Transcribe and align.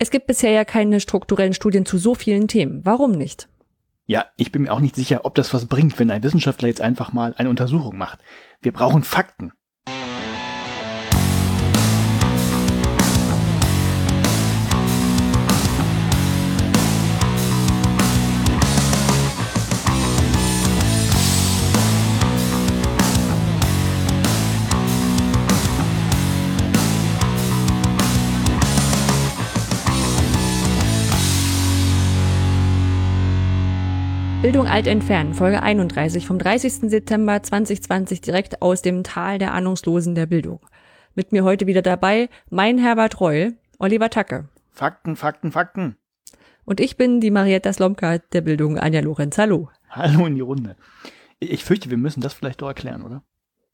Es 0.00 0.10
gibt 0.10 0.28
bisher 0.28 0.52
ja 0.52 0.64
keine 0.64 1.00
strukturellen 1.00 1.54
Studien 1.54 1.84
zu 1.84 1.98
so 1.98 2.14
vielen 2.14 2.46
Themen. 2.46 2.84
Warum 2.84 3.10
nicht? 3.12 3.48
Ja, 4.06 4.26
ich 4.36 4.52
bin 4.52 4.62
mir 4.62 4.72
auch 4.72 4.80
nicht 4.80 4.94
sicher, 4.94 5.24
ob 5.24 5.34
das 5.34 5.52
was 5.52 5.66
bringt, 5.66 5.98
wenn 5.98 6.10
ein 6.10 6.22
Wissenschaftler 6.22 6.68
jetzt 6.68 6.80
einfach 6.80 7.12
mal 7.12 7.34
eine 7.36 7.50
Untersuchung 7.50 7.98
macht. 7.98 8.20
Wir 8.62 8.72
brauchen 8.72 9.02
Fakten. 9.02 9.52
Bildung 34.48 34.66
alt 34.66 34.86
entfernen, 34.86 35.34
Folge 35.34 35.62
31 35.62 36.26
vom 36.26 36.38
30. 36.38 36.88
September 36.88 37.42
2020 37.42 38.22
direkt 38.22 38.62
aus 38.62 38.80
dem 38.80 39.04
Tal 39.04 39.36
der 39.36 39.52
Ahnungslosen 39.52 40.14
der 40.14 40.24
Bildung. 40.24 40.60
Mit 41.14 41.32
mir 41.32 41.44
heute 41.44 41.66
wieder 41.66 41.82
dabei 41.82 42.30
mein 42.48 42.78
Herbert 42.78 43.20
Reul, 43.20 43.58
Oliver 43.78 44.08
Tacke. 44.08 44.48
Fakten, 44.70 45.16
Fakten, 45.16 45.52
Fakten. 45.52 45.98
Und 46.64 46.80
ich 46.80 46.96
bin 46.96 47.20
die 47.20 47.30
Marietta 47.30 47.70
Slomka 47.74 48.20
der 48.32 48.40
Bildung, 48.40 48.78
Anja 48.78 49.00
Lorenz. 49.00 49.36
Hallo. 49.36 49.68
Hallo 49.90 50.24
in 50.24 50.36
die 50.36 50.40
Runde. 50.40 50.76
Ich 51.40 51.62
fürchte, 51.62 51.90
wir 51.90 51.98
müssen 51.98 52.22
das 52.22 52.32
vielleicht 52.32 52.62
doch 52.62 52.68
erklären, 52.68 53.02
oder? 53.02 53.22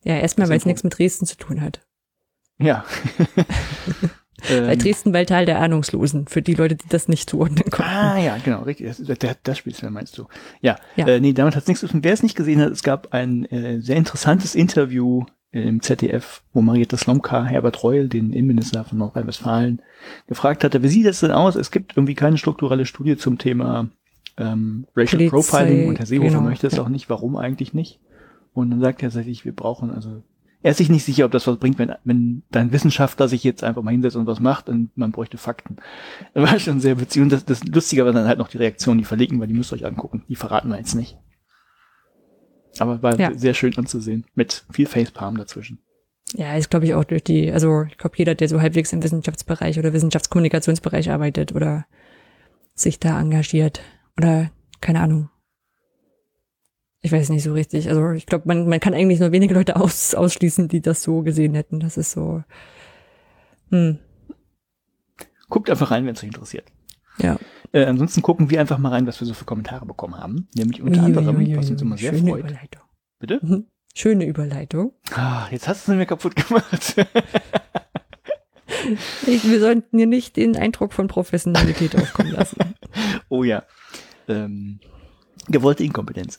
Ja, 0.03 0.17
erstmal, 0.17 0.49
weil 0.49 0.57
es 0.57 0.67
nichts 0.67 0.83
mit 0.83 0.99
Dresden 0.99 1.25
zu 1.25 1.37
tun 1.37 1.61
hat. 1.61 1.87
Ja. 2.59 2.85
Bei 4.49 4.77
Dresden 4.77 5.13
weil 5.13 5.27
Tal 5.27 5.47
der 5.47 5.61
Ahnungslosen, 5.61 6.27
für 6.27 6.43
die 6.43 6.55
Leute, 6.55 6.77
die 6.77 6.89
das 6.89 7.09
nicht 7.09 7.31
zuordnen 7.31 7.71
konnten. 7.71 7.91
Ah 7.91 8.19
ja, 8.19 8.37
genau, 8.45 8.63
richtig. 8.63 8.87
Das, 8.87 9.19
das, 9.19 9.37
das 9.43 9.59
Spiel 9.59 9.75
meinst 9.91 10.19
du. 10.19 10.27
Ja, 10.61 10.77
ja. 10.97 11.07
Äh, 11.07 11.21
nee, 11.21 11.33
damit 11.33 11.57
hat 11.57 11.63
es 11.63 11.69
nichts 11.69 11.81
zu 11.81 11.89
tun. 11.89 12.05
Wer 12.05 12.13
es 12.13 12.23
nicht 12.23 12.37
gesehen 12.37 12.61
hat, 12.61 12.71
es 12.73 12.83
gab 12.83 13.13
ein 13.13 13.47
äh, 13.47 13.81
sehr 13.81 13.97
interessantes 13.97 14.55
Interview 14.55 15.25
im 15.53 15.81
ZDF, 15.81 16.43
wo 16.53 16.63
Marietta 16.63 16.97
Slomka 16.97 17.45
Herbert 17.45 17.85
Reul, 17.85 18.09
den 18.09 18.33
Innenminister 18.33 18.85
von 18.85 18.99
Nordrhein-Westfalen, 18.99 19.81
gefragt 20.27 20.65
hatte, 20.65 20.83
wie 20.83 20.89
sieht 20.89 21.07
das 21.07 21.21
denn 21.21 21.31
aus? 21.31 21.55
Es 21.55 21.71
gibt 21.71 21.97
irgendwie 21.97 22.17
keine 22.17 22.39
strukturelle 22.39 22.87
Studie 22.87 23.17
zum 23.17 23.39
Thema 23.39 23.89
ähm, 24.37 24.87
Racial 24.97 25.29
Polizei, 25.29 25.59
Profiling 25.59 25.89
und 25.89 25.99
Herr 25.99 26.07
Seehofer 26.07 26.29
genau, 26.29 26.41
möchte 26.41 26.67
es 26.67 26.77
ja. 26.77 26.83
auch 26.83 26.89
nicht. 26.89 27.09
Warum 27.09 27.37
eigentlich 27.37 27.73
nicht? 27.73 28.01
Und 28.53 28.71
dann 28.71 28.81
sagt 28.81 29.03
er 29.03 29.09
tatsächlich, 29.09 29.45
wir 29.45 29.55
brauchen 29.55 29.91
also 29.93 30.23
er 30.65 30.71
ist 30.71 30.79
sich 30.79 30.89
nicht 30.89 31.05
sicher, 31.05 31.27
ob 31.27 31.31
das 31.31 31.47
was 31.47 31.59
bringt, 31.59 31.79
wenn, 31.79 31.93
wenn 32.05 32.43
dein 32.51 32.73
Wissenschaftler 32.73 33.29
sich 33.29 33.45
jetzt 33.45 33.63
einfach 33.63 33.83
mal 33.83 33.91
hinsetzt 33.91 34.17
und 34.17 34.27
was 34.27 34.41
macht 34.41 34.71
und 34.71 34.97
man 34.97 35.13
bräuchte 35.13 35.37
Fakten. 35.37 35.77
Das 36.33 36.51
war 36.51 36.59
schon 36.59 36.81
sehr 36.81 36.99
witzig. 36.99 37.21
Und 37.21 37.29
das, 37.29 37.45
das 37.45 37.63
Lustige 37.65 38.07
war 38.07 38.13
dann 38.15 38.27
halt 38.27 38.39
noch 38.39 38.49
die 38.49 38.57
Reaktion, 38.57 38.97
die 38.97 39.05
verlinken, 39.05 39.39
weil 39.39 39.47
die 39.47 39.53
müsst 39.53 39.73
ihr 39.73 39.77
euch 39.77 39.85
angucken. 39.85 40.25
Die 40.27 40.37
verraten 40.37 40.71
wir 40.71 40.79
jetzt 40.79 40.95
nicht. 40.95 41.19
Aber 42.79 43.03
war 43.03 43.21
ja. 43.21 43.35
sehr 43.35 43.53
schön 43.53 43.77
anzusehen. 43.77 44.25
Mit 44.35 44.65
viel 44.73 44.87
Facepalm 44.87 45.37
dazwischen. 45.37 45.81
Ja, 46.33 46.57
ist 46.57 46.71
glaube 46.71 46.87
ich 46.87 46.95
auch 46.95 47.05
durch 47.05 47.23
die, 47.23 47.53
also 47.53 47.83
ich 47.83 47.99
glaube 47.99 48.17
jeder, 48.17 48.35
der 48.35 48.49
so 48.49 48.63
halbwegs 48.63 48.91
im 48.95 49.03
Wissenschaftsbereich 49.03 49.79
oder 49.79 49.93
Wissenschaftskommunikationsbereich 49.93 51.11
arbeitet 51.11 51.55
oder 51.55 51.85
sich 52.75 52.99
da 52.99 53.21
engagiert 53.21 53.83
oder 54.17 54.51
keine 54.81 55.01
Ahnung, 55.01 55.29
ich 57.05 57.13
weiß 57.13 57.29
nicht 57.29 57.43
so 57.43 57.53
richtig. 57.53 57.91
Also 57.91 58.13
ich 58.13 58.25
glaube, 58.25 58.45
man, 58.47 58.67
man 58.67 58.81
kann 58.81 58.95
eigentlich 58.95 59.21
nur 59.21 59.31
wenige 59.31 59.53
Leute 59.53 59.77
aus, 59.77 60.15
ausschließen, 60.15 60.69
die 60.69 60.81
das 60.81 61.03
so 61.03 61.21
gesehen 61.21 61.55
hätten. 61.55 61.79
Das 61.79 61.99
ist 61.99 62.13
so. 62.13 62.43
Hm. 63.71 63.99
Guckt 65.51 65.69
einfach 65.69 65.91
rein, 65.91 66.07
wenn 66.07 66.15
es 66.15 66.23
euch 66.23 66.29
interessiert. 66.29 66.65
Ja. 67.19 67.37
Äh, 67.73 67.85
ansonsten 67.85 68.23
gucken 68.23 68.49
wir 68.49 68.59
einfach 68.59 68.79
mal 68.79 68.89
rein, 68.89 69.07
was 69.07 69.21
wir 69.21 69.27
so 69.27 69.35
für 69.35 69.45
Kommentare 69.45 69.85
bekommen 69.85 70.17
haben. 70.17 70.49
Nämlich 70.55 70.81
unter 70.81 71.01
ui, 71.01 71.05
anderem, 71.05 71.57
was 71.59 71.69
uns 71.69 71.83
immer 71.83 71.99
sehr 71.99 72.15
Schöne 72.15 72.31
freut. 72.31 72.41
Überleitung. 72.41 72.83
Bitte? 73.19 73.41
Mhm. 73.43 73.67
Schöne 73.95 74.25
Überleitung. 74.25 74.95
Ah, 75.13 75.47
jetzt 75.51 75.69
hast 75.69 75.87
du 75.87 75.93
sie 75.93 75.99
mir 75.99 76.07
kaputt 76.07 76.35
gemacht. 76.35 76.97
ich, 79.27 79.45
wir 79.45 79.61
sollten 79.61 79.99
hier 79.99 80.07
nicht 80.07 80.37
den 80.37 80.57
Eindruck 80.57 80.95
von 80.95 81.07
Professionalität 81.07 81.97
aufkommen 81.97 82.33
lassen. 82.33 82.57
Oh 83.29 83.43
ja. 83.43 83.65
Ähm, 84.29 84.79
gewollte 85.49 85.85
Inkompetenz. 85.85 86.39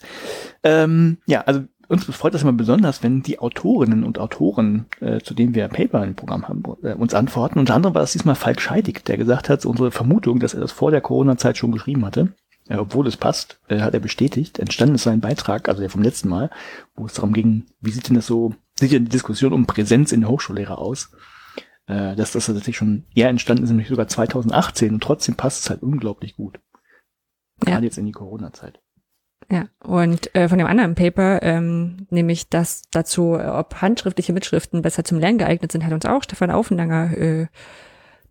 Ähm, 0.63 1.17
ja, 1.25 1.41
also 1.41 1.63
uns 1.87 2.05
freut 2.05 2.33
das 2.33 2.41
immer 2.41 2.53
besonders, 2.53 3.03
wenn 3.03 3.21
die 3.21 3.39
Autorinnen 3.39 4.03
und 4.03 4.17
Autoren, 4.19 4.85
äh, 5.01 5.19
zu 5.19 5.33
denen 5.33 5.53
wir 5.53 5.67
Paper 5.67 6.03
im 6.03 6.15
Programm 6.15 6.47
haben, 6.47 6.63
äh, 6.83 6.93
uns 6.93 7.13
antworten. 7.13 7.59
Unter 7.59 7.75
anderem 7.75 7.93
war 7.93 8.01
das 8.01 8.13
diesmal 8.13 8.35
Falk 8.35 8.59
Scheidig, 8.59 9.05
der 9.05 9.17
gesagt 9.17 9.49
hat, 9.49 9.65
unsere 9.65 9.91
Vermutung, 9.91 10.39
dass 10.39 10.53
er 10.53 10.61
das 10.61 10.71
vor 10.71 10.91
der 10.91 11.01
Corona-Zeit 11.01 11.57
schon 11.57 11.71
geschrieben 11.71 12.05
hatte, 12.05 12.33
äh, 12.67 12.77
obwohl 12.77 13.07
es 13.07 13.17
passt, 13.17 13.59
äh, 13.67 13.81
hat 13.81 13.93
er 13.93 13.99
bestätigt. 13.99 14.57
Entstanden 14.57 14.95
ist 14.95 15.03
sein 15.03 15.21
Beitrag, 15.21 15.69
also 15.69 15.81
der 15.81 15.89
vom 15.89 16.01
letzten 16.01 16.29
Mal, 16.29 16.49
wo 16.95 17.05
es 17.05 17.13
darum 17.13 17.33
ging, 17.33 17.65
wie 17.81 17.91
sieht 17.91 18.09
denn 18.09 18.15
das 18.15 18.25
so, 18.25 18.55
sieht 18.79 18.91
denn 18.91 19.05
die 19.05 19.11
Diskussion 19.11 19.53
um 19.53 19.67
Präsenz 19.67 20.11
in 20.11 20.21
der 20.21 20.29
Hochschullehre 20.29 20.77
aus? 20.77 21.11
Äh, 21.87 22.15
dass 22.15 22.31
das 22.31 22.47
tatsächlich 22.47 22.77
schon 22.77 23.05
eher 23.13 23.29
entstanden 23.29 23.63
ist, 23.63 23.69
nämlich 23.69 23.89
sogar 23.89 24.07
2018 24.07 24.93
und 24.93 25.03
trotzdem 25.03 25.35
passt 25.35 25.63
es 25.63 25.69
halt 25.69 25.83
unglaublich 25.83 26.35
gut. 26.35 26.59
Ja. 27.63 27.73
Gerade 27.73 27.85
jetzt 27.85 27.99
in 27.99 28.07
die 28.07 28.11
Corona-Zeit. 28.11 28.81
Ja, 29.51 29.65
und 29.83 30.33
äh, 30.35 30.49
von 30.49 30.57
dem 30.57 30.67
anderen 30.67 30.95
Paper, 30.95 31.41
ähm, 31.43 32.07
nämlich 32.09 32.49
das 32.49 32.83
dazu, 32.91 33.35
äh, 33.35 33.45
ob 33.45 33.81
handschriftliche 33.81 34.33
Mitschriften 34.33 34.81
besser 34.81 35.03
zum 35.03 35.19
Lernen 35.19 35.37
geeignet 35.37 35.71
sind, 35.71 35.85
hat 35.85 35.93
uns 35.93 36.05
auch 36.05 36.23
Stefan 36.23 36.49
Aufenlanger 36.49 37.15
äh, 37.15 37.47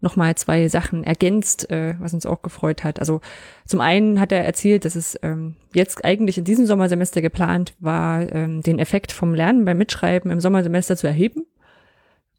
nochmal 0.00 0.34
zwei 0.34 0.68
Sachen 0.68 1.04
ergänzt, 1.04 1.70
äh, 1.70 1.94
was 1.98 2.14
uns 2.14 2.26
auch 2.26 2.42
gefreut 2.42 2.84
hat. 2.84 2.98
Also 2.98 3.20
zum 3.64 3.80
einen 3.80 4.20
hat 4.20 4.32
er 4.32 4.44
erzählt, 4.44 4.84
dass 4.84 4.96
es 4.96 5.18
ähm, 5.22 5.54
jetzt 5.72 6.04
eigentlich 6.04 6.36
in 6.38 6.44
diesem 6.44 6.66
Sommersemester 6.66 7.22
geplant 7.22 7.74
war, 7.78 8.30
ähm, 8.32 8.60
den 8.62 8.78
Effekt 8.78 9.12
vom 9.12 9.34
Lernen 9.34 9.64
beim 9.64 9.78
Mitschreiben 9.78 10.30
im 10.30 10.40
Sommersemester 10.40 10.96
zu 10.96 11.06
erheben, 11.06 11.46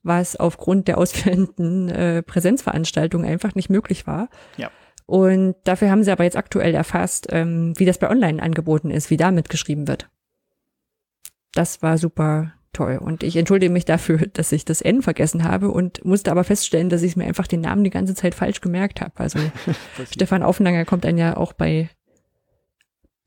was 0.04 0.36
aufgrund 0.36 0.88
der 0.88 0.98
ausfällenden 0.98 1.90
äh, 1.90 2.22
Präsenzveranstaltungen 2.24 3.28
einfach 3.28 3.56
nicht 3.56 3.70
möglich 3.70 4.06
war. 4.06 4.30
Ja. 4.58 4.70
Und 5.06 5.56
dafür 5.66 5.92
haben 5.92 6.04
sie 6.04 6.12
aber 6.12 6.24
jetzt 6.24 6.38
aktuell 6.38 6.74
erfasst, 6.74 7.28
ähm, 7.30 7.74
wie 7.78 7.86
das 7.86 8.00
bei 8.00 8.10
Online-Angeboten 8.10 8.90
ist, 8.90 9.10
wie 9.10 9.18
da 9.18 9.32
mitgeschrieben 9.32 9.88
wird. 9.88 10.10
Das 11.54 11.82
war 11.82 11.98
super 11.98 12.54
toll. 12.74 12.98
Und 12.98 13.24
ich 13.24 13.36
entschuldige 13.38 13.72
mich 13.72 13.86
dafür, 13.86 14.18
dass 14.34 14.52
ich 14.52 14.66
das 14.66 14.82
N 14.82 15.02
vergessen 15.02 15.44
habe 15.44 15.70
und 15.70 16.04
musste 16.04 16.32
aber 16.32 16.44
feststellen, 16.44 16.90
dass 16.90 17.04
ich 17.04 17.16
mir 17.16 17.26
einfach 17.26 17.48
den 17.48 17.62
Namen 17.62 17.84
die 17.84 17.92
ganze 17.92 18.16
Zeit 18.16 18.34
falsch 18.34 18.62
gemerkt 18.62 19.00
habe. 19.02 19.14
Also 19.18 19.40
Stefan 20.12 20.44
Aufenanger 20.44 20.86
kommt 20.86 21.06
dann 21.06 21.20
ja 21.20 21.38
auch 21.38 21.54
bei, 21.54 21.90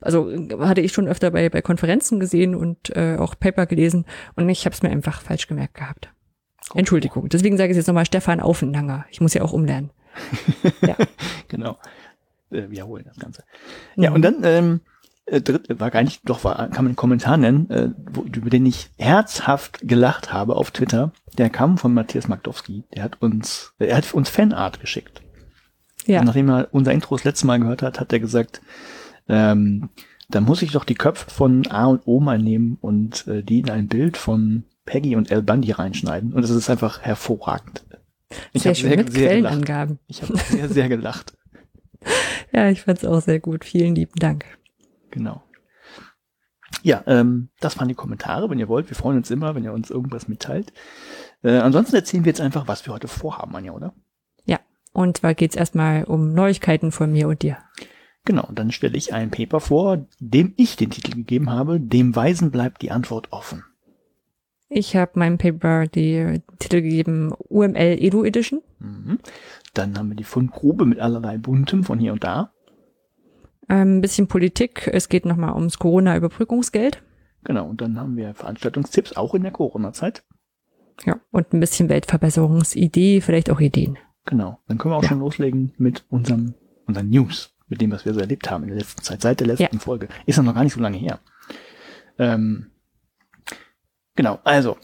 also 0.01 0.31
hatte 0.59 0.81
ich 0.81 0.93
schon 0.93 1.07
öfter 1.07 1.31
bei, 1.31 1.49
bei 1.49 1.63
Konferenzen 1.63 2.19
gesehen 2.19 2.57
und 2.57 2.95
äh, 2.97 3.17
auch 3.19 3.39
Paper 3.39 3.67
gelesen 3.67 4.05
und 4.35 4.49
ich 4.49 4.65
habe 4.65 4.75
es 4.75 4.83
mir 4.83 4.91
einfach 4.91 5.23
falsch 5.23 5.47
gemerkt 5.47 5.75
gehabt. 5.75 6.13
Entschuldigung. 6.75 7.29
Deswegen 7.29 7.57
sage 7.57 7.71
ich 7.71 7.77
jetzt 7.77 7.87
nochmal 7.87 8.05
Stefan 8.05 8.41
Aufenanger. 8.41 9.07
Ich 9.11 9.21
muss 9.21 9.33
ja 9.33 9.43
auch 9.43 9.53
umlernen 9.53 9.91
ja. 10.83 10.97
genau. 11.49 11.79
Äh, 12.51 12.71
wiederholen 12.71 13.05
das 13.07 13.19
Ganze. 13.19 13.45
Mhm. 13.97 14.03
Ja, 14.03 14.13
und 14.13 14.23
dann, 14.23 14.43
ähm, 14.43 14.81
äh, 15.27 15.41
dritt, 15.41 15.79
war 15.79 15.91
gar 15.91 16.03
nicht, 16.03 16.23
doch 16.25 16.45
war, 16.45 16.57
kann 16.57 16.85
man 16.85 16.87
einen 16.87 16.97
Kommentar 16.97 17.37
nennen, 17.37 17.71
äh, 17.71 17.91
wo, 18.11 18.23
über 18.23 18.51
den 18.51 18.67
ich 18.67 18.91
herzhaft 18.97 19.81
gelacht 19.83 20.33
habe 20.33 20.57
auf 20.57 20.71
Twitter. 20.71 21.13
Der 21.37 21.51
kam 21.51 21.79
von 21.79 21.93
Matthias 21.93 22.29
Magdowski. 22.29 22.85
Der 22.95 23.03
hat 23.03 23.21
uns, 23.21 23.75
er 23.79 23.97
hat 23.97 24.13
uns 24.15 24.31
Fanart 24.31 24.81
geschickt. 24.81 25.23
Ja. 26.07 26.21
Und 26.21 26.27
nachdem 26.27 26.49
er 26.49 26.69
unser 26.73 26.93
Intro 26.93 27.17
das 27.17 27.25
letzte 27.25 27.47
Mal 27.47 27.61
gehört 27.61 27.83
hat, 27.83 28.01
hat 28.01 28.13
er 28.13 28.21
gesagt, 28.21 28.63
ähm, 29.29 29.91
da 30.31 30.41
muss 30.41 30.63
ich 30.63 30.73
doch 30.73 30.85
die 30.85 30.95
Köpfe 30.95 31.31
von 31.31 31.67
A 31.69 31.87
und 31.87 32.07
O 32.07 32.21
mal 32.21 32.39
nehmen 32.39 32.79
und 32.81 33.27
äh, 33.27 33.43
die 33.43 33.61
in 33.61 33.71
ein 33.71 33.89
Bild 33.89 34.17
von 34.17 34.65
Peggy 34.85 35.17
und 35.17 35.31
El 35.31 35.43
Bundy 35.43 35.73
reinschneiden. 35.73 36.33
Und 36.33 36.43
es 36.43 36.51
ist 36.51 36.71
einfach 36.71 37.03
hervorragend. 37.03 37.85
Ich 38.53 38.67
habe 38.67 38.75
sehr, 38.75 38.97
mit 38.97 39.13
sehr 39.13 39.29
Quellenangaben. 39.29 39.99
Ich 40.07 40.23
habe 40.23 40.37
sehr, 40.37 40.69
sehr 40.69 40.89
gelacht. 40.89 41.37
ja, 42.53 42.69
ich 42.69 42.83
fand 42.83 42.99
es 42.99 43.05
auch 43.05 43.21
sehr 43.21 43.41
gut. 43.41 43.65
Vielen 43.65 43.95
lieben 43.95 44.17
Dank. 44.17 44.45
Genau. 45.11 45.43
Ja, 46.83 47.03
ähm, 47.07 47.49
das 47.61 47.79
waren 47.79 47.89
die 47.89 47.95
Kommentare, 47.95 48.51
wenn 48.51 48.59
ihr 48.59 48.69
wollt. 48.69 48.89
Wir 48.89 48.97
freuen 48.97 49.17
uns 49.17 49.31
immer, 49.31 49.55
wenn 49.55 49.65
ihr 49.65 49.73
uns 49.73 49.91
irgendwas 49.91 50.29
mitteilt. 50.29 50.73
Äh, 51.43 51.59
ansonsten 51.59 51.97
erzählen 51.97 52.25
wir 52.25 52.31
jetzt 52.31 52.41
einfach, 52.41 52.69
was 52.69 52.87
wir 52.87 52.93
heute 52.93 53.09
vorhaben, 53.09 53.55
Anja, 53.57 53.73
oder? 53.73 53.95
Ja, 54.45 54.61
und 54.93 55.19
zwar 55.19 55.35
geht's 55.35 55.57
erstmal 55.57 56.05
um 56.05 56.35
Neuigkeiten 56.35 56.93
von 56.93 57.11
mir 57.11 57.29
und 57.29 57.43
dir. 57.43 57.59
Genau, 58.25 58.45
und 58.45 58.59
dann 58.59 58.73
stelle 58.73 58.97
ich 58.97 59.15
ein 59.15 59.31
Paper 59.31 59.61
vor, 59.61 60.07
dem 60.19 60.53
ich 60.57 60.77
den 60.77 60.91
Titel 60.91 61.15
gegeben 61.15 61.51
habe, 61.51 61.81
dem 61.81 62.15
Weisen 62.15 62.51
bleibt 62.51 62.83
die 62.83 62.91
Antwort 62.91 63.33
offen. 63.33 63.65
Ich 64.69 64.97
habe 64.97 65.19
meinem 65.19 65.39
Paper 65.39 65.87
die 65.87 66.43
Titel 66.59 66.83
gegeben 66.83 67.33
UML 67.49 67.97
Edu 67.99 68.25
Edition. 68.25 68.61
Mhm. 68.81 69.19
Dann 69.75 69.99
haben 69.99 70.11
wir 70.11 70.17
die 70.17 70.25
Fundgrube 70.25 70.85
mit 70.85 71.01
allerlei 71.01 71.39
Buntem 71.39 71.85
von 71.85 71.99
hier 71.99 72.13
und 72.13 72.25
da. 72.25 72.53
Ein 73.67 74.01
bisschen 74.01 74.29
Politik. 74.29 74.89
Es 74.93 75.09
geht 75.09 75.25
nochmal 75.25 75.55
ums 75.55 75.79
Corona-Überbrückungsgeld. 75.79 77.03
Genau, 77.45 77.69
und 77.69 77.81
dann 77.81 77.99
haben 77.99 78.17
wir 78.17 78.35
Veranstaltungstipps 78.35 79.17
auch 79.17 79.35
in 79.35 79.43
der 79.43 79.53
Corona-Zeit. 79.53 80.25
Ja, 81.05 81.21
und 81.31 81.53
ein 81.53 81.61
bisschen 81.61 81.89
Weltverbesserungsidee, 81.89 83.21
vielleicht 83.21 83.51
auch 83.51 83.61
Ideen. 83.61 83.99
Genau. 84.25 84.59
Dann 84.67 84.79
können 84.79 84.93
wir 84.93 84.97
auch 84.97 85.03
ja. 85.03 85.11
schon 85.11 85.21
loslegen 85.21 85.73
mit 85.79 86.05
unserem, 86.09 86.55
unseren 86.87 87.09
News, 87.09 87.55
mit 87.69 87.81
dem, 87.81 87.93
was 87.93 88.05
wir 88.05 88.15
so 88.15 88.21
erlebt 88.21 88.51
haben 88.51 88.65
in 88.65 88.71
der 88.71 88.79
letzten 88.79 89.03
Zeit, 89.03 89.23
seit 89.23 89.41
der 89.41 89.47
letzten 89.47 89.77
ja. 89.77 89.81
Folge. 89.81 90.09
Ist 90.27 90.37
ja 90.37 90.43
noch 90.43 90.55
gar 90.55 90.65
nicht 90.65 90.75
so 90.75 90.81
lange 90.81 90.99
her. 90.99 91.21
Ähm, 92.19 92.67
genau, 94.19 94.41
also, 94.43 94.77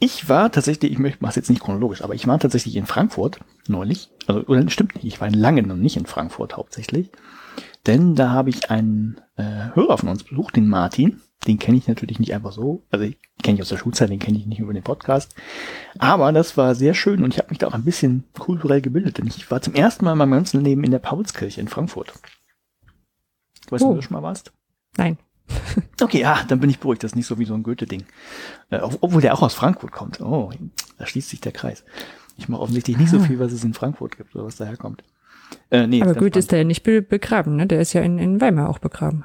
ich 0.00 0.28
war 0.28 0.50
tatsächlich, 0.50 0.90
ich 0.90 0.98
möchte, 0.98 1.18
mach's 1.20 1.36
jetzt 1.36 1.50
nicht 1.50 1.62
chronologisch, 1.62 2.02
aber 2.02 2.14
ich 2.14 2.26
war 2.26 2.38
tatsächlich 2.38 2.74
in 2.74 2.86
Frankfurt 2.86 3.38
neulich. 3.68 4.08
Also, 4.26 4.40
oder 4.46 4.68
stimmt 4.70 4.94
nicht, 4.94 5.04
ich 5.04 5.20
war 5.20 5.30
lange 5.30 5.62
noch 5.62 5.76
nicht 5.76 5.96
in 5.96 6.06
Frankfurt 6.06 6.56
hauptsächlich. 6.56 7.10
Denn 7.86 8.14
da 8.14 8.30
habe 8.30 8.50
ich 8.50 8.70
einen 8.70 9.20
äh, 9.36 9.74
Hörer 9.74 9.98
von 9.98 10.08
uns 10.08 10.24
besucht, 10.24 10.56
den 10.56 10.68
Martin. 10.68 11.20
Den 11.46 11.58
kenne 11.58 11.76
ich 11.76 11.86
natürlich 11.86 12.18
nicht 12.18 12.34
einfach 12.34 12.52
so. 12.52 12.82
Also 12.90 13.04
ich 13.04 13.16
kenne 13.42 13.56
ich 13.56 13.62
aus 13.62 13.68
der 13.68 13.76
Schulzeit, 13.76 14.10
den 14.10 14.18
kenne 14.18 14.38
ich 14.38 14.46
nicht 14.46 14.58
über 14.58 14.72
den 14.72 14.82
Podcast. 14.82 15.34
Aber 15.98 16.32
das 16.32 16.56
war 16.56 16.74
sehr 16.74 16.94
schön 16.94 17.22
und 17.22 17.32
ich 17.32 17.38
habe 17.38 17.50
mich 17.50 17.58
da 17.58 17.68
auch 17.68 17.74
ein 17.74 17.84
bisschen 17.84 18.24
kulturell 18.38 18.80
gebildet. 18.80 19.18
Denn 19.18 19.26
ich 19.26 19.50
war 19.50 19.62
zum 19.62 19.74
ersten 19.74 20.04
Mal 20.04 20.12
in 20.12 20.18
meinem 20.18 20.32
ganzen 20.32 20.64
Leben 20.64 20.82
in 20.84 20.90
der 20.90 20.98
Paulskirche 20.98 21.60
in 21.60 21.68
Frankfurt. 21.68 22.12
Weißt 23.70 23.84
oh. 23.84 23.88
du, 23.88 23.92
wo 23.92 23.96
du 23.96 24.02
schon 24.02 24.14
mal 24.14 24.22
warst? 24.22 24.52
Nein. 24.96 25.18
Okay, 26.00 26.20
ja, 26.20 26.44
dann 26.46 26.60
bin 26.60 26.70
ich 26.70 26.78
beruhigt. 26.78 27.02
Das 27.02 27.12
ist 27.12 27.16
nicht 27.16 27.26
so 27.26 27.38
wie 27.38 27.44
so 27.44 27.54
ein 27.54 27.64
Goethe-Ding. 27.64 28.04
Äh, 28.70 28.78
obwohl 28.82 29.20
der 29.20 29.34
auch 29.34 29.42
aus 29.42 29.54
Frankfurt 29.54 29.90
kommt. 29.90 30.20
Oh, 30.20 30.52
da 30.96 31.06
schließt 31.06 31.28
sich 31.28 31.40
der 31.40 31.52
Kreis. 31.52 31.84
Ich 32.36 32.48
mache 32.48 32.62
offensichtlich 32.62 32.96
nicht 32.96 33.10
so 33.10 33.18
ah. 33.18 33.20
viel, 33.20 33.40
was 33.40 33.52
es 33.52 33.64
in 33.64 33.74
Frankfurt 33.74 34.16
gibt 34.16 34.34
oder 34.36 34.44
was 34.44 34.56
daher 34.56 34.76
kommt. 34.76 35.02
Äh, 35.70 35.86
nee, 35.86 36.00
Aber 36.00 36.14
Goethe 36.14 36.38
ist 36.38 36.52
da 36.52 36.56
ja 36.56 36.64
nicht 36.64 36.82
be 36.82 37.02
begraben, 37.02 37.56
ne? 37.56 37.66
Der 37.66 37.80
ist 37.80 37.94
ja 37.94 38.02
in, 38.02 38.18
in 38.18 38.40
Weimar 38.40 38.68
auch 38.68 38.78
begraben. 38.78 39.24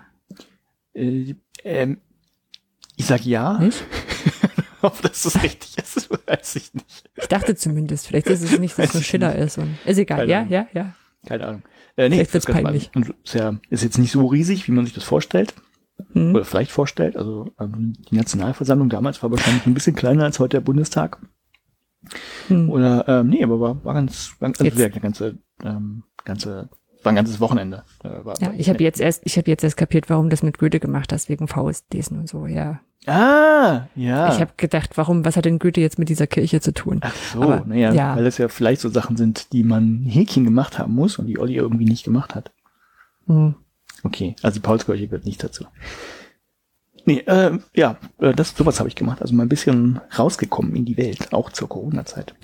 Äh, 0.94 1.36
ähm, 1.64 2.00
ich 2.96 3.06
sag 3.06 3.26
ja. 3.26 3.60
Nicht? 3.60 3.84
Ob 4.82 5.02
das 5.02 5.24
so 5.24 5.40
richtig 5.40 5.78
ist, 5.78 6.10
weiß 6.10 6.56
ich 6.58 6.74
nicht. 6.74 7.10
Ich 7.16 7.28
dachte 7.28 7.56
zumindest. 7.56 8.08
Vielleicht 8.08 8.28
ist 8.28 8.42
es 8.42 8.60
nicht, 8.60 8.78
dass 8.78 8.90
es 8.90 8.94
nur 8.96 9.04
Schiller 9.04 9.36
ist. 9.36 9.58
Und, 9.58 9.78
ist 9.86 9.98
egal. 9.98 10.20
Keine 10.20 10.32
ja, 10.32 10.40
Ahnung. 10.40 10.52
ja, 10.52 10.68
ja. 10.74 10.96
Keine 11.26 11.48
Ahnung. 11.48 11.64
Äh, 11.96 12.10
nee, 12.10 12.16
vielleicht 12.16 12.34
wird's 12.34 12.46
peinlich. 12.48 12.92
Und 12.96 13.14
ist, 13.24 13.36
ja, 13.36 13.60
ist 13.70 13.84
jetzt 13.84 13.98
nicht 13.98 14.12
so 14.12 14.26
riesig, 14.26 14.68
wie 14.68 14.72
man 14.72 14.86
sich 14.86 14.94
das 14.94 15.04
vorstellt. 15.04 15.54
Hm. 16.14 16.36
Oder 16.36 16.46
vielleicht 16.46 16.72
vorstellt. 16.72 17.16
Also 17.18 17.54
ähm, 17.60 17.94
die 18.10 18.16
Nationalversammlung 18.16 18.90
damals 18.90 19.22
war 19.24 19.32
wahrscheinlich 19.32 19.66
ein 19.66 19.74
bisschen 19.74 19.96
kleiner 19.96 20.24
als 20.24 20.40
heute 20.40 20.58
der 20.58 20.62
Bundestag. 20.62 21.20
Hm. 22.48 22.70
Oder 22.70 23.08
ähm, 23.08 23.30
nee, 23.30 23.44
aber 23.44 23.60
war, 23.60 23.84
war 23.86 23.94
ganz, 23.94 24.36
war, 24.40 24.50
also 24.50 24.64
der 24.64 24.90
ganze 24.90 25.38
ähm, 25.64 26.04
ganze 26.26 26.70
war 27.04 27.12
ein 27.12 27.16
ganzes 27.16 27.40
Wochenende. 27.40 27.84
Äh, 28.04 28.24
war, 28.24 28.40
ja, 28.40 28.48
war 28.48 28.54
ich 28.56 28.70
habe 28.70 28.84
jetzt 28.84 29.02
erst, 29.02 29.22
ich 29.26 29.38
habe 29.38 29.50
jetzt 29.50 29.64
erst 29.64 29.78
kapiert, 29.78 30.10
warum 30.10 30.30
das 30.30 30.42
mit 30.42 30.58
Goethe 30.58 30.80
gemacht 30.80 31.12
hast, 31.12 31.30
wegen 31.30 31.48
Faustlesen 31.48 32.20
und 32.20 32.30
so, 32.30 32.46
ja. 32.46 32.80
Ah, 33.06 33.88
ja. 33.96 34.34
Ich 34.34 34.40
habe 34.40 34.54
gedacht, 34.56 34.92
warum, 34.96 35.26
was 35.26 35.36
hat 35.36 35.44
denn 35.44 35.60
Goethe 35.60 35.82
jetzt 35.82 36.00
mit 36.00 36.08
dieser 36.08 36.28
Kirche 36.28 36.62
zu 36.62 36.74
tun? 36.74 37.00
Ach 37.02 37.14
so, 37.14 37.44
naja, 37.66 37.92
ja. 37.92 38.16
weil 38.16 38.24
das 38.24 38.38
ja 38.38 38.48
vielleicht 38.48 38.80
so 38.80 38.88
Sachen 38.88 39.18
sind, 39.18 39.52
die 39.52 39.64
man 39.64 40.04
Häkchen 40.06 40.46
gemacht 40.46 40.80
haben 40.80 40.94
muss 40.94 41.20
und 41.20 41.28
die 41.28 41.38
Olli 41.38 41.56
irgendwie 41.56 41.86
nicht 41.86 42.06
gemacht 42.06 42.34
hat. 42.36 42.54
Mhm. 43.26 43.56
Okay, 44.04 44.36
also 44.42 44.60
Paulskirche 44.60 45.08
gehört 45.08 45.26
nicht 45.26 45.44
dazu. 45.44 45.66
Nee, 47.06 47.20
äh, 47.20 47.58
ja, 47.76 47.98
äh, 48.20 48.34
das 48.34 48.56
sowas 48.56 48.80
habe 48.80 48.90
ich 48.90 48.96
gemacht. 48.96 49.22
Also 49.22 49.34
mal 49.34 49.44
ein 49.44 49.50
bisschen 49.50 50.00
rausgekommen 50.18 50.76
in 50.76 50.86
die 50.86 50.98
Welt, 50.98 51.34
auch 51.34 51.52
zur 51.52 51.70
Corona-Zeit. 51.70 52.36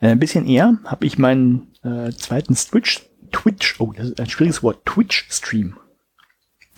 Äh, 0.00 0.08
ein 0.08 0.18
bisschen 0.18 0.46
eher 0.46 0.78
habe 0.84 1.06
ich 1.06 1.18
meinen 1.18 1.72
äh, 1.82 2.10
zweiten 2.12 2.54
Twitch 2.54 3.02
Twitch, 3.32 3.80
oh, 3.80 3.92
das 3.92 4.08
ist 4.10 4.20
ein 4.20 4.30
schwieriges 4.30 4.62
Wort, 4.62 4.84
Twitch-Stream. 4.86 5.76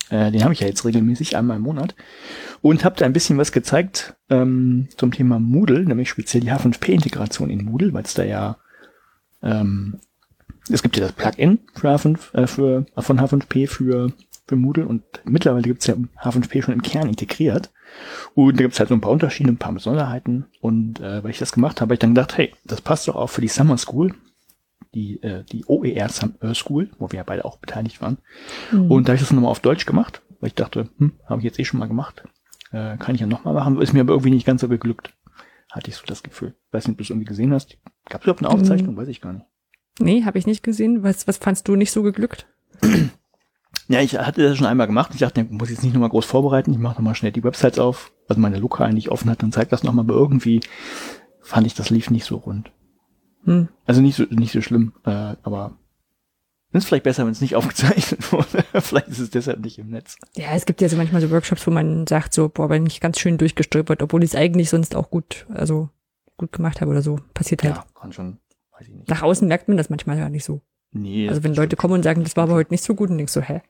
Äh, 0.09 0.31
den 0.31 0.43
habe 0.43 0.53
ich 0.53 0.59
ja 0.59 0.67
jetzt 0.67 0.85
regelmäßig 0.85 1.37
einmal 1.37 1.57
im 1.57 1.63
Monat. 1.63 1.95
Und 2.61 2.83
habe 2.83 2.95
da 2.95 3.05
ein 3.05 3.13
bisschen 3.13 3.37
was 3.37 3.51
gezeigt 3.51 4.15
ähm, 4.29 4.89
zum 4.97 5.11
Thema 5.11 5.39
Moodle, 5.39 5.85
nämlich 5.85 6.09
speziell 6.09 6.41
die 6.41 6.51
H5P-Integration 6.51 7.49
in 7.49 7.63
Moodle, 7.63 7.93
weil 7.93 8.03
es 8.03 8.13
da 8.13 8.23
ja 8.23 8.57
ähm, 9.41 9.99
es 10.69 10.83
gibt 10.83 10.97
ja 10.97 11.03
das 11.03 11.13
Plugin 11.13 11.59
für, 11.73 11.89
H5, 11.89 12.33
äh, 12.33 12.47
für, 12.47 12.85
von 12.97 13.19
H5P 13.19 13.67
für, 13.67 14.11
für 14.47 14.55
Moodle 14.55 14.85
und 14.85 15.03
mittlerweile 15.25 15.63
gibt 15.63 15.81
es 15.81 15.87
ja 15.87 15.95
H5P 16.21 16.63
schon 16.63 16.73
im 16.73 16.81
Kern 16.81 17.09
integriert. 17.09 17.71
Und 18.35 18.57
da 18.57 18.63
gibt 18.63 18.73
es 18.73 18.79
halt 18.79 18.89
so 18.89 18.95
ein 18.95 19.01
paar 19.01 19.11
Unterschiede, 19.11 19.49
ein 19.49 19.57
paar 19.57 19.73
Besonderheiten. 19.73 20.45
Und 20.61 20.99
äh, 20.99 21.23
weil 21.23 21.31
ich 21.31 21.39
das 21.39 21.51
gemacht 21.51 21.81
habe, 21.81 21.87
habe 21.87 21.93
ich 21.95 21.99
dann 21.99 22.13
gedacht, 22.13 22.37
hey, 22.37 22.53
das 22.63 22.81
passt 22.81 23.07
doch 23.07 23.15
auch 23.15 23.29
für 23.31 23.41
die 23.41 23.47
Summer 23.47 23.77
School 23.77 24.13
die, 24.93 25.21
äh, 25.21 25.43
die 25.43 25.65
OER 25.67 26.09
äh, 26.41 26.55
School, 26.55 26.89
wo 26.97 27.11
wir 27.11 27.17
ja 27.17 27.23
beide 27.23 27.45
auch 27.45 27.57
beteiligt 27.57 28.01
waren. 28.01 28.17
Mhm. 28.71 28.91
Und 28.91 29.07
da 29.07 29.11
habe 29.11 29.15
ich 29.15 29.21
das 29.21 29.31
nochmal 29.31 29.51
auf 29.51 29.59
Deutsch 29.59 29.85
gemacht, 29.85 30.21
weil 30.39 30.47
ich 30.47 30.55
dachte, 30.55 30.89
hm, 30.97 31.13
habe 31.25 31.39
ich 31.39 31.45
jetzt 31.45 31.59
eh 31.59 31.65
schon 31.65 31.79
mal 31.79 31.87
gemacht. 31.87 32.23
Äh, 32.71 32.97
kann 32.97 33.15
ich 33.15 33.21
ja 33.21 33.27
nochmal 33.27 33.53
machen. 33.53 33.81
Ist 33.81 33.93
mir 33.93 34.01
aber 34.01 34.13
irgendwie 34.13 34.31
nicht 34.31 34.45
ganz 34.45 34.61
so 34.61 34.67
geglückt. 34.67 35.13
Hatte 35.71 35.89
ich 35.89 35.95
so 35.95 36.05
das 36.05 36.23
Gefühl. 36.23 36.55
Weiß 36.71 36.87
nicht, 36.87 36.93
ob 36.93 36.97
du 36.97 37.03
es 37.03 37.09
irgendwie 37.09 37.27
gesehen 37.27 37.53
hast. 37.53 37.77
Gab 38.09 38.21
es 38.21 38.25
überhaupt 38.25 38.43
eine 38.43 38.49
Aufzeichnung? 38.49 38.95
Mhm. 38.95 38.97
Weiß 38.97 39.07
ich 39.07 39.21
gar 39.21 39.33
nicht. 39.33 39.45
Nee, 39.99 40.23
habe 40.25 40.37
ich 40.37 40.47
nicht 40.47 40.63
gesehen. 40.63 41.03
Was, 41.03 41.27
was 41.27 41.37
fandst 41.37 41.67
du 41.67 41.75
nicht 41.75 41.91
so 41.91 42.03
geglückt? 42.03 42.47
Ja, 43.87 44.01
ich 44.01 44.17
hatte 44.17 44.43
das 44.43 44.57
schon 44.57 44.67
einmal 44.67 44.87
gemacht. 44.87 45.11
Ich 45.13 45.19
dachte, 45.19 45.41
ich 45.41 45.49
muss 45.49 45.69
jetzt 45.69 45.83
nicht 45.83 45.93
nochmal 45.93 46.09
groß 46.09 46.25
vorbereiten. 46.25 46.71
Ich 46.71 46.77
mache 46.77 46.95
nochmal 46.95 47.15
schnell 47.15 47.31
die 47.31 47.43
Websites 47.43 47.79
auf, 47.79 48.11
also 48.27 48.39
meine 48.39 48.59
lokalen, 48.59 48.95
ich 48.97 49.11
offen 49.11 49.29
hatte, 49.29 49.45
und 49.45 49.53
zeige 49.53 49.69
das 49.69 49.83
nochmal. 49.83 50.05
Aber 50.05 50.13
irgendwie 50.13 50.61
fand 51.41 51.67
ich, 51.67 51.73
das 51.73 51.89
lief 51.89 52.09
nicht 52.09 52.25
so 52.25 52.37
rund. 52.37 52.71
Hm. 53.45 53.69
Also 53.85 54.01
nicht 54.01 54.15
so, 54.15 54.23
nicht 54.29 54.51
so 54.51 54.61
schlimm, 54.61 54.93
äh, 55.05 55.35
aber 55.43 55.77
ist 56.71 56.85
vielleicht 56.85 57.03
besser, 57.03 57.25
wenn 57.25 57.31
es 57.31 57.41
nicht 57.41 57.55
aufgezeichnet 57.55 58.31
wurde. 58.31 58.63
vielleicht 58.81 59.07
ist 59.07 59.19
es 59.19 59.31
deshalb 59.31 59.59
nicht 59.59 59.79
im 59.79 59.89
Netz. 59.89 60.17
Ja, 60.35 60.51
es 60.53 60.65
gibt 60.65 60.81
ja 60.81 60.89
so 60.89 60.97
manchmal 60.97 61.21
so 61.21 61.31
Workshops, 61.31 61.65
wo 61.65 61.71
man 61.71 62.05
sagt 62.05 62.33
so, 62.33 62.47
boah, 62.49 62.69
wenn 62.69 62.85
ich 62.85 63.01
ganz 63.01 63.19
schön 63.19 63.37
durchgestolpert, 63.37 64.03
obwohl 64.03 64.23
ich 64.23 64.31
es 64.31 64.35
eigentlich 64.35 64.69
sonst 64.69 64.95
auch 64.95 65.09
gut, 65.09 65.47
also 65.49 65.89
gut 66.37 66.51
gemacht 66.51 66.79
habe 66.81 66.91
oder 66.91 67.01
so. 67.01 67.19
Passiert 67.33 67.63
halt. 67.63 67.75
Ja, 67.75 67.85
kann 67.99 68.13
schon, 68.13 68.37
weiß 68.79 68.87
ich 68.87 68.93
nicht. 68.93 69.09
Nach 69.09 69.21
außen 69.21 69.47
merkt 69.47 69.67
man 69.67 69.77
das 69.77 69.89
manchmal 69.89 70.17
ja 70.17 70.29
nicht 70.29 70.45
so. 70.45 70.61
Nee. 70.91 71.29
Also 71.29 71.43
wenn 71.43 71.53
Leute 71.53 71.75
kommen 71.75 71.95
und 71.95 72.03
sagen, 72.03 72.23
das 72.23 72.35
war 72.35 72.43
aber 72.43 72.53
heute 72.53 72.73
nicht 72.73 72.83
so 72.83 72.95
gut, 72.95 73.09
und 73.09 73.17
denkst 73.17 73.33
so, 73.33 73.41
hä? 73.41 73.61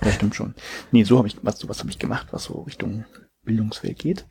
Das 0.00 0.14
stimmt 0.14 0.34
schon. 0.34 0.54
Nee, 0.92 1.04
so 1.04 1.18
habe 1.18 1.28
ich, 1.28 1.36
was, 1.42 1.68
was 1.68 1.80
habe 1.80 1.90
ich 1.90 1.98
gemacht, 1.98 2.28
was 2.30 2.44
so 2.44 2.62
Richtung 2.62 3.04
Bildungswelt 3.44 3.98
geht. 3.98 4.26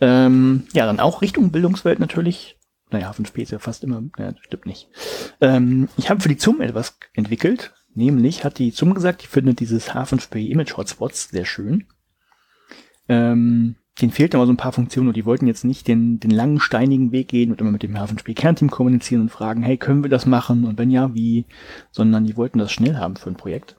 Ähm, 0.00 0.64
ja, 0.72 0.86
dann 0.86 1.00
auch 1.00 1.22
Richtung 1.22 1.50
Bildungswelt 1.50 1.98
natürlich 1.98 2.58
naja, 2.92 3.10
H5P 3.10 3.42
ist 3.42 3.52
ja 3.52 3.58
fast 3.58 3.82
immer, 3.84 4.02
ja, 4.18 4.34
stimmt 4.42 4.66
nicht. 4.66 4.88
Ähm, 5.40 5.88
ich 5.96 6.10
habe 6.10 6.20
für 6.20 6.28
die 6.28 6.36
ZUM 6.36 6.60
etwas 6.60 6.98
entwickelt, 7.14 7.74
nämlich 7.94 8.44
hat 8.44 8.58
die 8.58 8.72
ZUM 8.72 8.94
gesagt, 8.94 9.22
ich 9.22 9.28
finde 9.28 9.54
dieses 9.54 9.90
H5P 9.90 10.48
Image 10.48 10.76
Hotspots 10.76 11.30
sehr 11.30 11.44
schön. 11.44 11.86
Ähm, 13.08 13.76
den 14.00 14.10
fehlt 14.10 14.34
aber 14.34 14.46
so 14.46 14.52
ein 14.52 14.56
paar 14.56 14.72
Funktionen 14.72 15.08
und 15.08 15.16
die 15.16 15.26
wollten 15.26 15.46
jetzt 15.46 15.64
nicht 15.64 15.86
den, 15.86 16.18
den 16.18 16.30
langen, 16.30 16.60
steinigen 16.60 17.12
Weg 17.12 17.28
gehen 17.28 17.50
und 17.50 17.60
immer 17.60 17.70
mit 17.70 17.82
dem 17.82 17.94
H5P 17.94 18.34
Kernteam 18.34 18.70
kommunizieren 18.70 19.22
und 19.22 19.28
fragen, 19.28 19.62
hey, 19.62 19.76
können 19.76 20.02
wir 20.02 20.10
das 20.10 20.24
machen 20.24 20.64
und 20.64 20.78
wenn 20.78 20.90
ja, 20.90 21.14
wie, 21.14 21.44
sondern 21.90 22.24
die 22.24 22.36
wollten 22.36 22.58
das 22.58 22.72
schnell 22.72 22.96
haben 22.96 23.16
für 23.16 23.28
ein 23.28 23.36
Projekt. 23.36 23.76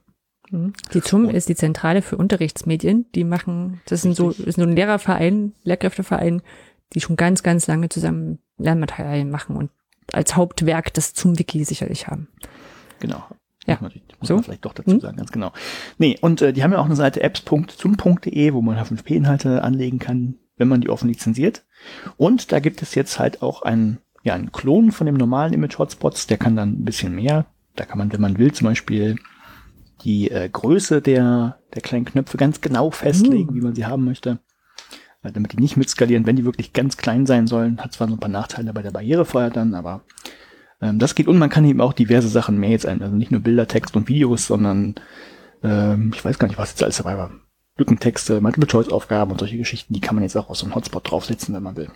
Mhm. 0.52 0.74
Die 0.94 1.02
ZUM 1.02 1.30
ist 1.30 1.50
die 1.50 1.56
Zentrale 1.56 2.02
für 2.02 2.18
Unterrichtsmedien. 2.18 3.08
Die 3.16 3.24
machen, 3.24 3.82
das 3.86 4.04
sind 4.04 4.16
so, 4.16 4.30
ist 4.30 4.56
so 4.56 4.62
ein 4.62 4.76
Lehrerverein, 4.76 5.54
Lehrkräfteverein, 5.64 6.42
die 6.94 7.02
schon 7.02 7.16
ganz, 7.16 7.42
ganz 7.42 7.66
lange 7.66 7.90
zusammen 7.90 8.40
Lernmaterialien 8.58 9.32
machen 9.32 9.56
und 9.56 9.72
als 10.12 10.36
Hauptwerk 10.36 10.94
das 10.94 11.14
zum 11.14 11.40
Wiki 11.40 11.64
sicherlich 11.64 12.08
haben. 12.08 12.28
Genau. 13.00 13.24
Ja. 13.66 13.78
Muss, 13.82 13.94
muss 14.20 14.28
so? 14.28 14.36
man 14.36 14.44
vielleicht 14.44 14.66
doch 14.66 14.74
dazu 14.74 14.92
hm? 14.92 15.00
sagen, 15.00 15.18
ganz 15.18 15.32
genau. 15.32 15.52
Nee, 15.98 16.18
und 16.22 16.42
äh, 16.42 16.54
die 16.54 16.64
haben 16.64 16.72
ja 16.72 16.80
auch 16.80 16.86
eine 16.86 16.96
Seite 16.96 17.22
apps.zum.de, 17.22 18.54
wo 18.54 18.62
man 18.62 18.78
H5P-Inhalte 18.78 19.64
anlegen 19.64 20.00
kann, 20.00 20.36
wenn 20.58 20.68
man 20.68 20.82
die 20.82 20.90
offen 20.90 21.08
lizenziert. 21.08 21.66
Und 22.18 22.52
da 22.52 22.60
gibt 22.60 22.82
es 22.82 22.96
jetzt 22.96 23.20
halt 23.20 23.42
auch 23.42 23.62
einen, 23.62 24.00
ja, 24.24 24.34
einen 24.34 24.52
Klon 24.52 24.92
von 24.92 25.06
dem 25.06 25.16
normalen 25.16 25.54
Image-Hotspots, 25.54 26.28
der 26.28 26.38
kann 26.38 26.56
dann 26.56 26.82
ein 26.82 26.86
bisschen 26.86 27.16
mehr. 27.16 27.46
Da 27.76 27.86
kann 27.86 27.98
man, 27.98 28.12
wenn 28.12 28.22
man 28.22 28.38
will, 28.38 28.52
zum 28.52 28.68
Beispiel 28.68 29.18
die 30.04 30.30
äh, 30.30 30.50
Größe 30.50 31.02
der, 31.02 31.60
der 31.74 31.82
kleinen 31.82 32.06
Knöpfe 32.06 32.38
ganz 32.38 32.62
genau 32.62 32.92
festlegen, 32.92 33.50
hm. 33.50 33.56
wie 33.56 33.62
man 33.62 33.76
sie 33.76 33.86
haben 33.86 34.04
möchte 34.04 34.40
damit 35.32 35.54
die 35.54 35.62
nicht 35.62 35.78
mitskalieren, 35.78 36.26
wenn 36.26 36.36
die 36.36 36.44
wirklich 36.44 36.74
ganz 36.74 36.98
klein 36.98 37.26
sein 37.26 37.48
sollen. 37.48 37.80
Hat 37.80 37.94
zwar 37.94 38.08
so 38.08 38.16
ein 38.16 38.20
paar 38.20 38.30
Nachteile 38.30 38.74
bei 38.74 38.82
der 38.82 38.92
Barrierefreiheit 38.92 39.56
dann, 39.56 39.74
aber 39.74 40.04
ähm, 40.84 41.00
das 41.00 41.16
geht 41.16 41.28
und 41.28 41.40
man 41.40 41.50
kann 41.50 41.66
eben 41.66 41.80
auch 41.80 41.94
diverse 41.94 42.28
Sachen 42.28 42.60
Mails 42.60 42.86
ein, 42.86 43.02
also 43.02 43.16
nicht 43.16 43.32
nur 43.32 43.40
Bilder, 43.40 43.68
Text 43.68 43.96
und 43.96 44.10
Videos, 44.10 44.48
sondern 44.48 44.96
ähm, 45.64 46.12
ich 46.14 46.24
weiß 46.24 46.38
gar 46.38 46.50
nicht, 46.50 46.58
was 46.58 46.72
jetzt 46.72 46.84
alles 46.84 46.98
dabei 46.98 47.18
war. 47.18 47.32
Lückentexte, 47.78 48.42
Multiple-Choice-Aufgaben 48.42 49.32
und 49.32 49.40
solche 49.40 49.58
Geschichten, 49.58 49.94
die 49.94 50.02
kann 50.02 50.16
man 50.16 50.24
jetzt 50.24 50.36
auch 50.36 50.50
aus 50.50 50.60
so 50.60 50.66
einem 50.66 50.76
Hotspot 50.76 51.10
draufsetzen, 51.10 51.56
wenn 51.56 51.64
man 51.64 51.78
will. 51.78 51.90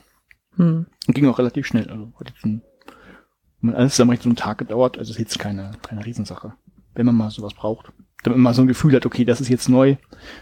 Hm. 0.55 0.87
Und 1.05 1.13
ging 1.13 1.27
auch 1.27 1.37
relativ 1.37 1.67
schnell. 1.67 1.89
Also 1.89 2.13
hat 2.19 2.29
jetzt 2.29 2.45
ein, 2.45 2.61
wenn 3.61 3.71
man 3.71 3.75
alles 3.75 3.93
zusammen 3.93 4.11
recht 4.11 4.23
so 4.23 4.29
einen 4.29 4.37
Tag 4.37 4.57
gedauert, 4.57 4.97
also 4.97 5.11
ist 5.11 5.19
jetzt 5.19 5.37
keine, 5.37 5.71
keine 5.83 6.05
Riesensache. 6.05 6.53
Wenn 6.95 7.05
man 7.05 7.15
mal 7.15 7.29
sowas 7.29 7.53
braucht. 7.53 7.91
Damit 8.23 8.37
man 8.37 8.43
mal 8.43 8.53
so 8.53 8.63
ein 8.63 8.67
Gefühl 8.67 8.95
hat, 8.95 9.05
okay, 9.05 9.25
das 9.25 9.41
ist 9.41 9.49
jetzt 9.49 9.69
neu. 9.69 9.97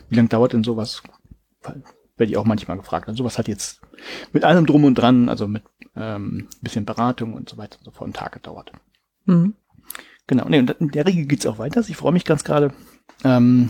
Wie 0.08 0.16
lange 0.16 0.30
dauert 0.30 0.54
denn 0.54 0.64
sowas? 0.64 1.04
Werde 2.18 2.32
ich 2.32 2.38
auch 2.38 2.46
manchmal 2.46 2.78
gefragt. 2.78 3.08
Also 3.08 3.20
sowas 3.24 3.38
hat 3.38 3.48
jetzt 3.48 3.82
mit 4.32 4.44
allem 4.44 4.66
drum 4.66 4.84
und 4.84 4.96
dran, 4.96 5.30
also 5.30 5.48
mit 5.48 5.64
ähm, 5.96 6.48
bisschen 6.62 6.86
Beratung 6.86 7.34
und 7.34 7.50
so 7.50 7.58
weiter 7.58 7.78
und 7.80 7.86
so 7.86 7.92
fort, 7.92 8.06
einen 8.06 8.14
Tag 8.14 8.34
gedauert. 8.34 8.72
Mhm. 9.26 9.56
Genau, 10.28 10.48
nee, 10.50 10.60
und 10.60 10.70
in 10.72 10.90
der 10.90 11.06
Regel 11.06 11.26
geht's 11.26 11.46
auch 11.46 11.60
weiter. 11.60 11.84
Ich 11.88 11.98
freue 11.98 12.14
mich 12.14 12.26
ganz 12.26 12.44
gerade, 12.44 12.74
ähm, 13.24 13.70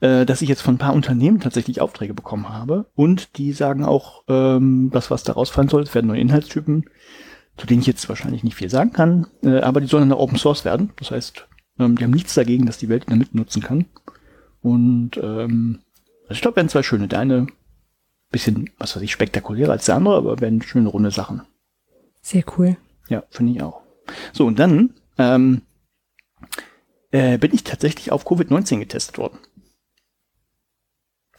äh, 0.00 0.24
dass 0.24 0.42
ich 0.42 0.48
jetzt 0.48 0.62
von 0.62 0.74
ein 0.74 0.78
paar 0.78 0.94
Unternehmen 0.94 1.40
tatsächlich 1.40 1.80
Aufträge 1.80 2.14
bekommen 2.14 2.48
habe 2.48 2.86
und 2.94 3.36
die 3.36 3.52
sagen 3.52 3.84
auch, 3.84 4.24
ähm, 4.28 4.90
das, 4.92 5.10
was 5.10 5.22
da 5.22 5.34
rausfallen 5.34 5.68
soll, 5.68 5.82
es 5.82 5.94
werden 5.94 6.06
neue 6.06 6.20
Inhaltstypen 6.20 6.86
zu 7.56 7.66
denen 7.66 7.80
ich 7.80 7.86
jetzt 7.86 8.08
wahrscheinlich 8.08 8.44
nicht 8.44 8.56
viel 8.56 8.70
sagen 8.70 8.92
kann, 8.92 9.26
äh, 9.42 9.60
aber 9.60 9.80
die 9.80 9.86
sollen 9.86 10.08
dann 10.08 10.18
Open 10.18 10.38
Source 10.38 10.64
werden. 10.64 10.92
Das 10.96 11.10
heißt, 11.10 11.46
ähm, 11.78 11.96
die 11.96 12.04
haben 12.04 12.10
nichts 12.10 12.34
dagegen, 12.34 12.66
dass 12.66 12.78
die 12.78 12.88
Welt 12.88 13.04
damit 13.08 13.34
nutzen 13.34 13.62
kann. 13.62 13.86
Und 14.62 15.16
ähm, 15.22 15.80
also 16.32 16.38
ich 16.38 16.42
glaube, 16.42 16.56
werden 16.56 16.70
zwei 16.70 16.82
schöne. 16.82 17.08
Der 17.08 17.18
eine 17.18 17.46
bisschen, 18.30 18.70
was 18.78 18.96
weiß 18.96 19.02
ich, 19.02 19.12
spektakulärer 19.12 19.72
als 19.72 19.84
der 19.84 19.96
andere, 19.96 20.16
aber 20.16 20.40
werden 20.40 20.62
schöne 20.62 20.88
runde 20.88 21.10
Sachen. 21.10 21.42
Sehr 22.22 22.42
cool. 22.56 22.78
Ja, 23.08 23.22
finde 23.28 23.52
ich 23.52 23.62
auch. 23.62 23.82
So, 24.32 24.46
und 24.46 24.58
dann 24.58 24.94
ähm, 25.18 25.60
äh, 27.10 27.36
bin 27.36 27.54
ich 27.54 27.64
tatsächlich 27.64 28.12
auf 28.12 28.26
Covid-19 28.26 28.78
getestet 28.78 29.18
worden. 29.18 29.38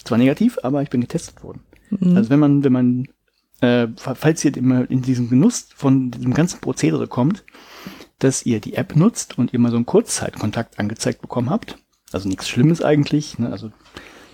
Zwar 0.04 0.20
negativ, 0.20 0.60
aber 0.62 0.84
ich 0.84 0.92
bin 0.92 1.02
getestet 1.02 1.44
worden. 1.44 1.62
Mhm. 1.90 2.16
Also 2.16 2.30
wenn 2.30 2.40
man, 2.40 2.64
wenn 2.64 2.74
man, 2.74 3.08
äh, 3.62 3.88
falls 3.96 4.46
ihr 4.46 4.56
immer 4.56 4.88
in 4.92 5.02
diesen 5.02 5.28
Genuss 5.28 5.70
von 5.76 6.12
diesem 6.12 6.36
ganzen 6.36 6.62
Prozedere 6.62 7.08
kommt, 7.08 7.44
dass 8.20 8.46
ihr 8.46 8.60
die 8.60 8.76
App 8.76 8.96
nutzt 8.96 9.40
und 9.40 9.54
ihr 9.54 9.60
mal 9.60 9.72
so 9.72 9.78
einen 9.78 9.88
Kurzzeitkontakt 9.88 10.78
angezeigt 10.78 11.24
bekommen 11.24 11.50
habt, 11.50 11.80
also 12.12 12.30
nichts 12.30 12.48
Schlimmes 12.48 12.84
eigentlich, 12.84 13.40
ne? 13.40 13.52
also 13.52 13.72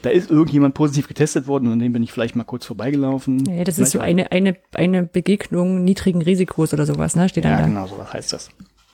da 0.02 0.10
ist 0.10 0.30
irgendjemand 0.32 0.76
positiv 0.76 1.08
getestet 1.08 1.48
worden 1.48 1.68
und 1.68 1.74
an 1.74 1.80
dem 1.80 1.94
bin 1.94 2.04
ich 2.04 2.12
vielleicht 2.12 2.36
mal 2.36 2.44
kurz 2.44 2.66
vorbeigelaufen. 2.66 3.46
Ja, 3.46 3.64
das 3.64 3.80
ist 3.80 3.92
so 3.92 4.00
eine, 4.00 4.32
eine, 4.32 4.56
eine 4.74 5.04
Begegnung 5.04 5.84
niedrigen 5.84 6.22
Risikos 6.22 6.74
oder 6.74 6.86
sowas, 6.86 7.16
ne? 7.16 7.30
Steht 7.30 7.46
ja, 7.46 7.58
da. 7.58 7.66
genau, 7.66 7.88
so 7.88 7.98
was 7.98 8.14
heißt 8.14 8.34
das. 8.34 8.50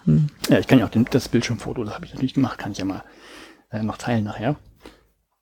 Hm. 0.05 0.27
Ja, 0.49 0.59
ich 0.59 0.67
kann 0.67 0.79
ja 0.79 0.85
auch 0.85 0.89
den, 0.89 1.05
das 1.09 1.29
Bildschirmfoto, 1.29 1.83
das 1.83 1.95
habe 1.95 2.05
ich 2.05 2.13
natürlich 2.13 2.33
gemacht, 2.33 2.57
kann 2.57 2.71
ich 2.71 2.77
ja 2.77 2.85
mal 2.85 3.03
äh, 3.71 3.83
noch 3.83 3.97
teilen 3.97 4.23
nachher. 4.23 4.55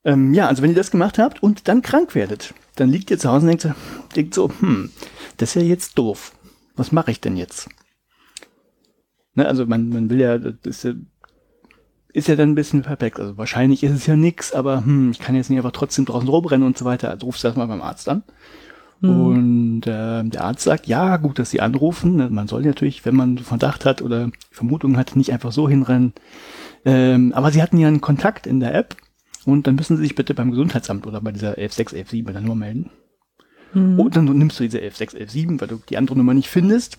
Ähm, 0.06 0.34
ja, 0.34 0.48
also 0.48 0.62
wenn 0.62 0.72
ihr 0.72 0.76
das 0.76 0.92
gemacht 0.92 1.18
habt 1.18 1.42
und 1.42 1.68
dann 1.68 1.82
krank 1.82 2.16
werdet, 2.16 2.54
dann 2.76 2.90
liegt 2.90 3.10
ihr 3.12 3.20
zu 3.20 3.30
Hause 3.30 3.48
und 3.48 3.64
denkt, 3.64 3.76
denkt 4.16 4.34
so, 4.34 4.52
hm, 4.60 4.92
das 5.38 5.56
ist 5.56 5.62
ja 5.62 5.68
jetzt 5.68 5.98
doof. 5.98 6.34
Was 6.76 6.92
mache 6.92 7.12
ich 7.12 7.22
denn 7.22 7.38
jetzt? 7.38 7.70
Ne, 9.36 9.48
also 9.48 9.66
man, 9.66 9.90
man 9.90 10.10
will 10.10 10.20
ja, 10.20 10.38
das 10.38 10.56
ist 10.64 10.84
ja, 10.84 10.94
ist 12.14 12.28
ja 12.28 12.36
dann 12.36 12.52
ein 12.52 12.56
bisschen 12.56 12.84
perplex. 12.84 13.20
Also 13.20 13.38
wahrscheinlich 13.38 13.84
ist 13.84 13.92
es 13.92 14.06
ja 14.06 14.16
nix, 14.16 14.54
aber 14.54 14.86
hm, 14.86 15.12
ich 15.12 15.20
kann 15.20 15.36
jetzt 15.36 15.50
nicht 15.50 15.58
einfach 15.58 15.72
trotzdem 15.72 16.06
draußen 16.06 16.30
rumrennen 16.30 16.66
und 16.66 16.78
so 16.78 16.86
weiter. 16.86 17.10
Also 17.10 17.26
rufst 17.26 17.44
du 17.44 17.48
erstmal 17.48 17.68
beim 17.68 17.82
Arzt 17.82 18.08
an. 18.08 18.24
Mhm. 19.02 19.10
Und 19.10 19.88
äh, 19.88 20.24
der 20.24 20.44
Arzt 20.44 20.64
sagt, 20.64 20.88
ja, 20.88 21.18
gut, 21.18 21.40
dass 21.40 21.50
Sie 21.50 21.60
anrufen. 21.60 22.34
Man 22.34 22.48
soll 22.48 22.62
natürlich, 22.62 23.04
wenn 23.06 23.16
man 23.16 23.40
Verdacht 23.40 23.86
hat 23.86 24.02
oder 24.02 24.30
Vermutung 24.52 24.96
hat, 24.96 25.16
nicht 25.16 25.34
einfach 25.34 25.52
so 25.52 25.68
hinrennen. 25.68 26.14
Ähm, 26.86 27.34
aber 27.34 27.52
Sie 27.52 27.62
hatten 27.62 27.78
ja 27.78 27.88
einen 27.88 28.02
Kontakt 28.02 28.46
in 28.46 28.60
der 28.60 28.76
App 28.76 28.96
und 29.46 29.66
dann 29.66 29.76
müssen 29.76 29.98
Sie 29.98 30.04
sich 30.04 30.16
bitte 30.16 30.36
beim 30.36 30.52
Gesundheitsamt 30.52 31.08
oder 31.08 31.20
bei 31.20 31.32
dieser 31.32 31.58
116, 31.58 31.98
117 31.98 32.24
bei 32.24 32.32
der 32.32 32.42
Nummer 32.42 32.56
melden. 32.56 32.92
Mhm. 33.74 34.00
Und 34.00 34.16
dann 34.16 34.26
nimmst 34.26 34.60
du 34.60 34.64
diese 34.64 34.78
116, 34.78 35.20
117, 35.20 35.62
weil 35.62 35.68
du 35.68 35.82
die 35.90 35.98
andere 35.98 36.18
Nummer 36.18 36.36
nicht 36.36 36.50
findest 36.50 36.98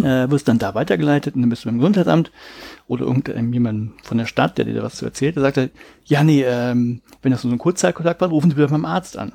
äh, 0.00 0.30
wirst 0.30 0.48
dann 0.48 0.58
da 0.58 0.74
weitergeleitet 0.74 1.34
und 1.34 1.42
dann 1.42 1.50
bist 1.50 1.64
du 1.64 1.68
beim 1.68 1.78
Gesundheitsamt 1.78 2.30
oder 2.86 3.04
irgendjemand 3.06 3.92
von 4.02 4.18
der 4.18 4.26
Stadt, 4.26 4.58
der 4.58 4.64
dir 4.64 4.82
was 4.82 4.96
zu 4.96 5.04
erzählt, 5.04 5.36
der 5.36 5.42
sagt 5.42 5.56
halt, 5.56 5.72
ja, 6.04 6.24
nee, 6.24 6.42
ähm, 6.42 7.02
wenn 7.22 7.32
das 7.32 7.42
so 7.42 7.48
ein 7.48 7.58
Kurzzeitkontakt 7.58 8.20
war, 8.20 8.28
rufen 8.28 8.50
Sie 8.50 8.56
wieder 8.56 8.68
beim 8.68 8.84
Arzt 8.84 9.18
an. 9.18 9.32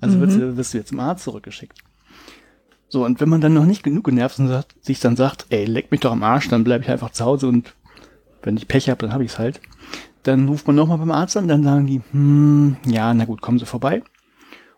Also 0.00 0.16
mhm. 0.16 0.20
wirst, 0.22 0.36
du, 0.38 0.56
wirst 0.56 0.74
du 0.74 0.78
jetzt 0.78 0.88
zum 0.88 1.00
Arzt 1.00 1.24
zurückgeschickt. 1.24 1.78
So, 2.88 3.04
und 3.04 3.20
wenn 3.20 3.28
man 3.28 3.40
dann 3.40 3.54
noch 3.54 3.66
nicht 3.66 3.82
genug 3.82 4.04
genervt 4.04 4.38
ist 4.38 4.40
und 4.40 4.66
sich 4.82 5.00
dann 5.00 5.16
sagt, 5.16 5.46
ey, 5.50 5.64
leck 5.64 5.90
mich 5.90 6.00
doch 6.00 6.12
am 6.12 6.22
Arsch, 6.22 6.48
dann 6.48 6.64
bleibe 6.64 6.84
ich 6.84 6.90
einfach 6.90 7.10
zu 7.10 7.24
Hause 7.24 7.48
und 7.48 7.74
wenn 8.42 8.56
ich 8.56 8.68
Pech 8.68 8.88
habe, 8.88 9.00
dann 9.00 9.12
habe 9.12 9.24
ich 9.24 9.32
es 9.32 9.38
halt. 9.38 9.60
Dann 10.22 10.48
ruft 10.48 10.66
man 10.66 10.76
nochmal 10.76 10.98
beim 10.98 11.10
Arzt 11.10 11.36
an, 11.36 11.48
dann 11.48 11.62
sagen 11.62 11.86
die, 11.86 12.02
hm, 12.12 12.76
ja, 12.86 13.12
na 13.12 13.24
gut, 13.24 13.40
kommen 13.40 13.58
Sie 13.58 13.66
vorbei. 13.66 14.02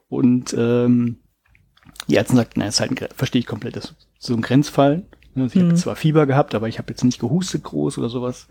Und 0.08 0.54
ähm, 0.56 1.18
die 2.08 2.14
Ärzte 2.14 2.36
sagten, 2.36 2.60
na, 2.60 2.66
ist 2.66 2.80
halt 2.80 2.90
ein, 2.90 3.08
verstehe 3.14 3.40
ich 3.40 3.46
komplett, 3.46 3.76
das 3.76 3.86
ist 3.86 3.96
so 4.18 4.34
ein 4.34 4.42
Grenzfall. 4.42 5.04
Also 5.34 5.48
ich 5.48 5.54
mhm. 5.62 5.68
habe 5.68 5.74
zwar 5.74 5.96
Fieber 5.96 6.26
gehabt, 6.26 6.54
aber 6.54 6.68
ich 6.68 6.78
habe 6.78 6.90
jetzt 6.90 7.04
nicht 7.04 7.20
gehustet 7.20 7.62
groß 7.64 7.98
oder 7.98 8.08
sowas. 8.08 8.48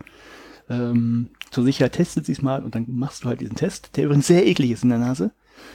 Ähm, 0.68 1.30
zur 1.50 1.64
Sicherheit 1.64 1.92
testet 1.92 2.26
sie 2.26 2.32
es 2.32 2.42
mal 2.42 2.62
und 2.62 2.74
dann 2.74 2.86
machst 2.88 3.24
du 3.24 3.28
halt 3.28 3.40
diesen 3.40 3.56
Test, 3.56 3.96
der 3.96 4.04
übrigens 4.04 4.26
sehr 4.26 4.46
eklig 4.46 4.72
ist 4.72 4.82
in 4.82 4.90
der 4.90 4.98
Nase. 4.98 5.30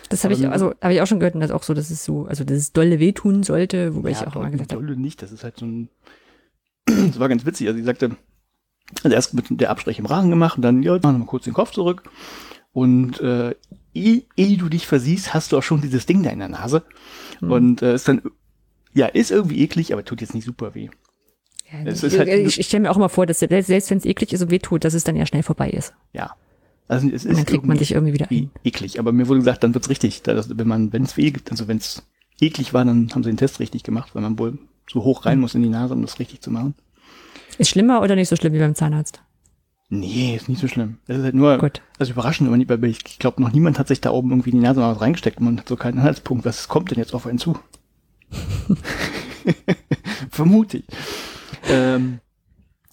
Das 0.09 0.23
habe 0.23 0.33
ich, 0.33 0.47
also 0.47 0.73
habe 0.81 0.93
ich 0.93 1.01
auch 1.01 1.07
schon 1.07 1.19
gehört, 1.19 1.35
und 1.35 1.41
das 1.41 1.51
auch 1.51 1.63
so, 1.63 1.73
dass 1.73 1.89
es 1.89 2.03
so, 2.03 2.25
also 2.25 2.43
dass 2.43 2.57
es 2.57 2.71
dolle 2.71 2.99
wehtun 2.99 3.43
sollte, 3.43 3.95
wobei 3.95 4.11
ja, 4.11 4.21
ich 4.21 4.27
auch 4.27 4.35
mal 4.35 4.51
gesagt 4.51 4.73
habe. 4.73 4.83
Dolle 4.83 4.99
nicht, 4.99 5.21
das 5.21 5.31
ist 5.31 5.43
halt 5.43 5.57
so 5.57 5.65
ein, 5.65 5.89
das 6.85 7.19
war 7.19 7.29
ganz 7.29 7.45
witzig, 7.45 7.67
also 7.67 7.77
sie 7.77 7.85
sagte, 7.85 8.11
also 9.03 9.15
erst 9.15 9.33
mit 9.33 9.45
der 9.49 9.71
Abstrich 9.71 9.99
im 9.99 10.05
Rachen 10.05 10.29
gemacht 10.29 10.57
und 10.57 10.61
dann, 10.61 10.83
ja, 10.83 10.93
machen 10.93 11.03
wir 11.03 11.19
mal 11.19 11.25
kurz 11.25 11.45
den 11.45 11.53
Kopf 11.53 11.71
zurück 11.71 12.03
und 12.73 13.19
äh, 13.21 13.55
ehe, 13.93 14.23
ehe 14.35 14.57
du 14.57 14.69
dich 14.69 14.87
versiehst, 14.87 15.33
hast 15.33 15.51
du 15.51 15.57
auch 15.57 15.63
schon 15.63 15.81
dieses 15.81 16.05
Ding 16.05 16.23
da 16.23 16.29
in 16.29 16.39
der 16.39 16.49
Nase 16.49 16.83
hm. 17.41 17.51
und 17.51 17.81
äh, 17.81 17.95
ist 17.95 18.07
dann 18.07 18.21
ja, 18.93 19.07
ist 19.07 19.31
irgendwie 19.31 19.61
eklig, 19.61 19.93
aber 19.93 20.03
tut 20.03 20.21
jetzt 20.21 20.33
nicht 20.33 20.45
super 20.45 20.75
weh. 20.75 20.89
Ja, 21.71 21.79
es 21.85 22.03
ich, 22.03 22.17
halt 22.17 22.27
ich, 22.27 22.59
ich 22.59 22.67
stelle 22.67 22.83
mir 22.83 22.91
auch 22.91 22.97
mal 22.97 23.09
vor, 23.09 23.25
dass 23.25 23.39
selbst 23.39 23.69
wenn 23.69 23.97
es 23.97 24.05
eklig 24.05 24.33
ist 24.33 24.41
und 24.41 24.51
weh 24.51 24.59
tut, 24.59 24.83
dass 24.83 24.93
es 24.93 25.03
dann 25.03 25.15
ja 25.15 25.25
schnell 25.25 25.43
vorbei 25.43 25.69
ist. 25.69 25.93
Ja. 26.13 26.35
Also 26.87 27.07
es 27.07 27.23
ist 27.23 27.37
dann 27.37 27.45
kriegt 27.45 27.65
man 27.65 27.77
sich 27.77 27.93
irgendwie 27.93 28.13
wieder 28.13 28.29
ein. 28.29 28.51
eklig. 28.65 28.99
Aber 28.99 29.13
mir 29.13 29.29
wurde 29.29 29.39
gesagt, 29.39 29.63
dann 29.63 29.73
wird's 29.73 29.89
richtig. 29.89 30.23
Dass, 30.23 30.57
wenn 30.57 30.67
man, 30.67 30.91
wenn 30.91 31.03
es 31.03 31.15
weh 31.15 31.31
gibt, 31.31 31.49
also 31.49 31.69
wenn 31.69 31.77
es 31.77 32.03
eklig 32.41 32.73
war, 32.73 32.83
dann 32.83 33.09
haben 33.13 33.23
sie 33.23 33.29
den 33.29 33.37
Test 33.37 33.61
richtig 33.61 33.83
gemacht, 33.83 34.13
weil 34.13 34.21
man 34.21 34.37
wohl 34.37 34.59
so 34.91 35.03
hoch 35.05 35.25
rein 35.25 35.39
muss 35.39 35.55
in 35.55 35.61
die 35.61 35.69
Nase, 35.69 35.93
um 35.93 36.01
das 36.01 36.19
richtig 36.19 36.41
zu 36.41 36.51
machen. 36.51 36.75
Ist 37.57 37.69
schlimmer 37.69 38.01
oder 38.01 38.15
nicht 38.15 38.27
so 38.27 38.35
schlimm 38.35 38.51
wie 38.51 38.59
beim 38.59 38.75
Zahnarzt? 38.75 39.21
Nee, 39.93 40.37
ist 40.37 40.47
nicht 40.47 40.61
so 40.61 40.69
schlimm. 40.69 40.99
Das 41.05 41.17
ist 41.17 41.23
halt 41.23 41.35
nur, 41.35 41.57
Gut. 41.57 41.81
also 41.99 42.13
überraschend, 42.13 42.49
weil 42.49 42.85
ich 42.85 43.19
glaube, 43.19 43.41
noch 43.41 43.51
niemand 43.51 43.77
hat 43.77 43.89
sich 43.89 43.99
da 43.99 44.11
oben 44.11 44.29
irgendwie 44.29 44.51
in 44.51 44.55
die 44.55 44.63
Nase 44.63 44.79
mal 44.79 44.95
was 44.95 45.01
reingesteckt 45.01 45.39
und 45.39 45.43
man 45.43 45.59
hat 45.59 45.67
so 45.67 45.75
keinen 45.75 45.97
Anhaltspunkt, 45.97 46.45
was 46.45 46.69
kommt 46.69 46.91
denn 46.91 46.97
jetzt 46.97 47.13
auf 47.13 47.27
einen 47.27 47.39
zu? 47.39 47.59
Vermute 50.31 50.77
ich. 50.77 50.85
Ähm, 51.67 52.19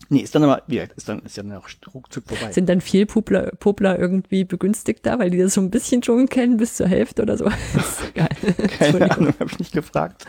nee, 0.08 0.18
ist 0.18 0.34
dann 0.34 0.42
aber, 0.42 0.64
wie 0.66 0.74
gesagt, 0.74 0.94
ist 0.94 1.08
dann, 1.08 1.20
ist 1.20 1.36
ja 1.36 1.44
dann 1.44 1.52
auch 1.52 1.68
ruckzuck 1.94 2.24
vorbei. 2.26 2.50
Sind 2.50 2.68
dann 2.68 2.80
viel 2.80 3.06
Popler, 3.06 3.52
Popler 3.60 3.96
irgendwie 3.96 4.42
begünstigt 4.42 5.06
da, 5.06 5.20
weil 5.20 5.30
die 5.30 5.38
das 5.38 5.54
so 5.54 5.60
ein 5.60 5.70
bisschen 5.70 6.02
schon 6.02 6.28
kennen 6.28 6.56
bis 6.56 6.74
zur 6.74 6.88
Hälfte 6.88 7.22
oder 7.22 7.36
so? 7.36 7.44
geil. 8.14 8.28
Keine 8.76 9.08
Ahnung, 9.08 9.34
habe 9.38 9.50
ich 9.52 9.60
nicht 9.60 9.72
gefragt. 9.72 10.26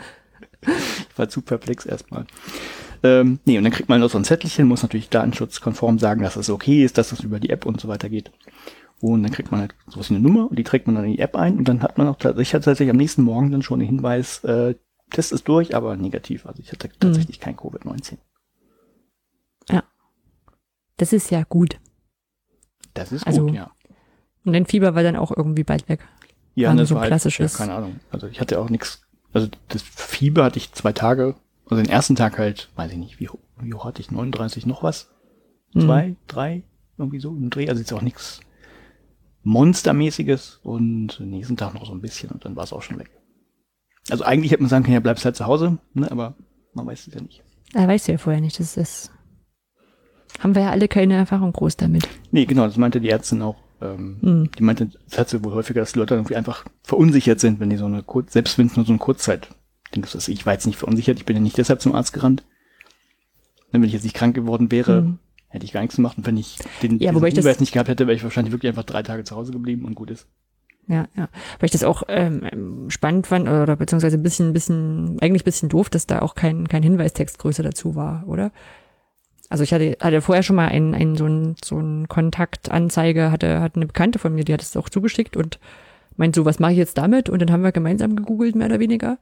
Ich 0.62 1.18
war 1.18 1.28
zu 1.28 1.42
perplex 1.42 1.84
erstmal. 1.84 2.26
Ähm, 3.02 3.38
nee, 3.44 3.56
und 3.56 3.64
dann 3.64 3.72
kriegt 3.72 3.88
man 3.88 4.00
noch 4.00 4.10
so 4.10 4.18
ein 4.18 4.24
Zettelchen, 4.24 4.68
muss 4.68 4.82
natürlich 4.82 5.08
datenschutzkonform 5.08 5.98
sagen, 5.98 6.22
dass 6.22 6.36
es 6.36 6.50
okay 6.50 6.84
ist, 6.84 6.98
dass 6.98 7.12
es 7.12 7.20
über 7.20 7.40
die 7.40 7.50
App 7.50 7.66
und 7.66 7.80
so 7.80 7.88
weiter 7.88 8.08
geht. 8.08 8.30
Und 9.00 9.22
dann 9.22 9.32
kriegt 9.32 9.50
man 9.50 9.60
halt 9.60 9.74
sowas 9.86 10.10
wie 10.10 10.14
eine 10.14 10.22
Nummer 10.22 10.50
und 10.50 10.58
die 10.58 10.64
trägt 10.64 10.86
man 10.86 10.96
dann 10.96 11.06
in 11.06 11.12
die 11.12 11.20
App 11.20 11.34
ein 11.34 11.56
und 11.56 11.68
dann 11.68 11.82
hat 11.82 11.96
man 11.96 12.06
auch 12.06 12.16
tatsächlich 12.16 12.90
am 12.90 12.96
nächsten 12.96 13.22
Morgen 13.22 13.50
dann 13.50 13.62
schon 13.62 13.78
den 13.78 13.88
Hinweis, 13.88 14.44
äh, 14.44 14.74
Test 15.10 15.32
ist 15.32 15.48
durch, 15.48 15.74
aber 15.74 15.96
negativ. 15.96 16.46
Also 16.46 16.62
ich 16.62 16.72
hatte 16.72 16.88
mhm. 16.88 17.00
tatsächlich 17.00 17.40
kein 17.40 17.56
Covid-19. 17.56 18.18
Ja. 19.70 19.82
Das 20.96 21.12
ist 21.12 21.30
ja 21.30 21.42
gut. 21.48 21.78
Das 22.94 23.12
ist 23.12 23.26
also, 23.26 23.46
gut, 23.46 23.54
ja. 23.54 23.70
Und 24.44 24.52
dein 24.52 24.66
Fieber 24.66 24.94
war 24.94 25.02
dann 25.02 25.16
auch 25.16 25.36
irgendwie 25.36 25.64
bald 25.64 25.88
weg. 25.88 26.00
Ja, 26.54 26.74
das 26.74 26.88
so 26.88 26.94
war 26.94 27.06
klassisches. 27.06 27.58
Halt, 27.58 27.68
ja, 27.68 27.74
keine 27.74 27.78
Ahnung. 27.78 28.00
Also 28.10 28.26
ich 28.26 28.40
hatte 28.40 28.58
auch 28.60 28.70
nichts. 28.70 29.02
Also 29.32 29.48
das 29.68 29.82
Fieber 29.82 30.44
hatte 30.44 30.58
ich 30.58 30.72
zwei 30.72 30.92
Tage. 30.92 31.36
Also 31.70 31.82
den 31.82 31.90
ersten 31.90 32.16
Tag 32.16 32.38
halt, 32.38 32.68
weiß 32.74 32.90
ich 32.92 32.98
nicht, 32.98 33.20
wie, 33.20 33.28
wie 33.60 33.74
hoch 33.74 33.84
hatte 33.84 34.00
ich? 34.00 34.10
39 34.10 34.66
noch 34.66 34.82
was? 34.82 35.08
Mhm. 35.72 35.80
Zwei, 35.80 36.08
mhm. 36.08 36.16
drei, 36.26 36.62
irgendwie 36.98 37.20
so 37.20 37.30
im 37.30 37.48
Dreh. 37.48 37.68
Also 37.68 37.80
jetzt 37.80 37.92
auch 37.92 38.02
nichts 38.02 38.40
Monstermäßiges 39.44 40.60
und 40.62 41.20
nächsten 41.20 41.56
Tag 41.56 41.74
noch 41.74 41.86
so 41.86 41.92
ein 41.92 42.00
bisschen 42.00 42.30
und 42.30 42.44
dann 42.44 42.56
war 42.56 42.64
es 42.64 42.72
auch 42.72 42.82
schon 42.82 42.98
weg. 42.98 43.10
Also 44.10 44.24
eigentlich 44.24 44.50
hätte 44.50 44.62
man 44.62 44.68
sagen 44.68 44.84
können, 44.84 44.94
ja, 44.94 45.00
bleibst 45.00 45.24
halt 45.24 45.36
zu 45.36 45.46
Hause, 45.46 45.78
ne, 45.94 46.10
aber 46.10 46.34
man 46.74 46.86
weiß 46.86 47.06
es 47.06 47.14
ja 47.14 47.20
nicht. 47.20 47.42
Er 47.72 47.86
weiß 47.86 48.08
ja 48.08 48.18
vorher 48.18 48.40
nicht, 48.40 48.58
das 48.58 48.76
ist. 48.76 49.12
Haben 50.40 50.54
wir 50.54 50.62
ja 50.62 50.70
alle 50.70 50.88
keine 50.88 51.14
Erfahrung 51.14 51.52
groß 51.52 51.76
damit. 51.76 52.08
Nee, 52.30 52.46
genau, 52.46 52.66
das 52.66 52.76
meinte 52.76 53.00
die 53.00 53.10
Ärztin 53.10 53.42
auch. 53.42 53.56
Ähm, 53.80 54.18
mhm. 54.20 54.50
Die 54.58 54.62
meinte, 54.62 54.90
das 55.08 55.18
hat 55.18 55.28
sie 55.28 55.42
wohl 55.44 55.54
häufiger, 55.54 55.80
dass 55.80 55.92
die 55.92 55.98
Leute 55.98 56.14
irgendwie 56.14 56.36
einfach 56.36 56.64
verunsichert 56.82 57.40
sind, 57.40 57.60
wenn 57.60 57.70
die 57.70 57.76
so 57.76 57.86
eine 57.86 58.02
Kurz, 58.02 58.32
selbst 58.32 58.58
wenn 58.58 58.66
es 58.66 58.76
nur 58.76 58.84
so 58.84 58.92
eine 58.92 58.98
Kurzzeit, 58.98 59.48
denkst 59.94 60.12
du, 60.12 60.32
ich 60.32 60.46
war 60.46 60.52
jetzt 60.52 60.66
nicht 60.66 60.78
verunsichert, 60.78 61.18
ich 61.18 61.26
bin 61.26 61.36
ja 61.36 61.42
nicht 61.42 61.58
deshalb 61.58 61.80
zum 61.80 61.94
Arzt 61.94 62.12
gerannt. 62.12 62.44
Wenn 63.72 63.82
ich 63.84 63.92
jetzt 63.92 64.04
nicht 64.04 64.16
krank 64.16 64.34
geworden 64.34 64.70
wäre, 64.70 65.02
mhm. 65.02 65.18
hätte 65.48 65.64
ich 65.64 65.72
gar 65.72 65.80
nichts 65.80 65.96
gemacht 65.96 66.18
und 66.18 66.26
wenn 66.26 66.36
ich 66.36 66.58
den 66.82 66.98
ja, 66.98 67.14
wobei 67.14 67.28
ich 67.28 67.34
Hinweis 67.34 67.60
nicht 67.60 67.72
gehabt 67.72 67.88
hätte, 67.88 68.06
wäre 68.06 68.16
ich 68.16 68.24
wahrscheinlich 68.24 68.52
wirklich 68.52 68.70
einfach 68.70 68.84
drei 68.84 69.02
Tage 69.02 69.24
zu 69.24 69.36
Hause 69.36 69.52
geblieben 69.52 69.84
und 69.84 69.94
gut 69.94 70.10
ist 70.10 70.26
ja, 70.90 71.06
ja. 71.16 71.28
Weil 71.58 71.66
ich 71.66 71.70
das 71.70 71.84
auch 71.84 72.02
ähm, 72.08 72.86
spannend 72.88 73.28
fand 73.28 73.48
oder 73.48 73.76
beziehungsweise 73.76 74.16
ein 74.16 74.24
bisschen, 74.24 74.52
bisschen, 74.52 75.18
eigentlich 75.20 75.42
ein 75.42 75.44
bisschen 75.44 75.68
doof, 75.68 75.88
dass 75.88 76.06
da 76.06 76.18
auch 76.20 76.34
kein, 76.34 76.66
kein 76.66 76.82
Hinweistextgröße 76.82 77.62
dazu 77.62 77.94
war, 77.94 78.24
oder? 78.26 78.50
Also 79.48 79.62
ich 79.62 79.72
hatte, 79.72 79.96
hatte 80.00 80.20
vorher 80.20 80.42
schon 80.42 80.56
mal 80.56 80.66
einen, 80.66 80.94
einen 80.94 81.16
so 81.16 81.26
ein 81.26 81.54
so 81.64 81.78
ein 81.78 82.08
Kontaktanzeige, 82.08 83.30
hatte, 83.30 83.60
hatte 83.60 83.76
eine 83.76 83.86
Bekannte 83.86 84.18
von 84.18 84.34
mir, 84.34 84.44
die 84.44 84.52
hat 84.52 84.62
es 84.62 84.76
auch 84.76 84.88
zugeschickt 84.88 85.36
und 85.36 85.60
meint 86.16 86.34
so, 86.34 86.44
was 86.44 86.58
mache 86.58 86.72
ich 86.72 86.78
jetzt 86.78 86.98
damit? 86.98 87.28
Und 87.28 87.40
dann 87.40 87.52
haben 87.52 87.62
wir 87.62 87.72
gemeinsam 87.72 88.16
gegoogelt, 88.16 88.56
mehr 88.56 88.66
oder 88.66 88.80
weniger. 88.80 89.18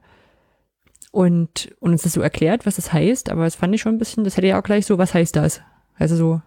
Und, 1.11 1.75
und 1.79 1.91
uns 1.91 2.03
das 2.03 2.13
so 2.13 2.21
erklärt, 2.21 2.65
was 2.65 2.75
das 2.75 2.93
heißt, 2.93 3.31
aber 3.31 3.43
das 3.43 3.55
fand 3.55 3.73
ich 3.73 3.81
schon 3.81 3.95
ein 3.95 3.97
bisschen, 3.97 4.23
das 4.23 4.37
hätte 4.37 4.47
ja 4.47 4.59
auch 4.59 4.63
gleich 4.63 4.85
so, 4.85 4.97
was 4.99 5.13
heißt 5.13 5.35
das? 5.35 5.61
Also 5.97 6.15
so. 6.15 6.41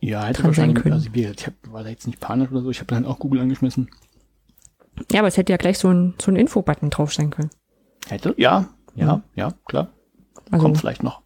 Ja, 0.00 0.24
hätte 0.24 0.42
wahrscheinlich, 0.44 0.84
also 0.84 1.08
ich 1.14 1.46
hab, 1.46 1.54
war 1.70 1.84
da 1.84 1.90
jetzt 1.90 2.06
nicht 2.06 2.20
panisch 2.20 2.50
oder 2.50 2.62
so, 2.62 2.70
ich 2.70 2.78
habe 2.78 2.88
dann 2.88 3.06
auch 3.06 3.18
Google 3.18 3.40
angeschmissen. 3.40 3.88
Ja, 5.12 5.20
aber 5.20 5.28
es 5.28 5.36
hätte 5.36 5.52
ja 5.52 5.56
gleich 5.56 5.78
so 5.78 5.88
ein, 5.88 6.14
so 6.20 6.30
ein 6.30 6.36
Info-Button 6.36 6.90
drauf 6.90 7.14
sein 7.14 7.30
können. 7.30 7.50
Hätte? 8.08 8.34
Ja, 8.36 8.68
ja, 8.94 9.16
mhm. 9.16 9.22
ja, 9.34 9.52
klar. 9.66 9.88
Also, 10.50 10.64
Kommt 10.64 10.78
vielleicht 10.78 11.02
noch. 11.02 11.22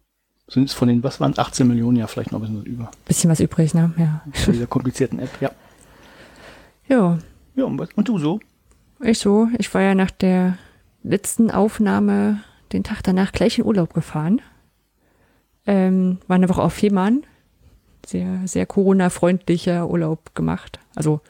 Sind 0.47 0.65
es 0.65 0.73
von 0.73 0.87
den, 0.87 1.03
was 1.03 1.19
waren 1.19 1.33
18 1.37 1.67
Millionen, 1.67 1.97
ja, 1.97 2.07
vielleicht 2.07 2.31
noch 2.31 2.39
ein 2.39 2.41
bisschen 2.41 2.65
über. 2.65 2.91
Bisschen 3.05 3.29
was 3.29 3.39
übrig, 3.39 3.73
ne? 3.73 3.93
Ja. 3.97 4.21
Bei 4.45 4.51
dieser 4.51 4.67
komplizierten 4.67 5.19
App, 5.19 5.29
ja. 5.39 5.51
Ja. 6.87 7.17
Ja, 7.55 7.65
und, 7.65 7.97
und 7.97 8.07
du 8.07 8.19
so? 8.19 8.39
Ich 9.01 9.19
so. 9.19 9.47
Ich 9.57 9.73
war 9.73 9.81
ja 9.81 9.95
nach 9.95 10.11
der 10.11 10.57
letzten 11.03 11.51
Aufnahme 11.51 12.43
den 12.73 12.83
Tag 12.83 13.01
danach 13.03 13.31
gleich 13.31 13.57
in 13.57 13.65
Urlaub 13.65 13.93
gefahren. 13.93 14.41
Ähm, 15.65 16.17
war 16.27 16.35
eine 16.35 16.49
Woche 16.49 16.61
auf 16.61 16.73
Fehmarn. 16.73 17.23
Sehr, 18.05 18.41
sehr 18.45 18.65
Corona-freundlicher 18.65 19.87
Urlaub 19.87 20.33
gemacht. 20.33 20.79
Also 20.95 21.21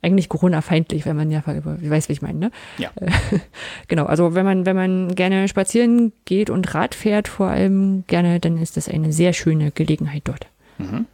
eigentlich 0.00 0.28
Corona-feindlich, 0.28 1.06
wenn 1.06 1.16
man 1.16 1.30
ja, 1.30 1.42
ich 1.80 1.90
weiß, 1.90 2.08
wie 2.08 2.12
ich 2.12 2.22
meine, 2.22 2.38
ne? 2.38 2.50
Ja. 2.78 2.90
genau, 3.88 4.06
also 4.06 4.34
wenn 4.34 4.44
man, 4.44 4.64
wenn 4.64 4.76
man 4.76 5.14
gerne 5.14 5.48
spazieren 5.48 6.12
geht 6.24 6.50
und 6.50 6.72
Rad 6.74 6.94
fährt, 6.94 7.26
vor 7.26 7.48
allem 7.48 8.04
gerne, 8.06 8.38
dann 8.38 8.58
ist 8.58 8.76
das 8.76 8.88
eine 8.88 9.12
sehr 9.12 9.32
schöne 9.32 9.72
Gelegenheit 9.72 10.22
dort. 10.24 10.46
Mhm. 10.78 11.06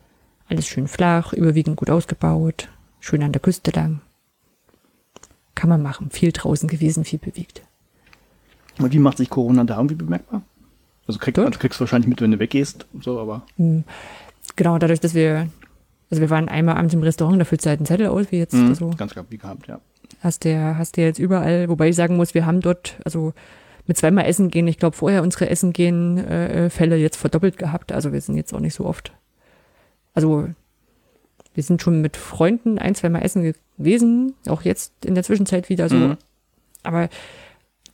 Alles 0.48 0.66
schön 0.66 0.86
flach, 0.86 1.32
überwiegend 1.32 1.76
gut 1.76 1.88
ausgebaut, 1.88 2.68
schön 3.00 3.22
an 3.22 3.32
der 3.32 3.40
Küste 3.40 3.70
lang. 3.70 4.02
Kann 5.54 5.70
man 5.70 5.82
machen. 5.82 6.10
Viel 6.10 6.32
draußen 6.32 6.68
gewesen, 6.68 7.04
viel 7.04 7.18
bewegt. 7.18 7.62
Und 8.78 8.92
wie 8.92 8.98
macht 8.98 9.18
sich 9.18 9.30
Corona 9.30 9.64
da 9.64 9.76
irgendwie 9.76 9.94
bemerkbar? 9.94 10.42
Also, 11.06 11.18
krieg, 11.18 11.38
also 11.38 11.58
kriegst 11.58 11.78
du 11.78 11.82
wahrscheinlich 11.82 12.08
mit, 12.08 12.20
wenn 12.20 12.30
du 12.30 12.38
weggehst, 12.38 12.86
so, 13.00 13.18
aber. 13.18 13.42
Hm. 13.56 13.84
Genau, 14.56 14.78
dadurch, 14.78 15.00
dass 15.00 15.14
wir 15.14 15.48
also 16.14 16.20
wir 16.20 16.30
waren 16.30 16.48
einmal 16.48 16.76
abends 16.76 16.94
im 16.94 17.02
Restaurant, 17.02 17.40
da 17.40 17.44
füllst 17.44 17.66
du 17.66 17.70
halt 17.70 17.80
einen 17.80 17.86
Zettel 17.86 18.06
aus, 18.06 18.30
wie 18.30 18.38
jetzt 18.38 18.54
mhm, 18.54 18.74
so. 18.74 18.90
Ganz 18.96 19.12
klar, 19.12 19.24
wie 19.30 19.38
gehabt, 19.38 19.66
ja. 19.66 19.80
Hast 20.20 20.44
du 20.44 20.76
hast 20.78 20.96
du 20.96 21.00
jetzt 21.00 21.18
überall, 21.18 21.68
wobei 21.68 21.88
ich 21.88 21.96
sagen 21.96 22.16
muss, 22.16 22.34
wir 22.34 22.46
haben 22.46 22.60
dort, 22.60 22.98
also 23.04 23.32
mit 23.86 23.96
zweimal 23.96 24.26
Essen 24.26 24.48
gehen, 24.48 24.68
ich 24.68 24.78
glaube 24.78 24.96
vorher 24.96 25.22
unsere 25.22 25.50
Essen 25.50 25.72
gehen 25.72 26.18
äh, 26.18 26.70
Fälle 26.70 26.96
jetzt 26.96 27.16
verdoppelt 27.16 27.58
gehabt, 27.58 27.90
also 27.90 28.12
wir 28.12 28.20
sind 28.20 28.36
jetzt 28.36 28.54
auch 28.54 28.60
nicht 28.60 28.74
so 28.74 28.86
oft. 28.86 29.12
Also 30.14 30.48
wir 31.52 31.62
sind 31.62 31.82
schon 31.82 32.00
mit 32.00 32.16
Freunden 32.16 32.78
ein, 32.78 32.94
zweimal 32.94 33.22
essen 33.24 33.54
gewesen, 33.76 34.34
auch 34.48 34.62
jetzt 34.62 34.92
in 35.04 35.14
der 35.16 35.24
Zwischenzeit 35.24 35.68
wieder 35.68 35.88
so. 35.88 35.96
Mhm. 35.96 36.16
Aber 36.84 37.08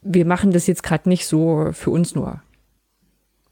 wir 0.03 0.25
machen 0.25 0.53
das 0.53 0.67
jetzt 0.67 0.83
gerade 0.83 1.09
nicht 1.09 1.27
so 1.27 1.71
für 1.73 1.91
uns 1.91 2.15
nur 2.15 2.41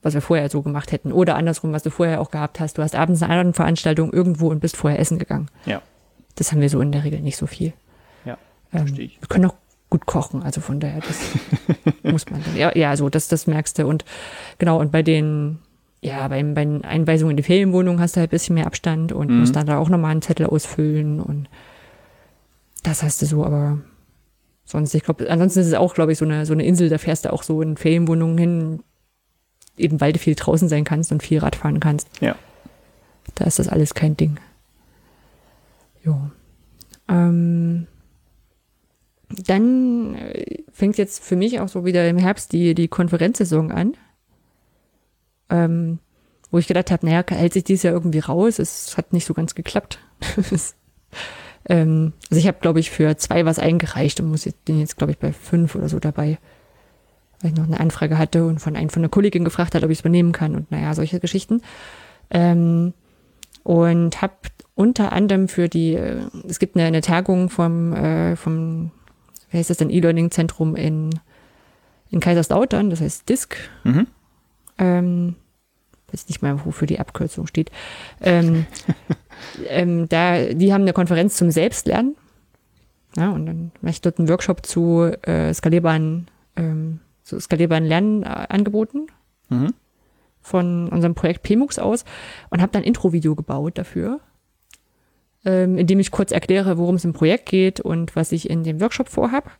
was 0.02 0.14
wir 0.14 0.20
vorher 0.20 0.48
so 0.48 0.62
gemacht 0.62 0.92
hätten. 0.92 1.12
Oder 1.12 1.36
andersrum, 1.36 1.72
was 1.72 1.82
du 1.82 1.90
vorher 1.90 2.20
auch 2.20 2.30
gehabt 2.30 2.60
hast. 2.60 2.78
Du 2.78 2.82
hast 2.82 2.94
abends 2.94 3.22
eine 3.22 3.32
andere 3.34 3.52
Veranstaltung 3.54 4.12
irgendwo 4.12 4.48
und 4.48 4.60
bist 4.60 4.76
vorher 4.76 4.98
essen 4.98 5.18
gegangen. 5.18 5.48
Ja. 5.66 5.82
Das 6.36 6.52
haben 6.52 6.60
wir 6.60 6.70
so 6.70 6.80
in 6.80 6.92
der 6.92 7.04
Regel 7.04 7.20
nicht 7.20 7.36
so 7.36 7.46
viel. 7.46 7.72
Ja, 8.24 8.38
ähm, 8.72 8.80
verstehe 8.80 9.06
ich. 9.06 9.20
Wir 9.20 9.28
können 9.28 9.46
auch 9.46 9.54
gut 9.90 10.06
kochen, 10.06 10.42
also 10.42 10.60
von 10.60 10.80
daher, 10.80 11.00
das 11.00 11.18
muss 12.02 12.30
man 12.30 12.44
dann. 12.44 12.56
Ja, 12.56 12.76
ja, 12.76 12.96
so, 12.96 13.08
das, 13.08 13.28
das 13.28 13.46
merkst 13.46 13.78
du. 13.78 13.86
Und 13.86 14.04
genau, 14.58 14.78
und 14.78 14.92
bei 14.92 15.02
den, 15.02 15.58
ja, 16.00 16.28
bei, 16.28 16.42
bei 16.42 16.64
den 16.64 16.84
Einweisungen 16.84 17.32
in 17.32 17.36
die 17.38 17.42
Ferienwohnung 17.42 17.98
hast 17.98 18.14
du 18.14 18.20
halt 18.20 18.30
ein 18.30 18.30
bisschen 18.30 18.54
mehr 18.54 18.66
Abstand 18.66 19.12
und 19.12 19.30
mhm. 19.30 19.40
musst 19.40 19.56
dann 19.56 19.66
da 19.66 19.78
auch 19.78 19.88
nochmal 19.88 20.12
einen 20.12 20.22
Zettel 20.22 20.46
ausfüllen 20.46 21.20
und 21.20 21.48
das 22.84 23.02
hast 23.02 23.20
du 23.22 23.26
so, 23.26 23.44
aber 23.44 23.78
sonst, 24.68 24.94
ich 24.94 25.02
glaube, 25.02 25.30
ansonsten 25.30 25.60
ist 25.60 25.68
es 25.68 25.74
auch, 25.74 25.94
glaube 25.94 26.12
ich, 26.12 26.18
so 26.18 26.24
eine, 26.24 26.44
so 26.44 26.52
eine 26.52 26.64
Insel, 26.64 26.88
da 26.88 26.98
fährst 26.98 27.24
du 27.24 27.32
auch 27.32 27.42
so 27.42 27.62
in 27.62 27.76
Ferienwohnungen 27.76 28.38
hin, 28.38 28.82
eben 29.76 30.00
weil 30.00 30.12
du 30.12 30.18
viel 30.18 30.34
draußen 30.34 30.68
sein 30.68 30.84
kannst 30.84 31.10
und 31.10 31.22
viel 31.22 31.38
Rad 31.38 31.56
fahren 31.56 31.80
kannst. 31.80 32.08
Ja. 32.20 32.36
Da 33.34 33.44
ist 33.44 33.58
das 33.58 33.68
alles 33.68 33.94
kein 33.94 34.16
Ding. 34.16 34.38
Jo. 36.04 36.30
Ähm, 37.08 37.86
dann 39.28 40.14
äh, 40.14 40.62
fängt 40.72 40.98
jetzt 40.98 41.24
für 41.24 41.36
mich 41.36 41.60
auch 41.60 41.68
so 41.68 41.84
wieder 41.84 42.08
im 42.08 42.18
Herbst 42.18 42.52
die, 42.52 42.74
die 42.74 42.88
Konferenzsaison 42.88 43.72
an. 43.72 43.96
Ähm, 45.50 45.98
wo 46.50 46.58
ich 46.58 46.66
gedacht 46.66 46.90
habe, 46.90 47.06
naja, 47.06 47.24
hält 47.28 47.52
sich 47.52 47.64
dies 47.64 47.82
ja 47.82 47.90
irgendwie 47.90 48.20
raus. 48.20 48.58
Es 48.58 48.96
hat 48.96 49.12
nicht 49.12 49.26
so 49.26 49.34
ganz 49.34 49.54
geklappt. 49.54 49.98
ähm, 51.68 52.12
also 52.30 52.40
ich 52.40 52.46
habe, 52.46 52.58
glaube 52.60 52.80
ich, 52.80 52.90
für 52.90 53.16
zwei 53.16 53.44
was 53.44 53.58
eingereicht 53.58 54.20
und 54.20 54.30
muss 54.30 54.44
jetzt, 54.44 54.64
bin 54.64 54.80
jetzt, 54.80 54.96
glaube 54.96 55.12
ich, 55.12 55.18
bei 55.18 55.32
fünf 55.32 55.74
oder 55.74 55.88
so 55.88 55.98
dabei 55.98 56.38
weil 57.40 57.52
ich 57.52 57.56
noch 57.56 57.66
eine 57.66 57.80
Anfrage 57.80 58.18
hatte 58.18 58.44
und 58.44 58.58
von 58.58 58.76
einem 58.76 58.90
von 58.90 59.02
einer 59.02 59.08
Kollegin 59.08 59.44
gefragt 59.44 59.74
hat, 59.74 59.84
ob 59.84 59.90
ich 59.90 59.98
es 59.98 60.02
übernehmen 60.02 60.32
kann 60.32 60.54
und 60.54 60.70
naja, 60.70 60.94
solche 60.94 61.20
Geschichten. 61.20 61.62
Ähm, 62.30 62.94
und 63.62 64.22
habe 64.22 64.34
unter 64.74 65.12
anderem 65.12 65.48
für 65.48 65.68
die, 65.68 65.94
äh, 65.94 66.22
es 66.48 66.58
gibt 66.58 66.76
eine, 66.76 66.86
eine 66.86 67.00
Tagung 67.00 67.50
vom, 67.50 67.92
äh, 67.92 68.36
vom, 68.36 68.90
wie 69.50 69.58
heißt 69.58 69.70
das 69.70 69.76
denn, 69.78 69.90
E-Learning-Zentrum 69.90 70.74
in, 70.74 71.10
in 72.10 72.20
Kaiserslautern, 72.20 72.90
das 72.90 73.00
heißt 73.00 73.28
DISC. 73.28 73.56
Mhm. 73.84 74.06
Ähm, 74.78 75.34
weiß 76.10 76.28
nicht 76.28 76.42
mal, 76.42 76.64
wofür 76.64 76.86
die 76.86 76.98
Abkürzung 76.98 77.46
steht. 77.46 77.70
Ähm, 78.20 78.66
ähm, 79.68 80.08
da, 80.08 80.44
die 80.44 80.72
haben 80.72 80.82
eine 80.82 80.92
Konferenz 80.92 81.36
zum 81.36 81.50
Selbstlernen. 81.50 82.16
Ja, 83.16 83.30
und 83.30 83.46
dann 83.46 83.72
mache 83.80 83.92
ich 83.92 84.00
dort 84.00 84.18
einen 84.18 84.28
Workshop 84.28 84.66
zu 84.66 85.10
äh, 85.22 85.52
skalierbaren 85.54 86.28
ähm, 86.56 87.00
so 87.28 87.38
skalierbaren 87.38 87.84
Lernen 87.84 88.22
äh, 88.22 88.46
angeboten. 88.48 89.06
Mhm. 89.48 89.74
Von 90.40 90.88
unserem 90.88 91.14
Projekt 91.14 91.42
PMUX 91.42 91.78
aus 91.78 92.04
und 92.50 92.62
habe 92.62 92.72
dann 92.72 92.82
ein 92.82 92.86
Intro-Video 92.86 93.34
gebaut 93.34 93.76
dafür, 93.76 94.20
ähm, 95.44 95.76
in 95.76 95.86
dem 95.86 96.00
ich 96.00 96.10
kurz 96.10 96.32
erkläre, 96.32 96.78
worum 96.78 96.94
es 96.94 97.04
im 97.04 97.12
Projekt 97.12 97.46
geht 97.46 97.80
und 97.80 98.16
was 98.16 98.32
ich 98.32 98.48
in 98.48 98.64
dem 98.64 98.80
Workshop 98.80 99.08
vorhab. 99.08 99.50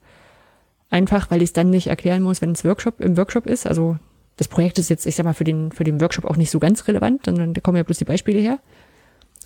Einfach, 0.91 1.31
weil 1.31 1.43
ich 1.43 1.51
es 1.51 1.53
dann 1.53 1.69
nicht 1.69 1.89
erklären 1.89 2.23
muss, 2.23 2.41
wenn 2.41 2.53
es 2.53 2.65
Workshop 2.65 3.01
im 3.01 3.19
Workshop 3.19 3.47
ist. 3.47 3.67
Also 3.67 3.99
das 4.37 4.49
Projekt 4.49 4.79
ist 4.79 4.89
jetzt, 4.89 5.05
ich 5.05 5.17
sag 5.17 5.25
mal, 5.25 5.35
für 5.35 5.45
den, 5.45 5.73
für 5.73 5.85
den 5.85 6.01
Workshop 6.01 6.25
auch 6.25 6.37
nicht 6.37 6.51
so 6.51 6.59
ganz 6.59 6.89
relevant, 6.89 7.27
sondern 7.27 7.53
da 7.53 7.61
kommen 7.61 7.77
ja 7.77 7.83
bloß 7.83 7.99
die 7.99 8.05
Beispiele 8.05 8.39
her. 8.39 8.59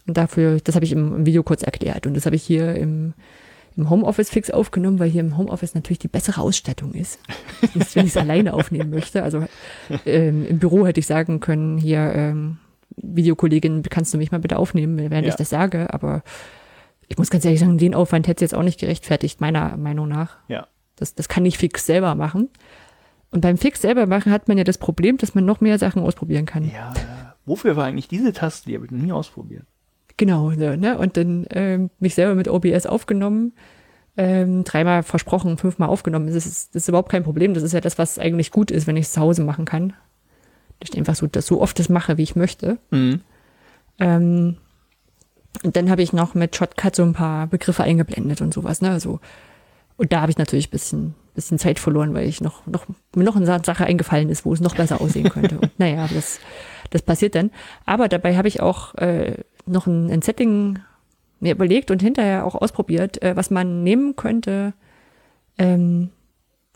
Und 0.06 0.16
dafür, 0.16 0.58
das 0.62 0.74
habe 0.74 0.84
ich 0.84 0.92
im, 0.92 1.14
im 1.16 1.26
Video 1.26 1.42
kurz 1.42 1.62
erklärt. 1.62 2.06
Und 2.06 2.14
das 2.14 2.26
habe 2.26 2.36
ich 2.36 2.42
hier 2.42 2.74
im, 2.74 3.14
im 3.76 3.88
Homeoffice 3.88 4.30
fix 4.30 4.50
aufgenommen, 4.50 4.98
weil 4.98 5.08
hier 5.08 5.20
im 5.20 5.36
Homeoffice 5.36 5.74
natürlich 5.74 6.00
die 6.00 6.08
bessere 6.08 6.40
Ausstattung 6.40 6.92
ist, 6.94 7.20
wenn 7.94 8.06
ich 8.06 8.12
es 8.12 8.16
alleine 8.16 8.54
aufnehmen 8.54 8.90
möchte. 8.90 9.22
Also 9.22 9.44
ähm, 10.06 10.46
im 10.46 10.58
Büro 10.58 10.86
hätte 10.86 11.00
ich 11.00 11.06
sagen 11.06 11.40
können, 11.40 11.78
hier 11.78 12.12
ähm, 12.14 12.58
Videokollegin, 12.96 13.82
kannst 13.84 14.12
du 14.12 14.18
mich 14.18 14.32
mal 14.32 14.40
bitte 14.40 14.58
aufnehmen, 14.58 14.98
während 14.98 15.26
ja. 15.26 15.32
ich 15.32 15.36
das 15.36 15.50
sage, 15.50 15.92
aber 15.94 16.22
ich 17.08 17.18
muss 17.18 17.30
ganz 17.30 17.44
ehrlich 17.44 17.60
sagen, 17.60 17.78
den 17.78 17.94
Aufwand 17.94 18.26
hätte 18.26 18.44
es 18.44 18.52
jetzt 18.52 18.58
auch 18.58 18.62
nicht 18.62 18.80
gerechtfertigt, 18.80 19.40
meiner 19.40 19.76
Meinung 19.76 20.08
nach. 20.08 20.36
Ja. 20.48 20.66
Das, 20.96 21.14
das 21.14 21.28
kann 21.28 21.44
ich 21.46 21.58
fix 21.58 21.86
selber 21.86 22.14
machen. 22.14 22.48
Und 23.30 23.40
beim 23.40 23.56
Fix 23.56 23.80
selber 23.80 24.06
machen 24.06 24.30
hat 24.30 24.48
man 24.48 24.58
ja 24.58 24.64
das 24.64 24.78
Problem, 24.78 25.16
dass 25.16 25.34
man 25.34 25.44
noch 25.44 25.60
mehr 25.60 25.78
Sachen 25.78 26.02
ausprobieren 26.02 26.44
kann. 26.44 26.70
Ja, 26.70 26.92
wofür 27.46 27.76
war 27.76 27.86
eigentlich 27.86 28.08
diese 28.08 28.32
Taste? 28.32 28.68
Die 28.68 28.74
habe 28.74 28.84
ich 28.84 28.90
noch 28.90 29.00
nie 29.00 29.12
ausprobiert. 29.12 29.64
Genau, 30.16 30.50
ne? 30.50 30.98
Und 30.98 31.16
dann 31.16 31.46
ähm, 31.50 31.90
mich 31.98 32.14
selber 32.14 32.34
mit 32.34 32.48
OBS 32.48 32.86
aufgenommen, 32.86 33.52
ähm, 34.16 34.64
dreimal 34.64 35.02
versprochen, 35.02 35.56
fünfmal 35.56 35.88
aufgenommen. 35.88 36.26
Das 36.26 36.46
ist, 36.46 36.74
das 36.74 36.82
ist 36.82 36.88
überhaupt 36.88 37.10
kein 37.10 37.24
Problem. 37.24 37.54
Das 37.54 37.62
ist 37.62 37.72
ja 37.72 37.80
das, 37.80 37.98
was 37.98 38.18
eigentlich 38.18 38.50
gut 38.50 38.70
ist, 38.70 38.86
wenn 38.86 38.96
ich 38.96 39.06
es 39.06 39.12
zu 39.12 39.20
Hause 39.20 39.42
machen 39.42 39.64
kann. 39.64 39.94
Dass 40.80 40.90
ich 40.90 40.98
einfach 40.98 41.14
so, 41.14 41.26
das 41.26 41.46
so 41.46 41.60
oft 41.60 41.78
das 41.78 41.88
mache, 41.88 42.18
wie 42.18 42.22
ich 42.22 42.36
möchte. 42.36 42.78
Mhm. 42.90 43.20
Ähm, 43.98 44.56
und 45.62 45.76
dann 45.76 45.90
habe 45.90 46.02
ich 46.02 46.12
noch 46.12 46.34
mit 46.34 46.56
Shotcut 46.56 46.96
so 46.96 47.02
ein 47.02 47.12
paar 47.12 47.46
Begriffe 47.46 47.82
eingeblendet 47.82 48.40
und 48.40 48.54
sowas, 48.54 48.80
ne? 48.80 48.90
Also, 48.90 49.20
und 49.96 50.12
da 50.12 50.22
habe 50.22 50.30
ich 50.30 50.38
natürlich 50.38 50.68
ein 50.68 50.72
bisschen, 50.72 51.14
bisschen 51.34 51.58
Zeit 51.58 51.78
verloren, 51.78 52.14
weil 52.14 52.26
ich 52.26 52.40
noch, 52.40 52.66
noch, 52.66 52.86
mir 53.14 53.24
noch 53.24 53.36
eine 53.36 53.46
Sache 53.46 53.84
eingefallen 53.84 54.30
ist, 54.30 54.44
wo 54.44 54.52
es 54.52 54.60
noch 54.60 54.74
besser 54.74 55.00
aussehen 55.00 55.28
könnte. 55.28 55.58
Und 55.58 55.70
naja, 55.78 56.08
das, 56.12 56.40
das 56.94 57.02
passiert 57.02 57.34
dann. 57.34 57.50
Aber 57.86 58.08
dabei 58.08 58.36
habe 58.36 58.48
ich 58.48 58.60
auch 58.60 58.94
äh, 58.96 59.36
noch 59.66 59.86
ein, 59.86 60.10
ein 60.10 60.22
Setting 60.22 60.78
mir 61.40 61.52
überlegt 61.52 61.90
und 61.90 62.02
hinterher 62.02 62.46
auch 62.46 62.54
ausprobiert, 62.54 63.22
äh, 63.22 63.36
was 63.36 63.50
man 63.50 63.82
nehmen 63.82 64.16
könnte. 64.16 64.74
Ähm, 65.58 66.10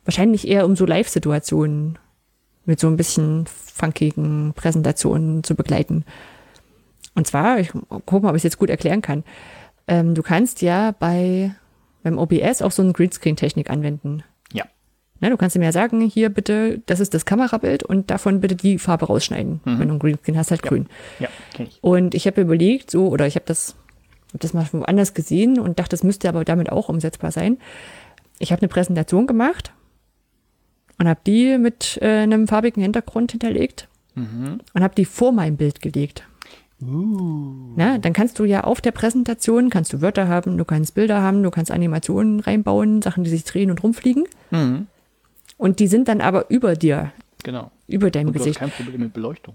wahrscheinlich 0.05 0.49
eher 0.49 0.65
um 0.65 0.77
so 0.77 0.87
Live-Situationen 0.87 1.99
mit 2.65 2.81
so 2.81 2.89
ein 2.89 2.97
bisschen 2.97 3.47
funkigen 3.47 4.53
Präsentationen 4.55 5.45
zu 5.45 5.55
begleiten. 5.55 6.05
Und 7.15 7.27
zwar, 7.27 7.61
ich 7.61 7.71
gucke 7.71 8.21
mal, 8.21 8.31
ob 8.31 8.37
ich 8.37 8.41
es 8.41 8.45
jetzt 8.45 8.59
gut 8.59 8.71
erklären 8.71 9.03
kann. 9.03 9.25
Ähm, 9.89 10.15
du 10.15 10.23
kannst 10.23 10.63
ja 10.63 10.93
bei 10.93 11.55
beim 12.07 12.19
OBS 12.19 12.63
auch 12.63 12.71
so 12.71 12.83
eine 12.83 12.93
Greenscreen-Technik 12.93 13.69
anwenden. 13.69 14.23
Na, 15.27 15.31
du 15.31 15.37
kannst 15.37 15.57
ihm 15.57 15.63
ja 15.63 15.73
sagen, 15.73 16.01
hier 16.03 16.29
bitte, 16.29 16.81
das 16.87 17.01
ist 17.01 17.13
das 17.13 17.25
Kamerabild 17.25 17.83
und 17.83 18.13
davon 18.13 18.41
bitte 18.41 18.55
die 18.55 18.79
Farbe 18.79 19.07
rausschneiden. 19.07 19.61
Mhm. 19.65 19.79
Wenn 19.81 19.89
du 19.89 19.95
ein 19.95 19.99
Greenscreen 19.99 20.39
hast, 20.39 20.53
halt 20.53 20.63
ja. 20.63 20.69
grün. 20.69 20.87
Ja, 21.19 21.29
ich. 21.59 21.79
Und 21.81 22.15
ich 22.15 22.29
habe 22.29 22.41
überlegt, 22.41 22.93
so, 22.93 23.09
oder 23.09 23.27
ich 23.27 23.35
habe 23.35 23.45
das, 23.45 23.75
hab 24.33 24.41
das 24.41 24.55
mal 24.55 24.65
woanders 24.71 25.15
gesehen 25.15 25.59
und 25.59 25.81
dachte, 25.81 25.91
das 25.91 26.05
müsste 26.05 26.29
aber 26.29 26.45
damit 26.45 26.71
auch 26.71 26.89
umsetzbar 26.89 27.33
sein. 27.33 27.59
Ich 28.39 28.53
habe 28.53 28.63
eine 28.63 28.69
Präsentation 28.69 29.27
gemacht 29.27 29.73
und 31.01 31.09
habe 31.09 31.19
die 31.27 31.59
mit 31.59 31.99
äh, 32.01 32.23
einem 32.23 32.47
farbigen 32.47 32.81
Hintergrund 32.81 33.33
hinterlegt 33.33 33.89
mhm. 34.15 34.61
und 34.75 34.83
habe 34.85 34.95
die 34.95 35.07
vor 35.07 35.33
mein 35.33 35.57
Bild 35.57 35.83
gelegt. 35.83 36.23
Uh. 36.81 37.73
Na, 37.75 37.99
dann 37.99 38.13
kannst 38.13 38.39
du 38.39 38.45
ja 38.45 38.63
auf 38.63 38.81
der 38.81 38.93
Präsentation, 38.93 39.71
kannst 39.71 39.93
du 39.93 40.03
Wörter 40.03 40.29
haben, 40.29 40.57
du 40.57 40.65
kannst 40.65 40.95
Bilder 40.95 41.21
haben, 41.21 41.43
du 41.43 41.51
kannst 41.51 41.73
Animationen 41.73 42.39
reinbauen, 42.39 43.03
Sachen, 43.03 43.25
die 43.25 43.31
sich 43.31 43.43
drehen 43.43 43.73
und 43.73 43.83
rumfliegen. 43.83 44.29
Mhm. 44.53 44.87
Und 45.57 45.81
die 45.81 45.87
sind 45.87 46.09
dann 46.09 46.21
aber 46.21 46.51
über 46.51 46.75
dir. 46.75 47.13
Genau. 47.43 47.71
über 47.87 48.11
deinem 48.11 48.29
Und 48.29 48.35
du 48.35 48.39
Gesicht. 48.41 48.61
hast 48.61 48.75
kein 48.77 48.85
Problem 48.85 49.01
mit 49.03 49.13
Beleuchtung. 49.13 49.55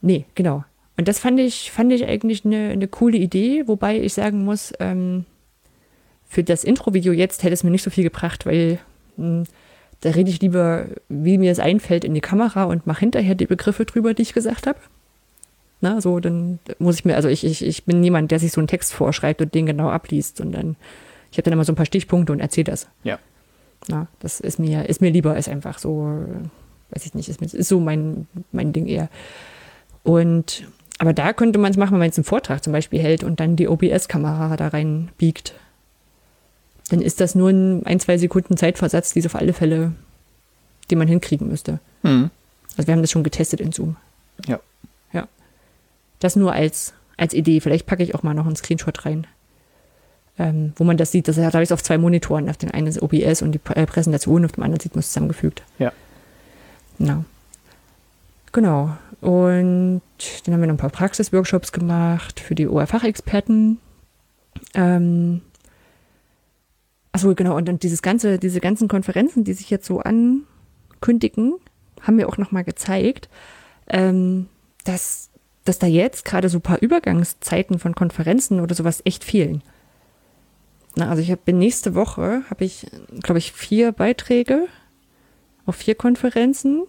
Nee, 0.00 0.26
genau. 0.34 0.64
Und 0.96 1.08
das 1.08 1.18
fand 1.18 1.40
ich, 1.40 1.70
fand 1.70 1.92
ich 1.92 2.06
eigentlich 2.06 2.44
eine, 2.44 2.70
eine 2.70 2.88
coole 2.88 3.18
Idee, 3.18 3.66
wobei 3.66 4.00
ich 4.00 4.14
sagen 4.14 4.44
muss, 4.44 4.72
ähm, 4.80 5.24
für 6.28 6.44
das 6.44 6.64
Intro-Video 6.64 7.12
jetzt 7.12 7.42
hätte 7.42 7.54
es 7.54 7.64
mir 7.64 7.70
nicht 7.70 7.82
so 7.82 7.90
viel 7.90 8.04
gebracht, 8.04 8.46
weil 8.46 8.78
mh, 9.16 9.44
da 10.00 10.10
rede 10.10 10.30
ich 10.30 10.40
lieber, 10.40 10.86
wie 11.08 11.38
mir 11.38 11.50
es 11.50 11.58
einfällt, 11.58 12.04
in 12.04 12.14
die 12.14 12.20
Kamera 12.20 12.64
und 12.64 12.86
mache 12.86 13.00
hinterher 13.00 13.34
die 13.34 13.46
Begriffe 13.46 13.84
drüber, 13.84 14.14
die 14.14 14.22
ich 14.22 14.34
gesagt 14.34 14.66
habe. 14.66 14.78
Na, 15.80 16.00
so, 16.00 16.18
dann 16.20 16.58
muss 16.78 16.96
ich 16.96 17.04
mir, 17.04 17.14
also 17.16 17.28
ich, 17.28 17.44
ich, 17.44 17.64
ich 17.64 17.84
bin 17.84 18.00
niemand, 18.00 18.30
der 18.30 18.38
sich 18.40 18.52
so 18.52 18.60
einen 18.60 18.68
Text 18.68 18.92
vorschreibt 18.92 19.40
und 19.40 19.54
den 19.54 19.66
genau 19.66 19.88
abliest 19.90 20.40
und 20.40 20.52
dann, 20.52 20.76
ich 21.30 21.38
habe 21.38 21.44
dann 21.44 21.52
immer 21.52 21.64
so 21.64 21.72
ein 21.72 21.76
paar 21.76 21.86
Stichpunkte 21.86 22.32
und 22.32 22.40
erzähle 22.40 22.64
das. 22.64 22.88
Ja. 23.04 23.18
Na, 23.86 24.06
das 24.20 24.40
ist 24.40 24.58
mir, 24.58 24.88
ist 24.88 25.00
mir 25.00 25.10
lieber, 25.10 25.36
ist 25.38 25.48
einfach 25.48 25.78
so, 25.78 26.08
äh, 26.08 26.94
weiß 26.94 27.06
ich 27.06 27.14
nicht, 27.14 27.28
ist, 27.28 27.40
mir- 27.40 27.46
ist 27.52 27.68
so 27.68 27.80
mein, 27.80 28.26
mein 28.52 28.72
Ding 28.72 28.86
eher. 28.86 29.08
Und, 30.02 30.66
aber 30.98 31.12
da 31.12 31.32
könnte 31.32 31.58
man 31.58 31.70
es 31.70 31.76
machen, 31.76 31.92
wenn 31.92 31.98
man 32.00 32.06
jetzt 32.08 32.18
einen 32.18 32.24
Vortrag 32.24 32.62
zum 32.64 32.72
Beispiel 32.72 33.00
hält 33.00 33.24
und 33.24 33.40
dann 33.40 33.56
die 33.56 33.68
OBS-Kamera 33.68 34.56
da 34.56 34.68
rein 34.68 35.10
biegt. 35.16 35.54
Dann 36.90 37.00
ist 37.00 37.20
das 37.20 37.34
nur 37.34 37.50
ein, 37.50 37.84
ein, 37.86 38.00
zwei 38.00 38.18
Sekunden 38.18 38.56
Zeitversatz, 38.56 39.12
die 39.12 39.24
auf 39.24 39.34
alle 39.34 39.52
Fälle, 39.52 39.92
die 40.90 40.96
man 40.96 41.06
hinkriegen 41.08 41.46
müsste. 41.48 41.80
Mhm. 42.02 42.30
Also 42.76 42.86
wir 42.86 42.94
haben 42.94 43.02
das 43.02 43.10
schon 43.10 43.24
getestet 43.24 43.60
in 43.60 43.72
Zoom. 43.72 43.96
Ja. 44.46 44.58
Ja. 45.12 45.28
Das 46.20 46.36
nur 46.36 46.52
als, 46.52 46.94
als 47.16 47.34
Idee. 47.34 47.60
Vielleicht 47.60 47.86
packe 47.86 48.02
ich 48.02 48.14
auch 48.14 48.22
mal 48.22 48.34
noch 48.34 48.46
einen 48.46 48.56
Screenshot 48.56 49.04
rein. 49.04 49.26
Ähm, 50.40 50.72
wo 50.76 50.84
man 50.84 50.96
das 50.96 51.10
sieht. 51.10 51.26
Das 51.26 51.36
habe 51.36 51.62
ich 51.64 51.72
auf 51.72 51.82
zwei 51.82 51.98
Monitoren. 51.98 52.48
Auf 52.48 52.56
den 52.56 52.70
einen 52.70 52.86
ist 52.86 53.02
OBS 53.02 53.42
und 53.42 53.52
die 53.52 53.58
Pr- 53.58 53.74
äh, 53.74 53.86
Präsentation, 53.86 54.44
auf 54.44 54.52
dem 54.52 54.62
anderen 54.62 54.80
sieht 54.80 54.94
man 54.94 55.00
es 55.00 55.08
zusammengefügt. 55.08 55.62
Ja. 55.80 55.92
Genau. 56.98 57.24
Genau. 58.52 58.96
Und 59.20 60.00
dann 60.44 60.54
haben 60.54 60.60
wir 60.60 60.68
noch 60.68 60.74
ein 60.74 60.78
paar 60.78 60.90
Praxisworkshops 60.90 61.72
gemacht 61.72 62.38
für 62.38 62.54
die 62.54 62.68
OR-Fachexperten. 62.68 63.78
Ähm, 64.74 65.40
achso, 67.10 67.34
genau. 67.34 67.56
Und 67.56 67.66
dann 67.66 67.80
dieses 67.80 68.00
ganze, 68.00 68.38
diese 68.38 68.60
ganzen 68.60 68.86
Konferenzen, 68.86 69.42
die 69.42 69.54
sich 69.54 69.70
jetzt 69.70 69.86
so 69.86 70.00
ankündigen, 70.00 71.54
haben 72.00 72.16
mir 72.16 72.28
auch 72.28 72.38
nochmal 72.38 72.62
gezeigt, 72.62 73.28
ähm, 73.88 74.46
dass, 74.84 75.30
dass 75.64 75.80
da 75.80 75.88
jetzt 75.88 76.24
gerade 76.24 76.48
so 76.48 76.58
ein 76.58 76.62
paar 76.62 76.80
Übergangszeiten 76.80 77.80
von 77.80 77.96
Konferenzen 77.96 78.60
oder 78.60 78.76
sowas 78.76 79.02
echt 79.04 79.24
fehlen. 79.24 79.62
Na, 80.98 81.10
also 81.10 81.22
ich 81.22 81.30
hab, 81.30 81.44
bin 81.44 81.58
nächste 81.58 81.94
Woche, 81.94 82.42
habe 82.50 82.64
ich, 82.64 82.88
glaube 83.22 83.38
ich, 83.38 83.52
vier 83.52 83.92
Beiträge 83.92 84.66
auf 85.64 85.76
vier 85.76 85.94
Konferenzen, 85.94 86.82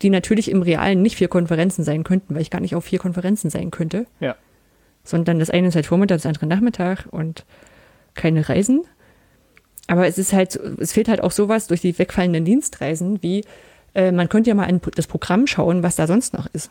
die 0.00 0.10
natürlich 0.10 0.48
im 0.48 0.62
Realen 0.62 1.02
nicht 1.02 1.16
vier 1.16 1.26
Konferenzen 1.26 1.82
sein 1.82 2.04
könnten, 2.04 2.36
weil 2.36 2.42
ich 2.42 2.50
gar 2.50 2.60
nicht 2.60 2.76
auf 2.76 2.84
vier 2.84 3.00
Konferenzen 3.00 3.50
sein 3.50 3.72
könnte. 3.72 4.06
Ja. 4.20 4.36
Sondern 5.02 5.40
das 5.40 5.50
eine 5.50 5.66
ist 5.66 5.74
halt 5.74 5.86
Vormittag, 5.86 6.18
das 6.18 6.26
andere 6.26 6.46
Nachmittag 6.46 7.06
und 7.10 7.44
keine 8.14 8.48
Reisen. 8.48 8.84
Aber 9.88 10.06
es 10.06 10.18
ist 10.18 10.32
halt, 10.32 10.54
es 10.54 10.92
fehlt 10.92 11.08
halt 11.08 11.20
auch 11.20 11.32
sowas 11.32 11.66
durch 11.66 11.80
die 11.80 11.98
wegfallenden 11.98 12.44
Dienstreisen, 12.44 13.24
wie 13.24 13.44
äh, 13.94 14.12
man 14.12 14.28
könnte 14.28 14.50
ja 14.50 14.54
mal 14.54 14.68
an 14.68 14.80
das 14.94 15.08
Programm 15.08 15.48
schauen, 15.48 15.82
was 15.82 15.96
da 15.96 16.06
sonst 16.06 16.32
noch 16.32 16.46
ist. 16.52 16.70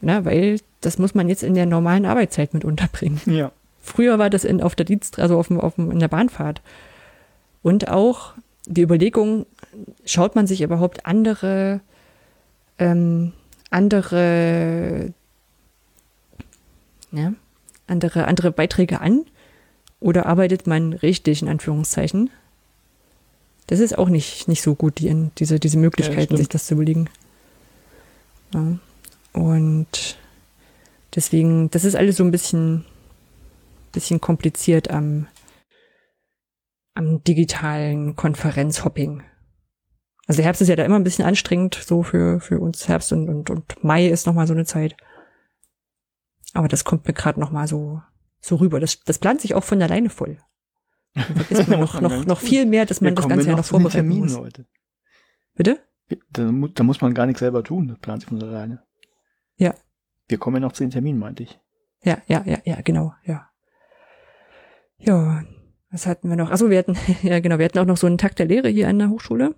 Na, 0.00 0.24
weil 0.24 0.60
das 0.82 0.98
muss 0.98 1.16
man 1.16 1.28
jetzt 1.28 1.42
in 1.42 1.54
der 1.54 1.66
normalen 1.66 2.06
Arbeitszeit 2.06 2.54
mit 2.54 2.64
unterbringen. 2.64 3.20
Ja. 3.26 3.50
Früher 3.86 4.18
war 4.18 4.30
das 4.30 4.44
in, 4.44 4.60
auf 4.60 4.74
der 4.74 4.84
Dienst, 4.84 5.20
also 5.20 5.38
auf, 5.38 5.46
dem, 5.46 5.60
auf 5.60 5.76
dem, 5.76 5.92
in 5.92 6.00
der 6.00 6.08
Bahnfahrt. 6.08 6.60
Und 7.62 7.88
auch 7.88 8.32
die 8.66 8.82
Überlegung, 8.82 9.46
schaut 10.04 10.34
man 10.34 10.48
sich 10.48 10.60
überhaupt 10.60 11.06
andere, 11.06 11.80
ähm, 12.78 13.32
andere, 13.70 15.14
ja, 17.12 17.32
andere, 17.86 18.26
andere 18.26 18.50
Beiträge 18.50 19.00
an? 19.00 19.24
Oder 20.00 20.26
arbeitet 20.26 20.66
man 20.66 20.92
richtig, 20.92 21.42
in 21.42 21.48
Anführungszeichen? 21.48 22.30
Das 23.68 23.78
ist 23.78 23.96
auch 23.96 24.08
nicht, 24.08 24.48
nicht 24.48 24.62
so 24.62 24.74
gut, 24.74 24.98
die, 24.98 25.30
diese, 25.38 25.60
diese 25.60 25.78
Möglichkeiten, 25.78 26.24
stimmt. 26.24 26.38
sich 26.38 26.48
das 26.48 26.66
zu 26.66 26.74
überlegen. 26.74 27.08
Ja. 28.52 28.78
Und 29.32 30.18
deswegen, 31.14 31.70
das 31.70 31.84
ist 31.84 31.94
alles 31.94 32.16
so 32.16 32.24
ein 32.24 32.32
bisschen, 32.32 32.84
bisschen 33.96 34.20
kompliziert 34.20 34.90
am, 34.90 35.26
am 36.94 37.24
digitalen 37.24 38.14
Konferenzhopping. 38.14 39.24
Also 40.26 40.38
der 40.38 40.44
Herbst 40.44 40.60
ist 40.60 40.68
ja 40.68 40.76
da 40.76 40.84
immer 40.84 40.96
ein 40.96 41.04
bisschen 41.04 41.24
anstrengend, 41.24 41.74
so 41.74 42.02
für, 42.02 42.40
für 42.40 42.60
uns 42.60 42.88
Herbst 42.88 43.12
und, 43.12 43.28
und, 43.28 43.48
und 43.48 43.82
Mai 43.82 44.06
ist 44.06 44.26
nochmal 44.26 44.46
so 44.46 44.52
eine 44.52 44.66
Zeit. 44.66 44.96
Aber 46.52 46.68
das 46.68 46.84
kommt 46.84 47.06
mir 47.06 47.14
gerade 47.14 47.40
nochmal 47.40 47.66
so, 47.66 48.02
so 48.40 48.56
rüber. 48.56 48.80
Das, 48.80 49.00
das 49.00 49.18
plant 49.18 49.40
sich 49.40 49.54
auch 49.54 49.64
von 49.64 49.80
alleine 49.80 50.10
voll. 50.10 50.38
Vergisst 51.14 51.68
man 51.68 51.80
noch, 51.80 52.00
noch, 52.00 52.26
noch 52.26 52.40
viel 52.40 52.66
mehr, 52.66 52.84
dass 52.84 53.00
man 53.00 53.14
das 53.14 53.28
Ganze 53.28 53.48
ja 53.48 53.56
noch 53.56 53.64
vorbereiten 53.64 54.08
Termin, 54.08 54.18
muss. 54.20 54.34
Leute. 54.34 54.66
Bitte? 55.54 55.80
Da, 56.30 56.50
da 56.50 56.84
muss 56.84 57.00
man 57.00 57.14
gar 57.14 57.26
nichts 57.26 57.40
selber 57.40 57.64
tun, 57.64 57.88
das 57.88 57.98
plant 57.98 58.20
sich 58.20 58.28
von 58.28 58.42
alleine. 58.42 58.82
Ja. 59.56 59.74
Wir 60.28 60.38
kommen 60.38 60.56
ja 60.56 60.60
noch 60.60 60.72
zu 60.72 60.84
den 60.84 60.90
Terminen, 60.90 61.18
meinte 61.18 61.44
ich. 61.44 61.58
Ja, 62.02 62.18
ja, 62.26 62.42
ja, 62.46 62.58
ja, 62.64 62.80
genau, 62.82 63.14
ja. 63.24 63.48
Ja, 64.98 65.44
was 65.90 66.06
hatten 66.06 66.28
wir 66.28 66.36
noch? 66.36 66.50
Achso, 66.50 66.70
wir 66.70 66.78
hatten, 66.78 66.96
ja 67.22 67.40
genau, 67.40 67.58
wir 67.58 67.64
hatten 67.64 67.78
auch 67.78 67.84
noch 67.86 67.96
so 67.96 68.06
einen 68.06 68.18
Tag 68.18 68.36
der 68.36 68.46
Lehre 68.46 68.68
hier 68.68 68.88
an 68.88 68.98
der 68.98 69.10
Hochschule. 69.10 69.54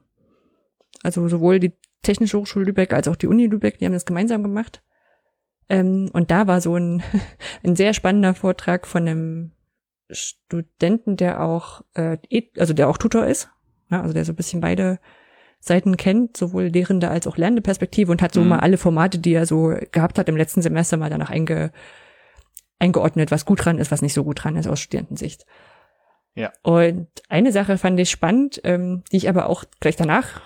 Also 1.02 1.26
sowohl 1.28 1.60
die 1.60 1.72
Technische 2.02 2.38
Hochschule 2.38 2.64
Lübeck 2.64 2.92
als 2.92 3.08
auch 3.08 3.16
die 3.16 3.26
Uni 3.26 3.46
Lübeck, 3.46 3.78
die 3.78 3.84
haben 3.86 3.92
das 3.92 4.06
gemeinsam 4.06 4.42
gemacht. 4.42 4.82
Ähm, 5.68 6.10
und 6.12 6.30
da 6.30 6.46
war 6.46 6.60
so 6.60 6.76
ein, 6.76 7.02
ein 7.64 7.76
sehr 7.76 7.92
spannender 7.92 8.34
Vortrag 8.34 8.86
von 8.86 9.02
einem 9.08 9.52
Studenten, 10.10 11.16
der 11.16 11.42
auch, 11.42 11.82
äh, 11.94 12.16
eh- 12.30 12.50
also 12.58 12.72
der 12.72 12.88
auch 12.88 12.98
Tutor 12.98 13.26
ist, 13.26 13.50
ja, 13.90 14.00
also 14.00 14.14
der 14.14 14.24
so 14.24 14.32
ein 14.32 14.36
bisschen 14.36 14.60
beide 14.60 14.98
Seiten 15.60 15.96
kennt, 15.96 16.36
sowohl 16.36 16.64
lehrende 16.68 17.10
als 17.10 17.26
auch 17.26 17.36
lernende 17.36 17.62
Perspektive 17.62 18.12
und 18.12 18.22
hat 18.22 18.32
so 18.32 18.40
Mhm. 18.42 18.48
mal 18.48 18.60
alle 18.60 18.78
Formate, 18.78 19.18
die 19.18 19.34
er 19.34 19.44
so 19.44 19.74
gehabt 19.92 20.18
hat 20.18 20.28
im 20.28 20.36
letzten 20.36 20.62
Semester 20.62 20.96
mal 20.96 21.10
danach 21.10 21.30
einge, 21.30 21.72
eingeordnet, 22.78 23.30
was 23.30 23.44
gut 23.44 23.64
dran 23.64 23.78
ist, 23.78 23.90
was 23.90 24.02
nicht 24.02 24.14
so 24.14 24.24
gut 24.24 24.42
dran 24.42 24.56
ist 24.56 24.66
aus 24.66 24.80
Studentensicht. 24.80 25.46
Ja. 26.34 26.52
Und 26.62 27.08
eine 27.28 27.52
Sache 27.52 27.78
fand 27.78 27.98
ich 27.98 28.10
spannend, 28.10 28.60
ähm, 28.64 29.02
die 29.10 29.16
ich 29.16 29.28
aber 29.28 29.48
auch 29.48 29.64
gleich 29.80 29.96
danach 29.96 30.40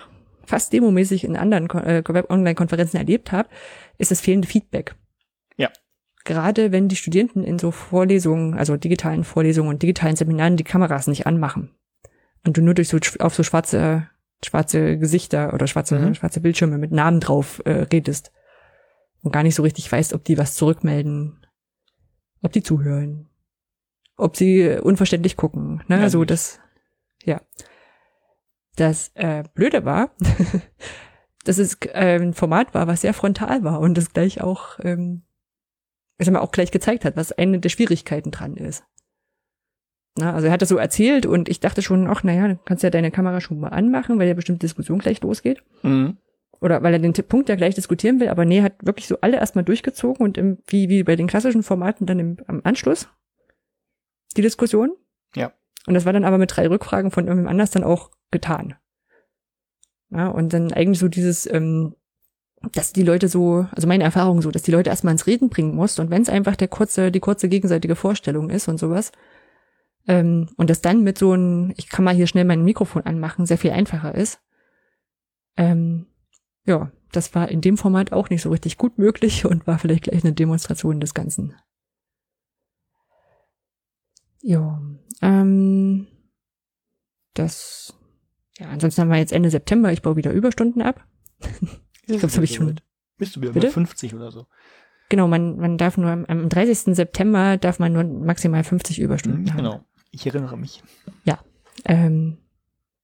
fast 0.45 0.73
demomäßig 0.73 1.23
in 1.23 1.37
anderen 1.37 1.69
äh, 1.69 2.03
Online-Konferenzen 2.29 2.97
erlebt 2.97 3.31
habe, 3.31 3.49
ist 3.97 4.11
das 4.11 4.21
fehlende 4.21 4.47
Feedback. 4.47 4.95
Ja. 5.55 5.69
Gerade 6.25 6.71
wenn 6.71 6.87
die 6.87 6.95
Studierenden 6.95 7.43
in 7.43 7.59
so 7.59 7.71
Vorlesungen, 7.71 8.55
also 8.55 8.75
digitalen 8.75 9.23
Vorlesungen 9.23 9.69
und 9.69 9.83
digitalen 9.83 10.15
Seminaren 10.15 10.57
die 10.57 10.63
Kameras 10.63 11.07
nicht 11.07 11.27
anmachen 11.27 11.71
und 12.45 12.57
du 12.57 12.61
nur 12.61 12.73
durch 12.73 12.89
so 12.89 12.97
auf 13.19 13.35
so 13.35 13.43
schwarze 13.43 14.09
schwarze 14.43 14.97
Gesichter 14.97 15.53
oder 15.53 15.67
schwarze 15.67 15.97
Mhm. 15.97 16.15
schwarze 16.15 16.41
Bildschirme 16.41 16.77
mit 16.77 16.91
Namen 16.91 17.19
drauf 17.19 17.61
äh, 17.65 17.85
redest 17.93 18.31
und 19.21 19.31
gar 19.31 19.43
nicht 19.43 19.55
so 19.55 19.63
richtig 19.63 19.89
weißt, 19.89 20.13
ob 20.13 20.23
die 20.25 20.37
was 20.37 20.55
zurückmelden, 20.55 21.42
ob 22.43 22.51
die 22.51 22.61
zuhören, 22.61 23.29
ob 24.15 24.37
sie 24.37 24.61
äh, 24.61 24.79
unverständlich 24.79 25.35
gucken. 25.35 25.83
Ne? 25.87 25.97
Ja, 25.97 26.03
also 26.03 26.23
das, 26.25 26.59
ja. 27.23 27.41
Das 28.75 29.11
äh, 29.15 29.43
Blöde 29.53 29.85
war, 29.85 30.11
dass 31.45 31.57
es 31.57 31.77
äh, 31.93 32.19
ein 32.19 32.33
Format 32.33 32.73
war, 32.73 32.87
was 32.87 33.01
sehr 33.01 33.13
frontal 33.13 33.63
war 33.63 33.79
und 33.79 33.97
das 33.97 34.13
gleich 34.13 34.41
auch, 34.41 34.79
ähm, 34.81 35.23
ich 36.17 36.25
sag 36.25 36.33
mal, 36.33 36.41
auch 36.41 36.51
gleich 36.51 36.71
gezeigt 36.71 37.05
hat, 37.05 37.15
was 37.15 37.31
eine 37.31 37.59
der 37.59 37.69
Schwierigkeiten 37.69 38.31
dran 38.31 38.55
ist. 38.55 38.83
Na, 40.15 40.33
also 40.33 40.45
er 40.47 40.53
hat 40.53 40.61
das 40.61 40.69
so 40.69 40.77
erzählt 40.77 41.25
und 41.25 41.49
ich 41.49 41.59
dachte 41.59 41.81
schon, 41.81 42.07
ach 42.07 42.23
naja, 42.23 42.47
dann 42.47 42.59
kannst 42.65 42.83
du 42.83 42.87
ja 42.87 42.91
deine 42.91 43.09
Kamera 43.09 43.41
schon 43.41 43.59
mal 43.59 43.69
anmachen, 43.69 44.19
weil 44.19 44.27
ja 44.27 44.35
bestimmt 44.35 44.61
Diskussion 44.61 44.99
gleich 44.99 45.21
losgeht 45.21 45.63
Mhm. 45.81 46.17
Oder 46.63 46.81
weil 46.81 46.93
er 46.93 46.99
den 46.99 47.13
Punkt 47.13 47.49
ja 47.49 47.55
gleich 47.55 47.75
diskutieren 47.75 48.21
will, 48.21 48.29
aber 48.29 48.45
nee, 48.45 48.61
hat 48.61 48.73
wirklich 48.81 49.07
so 49.07 49.17
alle 49.19 49.35
erstmal 49.37 49.65
durchgezogen 49.65 50.25
und 50.25 50.37
im, 50.37 50.59
wie, 50.67 50.87
wie 50.87 51.03
bei 51.03 51.17
den 51.17 51.27
klassischen 51.27 51.61
Formaten 51.61 52.07
dann 52.07 52.19
im, 52.19 52.37
am 52.47 52.61
Anschluss 52.63 53.09
die 54.37 54.41
Diskussion. 54.41 54.95
Ja. 55.35 55.51
Und 55.85 55.93
das 55.93 56.05
war 56.05 56.13
dann 56.13 56.23
aber 56.23 56.37
mit 56.37 56.55
drei 56.55 56.69
Rückfragen 56.69 57.11
von 57.11 57.25
irgendjemand 57.25 57.51
anders 57.51 57.71
dann 57.71 57.83
auch 57.83 58.11
getan. 58.31 58.75
Ja, 60.09 60.29
und 60.29 60.53
dann 60.53 60.71
eigentlich 60.71 60.99
so 60.99 61.09
dieses, 61.09 61.51
ähm, 61.51 61.95
dass 62.71 62.93
die 62.93 63.03
Leute 63.03 63.27
so, 63.27 63.67
also 63.71 63.85
meine 63.85 64.05
Erfahrung 64.05 64.41
so, 64.41 64.49
dass 64.49 64.63
die 64.63 64.71
Leute 64.71 64.89
erstmal 64.89 65.11
ins 65.11 65.27
Reden 65.27 65.49
bringen 65.49 65.75
musst 65.75 65.99
und 65.99 66.11
wenn 66.11 66.21
es 66.21 66.29
einfach 66.29 66.55
der 66.55 66.69
kurze, 66.69 67.11
die 67.11 67.19
kurze 67.19 67.49
gegenseitige 67.49 67.97
Vorstellung 67.97 68.49
ist 68.49 68.69
und 68.69 68.77
sowas, 68.77 69.11
ähm, 70.07 70.49
und 70.55 70.69
das 70.69 70.79
dann 70.79 71.03
mit 71.03 71.17
so 71.17 71.33
einem, 71.33 71.73
ich 71.75 71.89
kann 71.89 72.05
mal 72.05 72.15
hier 72.15 72.27
schnell 72.27 72.45
mein 72.45 72.63
Mikrofon 72.63 73.01
anmachen, 73.01 73.45
sehr 73.45 73.57
viel 73.57 73.71
einfacher 73.71 74.15
ist. 74.15 74.39
Ähm, 75.57 76.07
ja, 76.65 76.91
das 77.11 77.35
war 77.35 77.49
in 77.49 77.61
dem 77.61 77.77
Format 77.77 78.11
auch 78.11 78.29
nicht 78.29 78.41
so 78.41 78.49
richtig 78.49 78.77
gut 78.77 78.97
möglich 78.97 79.45
und 79.45 79.67
war 79.67 79.79
vielleicht 79.79 80.03
gleich 80.03 80.23
eine 80.23 80.33
Demonstration 80.33 80.99
des 80.99 81.13
Ganzen. 81.13 81.55
Ja, 84.41 84.81
ähm, 85.21 86.07
das, 87.33 87.93
Ja, 88.59 88.67
ansonsten 88.69 89.01
haben 89.01 89.09
wir 89.09 89.17
jetzt 89.17 89.31
Ende 89.31 89.49
September, 89.49 89.91
ich 89.91 90.01
baue 90.01 90.15
wieder 90.15 90.31
Überstunden 90.31 90.81
ab. 90.81 91.05
ich 91.39 92.07
glaube, 92.07 92.21
das 92.21 92.35
habe 92.35 92.45
ich 92.45 92.55
schon. 92.55 92.79
Bist 93.17 93.35
du 93.35 93.41
wieder 93.41 93.53
Bitte? 93.53 93.71
50 93.71 94.13
oder 94.15 94.31
so? 94.31 94.47
Genau, 95.09 95.27
man, 95.27 95.57
man 95.57 95.77
darf 95.77 95.97
nur 95.97 96.09
am, 96.09 96.25
am 96.25 96.49
30. 96.49 96.95
September 96.95 97.57
darf 97.57 97.79
man 97.79 97.93
nur 97.93 98.03
maximal 98.03 98.63
50 98.63 98.99
Überstunden 98.99 99.43
mhm, 99.43 99.49
haben. 99.49 99.57
Genau, 99.57 99.85
ich 100.11 100.25
erinnere 100.25 100.57
mich. 100.57 100.83
Ja, 101.23 101.39
ähm, 101.85 102.37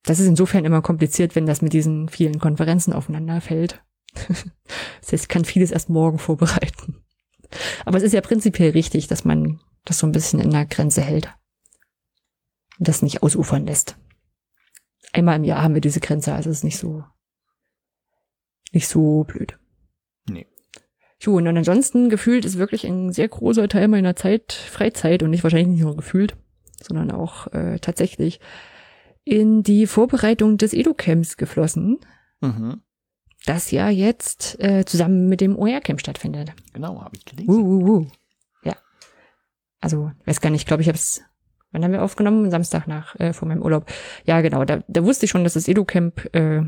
das 0.04 0.20
ist 0.20 0.28
insofern 0.28 0.66
immer 0.66 0.82
kompliziert, 0.82 1.36
wenn 1.36 1.46
das 1.46 1.62
mit 1.62 1.74
diesen 1.74 2.10
vielen 2.10 2.40
Konferenzen 2.40 2.94
aufeinander 2.94 3.42
fällt. 3.42 3.84
das 4.14 5.12
heißt, 5.12 5.24
ich 5.24 5.28
kann 5.28 5.46
vieles 5.46 5.72
erst 5.72 5.90
morgen 5.90 6.20
vorbereiten. 6.20 7.04
Aber 7.86 7.98
es 7.98 8.04
ist 8.04 8.14
ja 8.14 8.22
prinzipiell 8.22 8.72
richtig, 8.72 9.08
dass 9.08 9.26
man 9.26 9.60
das 9.86 10.00
so 10.00 10.08
ein 10.08 10.12
bisschen 10.12 10.40
in 10.40 10.52
der 10.52 10.66
Grenze 10.66 11.02
hält. 11.02 11.34
Und 12.78 12.88
das 12.88 13.02
nicht 13.02 13.24
ausufern 13.24 13.66
lässt. 13.66 13.98
Einmal 15.12 15.38
im 15.38 15.44
Jahr 15.44 15.64
haben 15.64 15.74
wir 15.74 15.82
diese 15.82 16.00
Grenze, 16.00 16.34
also 16.34 16.50
ist 16.50 16.64
nicht 16.64 16.78
so, 16.78 17.04
nicht 18.72 18.88
so 18.88 19.24
blöd. 19.24 19.58
Nee. 20.30 20.48
Jo, 21.20 21.36
und 21.36 21.48
ansonsten 21.48 22.10
gefühlt 22.10 22.46
ist 22.46 22.58
wirklich 22.58 22.86
ein 22.86 23.12
sehr 23.12 23.28
großer 23.28 23.68
Teil 23.68 23.88
meiner 23.88 24.16
Zeit 24.16 24.54
Freizeit 24.54 25.24
und 25.24 25.32
nicht 25.32 25.44
wahrscheinlich 25.44 25.68
nicht 25.70 25.82
nur 25.82 25.96
gefühlt, 25.96 26.38
sondern 26.82 27.12
auch 27.12 27.48
äh, 27.48 27.80
tatsächlich 27.80 28.40
in 29.30 29.64
die 29.64 29.88
Vorbereitung 29.88 30.58
des 30.58 30.74
Edu-Camps 30.74 31.38
geflossen. 31.38 32.00
Mhm. 32.42 32.82
Das 33.46 33.72
ja 33.72 33.90
jetzt 33.90 34.60
äh, 34.60 34.86
zusammen 34.86 35.30
mit 35.30 35.42
dem 35.42 35.58
OER-Camp 35.58 36.00
stattfindet. 36.00 36.54
Genau, 36.74 37.02
habe 37.02 37.16
ich 37.16 37.26
gelesen. 37.26 37.50
Uh, 37.50 37.58
uh, 37.58 37.90
uh. 37.90 38.08
Ja. 38.64 38.76
Also, 39.80 40.12
weiß 40.26 40.42
gar 40.42 40.50
nicht, 40.50 40.68
glaube 40.68 40.82
ich, 40.82 40.88
habe 40.88 40.98
es 40.98 41.22
Wann 41.72 41.84
haben 41.84 41.92
wir 41.92 42.04
aufgenommen? 42.04 42.50
Samstag 42.50 42.88
nach 42.88 43.16
äh, 43.20 43.32
vor 43.32 43.48
meinem 43.48 43.62
Urlaub. 43.62 43.86
Ja, 44.26 44.42
genau. 44.42 44.66
Da, 44.66 44.84
da 44.88 45.04
wusste 45.06 45.26
ich 45.26 45.32
schon, 45.32 45.44
dass 45.44 45.54
das 45.54 45.68
Edu-Camp 45.68 46.34
äh, 46.34 46.64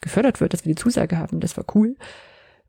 gefördert 0.00 0.40
wird, 0.40 0.52
dass 0.52 0.66
wir 0.66 0.74
die 0.74 0.80
Zusage 0.80 1.16
haben. 1.16 1.40
Das 1.40 1.56
war 1.56 1.64
cool. 1.74 1.96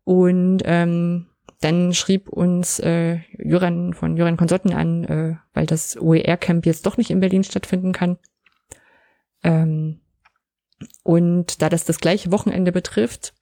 Und 0.05 0.61
ähm, 0.63 1.25
dann 1.59 1.93
schrieb 1.93 2.29
uns 2.29 2.79
äh, 2.79 3.19
Jüran 3.37 3.93
von 3.93 4.15
Jüran 4.15 4.37
Konsorten 4.37 4.73
an, 4.73 5.03
äh, 5.03 5.35
weil 5.53 5.65
das 5.65 5.99
OER-Camp 5.99 6.65
jetzt 6.65 6.85
doch 6.85 6.95
nicht 6.95 7.09
in 7.09 7.19
Berlin 7.19 7.43
stattfinden 7.43 7.91
kann. 7.91 8.17
Ähm, 9.45 10.01
und 11.03 11.62
da 11.62 11.69
das 11.69 11.86
das 11.86 11.99
gleiche 11.99 12.31
Wochenende 12.31 12.71
betrifft, 12.71 13.34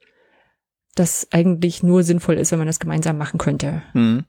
das 0.95 1.27
eigentlich 1.31 1.81
nur 1.81 2.03
sinnvoll 2.03 2.35
ist, 2.35 2.51
wenn 2.51 2.59
man 2.59 2.67
das 2.67 2.79
gemeinsam 2.79 3.17
machen 3.17 3.39
könnte. 3.39 3.81
Mhm. 3.93 4.25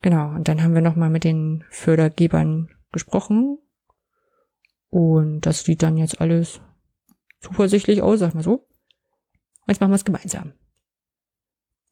Genau, 0.00 0.30
und 0.30 0.48
dann 0.48 0.62
haben 0.62 0.74
wir 0.74 0.80
nochmal 0.80 1.10
mit 1.10 1.24
den 1.24 1.64
Fördergebern 1.70 2.70
gesprochen. 2.92 3.58
Und 4.88 5.40
das 5.42 5.64
sieht 5.64 5.82
dann 5.82 5.96
jetzt 5.96 6.20
alles 6.20 6.60
zuversichtlich 7.40 8.00
aus, 8.00 8.20
sag 8.20 8.34
mal 8.34 8.42
so. 8.42 8.66
Jetzt 9.66 9.80
machen 9.80 9.90
wir 9.90 9.96
es 9.96 10.04
gemeinsam. 10.04 10.52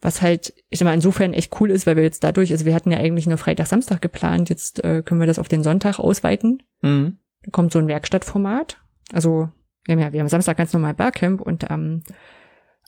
Was 0.01 0.23
halt, 0.23 0.55
ich 0.69 0.79
sag 0.79 0.87
mal, 0.87 0.95
insofern 0.95 1.33
echt 1.33 1.61
cool 1.61 1.71
ist, 1.71 1.87
weil 1.87 1.97
wir 1.97 2.03
jetzt 2.03 2.23
dadurch, 2.23 2.53
also 2.53 2.65
wir 2.65 2.75
hatten 2.75 2.91
ja 2.91 2.99
eigentlich 2.99 3.27
nur 3.27 3.39
Freitag, 3.39 3.67
Samstag 3.67 4.01
geplant, 4.01 4.49
jetzt 4.51 4.83
äh, 4.85 5.03
können 5.03 5.21
wir 5.21 5.27
das 5.27 5.39
auf 5.39 5.49
den 5.49 5.63
Sonntag 5.63 5.99
ausweiten. 5.99 6.63
Mhm. 6.83 7.19
Da 7.43 7.51
kommt 7.51 7.73
so 7.73 7.79
ein 7.79 7.89
Werkstattformat. 7.89 8.82
Also, 9.13 9.51
wir 9.85 9.93
haben 9.95 10.01
ja, 10.01 10.13
wir 10.13 10.21
haben 10.21 10.29
Samstag 10.29 10.57
ganz 10.57 10.73
normal 10.73 10.95
Barcamp 10.95 11.41
und 11.41 11.71
am, 11.71 12.03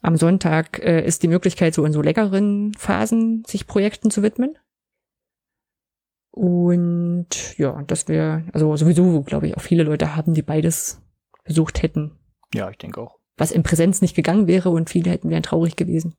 am 0.02 0.16
Sonntag 0.16 0.78
äh, 0.80 1.04
ist 1.04 1.22
die 1.22 1.28
Möglichkeit, 1.28 1.74
so 1.74 1.84
in 1.84 1.92
so 1.92 2.02
leckeren 2.02 2.72
Phasen 2.74 3.42
sich 3.46 3.66
Projekten 3.66 4.10
zu 4.10 4.22
widmen. 4.22 4.56
Und 6.30 7.56
ja, 7.58 7.80
dass 7.82 8.08
wir, 8.08 8.44
also 8.52 8.76
sowieso, 8.76 9.22
glaube 9.22 9.46
ich, 9.46 9.56
auch 9.56 9.60
viele 9.60 9.84
Leute 9.84 10.16
haben, 10.16 10.34
die 10.34 10.42
beides 10.42 11.00
besucht 11.44 11.82
hätten. 11.82 12.18
Ja, 12.52 12.70
ich 12.70 12.78
denke 12.78 13.00
auch. 13.00 13.18
Was 13.36 13.52
in 13.52 13.62
Präsenz 13.62 14.00
nicht 14.00 14.16
gegangen 14.16 14.46
wäre 14.46 14.70
und 14.70 14.90
viele 14.90 15.10
hätten 15.10 15.30
wären 15.30 15.42
traurig 15.42 15.76
gewesen. 15.76 16.16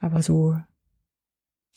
Aber 0.00 0.22
so 0.22 0.56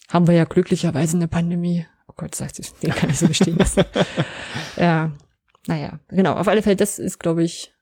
haben 0.10 0.28
wir 0.28 0.34
ja 0.34 0.46
glücklicherweise 0.46 1.18
eine 1.18 1.28
Pandemie. 1.28 1.86
Oh 2.08 2.14
Gott, 2.16 2.36
sagt 2.36 2.60
ich, 2.60 2.74
den 2.74 2.92
kann 2.92 3.10
ich 3.10 3.20
so 3.20 3.28
bestehen 3.28 3.58
lassen. 3.58 3.84
ja, 4.78 5.12
naja, 5.68 6.00
genau. 6.10 6.34
Auf 6.34 6.48
alle 6.48 6.62
Fälle, 6.62 6.76
das 6.76 7.00
ist, 7.00 7.20
glaube 7.20 7.44
ich, 7.44 7.74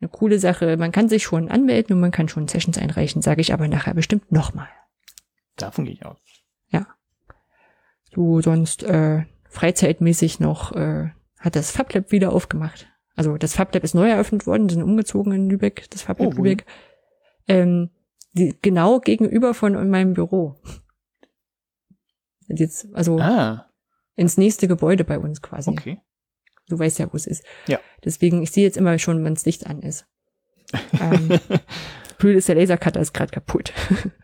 eine 0.00 0.08
coole 0.08 0.38
Sache. 0.38 0.76
Man 0.76 0.92
kann 0.92 1.08
sich 1.08 1.22
schon 1.22 1.48
anmelden 1.48 1.94
und 1.94 2.00
man 2.00 2.10
kann 2.10 2.28
schon 2.28 2.48
Sessions 2.48 2.78
einreichen, 2.78 3.22
sage 3.22 3.40
ich 3.40 3.52
aber 3.52 3.68
nachher 3.68 3.94
bestimmt 3.94 4.30
nochmal. 4.30 4.68
Davon 5.56 5.84
gehe 5.84 5.94
ich 5.94 6.04
aus. 6.04 6.18
Ja 6.68 6.86
du 8.16 8.40
sonst 8.40 8.82
äh, 8.82 9.24
freizeitmäßig 9.50 10.40
noch 10.40 10.72
äh, 10.72 11.10
hat 11.38 11.54
das 11.54 11.70
FabLab 11.70 12.10
wieder 12.12 12.32
aufgemacht. 12.32 12.88
Also 13.14 13.36
das 13.36 13.54
FabLab 13.54 13.84
ist 13.84 13.94
neu 13.94 14.08
eröffnet 14.08 14.46
worden, 14.46 14.68
sind 14.68 14.82
umgezogen 14.82 15.32
in 15.32 15.50
Lübeck, 15.50 15.88
das 15.90 16.02
FabLab 16.02 16.34
oh, 16.34 16.36
Lübeck. 16.36 16.64
Ähm, 17.46 17.90
die, 18.32 18.56
genau 18.60 19.00
gegenüber 19.00 19.54
von 19.54 19.88
meinem 19.88 20.14
Büro. 20.14 20.56
Jetzt, 22.48 22.88
also 22.94 23.18
ah. 23.18 23.70
ins 24.14 24.38
nächste 24.38 24.66
Gebäude 24.68 25.04
bei 25.04 25.18
uns 25.18 25.42
quasi. 25.42 25.70
Okay. 25.70 26.00
Du 26.68 26.78
weißt 26.78 26.98
ja, 26.98 27.12
wo 27.12 27.16
es 27.16 27.26
ist. 27.26 27.44
Ja. 27.66 27.78
Deswegen, 28.04 28.42
ich 28.42 28.50
sehe 28.50 28.64
jetzt 28.64 28.76
immer 28.76 28.98
schon, 28.98 29.24
wenn 29.24 29.34
es 29.34 29.46
Licht 29.46 29.66
an 29.66 29.80
ist. 29.82 30.06
ähm, 31.00 31.38
Blöd 32.18 32.36
ist, 32.36 32.48
der 32.48 32.54
Lasercutter 32.54 33.00
ist 33.00 33.12
gerade 33.12 33.30
kaputt. 33.30 33.72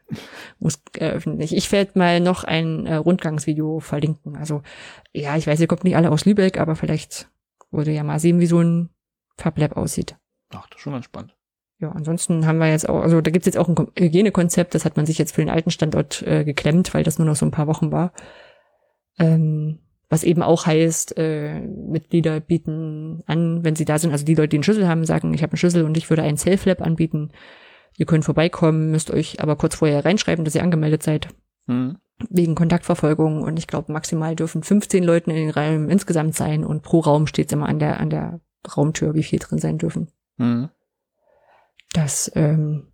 Muss 0.59 0.83
äh, 0.97 1.11
öffentlich. 1.11 1.55
Ich 1.55 1.71
werde 1.73 1.99
mal 1.99 2.21
noch 2.21 2.45
ein 2.45 2.87
äh, 2.87 2.95
Rundgangsvideo 2.95 3.81
verlinken. 3.81 4.37
Also, 4.37 4.63
ja, 5.13 5.37
ich 5.37 5.47
weiß, 5.47 5.61
ihr 5.61 5.67
kommt 5.67 5.85
nicht 5.85 5.97
alle 5.97 6.11
aus 6.11 6.25
Lübeck, 6.25 6.59
aber 6.59 6.75
vielleicht 6.75 7.29
wurde 7.71 7.91
ja 7.91 8.03
mal 8.03 8.19
sehen, 8.19 8.41
wie 8.41 8.47
so 8.47 8.61
ein 8.61 8.91
FabLab 9.37 9.77
aussieht. 9.77 10.17
Ach, 10.51 10.67
das 10.69 10.79
ist 10.79 10.83
schon 10.83 10.93
ganz 10.93 11.05
spannend. 11.05 11.35
Ja, 11.79 11.91
ansonsten 11.91 12.47
haben 12.47 12.59
wir 12.59 12.71
jetzt 12.71 12.89
auch, 12.89 13.01
also 13.03 13.21
da 13.21 13.31
gibt's 13.31 13.47
jetzt 13.47 13.59
auch 13.59 13.69
ein 13.69 13.75
Hygienekonzept, 13.99 14.75
das 14.75 14.85
hat 14.85 14.97
man 14.97 15.05
sich 15.05 15.19
jetzt 15.19 15.35
für 15.35 15.41
den 15.41 15.51
alten 15.51 15.73
Standort 15.73 16.23
äh, 16.23 16.45
geklemmt, 16.45 16.95
weil 16.95 17.03
das 17.03 17.19
nur 17.19 17.27
noch 17.27 17.35
so 17.35 17.45
ein 17.45 17.51
paar 17.51 17.67
Wochen 17.67 17.91
war. 17.91 18.13
Ähm, 19.19 19.81
was 20.13 20.25
eben 20.25 20.43
auch 20.43 20.67
heißt, 20.67 21.17
äh, 21.17 21.61
Mitglieder 21.61 22.39
bieten 22.41 23.23
an, 23.25 23.65
wenn 23.65 23.77
sie 23.77 23.87
da 23.87 23.99
sind, 23.99 24.13
also 24.13 24.27
die 24.27 24.35
Leute, 24.35 24.49
die 24.51 24.57
einen 24.59 24.63
Schlüssel 24.63 24.87
haben, 24.87 25.07
sagen, 25.07 25.33
ich 25.33 25.43
habe 25.43 25.53
einen 25.53 25.57
Schlüssel 25.57 25.85
und 25.85 25.97
ich 25.97 26.11
würde 26.11 26.23
einen 26.23 26.37
Self-Lab 26.37 26.83
anbieten. 26.83 27.31
Ihr 27.97 28.05
könnt 28.05 28.27
vorbeikommen, 28.27 28.91
müsst 28.91 29.11
euch 29.11 29.41
aber 29.41 29.57
kurz 29.57 29.77
vorher 29.77 30.05
reinschreiben, 30.05 30.45
dass 30.45 30.55
ihr 30.55 30.63
angemeldet 30.63 31.03
seid. 31.03 31.29
Mhm. 31.67 31.97
Wegen 32.29 32.55
Kontaktverfolgung. 32.55 33.43
Und 33.43 33.59
ich 33.59 33.67
glaube, 33.67 33.91
maximal 33.91 34.37
dürfen 34.37 34.63
15 34.63 35.03
Leute 35.03 35.31
in 35.31 35.37
den 35.37 35.51
Räumen 35.51 35.89
insgesamt 35.89 36.35
sein 36.35 36.63
und 36.63 36.83
pro 36.83 37.01
Raum 37.01 37.27
steht 37.27 37.51
immer 37.51 37.67
an 37.67 37.79
der, 37.79 37.99
an 37.99 38.11
der 38.11 38.41
Raumtür, 38.77 39.15
wie 39.15 39.23
viel 39.23 39.39
drin 39.39 39.61
sein 39.61 39.79
dürfen. 39.79 40.09
Mhm. 40.37 40.69
Das 41.95 42.31
ähm, 42.35 42.93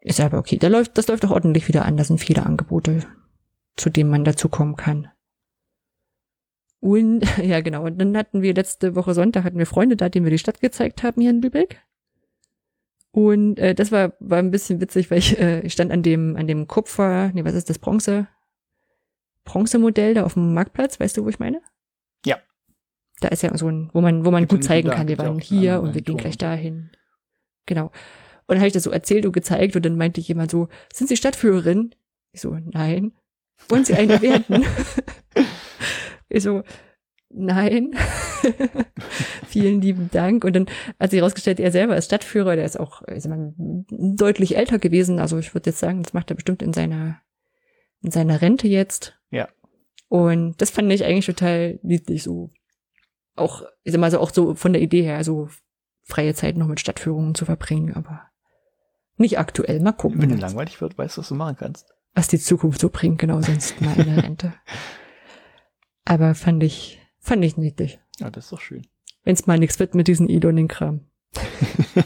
ist 0.00 0.18
aber 0.18 0.38
okay. 0.38 0.58
Da 0.58 0.66
läuft, 0.66 0.98
das 0.98 1.06
läuft 1.06 1.24
auch 1.24 1.30
ordentlich 1.30 1.68
wieder 1.68 1.84
an. 1.84 1.96
Da 1.96 2.02
sind 2.02 2.18
viele 2.18 2.44
Angebote, 2.44 3.06
zu 3.76 3.90
denen 3.90 4.10
man 4.10 4.24
dazukommen 4.24 4.74
kann. 4.74 5.06
Und 6.80 7.24
ja, 7.42 7.60
genau. 7.60 7.84
Und 7.84 7.98
dann 7.98 8.16
hatten 8.16 8.42
wir 8.42 8.54
letzte 8.54 8.94
Woche 8.94 9.14
Sonntag 9.14 9.44
hatten 9.44 9.58
wir 9.58 9.66
Freunde 9.66 9.96
da, 9.96 10.08
denen 10.08 10.26
wir 10.26 10.30
die 10.30 10.38
Stadt 10.38 10.60
gezeigt 10.60 11.02
haben 11.02 11.20
hier 11.20 11.30
in 11.30 11.42
Lübeck. 11.42 11.82
Und 13.10 13.58
äh, 13.58 13.74
das 13.74 13.90
war, 13.90 14.12
war 14.20 14.38
ein 14.38 14.50
bisschen 14.50 14.80
witzig, 14.80 15.10
weil 15.10 15.18
ich, 15.18 15.38
äh, 15.38 15.60
ich 15.60 15.72
stand 15.72 15.90
an 15.90 16.02
dem, 16.02 16.36
an 16.36 16.46
dem 16.46 16.68
Kupfer, 16.68 17.30
nee, 17.34 17.44
was 17.44 17.54
ist 17.54 17.70
das, 17.70 17.78
Bronze, 17.78 18.28
Bronzemodell 19.44 20.14
da 20.14 20.24
auf 20.24 20.34
dem 20.34 20.52
Marktplatz, 20.54 21.00
weißt 21.00 21.16
du, 21.16 21.24
wo 21.24 21.28
ich 21.28 21.38
meine? 21.38 21.60
Ja. 22.24 22.38
Da 23.20 23.28
ist 23.28 23.42
ja 23.42 23.56
so 23.56 23.68
ein, 23.68 23.90
wo 23.92 24.00
man, 24.00 24.24
wo 24.24 24.30
man 24.30 24.46
gut 24.46 24.62
zeigen 24.62 24.90
kann, 24.90 25.08
wir 25.08 25.18
waren 25.18 25.40
hier 25.40 25.80
und 25.80 25.94
wir 25.94 26.02
gehen 26.02 26.18
gleich 26.18 26.38
dahin. 26.38 26.90
Genau. 27.66 27.86
Und 27.86 28.54
dann 28.54 28.58
habe 28.58 28.68
ich 28.68 28.72
das 28.72 28.84
so 28.84 28.90
erzählt 28.90 29.26
und 29.26 29.32
gezeigt 29.32 29.74
und 29.74 29.84
dann 29.84 29.96
meinte 29.96 30.20
ich 30.20 30.28
jemand 30.28 30.50
so, 30.50 30.68
sind 30.92 31.08
Sie 31.08 31.16
Stadtführerin? 31.16 31.94
Ich 32.32 32.40
so, 32.40 32.56
nein. 32.64 33.12
Wollen 33.68 33.84
Sie 33.84 33.94
eine 33.94 34.22
werden? 34.22 34.64
Ich 36.28 36.42
so, 36.42 36.62
nein. 37.30 37.94
Vielen 39.46 39.80
lieben 39.80 40.10
Dank. 40.12 40.44
Und 40.44 40.54
dann 40.54 40.66
hat 40.98 41.10
sich 41.10 41.20
herausgestellt, 41.20 41.60
er 41.60 41.72
selber 41.72 41.96
ist 41.96 42.06
Stadtführer, 42.06 42.56
der 42.56 42.64
ist 42.64 42.78
auch 42.78 43.02
ist 43.02 43.28
man, 43.28 43.54
deutlich 43.88 44.56
älter 44.56 44.78
gewesen. 44.78 45.18
Also 45.18 45.38
ich 45.38 45.54
würde 45.54 45.70
jetzt 45.70 45.80
sagen, 45.80 46.02
das 46.02 46.12
macht 46.12 46.30
er 46.30 46.36
bestimmt 46.36 46.62
in 46.62 46.72
seiner, 46.72 47.20
in 48.02 48.10
seiner 48.10 48.40
Rente 48.40 48.68
jetzt. 48.68 49.18
Ja. 49.30 49.48
Und 50.08 50.60
das 50.60 50.70
fand 50.70 50.90
ich 50.92 51.04
eigentlich 51.04 51.26
total 51.26 51.78
niedlich 51.82 52.22
so. 52.22 52.50
Auch, 53.36 53.62
ich 53.84 53.92
sag 53.92 54.00
mal 54.00 54.10
so, 54.10 54.18
auch 54.18 54.30
so 54.30 54.54
von 54.54 54.72
der 54.72 54.82
Idee 54.82 55.02
her, 55.02 55.22
so 55.22 55.48
freie 56.02 56.34
Zeit 56.34 56.56
noch 56.56 56.66
mit 56.66 56.80
Stadtführungen 56.80 57.34
zu 57.34 57.44
verbringen, 57.44 57.94
aber 57.94 58.22
nicht 59.16 59.38
aktuell. 59.38 59.80
Mal 59.80 59.92
gucken. 59.92 60.22
Wenn 60.22 60.30
du 60.30 60.36
langweilig 60.36 60.80
wird, 60.80 60.96
weißt 60.96 61.16
du, 61.16 61.20
was 61.20 61.28
du 61.28 61.34
machen 61.34 61.56
kannst. 61.56 61.94
Was 62.14 62.28
die 62.28 62.38
Zukunft 62.38 62.80
so 62.80 62.88
bringt, 62.88 63.18
genau, 63.18 63.40
sonst 63.42 63.80
mal 63.80 63.96
in 63.98 64.14
der 64.14 64.24
Rente. 64.24 64.54
Aber 66.08 66.34
fand 66.34 66.62
ich, 66.62 66.98
Fand 67.28 67.44
ich 67.44 67.58
niedlich. 67.58 67.98
Ja, 68.18 68.30
das 68.30 68.44
ist 68.44 68.52
doch 68.52 68.60
schön. 68.60 68.86
Wenn's 69.22 69.46
mal 69.46 69.58
nichts 69.58 69.78
wird 69.78 69.94
mit 69.94 70.08
diesen 70.08 70.30
Idoning-Kram. 70.30 71.00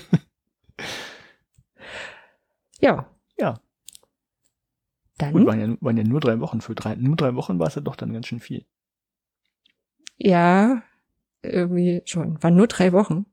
ja. 2.80 3.06
Ja. 3.38 3.60
Dann. 5.18 5.32
Gut, 5.32 5.46
waren 5.46 5.60
ja, 5.60 5.76
waren 5.80 5.96
ja 5.96 6.02
nur 6.02 6.18
drei 6.18 6.40
Wochen. 6.40 6.60
Für 6.60 6.74
drei, 6.74 6.96
nur 6.96 7.14
drei 7.14 7.36
Wochen 7.36 7.60
war 7.60 7.68
es 7.68 7.76
ja 7.76 7.82
doch 7.82 7.94
dann 7.94 8.12
ganz 8.12 8.26
schön 8.26 8.40
viel. 8.40 8.66
Ja, 10.16 10.82
irgendwie 11.42 12.02
schon. 12.04 12.42
Waren 12.42 12.56
nur 12.56 12.66
drei 12.66 12.92
Wochen. 12.92 13.26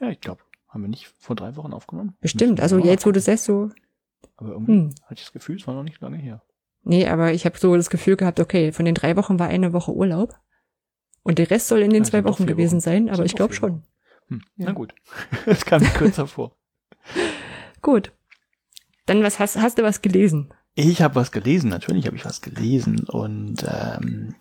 Ja, 0.00 0.08
ich 0.08 0.20
glaube, 0.20 0.42
haben 0.66 0.82
wir 0.82 0.88
nicht 0.88 1.06
vor 1.06 1.36
drei 1.36 1.54
Wochen 1.54 1.72
aufgenommen? 1.72 2.16
Bestimmt. 2.20 2.60
Also 2.60 2.78
jetzt, 2.78 3.06
wo 3.06 3.12
du 3.12 3.20
es 3.20 3.44
so. 3.44 3.70
Aber 4.36 4.50
irgendwie 4.50 4.72
hm. 4.72 4.94
hatte 5.02 5.14
ich 5.14 5.24
das 5.26 5.32
Gefühl, 5.32 5.58
es 5.58 5.66
war 5.68 5.74
noch 5.74 5.84
nicht 5.84 6.00
lange 6.00 6.16
her. 6.16 6.42
Nee, 6.88 7.08
aber 7.08 7.32
ich 7.32 7.44
habe 7.44 7.58
so 7.58 7.74
das 7.74 7.90
Gefühl 7.90 8.16
gehabt, 8.16 8.38
okay, 8.38 8.70
von 8.70 8.84
den 8.84 8.94
drei 8.94 9.16
Wochen 9.16 9.40
war 9.40 9.48
eine 9.48 9.72
Woche 9.72 9.92
Urlaub. 9.92 10.38
Und 11.24 11.38
der 11.38 11.50
Rest 11.50 11.66
soll 11.66 11.80
in 11.80 11.90
den 11.90 12.02
also 12.02 12.10
zwei 12.12 12.22
Wochen 12.22 12.46
gewesen 12.46 12.76
Wochen. 12.76 12.80
sein, 12.80 13.10
aber 13.10 13.24
ich 13.24 13.34
glaube 13.34 13.54
schon. 13.54 13.82
Hm. 14.28 14.42
Ja. 14.56 14.66
Na 14.66 14.72
gut. 14.72 14.94
Es 15.46 15.64
kam 15.64 15.82
mir 15.82 15.88
kürzer 15.88 16.28
vor. 16.28 16.56
Gut. 17.82 18.12
Dann 19.04 19.22
was 19.22 19.38
hast, 19.40 19.56
hast 19.56 19.78
du 19.78 19.82
was 19.82 20.00
gelesen? 20.02 20.52
Ich 20.76 21.02
habe 21.02 21.16
was 21.16 21.32
gelesen, 21.32 21.70
natürlich 21.70 22.06
habe 22.06 22.16
ich 22.16 22.24
was 22.24 22.40
gelesen 22.40 23.00
und 23.08 23.64
ähm, 23.68 24.34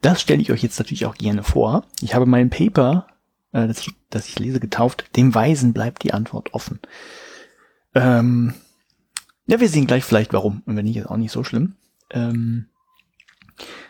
das 0.00 0.20
stelle 0.20 0.40
ich 0.40 0.50
euch 0.50 0.62
jetzt 0.62 0.78
natürlich 0.78 1.06
auch 1.06 1.14
gerne 1.14 1.42
vor. 1.42 1.84
Ich 2.00 2.14
habe 2.14 2.26
mein 2.26 2.50
Paper, 2.50 3.06
äh, 3.52 3.66
das, 3.66 3.80
ich, 3.80 3.92
das 4.10 4.28
ich 4.28 4.38
lese, 4.38 4.60
getauft, 4.60 5.04
dem 5.16 5.34
Weisen 5.34 5.72
bleibt 5.72 6.02
die 6.02 6.14
Antwort 6.14 6.54
offen. 6.54 6.80
Ähm, 7.94 8.54
ja, 9.46 9.60
wir 9.60 9.68
sehen 9.68 9.86
gleich 9.86 10.04
vielleicht 10.04 10.32
warum, 10.32 10.62
und 10.66 10.76
wenn 10.76 10.84
nicht, 10.84 10.96
ist 10.96 11.06
auch 11.06 11.16
nicht 11.16 11.32
so 11.32 11.44
schlimm. 11.44 11.76
Ähm, 12.14 12.66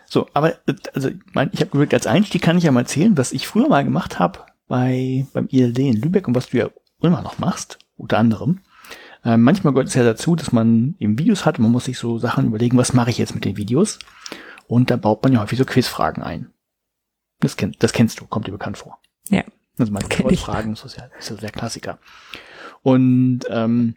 so, 0.07 0.29
aber 0.33 0.55
also 0.95 1.11
mein, 1.33 1.51
ich 1.53 1.61
habe 1.61 1.71
gewählt, 1.71 1.95
als 1.95 2.07
Einstieg 2.07 2.43
kann 2.43 2.59
ich 2.59 2.65
ja 2.65 2.73
mal 2.73 2.81
erzählen, 2.81 3.17
was 3.17 3.33
ich 3.33 3.47
früher 3.47 3.69
mal 3.69 3.85
gemacht 3.85 4.19
habe 4.19 4.41
bei 4.67 5.27
beim 5.33 5.49
ILD 5.51 5.79
in 5.79 6.01
Lübeck 6.01 6.27
und 6.27 6.35
was 6.35 6.49
du 6.49 6.59
ja 6.59 6.71
immer 7.01 7.23
noch 7.23 7.39
machst, 7.39 7.79
unter 7.97 8.19
anderem. 8.19 8.61
Äh, 9.25 9.37
manchmal 9.37 9.73
gehört 9.73 9.89
es 9.89 9.95
ja 9.95 10.05
dazu, 10.05 10.37
dass 10.37 10.53
man 10.53 10.97
eben 10.99 11.19
Videos 11.19 11.45
hat 11.45 11.59
und 11.59 11.63
man 11.65 11.73
muss 11.73 11.87
sich 11.87 11.99
so 11.99 12.19
Sachen 12.19 12.47
überlegen, 12.47 12.77
was 12.77 12.93
mache 12.93 13.11
ich 13.11 13.19
jetzt 13.19 13.35
mit 13.35 13.45
den 13.45 13.57
Videos? 13.57 13.99
Und 14.67 14.91
da 14.91 14.97
baut 14.97 15.23
man 15.23 15.33
ja 15.33 15.41
häufig 15.41 15.59
so 15.59 15.65
Quizfragen 15.65 16.23
ein. 16.23 16.51
Das, 17.41 17.57
kenn, 17.57 17.75
das 17.79 17.93
kennst 17.93 18.21
du, 18.21 18.27
kommt 18.27 18.47
dir 18.47 18.53
bekannt 18.53 18.79
vor. 18.79 18.99
Ja. 19.29 19.45
Also 19.79 19.93
man 19.93 20.03
Fragen, 20.03 20.75
das 20.75 20.85
ist 20.85 20.97
ja, 20.97 21.09
ist 21.19 21.31
ja 21.31 21.37
der 21.37 21.51
Klassiker. 21.51 21.99
Und 22.83 23.41
ähm, 23.49 23.97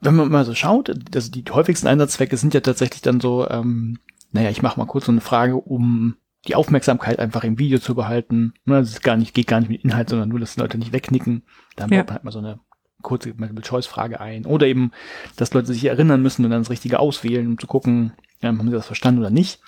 wenn 0.00 0.14
man 0.14 0.30
mal 0.30 0.44
so 0.44 0.54
schaut, 0.54 0.90
also 1.14 1.30
die 1.30 1.44
häufigsten 1.50 1.88
Einsatzzwecke 1.88 2.36
sind 2.36 2.54
ja 2.54 2.60
tatsächlich 2.60 3.02
dann 3.02 3.20
so, 3.20 3.48
ähm, 3.48 3.98
naja, 4.32 4.50
ich 4.50 4.62
mache 4.62 4.78
mal 4.78 4.86
kurz 4.86 5.06
so 5.06 5.12
eine 5.12 5.20
Frage, 5.20 5.56
um 5.56 6.16
die 6.46 6.54
Aufmerksamkeit 6.54 7.18
einfach 7.18 7.44
im 7.44 7.58
Video 7.58 7.78
zu 7.78 7.94
behalten. 7.94 8.54
Das 8.64 8.90
ist 8.90 9.02
gar 9.02 9.16
nicht, 9.16 9.34
geht 9.34 9.48
gar 9.48 9.60
nicht 9.60 9.70
mit 9.70 9.84
Inhalt, 9.84 10.08
sondern 10.08 10.28
nur, 10.28 10.38
dass 10.38 10.56
Leute 10.56 10.78
nicht 10.78 10.92
wegknicken. 10.92 11.42
Dann 11.76 11.90
ja. 11.90 11.98
baut 11.98 12.08
man 12.08 12.14
halt 12.14 12.24
mal 12.24 12.30
so 12.30 12.38
eine 12.38 12.60
kurze 13.02 13.34
Multiple-Choice-Frage 13.36 14.20
ein. 14.20 14.46
Oder 14.46 14.66
eben, 14.66 14.92
dass 15.36 15.52
Leute 15.52 15.72
sich 15.72 15.84
erinnern 15.84 16.22
müssen 16.22 16.44
und 16.44 16.50
dann 16.50 16.62
das 16.62 16.70
Richtige 16.70 17.00
auswählen, 17.00 17.46
um 17.46 17.58
zu 17.58 17.66
gucken, 17.66 18.12
ähm, 18.42 18.58
haben 18.58 18.68
sie 18.68 18.74
das 18.74 18.86
verstanden 18.86 19.20
oder 19.20 19.30
nicht. 19.30 19.60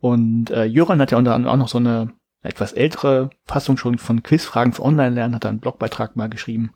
Und 0.00 0.50
äh, 0.50 0.64
Jöran 0.64 1.00
hat 1.00 1.10
ja 1.10 1.18
unter 1.18 1.34
anderem 1.34 1.54
auch 1.54 1.58
noch 1.58 1.68
so 1.68 1.78
eine 1.78 2.12
etwas 2.42 2.72
ältere 2.72 3.30
Fassung 3.46 3.76
schon 3.76 3.98
von 3.98 4.22
Quizfragen 4.22 4.72
für 4.72 4.82
Online-Lernen, 4.82 5.34
hat 5.34 5.44
da 5.44 5.48
einen 5.48 5.60
Blogbeitrag 5.60 6.14
mal 6.14 6.28
geschrieben. 6.28 6.72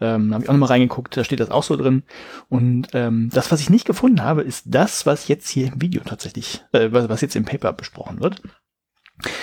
Ähm, 0.00 0.32
habe 0.32 0.42
ich 0.42 0.48
auch 0.48 0.54
nochmal 0.54 0.70
reingeguckt, 0.70 1.16
da 1.16 1.24
steht 1.24 1.40
das 1.40 1.50
auch 1.50 1.62
so 1.62 1.76
drin. 1.76 2.04
Und 2.48 2.88
ähm, 2.92 3.30
das, 3.32 3.50
was 3.50 3.60
ich 3.60 3.70
nicht 3.70 3.86
gefunden 3.86 4.22
habe, 4.22 4.42
ist 4.42 4.64
das, 4.66 5.06
was 5.06 5.28
jetzt 5.28 5.48
hier 5.48 5.72
im 5.72 5.80
Video 5.80 6.02
tatsächlich, 6.04 6.64
äh, 6.72 6.90
was 6.90 7.20
jetzt 7.20 7.36
im 7.36 7.44
Paper 7.44 7.72
besprochen 7.72 8.20
wird. 8.20 8.42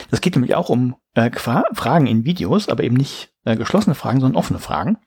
Das 0.10 0.22
geht 0.22 0.36
nämlich 0.36 0.56
auch 0.56 0.70
um 0.70 0.96
äh, 1.14 1.30
Fragen 1.32 2.08
in 2.08 2.26
Videos, 2.26 2.70
aber 2.70 2.84
eben 2.84 2.96
nicht 2.96 3.34
äh, 3.46 3.56
geschlossene 3.56 3.96
Fragen, 3.96 4.20
sondern 4.20 4.38
offene 4.38 4.60
Fragen. 4.60 4.98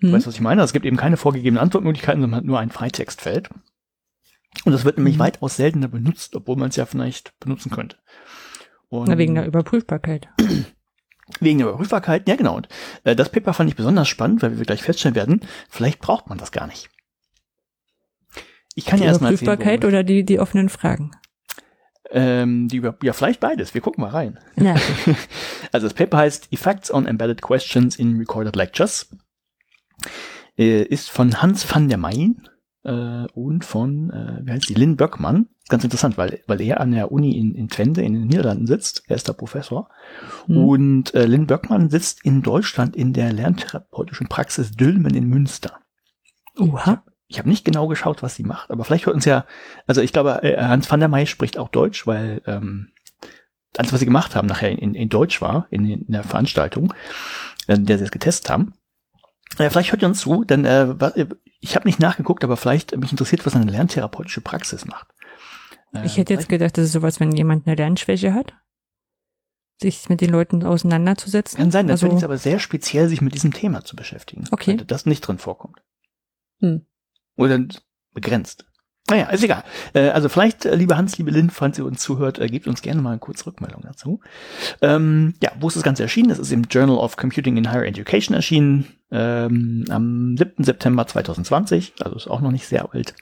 Hm. 0.00 0.12
Weißt 0.12 0.26
du, 0.26 0.28
was 0.28 0.34
ich 0.34 0.40
meine? 0.40 0.60
Also 0.60 0.70
es 0.70 0.72
gibt 0.72 0.86
eben 0.86 0.96
keine 0.96 1.16
vorgegebenen 1.16 1.62
Antwortmöglichkeiten, 1.62 2.20
sondern 2.20 2.44
nur 2.44 2.58
ein 2.58 2.70
Freitextfeld. 2.70 3.50
Und 4.64 4.72
das 4.72 4.84
wird 4.84 4.96
nämlich 4.96 5.14
hm. 5.14 5.20
weitaus 5.20 5.56
seltener 5.56 5.88
benutzt, 5.88 6.34
obwohl 6.36 6.56
man 6.56 6.70
es 6.70 6.76
ja 6.76 6.86
vielleicht 6.86 7.38
benutzen 7.38 7.70
könnte. 7.70 7.96
Und 8.88 9.08
Na, 9.08 9.18
wegen 9.18 9.34
der 9.34 9.46
Überprüfbarkeit. 9.46 10.28
Wegen 11.40 11.58
der 11.58 11.68
Überprüfbarkeit, 11.68 12.28
ja 12.28 12.36
genau. 12.36 12.56
Und 12.56 12.68
äh, 13.04 13.14
das 13.14 13.30
Paper 13.30 13.52
fand 13.52 13.70
ich 13.70 13.76
besonders 13.76 14.08
spannend, 14.08 14.42
weil 14.42 14.58
wir 14.58 14.64
gleich 14.64 14.82
feststellen 14.82 15.14
werden, 15.14 15.40
vielleicht 15.68 16.00
braucht 16.00 16.28
man 16.28 16.38
das 16.38 16.52
gar 16.52 16.66
nicht. 16.66 16.90
Ich 18.74 18.86
kann 18.86 18.98
die 18.98 19.04
ja 19.04 19.10
erstmal 19.10 19.32
Überprüfbarkeit 19.32 19.84
oder 19.84 20.02
die, 20.02 20.24
die 20.24 20.40
offenen 20.40 20.68
Fragen? 20.68 21.12
Ähm, 22.12 22.68
die 22.68 22.76
über, 22.76 22.96
ja, 23.02 23.12
vielleicht 23.12 23.40
beides. 23.40 23.74
Wir 23.74 23.80
gucken 23.80 24.02
mal 24.02 24.10
rein. 24.10 24.38
Ja. 24.56 24.74
also 25.72 25.86
das 25.86 25.94
Paper 25.94 26.18
heißt 26.18 26.52
Effects 26.52 26.92
on 26.92 27.06
Embedded 27.06 27.40
Questions 27.40 27.96
in 27.96 28.16
Recorded 28.18 28.56
Lectures. 28.56 29.10
Äh, 30.58 30.82
ist 30.82 31.10
von 31.10 31.40
Hans 31.40 31.72
van 31.72 31.88
der 31.88 31.98
Mayen 31.98 32.48
äh, 32.84 33.26
und 33.34 33.64
von, 33.64 34.10
äh, 34.10 34.46
wie 34.46 34.52
heißt 34.52 34.68
die, 34.68 34.74
Lynn 34.74 34.96
Böckmann. 34.96 35.48
Ganz 35.68 35.84
interessant, 35.84 36.18
weil, 36.18 36.40
weil 36.46 36.60
er 36.60 36.80
an 36.80 36.92
der 36.92 37.12
Uni 37.12 37.38
in, 37.38 37.54
in 37.54 37.68
Twente 37.68 38.02
in 38.02 38.14
den 38.14 38.26
Niederlanden 38.26 38.66
sitzt. 38.66 39.04
Er 39.06 39.16
ist 39.16 39.28
der 39.28 39.34
Professor. 39.34 39.88
Mhm. 40.46 40.56
Und 40.56 41.14
äh, 41.14 41.26
Lynn 41.26 41.46
Böckmann 41.46 41.90
sitzt 41.90 42.24
in 42.24 42.42
Deutschland 42.42 42.96
in 42.96 43.12
der 43.12 43.32
lerntherapeutischen 43.32 44.28
Praxis 44.28 44.72
Dülmen 44.72 45.14
in 45.14 45.26
Münster. 45.28 45.80
Oha. 46.58 47.02
Ich 47.28 47.38
habe 47.38 47.44
hab 47.44 47.46
nicht 47.46 47.64
genau 47.64 47.86
geschaut, 47.86 48.24
was 48.24 48.34
sie 48.34 48.42
macht, 48.42 48.72
aber 48.72 48.84
vielleicht 48.84 49.06
hört 49.06 49.14
uns 49.14 49.24
ja, 49.24 49.44
also 49.86 50.00
ich 50.00 50.12
glaube, 50.12 50.42
äh, 50.42 50.60
Hans 50.60 50.90
van 50.90 50.98
der 50.98 51.08
May 51.08 51.26
spricht 51.26 51.58
auch 51.58 51.68
Deutsch, 51.68 52.04
weil 52.04 52.42
ähm, 52.44 52.88
alles, 53.76 53.92
was 53.92 54.00
sie 54.00 54.06
gemacht 54.06 54.34
haben, 54.34 54.48
nachher 54.48 54.70
in, 54.70 54.94
in 54.94 55.08
Deutsch 55.08 55.40
war, 55.40 55.68
in, 55.70 55.88
in 55.88 56.06
der 56.08 56.24
Veranstaltung, 56.24 56.92
äh, 57.68 57.74
in 57.74 57.86
der 57.86 57.98
sie 57.98 58.04
es 58.04 58.10
getestet 58.10 58.50
haben. 58.50 58.74
Äh, 59.58 59.70
vielleicht 59.70 59.92
hört 59.92 60.02
ihr 60.02 60.08
uns 60.08 60.20
zu, 60.20 60.44
denn 60.44 60.64
äh, 60.64 60.90
äh 60.90 61.26
ich 61.62 61.76
habe 61.76 61.86
nicht 61.86 62.00
nachgeguckt, 62.00 62.42
aber 62.42 62.56
vielleicht 62.56 62.96
mich 62.96 63.10
interessiert, 63.10 63.44
was 63.44 63.54
eine 63.54 63.70
lerntherapeutische 63.70 64.40
Praxis 64.40 64.86
macht. 64.86 65.08
Äh, 65.92 66.06
ich 66.06 66.16
hätte 66.16 66.32
jetzt 66.32 66.48
gedacht, 66.48 66.78
das 66.78 66.86
ist 66.86 66.92
sowas, 66.92 67.20
wenn 67.20 67.32
jemand 67.32 67.66
eine 67.66 67.76
Lernschwäche 67.76 68.32
hat, 68.32 68.54
sich 69.78 70.08
mit 70.08 70.20
den 70.20 70.30
Leuten 70.30 70.64
auseinanderzusetzen. 70.64 71.58
Kann 71.58 71.70
sein, 71.70 71.86
das 71.86 72.02
also, 72.02 72.16
ist 72.16 72.24
aber 72.24 72.38
sehr 72.38 72.58
speziell, 72.58 73.08
sich 73.08 73.20
mit 73.20 73.34
diesem 73.34 73.52
Thema 73.52 73.84
zu 73.84 73.96
beschäftigen. 73.96 74.44
Okay. 74.50 74.76
Das 74.86 75.06
nicht 75.06 75.20
drin 75.20 75.38
vorkommt. 75.38 75.82
Hm. 76.60 76.86
Oder 77.36 77.60
begrenzt. 78.12 78.66
Naja, 79.10 79.28
ist 79.30 79.42
egal. 79.42 79.64
Äh, 79.92 80.10
also 80.10 80.28
vielleicht, 80.28 80.64
äh, 80.64 80.74
liebe 80.76 80.96
Hans, 80.96 81.18
liebe 81.18 81.32
Lynn, 81.32 81.50
falls 81.50 81.76
ihr 81.78 81.84
uns 81.84 82.00
zuhört, 82.00 82.38
äh, 82.38 82.46
gebt 82.46 82.68
uns 82.68 82.80
gerne 82.80 83.02
mal 83.02 83.10
eine 83.10 83.18
kurze 83.18 83.46
Rückmeldung 83.46 83.82
dazu. 83.82 84.20
Ähm, 84.80 85.34
ja, 85.42 85.50
wo 85.58 85.66
ist 85.66 85.76
das 85.76 85.82
Ganze 85.82 86.04
erschienen? 86.04 86.28
Das 86.28 86.38
ist 86.38 86.52
im 86.52 86.62
Journal 86.70 86.96
of 86.96 87.16
Computing 87.16 87.56
in 87.56 87.70
Higher 87.72 87.86
Education 87.86 88.36
erschienen, 88.36 88.86
ähm, 89.10 89.84
am 89.90 90.36
7. 90.36 90.62
September 90.62 91.06
2020, 91.06 91.94
also 92.00 92.16
ist 92.16 92.28
auch 92.28 92.40
noch 92.40 92.52
nicht 92.52 92.68
sehr 92.68 92.94
alt. 92.94 93.14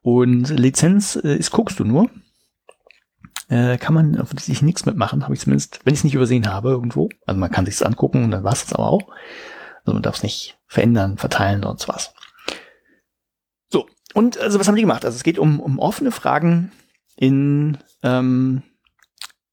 Und 0.00 0.48
Lizenz 0.48 1.16
äh, 1.16 1.36
ist 1.36 1.50
guckst 1.50 1.78
du 1.78 1.84
nur. 1.84 2.08
Äh, 3.50 3.76
kann 3.76 3.94
man 3.94 4.18
offensichtlich 4.18 4.62
nichts 4.62 4.86
mitmachen, 4.86 5.24
habe 5.24 5.34
ich 5.34 5.40
zumindest, 5.40 5.80
wenn 5.84 5.92
ich 5.92 6.00
es 6.00 6.04
nicht 6.04 6.14
übersehen 6.14 6.50
habe 6.50 6.70
irgendwo. 6.70 7.10
Also 7.26 7.38
man 7.38 7.50
kann 7.50 7.66
sich's 7.66 7.82
angucken 7.82 8.24
und 8.24 8.30
dann 8.30 8.44
war 8.44 8.52
es 8.52 8.72
aber 8.72 8.88
auch. 8.88 9.10
Also 9.80 9.92
man 9.92 10.02
darf 10.02 10.16
es 10.16 10.22
nicht 10.22 10.58
verändern, 10.66 11.18
verteilen 11.18 11.64
und 11.64 11.80
so 11.80 11.88
was. 11.88 12.14
Und 14.18 14.36
also 14.36 14.58
was 14.58 14.66
haben 14.66 14.74
die 14.74 14.82
gemacht? 14.82 15.04
Also 15.04 15.14
es 15.14 15.22
geht 15.22 15.38
um, 15.38 15.60
um 15.60 15.78
offene 15.78 16.10
Fragen 16.10 16.72
in, 17.14 17.78
ähm, 18.02 18.64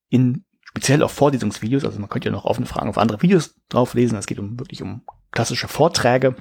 in 0.09 0.43
speziell 0.63 1.03
auf 1.03 1.11
Vorlesungsvideos. 1.11 1.85
Also 1.85 1.99
man 1.99 2.09
könnte 2.09 2.29
ja 2.29 2.31
noch 2.31 2.45
offene 2.45 2.65
Fragen 2.65 2.89
auf 2.89 2.97
andere 2.97 3.21
Videos 3.21 3.53
drauflesen. 3.69 4.17
Es 4.17 4.25
geht 4.25 4.39
um 4.39 4.59
wirklich 4.59 4.81
um 4.81 5.03
klassische 5.29 5.67
Vorträge 5.67 6.35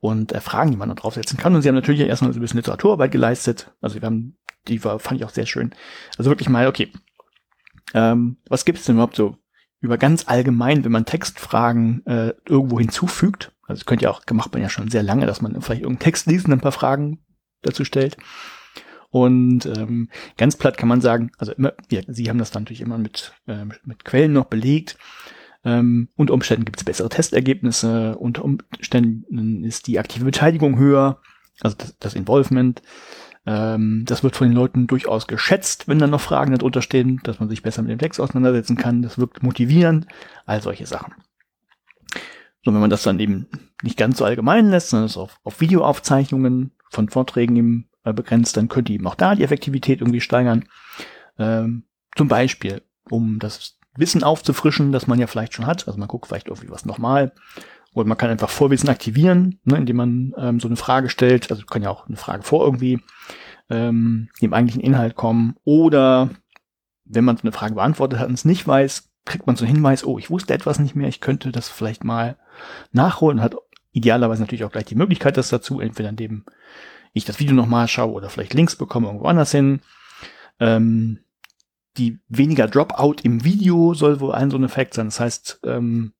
und 0.00 0.32
äh, 0.32 0.40
Fragen, 0.40 0.70
die 0.70 0.78
man 0.78 0.88
da 0.88 0.94
draufsetzen 0.94 1.36
kann. 1.36 1.54
Und 1.54 1.60
sie 1.60 1.68
haben 1.68 1.74
natürlich 1.74 2.00
erstmal 2.00 2.32
so 2.32 2.38
ein 2.38 2.40
bisschen 2.40 2.60
Literaturarbeit 2.60 3.12
geleistet. 3.12 3.70
Also 3.82 4.00
wir 4.00 4.06
haben, 4.06 4.38
die 4.66 4.82
war, 4.82 4.98
fand 4.98 5.20
ich 5.20 5.26
auch 5.26 5.30
sehr 5.34 5.44
schön. 5.44 5.74
Also 6.16 6.30
wirklich 6.30 6.48
mal, 6.48 6.66
okay, 6.66 6.90
ähm, 7.92 8.38
was 8.48 8.64
gibt 8.64 8.78
es 8.78 8.86
denn 8.86 8.94
überhaupt 8.94 9.16
so 9.16 9.36
über 9.82 9.98
ganz 9.98 10.28
allgemein, 10.28 10.82
wenn 10.82 10.92
man 10.92 11.04
Textfragen 11.04 12.06
äh, 12.06 12.32
irgendwo 12.48 12.80
hinzufügt? 12.80 13.52
Also 13.66 13.80
das 13.80 13.86
könnte 13.86 14.04
ja 14.04 14.10
auch, 14.10 14.26
gemacht 14.26 14.52
man 14.52 14.62
ja 14.62 14.68
schon 14.68 14.90
sehr 14.90 15.02
lange, 15.02 15.26
dass 15.26 15.42
man 15.42 15.60
vielleicht 15.60 15.82
irgendeinen 15.82 16.04
Text 16.04 16.26
liest 16.26 16.46
und 16.46 16.52
ein 16.52 16.60
paar 16.60 16.72
Fragen 16.72 17.18
dazu 17.62 17.84
stellt. 17.84 18.16
Und 19.10 19.66
ähm, 19.66 20.08
ganz 20.36 20.56
platt 20.56 20.76
kann 20.76 20.88
man 20.88 21.00
sagen, 21.00 21.30
also 21.38 21.52
immer, 21.52 21.72
ja, 21.90 22.02
Sie 22.06 22.28
haben 22.28 22.38
das 22.38 22.50
dann 22.50 22.64
natürlich 22.64 22.80
immer 22.80 22.98
mit, 22.98 23.32
äh, 23.46 23.64
mit 23.64 24.04
Quellen 24.04 24.32
noch 24.32 24.46
belegt. 24.46 24.98
Ähm, 25.64 26.08
unter 26.16 26.34
Umständen 26.34 26.64
gibt 26.64 26.78
es 26.78 26.84
bessere 26.84 27.08
Testergebnisse, 27.08 28.16
unter 28.18 28.44
Umständen 28.44 29.64
ist 29.64 29.86
die 29.86 29.98
aktive 29.98 30.24
Beteiligung 30.24 30.78
höher, 30.78 31.20
also 31.60 31.76
das, 31.76 31.96
das 31.98 32.14
Involvement. 32.14 32.82
Ähm, 33.46 34.04
das 34.06 34.22
wird 34.22 34.36
von 34.36 34.48
den 34.48 34.56
Leuten 34.56 34.86
durchaus 34.86 35.26
geschätzt, 35.26 35.88
wenn 35.88 35.98
dann 35.98 36.10
noch 36.10 36.20
Fragen 36.20 36.54
darunter 36.54 36.82
stehen, 36.82 37.20
dass 37.22 37.40
man 37.40 37.48
sich 37.48 37.62
besser 37.62 37.82
mit 37.82 37.90
dem 37.90 37.98
Text 37.98 38.20
auseinandersetzen 38.20 38.76
kann. 38.76 39.02
Das 39.02 39.18
wirkt 39.18 39.42
motivierend, 39.42 40.06
all 40.44 40.60
solche 40.60 40.86
Sachen. 40.86 41.14
So, 42.64 42.74
wenn 42.74 42.80
man 42.80 42.90
das 42.90 43.04
dann 43.04 43.20
eben 43.20 43.46
nicht 43.82 43.98
ganz 43.98 44.18
so 44.18 44.24
allgemein 44.24 44.70
lässt, 44.70 44.90
sondern 44.90 45.06
es 45.06 45.16
auf, 45.16 45.38
auf 45.44 45.60
Videoaufzeichnungen 45.60 46.72
von 46.90 47.08
Vorträgen 47.08 47.56
eben 47.56 47.88
äh, 48.04 48.12
begrenzt, 48.12 48.56
dann 48.56 48.68
könnte 48.68 48.92
eben 48.92 49.06
auch 49.06 49.14
da 49.14 49.34
die 49.34 49.44
Effektivität 49.44 50.00
irgendwie 50.00 50.20
steigern. 50.20 50.64
Ähm, 51.38 51.84
zum 52.16 52.28
Beispiel, 52.28 52.82
um 53.10 53.38
das 53.38 53.78
Wissen 53.96 54.22
aufzufrischen, 54.22 54.92
das 54.92 55.06
man 55.06 55.18
ja 55.18 55.26
vielleicht 55.26 55.54
schon 55.54 55.66
hat. 55.66 55.86
Also 55.86 55.98
man 55.98 56.08
guckt 56.08 56.26
vielleicht 56.26 56.48
irgendwie 56.48 56.70
was 56.70 56.84
nochmal. 56.86 57.32
Oder 57.94 58.08
man 58.08 58.18
kann 58.18 58.30
einfach 58.30 58.50
Vorwissen 58.50 58.90
aktivieren, 58.90 59.58
ne, 59.64 59.76
indem 59.76 59.96
man 59.96 60.34
ähm, 60.36 60.60
so 60.60 60.68
eine 60.68 60.76
Frage 60.76 61.08
stellt. 61.08 61.50
Also 61.50 61.64
kann 61.64 61.82
ja 61.82 61.90
auch 61.90 62.06
eine 62.06 62.16
Frage 62.16 62.42
vor 62.42 62.64
irgendwie 62.64 63.00
ähm, 63.70 64.28
dem 64.42 64.52
eigentlichen 64.52 64.82
Inhalt 64.82 65.14
kommen. 65.14 65.56
Oder 65.64 66.30
wenn 67.04 67.24
man 67.24 67.36
so 67.36 67.42
eine 67.42 67.52
Frage 67.52 67.74
beantwortet 67.74 68.18
hat 68.18 68.28
und 68.28 68.34
es 68.34 68.44
nicht 68.44 68.66
weiß, 68.66 69.10
kriegt 69.24 69.46
man 69.46 69.56
so 69.56 69.64
einen 69.64 69.74
Hinweis, 69.74 70.04
oh, 70.04 70.18
ich 70.18 70.30
wusste 70.30 70.54
etwas 70.54 70.78
nicht 70.78 70.94
mehr, 70.94 71.08
ich 71.08 71.20
könnte 71.20 71.50
das 71.52 71.68
vielleicht 71.68 72.04
mal 72.04 72.36
nachholen, 72.92 73.42
hat 73.42 73.56
idealerweise 73.96 74.42
natürlich 74.42 74.64
auch 74.64 74.72
gleich 74.72 74.84
die 74.84 74.94
Möglichkeit 74.94 75.38
das 75.38 75.48
dazu, 75.48 75.80
entweder 75.80 76.10
indem 76.10 76.44
ich 77.14 77.24
das 77.24 77.40
Video 77.40 77.54
nochmal 77.54 77.88
schaue 77.88 78.12
oder 78.12 78.28
vielleicht 78.28 78.52
Links 78.52 78.76
bekomme 78.76 79.06
irgendwo 79.06 79.26
anders 79.26 79.50
hin. 79.50 79.80
Ähm, 80.60 81.20
die 81.96 82.18
weniger 82.28 82.68
Dropout 82.68 83.16
im 83.22 83.42
Video 83.42 83.94
soll 83.94 84.20
wohl 84.20 84.34
ein 84.34 84.50
so 84.50 84.58
ein 84.58 84.64
Effekt 84.64 84.92
sein. 84.92 85.06
Das 85.06 85.18
heißt, 85.18 85.60
ähm, 85.64 86.12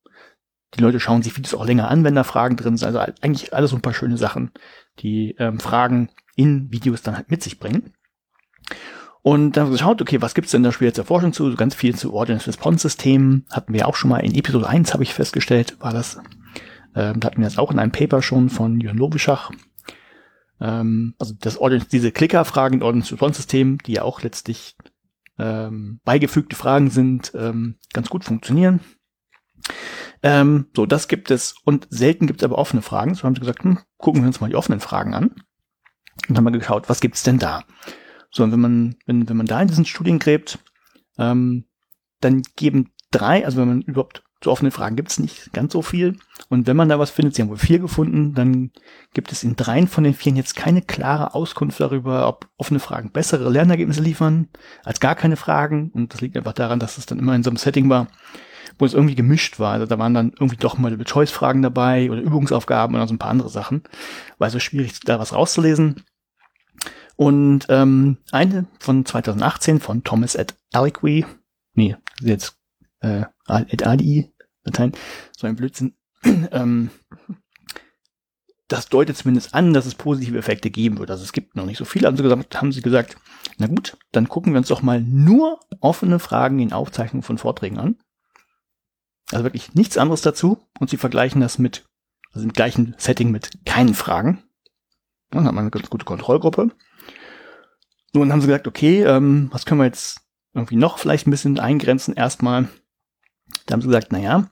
die 0.75 0.81
Leute 0.81 1.01
schauen 1.01 1.23
sich 1.23 1.37
Videos 1.37 1.55
auch 1.55 1.67
länger 1.67 1.91
an, 1.91 2.03
wenn 2.03 2.15
da 2.15 2.25
Fragen 2.25 2.57
drin 2.57 2.79
sind. 2.79 2.87
Also 2.87 2.99
eigentlich 3.21 3.53
alles 3.53 3.71
so 3.73 3.77
ein 3.77 3.83
paar 3.83 3.93
schöne 3.93 4.17
Sachen, 4.17 4.53
die 5.01 5.37
ähm, 5.39 5.61
Fragen 5.61 6.09
in 6.35 6.73
Videos 6.73 7.03
dann 7.03 7.17
halt 7.17 7.31
mit 7.31 7.43
sich 7.43 7.59
bringen. 7.59 7.93
Und 9.21 9.53
dann 9.53 9.65
haben 9.65 9.71
wir 9.71 9.77
geschaut, 9.77 10.01
okay, 10.01 10.23
was 10.23 10.35
gibt's 10.35 10.53
denn 10.53 10.63
da 10.63 10.73
später 10.73 10.95
zur 10.95 11.05
Forschung 11.05 11.35
zu? 11.35 11.55
Ganz 11.57 11.75
viel 11.75 11.95
zu 11.95 12.15
Audience 12.15 12.47
Response 12.47 12.89
Systemen. 12.89 13.45
Hatten 13.51 13.75
wir 13.75 13.87
auch 13.87 13.97
schon 13.97 14.09
mal 14.09 14.21
in 14.21 14.35
Episode 14.35 14.67
1, 14.67 14.95
habe 14.95 15.03
ich 15.03 15.13
festgestellt, 15.13 15.77
war 15.81 15.93
das. 15.93 16.19
Ähm, 16.97 17.21
da 17.21 17.27
hatten 17.27 17.39
wir 17.39 17.45
das 17.45 17.59
auch 17.59 17.71
in 17.71 17.79
einem 17.79 17.93
Paper 17.93 18.23
schon 18.23 18.49
von 18.49 18.81
Jörn 18.81 18.97
Lobischach. 18.97 19.53
Ähm, 20.61 21.15
also 21.19 21.35
das 21.39 21.61
Audience, 21.61 21.89
diese 21.93 22.11
Clicker-Fragen, 22.11 22.83
Audience 22.83 23.13
Response 23.13 23.37
System, 23.37 23.79
die 23.79 23.93
ja 23.93 24.03
auch 24.03 24.23
letztlich 24.23 24.77
ähm, 25.39 26.01
beigefügte 26.05 26.57
Fragen 26.57 26.91
sind, 26.91 27.33
ähm, 27.35 27.77
ganz 27.93 28.09
gut 28.09 28.25
funktionieren. 28.25 28.81
Ähm, 30.23 30.67
so, 30.75 30.87
das 30.87 31.09
gibt 31.09 31.31
es. 31.31 31.55
Und 31.65 31.87
selten 31.91 32.27
gibt 32.27 32.41
es 32.41 32.45
aber 32.45 32.57
offene 32.57 32.81
Fragen. 32.81 33.15
So 33.15 33.25
haben 33.25 33.35
sie 33.35 33.41
gesagt, 33.41 33.63
hm, 33.63 33.79
gucken 33.99 34.23
wir 34.23 34.27
uns 34.27 34.41
mal 34.41 34.49
die 34.49 34.57
offenen 34.57 34.81
Fragen 34.81 35.15
an. 35.15 35.35
Und 36.29 36.37
haben 36.37 36.45
mal 36.45 36.51
geschaut, 36.51 36.89
was 36.89 37.01
gibt's 37.01 37.23
denn 37.23 37.39
da? 37.39 37.65
So, 38.31 38.43
und 38.43 38.53
wenn 38.53 38.61
man, 38.61 38.97
wenn, 39.05 39.29
wenn 39.29 39.37
man 39.37 39.47
da 39.47 39.61
in 39.61 39.69
diesen 39.69 39.85
Studien 39.85 40.19
gräbt, 40.19 40.59
ähm, 41.19 41.67
dann 42.21 42.43
geben 42.57 42.93
drei, 43.11 43.45
also 43.45 43.59
wenn 43.59 43.69
man 43.69 43.83
überhaupt 43.83 44.25
so 44.43 44.51
offene 44.51 44.71
Fragen 44.71 44.97
gibt's 44.97 45.19
nicht 45.19 45.53
ganz 45.53 45.73
so 45.73 45.83
viel. 45.83 46.17
Und 46.49 46.67
wenn 46.67 46.77
man 46.77 46.89
da 46.89 46.99
was 46.99 47.11
findet, 47.11 47.35
sie 47.35 47.43
haben 47.43 47.49
wohl 47.49 47.57
vier 47.57 47.79
gefunden, 47.79 48.35
dann 48.35 48.71
gibt 49.15 49.33
es 49.33 49.43
in 49.43 49.57
dreien 49.57 49.89
von 49.89 50.05
den 50.05 50.15
vieren 50.15 50.37
jetzt 50.37 50.55
keine 50.55 50.83
klare 50.83 51.35
Auskunft 51.35 51.81
darüber, 51.81 52.29
ob 52.29 52.49
offene 52.57 52.79
Fragen 52.79 53.11
bessere 53.11 53.49
Lernergebnisse 53.49 54.03
liefern 54.03 54.49
als 54.85 55.01
gar 55.01 55.15
keine 55.15 55.37
Fragen. 55.37 55.91
Und 55.95 56.13
das 56.13 56.21
liegt 56.21 56.37
einfach 56.37 56.53
daran, 56.53 56.79
dass 56.79 56.99
es 56.99 57.07
dann 57.07 57.19
immer 57.19 57.35
in 57.35 57.43
so 57.43 57.51
einem 57.51 57.57
Setting 57.57 57.89
war, 57.89 58.09
wo 58.79 58.85
es 58.85 58.95
irgendwie 58.95 59.15
gemischt 59.15 59.59
war. 59.59 59.73
Also 59.73 59.87
da 59.87 59.99
waren 59.99 60.15
dann 60.15 60.33
irgendwie 60.33 60.57
doch 60.57 60.77
mal 60.77 60.97
Choice-Fragen 60.97 61.63
dabei 61.63 62.11
oder 62.11 62.21
Übungsaufgaben 62.21 62.95
oder 62.95 63.09
so 63.09 63.15
ein 63.15 63.19
paar 63.19 63.31
andere 63.31 63.49
Sachen. 63.49 63.83
War 64.39 64.51
so 64.51 64.61
schwierig, 64.61 65.01
da 65.01 65.19
was 65.19 65.33
rauszulesen. 65.33 66.05
Und 67.17 67.67
ähm, 67.71 68.19
eine 68.31 68.67
von 68.79 69.07
2018 69.07 69.81
von 69.81 70.05
Thomas 70.05 70.37
at 70.37 70.55
Aliqui, 70.73 71.25
nee, 71.75 71.97
jetzt 72.21 72.56
äh, 73.01 73.25
at 73.47 73.87
ADI, 73.87 74.33
Dateien, 74.65 74.93
so 75.37 75.47
ein 75.47 75.57
Blödsinn, 75.57 75.95
ähm, 76.25 76.91
das 78.69 78.89
deutet 78.89 79.17
zumindest 79.17 79.55
an, 79.55 79.73
dass 79.73 79.87
es 79.87 79.95
positive 79.95 80.39
Effekte 80.39 80.71
geben 80.71 80.99
wird. 80.99 81.11
Also 81.11 81.23
es 81.23 81.33
gibt 81.33 81.55
noch 81.55 81.67
nicht 81.67 81.79
so 81.79 81.85
viele. 81.85 82.09
Also 82.09 82.29
haben 82.55 82.73
sie 82.73 82.83
gesagt, 82.83 83.17
na 83.59 83.69
gut, 83.69 83.97
dann 84.13 84.29
gucken 84.29 84.53
wir 84.53 84.59
uns 84.59 84.69
doch 84.69 84.83
mal 84.83 85.01
nur 85.01 85.61
offene 85.81 86.19
Fragen 86.19 86.59
in 86.59 86.73
Aufzeichnungen 86.73 87.23
von 87.23 87.39
Vorträgen 87.39 87.79
an. 87.79 87.97
Also 89.31 89.45
wirklich 89.45 89.75
nichts 89.75 89.99
anderes 89.99 90.23
dazu. 90.23 90.59
Und 90.81 90.91
sie 90.91 90.97
vergleichen 90.97 91.41
das 91.41 91.59
mit, 91.59 91.85
also 92.33 92.45
im 92.45 92.53
gleichen 92.53 92.95
Setting 92.99 93.31
mit 93.31 93.65
keinen 93.65 93.95
Fragen. 93.95 94.43
Dann 95.31 95.45
hat 95.45 95.55
man 95.55 95.63
eine 95.63 95.71
ganz 95.71 95.91
gute 95.91 96.05
Kontrollgruppe. 96.05 96.71
Dann 98.13 98.33
haben 98.33 98.41
sie 98.41 98.47
gesagt, 98.49 98.67
okay, 98.67 99.05
ähm, 99.05 99.49
was 99.53 99.65
können 99.67 99.81
wir 99.81 99.87
jetzt 99.87 100.23
irgendwie 100.55 100.77
noch 100.77 100.99
vielleicht 100.99 101.27
ein 101.27 101.31
bisschen 101.31 101.61
eingrenzen 101.61 102.15
erstmal. 102.15 102.69
Da 103.67 103.73
haben 103.73 103.81
sie 103.81 103.89
gesagt, 103.89 104.13
naja, 104.13 104.51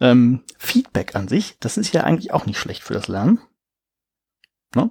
ähm, 0.00 0.44
Feedback 0.58 1.14
an 1.16 1.28
sich, 1.28 1.58
das 1.60 1.76
ist 1.76 1.92
ja 1.92 2.04
eigentlich 2.04 2.32
auch 2.32 2.46
nicht 2.46 2.58
schlecht 2.58 2.82
für 2.82 2.94
das 2.94 3.08
Lernen. 3.08 3.40
Ne? 4.74 4.90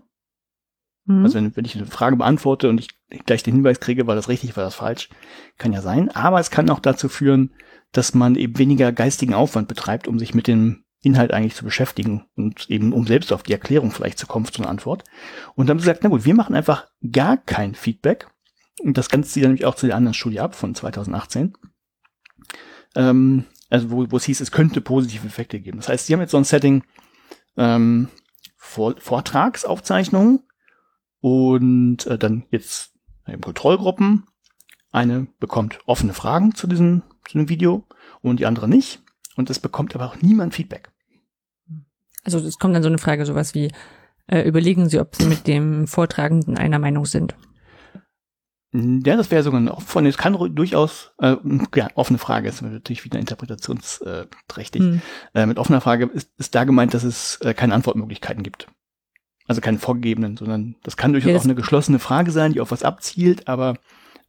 Mhm. 1.05 1.23
Also 1.23 1.35
wenn, 1.35 1.55
wenn 1.55 1.65
ich 1.65 1.75
eine 1.75 1.85
Frage 1.85 2.17
beantworte 2.17 2.69
und 2.69 2.79
ich 2.79 2.89
gleich 3.25 3.43
den 3.43 3.55
Hinweis 3.55 3.79
kriege, 3.79 4.07
war 4.07 4.15
das 4.15 4.29
richtig, 4.29 4.57
war 4.57 4.63
das 4.63 4.75
falsch, 4.75 5.09
kann 5.57 5.73
ja 5.73 5.81
sein. 5.81 6.09
Aber 6.09 6.39
es 6.39 6.51
kann 6.51 6.69
auch 6.69 6.79
dazu 6.79 7.09
führen, 7.09 7.53
dass 7.91 8.13
man 8.13 8.35
eben 8.35 8.57
weniger 8.57 8.91
geistigen 8.91 9.33
Aufwand 9.33 9.67
betreibt, 9.67 10.07
um 10.07 10.19
sich 10.19 10.33
mit 10.33 10.47
dem 10.47 10.83
Inhalt 11.01 11.31
eigentlich 11.31 11.55
zu 11.55 11.63
beschäftigen 11.63 12.25
und 12.35 12.69
eben 12.69 12.91
um 12.91 13.05
selbst 13.07 13.31
auf 13.31 13.43
die 13.43 13.53
Erklärung 13.53 13.91
vielleicht 13.91 14.17
zu 14.17 14.27
kommen, 14.27 14.45
zu 14.45 14.61
einer 14.61 14.69
Antwort. 14.69 15.03
Und 15.55 15.67
dann 15.67 15.75
haben 15.75 15.79
sie 15.79 15.85
gesagt, 15.85 16.03
na 16.03 16.09
gut, 16.09 16.25
wir 16.25 16.33
machen 16.33 16.55
einfach 16.55 16.87
gar 17.11 17.37
kein 17.37 17.75
Feedback. 17.75 18.27
Und 18.81 18.97
das 18.97 19.09
Ganze 19.09 19.31
zieht 19.31 19.43
nämlich 19.43 19.65
auch 19.65 19.75
zu 19.75 19.85
der 19.85 19.95
anderen 19.95 20.13
Studie 20.13 20.39
ab 20.39 20.55
von 20.55 20.75
2018. 20.75 21.53
Ähm, 22.97 23.45
also 23.69 23.91
wo, 23.91 24.11
wo 24.11 24.17
es 24.17 24.25
hieß, 24.25 24.41
es 24.41 24.51
könnte 24.51 24.81
positive 24.81 25.25
Effekte 25.25 25.59
geben. 25.59 25.77
Das 25.77 25.87
heißt, 25.87 26.07
sie 26.07 26.13
haben 26.13 26.21
jetzt 26.21 26.31
so 26.31 26.37
ein 26.37 26.43
Setting 26.43 26.83
ähm, 27.55 28.09
Vor 28.55 28.95
Vortragsaufzeichnungen 28.97 30.39
und 31.21 32.07
äh, 32.07 32.17
dann 32.17 32.45
jetzt 32.49 32.93
eben 33.27 33.41
Kontrollgruppen. 33.41 34.25
Eine 34.91 35.27
bekommt 35.39 35.79
offene 35.85 36.13
Fragen 36.13 36.55
zu 36.55 36.65
diesem, 36.65 37.03
zu 37.27 37.37
dem 37.37 37.49
Video 37.49 37.85
und 38.21 38.39
die 38.39 38.45
andere 38.45 38.67
nicht. 38.67 39.03
Und 39.35 39.49
es 39.51 39.59
bekommt 39.59 39.93
aber 39.93 40.07
auch 40.07 40.21
niemand 40.21 40.55
Feedback. 40.55 40.91
Also 42.23 42.39
es 42.39 42.57
kommt 42.57 42.73
dann 42.73 42.83
so 42.83 42.89
eine 42.89 42.97
Frage, 42.97 43.25
sowas 43.25 43.53
wie, 43.53 43.71
äh, 44.25 44.41
überlegen 44.41 44.89
Sie, 44.89 44.99
ob 44.99 45.15
Sie 45.15 45.25
mit 45.25 45.45
dem 45.45 45.85
Vortragenden 45.85 46.57
einer 46.57 46.79
Meinung 46.79 47.05
sind. 47.05 47.35
Ja, 48.74 49.15
das 49.15 49.32
wäre 49.32 49.43
sogar 49.43 49.61
noch 49.61 49.82
von, 49.82 50.05
es 50.05 50.18
kann 50.18 50.34
durchaus, 50.53 51.13
äh, 51.20 51.38
ja, 51.76 51.88
offene 51.95 52.20
Frage 52.20 52.49
ist 52.49 52.61
natürlich 52.61 53.05
wieder 53.05 53.18
interpretationsträchtig. 53.18 54.82
Mhm. 54.82 55.01
Äh, 55.34 55.45
mit 55.45 55.57
offener 55.57 55.80
Frage 55.80 56.05
ist, 56.13 56.32
ist 56.38 56.53
da 56.53 56.65
gemeint, 56.65 56.93
dass 56.93 57.03
es 57.03 57.38
äh, 57.41 57.53
keine 57.53 57.74
Antwortmöglichkeiten 57.74 58.43
gibt. 58.43 58.68
Also 59.47 59.61
keine 59.61 59.80
vorgegebenen, 59.80 60.36
sondern 60.36 60.76
das 60.84 60.97
kann 60.97 61.13
durchaus 61.13 61.30
ja, 61.30 61.34
das 61.34 61.43
auch 61.43 61.45
eine 61.45 61.55
geschlossene 61.55 61.99
Frage 61.99 62.32
sein, 62.32 62.51
die 62.51 62.59
auf 62.59 62.72
was 62.72 62.84
abzielt, 62.84 63.47
aber 63.47 63.76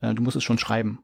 äh, 0.01 0.15
du 0.15 0.23
musst 0.23 0.37
es 0.37 0.45
schon 0.45 0.59
schreiben. 0.59 1.01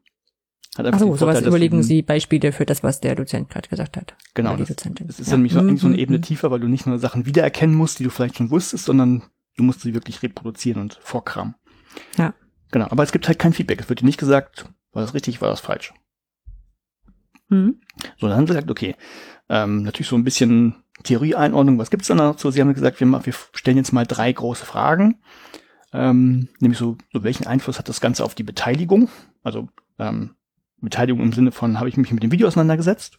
Hat 0.77 0.87
Ach 0.93 0.99
so, 0.99 1.15
sowas 1.15 1.41
überlegen 1.41 1.83
Sie 1.83 2.01
Beispiele 2.01 2.51
für 2.51 2.65
das, 2.65 2.83
was 2.83 2.99
der 2.99 3.15
Dozent 3.15 3.49
gerade 3.49 3.67
gesagt 3.67 3.97
hat. 3.97 4.15
Genau. 4.33 4.55
Das, 4.57 4.67
das, 4.67 5.19
ist 5.19 5.31
ja. 5.31 5.37
nämlich 5.37 5.53
so, 5.53 5.61
mhm. 5.61 5.77
so 5.77 5.87
eine 5.87 5.97
Ebene 5.97 6.17
mhm. 6.17 6.23
tiefer, 6.23 6.51
weil 6.51 6.59
du 6.59 6.67
nicht 6.67 6.85
nur 6.85 6.99
Sachen 6.99 7.25
wiedererkennen 7.25 7.75
musst, 7.75 7.99
die 7.99 8.03
du 8.03 8.09
vielleicht 8.09 8.37
schon 8.37 8.49
wusstest, 8.49 8.85
sondern 8.85 9.23
du 9.57 9.63
musst 9.63 9.81
sie 9.81 9.93
wirklich 9.93 10.21
reproduzieren 10.23 10.81
und 10.81 10.99
vorkramen. 11.01 11.55
Ja. 12.17 12.33
Genau, 12.71 12.87
aber 12.89 13.03
es 13.03 13.11
gibt 13.11 13.27
halt 13.27 13.39
kein 13.39 13.53
Feedback. 13.53 13.81
Es 13.81 13.89
wird 13.89 14.01
dir 14.01 14.05
nicht 14.05 14.19
gesagt, 14.19 14.65
war 14.91 15.01
das 15.01 15.13
richtig, 15.13 15.41
war 15.41 15.49
das 15.49 15.59
falsch. 15.59 15.93
Mhm. 17.49 17.81
So, 18.17 18.27
dann 18.27 18.37
haben 18.37 18.47
sie 18.47 18.53
gesagt, 18.53 18.71
okay, 18.71 18.95
ähm, 19.49 19.83
natürlich 19.83 20.07
so 20.07 20.15
ein 20.15 20.23
bisschen 20.23 20.83
Theorieeinordnung, 21.03 21.77
was 21.77 21.91
gibt's 21.91 22.07
dann 22.07 22.17
dazu? 22.17 22.49
Sie 22.51 22.61
haben 22.61 22.73
gesagt, 22.73 22.99
wir, 22.99 23.07
wir 23.07 23.33
stellen 23.53 23.77
jetzt 23.77 23.91
mal 23.91 24.05
drei 24.05 24.31
große 24.31 24.65
Fragen. 24.65 25.21
Ähm, 25.93 26.49
nämlich 26.59 26.79
so, 26.79 26.97
so, 27.13 27.23
welchen 27.23 27.47
Einfluss 27.47 27.77
hat 27.77 27.89
das 27.89 28.01
Ganze 28.01 28.23
auf 28.23 28.35
die 28.35 28.43
Beteiligung? 28.43 29.09
Also 29.43 29.69
ähm, 29.99 30.35
Beteiligung 30.81 31.21
im 31.21 31.33
Sinne 31.33 31.51
von, 31.51 31.79
habe 31.79 31.89
ich 31.89 31.97
mich 31.97 32.11
mit 32.11 32.23
dem 32.23 32.31
Video 32.31 32.47
auseinandergesetzt? 32.47 33.17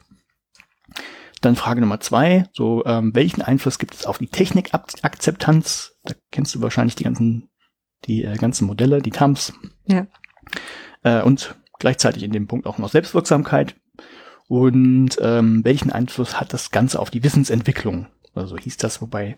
Dann 1.40 1.56
Frage 1.56 1.80
Nummer 1.80 2.00
zwei, 2.00 2.48
so 2.52 2.84
ähm, 2.86 3.14
welchen 3.14 3.42
Einfluss 3.42 3.78
gibt 3.78 3.94
es 3.94 4.06
auf 4.06 4.18
die 4.18 4.28
Technikakzeptanz? 4.28 5.96
Da 6.04 6.14
kennst 6.30 6.54
du 6.54 6.62
wahrscheinlich 6.62 6.96
die 6.96 7.04
ganzen, 7.04 7.48
die 8.06 8.24
äh, 8.24 8.36
ganzen 8.36 8.66
Modelle, 8.66 9.02
die 9.02 9.10
TAMS. 9.10 9.52
Ja. 9.86 10.06
Äh, 11.02 11.22
und 11.22 11.56
gleichzeitig 11.78 12.22
in 12.22 12.32
dem 12.32 12.46
Punkt 12.46 12.66
auch 12.66 12.78
noch 12.78 12.90
Selbstwirksamkeit. 12.90 13.76
Und 14.48 15.18
ähm, 15.20 15.64
welchen 15.64 15.90
Einfluss 15.90 16.40
hat 16.40 16.52
das 16.52 16.70
Ganze 16.70 17.00
auf 17.00 17.10
die 17.10 17.24
Wissensentwicklung? 17.24 18.06
Also 18.34 18.56
hieß 18.56 18.76
das, 18.76 19.02
wobei 19.02 19.36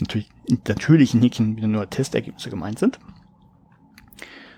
natürlich 0.00 0.30
natürlich 0.68 1.14
Häkchen 1.14 1.56
wieder 1.56 1.68
nur 1.68 1.88
Testergebnisse 1.88 2.50
gemeint 2.50 2.78
sind. 2.78 2.98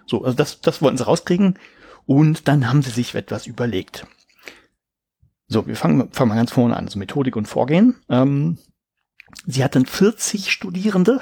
So, 0.06 0.24
also 0.24 0.36
das, 0.36 0.60
das 0.60 0.82
wollten 0.82 0.98
sie 0.98 1.06
rauskriegen. 1.06 1.58
Und 2.06 2.48
dann 2.48 2.68
haben 2.68 2.82
sie 2.82 2.90
sich 2.90 3.14
etwas 3.14 3.46
überlegt. 3.46 4.06
So, 5.46 5.66
wir 5.66 5.76
fangen, 5.76 6.10
fangen 6.12 6.28
mal 6.30 6.36
ganz 6.36 6.52
vorne 6.52 6.76
an. 6.76 6.84
Also 6.86 6.98
Methodik 6.98 7.36
und 7.36 7.46
Vorgehen. 7.46 7.96
Ähm, 8.08 8.58
sie 9.46 9.64
hatten 9.64 9.86
40 9.86 10.50
Studierende. 10.50 11.20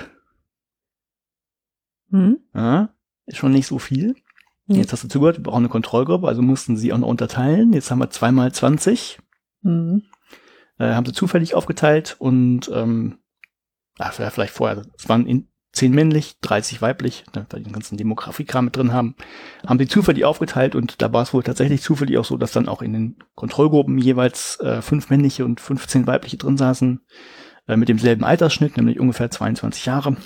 Mhm. 2.12 2.38
Ja, 2.54 2.94
ist 3.26 3.38
schon 3.38 3.52
nicht 3.52 3.66
so 3.66 3.78
viel. 3.78 4.14
Mhm. 4.66 4.76
Jetzt 4.76 4.92
hast 4.92 5.02
du 5.02 5.08
zugehört, 5.08 5.38
wir 5.38 5.42
brauchen 5.42 5.62
eine 5.62 5.68
Kontrollgruppe, 5.68 6.28
also 6.28 6.42
mussten 6.42 6.76
sie 6.76 6.92
auch 6.92 6.98
noch 6.98 7.08
unterteilen. 7.08 7.72
Jetzt 7.72 7.90
haben 7.90 7.98
wir 7.98 8.10
zweimal 8.10 8.52
20. 8.52 9.18
Mhm. 9.62 10.04
Äh, 10.78 10.94
haben 10.94 11.06
sie 11.06 11.12
zufällig 11.12 11.54
aufgeteilt 11.54 12.16
und 12.18 12.70
ähm, 12.72 13.18
ach, 13.98 14.12
vielleicht 14.12 14.54
vorher, 14.54 14.82
es 14.96 15.08
waren 15.08 15.26
in, 15.26 15.48
10 15.72 15.92
männlich, 15.94 16.36
30 16.42 16.82
weiblich, 16.82 17.24
ne, 17.34 17.46
weil 17.48 17.60
die 17.60 17.64
den 17.64 17.72
ganzen 17.72 17.96
Demografiekram 17.96 18.66
mit 18.66 18.76
drin 18.76 18.92
haben, 18.92 19.16
haben 19.66 19.78
sie 19.78 19.88
zufällig 19.88 20.24
aufgeteilt 20.24 20.74
und 20.74 21.00
da 21.00 21.12
war 21.12 21.22
es 21.22 21.32
wohl 21.32 21.42
tatsächlich 21.42 21.80
zufällig 21.80 22.18
auch 22.18 22.26
so, 22.26 22.36
dass 22.36 22.52
dann 22.52 22.68
auch 22.68 22.82
in 22.82 22.92
den 22.92 23.16
Kontrollgruppen 23.34 23.96
jeweils 23.96 24.60
äh, 24.60 24.82
fünf 24.82 25.08
männliche 25.08 25.46
und 25.46 25.60
15 25.60 26.06
weibliche 26.06 26.36
drin 26.36 26.58
saßen, 26.58 27.00
äh, 27.68 27.76
mit 27.76 27.88
demselben 27.88 28.24
Altersschnitt, 28.24 28.76
nämlich 28.76 29.00
ungefähr 29.00 29.30
22 29.30 29.86
Jahre. 29.86 30.16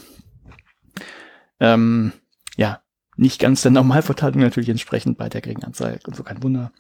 Ähm, 1.61 2.13
ja, 2.57 2.83
nicht 3.17 3.41
ganz 3.41 3.63
der 3.63 3.71
Normalverteilung 3.71 4.41
natürlich 4.41 4.69
entsprechend 4.69 5.19
bei 5.19 5.29
der 5.29 5.41
geringen 5.41 5.65
Anzahl 5.65 5.99
und 6.07 6.17
so 6.17 6.23
kein 6.23 6.43
Wunder. 6.43 6.73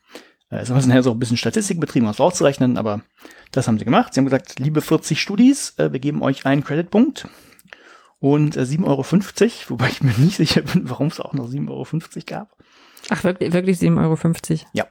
Äh, 0.50 0.56
es 0.58 0.70
haben 0.70 0.86
nachher 0.86 1.02
so 1.02 1.12
ein 1.12 1.18
bisschen 1.18 1.36
Statistik 1.36 1.80
betrieben, 1.80 2.06
um 2.06 2.10
das 2.10 2.20
rauszurechnen, 2.20 2.76
aber 2.76 3.02
das 3.52 3.68
haben 3.68 3.78
sie 3.78 3.84
gemacht. 3.84 4.14
Sie 4.14 4.20
haben 4.20 4.26
gesagt, 4.26 4.58
liebe 4.58 4.82
40 4.82 5.20
Studis, 5.20 5.74
äh, 5.78 5.92
wir 5.92 6.00
geben 6.00 6.22
euch 6.22 6.46
einen 6.46 6.64
Creditpunkt 6.64 7.28
und 8.18 8.56
äh, 8.56 8.62
7,50 8.62 8.84
Euro, 8.84 9.04
wobei 9.68 9.88
ich 9.88 10.02
mir 10.02 10.12
nicht 10.18 10.36
sicher 10.36 10.62
bin, 10.62 10.88
warum 10.88 11.08
es 11.08 11.20
auch 11.20 11.32
noch 11.32 11.48
7,50 11.48 11.70
Euro 11.70 11.86
gab. 12.26 12.56
Ach, 13.08 13.24
wirklich, 13.24 13.52
wirklich 13.52 13.78
7,50 13.78 14.50
Euro? 14.52 14.68
Ja. 14.72 14.86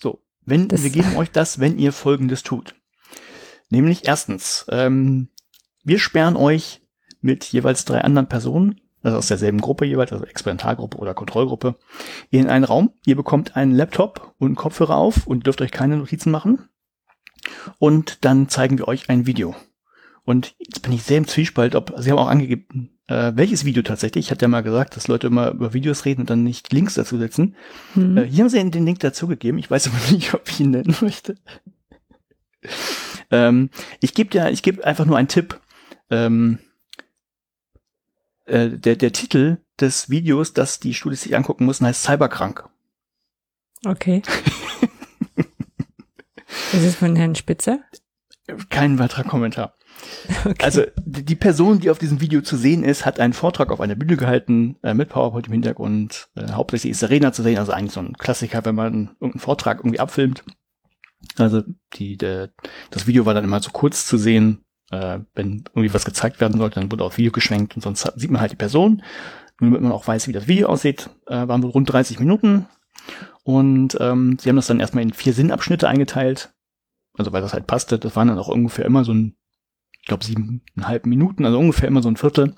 So, 0.00 0.22
wenn, 0.42 0.68
das 0.68 0.82
wir 0.82 0.90
geben 0.90 1.16
euch 1.16 1.30
das, 1.30 1.60
wenn 1.60 1.78
ihr 1.78 1.92
Folgendes 1.92 2.42
tut. 2.42 2.74
Nämlich 3.70 4.06
erstens, 4.06 4.66
ähm, 4.68 5.28
wir 5.82 5.98
sperren 5.98 6.36
euch 6.36 6.83
mit 7.24 7.44
jeweils 7.44 7.84
drei 7.84 8.02
anderen 8.02 8.28
Personen, 8.28 8.80
also 9.02 9.18
aus 9.18 9.26
derselben 9.26 9.60
Gruppe 9.60 9.86
jeweils, 9.86 10.12
also 10.12 10.24
Experimentalgruppe 10.24 10.98
oder 10.98 11.14
Kontrollgruppe, 11.14 11.76
in 12.30 12.48
einen 12.48 12.64
Raum. 12.64 12.90
Ihr 13.06 13.16
bekommt 13.16 13.56
einen 13.56 13.72
Laptop 13.72 14.34
und 14.38 14.48
einen 14.48 14.56
Kopfhörer 14.56 14.96
auf 14.96 15.26
und 15.26 15.46
dürft 15.46 15.60
euch 15.62 15.70
keine 15.70 15.96
Notizen 15.96 16.30
machen. 16.30 16.68
Und 17.78 18.24
dann 18.24 18.48
zeigen 18.48 18.78
wir 18.78 18.88
euch 18.88 19.08
ein 19.08 19.26
Video. 19.26 19.54
Und 20.24 20.54
jetzt 20.58 20.82
bin 20.82 20.92
ich 20.92 21.02
sehr 21.02 21.18
im 21.18 21.26
Zwiespalt, 21.26 21.74
ob, 21.74 21.94
Sie 21.98 22.10
haben 22.10 22.18
auch 22.18 22.28
angegeben, 22.28 22.98
äh, 23.06 23.32
welches 23.34 23.64
Video 23.64 23.82
tatsächlich. 23.82 24.26
Ich 24.26 24.30
hatte 24.30 24.44
ja 24.44 24.48
mal 24.48 24.62
gesagt, 24.62 24.96
dass 24.96 25.08
Leute 25.08 25.26
immer 25.26 25.50
über 25.50 25.74
Videos 25.74 26.04
reden 26.04 26.22
und 26.22 26.30
dann 26.30 26.42
nicht 26.42 26.72
Links 26.72 26.94
dazu 26.94 27.18
setzen. 27.18 27.56
Mhm. 27.94 28.16
Äh, 28.16 28.24
hier 28.24 28.44
haben 28.44 28.50
sie 28.50 28.70
den 28.70 28.86
Link 28.86 29.00
dazu 29.00 29.26
gegeben. 29.26 29.58
Ich 29.58 29.70
weiß 29.70 29.88
aber 29.88 29.96
nicht, 30.12 30.32
ob 30.34 30.48
ich 30.48 30.60
ihn 30.60 30.70
nennen 30.70 30.96
möchte. 31.00 31.36
ähm, 33.30 33.70
ich 34.00 34.14
gebe 34.14 34.36
ja, 34.36 34.48
ich 34.48 34.62
gebe 34.62 34.84
einfach 34.84 35.04
nur 35.04 35.18
einen 35.18 35.28
Tipp. 35.28 35.60
Ähm, 36.10 36.58
äh, 38.46 38.70
der, 38.70 38.96
der 38.96 39.12
Titel 39.12 39.58
des 39.80 40.10
Videos, 40.10 40.52
das 40.52 40.80
die 40.80 40.94
Studis 40.94 41.22
sich 41.22 41.36
angucken 41.36 41.66
müssen, 41.66 41.86
heißt 41.86 42.02
Cyberkrank. 42.02 42.68
Okay. 43.86 44.22
ist 46.72 46.84
es 46.84 46.96
von 46.96 47.16
Herrn 47.16 47.34
Spitzer? 47.34 47.80
Kein 48.68 48.98
weiterer 48.98 49.24
Kommentar. 49.24 49.74
Okay. 50.44 50.62
Also 50.62 50.82
die 50.96 51.36
Person, 51.36 51.80
die 51.80 51.88
auf 51.88 51.98
diesem 51.98 52.20
Video 52.20 52.42
zu 52.42 52.56
sehen 52.56 52.82
ist, 52.82 53.06
hat 53.06 53.20
einen 53.20 53.32
Vortrag 53.32 53.70
auf 53.70 53.80
einer 53.80 53.94
Bühne 53.94 54.16
gehalten 54.16 54.76
äh, 54.82 54.92
mit 54.92 55.08
PowerPoint 55.08 55.46
im 55.46 55.52
Hintergrund. 55.52 56.28
Äh, 56.34 56.52
hauptsächlich 56.52 56.90
ist 56.90 57.08
Redner 57.08 57.32
zu 57.32 57.42
sehen, 57.42 57.58
also 57.58 57.72
eigentlich 57.72 57.92
so 57.92 58.00
ein 58.00 58.14
Klassiker, 58.14 58.64
wenn 58.64 58.74
man 58.74 59.10
irgendeinen 59.20 59.40
Vortrag 59.40 59.78
irgendwie 59.78 60.00
abfilmt. 60.00 60.44
Also 61.36 61.62
die, 61.94 62.16
der, 62.16 62.50
das 62.90 63.06
Video 63.06 63.24
war 63.24 63.34
dann 63.34 63.44
immer 63.44 63.60
so 63.60 63.70
kurz 63.70 64.04
zu 64.06 64.18
sehen, 64.18 64.63
äh, 64.90 65.20
wenn 65.34 65.64
irgendwie 65.74 65.94
was 65.94 66.04
gezeigt 66.04 66.40
werden 66.40 66.58
sollte, 66.58 66.80
dann 66.80 66.90
wurde 66.90 67.04
auf 67.04 67.18
Video 67.18 67.32
geschwenkt 67.32 67.74
und 67.76 67.82
sonst 67.82 68.10
sieht 68.16 68.30
man 68.30 68.40
halt 68.40 68.52
die 68.52 68.56
Person. 68.56 69.02
Nur 69.60 69.70
damit 69.70 69.82
man 69.82 69.92
auch 69.92 70.06
weiß, 70.06 70.28
wie 70.28 70.32
das 70.32 70.48
Video 70.48 70.68
aussieht, 70.68 71.10
äh, 71.26 71.46
waren 71.48 71.62
wohl 71.62 71.70
rund 71.70 71.92
30 71.92 72.18
Minuten. 72.18 72.66
Und 73.44 73.96
ähm, 74.00 74.38
sie 74.40 74.48
haben 74.48 74.56
das 74.56 74.66
dann 74.66 74.80
erstmal 74.80 75.04
in 75.04 75.12
vier 75.12 75.32
Sinnabschnitte 75.32 75.88
eingeteilt. 75.88 76.52
Also 77.16 77.32
weil 77.32 77.42
das 77.42 77.52
halt 77.52 77.66
passte. 77.66 77.98
Das 77.98 78.16
waren 78.16 78.28
dann 78.28 78.38
auch 78.38 78.48
ungefähr 78.48 78.84
immer 78.84 79.04
so 79.04 79.12
ein 79.12 79.36
ich 80.04 80.08
glaube, 80.08 80.22
siebeneinhalb 80.22 81.06
Minuten, 81.06 81.46
also 81.46 81.58
ungefähr 81.58 81.88
immer 81.88 82.02
so 82.02 82.10
ein 82.10 82.18
Viertel. 82.18 82.54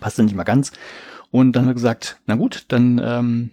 Passte 0.00 0.24
nicht 0.24 0.34
mal 0.34 0.42
ganz. 0.42 0.72
Und 1.30 1.52
dann 1.52 1.62
haben 1.62 1.68
wir 1.68 1.74
gesagt, 1.74 2.20
na 2.26 2.34
gut, 2.34 2.64
dann 2.68 3.00
ähm, 3.00 3.50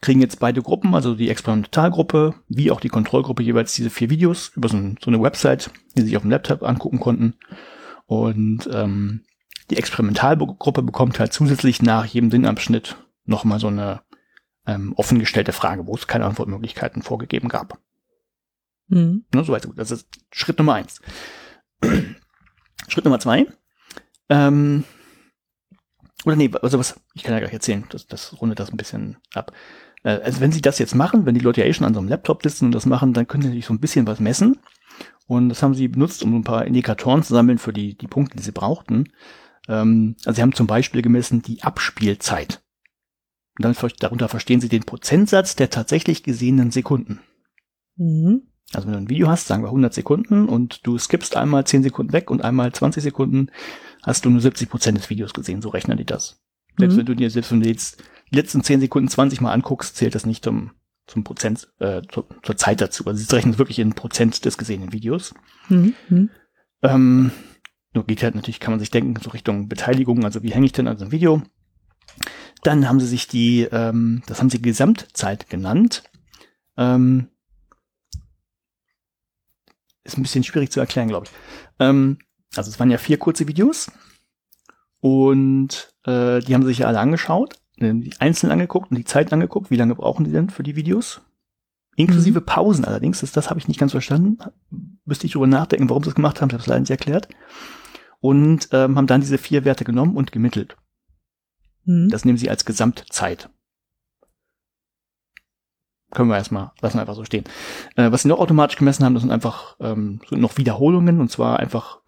kriegen 0.00 0.20
jetzt 0.20 0.38
beide 0.38 0.62
Gruppen, 0.62 0.94
also 0.94 1.14
die 1.14 1.28
Experimentalgruppe 1.28 2.34
wie 2.48 2.70
auch 2.70 2.80
die 2.80 2.88
Kontrollgruppe 2.88 3.42
jeweils 3.42 3.74
diese 3.74 3.90
vier 3.90 4.10
Videos 4.10 4.52
über 4.54 4.68
so, 4.68 4.78
so 5.02 5.10
eine 5.10 5.20
Website, 5.20 5.70
die 5.96 6.02
sie 6.02 6.08
sich 6.08 6.16
auf 6.16 6.22
dem 6.22 6.30
Laptop 6.30 6.62
angucken 6.62 7.00
konnten. 7.00 7.34
Und 8.06 8.68
ähm, 8.72 9.24
die 9.70 9.76
Experimentalgruppe 9.76 10.82
bekommt 10.82 11.18
halt 11.18 11.32
zusätzlich 11.32 11.82
nach 11.82 12.04
jedem 12.04 12.30
Sinnabschnitt 12.30 12.96
nochmal 13.24 13.58
so 13.58 13.66
eine 13.66 14.02
ähm, 14.66 14.92
offengestellte 14.96 15.52
Frage, 15.52 15.86
wo 15.86 15.94
es 15.94 16.06
keine 16.06 16.26
Antwortmöglichkeiten 16.26 17.02
vorgegeben 17.02 17.48
gab. 17.48 17.78
Mhm. 18.88 19.24
Ne, 19.34 19.44
soweit 19.44 19.62
so 19.62 19.68
gut. 19.68 19.78
Das 19.78 19.90
ist 19.90 20.08
Schritt 20.30 20.58
Nummer 20.58 20.74
eins. 20.74 21.00
Schritt 22.88 23.04
Nummer 23.04 23.18
zwei. 23.18 23.46
Ähm, 24.28 24.84
oder 26.24 26.36
nee, 26.36 26.50
also 26.62 26.78
was, 26.78 27.00
ich 27.14 27.22
kann 27.22 27.34
ja 27.34 27.40
gleich 27.40 27.52
erzählen, 27.52 27.84
das, 27.90 28.06
das 28.06 28.40
rundet 28.40 28.58
das 28.58 28.70
ein 28.70 28.76
bisschen 28.76 29.16
ab. 29.34 29.52
Äh, 30.02 30.20
also 30.20 30.40
wenn 30.40 30.52
Sie 30.52 30.62
das 30.62 30.78
jetzt 30.78 30.94
machen, 30.94 31.26
wenn 31.26 31.34
die 31.34 31.40
Leute 31.40 31.60
ja 31.60 31.66
eh 31.66 31.72
schon 31.72 31.86
an 31.86 31.94
so 31.94 32.00
einem 32.00 32.08
Laptop 32.08 32.42
sitzen 32.42 32.66
und 32.66 32.72
das 32.72 32.86
machen, 32.86 33.12
dann 33.12 33.26
können 33.26 33.42
Sie 33.42 33.48
natürlich 33.48 33.66
so 33.66 33.74
ein 33.74 33.80
bisschen 33.80 34.06
was 34.06 34.20
messen. 34.20 34.58
Und 35.26 35.50
das 35.50 35.62
haben 35.62 35.74
Sie 35.74 35.88
benutzt, 35.88 36.22
um 36.22 36.34
ein 36.34 36.44
paar 36.44 36.66
Indikatoren 36.66 37.22
zu 37.22 37.34
sammeln 37.34 37.58
für 37.58 37.72
die, 37.72 37.96
die 37.96 38.08
Punkte, 38.08 38.36
die 38.36 38.42
Sie 38.42 38.52
brauchten. 38.52 39.10
Ähm, 39.68 40.16
also 40.24 40.36
Sie 40.36 40.42
haben 40.42 40.54
zum 40.54 40.66
Beispiel 40.66 41.02
gemessen 41.02 41.42
die 41.42 41.62
Abspielzeit. 41.62 42.62
Und 43.58 43.64
dann, 43.64 43.90
darunter 43.98 44.28
verstehen 44.28 44.60
Sie 44.60 44.68
den 44.68 44.84
Prozentsatz 44.84 45.56
der 45.56 45.70
tatsächlich 45.70 46.22
gesehenen 46.22 46.70
Sekunden. 46.70 47.20
Mhm. 47.96 48.42
Also 48.72 48.86
wenn 48.86 48.92
du 48.92 48.98
ein 49.00 49.10
Video 49.10 49.28
hast, 49.28 49.46
sagen 49.46 49.62
wir 49.62 49.68
100 49.68 49.94
Sekunden 49.94 50.48
und 50.48 50.86
du 50.86 50.98
skippst 50.98 51.36
einmal 51.36 51.66
10 51.66 51.82
Sekunden 51.82 52.12
weg 52.12 52.30
und 52.30 52.42
einmal 52.42 52.72
20 52.72 53.02
Sekunden, 53.02 53.50
hast 54.02 54.24
du 54.24 54.30
nur 54.30 54.40
70 54.40 54.68
Prozent 54.68 54.98
des 54.98 55.10
Videos 55.10 55.32
gesehen. 55.32 55.62
So 55.62 55.70
rechnen 55.70 55.96
die 55.96 56.04
das. 56.04 56.40
Mhm. 56.76 56.82
Selbst 56.82 56.96
wenn 56.98 57.06
du 57.06 57.16
dir, 57.16 57.30
selbst 57.30 57.50
wenn 57.50 57.60
du 57.60 57.68
jetzt 57.68 58.02
die 58.30 58.36
letzten 58.36 58.62
10 58.62 58.80
Sekunden 58.80 59.08
20 59.08 59.40
mal 59.40 59.52
anguckst, 59.52 59.96
zählt 59.96 60.14
das 60.14 60.26
nicht 60.26 60.44
zum, 60.44 60.72
zum 61.06 61.24
Prozent, 61.24 61.68
äh, 61.78 62.02
zur, 62.10 62.26
zur 62.42 62.56
Zeit 62.56 62.80
dazu. 62.80 63.06
Also 63.06 63.22
sie 63.22 63.34
rechnen 63.34 63.54
es 63.54 63.58
wirklich 63.58 63.78
in 63.78 63.94
Prozent 63.94 64.44
des 64.44 64.58
gesehenen 64.58 64.92
Videos. 64.92 65.34
Mhm. 65.68 65.94
mhm. 66.08 66.30
Ähm, 66.82 67.32
nur 67.94 68.04
geht 68.04 68.22
halt 68.22 68.34
natürlich, 68.34 68.60
kann 68.60 68.72
man 68.72 68.80
sich 68.80 68.90
denken, 68.90 69.14
so 69.20 69.30
Richtung 69.30 69.68
Beteiligung, 69.68 70.24
also 70.24 70.42
wie 70.42 70.52
hänge 70.52 70.66
ich 70.66 70.72
denn 70.72 70.86
an 70.86 70.98
so 70.98 71.04
einem 71.04 71.12
Video? 71.12 71.42
Dann 72.62 72.88
haben 72.88 73.00
sie 73.00 73.06
sich 73.06 73.26
die, 73.26 73.62
ähm, 73.72 74.22
das 74.26 74.38
haben 74.40 74.50
sie 74.50 74.62
Gesamtzeit 74.62 75.48
genannt. 75.48 76.04
Ähm, 76.76 77.28
ist 80.04 80.18
ein 80.18 80.22
bisschen 80.22 80.44
schwierig 80.44 80.70
zu 80.70 80.80
erklären, 80.80 81.08
glaube 81.08 81.26
ich. 81.26 81.32
Ähm, 81.78 82.18
also 82.56 82.70
es 82.70 82.78
waren 82.78 82.90
ja 82.90 82.98
vier 82.98 83.18
kurze 83.18 83.46
Videos 83.48 83.90
und 85.00 85.94
äh, 86.04 86.40
die 86.40 86.54
haben 86.54 86.64
sich 86.64 86.78
ja 86.78 86.86
alle 86.88 87.00
angeschaut, 87.00 87.57
die 87.80 88.12
einzeln 88.18 88.50
angeguckt 88.50 88.90
und 88.90 88.96
die 88.96 89.04
Zeit 89.04 89.32
angeguckt. 89.32 89.70
Wie 89.70 89.76
lange 89.76 89.94
brauchen 89.94 90.24
die 90.24 90.32
denn 90.32 90.50
für 90.50 90.62
die 90.62 90.76
Videos? 90.76 91.20
Inklusive 91.96 92.40
mhm. 92.40 92.46
Pausen 92.46 92.84
allerdings, 92.84 93.20
das, 93.20 93.32
das 93.32 93.50
habe 93.50 93.58
ich 93.58 93.68
nicht 93.68 93.80
ganz 93.80 93.92
verstanden. 93.92 94.38
Müsste 95.04 95.26
ich 95.26 95.32
darüber 95.32 95.46
nachdenken, 95.46 95.88
warum 95.88 96.02
sie 96.02 96.10
das 96.10 96.14
gemacht 96.14 96.40
haben, 96.40 96.48
ich 96.48 96.54
habe 96.54 96.62
es 96.62 96.66
leider 96.66 96.80
nicht 96.80 96.90
erklärt. 96.90 97.28
Und 98.20 98.68
ähm, 98.72 98.96
haben 98.96 99.06
dann 99.06 99.20
diese 99.20 99.38
vier 99.38 99.64
Werte 99.64 99.84
genommen 99.84 100.16
und 100.16 100.32
gemittelt. 100.32 100.76
Mhm. 101.84 102.08
Das 102.08 102.24
nehmen 102.24 102.38
sie 102.38 102.50
als 102.50 102.64
Gesamtzeit 102.64 103.48
können 106.10 106.30
wir 106.30 106.36
erstmal, 106.36 106.72
lassen 106.80 106.96
wir 106.96 107.00
einfach 107.02 107.14
so 107.14 107.24
stehen. 107.24 107.44
Äh, 107.96 108.10
was 108.10 108.22
sie 108.22 108.28
noch 108.28 108.38
automatisch 108.38 108.76
gemessen 108.76 109.04
haben, 109.04 109.14
das 109.14 109.22
sind 109.22 109.32
einfach 109.32 109.76
ähm, 109.80 110.20
so 110.26 110.36
noch 110.36 110.56
Wiederholungen 110.56 111.20
und 111.20 111.30
zwar 111.30 111.58
einfach, 111.58 112.00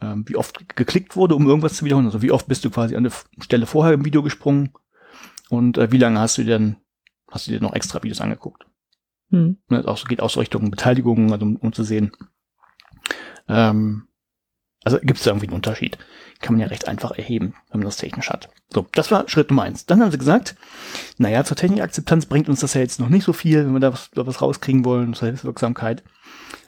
ähm, 0.00 0.24
wie 0.28 0.36
oft 0.36 0.76
geklickt 0.76 1.16
wurde, 1.16 1.34
um 1.34 1.46
irgendwas 1.46 1.74
zu 1.74 1.84
wiederholen. 1.84 2.06
Also 2.06 2.22
wie 2.22 2.30
oft 2.30 2.46
bist 2.46 2.64
du 2.64 2.70
quasi 2.70 2.94
an 2.96 3.04
der 3.04 3.12
Stelle 3.40 3.66
vorher 3.66 3.94
im 3.94 4.04
Video 4.04 4.22
gesprungen 4.22 4.72
und 5.48 5.78
äh, 5.78 5.92
wie 5.92 5.98
lange 5.98 6.20
hast 6.20 6.38
du 6.38 6.44
denn, 6.44 6.76
hast 7.30 7.46
du 7.46 7.50
dir 7.50 7.60
noch 7.60 7.74
extra 7.74 8.02
Videos 8.02 8.20
angeguckt. 8.20 8.66
Hm. 9.30 9.58
Das 9.68 9.86
auch, 9.86 10.04
geht 10.04 10.20
auch 10.20 10.30
so 10.30 10.40
Richtung 10.40 10.70
Beteiligung, 10.70 11.32
also 11.32 11.44
um, 11.44 11.56
um 11.56 11.72
zu 11.72 11.84
sehen. 11.84 12.12
Ähm, 13.48 14.08
also 14.84 14.98
gibt 14.98 15.18
es 15.18 15.24
da 15.24 15.30
irgendwie 15.30 15.46
einen 15.46 15.56
Unterschied 15.56 15.98
kann 16.40 16.54
man 16.54 16.60
ja 16.60 16.68
recht 16.68 16.86
einfach 16.86 17.12
erheben, 17.12 17.54
wenn 17.70 17.80
man 17.80 17.86
das 17.86 17.96
technisch 17.96 18.30
hat. 18.30 18.48
So, 18.72 18.86
das 18.92 19.10
war 19.10 19.28
Schritt 19.28 19.50
Nummer 19.50 19.64
eins. 19.64 19.86
Dann 19.86 20.00
haben 20.00 20.10
sie 20.10 20.18
gesagt, 20.18 20.54
naja, 21.16 21.44
zur 21.44 21.56
Technikakzeptanz 21.56 22.26
bringt 22.26 22.48
uns 22.48 22.60
das 22.60 22.74
ja 22.74 22.80
jetzt 22.80 23.00
noch 23.00 23.08
nicht 23.08 23.24
so 23.24 23.32
viel, 23.32 23.64
wenn 23.64 23.72
wir 23.72 23.80
da 23.80 23.92
was, 23.92 24.10
da 24.12 24.26
was 24.26 24.40
rauskriegen 24.40 24.84
wollen, 24.84 25.14
zur 25.14 25.28
Hilfswirksamkeit. 25.28 26.04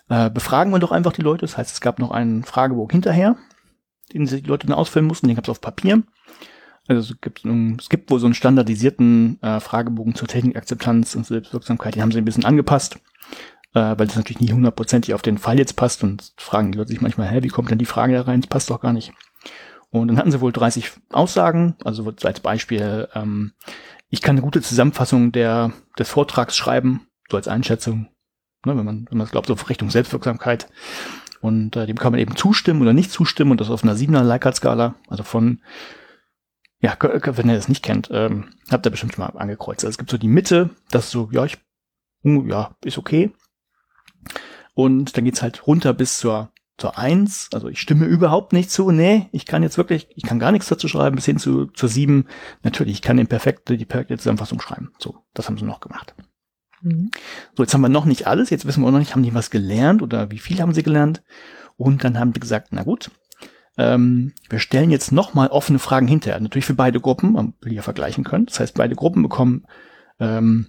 Äh, 0.09 0.31
befragen 0.31 0.72
wir 0.72 0.81
doch 0.81 0.91
einfach 0.91 1.12
die 1.12 1.22
Leute. 1.22 1.43
Das 1.43 1.57
heißt, 1.57 1.72
es 1.72 1.81
gab 1.81 1.99
noch 1.99 2.11
einen 2.11 2.43
Fragebogen 2.43 2.93
hinterher, 2.93 3.37
den 4.12 4.26
die 4.26 4.41
Leute 4.41 4.66
dann 4.66 4.76
ausfüllen 4.76 5.07
mussten, 5.07 5.28
den 5.28 5.37
gab 5.37 5.45
es 5.45 5.51
auf 5.51 5.61
Papier. 5.61 6.03
Also 6.89 7.12
es 7.12 7.20
gibt, 7.20 7.45
es 7.45 7.89
gibt 7.89 8.11
wohl 8.11 8.18
so 8.18 8.26
einen 8.26 8.35
standardisierten 8.35 9.41
äh, 9.43 9.61
Fragebogen 9.61 10.14
zur 10.14 10.28
Technikakzeptanz 10.28 11.14
und 11.14 11.26
Selbstwirksamkeit, 11.26 11.95
den 11.95 12.03
haben 12.03 12.12
sie 12.12 12.18
ein 12.18 12.24
bisschen 12.24 12.45
angepasst, 12.45 12.97
äh, 13.74 13.81
weil 13.81 14.07
das 14.07 14.16
natürlich 14.16 14.41
nie 14.41 14.53
hundertprozentig 14.53 15.14
auf 15.14 15.22
den 15.22 15.39
Fall 15.39 15.59
jetzt 15.59 15.76
passt 15.76 16.03
und 16.03 16.33
fragen 16.37 16.72
die 16.72 16.78
Leute 16.78 16.91
sich 16.91 17.01
manchmal, 17.01 17.28
hä, 17.28 17.43
wie 17.43 17.49
kommt 17.49 17.70
denn 17.70 17.78
die 17.78 17.85
Frage 17.85 18.14
da 18.14 18.22
rein? 18.22 18.41
Das 18.41 18.49
passt 18.49 18.70
doch 18.70 18.81
gar 18.81 18.93
nicht. 18.93 19.12
Und 19.91 20.09
dann 20.09 20.18
hatten 20.18 20.31
sie 20.31 20.41
wohl 20.41 20.53
30 20.53 20.91
Aussagen, 21.12 21.76
also 21.85 22.12
als 22.22 22.41
Beispiel, 22.41 23.09
ähm, 23.14 23.53
ich 24.09 24.22
kann 24.22 24.35
eine 24.35 24.43
gute 24.43 24.62
Zusammenfassung 24.62 25.33
der, 25.33 25.72
des 25.99 26.09
Vortrags 26.09 26.57
schreiben, 26.57 27.07
so 27.28 27.37
als 27.37 27.49
Einschätzung, 27.49 28.09
ne, 28.64 28.76
wenn 28.76 28.85
man, 28.85 29.07
wenn 29.11 29.18
man 29.18 29.26
glaubt, 29.28 29.47
so 29.47 29.55
Richtung 29.55 29.91
Selbstwirksamkeit. 29.91 30.68
Und 31.41 31.76
äh, 31.76 31.87
dem 31.87 31.97
kann 31.97 32.12
man 32.12 32.20
eben 32.20 32.37
zustimmen 32.37 32.83
oder 32.83 32.93
nicht 32.93 33.11
zustimmen 33.11 33.53
und 33.53 33.61
das 33.61 33.70
auf 33.70 33.83
einer 33.83 33.95
7er 33.95 34.22
Likert-Skala, 34.22 34.97
also 35.09 35.22
von, 35.22 35.61
ja, 36.81 36.97
wenn 37.01 37.49
ihr 37.49 37.57
das 37.57 37.68
nicht 37.68 37.83
kennt, 37.83 38.09
ähm, 38.11 38.51
habt 38.70 38.87
ihr 38.87 38.91
bestimmt 38.91 39.14
schon 39.14 39.24
mal 39.24 39.39
angekreuzt. 39.39 39.85
Also 39.85 39.91
es 39.91 39.99
gibt 39.99 40.11
so 40.11 40.18
die 40.18 40.28
Mitte, 40.28 40.70
das 40.91 41.07
ist 41.07 41.11
so, 41.11 41.28
ja, 41.33 41.45
ich, 41.45 41.59
ja, 42.22 42.74
ist 42.85 42.99
okay. 42.99 43.33
Und 44.74 45.16
dann 45.16 45.24
geht's 45.24 45.43
halt 45.43 45.66
runter 45.66 45.93
bis 45.93 46.18
zur 46.18 46.53
zur 46.81 46.99
Eins, 46.99 47.49
also 47.53 47.68
ich 47.68 47.78
stimme 47.78 48.07
überhaupt 48.07 48.53
nicht 48.53 48.70
zu, 48.70 48.91
nee, 48.91 49.28
ich 49.33 49.45
kann 49.45 49.62
jetzt 49.62 49.76
wirklich, 49.76 50.09
ich 50.16 50.22
kann 50.22 50.39
gar 50.39 50.51
nichts 50.51 50.68
dazu 50.68 50.89
schreiben, 50.89 51.14
bis 51.14 51.26
hin 51.26 51.37
zu, 51.37 51.66
zur 51.66 51.89
Sieben, 51.89 52.24
natürlich, 52.62 52.95
ich 52.95 53.03
kann 53.03 53.18
den 53.18 53.26
perfekte, 53.26 53.76
die 53.76 53.85
perfekte 53.85 54.16
Zusammenfassung 54.16 54.61
schreiben. 54.61 54.91
So, 54.99 55.18
das 55.35 55.47
haben 55.47 55.59
sie 55.59 55.64
noch 55.64 55.81
gemacht. 55.81 56.14
Mhm. 56.81 57.11
So, 57.55 57.62
jetzt 57.62 57.74
haben 57.74 57.83
wir 57.83 57.91
noch 57.91 58.07
nicht 58.07 58.26
alles, 58.26 58.51
jetzt 58.51 58.64
wissen 58.64 58.83
wir 58.83 58.89
auch 58.89 58.93
noch 58.93 58.99
nicht, 58.99 59.14
haben 59.14 59.22
die 59.22 59.35
was 59.35 59.51
gelernt 59.51 60.01
oder 60.01 60.31
wie 60.31 60.39
viel 60.39 60.61
haben 60.61 60.72
sie 60.72 60.83
gelernt? 60.83 61.22
Und 61.76 62.03
dann 62.03 62.18
haben 62.18 62.33
die 62.33 62.41
gesagt, 62.41 62.68
na 62.70 62.83
gut, 62.83 63.11
ähm, 63.76 64.32
wir 64.48 64.58
stellen 64.58 64.90
jetzt 64.90 65.12
nochmal 65.12 65.48
offene 65.48 65.78
Fragen 65.78 66.08
hinterher. 66.08 66.40
Natürlich 66.40 66.66
für 66.66 66.74
beide 66.74 67.00
Gruppen, 67.00 67.32
man 67.32 67.54
will 67.60 67.72
ja 67.72 67.82
vergleichen 67.82 68.24
können. 68.24 68.46
Das 68.46 68.60
heißt, 68.60 68.74
beide 68.74 68.94
Gruppen 68.94 69.22
bekommen, 69.22 69.66
ähm, 70.18 70.68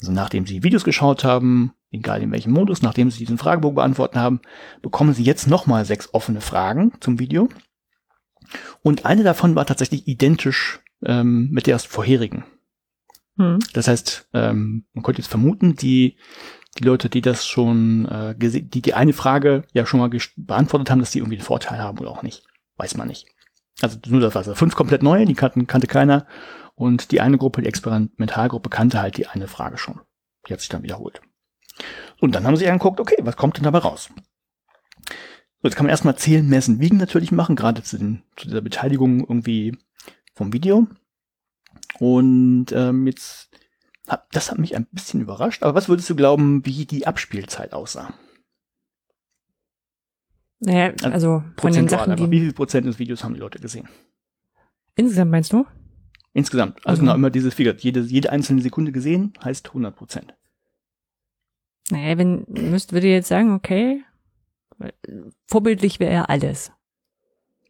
also 0.00 0.12
nachdem 0.12 0.46
sie 0.46 0.62
Videos 0.62 0.84
geschaut 0.84 1.24
haben, 1.24 1.72
egal 1.90 2.22
in 2.22 2.32
welchem 2.32 2.52
Modus, 2.52 2.82
nachdem 2.82 3.10
sie 3.10 3.18
diesen 3.18 3.38
Fragebogen 3.38 3.76
beantworten 3.76 4.18
haben, 4.18 4.40
bekommen 4.80 5.14
sie 5.14 5.22
jetzt 5.22 5.46
nochmal 5.46 5.84
sechs 5.84 6.12
offene 6.12 6.40
Fragen 6.40 6.92
zum 7.00 7.18
Video. 7.18 7.48
Und 8.82 9.06
eine 9.06 9.22
davon 9.22 9.54
war 9.54 9.66
tatsächlich 9.66 10.08
identisch 10.08 10.80
ähm, 11.04 11.50
mit 11.50 11.66
der 11.66 11.78
vorherigen. 11.78 12.44
Hm. 13.36 13.60
Das 13.72 13.88
heißt, 13.88 14.28
ähm, 14.34 14.84
man 14.92 15.02
könnte 15.04 15.22
jetzt 15.22 15.30
vermuten, 15.30 15.76
die, 15.76 16.16
die 16.78 16.84
Leute, 16.84 17.08
die 17.08 17.20
das 17.20 17.46
schon, 17.46 18.06
äh, 18.06 18.34
die 18.36 18.82
die 18.82 18.94
eine 18.94 19.12
Frage 19.12 19.64
ja 19.72 19.84
schon 19.84 20.00
mal 20.00 20.10
beantwortet 20.36 20.90
haben, 20.90 21.00
dass 21.00 21.10
die 21.10 21.18
irgendwie 21.18 21.36
einen 21.36 21.44
Vorteil 21.44 21.78
haben 21.78 21.98
oder 21.98 22.10
auch 22.10 22.22
nicht. 22.22 22.44
Weiß 22.76 22.96
man 22.96 23.08
nicht. 23.08 23.26
Also 23.80 23.98
nur 24.06 24.20
das 24.20 24.34
war 24.34 24.40
also 24.40 24.54
fünf 24.54 24.74
komplett 24.74 25.02
neue, 25.02 25.26
die 25.26 25.34
kannten, 25.34 25.66
kannte 25.66 25.86
keiner. 25.86 26.26
Und 26.74 27.12
die 27.12 27.20
eine 27.20 27.38
Gruppe, 27.38 27.62
die 27.62 27.68
Experimentalgruppe, 27.68 28.70
kannte 28.70 29.00
halt 29.00 29.16
die 29.16 29.26
eine 29.26 29.48
Frage 29.48 29.76
schon. 29.76 30.00
Die 30.48 30.52
hat 30.52 30.60
sich 30.60 30.68
dann 30.68 30.82
wiederholt. 30.82 31.20
Und 32.20 32.34
dann 32.34 32.46
haben 32.46 32.56
sie 32.56 32.68
angeguckt, 32.68 33.00
okay, 33.00 33.16
was 33.20 33.36
kommt 33.36 33.56
denn 33.56 33.64
dabei 33.64 33.78
raus? 33.78 34.10
So, 35.06 35.68
jetzt 35.68 35.76
kann 35.76 35.86
man 35.86 35.90
erstmal 35.90 36.16
zählen, 36.16 36.48
messen, 36.48 36.80
wiegen 36.80 36.96
natürlich 36.96 37.30
machen, 37.30 37.56
gerade 37.56 37.82
zu, 37.82 37.98
den, 37.98 38.22
zu 38.36 38.48
dieser 38.48 38.62
Beteiligung 38.62 39.20
irgendwie 39.20 39.76
vom 40.34 40.52
Video. 40.52 40.88
Und 41.98 42.72
ähm, 42.72 43.06
jetzt, 43.06 43.50
das 44.30 44.50
hat 44.50 44.58
mich 44.58 44.76
ein 44.76 44.86
bisschen 44.90 45.20
überrascht. 45.20 45.62
Aber 45.62 45.74
was 45.74 45.88
würdest 45.88 46.10
du 46.10 46.16
glauben, 46.16 46.64
wie 46.66 46.84
die 46.86 47.06
Abspielzeit 47.06 47.72
aussah? 47.72 48.14
Naja, 50.60 50.92
also, 51.02 51.10
also 51.10 51.44
von 51.56 51.72
den 51.72 51.88
Sachen, 51.88 52.16
wie 52.30 52.40
viel 52.40 52.52
Prozent 52.52 52.86
des 52.86 52.98
Videos 52.98 53.24
haben 53.24 53.34
die 53.34 53.40
Leute 53.40 53.58
gesehen? 53.58 53.88
Insgesamt 54.94 55.30
meinst 55.30 55.52
du? 55.52 55.66
Insgesamt. 56.34 56.76
Also, 56.78 56.88
also 56.88 57.02
genau, 57.02 57.14
immer 57.14 57.30
dieses 57.30 57.54
Figure. 57.54 57.76
Jede, 57.78 58.00
jede 58.00 58.30
einzelne 58.30 58.62
Sekunde 58.62 58.92
gesehen 58.92 59.32
heißt 59.42 59.68
100 59.68 59.94
Prozent. 59.94 60.34
Naja, 61.90 62.16
wenn, 62.16 62.46
müsst, 62.48 62.92
würde 62.92 63.08
jetzt 63.08 63.28
sagen, 63.28 63.52
okay, 63.52 64.04
vorbildlich 65.46 66.00
wäre 66.00 66.12
er 66.12 66.30
alles. 66.30 66.72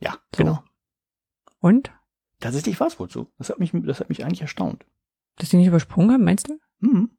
Ja, 0.00 0.12
so. 0.12 0.18
genau. 0.44 0.64
Und? 1.60 1.92
Tatsächlich 2.40 2.78
war 2.78 2.88
es 2.88 2.98
wohl 2.98 3.10
so. 3.10 3.28
Das 3.38 3.50
hat 3.50 3.58
mich, 3.58 3.72
das 3.72 4.00
hat 4.00 4.08
mich 4.08 4.24
eigentlich 4.24 4.42
erstaunt. 4.42 4.84
Dass 5.36 5.48
die 5.48 5.56
nicht 5.56 5.66
übersprungen 5.68 6.12
haben, 6.12 6.24
meinst 6.24 6.48
du? 6.48 6.58
Mhm. 6.80 7.10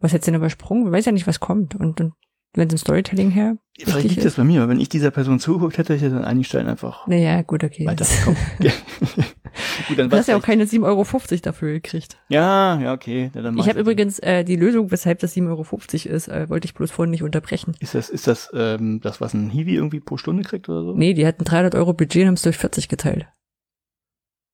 Was 0.00 0.12
hättest 0.12 0.28
du 0.28 0.32
denn 0.32 0.40
übersprungen? 0.40 0.84
Man 0.84 0.92
weiß 0.92 1.06
ja 1.06 1.12
nicht, 1.12 1.26
was 1.26 1.40
kommt. 1.40 1.74
Und, 1.74 2.00
und 2.00 2.12
wenn 2.54 2.68
es 2.68 2.74
im 2.74 2.78
Storytelling 2.78 3.30
her. 3.30 3.56
Vielleicht 3.78 4.08
liegt 4.08 4.24
das 4.24 4.34
bei 4.34 4.44
mir, 4.44 4.62
aber 4.62 4.70
wenn 4.70 4.80
ich 4.80 4.88
dieser 4.88 5.10
Person 5.10 5.38
zugeguckt 5.38 5.78
hätte, 5.78 5.94
hätte 5.94 6.06
ich 6.06 6.12
dann 6.12 6.24
einigen 6.24 6.44
Stellen 6.44 6.66
einfach. 6.66 7.06
Naja, 7.06 7.42
gut, 7.42 7.62
okay. 7.62 7.86
Weitergekommen. 7.86 8.38
gut, 9.88 9.98
dann 9.98 10.10
du 10.10 10.16
hast 10.16 10.28
ja 10.28 10.36
auch 10.36 10.42
keine 10.42 10.64
7,50 10.64 10.84
Euro 10.84 11.04
dafür 11.42 11.72
gekriegt. 11.74 12.18
Ja, 12.28 12.80
ja, 12.80 12.92
okay. 12.92 13.30
Ja, 13.34 13.52
ich 13.54 13.68
habe 13.68 13.80
übrigens 13.80 14.18
äh, 14.20 14.44
die 14.44 14.56
Lösung, 14.56 14.90
weshalb 14.90 15.20
das 15.20 15.36
7,50 15.36 15.48
Euro 15.48 16.16
ist, 16.16 16.28
äh, 16.28 16.48
wollte 16.48 16.66
ich 16.66 16.74
bloß 16.74 16.90
vorhin 16.90 17.10
nicht 17.10 17.22
unterbrechen. 17.22 17.76
Ist 17.80 17.94
das, 17.94 18.08
ist 18.08 18.26
das, 18.26 18.50
ähm, 18.54 19.00
das, 19.02 19.20
was 19.20 19.34
ein 19.34 19.50
Hiwi 19.50 19.74
irgendwie 19.74 20.00
pro 20.00 20.16
Stunde 20.16 20.42
kriegt 20.42 20.68
oder 20.68 20.82
so? 20.82 20.94
Nee, 20.96 21.14
die 21.14 21.26
hatten 21.26 21.44
300 21.44 21.74
Euro 21.74 21.92
Budget 21.92 22.22
und 22.22 22.28
haben 22.28 22.34
es 22.34 22.42
durch 22.42 22.56
40 22.56 22.88
geteilt. 22.88 23.26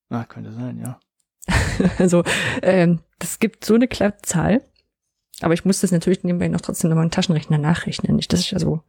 Ah, 0.09 0.25
könnte 0.25 0.51
sein, 0.51 0.79
ja. 0.79 0.99
also, 1.99 2.23
ähm, 2.61 2.99
das 3.19 3.39
gibt 3.39 3.65
so 3.65 3.75
eine 3.75 3.87
klappe 3.87 4.21
Zahl. 4.21 4.61
Aber 5.41 5.53
ich 5.53 5.65
muss 5.65 5.81
das 5.81 5.91
natürlich 5.91 6.23
nebenbei 6.23 6.47
noch 6.47 6.61
trotzdem 6.61 6.89
nochmal 6.89 7.03
einen 7.03 7.11
Taschenrechner 7.11 7.57
nachrechnen. 7.57 8.15
Nicht, 8.15 8.31
dass 8.31 8.39
ich 8.39 8.53
also, 8.53 8.81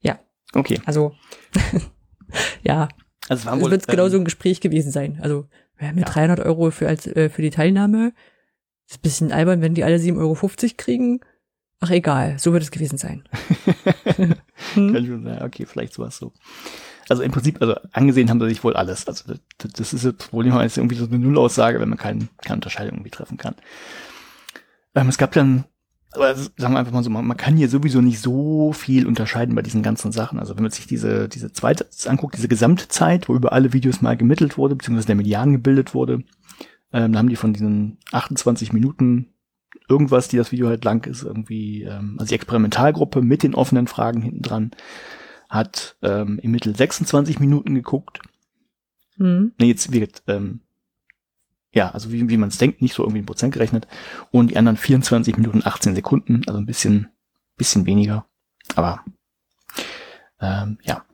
ja. 0.00 0.18
Okay. 0.52 0.80
Also, 0.84 1.14
ja. 2.62 2.88
Also 3.28 3.48
es, 3.48 3.70
wird 3.70 3.86
genau 3.86 4.08
so 4.08 4.18
ein 4.18 4.24
Gespräch 4.24 4.60
gewesen 4.60 4.90
sein. 4.90 5.18
Also, 5.22 5.48
wir 5.78 5.88
haben 5.88 5.98
ja 5.98 6.04
300 6.04 6.40
Euro 6.40 6.70
für, 6.70 6.88
als, 6.88 7.06
äh, 7.06 7.30
für 7.30 7.42
die 7.42 7.50
Teilnahme. 7.50 8.12
Ist 8.88 8.98
ein 8.98 9.02
bisschen 9.02 9.32
albern, 9.32 9.62
wenn 9.62 9.74
die 9.74 9.84
alle 9.84 9.96
7,50 9.96 10.18
Euro 10.18 10.48
kriegen. 10.76 11.20
Ach, 11.80 11.90
egal. 11.90 12.38
So 12.38 12.52
wird 12.52 12.62
es 12.62 12.70
gewesen 12.70 12.98
sein. 12.98 13.24
hm? 14.74 14.92
Kann 14.92 15.06
schon 15.06 15.24
sein. 15.24 15.42
Okay, 15.42 15.64
vielleicht 15.64 15.98
war 15.98 16.08
es 16.08 16.18
so 16.18 16.32
also 17.10 17.22
im 17.22 17.32
Prinzip, 17.32 17.60
also 17.60 17.74
angesehen 17.92 18.30
haben 18.30 18.40
sie 18.40 18.48
sich 18.48 18.62
wohl 18.62 18.76
alles. 18.76 19.08
Also 19.08 19.34
das, 19.58 19.72
das 19.72 19.92
ist 19.92 20.04
das 20.04 20.14
Problem, 20.14 20.56
ist 20.60 20.78
irgendwie 20.78 20.94
so 20.94 21.06
eine 21.06 21.18
Nullaussage, 21.18 21.80
wenn 21.80 21.88
man 21.88 21.98
kein, 21.98 22.28
keine 22.40 22.54
Unterscheidung 22.54 22.94
irgendwie 22.94 23.10
treffen 23.10 23.36
kann. 23.36 23.56
Ähm, 24.94 25.08
es 25.08 25.18
gab 25.18 25.32
dann, 25.32 25.64
aber 26.12 26.36
sagen 26.36 26.74
wir 26.74 26.78
einfach 26.78 26.92
mal 26.92 27.02
so, 27.02 27.10
man, 27.10 27.26
man, 27.26 27.36
kann 27.36 27.56
hier 27.56 27.68
sowieso 27.68 28.00
nicht 28.00 28.20
so 28.20 28.72
viel 28.72 29.08
unterscheiden 29.08 29.56
bei 29.56 29.62
diesen 29.62 29.82
ganzen 29.82 30.12
Sachen. 30.12 30.38
Also 30.38 30.54
wenn 30.54 30.62
man 30.62 30.70
sich 30.70 30.86
diese, 30.86 31.28
diese 31.28 31.52
zweite 31.52 31.84
anguckt, 32.06 32.36
diese 32.36 32.46
Gesamtzeit, 32.46 33.28
wo 33.28 33.34
über 33.34 33.52
alle 33.52 33.72
Videos 33.72 34.02
mal 34.02 34.16
gemittelt 34.16 34.56
wurde, 34.56 34.76
beziehungsweise 34.76 35.08
der 35.08 35.16
Median 35.16 35.52
gebildet 35.52 35.94
wurde, 35.94 36.22
ähm, 36.92 37.12
da 37.12 37.18
haben 37.18 37.28
die 37.28 37.36
von 37.36 37.52
diesen 37.52 37.98
28 38.12 38.72
Minuten 38.72 39.32
irgendwas, 39.88 40.28
die 40.28 40.36
das 40.36 40.52
Video 40.52 40.68
halt 40.68 40.84
lang 40.84 41.04
ist, 41.06 41.24
irgendwie, 41.24 41.82
ähm, 41.82 42.14
also 42.18 42.28
die 42.28 42.36
Experimentalgruppe 42.36 43.20
mit 43.20 43.42
den 43.42 43.56
offenen 43.56 43.88
Fragen 43.88 44.22
hinten 44.22 44.42
dran, 44.42 44.70
hat 45.50 45.96
ähm, 46.00 46.38
im 46.38 46.52
Mittel 46.52 46.74
26 46.74 47.40
Minuten 47.40 47.74
geguckt. 47.74 48.20
Mhm. 49.16 49.52
Nee, 49.58 49.66
jetzt 49.66 49.92
wird, 49.92 50.22
ähm, 50.28 50.60
ja, 51.72 51.90
also 51.90 52.12
wie, 52.12 52.28
wie 52.28 52.36
man 52.36 52.48
es 52.48 52.58
denkt, 52.58 52.80
nicht 52.80 52.94
so 52.94 53.02
irgendwie 53.02 53.18
in 53.18 53.26
Prozent 53.26 53.52
gerechnet. 53.52 53.86
Und 54.30 54.52
die 54.52 54.56
anderen 54.56 54.76
24 54.76 55.36
Minuten 55.36 55.62
18 55.64 55.94
Sekunden, 55.94 56.42
also 56.46 56.58
ein 56.58 56.66
bisschen, 56.66 57.08
bisschen 57.56 57.84
weniger. 57.84 58.26
Aber 58.76 59.04
ähm, 60.40 60.78
ja. 60.84 61.04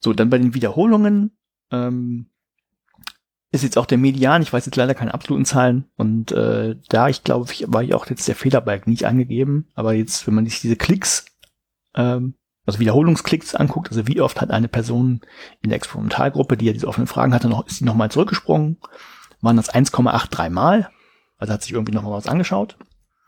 So, 0.00 0.12
dann 0.12 0.30
bei 0.30 0.38
den 0.38 0.54
Wiederholungen 0.54 1.36
ähm, 1.70 2.26
ist 3.52 3.62
jetzt 3.62 3.76
auch 3.76 3.86
der 3.86 3.98
Median, 3.98 4.42
ich 4.42 4.52
weiß 4.52 4.64
jetzt 4.66 4.76
leider 4.76 4.94
keine 4.94 5.12
absoluten 5.12 5.44
Zahlen 5.44 5.84
und 5.96 6.32
äh, 6.32 6.74
da 6.88 7.08
ich 7.08 7.22
glaube, 7.22 7.52
ich, 7.52 7.66
war 7.68 7.82
ich 7.82 7.94
auch 7.94 8.06
jetzt 8.08 8.26
der 8.26 8.34
Fehlerbalk 8.34 8.86
nicht 8.86 9.04
angegeben, 9.04 9.68
aber 9.74 9.92
jetzt, 9.92 10.26
wenn 10.26 10.34
man 10.34 10.46
sich 10.46 10.60
diese 10.60 10.76
Klicks 10.76 11.26
ähm, 11.94 12.34
also 12.64 12.78
Wiederholungsklicks 12.78 13.54
anguckt, 13.54 13.88
also 13.88 14.06
wie 14.06 14.20
oft 14.20 14.40
hat 14.40 14.50
eine 14.50 14.68
Person 14.68 15.20
in 15.62 15.70
der 15.70 15.76
Experimentalgruppe, 15.76 16.56
die 16.56 16.66
ja 16.66 16.72
diese 16.72 16.88
offenen 16.88 17.06
Fragen 17.06 17.34
hatte, 17.34 17.48
noch, 17.48 17.66
ist 17.66 17.78
sie 17.78 17.84
nochmal 17.84 18.10
zurückgesprungen, 18.10 18.78
waren 19.40 19.56
das 19.56 19.72
1,83 19.72 20.50
Mal, 20.50 20.88
also 21.38 21.52
hat 21.52 21.62
sich 21.62 21.72
irgendwie 21.72 21.92
nochmal 21.92 22.12
was 22.12 22.28
angeschaut. 22.28 22.76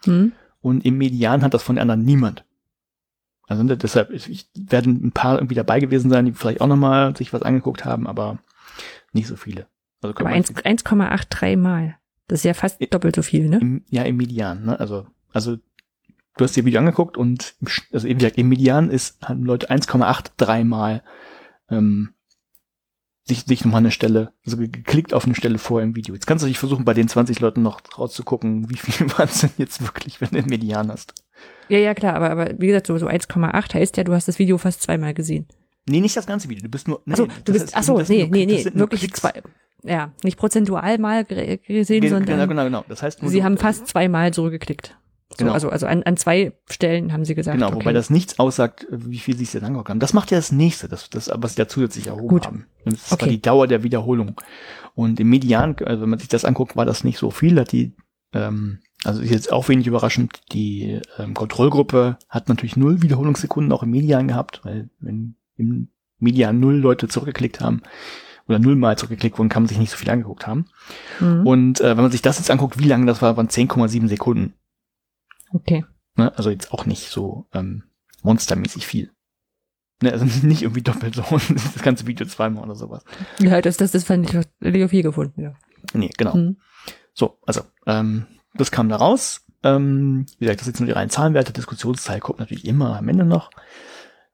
Hm. 0.04 0.32
Und 0.60 0.84
im 0.84 0.98
Median 0.98 1.42
hat 1.42 1.52
das 1.52 1.62
von 1.62 1.76
den 1.76 1.82
anderen 1.82 2.04
niemand. 2.04 2.44
Also 3.46 3.62
ne, 3.62 3.76
deshalb 3.76 4.10
ich, 4.10 4.48
werden 4.54 5.04
ein 5.04 5.12
paar 5.12 5.36
irgendwie 5.36 5.54
dabei 5.54 5.80
gewesen 5.80 6.10
sein, 6.10 6.24
die 6.24 6.32
vielleicht 6.32 6.60
auch 6.60 6.66
nochmal 6.66 7.14
sich 7.16 7.32
was 7.32 7.42
angeguckt 7.42 7.84
haben, 7.84 8.06
aber 8.06 8.38
nicht 9.12 9.26
so 9.26 9.36
viele. 9.36 9.66
Also 10.00 10.16
aber 10.16 10.30
1,83 10.30 11.56
Mal. 11.56 11.96
Das 12.28 12.40
ist 12.40 12.44
ja 12.44 12.54
fast 12.54 12.80
doppelt 12.92 13.16
so 13.16 13.22
viel, 13.22 13.48
ne? 13.48 13.58
Im, 13.58 13.84
ja, 13.90 14.02
im 14.02 14.16
Median, 14.16 14.64
ne? 14.64 14.80
Also, 14.80 15.06
also 15.32 15.58
du 16.36 16.44
hast 16.44 16.56
dir 16.56 16.64
Video 16.64 16.80
angeguckt 16.80 17.16
und 17.16 17.54
also 17.92 18.08
wie 18.08 18.14
gesagt, 18.14 18.38
im 18.38 18.48
Median 18.48 18.90
ist, 18.90 19.20
haben 19.22 19.44
Leute 19.44 19.70
1,83 19.70 20.64
Mal 20.64 21.02
ähm, 21.70 22.14
sich, 23.24 23.44
sich 23.44 23.64
nochmal 23.64 23.80
eine 23.80 23.90
Stelle, 23.90 24.32
also 24.44 24.58
geklickt 24.58 25.14
auf 25.14 25.24
eine 25.24 25.34
Stelle 25.34 25.58
vor 25.58 25.80
im 25.80 25.96
Video. 25.96 26.14
Jetzt 26.14 26.26
kannst 26.26 26.44
du 26.44 26.48
dich 26.48 26.58
versuchen, 26.58 26.84
bei 26.84 26.92
den 26.92 27.08
20 27.08 27.40
Leuten 27.40 27.62
noch 27.62 27.80
rauszugucken, 27.96 28.68
wie 28.70 28.76
viel 28.76 29.10
waren 29.18 29.28
es 29.28 29.40
denn 29.40 29.50
jetzt 29.56 29.80
wirklich, 29.82 30.20
wenn 30.20 30.28
du 30.30 30.36
den 30.36 30.46
Median 30.46 30.90
hast. 30.90 31.14
Ja, 31.68 31.78
ja, 31.78 31.94
klar, 31.94 32.14
aber, 32.14 32.30
aber 32.30 32.50
wie 32.58 32.66
gesagt, 32.66 32.86
so, 32.86 32.98
so 32.98 33.06
1,8 33.06 33.74
heißt 33.74 33.96
ja, 33.96 34.04
du 34.04 34.12
hast 34.12 34.28
das 34.28 34.38
Video 34.38 34.58
fast 34.58 34.82
zweimal 34.82 35.14
gesehen. 35.14 35.46
Nee, 35.86 36.00
nicht 36.00 36.16
das 36.16 36.26
ganze 36.26 36.48
Video, 36.48 36.62
du 36.62 36.70
bist 36.70 36.88
nur, 36.88 37.02
nee, 37.04 37.12
achso, 37.12 37.28
du 37.44 37.52
bist, 37.52 37.76
achso, 37.76 38.00
nee, 38.08 38.28
nee, 38.30 38.46
nee, 38.46 38.64
wirklich 38.74 39.12
zwei, 39.12 39.42
ja, 39.82 40.12
nicht 40.22 40.38
prozentual 40.38 40.98
mal 40.98 41.24
gesehen, 41.24 42.08
sondern. 42.08 42.24
Genau, 42.24 42.46
genau, 42.46 42.64
genau. 42.64 42.84
Das 42.88 43.02
heißt, 43.02 43.20
sie 43.22 43.44
haben 43.44 43.58
fast 43.58 43.86
zweimal 43.86 44.32
zurückgeklickt. 44.32 44.96
So, 45.36 45.44
genau. 45.44 45.52
Also, 45.52 45.68
also 45.68 45.86
an, 45.86 46.02
an 46.04 46.16
zwei 46.16 46.52
Stellen 46.70 47.12
haben 47.12 47.24
sie 47.24 47.34
gesagt. 47.34 47.56
Genau, 47.56 47.68
okay. 47.68 47.76
wobei 47.76 47.92
das 47.92 48.08
nichts 48.08 48.38
aussagt, 48.38 48.86
wie 48.90 49.18
viel 49.18 49.34
sie 49.36 49.44
sich 49.44 49.52
denn 49.52 49.64
angeguckt 49.64 49.90
haben. 49.90 49.98
Das 49.98 50.12
macht 50.12 50.30
ja 50.30 50.38
das 50.38 50.52
nächste, 50.52 50.88
das, 50.88 51.10
das 51.10 51.30
was 51.34 51.54
sie 51.54 51.62
da 51.62 51.68
zusätzlich 51.68 52.06
erhoben 52.06 52.28
Gut. 52.28 52.46
haben. 52.46 52.66
Das 52.84 53.12
okay. 53.12 53.22
war 53.22 53.28
die 53.28 53.42
Dauer 53.42 53.66
der 53.66 53.82
Wiederholung. 53.82 54.40
Und 54.94 55.18
im 55.18 55.28
Median, 55.28 55.74
also 55.84 56.02
wenn 56.02 56.10
man 56.10 56.18
sich 56.20 56.28
das 56.28 56.44
anguckt, 56.44 56.76
war 56.76 56.84
das 56.84 57.02
nicht 57.02 57.18
so 57.18 57.30
viel, 57.30 57.58
hat 57.58 57.72
die, 57.72 57.92
ähm, 58.32 58.78
also 59.02 59.20
ist 59.20 59.30
jetzt 59.30 59.52
auch 59.52 59.68
wenig 59.68 59.86
überraschend, 59.86 60.40
die 60.52 61.00
ähm, 61.18 61.34
Kontrollgruppe 61.34 62.18
hat 62.28 62.48
natürlich 62.48 62.76
null 62.76 63.02
Wiederholungssekunden 63.02 63.72
auch 63.72 63.82
im 63.82 63.90
Median 63.90 64.28
gehabt, 64.28 64.60
weil 64.62 64.88
wenn 65.00 65.34
im 65.56 65.88
Median 66.20 66.60
null 66.60 66.76
Leute 66.76 67.08
zurückgeklickt 67.08 67.60
haben, 67.60 67.82
oder 68.48 68.58
nullmal 68.58 68.98
zurückgeklickt 68.98 69.38
wurden, 69.38 69.48
kann 69.48 69.62
man 69.62 69.68
sich 69.68 69.78
nicht 69.78 69.90
so 69.90 69.96
viel 69.96 70.10
angeguckt 70.10 70.46
haben. 70.46 70.66
Mhm. 71.20 71.46
Und 71.46 71.80
äh, 71.80 71.96
wenn 71.96 72.02
man 72.02 72.10
sich 72.10 72.22
das 72.22 72.38
jetzt 72.38 72.50
anguckt, 72.50 72.78
wie 72.78 72.88
lange 72.88 73.06
das 73.06 73.22
war, 73.22 73.36
waren 73.36 73.48
10,7 73.48 74.08
Sekunden. 74.08 74.54
Okay. 75.54 75.84
Ne? 76.16 76.36
Also 76.36 76.50
jetzt 76.50 76.72
auch 76.72 76.84
nicht 76.84 77.08
so 77.08 77.46
ähm, 77.52 77.84
monstermäßig 78.22 78.86
viel. 78.86 79.10
Ne? 80.02 80.12
Also 80.12 80.24
nicht 80.46 80.62
irgendwie 80.62 80.82
doppelt 80.82 81.14
so 81.14 81.22
das 81.22 81.82
ganze 81.82 82.06
Video 82.06 82.26
zweimal 82.26 82.64
oder 82.64 82.74
sowas. 82.74 83.04
Ja, 83.38 83.60
das, 83.62 83.76
das, 83.76 83.92
das 83.92 84.04
fand 84.04 84.28
ich, 84.28 84.34
hätte 84.34 84.78
ich 84.78 84.84
auf 84.84 84.90
hier 84.90 85.02
gefunden, 85.02 85.40
ja. 85.40 85.54
Nee, 85.92 86.10
genau. 86.16 86.34
Mhm. 86.34 86.56
So, 87.14 87.38
also, 87.46 87.62
ähm, 87.86 88.26
das 88.54 88.70
kam 88.70 88.88
da 88.88 88.96
raus. 88.96 89.42
Ähm, 89.62 90.26
wie 90.38 90.46
gesagt, 90.46 90.60
das 90.60 90.66
sind 90.66 90.80
nur 90.80 90.86
die 90.86 90.92
reinen 90.92 91.10
Zahlenwerte. 91.10 91.52
Diskussionsteil 91.52 92.20
kommt 92.20 92.40
natürlich 92.40 92.66
immer 92.66 92.98
am 92.98 93.08
Ende 93.08 93.24
noch. 93.24 93.50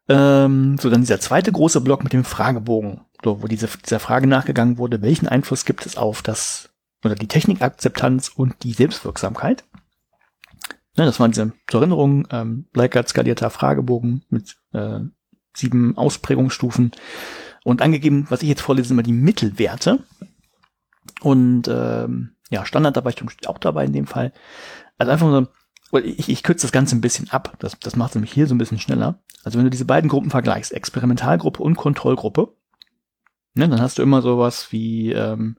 Ähm, 0.09 0.77
so, 0.79 0.91
dann 0.91 1.03
dieser 1.03 1.21
zweite 1.21 1.53
große 1.53 1.81
Block 1.81 2.03
mit 2.03 2.13
dem 2.13 2.25
Fragebogen, 2.25 3.03
so, 3.23 3.43
wo 3.43 3.47
diese, 3.47 3.69
dieser 3.85 4.01
Frage 4.01 4.27
nachgegangen 4.27 4.79
wurde, 4.79 5.03
welchen 5.03 5.29
Einfluss 5.29 5.65
gibt 5.65 5.87
es 5.87 5.97
auf 5.97 6.23
das, 6.23 6.71
oder 7.05 7.15
die 7.15 7.29
Technikakzeptanz 7.29 8.29
und 8.29 8.63
die 8.65 8.73
Selbstwirksamkeit. 8.73 9.65
Ne, 11.01 11.07
das 11.07 11.19
waren 11.19 11.31
diese, 11.31 11.55
zur 11.67 11.81
Erinnerung, 11.81 12.29
ähm, 12.31 12.67
Likert 12.75 13.09
skalierter 13.09 13.49
Fragebogen 13.49 14.23
mit 14.29 14.59
äh, 14.75 15.01
sieben 15.57 15.97
Ausprägungsstufen. 15.97 16.91
Und 17.65 17.81
angegeben, 17.81 18.27
was 18.29 18.43
ich 18.43 18.51
jetzt 18.51 18.61
vorlese, 18.61 18.89
sind 18.89 18.97
immer 18.97 19.03
die 19.03 19.15
Mittelwerte. 19.15 20.05
Und 21.23 21.69
ähm, 21.69 22.33
ja, 22.51 22.67
Standardabweichung 22.67 23.31
steht 23.31 23.49
auch 23.49 23.57
dabei 23.57 23.87
in 23.87 23.95
dem 23.95 24.07
Fall. 24.07 24.35
Also 24.99 25.11
einfach 25.11 25.31
so, 25.31 25.99
ich, 26.01 26.29
ich 26.29 26.43
kürze 26.43 26.67
das 26.67 26.73
Ganze 26.73 26.97
ein 26.97 27.01
bisschen 27.01 27.31
ab. 27.31 27.57
Das, 27.61 27.79
das 27.81 27.97
macht 27.97 28.11
es 28.11 28.17
nämlich 28.17 28.33
hier 28.35 28.47
so 28.47 28.55
ein 28.55 28.59
bisschen 28.59 28.79
schneller. 28.79 29.23
Also 29.43 29.57
wenn 29.57 29.65
du 29.65 29.71
diese 29.71 29.87
beiden 29.87 30.11
Gruppen 30.11 30.29
vergleichst, 30.29 30.71
Experimentalgruppe 30.71 31.63
und 31.63 31.77
Kontrollgruppe, 31.77 32.55
ne, 33.55 33.71
dann 33.71 33.81
hast 33.81 33.97
du 33.97 34.03
immer 34.03 34.21
sowas 34.21 34.71
wie 34.71 35.13
ähm, 35.13 35.57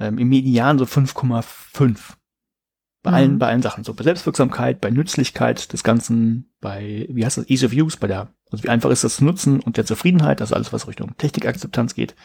ähm, 0.00 0.18
im 0.18 0.28
Median 0.28 0.76
so 0.76 0.86
5,5. 0.86 2.16
Bei 3.06 3.12
mhm. 3.12 3.16
allen, 3.16 3.38
bei 3.38 3.46
allen 3.46 3.62
Sachen. 3.62 3.84
So 3.84 3.94
bei 3.94 4.02
Selbstwirksamkeit, 4.02 4.80
bei 4.80 4.90
Nützlichkeit 4.90 5.72
des 5.72 5.84
Ganzen, 5.84 6.50
bei, 6.60 7.06
wie 7.08 7.24
heißt 7.24 7.38
das, 7.38 7.48
Ease 7.48 7.66
of 7.66 7.72
Use, 7.72 7.98
bei 8.00 8.08
der, 8.08 8.34
also 8.50 8.64
wie 8.64 8.68
einfach 8.68 8.90
ist 8.90 9.04
das 9.04 9.14
zu 9.14 9.24
nutzen 9.24 9.60
und 9.60 9.76
der 9.76 9.86
Zufriedenheit, 9.86 10.40
also 10.40 10.56
alles, 10.56 10.72
was 10.72 10.88
Richtung 10.88 11.16
Technikakzeptanz 11.16 11.94
geht, 11.94 12.16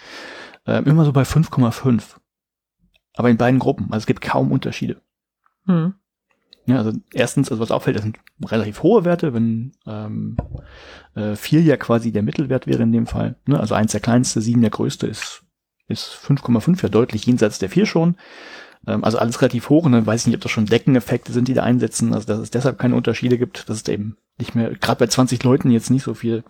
ähm, 0.65 0.85
immer 0.85 1.05
so 1.05 1.13
bei 1.13 1.21
5,5. 1.21 2.01
Aber 3.13 3.29
in 3.29 3.37
beiden 3.37 3.59
Gruppen. 3.59 3.85
Also 3.91 3.97
es 3.97 4.05
gibt 4.07 4.21
kaum 4.21 4.51
Unterschiede. 4.51 5.01
Mhm. 5.65 5.93
Ja, 6.65 6.77
also 6.77 6.93
erstens, 7.13 7.51
also 7.51 7.61
was 7.61 7.69
auffällt, 7.69 7.97
das 7.97 8.03
sind 8.03 8.17
relativ 8.43 8.81
hohe 8.81 9.05
Werte, 9.05 9.35
wenn 9.35 9.73
ähm, 9.85 10.35
äh, 11.13 11.35
vier 11.35 11.61
ja 11.61 11.77
quasi 11.77 12.11
der 12.11 12.23
Mittelwert 12.23 12.65
wäre 12.65 12.81
in 12.81 12.91
dem 12.91 13.05
Fall. 13.05 13.35
Ne? 13.45 13.59
Also 13.59 13.75
eins 13.75 13.91
der 13.91 14.01
kleinste, 14.01 14.41
sieben 14.41 14.61
der 14.61 14.71
größte 14.71 15.05
ist, 15.05 15.43
ist 15.87 16.11
5,5, 16.25 16.81
ja 16.81 16.89
deutlich 16.89 17.27
jenseits 17.27 17.59
der 17.59 17.69
vier 17.69 17.85
schon. 17.85 18.15
Ähm, 18.87 19.03
also 19.03 19.17
alles 19.17 19.41
relativ 19.41 19.69
hoch 19.69 19.85
und 19.85 19.91
dann 19.91 20.05
weiß 20.05 20.21
ich 20.21 20.27
nicht, 20.27 20.35
ob 20.35 20.41
das 20.41 20.51
schon 20.51 20.65
Deckeneffekte 20.65 21.31
sind, 21.31 21.47
die 21.47 21.53
da 21.53 21.63
einsetzen, 21.63 22.13
also 22.13 22.27
dass 22.27 22.39
es 22.39 22.51
deshalb 22.51 22.79
keine 22.79 22.95
Unterschiede 22.95 23.37
gibt, 23.37 23.69
dass 23.69 23.77
es 23.77 23.87
eben 23.87 24.17
nicht 24.37 24.55
mehr, 24.55 24.71
gerade 24.75 24.99
bei 24.99 25.07
20 25.07 25.43
Leuten 25.43 25.71
jetzt 25.71 25.89
nicht 25.89 26.03
so 26.03 26.13
viel 26.13 26.43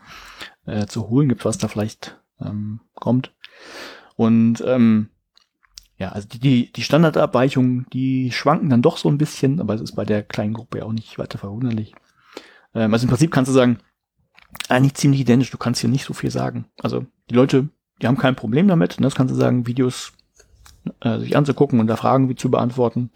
äh, 0.66 0.86
zu 0.86 1.10
holen 1.10 1.30
gibt, 1.30 1.46
was 1.46 1.58
da 1.58 1.68
vielleicht 1.68 2.20
ähm, 2.40 2.82
kommt. 2.96 3.34
Und 4.16 4.64
ähm, 4.66 5.10
ja, 5.98 6.10
also 6.10 6.28
die, 6.28 6.72
die 6.72 6.84
Standardabweichungen, 6.84 7.86
die 7.94 8.32
schwanken 8.32 8.70
dann 8.70 8.82
doch 8.82 8.98
so 8.98 9.10
ein 9.10 9.18
bisschen, 9.18 9.60
aber 9.60 9.76
es 9.76 9.82
ist 9.82 9.96
bei 9.96 10.06
der 10.06 10.24
kleinen 10.24 10.54
Gruppe 10.54 10.80
ja 10.80 10.86
auch 10.86 10.94
nicht 10.94 11.20
weiter 11.20 11.38
verwunderlich. 11.38 11.94
Ähm, 12.74 12.94
also 12.94 13.06
im 13.06 13.10
Prinzip 13.10 13.32
kannst 13.32 13.50
du 13.50 13.54
sagen, 13.54 13.80
eigentlich 14.70 14.96
ziemlich 14.96 15.22
identisch, 15.22 15.52
du 15.52 15.58
kannst 15.58 15.82
hier 15.82 15.90
nicht 15.90 16.06
so 16.06 16.14
viel 16.14 16.32
sagen. 16.32 16.66
Also 16.82 17.06
die 17.30 17.36
Leute, 17.36 17.70
die 18.02 18.08
haben 18.08 18.18
kein 18.18 18.36
Problem 18.36 18.68
damit, 18.68 19.00
ne? 19.00 19.06
das 19.06 19.16
kannst 19.16 19.34
du 19.34 19.38
sagen, 19.38 19.68
Videos 19.68 20.14
äh, 21.02 21.20
sich 21.20 21.36
anzugucken 21.36 21.80
und 21.80 21.88
da 21.88 21.96
Fragen 21.96 22.30
wie 22.30 22.36
zu 22.36 22.50
beantworten. 22.52 23.12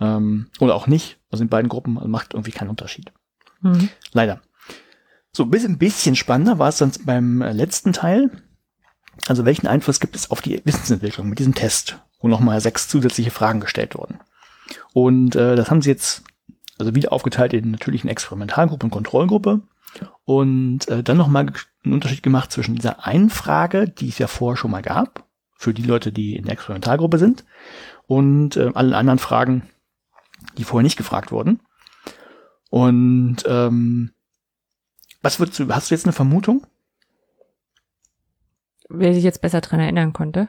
Ähm, 0.00 0.48
oder 0.60 0.74
auch 0.74 0.86
nicht. 0.86 1.18
Also 1.30 1.42
in 1.44 1.48
beiden 1.48 1.68
Gruppen 1.68 1.96
also 1.96 2.08
macht 2.08 2.34
irgendwie 2.34 2.52
keinen 2.52 2.70
Unterschied. 2.70 3.12
Mhm. 3.60 3.88
Leider. 4.12 4.40
So, 5.32 5.44
ein 5.44 5.50
bisschen, 5.50 5.78
bisschen 5.78 6.16
spannender 6.16 6.58
war 6.58 6.68
es 6.68 6.78
dann 6.78 6.92
beim 7.04 7.42
letzten 7.42 7.92
Teil. 7.92 8.30
Also 9.28 9.44
welchen 9.44 9.66
Einfluss 9.66 10.00
gibt 10.00 10.16
es 10.16 10.30
auf 10.30 10.40
die 10.40 10.60
Wissensentwicklung 10.64 11.28
mit 11.28 11.38
diesem 11.38 11.54
Test, 11.54 11.98
wo 12.20 12.28
nochmal 12.28 12.60
sechs 12.60 12.88
zusätzliche 12.88 13.30
Fragen 13.30 13.60
gestellt 13.60 13.94
wurden. 13.94 14.20
Und 14.92 15.36
äh, 15.36 15.56
das 15.56 15.70
haben 15.70 15.82
sie 15.82 15.90
jetzt 15.90 16.24
also 16.78 16.94
wieder 16.94 17.12
aufgeteilt 17.12 17.52
in 17.52 17.70
natürlich 17.70 18.02
eine 18.02 18.12
Experimentalgruppe 18.12 18.84
und 18.86 18.90
Kontrollgruppe 18.90 19.62
und 20.24 20.88
äh, 20.88 21.02
dann 21.02 21.16
nochmal 21.16 21.46
einen 21.84 21.94
Unterschied 21.94 22.22
gemacht 22.22 22.52
zwischen 22.52 22.74
dieser 22.74 23.06
einen 23.06 23.30
Frage, 23.30 23.88
die 23.88 24.08
es 24.08 24.18
ja 24.18 24.26
vorher 24.26 24.56
schon 24.56 24.70
mal 24.70 24.82
gab, 24.82 25.25
für 25.56 25.74
die 25.74 25.82
Leute, 25.82 26.12
die 26.12 26.36
in 26.36 26.44
der 26.44 26.52
Experimentalgruppe 26.52 27.18
sind, 27.18 27.44
und 28.06 28.56
äh, 28.56 28.70
allen 28.74 28.94
anderen 28.94 29.18
Fragen, 29.18 29.62
die 30.58 30.64
vorher 30.64 30.84
nicht 30.84 30.98
gefragt 30.98 31.32
wurden. 31.32 31.60
Und 32.70 33.38
ähm, 33.46 34.12
was 35.22 35.40
würdest 35.40 35.58
du, 35.58 35.68
hast 35.68 35.90
du 35.90 35.94
jetzt 35.94 36.04
eine 36.04 36.12
Vermutung? 36.12 36.66
wer 38.88 39.14
sich 39.14 39.24
jetzt 39.24 39.40
besser 39.40 39.60
dran 39.60 39.80
erinnern 39.80 40.12
konnte. 40.12 40.48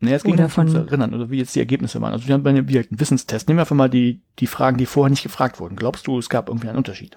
Nee, 0.00 0.14
es 0.14 0.24
ging 0.24 0.34
oder 0.34 0.48
von 0.48 0.74
erinnern, 0.74 1.14
oder 1.14 1.30
wie 1.30 1.38
jetzt 1.38 1.54
die 1.54 1.60
Ergebnisse 1.60 2.00
waren. 2.00 2.12
Also 2.12 2.26
wir 2.26 2.34
haben 2.34 2.42
bei 2.42 2.50
einem 2.50 2.68
Wissenstest. 2.68 3.46
Nehmen 3.46 3.58
wir 3.58 3.62
einfach 3.62 3.76
mal 3.76 3.90
die, 3.90 4.22
die 4.40 4.48
Fragen, 4.48 4.76
die 4.76 4.86
vorher 4.86 5.10
nicht 5.10 5.22
gefragt 5.22 5.60
wurden. 5.60 5.76
Glaubst 5.76 6.08
du, 6.08 6.18
es 6.18 6.28
gab 6.28 6.48
irgendwie 6.48 6.68
einen 6.68 6.78
Unterschied? 6.78 7.14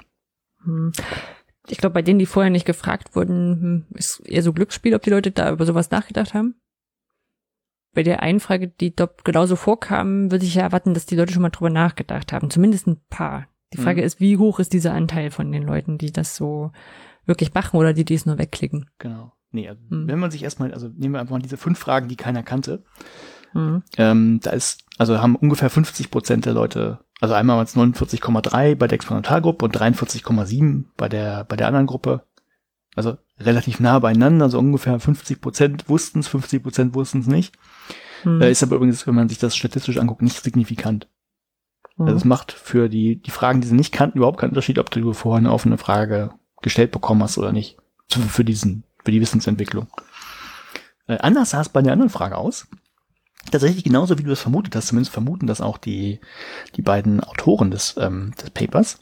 Hm. 0.63 0.91
Ich 1.67 1.77
glaube, 1.77 1.93
bei 1.93 2.01
denen, 2.01 2.19
die 2.19 2.25
vorher 2.25 2.51
nicht 2.51 2.65
gefragt 2.65 3.15
wurden, 3.15 3.61
hm, 3.61 3.85
ist 3.95 4.19
eher 4.19 4.43
so 4.43 4.53
Glücksspiel, 4.53 4.95
ob 4.95 5.01
die 5.01 5.09
Leute 5.09 5.31
da 5.31 5.51
über 5.51 5.65
sowas 5.65 5.91
nachgedacht 5.91 6.33
haben. 6.33 6.55
Bei 7.93 8.03
der 8.03 8.21
einen 8.21 8.39
Frage, 8.39 8.67
die 8.67 8.93
dort 8.93 9.23
genauso 9.23 9.55
vorkam, 9.55 10.31
würde 10.31 10.45
ich 10.45 10.55
ja 10.55 10.63
erwarten, 10.63 10.93
dass 10.93 11.05
die 11.05 11.15
Leute 11.15 11.33
schon 11.33 11.41
mal 11.41 11.49
drüber 11.49 11.69
nachgedacht 11.69 12.33
haben. 12.33 12.49
Zumindest 12.49 12.87
ein 12.87 13.01
paar. 13.09 13.47
Die 13.73 13.77
Frage 13.77 14.01
mhm. 14.01 14.07
ist, 14.07 14.19
wie 14.19 14.37
hoch 14.37 14.59
ist 14.59 14.73
dieser 14.73 14.93
Anteil 14.93 15.31
von 15.31 15.51
den 15.51 15.63
Leuten, 15.63 15.97
die 15.97 16.11
das 16.11 16.35
so 16.35 16.71
wirklich 17.25 17.53
machen 17.53 17.77
oder 17.77 17.93
die, 17.93 18.05
die 18.05 18.13
es 18.13 18.25
nur 18.25 18.37
wegklicken? 18.37 18.89
Genau. 18.99 19.33
Nee, 19.51 19.69
also 19.69 19.81
mhm. 19.89 20.07
wenn 20.07 20.19
man 20.19 20.31
sich 20.31 20.43
erstmal, 20.43 20.73
also 20.73 20.89
nehmen 20.89 21.13
wir 21.13 21.21
einfach 21.21 21.31
mal 21.31 21.41
diese 21.41 21.57
fünf 21.57 21.79
Fragen, 21.79 22.09
die 22.09 22.17
keiner 22.17 22.43
kannte. 22.43 22.83
Mhm. 23.53 23.83
Ähm, 23.97 24.39
da 24.43 24.51
ist, 24.51 24.83
also 24.97 25.19
haben 25.19 25.35
ungefähr 25.35 25.69
50 25.69 26.11
Prozent 26.11 26.45
der 26.45 26.53
Leute, 26.53 26.99
also 27.21 27.33
einmal 27.33 27.57
waren 27.57 27.65
es 27.65 27.75
49,3 27.75 28.75
bei 28.75 28.87
der 28.87 28.95
Experimentalgruppe 28.95 29.65
und 29.65 29.77
43,7 29.77 30.85
bei 30.97 31.09
der, 31.09 31.43
bei 31.45 31.55
der 31.55 31.67
anderen 31.67 31.87
Gruppe. 31.87 32.23
Also 32.95 33.17
relativ 33.39 33.79
nah 33.79 33.99
beieinander, 33.99 34.45
also 34.45 34.59
ungefähr 34.59 34.99
50 34.99 35.41
Prozent 35.41 35.89
wussten 35.89 36.19
es, 36.19 36.27
50 36.27 36.63
Prozent 36.63 36.95
wussten 36.95 37.19
es 37.19 37.27
nicht. 37.27 37.55
Mhm. 38.23 38.41
Äh, 38.41 38.51
ist 38.51 38.63
aber 38.63 38.77
übrigens, 38.77 39.05
wenn 39.07 39.15
man 39.15 39.29
sich 39.29 39.37
das 39.37 39.55
statistisch 39.55 39.97
anguckt, 39.97 40.21
nicht 40.21 40.41
signifikant. 40.41 41.09
Mhm. 41.97 42.05
Also 42.05 42.17
es 42.17 42.25
macht 42.25 42.51
für 42.51 42.89
die, 42.89 43.21
die 43.21 43.31
Fragen, 43.31 43.61
die 43.61 43.67
sie 43.67 43.75
nicht 43.75 43.93
kannten, 43.93 44.17
überhaupt 44.17 44.39
keinen 44.39 44.51
Unterschied, 44.51 44.79
ob 44.79 44.91
du 44.91 45.13
vorher 45.13 45.39
eine 45.39 45.51
offene 45.51 45.77
Frage 45.77 46.31
gestellt 46.61 46.91
bekommen 46.91 47.23
hast 47.23 47.37
oder 47.37 47.51
nicht. 47.51 47.77
Für 48.07 48.45
diesen 48.45 48.83
für 49.05 49.11
die 49.11 49.21
Wissensentwicklung. 49.21 49.87
Äh, 51.07 51.19
anders 51.19 51.51
sah 51.51 51.61
es 51.61 51.69
bei 51.69 51.81
der 51.81 51.93
anderen 51.93 52.09
Frage 52.09 52.35
aus. 52.35 52.67
Tatsächlich 53.51 53.83
genauso 53.83 54.17
wie 54.17 54.23
du 54.23 54.31
es 54.31 54.41
vermutet 54.41 54.75
hast, 54.75 54.87
zumindest 54.87 55.13
vermuten 55.13 55.47
das 55.47 55.61
auch 55.61 55.77
die, 55.77 56.19
die 56.75 56.81
beiden 56.81 57.21
Autoren 57.21 57.71
des, 57.71 57.95
ähm, 57.97 58.33
des 58.41 58.49
Papers. 58.49 58.99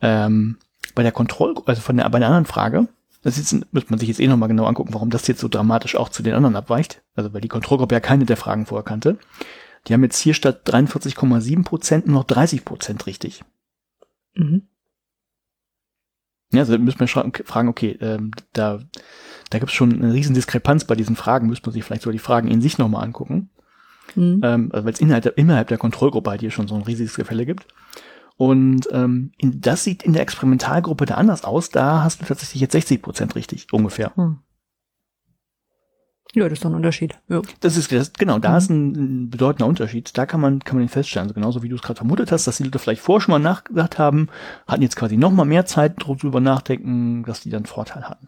Ähm, 0.00 0.58
bei 0.94 1.02
der 1.02 1.12
Kontroll, 1.12 1.54
also 1.66 1.80
von 1.80 1.96
der, 1.96 2.08
bei 2.08 2.18
der 2.18 2.28
anderen 2.28 2.46
Frage, 2.46 2.88
das 3.22 3.38
jetzt, 3.38 3.52
müsste 3.72 3.90
man 3.90 3.98
sich 3.98 4.08
jetzt 4.08 4.20
eh 4.20 4.28
nochmal 4.28 4.48
genau 4.48 4.66
angucken, 4.66 4.92
warum 4.92 5.10
das 5.10 5.26
jetzt 5.26 5.40
so 5.40 5.48
dramatisch 5.48 5.96
auch 5.96 6.10
zu 6.10 6.22
den 6.22 6.34
anderen 6.34 6.56
abweicht. 6.56 7.02
Also 7.16 7.32
weil 7.32 7.40
die 7.40 7.48
Kontrollgruppe 7.48 7.94
ja 7.94 8.00
keine 8.00 8.26
der 8.26 8.36
Fragen 8.36 8.66
vorher 8.66 8.84
kannte. 8.84 9.18
Die 9.86 9.94
haben 9.94 10.02
jetzt 10.02 10.18
hier 10.18 10.34
statt 10.34 10.68
43,7 10.68 11.64
Prozent 11.64 12.06
nur 12.06 12.16
noch 12.20 12.24
30 12.24 12.64
Prozent 12.64 13.06
richtig. 13.06 13.42
Mhm. 14.34 14.68
Ja, 16.52 16.60
also 16.60 16.78
müssen 16.78 17.00
wir 17.00 17.08
fragen, 17.08 17.68
okay, 17.68 17.98
ähm, 18.00 18.30
da, 18.52 18.80
da 19.50 19.58
gibt 19.58 19.70
es 19.70 19.76
schon 19.76 19.92
eine 19.92 20.12
riesen 20.12 20.34
Diskrepanz 20.34 20.84
bei 20.84 20.94
diesen 20.94 21.16
Fragen, 21.16 21.48
müsste 21.48 21.66
man 21.66 21.72
sich 21.72 21.82
vielleicht 21.82 22.02
so 22.02 22.12
die 22.12 22.18
Fragen 22.18 22.48
in 22.48 22.60
sich 22.60 22.78
nochmal 22.78 23.04
angucken. 23.04 23.50
Mhm. 24.16 24.40
Ähm, 24.42 24.70
also 24.72 24.84
weil 24.84 24.92
es 24.92 25.00
innerhalb 25.00 25.22
der, 25.22 25.38
innerhalb 25.38 25.68
der 25.68 25.78
Kontrollgruppe 25.78 26.30
halt 26.30 26.40
hier 26.40 26.50
schon 26.50 26.68
so 26.68 26.74
ein 26.74 26.82
riesiges 26.82 27.16
Gefälle 27.16 27.46
gibt. 27.46 27.66
Und 28.36 28.88
ähm, 28.90 29.32
in, 29.38 29.60
das 29.60 29.84
sieht 29.84 30.02
in 30.02 30.12
der 30.12 30.22
Experimentalgruppe 30.22 31.06
da 31.06 31.14
anders 31.14 31.44
aus. 31.44 31.70
Da 31.70 32.02
hast 32.02 32.20
du 32.20 32.24
tatsächlich 32.24 32.60
jetzt 32.60 32.72
60 32.72 33.00
Prozent 33.00 33.36
richtig, 33.36 33.72
ungefähr. 33.72 34.12
Mhm. 34.16 34.38
Ja, 36.34 36.48
das 36.48 36.54
ist 36.54 36.64
doch 36.64 36.70
ein 36.70 36.74
Unterschied. 36.74 37.16
Ja. 37.28 37.42
Das 37.60 37.76
ist 37.76 37.92
das, 37.92 38.12
genau, 38.12 38.40
da 38.40 38.50
mhm. 38.50 38.56
ist 38.56 38.70
ein, 38.70 38.92
ein, 38.92 39.30
bedeutender 39.30 39.68
Unterschied. 39.68 40.18
Da 40.18 40.26
kann 40.26 40.40
man 40.40 40.58
kann 40.60 40.76
man 40.76 40.86
den 40.86 40.90
feststellen. 40.90 41.28
Also 41.28 41.34
genauso 41.34 41.62
wie 41.62 41.68
du 41.68 41.76
es 41.76 41.82
gerade 41.82 41.98
vermutet 41.98 42.32
hast, 42.32 42.46
dass 42.46 42.56
die 42.56 42.64
Leute 42.64 42.80
vielleicht 42.80 43.02
vorher 43.02 43.20
schon 43.20 43.32
mal 43.32 43.38
nachgedacht 43.38 43.98
haben, 43.98 44.28
hatten 44.66 44.82
jetzt 44.82 44.96
quasi 44.96 45.16
noch 45.16 45.30
mal 45.30 45.44
mehr 45.44 45.64
Zeit 45.64 45.94
drüber 45.98 46.40
nachdenken, 46.40 47.22
dass 47.24 47.42
die 47.42 47.50
dann 47.50 47.66
Vorteil 47.66 48.08
hatten. 48.08 48.26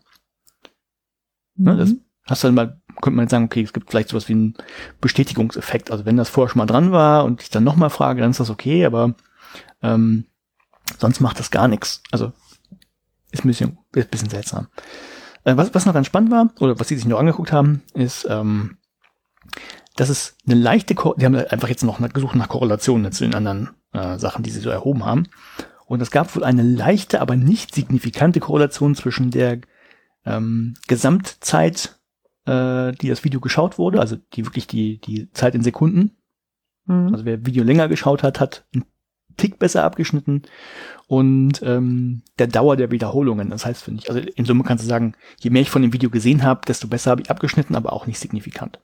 Mhm. 1.56 1.64
Ne, 1.64 1.76
das 1.76 1.90
mhm. 1.90 2.00
hast 2.26 2.44
du 2.44 2.48
dann 2.48 2.54
mal 2.54 2.80
könnte 3.00 3.16
man 3.16 3.24
jetzt 3.24 3.30
sagen, 3.30 3.44
okay, 3.44 3.62
es 3.62 3.72
gibt 3.72 3.90
vielleicht 3.90 4.10
sowas 4.10 4.28
wie 4.28 4.34
einen 4.34 4.54
Bestätigungseffekt. 5.00 5.90
Also 5.90 6.04
wenn 6.04 6.16
das 6.16 6.28
vorher 6.28 6.50
schon 6.50 6.58
mal 6.58 6.66
dran 6.66 6.92
war 6.92 7.24
und 7.24 7.42
ich 7.42 7.50
dann 7.50 7.64
noch 7.64 7.76
mal 7.76 7.90
frage, 7.90 8.20
dann 8.20 8.30
ist 8.30 8.40
das 8.40 8.50
okay, 8.50 8.84
aber 8.84 9.14
ähm, 9.82 10.24
sonst 10.98 11.20
macht 11.20 11.38
das 11.38 11.50
gar 11.50 11.68
nichts. 11.68 12.02
Also 12.10 12.32
ist 13.30 13.44
ein 13.44 13.48
bisschen, 13.48 13.78
ist 13.94 14.06
ein 14.06 14.10
bisschen 14.10 14.30
seltsam. 14.30 14.68
Äh, 15.44 15.56
was, 15.56 15.74
was 15.74 15.86
noch 15.86 15.94
ganz 15.94 16.06
spannend 16.06 16.30
war, 16.30 16.50
oder 16.60 16.78
was 16.78 16.88
sie 16.88 16.96
sich 16.96 17.06
noch 17.06 17.18
angeguckt 17.18 17.52
haben, 17.52 17.82
ist, 17.94 18.26
ähm, 18.28 18.78
dass 19.96 20.08
es 20.08 20.36
eine 20.46 20.56
leichte, 20.56 20.94
Ko 20.94 21.14
die 21.14 21.24
haben 21.24 21.34
einfach 21.34 21.68
jetzt 21.68 21.84
noch 21.84 22.00
gesucht 22.12 22.36
nach 22.36 22.48
Korrelationen 22.48 23.12
zu 23.12 23.24
den 23.24 23.34
anderen 23.34 23.70
äh, 23.92 24.18
Sachen, 24.18 24.42
die 24.42 24.50
sie 24.50 24.60
so 24.60 24.70
erhoben 24.70 25.04
haben. 25.04 25.28
Und 25.86 26.02
es 26.02 26.10
gab 26.10 26.34
wohl 26.34 26.44
eine 26.44 26.62
leichte, 26.62 27.20
aber 27.20 27.36
nicht 27.36 27.74
signifikante 27.74 28.40
Korrelation 28.40 28.94
zwischen 28.94 29.30
der 29.30 29.60
ähm, 30.26 30.74
Gesamtzeit, 30.88 31.95
äh, 32.46 32.92
die 32.92 33.08
das 33.08 33.24
Video 33.24 33.40
geschaut 33.40 33.78
wurde, 33.78 34.00
also 34.00 34.16
die 34.34 34.46
wirklich 34.46 34.66
die, 34.66 34.98
die 35.00 35.30
Zeit 35.32 35.54
in 35.54 35.62
Sekunden, 35.62 36.16
Mhm. 36.86 37.08
Also 37.12 37.24
wer 37.24 37.44
Video 37.44 37.64
länger 37.64 37.88
geschaut 37.88 38.22
hat, 38.22 38.40
hat 38.40 38.66
einen 38.74 38.84
Tick 39.36 39.58
besser 39.58 39.84
abgeschnitten 39.84 40.42
und 41.08 41.62
ähm, 41.62 42.22
der 42.38 42.46
Dauer 42.46 42.76
der 42.76 42.90
Wiederholungen. 42.90 43.50
Das 43.50 43.66
heißt, 43.66 43.82
finde 43.82 44.02
ich, 44.02 44.08
also 44.08 44.20
in 44.20 44.44
Summe 44.44 44.64
kannst 44.64 44.84
du 44.84 44.88
sagen, 44.88 45.14
je 45.38 45.50
mehr 45.50 45.62
ich 45.62 45.70
von 45.70 45.82
dem 45.82 45.92
Video 45.92 46.10
gesehen 46.10 46.42
habe, 46.42 46.62
desto 46.66 46.88
besser 46.88 47.10
habe 47.10 47.22
ich 47.22 47.30
abgeschnitten, 47.30 47.76
aber 47.76 47.92
auch 47.92 48.06
nicht 48.06 48.18
signifikant. 48.18 48.80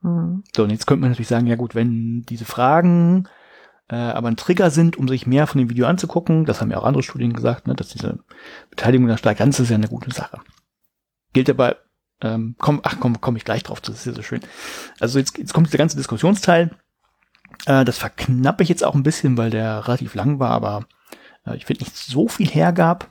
Mhm. 0.00 0.42
So, 0.54 0.64
und 0.64 0.70
jetzt 0.70 0.86
könnte 0.86 1.02
man 1.02 1.10
natürlich 1.10 1.28
sagen, 1.28 1.46
ja 1.46 1.56
gut, 1.56 1.74
wenn 1.74 2.22
diese 2.22 2.44
Fragen 2.44 3.28
äh, 3.88 3.96
aber 3.96 4.28
ein 4.28 4.36
Trigger 4.36 4.70
sind, 4.70 4.96
um 4.96 5.06
sich 5.08 5.26
mehr 5.26 5.46
von 5.46 5.58
dem 5.58 5.70
Video 5.70 5.86
anzugucken, 5.86 6.44
das 6.44 6.60
haben 6.60 6.70
ja 6.70 6.78
auch 6.78 6.84
andere 6.84 7.02
Studien 7.02 7.32
gesagt, 7.32 7.66
ne, 7.66 7.74
dass 7.74 7.88
diese 7.88 8.20
Beteiligung 8.70 9.06
da 9.08 9.16
steigt, 9.16 9.40
dann 9.40 9.50
ist 9.50 9.68
ja 9.68 9.74
eine 9.74 9.88
gute 9.88 10.12
Sache. 10.12 10.38
Gilt 11.32 11.50
aber, 11.50 11.76
ähm, 12.22 12.54
komm, 12.58 12.80
ach 12.82 12.96
komm, 13.00 13.20
komme 13.20 13.38
ich 13.38 13.44
gleich 13.44 13.62
drauf, 13.62 13.80
das 13.80 13.96
ist 13.96 14.06
ja 14.06 14.12
so 14.12 14.22
schön. 14.22 14.40
Also 14.98 15.18
jetzt, 15.18 15.36
jetzt 15.38 15.54
kommt 15.54 15.66
dieser 15.66 15.78
ganze 15.78 15.96
Diskussionsteil. 15.96 16.70
Äh, 17.66 17.84
das 17.84 17.98
verknappe 17.98 18.62
ich 18.62 18.68
jetzt 18.68 18.84
auch 18.84 18.94
ein 18.94 19.02
bisschen, 19.02 19.36
weil 19.36 19.50
der 19.50 19.86
relativ 19.86 20.14
lang 20.14 20.38
war, 20.38 20.50
aber 20.50 20.86
äh, 21.46 21.56
ich 21.56 21.66
finde 21.66 21.84
nicht 21.84 21.96
so 21.96 22.28
viel 22.28 22.48
hergab. 22.48 23.08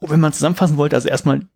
Und 0.00 0.10
wenn 0.10 0.20
man 0.20 0.32
zusammenfassen 0.32 0.76
wollte, 0.76 0.96
also 0.96 1.08
erstmal 1.08 1.46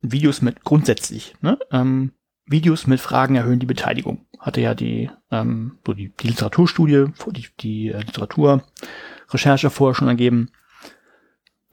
Videos 0.00 0.42
mit 0.42 0.64
grundsätzlich, 0.64 1.36
ne? 1.40 1.58
Ähm, 1.70 2.12
Videos 2.46 2.86
mit 2.86 3.00
Fragen 3.00 3.36
erhöhen 3.36 3.58
die 3.58 3.66
Beteiligung. 3.66 4.26
Hatte 4.38 4.60
ja 4.60 4.74
die, 4.74 5.10
ähm, 5.30 5.78
so 5.86 5.94
die, 5.94 6.12
die 6.20 6.28
Literaturstudie, 6.28 7.06
die, 7.30 7.46
die 7.60 7.88
äh, 7.88 8.00
Literaturrecherche 8.00 9.70
vorher 9.70 9.94
schon 9.94 10.08
ergeben. 10.08 10.50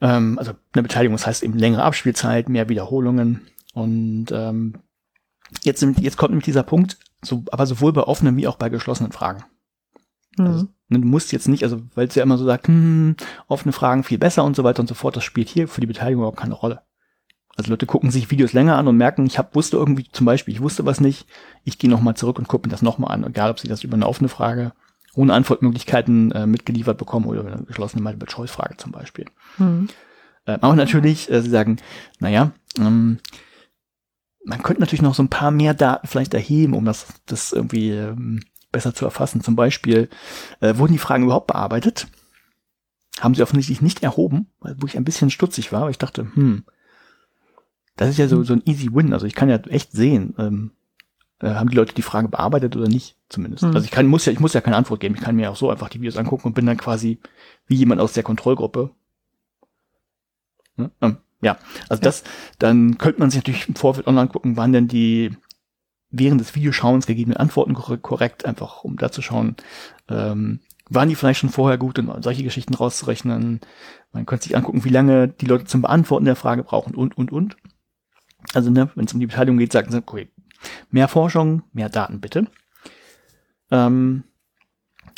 Ähm, 0.02 0.36
also 0.38 0.52
eine 0.72 0.82
Beteiligung, 0.82 1.16
das 1.16 1.26
heißt 1.26 1.44
eben 1.44 1.56
längere 1.56 1.84
Abspielzeit, 1.84 2.48
mehr 2.48 2.68
Wiederholungen. 2.68 3.46
Und 3.72 4.26
ähm, 4.32 4.74
jetzt, 5.62 5.82
jetzt 6.00 6.16
kommt 6.16 6.32
nämlich 6.32 6.44
dieser 6.44 6.64
Punkt, 6.64 6.98
so, 7.22 7.44
aber 7.52 7.66
sowohl 7.66 7.92
bei 7.92 8.02
offenen 8.02 8.36
wie 8.36 8.48
auch 8.48 8.56
bei 8.56 8.68
geschlossenen 8.68 9.12
Fragen. 9.12 9.44
Mhm. 10.36 10.46
Also, 10.46 10.66
ne, 10.88 10.98
du 10.98 11.06
musst 11.06 11.30
jetzt 11.30 11.46
nicht, 11.46 11.62
also 11.62 11.80
weil 11.94 12.08
es 12.08 12.16
ja 12.16 12.24
immer 12.24 12.36
so 12.36 12.44
sagt, 12.44 12.66
hm, 12.66 13.14
offene 13.46 13.72
Fragen 13.72 14.02
viel 14.02 14.18
besser 14.18 14.42
und 14.44 14.56
so 14.56 14.64
weiter 14.64 14.80
und 14.80 14.88
so 14.88 14.94
fort, 14.94 15.16
das 15.16 15.24
spielt 15.24 15.48
hier 15.48 15.68
für 15.68 15.80
die 15.80 15.86
Beteiligung 15.86 16.22
überhaupt 16.22 16.40
keine 16.40 16.54
Rolle. 16.54 16.82
Also 17.54 17.70
Leute 17.70 17.86
gucken 17.86 18.10
sich 18.10 18.30
Videos 18.30 18.54
länger 18.54 18.76
an 18.78 18.88
und 18.88 18.96
merken, 18.96 19.24
ich 19.26 19.38
hab, 19.38 19.54
wusste 19.54 19.76
irgendwie 19.76 20.08
zum 20.10 20.26
Beispiel, 20.26 20.52
ich 20.52 20.62
wusste 20.62 20.84
was 20.84 21.00
nicht, 21.00 21.26
ich 21.64 21.78
gehe 21.78 21.90
nochmal 21.90 22.16
zurück 22.16 22.38
und 22.38 22.48
gucke 22.48 22.66
mir 22.66 22.72
das 22.72 22.82
nochmal 22.82 23.12
an, 23.12 23.24
egal 23.24 23.50
ob 23.50 23.60
sie 23.60 23.68
das 23.68 23.84
über 23.84 23.94
eine 23.94 24.08
offene 24.08 24.28
Frage 24.28 24.72
ohne 25.14 25.34
Antwortmöglichkeiten 25.34 26.32
äh, 26.32 26.46
mitgeliefert 26.46 26.98
bekommen 26.98 27.26
oder 27.26 27.44
eine 27.44 27.64
geschlossene 27.64 28.02
Multiple-Choice-Frage 28.02 28.76
zum 28.76 28.92
Beispiel. 28.92 29.26
Mhm. 29.58 29.88
Äh, 30.46 30.58
aber 30.60 30.74
natürlich, 30.74 31.30
äh, 31.30 31.42
sie 31.42 31.50
sagen, 31.50 31.76
naja, 32.18 32.52
ähm, 32.78 33.18
man 34.44 34.62
könnte 34.62 34.80
natürlich 34.80 35.02
noch 35.02 35.14
so 35.14 35.22
ein 35.22 35.28
paar 35.28 35.50
mehr 35.50 35.74
Daten 35.74 36.06
vielleicht 36.06 36.34
erheben, 36.34 36.74
um 36.74 36.84
das, 36.84 37.06
das 37.26 37.52
irgendwie 37.52 37.90
ähm, 37.90 38.42
besser 38.72 38.94
zu 38.94 39.04
erfassen. 39.04 39.42
Zum 39.42 39.54
Beispiel, 39.54 40.08
äh, 40.60 40.76
wurden 40.76 40.92
die 40.92 40.98
Fragen 40.98 41.24
überhaupt 41.24 41.46
bearbeitet? 41.46 42.08
Haben 43.20 43.34
sie 43.34 43.42
offensichtlich 43.42 43.82
nicht 43.82 44.02
erhoben, 44.02 44.46
wo 44.60 44.86
ich 44.86 44.96
ein 44.96 45.04
bisschen 45.04 45.30
stutzig 45.30 45.70
war, 45.70 45.82
aber 45.82 45.90
ich 45.90 45.98
dachte, 45.98 46.26
hm, 46.34 46.64
das 47.96 48.08
ist 48.08 48.18
ja 48.18 48.26
so, 48.26 48.42
so 48.42 48.54
ein 48.54 48.62
easy 48.64 48.88
win. 48.92 49.12
Also 49.12 49.26
ich 49.26 49.34
kann 49.34 49.50
ja 49.50 49.56
echt 49.56 49.92
sehen, 49.92 50.34
ähm, 50.38 50.72
äh, 51.42 51.54
haben 51.54 51.68
die 51.68 51.76
Leute 51.76 51.94
die 51.94 52.02
Frage 52.02 52.28
bearbeitet 52.28 52.76
oder 52.76 52.88
nicht, 52.88 53.16
zumindest. 53.28 53.64
Mhm. 53.64 53.74
Also 53.74 53.84
ich 53.84 53.90
kann, 53.90 54.06
muss 54.06 54.24
ja, 54.24 54.32
ich 54.32 54.40
muss 54.40 54.54
ja 54.54 54.60
keine 54.60 54.76
Antwort 54.76 55.00
geben. 55.00 55.14
Ich 55.16 55.20
kann 55.20 55.36
mir 55.36 55.50
auch 55.50 55.56
so 55.56 55.70
einfach 55.70 55.88
die 55.88 56.00
Videos 56.00 56.16
angucken 56.16 56.48
und 56.48 56.54
bin 56.54 56.66
dann 56.66 56.76
quasi 56.76 57.18
wie 57.66 57.74
jemand 57.74 58.00
aus 58.00 58.12
der 58.12 58.22
Kontrollgruppe. 58.22 58.90
Ähm, 60.78 61.16
ja, 61.42 61.58
also 61.88 62.00
ja. 62.00 62.04
das, 62.04 62.24
dann 62.58 62.96
könnte 62.98 63.20
man 63.20 63.30
sich 63.30 63.40
natürlich 63.40 63.68
im 63.68 63.74
Vorfeld 63.74 64.06
online 64.06 64.28
gucken, 64.28 64.56
wann 64.56 64.72
denn 64.72 64.88
die 64.88 65.32
während 66.10 66.40
des 66.40 66.54
Videoschauens 66.54 67.06
gegebenen 67.06 67.38
Antworten 67.38 67.74
korrekt, 67.74 68.44
einfach 68.44 68.84
um 68.84 68.96
da 68.96 69.10
zu 69.10 69.22
schauen, 69.22 69.56
ähm, 70.08 70.60
waren 70.88 71.08
die 71.08 71.14
vielleicht 71.14 71.40
schon 71.40 71.48
vorher 71.48 71.78
gut 71.78 71.98
und 71.98 72.22
solche 72.22 72.44
Geschichten 72.44 72.74
rauszurechnen. 72.74 73.60
Man 74.12 74.26
könnte 74.26 74.44
sich 74.44 74.56
angucken, 74.56 74.84
wie 74.84 74.90
lange 74.90 75.28
die 75.28 75.46
Leute 75.46 75.64
zum 75.64 75.82
Beantworten 75.82 76.26
der 76.26 76.36
Frage 76.36 76.62
brauchen 76.62 76.94
und, 76.94 77.16
und, 77.16 77.32
und. 77.32 77.56
Also, 78.52 78.70
ne, 78.70 78.90
wenn 78.94 79.06
es 79.06 79.14
um 79.14 79.20
die 79.20 79.26
Beteiligung 79.26 79.56
geht, 79.56 79.72
sagen 79.72 79.90
sie, 79.90 79.98
okay, 79.98 80.28
mehr 80.90 81.08
Forschung, 81.08 81.62
mehr 81.72 81.88
Daten 81.88 82.20
bitte. 82.20 82.46
Ähm, 83.70 84.24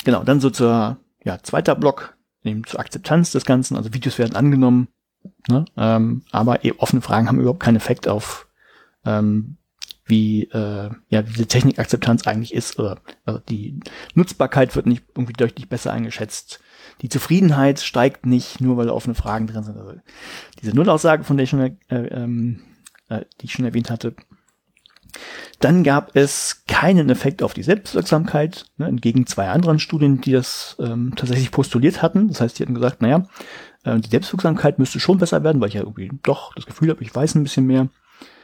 genau, 0.03 0.23
dann 0.23 0.39
so 0.39 0.49
zur, 0.49 0.97
ja, 1.23 1.39
zweiter 1.43 1.75
Block, 1.75 2.15
eben 2.43 2.65
zur 2.65 2.79
Akzeptanz 2.79 3.31
des 3.31 3.45
Ganzen. 3.45 3.75
Also 3.75 3.93
Videos 3.93 4.17
werden 4.17 4.35
angenommen, 4.35 4.87
ne, 5.47 5.65
ähm, 5.77 6.23
aber 6.31 6.63
eh, 6.63 6.73
offene 6.77 7.01
Fragen 7.01 7.27
haben 7.27 7.39
überhaupt 7.39 7.59
keinen 7.59 7.77
Effekt 7.77 8.07
auf, 8.07 8.47
ähm, 9.05 9.57
wie 10.05 10.43
äh, 10.43 10.91
ja 11.09 11.21
diese 11.23 11.47
Technikakzeptanz 11.47 12.27
eigentlich 12.27 12.53
ist 12.53 12.77
oder 12.77 12.99
also 13.25 13.39
die 13.39 13.79
Nutzbarkeit 14.13 14.75
wird 14.75 14.85
nicht 14.85 15.03
irgendwie 15.15 15.33
deutlich 15.33 15.67
besser 15.67 15.91
eingeschätzt. 15.91 16.59
Die 17.01 17.09
Zufriedenheit 17.09 17.79
steigt 17.79 18.25
nicht 18.25 18.61
nur 18.61 18.77
weil 18.77 18.89
offene 18.89 19.15
Fragen 19.15 19.47
drin 19.47 19.63
sind. 19.63 19.77
Also 19.77 19.95
diese 20.61 20.75
Nullaussage, 20.75 21.23
von 21.23 21.37
der 21.37 21.45
ich 21.45 21.49
schon 21.49 21.59
äh, 21.59 21.77
ähm, 21.89 22.61
äh, 23.09 23.25
die 23.41 23.45
ich 23.45 23.53
schon 23.53 23.65
erwähnt 23.65 23.89
hatte. 23.89 24.15
Dann 25.59 25.83
gab 25.83 26.15
es 26.15 26.63
keinen 26.67 27.09
Effekt 27.09 27.41
auf 27.41 27.53
die 27.53 27.63
Selbstwirksamkeit, 27.63 28.65
ne, 28.77 28.87
entgegen 28.87 29.25
zwei 29.25 29.49
anderen 29.49 29.79
Studien, 29.79 30.21
die 30.21 30.31
das 30.31 30.75
ähm, 30.79 31.13
tatsächlich 31.15 31.51
postuliert 31.51 32.01
hatten. 32.01 32.27
Das 32.27 32.41
heißt, 32.41 32.59
die 32.59 32.63
hatten 32.63 32.75
gesagt, 32.75 33.01
naja, 33.01 33.27
äh, 33.83 33.99
die 33.99 34.09
Selbstwirksamkeit 34.09 34.79
müsste 34.79 34.99
schon 34.99 35.17
besser 35.17 35.43
werden, 35.43 35.61
weil 35.61 35.69
ich 35.69 35.75
ja 35.75 35.81
irgendwie 35.81 36.11
doch 36.23 36.53
das 36.55 36.65
Gefühl 36.65 36.89
habe, 36.89 37.03
ich 37.03 37.13
weiß 37.13 37.35
ein 37.35 37.43
bisschen 37.43 37.65
mehr. 37.65 37.87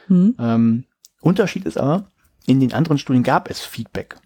Mhm. 0.08 0.34
Ähm, 0.38 0.84
Unterschied 1.20 1.66
ist 1.66 1.78
aber, 1.78 2.10
in 2.46 2.60
den 2.60 2.72
anderen 2.72 2.98
Studien 2.98 3.22
gab 3.22 3.50
es 3.50 3.60
Feedback. 3.60 4.16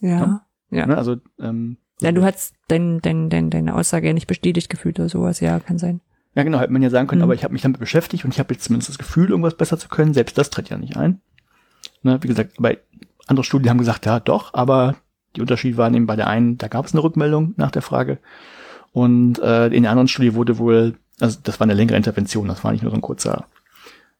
Ja. 0.00 0.10
Ja. 0.10 0.46
ja. 0.70 0.86
Ne, 0.86 0.96
also, 0.96 1.16
ähm, 1.40 1.78
ja, 2.00 2.12
du 2.12 2.22
hast 2.22 2.54
dein, 2.68 3.00
dein, 3.00 3.28
dein, 3.28 3.50
deine 3.50 3.74
Aussage 3.74 4.14
nicht 4.14 4.26
bestätigt 4.26 4.70
gefühlt 4.70 4.98
oder 4.98 5.08
sowas, 5.08 5.40
ja, 5.40 5.58
kann 5.60 5.78
sein. 5.78 6.00
Ja, 6.34 6.42
genau, 6.44 6.60
hätte 6.60 6.72
man 6.72 6.82
ja 6.82 6.90
sagen 6.90 7.08
können, 7.08 7.20
mhm. 7.20 7.24
aber 7.24 7.34
ich 7.34 7.44
habe 7.44 7.52
mich 7.52 7.62
damit 7.62 7.80
beschäftigt 7.80 8.24
und 8.24 8.32
ich 8.32 8.38
habe 8.38 8.54
jetzt 8.54 8.64
zumindest 8.64 8.88
das 8.88 8.98
Gefühl, 8.98 9.30
irgendwas 9.30 9.56
besser 9.56 9.78
zu 9.78 9.88
können. 9.88 10.14
Selbst 10.14 10.38
das 10.38 10.50
tritt 10.50 10.70
ja 10.70 10.78
nicht 10.78 10.96
ein. 10.96 11.20
Ne, 12.02 12.18
wie 12.22 12.28
gesagt, 12.28 12.54
bei 12.58 12.78
andere 13.26 13.44
Studien 13.44 13.70
haben 13.70 13.78
gesagt, 13.78 14.06
ja 14.06 14.20
doch, 14.20 14.54
aber 14.54 14.96
die 15.36 15.40
Unterschiede 15.40 15.76
waren 15.76 15.94
eben 15.94 16.06
bei 16.06 16.16
der 16.16 16.28
einen, 16.28 16.58
da 16.58 16.68
gab 16.68 16.86
es 16.86 16.92
eine 16.92 17.02
Rückmeldung 17.02 17.54
nach 17.56 17.70
der 17.70 17.82
Frage. 17.82 18.18
Und 18.92 19.38
äh, 19.38 19.68
in 19.68 19.82
der 19.82 19.92
anderen 19.92 20.08
Studie 20.08 20.34
wurde 20.34 20.58
wohl, 20.58 20.96
also 21.20 21.38
das 21.42 21.60
war 21.60 21.64
eine 21.64 21.74
längere 21.74 21.96
Intervention, 21.96 22.48
das 22.48 22.64
war 22.64 22.72
nicht 22.72 22.82
nur 22.82 22.90
so 22.90 22.96
ein 22.96 23.02
kurzer, 23.02 23.46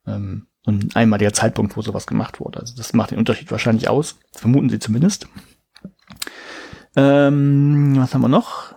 ähm, 0.07 0.47
und 0.65 0.95
einmal 0.95 1.19
der 1.19 1.33
Zeitpunkt, 1.33 1.75
wo 1.75 1.81
sowas 1.81 2.05
gemacht 2.05 2.39
wurde. 2.39 2.59
Also 2.59 2.75
das 2.75 2.93
macht 2.93 3.11
den 3.11 3.17
Unterschied 3.17 3.51
wahrscheinlich 3.51 3.89
aus. 3.89 4.19
vermuten 4.31 4.69
sie 4.69 4.79
zumindest. 4.79 5.27
Ähm, 6.95 7.95
was 7.97 8.13
haben 8.13 8.21
wir 8.21 8.27
noch? 8.27 8.75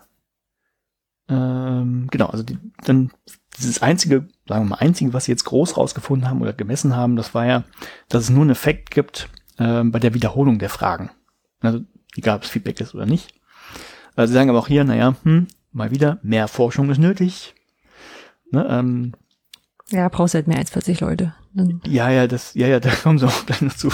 Ähm, 1.29 2.09
genau, 2.11 2.27
also 2.27 2.43
die, 2.43 2.59
dann 2.85 3.11
dieses 3.57 3.83
einzige, 3.83 4.29
sagen 4.47 4.65
wir 4.65 4.71
mal, 4.71 4.77
einzige, 4.77 5.13
was 5.13 5.25
sie 5.25 5.33
jetzt 5.33 5.45
groß 5.45 5.77
rausgefunden 5.77 6.29
haben 6.29 6.43
oder 6.43 6.53
gemessen 6.53 6.97
haben, 6.97 7.17
das 7.17 7.35
war 7.35 7.47
ja, 7.47 7.65
dass 8.09 8.25
es 8.25 8.31
nur 8.31 8.43
einen 8.43 8.51
Effekt 8.51 8.91
gibt 8.91 9.29
ähm, 9.59 9.93
bei 9.93 9.99
der 9.99 10.15
Wiederholung 10.15 10.59
der 10.59 10.71
Fragen. 10.71 11.11
Also 11.61 11.81
egal, 12.17 12.37
ob 12.37 12.43
es 12.43 12.51
Feedback 12.51 12.81
ist 12.81 12.95
oder 12.95 13.07
nicht. 13.07 13.35
Also 14.17 14.31
sie 14.31 14.35
sagen 14.35 14.51
aber 14.51 14.59
auch 14.59 14.69
hier, 14.69 14.85
naja, 14.85 15.17
hm, 15.23 15.47
mal 15.73 15.91
wieder, 15.91 16.19
mehr 16.23 16.49
Forschung 16.49 16.91
ist 16.91 16.99
nötig. 16.99 17.55
Ne, 18.51 18.67
ähm, 18.69 19.13
ja, 19.91 20.09
brauchst 20.09 20.35
halt 20.35 20.47
mehr 20.47 20.59
als 20.59 20.71
40 20.71 21.01
Leute. 21.01 21.35
Dann 21.53 21.81
ja, 21.87 22.11
ja, 22.11 22.27
das, 22.27 22.55
ja, 22.55 22.67
ja, 22.67 22.81
da 22.81 22.91
kommen 22.91 23.19
sie 23.19 23.27
auch 23.27 23.47
gleich 23.47 23.63
noch 23.63 23.75
zu. 23.75 23.89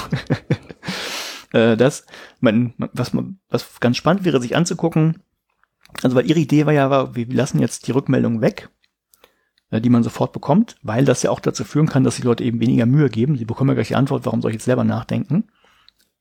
äh, 1.52 1.76
das, 1.76 2.06
man, 2.40 2.74
was 2.78 3.12
man, 3.12 3.38
was 3.48 3.80
ganz 3.80 3.96
spannend 3.96 4.24
wäre, 4.24 4.40
sich 4.40 4.56
anzugucken, 4.56 5.22
also 6.02 6.16
weil 6.16 6.28
ihre 6.28 6.38
Idee 6.38 6.66
war 6.66 6.72
ja, 6.72 6.90
war, 6.90 7.14
wir 7.14 7.26
lassen 7.26 7.60
jetzt 7.60 7.86
die 7.86 7.92
Rückmeldung 7.92 8.40
weg, 8.40 8.68
äh, 9.70 9.80
die 9.80 9.90
man 9.90 10.02
sofort 10.02 10.32
bekommt, 10.32 10.76
weil 10.82 11.04
das 11.04 11.22
ja 11.22 11.30
auch 11.30 11.40
dazu 11.40 11.64
führen 11.64 11.86
kann, 11.86 12.04
dass 12.04 12.16
die 12.16 12.22
Leute 12.22 12.44
eben 12.44 12.60
weniger 12.60 12.86
Mühe 12.86 13.08
geben. 13.08 13.36
Sie 13.36 13.44
bekommen 13.44 13.70
ja 13.70 13.74
gleich 13.74 13.88
die 13.88 13.96
Antwort, 13.96 14.26
warum 14.26 14.42
soll 14.42 14.50
ich 14.50 14.56
jetzt 14.56 14.64
selber 14.64 14.84
nachdenken? 14.84 15.44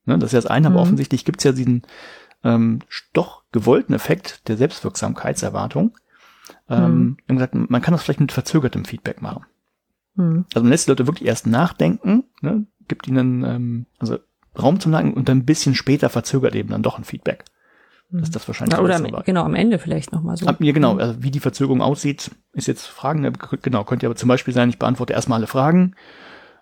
Ne, 0.05 0.17
das 0.17 0.29
ist 0.29 0.33
ja 0.33 0.41
das 0.41 0.51
eine, 0.51 0.69
mhm. 0.69 0.75
aber 0.75 0.83
offensichtlich 0.83 1.25
gibt's 1.25 1.43
ja 1.43 1.51
diesen 1.51 1.83
ähm, 2.43 2.79
doch 3.13 3.43
gewollten 3.51 3.93
Effekt 3.93 4.47
der 4.47 4.57
Selbstwirksamkeitserwartung. 4.57 5.97
Ähm, 6.69 7.17
mhm. 7.27 7.35
gesagt, 7.35 7.55
man 7.55 7.81
kann 7.81 7.93
das 7.93 8.03
vielleicht 8.03 8.19
mit 8.19 8.31
verzögertem 8.31 8.85
Feedback 8.85 9.21
machen. 9.21 9.45
Mhm. 10.15 10.45
Also 10.53 10.63
man 10.63 10.71
lässt 10.71 10.87
die 10.87 10.91
Leute 10.91 11.07
wirklich 11.07 11.27
erst 11.27 11.47
nachdenken, 11.47 12.25
ne, 12.41 12.65
gibt 12.87 13.07
ihnen 13.07 13.43
ähm, 13.43 13.85
also 13.99 14.17
Raum 14.57 14.79
zum 14.79 14.91
Nachdenken 14.91 15.17
und 15.17 15.29
dann 15.29 15.39
ein 15.39 15.45
bisschen 15.45 15.75
später 15.75 16.09
verzögert 16.09 16.55
eben 16.55 16.69
dann 16.69 16.83
doch 16.83 16.97
ein 16.97 17.03
Feedback. 17.03 17.45
Das 18.11 18.23
ist 18.23 18.35
das 18.35 18.47
wahrscheinlich. 18.47 18.79
Oder 18.79 18.95
am, 18.95 19.23
genau, 19.23 19.43
am 19.43 19.53
Ende 19.53 19.77
vielleicht 19.77 20.11
nochmal 20.11 20.35
so. 20.35 20.45
Ja, 20.45 20.71
genau. 20.71 20.97
Also 20.97 21.21
wie 21.21 21.29
die 21.29 21.39
Verzögerung 21.39 21.81
aussieht, 21.81 22.31
ist 22.53 22.67
jetzt 22.67 22.87
Fragen. 22.87 23.21
Ne, 23.21 23.31
genau, 23.61 23.83
könnte 23.83 24.07
aber 24.07 24.15
zum 24.15 24.29
Beispiel 24.29 24.53
sein, 24.53 24.69
ich 24.69 24.79
beantworte 24.79 25.13
erstmal 25.13 25.37
alle 25.37 25.47
Fragen. 25.47 25.95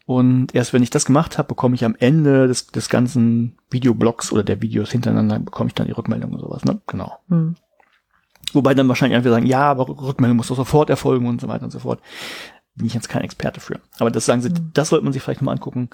Und 0.06 0.56
erst 0.56 0.74
wenn 0.74 0.84
ich 0.84 0.90
das 0.90 1.06
gemacht 1.06 1.38
habe, 1.38 1.48
bekomme 1.48 1.76
ich 1.76 1.86
am 1.86 1.96
Ende 2.00 2.48
des, 2.48 2.68
des 2.68 2.90
ganzen 2.90 3.58
Videoblocks 3.70 4.32
oder 4.32 4.44
der 4.44 4.62
Videos 4.62 4.92
hintereinander, 4.92 5.40
bekomme 5.40 5.68
ich 5.68 5.74
dann 5.74 5.88
die 5.88 5.94
Rückmeldung 5.94 6.34
und 6.34 6.40
sowas, 6.40 6.64
ne? 6.64 6.82
Genau. 6.88 7.18
Mhm. 7.28 7.56
Wobei 8.54 8.74
dann 8.74 8.88
wahrscheinlich 8.88 9.18
einfach 9.18 9.32
sagen, 9.32 9.46
ja, 9.46 9.70
aber 9.70 9.90
Rückmeldung 9.90 10.38
muss 10.38 10.48
doch 10.48 10.56
sofort 10.56 10.90
erfolgen 10.90 11.28
und 11.28 11.42
so 11.42 11.48
weiter 11.50 11.66
und 11.66 11.72
so 11.72 11.80
fort. 11.80 12.02
Bin 12.76 12.88
ich 12.88 12.94
jetzt 12.94 13.10
kein 13.10 13.24
Experte 13.24 13.60
für. 13.60 13.80
Aber 14.00 14.12
das 14.12 14.26
sagen 14.26 14.42
sie, 14.42 14.50
mhm. 14.50 14.72
das 14.74 14.90
sollte 14.90 15.04
man 15.04 15.12
sich 15.14 15.22
vielleicht 15.22 15.42
mal 15.42 15.52
angucken. 15.52 15.90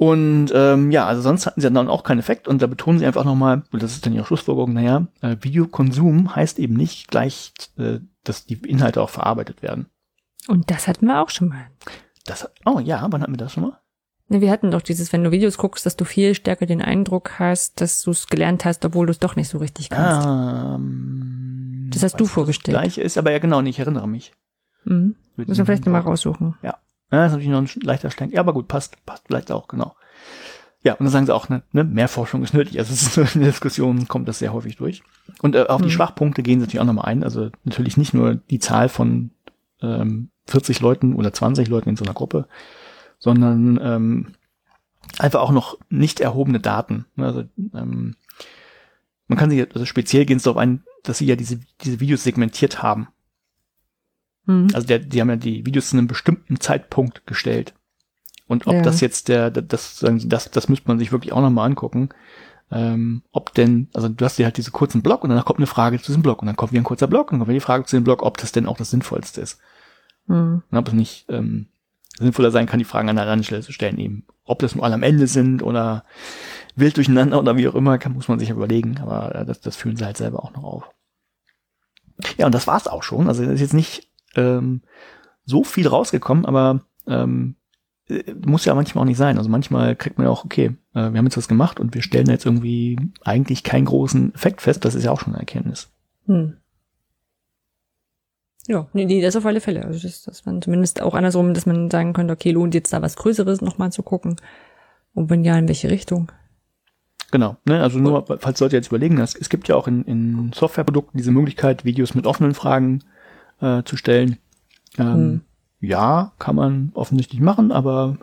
Und 0.00 0.50
ähm, 0.54 0.90
ja, 0.90 1.04
also 1.04 1.20
sonst 1.20 1.44
hatten 1.44 1.60
sie 1.60 1.70
dann 1.70 1.90
auch 1.90 2.04
keinen 2.04 2.20
Effekt 2.20 2.48
und 2.48 2.62
da 2.62 2.66
betonen 2.66 2.98
sie 2.98 3.04
einfach 3.04 3.26
nochmal, 3.26 3.64
und 3.70 3.82
das 3.82 3.92
ist 3.92 4.06
dann 4.06 4.14
ihre 4.14 4.24
Schlussfolgerung, 4.24 4.72
naja, 4.72 5.08
äh, 5.20 5.36
Videokonsum 5.42 6.34
heißt 6.34 6.58
eben 6.58 6.72
nicht 6.72 7.08
gleich, 7.08 7.52
äh, 7.76 7.98
dass 8.24 8.46
die 8.46 8.54
Inhalte 8.66 9.02
auch 9.02 9.10
verarbeitet 9.10 9.60
werden. 9.60 9.90
Und 10.48 10.70
das 10.70 10.88
hatten 10.88 11.04
wir 11.04 11.20
auch 11.20 11.28
schon 11.28 11.48
mal. 11.48 11.66
Das, 12.24 12.48
oh 12.64 12.78
ja, 12.78 13.06
wann 13.10 13.20
hatten 13.20 13.34
wir 13.34 13.36
das 13.36 13.52
schon 13.52 13.64
mal? 13.64 13.78
Ne, 14.28 14.40
wir 14.40 14.50
hatten 14.50 14.70
doch 14.70 14.80
dieses, 14.80 15.12
wenn 15.12 15.22
du 15.22 15.32
Videos 15.32 15.58
guckst, 15.58 15.84
dass 15.84 15.96
du 15.96 16.06
viel 16.06 16.34
stärker 16.34 16.64
den 16.64 16.80
Eindruck 16.80 17.38
hast, 17.38 17.82
dass 17.82 18.00
du 18.00 18.12
es 18.12 18.26
gelernt 18.26 18.64
hast, 18.64 18.82
obwohl 18.86 19.04
du 19.04 19.10
es 19.10 19.18
doch 19.18 19.36
nicht 19.36 19.50
so 19.50 19.58
richtig 19.58 19.90
kannst. 19.90 20.26
Ähm, 20.26 21.90
das 21.92 22.02
hast 22.02 22.18
du 22.18 22.24
vorgestellt. 22.24 22.74
Das 22.74 22.84
gleiche 22.84 23.02
ist, 23.02 23.18
aber 23.18 23.32
ja 23.32 23.38
genau, 23.38 23.60
ich 23.60 23.78
erinnere 23.78 24.08
mich. 24.08 24.32
Mhm. 24.84 25.16
Müssen 25.36 25.58
wir 25.58 25.66
vielleicht 25.66 25.84
nochmal 25.84 26.00
raussuchen. 26.00 26.54
Ja. 26.62 26.78
Ja, 27.10 27.18
das 27.18 27.32
ist 27.32 27.32
natürlich 27.32 27.48
noch 27.48 27.76
ein 27.76 27.80
leichter 27.82 28.10
Schlenk. 28.10 28.32
Ja, 28.32 28.40
aber 28.40 28.52
gut, 28.52 28.68
passt, 28.68 29.04
passt 29.04 29.24
vielleicht 29.26 29.50
auch, 29.50 29.68
genau. 29.68 29.94
Ja, 30.82 30.94
und 30.94 31.04
dann 31.04 31.12
sagen 31.12 31.26
sie 31.26 31.34
auch, 31.34 31.48
ne, 31.48 31.62
ne 31.72 31.84
mehr 31.84 32.08
Forschung 32.08 32.42
ist 32.42 32.54
nötig. 32.54 32.78
Also 32.78 32.92
ist 33.24 33.34
in 33.34 33.42
der 33.42 33.50
Diskussion 33.50 34.08
kommt 34.08 34.28
das 34.28 34.38
sehr 34.38 34.52
häufig 34.52 34.76
durch. 34.76 35.02
Und 35.42 35.54
äh, 35.54 35.66
auf 35.66 35.80
mhm. 35.80 35.84
die 35.84 35.90
Schwachpunkte 35.90 36.42
gehen 36.42 36.60
sie 36.60 36.66
natürlich 36.66 36.80
auch 36.80 36.86
nochmal 36.86 37.06
ein. 37.06 37.22
Also 37.22 37.50
natürlich 37.64 37.96
nicht 37.96 38.14
nur 38.14 38.36
die 38.36 38.58
Zahl 38.58 38.88
von 38.88 39.30
ähm, 39.82 40.30
40 40.46 40.80
Leuten 40.80 41.14
oder 41.14 41.32
20 41.32 41.68
Leuten 41.68 41.90
in 41.90 41.96
so 41.96 42.04
einer 42.04 42.14
Gruppe, 42.14 42.46
sondern 43.18 43.78
ähm, 43.82 44.34
einfach 45.18 45.40
auch 45.40 45.52
noch 45.52 45.78
nicht 45.90 46.20
erhobene 46.20 46.60
Daten. 46.60 47.06
Also 47.16 47.44
ähm, 47.74 48.16
man 49.28 49.38
kann 49.38 49.50
sich, 49.50 49.72
also 49.72 49.84
speziell 49.84 50.24
gehen 50.24 50.38
sie 50.38 50.44
darauf 50.44 50.60
ein, 50.60 50.82
dass 51.02 51.18
sie 51.18 51.26
ja 51.26 51.36
diese, 51.36 51.60
diese 51.82 52.00
Videos 52.00 52.24
segmentiert 52.24 52.82
haben. 52.82 53.08
Mhm. 54.50 54.68
Also 54.74 54.86
der, 54.86 54.98
die 54.98 55.20
haben 55.20 55.30
ja 55.30 55.36
die 55.36 55.64
Videos 55.64 55.90
zu 55.90 55.96
einem 55.96 56.08
bestimmten 56.08 56.60
Zeitpunkt 56.60 57.26
gestellt. 57.26 57.74
Und 58.46 58.66
ob 58.66 58.74
ja. 58.74 58.82
das 58.82 59.00
jetzt 59.00 59.28
der, 59.28 59.50
das, 59.50 59.98
sie, 60.00 60.28
das, 60.28 60.50
das 60.50 60.68
müsste 60.68 60.88
man 60.88 60.98
sich 60.98 61.12
wirklich 61.12 61.32
auch 61.32 61.40
nochmal 61.40 61.66
angucken. 61.66 62.08
Ähm, 62.72 63.22
ob 63.32 63.54
denn, 63.54 63.88
also 63.94 64.08
du 64.08 64.24
hast 64.24 64.38
ja 64.38 64.46
halt 64.46 64.56
diese 64.56 64.70
kurzen 64.70 65.02
Block 65.02 65.24
und 65.24 65.30
danach 65.30 65.44
kommt 65.44 65.58
eine 65.58 65.66
Frage 65.66 65.98
zu 65.98 66.06
diesem 66.06 66.22
Block 66.22 66.40
und 66.40 66.46
dann 66.46 66.56
kommt 66.56 66.72
wieder 66.72 66.80
ein 66.80 66.84
kurzer 66.84 67.08
Block 67.08 67.28
und 67.28 67.32
dann 67.32 67.40
kommt 67.40 67.48
wieder 67.48 67.60
die 67.60 67.64
Frage 67.64 67.84
zu 67.84 67.96
dem 67.96 68.04
Block, 68.04 68.22
ob 68.22 68.38
das 68.38 68.52
denn 68.52 68.66
auch 68.66 68.76
das 68.76 68.90
Sinnvollste 68.90 69.40
ist. 69.40 69.60
Mhm. 70.26 70.62
Und 70.70 70.78
ob 70.78 70.88
es 70.88 70.94
nicht 70.94 71.26
ähm, 71.28 71.68
sinnvoller 72.18 72.50
sein 72.50 72.66
kann, 72.66 72.78
die 72.78 72.84
Fragen 72.84 73.08
an 73.08 73.16
der 73.16 73.24
anderen 73.24 73.44
Stelle 73.44 73.62
zu 73.62 73.72
stellen, 73.72 73.98
eben 73.98 74.24
ob 74.44 74.60
das 74.60 74.74
nur 74.74 74.84
alle 74.84 74.94
am 74.94 75.02
Ende 75.02 75.26
sind 75.26 75.62
oder 75.62 76.04
wild 76.76 76.96
durcheinander 76.96 77.38
oder 77.38 77.56
wie 77.56 77.68
auch 77.68 77.74
immer, 77.74 77.98
kann, 77.98 78.14
muss 78.14 78.28
man 78.28 78.38
sich 78.38 78.50
überlegen, 78.50 78.98
aber 79.00 79.44
das, 79.44 79.60
das 79.60 79.76
fühlen 79.76 79.96
sie 79.96 80.04
halt 80.04 80.16
selber 80.16 80.44
auch 80.44 80.52
noch 80.54 80.64
auf. 80.64 80.90
Ja, 82.36 82.46
und 82.46 82.54
das 82.54 82.66
war's 82.66 82.86
auch 82.86 83.02
schon. 83.02 83.28
Also 83.28 83.44
das 83.44 83.54
ist 83.54 83.60
jetzt 83.60 83.74
nicht 83.74 84.09
ähm, 84.36 84.82
so 85.44 85.64
viel 85.64 85.88
rausgekommen, 85.88 86.46
aber 86.46 86.82
ähm, 87.06 87.56
äh, 88.08 88.34
muss 88.44 88.64
ja 88.64 88.74
manchmal 88.74 89.02
auch 89.02 89.06
nicht 89.06 89.16
sein. 89.16 89.38
Also 89.38 89.50
manchmal 89.50 89.96
kriegt 89.96 90.18
man 90.18 90.26
ja 90.26 90.30
auch, 90.30 90.44
okay, 90.44 90.76
äh, 90.94 91.10
wir 91.10 91.18
haben 91.18 91.26
jetzt 91.26 91.36
was 91.36 91.48
gemacht 91.48 91.80
und 91.80 91.94
wir 91.94 92.02
stellen 92.02 92.28
jetzt 92.28 92.46
irgendwie 92.46 92.98
eigentlich 93.22 93.64
keinen 93.64 93.84
großen 93.84 94.34
Effekt 94.34 94.62
fest. 94.62 94.84
Das 94.84 94.94
ist 94.94 95.04
ja 95.04 95.10
auch 95.10 95.20
schon 95.20 95.32
eine 95.32 95.40
Erkenntnis. 95.40 95.90
Hm. 96.26 96.56
Ja, 98.66 98.86
nee, 98.92 99.04
nee, 99.04 99.20
das 99.20 99.36
auf 99.36 99.46
alle 99.46 99.60
Fälle. 99.60 99.84
Also 99.84 100.06
das, 100.06 100.22
dass 100.22 100.44
man 100.46 100.62
zumindest 100.62 101.02
auch 101.02 101.14
andersrum, 101.14 101.54
dass 101.54 101.66
man 101.66 101.90
sagen 101.90 102.12
könnte, 102.12 102.32
okay, 102.32 102.52
lohnt 102.52 102.74
jetzt 102.74 102.92
da 102.92 103.02
was 103.02 103.16
Größeres 103.16 103.62
nochmal 103.62 103.90
zu 103.90 104.02
gucken. 104.02 104.36
Und 105.12 105.30
wenn 105.30 105.44
ja, 105.44 105.58
in 105.58 105.66
welche 105.66 105.90
Richtung? 105.90 106.30
Genau, 107.32 107.56
ne, 107.64 107.80
also 107.80 107.98
nur, 107.98 108.26
falls 108.40 108.60
Leute 108.60 108.76
jetzt 108.76 108.88
überlegen, 108.88 109.18
es, 109.18 109.36
es 109.36 109.48
gibt 109.48 109.68
ja 109.68 109.76
auch 109.76 109.86
in, 109.86 110.04
in 110.04 110.52
Softwareprodukten 110.52 111.16
diese 111.16 111.30
Möglichkeit, 111.30 111.84
Videos 111.84 112.14
mit 112.14 112.26
offenen 112.26 112.54
Fragen 112.54 113.00
äh, 113.00 113.19
zu 113.60 113.96
stellen. 113.96 114.38
Ähm, 114.98 115.14
hm. 115.14 115.40
Ja, 115.80 116.32
kann 116.38 116.56
man 116.56 116.90
offensichtlich 116.94 117.40
machen, 117.40 117.72
aber 117.72 118.18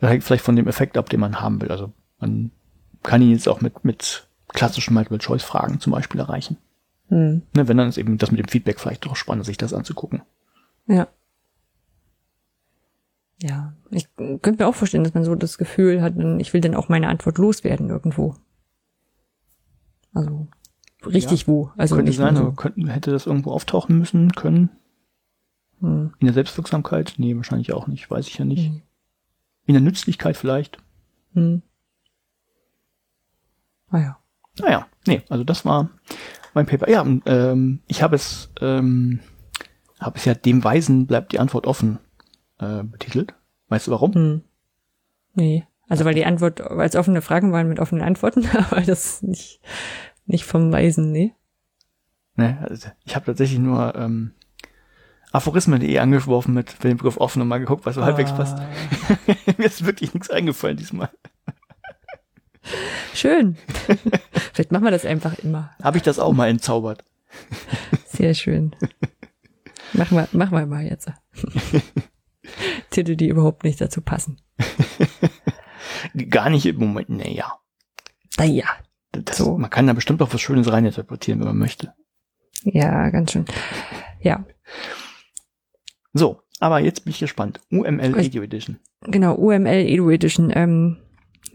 hängt 0.00 0.24
vielleicht 0.24 0.44
von 0.44 0.56
dem 0.56 0.68
Effekt 0.68 0.96
ab, 0.96 1.08
den 1.08 1.20
man 1.20 1.40
haben 1.40 1.60
will. 1.60 1.70
Also 1.70 1.92
man 2.18 2.50
kann 3.02 3.22
ihn 3.22 3.30
jetzt 3.30 3.48
auch 3.48 3.60
mit, 3.60 3.84
mit 3.84 4.26
klassischen 4.48 4.94
Multiple-Choice-Fragen 4.94 5.80
zum 5.80 5.92
Beispiel 5.92 6.20
erreichen. 6.20 6.56
Hm. 7.08 7.42
Ne, 7.54 7.68
wenn 7.68 7.76
dann 7.76 7.88
ist 7.88 7.98
eben 7.98 8.18
das 8.18 8.30
mit 8.30 8.40
dem 8.40 8.48
Feedback 8.48 8.80
vielleicht 8.80 9.06
doch 9.06 9.16
spannend, 9.16 9.46
sich 9.46 9.56
das 9.56 9.72
anzugucken. 9.72 10.22
Ja. 10.86 11.08
Ja, 13.40 13.74
ich 13.90 14.08
könnte 14.16 14.56
mir 14.58 14.66
auch 14.66 14.74
vorstellen, 14.74 15.04
dass 15.04 15.14
man 15.14 15.24
so 15.24 15.36
das 15.36 15.58
Gefühl 15.58 16.02
hat, 16.02 16.14
ich 16.38 16.52
will 16.52 16.60
dann 16.60 16.74
auch 16.74 16.88
meine 16.88 17.08
Antwort 17.08 17.38
loswerden 17.38 17.88
irgendwo. 17.88 18.34
Also 20.12 20.48
richtig 21.06 21.42
ja, 21.42 21.46
wo. 21.48 21.70
Also 21.76 21.96
könnte 21.96 22.12
sein, 22.12 22.36
so. 22.36 22.52
könnten, 22.52 22.88
hätte 22.88 23.10
das 23.10 23.26
irgendwo 23.26 23.52
auftauchen 23.52 23.98
müssen 23.98 24.32
können. 24.32 24.70
Hm. 25.80 26.12
In 26.18 26.26
der 26.26 26.34
Selbstwirksamkeit? 26.34 27.14
Nee, 27.18 27.36
wahrscheinlich 27.36 27.72
auch 27.72 27.86
nicht, 27.86 28.10
weiß 28.10 28.26
ich 28.26 28.38
ja 28.38 28.44
nicht. 28.44 28.68
Hm. 28.68 28.82
In 29.66 29.74
der 29.74 29.82
Nützlichkeit 29.82 30.36
vielleicht. 30.36 30.78
Hm. 31.34 31.62
Ah 33.90 33.98
ja. 33.98 34.18
Naja, 34.58 34.86
nee, 35.06 35.22
also 35.28 35.44
das 35.44 35.64
war 35.64 35.90
mein 36.54 36.66
Paper. 36.66 36.90
Ja, 36.90 37.06
ähm, 37.26 37.80
ich 37.86 38.02
habe 38.02 38.16
es, 38.16 38.50
ähm, 38.60 39.20
habe 40.00 40.18
es 40.18 40.24
ja 40.24 40.34
dem 40.34 40.64
Weisen 40.64 41.06
bleibt 41.06 41.32
die 41.32 41.38
Antwort 41.38 41.66
offen 41.66 41.98
äh, 42.58 42.82
betitelt. 42.82 43.34
Weißt 43.68 43.86
du 43.86 43.92
warum? 43.92 44.14
Hm. 44.14 44.42
Nee. 45.34 45.66
Also 45.88 46.04
weil 46.04 46.14
die 46.14 46.26
Antwort, 46.26 46.60
weil 46.68 46.88
es 46.88 46.96
offene 46.96 47.22
Fragen 47.22 47.52
waren 47.52 47.68
mit 47.68 47.80
offenen 47.80 48.02
Antworten, 48.02 48.46
aber 48.70 48.80
das 48.82 49.22
nicht, 49.22 49.60
nicht 50.28 50.44
vom 50.44 50.70
Weisen, 50.70 51.10
nee. 51.10 51.34
Nee, 52.36 52.54
also 52.60 52.88
ich 53.04 53.16
habe 53.16 53.26
tatsächlich 53.26 53.58
nur 53.58 53.94
ähm, 53.96 54.32
Aphorismen.de 55.32 55.98
angeworfen 55.98 56.54
mit 56.54 56.82
dem 56.84 56.96
Begriff 56.96 57.16
offen 57.16 57.42
und 57.42 57.48
mal 57.48 57.58
geguckt, 57.58 57.84
was 57.84 57.96
so 57.96 58.02
ah. 58.02 58.04
halbwegs 58.04 58.32
passt. 58.32 58.56
Mir 59.58 59.66
ist 59.66 59.84
wirklich 59.84 60.14
nichts 60.14 60.30
eingefallen 60.30 60.76
diesmal. 60.76 61.10
Schön. 63.14 63.56
Vielleicht 64.52 64.70
machen 64.70 64.84
wir 64.84 64.90
das 64.90 65.06
einfach 65.06 65.38
immer. 65.38 65.70
Habe 65.82 65.96
ich 65.96 66.02
das 66.02 66.18
auch 66.18 66.32
mal 66.32 66.48
entzaubert. 66.48 67.04
Sehr 68.06 68.34
schön. 68.34 68.76
Machen 69.94 70.16
wir, 70.18 70.28
machen 70.32 70.56
wir 70.56 70.66
mal 70.66 70.84
jetzt. 70.84 71.10
Titel, 72.90 73.16
die 73.16 73.28
überhaupt 73.28 73.64
nicht 73.64 73.80
dazu 73.80 74.00
passen. 74.00 74.40
Gar 76.30 76.50
nicht 76.50 76.66
im 76.66 76.76
Moment, 76.76 77.08
naja. 77.08 77.58
Naja. 78.36 78.66
Das, 79.12 79.38
so. 79.38 79.56
Man 79.56 79.70
kann 79.70 79.86
da 79.86 79.92
bestimmt 79.92 80.20
auch 80.22 80.32
was 80.32 80.40
Schönes 80.40 80.70
reininterpretieren, 80.70 81.40
wenn 81.40 81.48
man 81.48 81.58
möchte. 81.58 81.94
Ja, 82.62 83.10
ganz 83.10 83.32
schön. 83.32 83.46
Ja. 84.20 84.44
So, 86.12 86.42
aber 86.60 86.80
jetzt 86.80 87.04
bin 87.04 87.12
ich 87.12 87.20
gespannt. 87.20 87.60
UML 87.70 88.18
Edu 88.18 88.42
Edition. 88.42 88.78
Genau, 89.02 89.34
UML 89.34 89.86
Edu 89.86 90.10
Edition. 90.10 90.52
Ähm, 90.54 90.98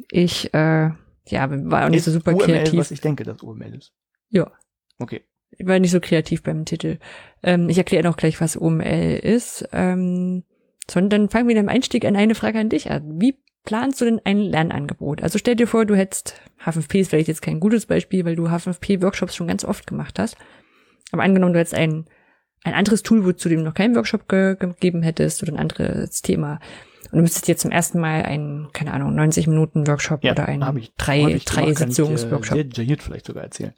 ich, 0.10 0.54
äh, 0.54 0.92
ja, 1.28 1.72
war 1.72 1.86
auch 1.86 1.90
nicht 1.90 2.00
ist 2.00 2.06
so 2.06 2.12
super 2.12 2.34
UML, 2.34 2.46
kreativ. 2.46 2.80
was 2.80 2.92
ich 2.92 3.02
denke, 3.02 3.24
dass 3.24 3.44
UML 3.44 3.76
ist. 3.76 3.94
Ja. 4.30 4.52
Okay. 5.00 5.22
Ich 5.58 5.68
war 5.68 5.78
nicht 5.80 5.92
so 5.92 6.00
kreativ 6.00 6.42
beim 6.42 6.66
Titel. 6.66 6.98
Ähm, 7.44 7.70
ich 7.70 7.78
erkläre 7.78 8.04
noch 8.04 8.18
gleich, 8.18 8.42
was 8.42 8.56
UML 8.56 9.20
ist. 9.22 9.68
Ähm, 9.72 10.44
sondern 10.90 11.30
fangen 11.30 11.48
wir 11.48 11.56
im 11.56 11.70
Einstieg 11.70 12.06
an 12.06 12.16
eine 12.16 12.36
Frage 12.36 12.60
an 12.60 12.70
dich 12.70 12.90
an. 12.92 13.22
Wie 13.22 13.38
planst 13.64 14.02
du 14.02 14.06
denn 14.06 14.22
ein 14.24 14.40
Lernangebot? 14.40 15.24
Also 15.24 15.38
stell 15.38 15.56
dir 15.56 15.68
vor, 15.68 15.86
du 15.86 15.96
hättest 15.96 16.42
H5P 16.64 17.00
ist 17.00 17.10
vielleicht 17.10 17.28
jetzt 17.28 17.42
kein 17.42 17.60
gutes 17.60 17.86
Beispiel, 17.86 18.26
weil 18.26 18.36
du 18.36 18.48
H5P-Workshops 18.48 19.36
schon 19.36 19.48
ganz 19.48 19.66
oft 19.66 19.88
gemacht 19.88 20.20
hast. 20.20 20.38
Aber 21.12 21.24
angenommen, 21.24 21.54
du 21.54 21.60
hättest 21.60 21.76
ein, 21.76 22.06
ein 22.64 22.74
anderes 22.74 23.04
Tool, 23.04 23.26
wozu 23.26 23.50
du 23.50 23.58
noch 23.58 23.74
keinen 23.74 23.96
Workshop 23.96 24.28
ge 24.28 24.56
gegeben 24.56 25.04
hättest 25.04 25.44
oder 25.44 25.54
ein 25.54 25.60
anderes 25.60 26.22
Thema. 26.22 26.60
Und 27.12 27.18
du 27.18 27.22
müsstest 27.22 27.48
dir 27.48 27.58
zum 27.58 27.72
ersten 27.72 28.00
Mal 28.00 28.24
einen, 28.24 28.70
keine 28.74 28.94
Ahnung, 28.94 29.14
90 29.14 29.48
Minuten 29.48 29.86
Workshop 29.88 30.24
ja, 30.24 30.32
oder 30.32 30.48
einen 30.48 30.78
ich, 30.78 30.94
drei, 30.96 31.40
drei 31.46 31.74
Sitzungsworkshop. 31.74 32.56
Sehr 32.56 32.64
detailliert 32.64 33.04
vielleicht 33.04 33.28
sogar 33.28 33.44
erzählen. 33.44 33.74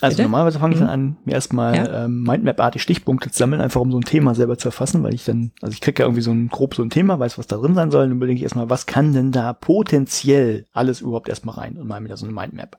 Also 0.00 0.16
Bitte? 0.16 0.22
normalerweise 0.22 0.60
fange 0.60 0.74
ich 0.74 0.80
dann 0.80 0.88
mhm. 0.88 0.94
an, 0.94 1.16
mir 1.24 1.34
erstmal 1.34 1.74
ja? 1.74 2.04
ähm, 2.04 2.22
Mindmap-artig 2.22 2.80
Stichpunkte 2.82 3.30
zu 3.30 3.38
sammeln, 3.38 3.60
einfach 3.60 3.80
um 3.80 3.90
so 3.90 3.98
ein 3.98 4.04
Thema 4.04 4.34
selber 4.34 4.56
zu 4.56 4.68
erfassen, 4.68 5.02
weil 5.02 5.12
ich 5.12 5.24
dann, 5.24 5.50
also 5.60 5.72
ich 5.72 5.80
kriege 5.80 6.02
ja 6.02 6.06
irgendwie 6.06 6.22
so 6.22 6.30
ein 6.30 6.48
grob 6.48 6.76
so 6.76 6.82
ein 6.82 6.90
Thema, 6.90 7.18
weiß, 7.18 7.36
was 7.36 7.48
da 7.48 7.56
drin 7.56 7.74
sein 7.74 7.90
soll, 7.90 8.04
und 8.04 8.10
dann 8.10 8.16
überlege 8.18 8.36
ich 8.36 8.44
erstmal, 8.44 8.70
was 8.70 8.86
kann 8.86 9.12
denn 9.12 9.32
da 9.32 9.52
potenziell 9.52 10.66
alles 10.72 11.00
überhaupt 11.00 11.28
erstmal 11.28 11.56
rein 11.56 11.76
und 11.76 11.88
mal 11.88 12.00
mir 12.00 12.08
da 12.08 12.16
so 12.16 12.26
eine 12.26 12.34
Mindmap. 12.34 12.78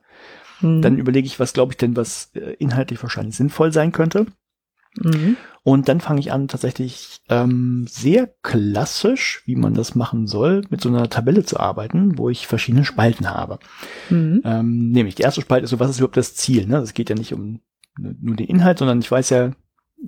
Mhm. 0.62 0.82
Dann 0.82 0.98
überlege 0.98 1.26
ich, 1.26 1.40
was 1.40 1.54
glaube 1.54 1.74
ich 1.74 1.78
denn, 1.78 1.96
was 1.98 2.32
äh, 2.36 2.54
inhaltlich 2.54 3.02
wahrscheinlich 3.04 3.36
sinnvoll 3.36 3.74
sein 3.74 3.92
könnte. 3.92 4.26
Mhm. 5.04 5.38
Und 5.64 5.90
dann 5.90 6.00
fange 6.02 6.20
ich 6.20 6.32
an, 6.32 6.48
tatsächlich 6.48 7.22
ähm, 7.30 7.86
sehr 7.90 8.28
klassisch, 8.42 9.44
wie 9.46 9.56
man 9.56 9.74
das 9.74 9.94
machen 9.94 10.26
soll, 10.26 10.64
mit 10.70 10.82
so 10.82 10.90
einer 10.90 11.10
Tabelle 11.10 11.44
zu 11.44 11.60
arbeiten, 11.60 12.18
wo 12.18 12.30
ich 12.30 12.48
verschiedene 12.48 12.86
Spalten 12.86 13.30
habe. 13.30 13.60
Mhm. 14.10 14.42
Ähm, 14.46 14.92
nämlich 14.92 15.16
die 15.16 15.24
erste 15.24 15.42
Spalte 15.42 15.66
ist 15.66 15.72
so, 15.72 15.80
was 15.80 15.92
ist 15.92 15.98
überhaupt 15.98 16.18
das 16.18 16.36
Ziel? 16.36 16.66
Ne? 16.66 16.78
Es 16.78 16.94
geht 16.94 17.10
ja 17.10 17.16
nicht 17.16 17.34
um 17.34 17.60
nur 17.98 18.36
den 18.36 18.48
Inhalt, 18.48 18.80
sondern 18.80 19.00
ich 19.00 19.12
weiß 19.12 19.30
ja 19.32 19.52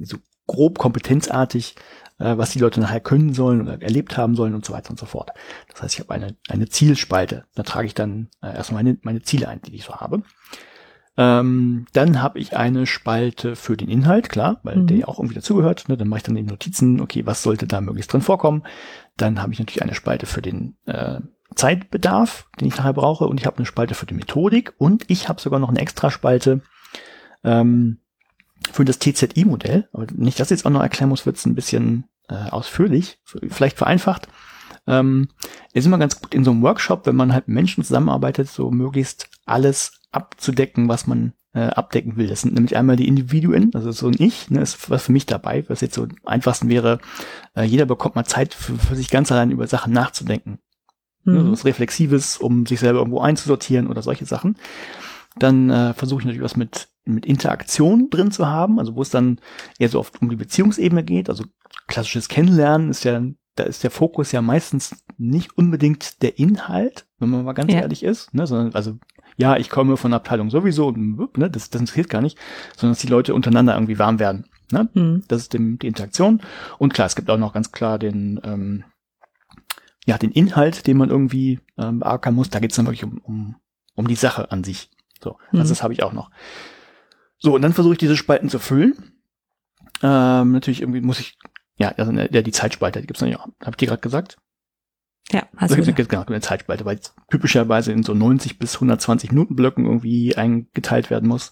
so 0.02 0.18
grob 0.48 0.80
kompetenzartig, 0.80 1.76
äh, 2.20 2.38
was 2.38 2.52
die 2.52 2.60
Leute 2.60 2.80
nachher 2.80 3.00
können 3.00 3.34
sollen 3.34 3.62
oder 3.62 3.82
erlebt 3.82 4.18
haben 4.18 4.36
sollen 4.36 4.56
und 4.56 4.66
so 4.66 4.74
weiter 4.74 4.92
und 4.92 5.00
so 5.00 5.06
fort. 5.06 5.32
Das 5.72 5.82
heißt, 5.82 5.96
ich 5.96 6.00
habe 6.00 6.14
eine, 6.14 6.36
eine 6.50 6.70
Zielspalte. 6.70 7.46
Da 7.56 7.64
trage 7.64 7.88
ich 7.88 7.94
dann 7.94 8.30
äh, 8.42 8.56
erstmal 8.56 8.84
meine, 8.84 8.98
meine 9.02 9.22
Ziele 9.22 9.48
ein, 9.48 9.62
die 9.62 9.76
ich 9.76 9.84
so 9.84 9.96
habe. 9.96 10.24
Ähm, 11.18 11.86
dann 11.94 12.22
habe 12.22 12.40
ich 12.40 12.56
eine 12.56 12.88
Spalte 12.88 13.56
für 13.56 13.76
den 13.76 13.90
Inhalt, 13.90 14.30
klar, 14.30 14.60
weil 14.64 14.78
mhm. 14.78 14.88
der 14.88 14.98
ja 14.98 15.08
auch 15.08 15.20
irgendwie 15.20 15.36
dazugehört. 15.36 15.90
Ne? 15.90 15.98
Dann 15.98 16.08
mache 16.08 16.20
ich 16.20 16.24
dann 16.24 16.36
die 16.36 16.44
Notizen, 16.44 17.02
okay, 17.02 17.26
was 17.26 17.44
sollte 17.44 17.68
da 17.68 17.82
möglichst 17.82 18.14
drin 18.14 18.22
vorkommen. 18.22 18.64
Dann 19.18 19.42
habe 19.42 19.52
ich 19.52 19.60
natürlich 19.60 19.84
eine 19.84 19.96
Spalte 19.96 20.26
für 20.26 20.42
den 20.42 20.76
äh, 20.86 21.20
Zeitbedarf, 21.56 22.48
den 22.60 22.70
ich 22.70 22.78
nachher 22.78 22.94
brauche, 22.94 23.26
und 23.26 23.40
ich 23.40 23.46
habe 23.46 23.58
eine 23.58 23.66
Spalte 23.66 23.94
für 23.94 24.06
die 24.06 24.14
Methodik 24.14 24.74
und 24.78 25.10
ich 25.10 25.28
habe 25.28 25.42
sogar 25.42 25.60
noch 25.60 25.70
eine 25.70 25.82
Extraspalte 25.82 26.62
ähm, 27.44 28.00
für 28.72 28.86
das 28.86 29.00
TZI-Modell. 29.00 29.90
Aber 29.92 30.08
nicht, 30.14 30.40
dass 30.40 30.50
ich 30.50 30.58
jetzt 30.58 30.66
auch 30.66 30.72
noch 30.72 30.82
erklären 30.82 31.10
muss, 31.10 31.26
wird 31.26 31.36
es 31.36 31.46
ein 31.46 31.56
bisschen 31.56 32.06
äh, 32.30 32.50
ausführlich, 32.50 33.20
vielleicht 33.26 33.78
vereinfacht. 33.78 34.30
Ähm, 34.88 35.28
ist 35.74 35.86
immer 35.86 35.98
ganz 35.98 36.20
gut 36.22 36.34
in 36.34 36.44
so 36.44 36.52
einem 36.52 36.64
Workshop, 36.64 37.06
wenn 37.06 37.16
man 37.16 37.34
halt 37.34 37.48
mit 37.48 37.56
Menschen 37.56 37.84
zusammenarbeitet, 37.84 38.48
so 38.48 38.72
möglichst 38.72 39.30
alles 39.46 40.01
abzudecken, 40.12 40.88
was 40.88 41.08
man 41.08 41.34
äh, 41.54 41.62
abdecken 41.62 42.18
will. 42.18 42.28
Das 42.28 42.42
sind 42.42 42.54
nämlich 42.54 42.78
einmal 42.78 42.96
die 42.96 43.08
Individuen, 43.08 43.72
also 43.74 43.92
so 43.92 44.08
ein 44.08 44.16
Ich, 44.20 44.50
ne, 44.50 44.62
ist 44.62 44.90
was 44.90 45.04
für 45.04 45.12
mich 45.12 45.26
dabei, 45.26 45.66
was 45.68 45.82
jetzt 45.82 45.96
so 45.96 46.04
am 46.04 46.12
einfachsten 46.26 46.70
wäre, 46.70 47.00
äh, 47.56 47.64
jeder 47.64 47.86
bekommt 47.86 48.16
mal 48.16 48.26
Zeit 48.26 48.54
für, 48.54 48.78
für 48.78 48.96
sich 48.96 49.10
ganz 49.10 49.32
allein 49.32 49.52
über 49.52 49.68
Sachen 49.68 49.94
nachzudenken. 49.94 50.60
Ne, 51.24 51.34
mhm. 51.34 51.38
Ne, 51.38 51.46
so 51.46 51.52
was 51.52 51.66
Reflexives, 51.66 52.38
um 52.38 52.66
sich 52.66 52.80
selber 52.80 53.00
irgendwo 53.00 53.20
einzusortieren 53.20 53.88
oder 53.88 54.02
solche 54.02 54.26
Sachen. 54.26 54.56
Dann 55.38 55.70
äh, 55.70 55.94
versuche 55.94 56.22
ich 56.22 56.26
natürlich 56.26 56.44
was 56.44 56.58
mit, 56.58 56.90
mit 57.06 57.26
Interaktion 57.26 58.10
drin 58.10 58.32
zu 58.32 58.48
haben, 58.48 58.80
also 58.80 58.96
wo 58.96 59.02
es 59.02 59.10
dann 59.10 59.40
eher 59.80 59.90
so 59.90 60.00
oft 60.00 60.22
um 60.22 60.30
die 60.30 60.36
Beziehungsebene 60.36 61.04
geht. 61.04 61.30
Also 61.30 61.46
klassisches 61.88 62.28
Kennenlernen 62.28 62.90
ist 62.90 63.06
ja, 63.06 63.22
da 63.56 63.64
ist 63.64 63.84
der 63.84 63.92
Fokus 63.92 64.32
ja 64.32 64.42
meistens 64.42 65.04
nicht 65.18 65.58
unbedingt 65.58 66.22
der 66.22 66.38
Inhalt, 66.40 67.06
wenn 67.20 67.30
man 67.30 67.46
mal 67.46 67.54
ganz 67.54 67.72
ja. 67.72 67.80
ehrlich 67.80 68.04
ist, 68.04 68.34
ne, 68.34 68.48
sondern 68.48 68.74
also 68.74 68.98
ja, 69.38 69.58
ich 69.58 69.70
komme 69.70 69.98
von 69.98 70.14
Abteilung 70.14 70.50
sowieso, 70.50 70.92
ne, 70.92 71.50
das, 71.50 71.70
das 71.70 71.82
interessiert 71.82 72.10
gar 72.10 72.22
nicht, 72.22 72.38
sondern 72.76 72.94
dass 72.94 73.02
die 73.02 73.08
Leute 73.08 73.34
untereinander 73.34 73.74
irgendwie 73.74 74.00
warm 74.00 74.20
werden. 74.20 74.46
Ne? 74.72 74.90
Mhm. 74.94 75.24
Das 75.28 75.42
ist 75.42 75.54
dem, 75.54 75.80
die 75.80 75.88
Interaktion. 75.88 76.42
Und 76.78 76.94
klar, 76.94 77.06
es 77.06 77.16
gibt 77.16 77.30
auch 77.30 77.38
noch 77.38 77.54
ganz 77.54 77.72
klar 77.72 78.00
den, 78.00 78.40
ähm, 78.44 78.84
ja, 80.06 80.18
den 80.18 80.32
Inhalt, 80.32 80.88
den 80.88 80.98
man 80.98 81.10
irgendwie 81.10 81.60
ähm, 81.78 82.00
beackern 82.00 82.34
muss. 82.34 82.50
Da 82.50 82.60
geht 82.60 82.72
es 82.72 82.78
dann 82.78 82.86
wirklich 82.86 83.04
um, 83.04 83.20
um, 83.20 83.56
um 83.96 84.08
die 84.08 84.16
Sache 84.16 84.52
an 84.52 84.64
sich. 84.64 84.90
So, 85.22 85.38
mhm. 85.52 85.60
also 85.60 85.72
das 85.72 85.84
habe 85.84 85.94
ich 85.94 86.04
auch 86.04 86.14
noch. 86.14 86.32
So, 87.38 87.56
und 87.56 87.62
dann 87.62 87.74
versuche 87.74 87.94
ich 87.94 88.00
diese 88.00 88.18
Spalten 88.18 88.50
zu 88.50 88.60
füllen. 88.60 88.94
Ähm, 90.04 90.52
natürlich 90.52 90.82
irgendwie 90.82 91.02
muss 91.02 91.20
ich, 91.20 91.38
ja, 91.78 91.90
also 91.90 92.12
der, 92.12 92.42
die 92.44 92.52
Zeitspalte, 92.52 93.02
die 93.02 93.08
gibt's 93.08 93.22
noch 93.22 93.28
nicht, 93.28 93.40
habe 93.40 93.72
ich 93.72 93.78
dir 93.78 93.88
gerade 93.88 94.02
gesagt. 94.02 94.38
Ja, 95.32 95.48
also 95.56 95.76
also 95.76 95.94
genau, 95.94 96.24
eine 96.26 96.42
Zeitspalte, 96.42 96.84
weil 96.84 97.00
typischerweise 97.30 97.94
in 97.94 98.04
so 98.04 98.14
90 98.14 98.60
bis 98.60 98.76
120 98.76 99.32
Minuten 99.32 99.56
Blöcken 99.56 99.86
irgendwie 99.86 100.36
eingeteilt 100.36 101.10
werden 101.10 101.30
muss. 101.30 101.52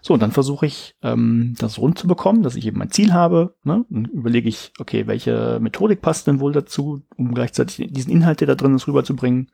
So, 0.00 0.14
und 0.14 0.20
dann 0.20 0.30
versuche 0.30 0.66
ich, 0.66 0.94
ähm, 1.02 1.54
das 1.58 1.78
rund 1.78 1.98
zu 1.98 2.06
bekommen, 2.06 2.42
dass 2.42 2.54
ich 2.54 2.66
eben 2.66 2.78
mein 2.78 2.92
Ziel 2.92 3.12
habe. 3.12 3.56
Ne? 3.64 3.84
Dann 3.90 4.04
überlege 4.04 4.48
ich, 4.48 4.72
okay, 4.78 5.08
welche 5.08 5.58
Methodik 5.60 6.02
passt 6.02 6.28
denn 6.28 6.38
wohl 6.38 6.52
dazu, 6.52 7.02
um 7.16 7.34
gleichzeitig 7.34 7.88
diesen 7.92 8.12
Inhalt, 8.12 8.40
der 8.40 8.46
da 8.46 8.54
drin 8.54 8.76
ist, 8.76 8.86
rüberzubringen. 8.86 9.50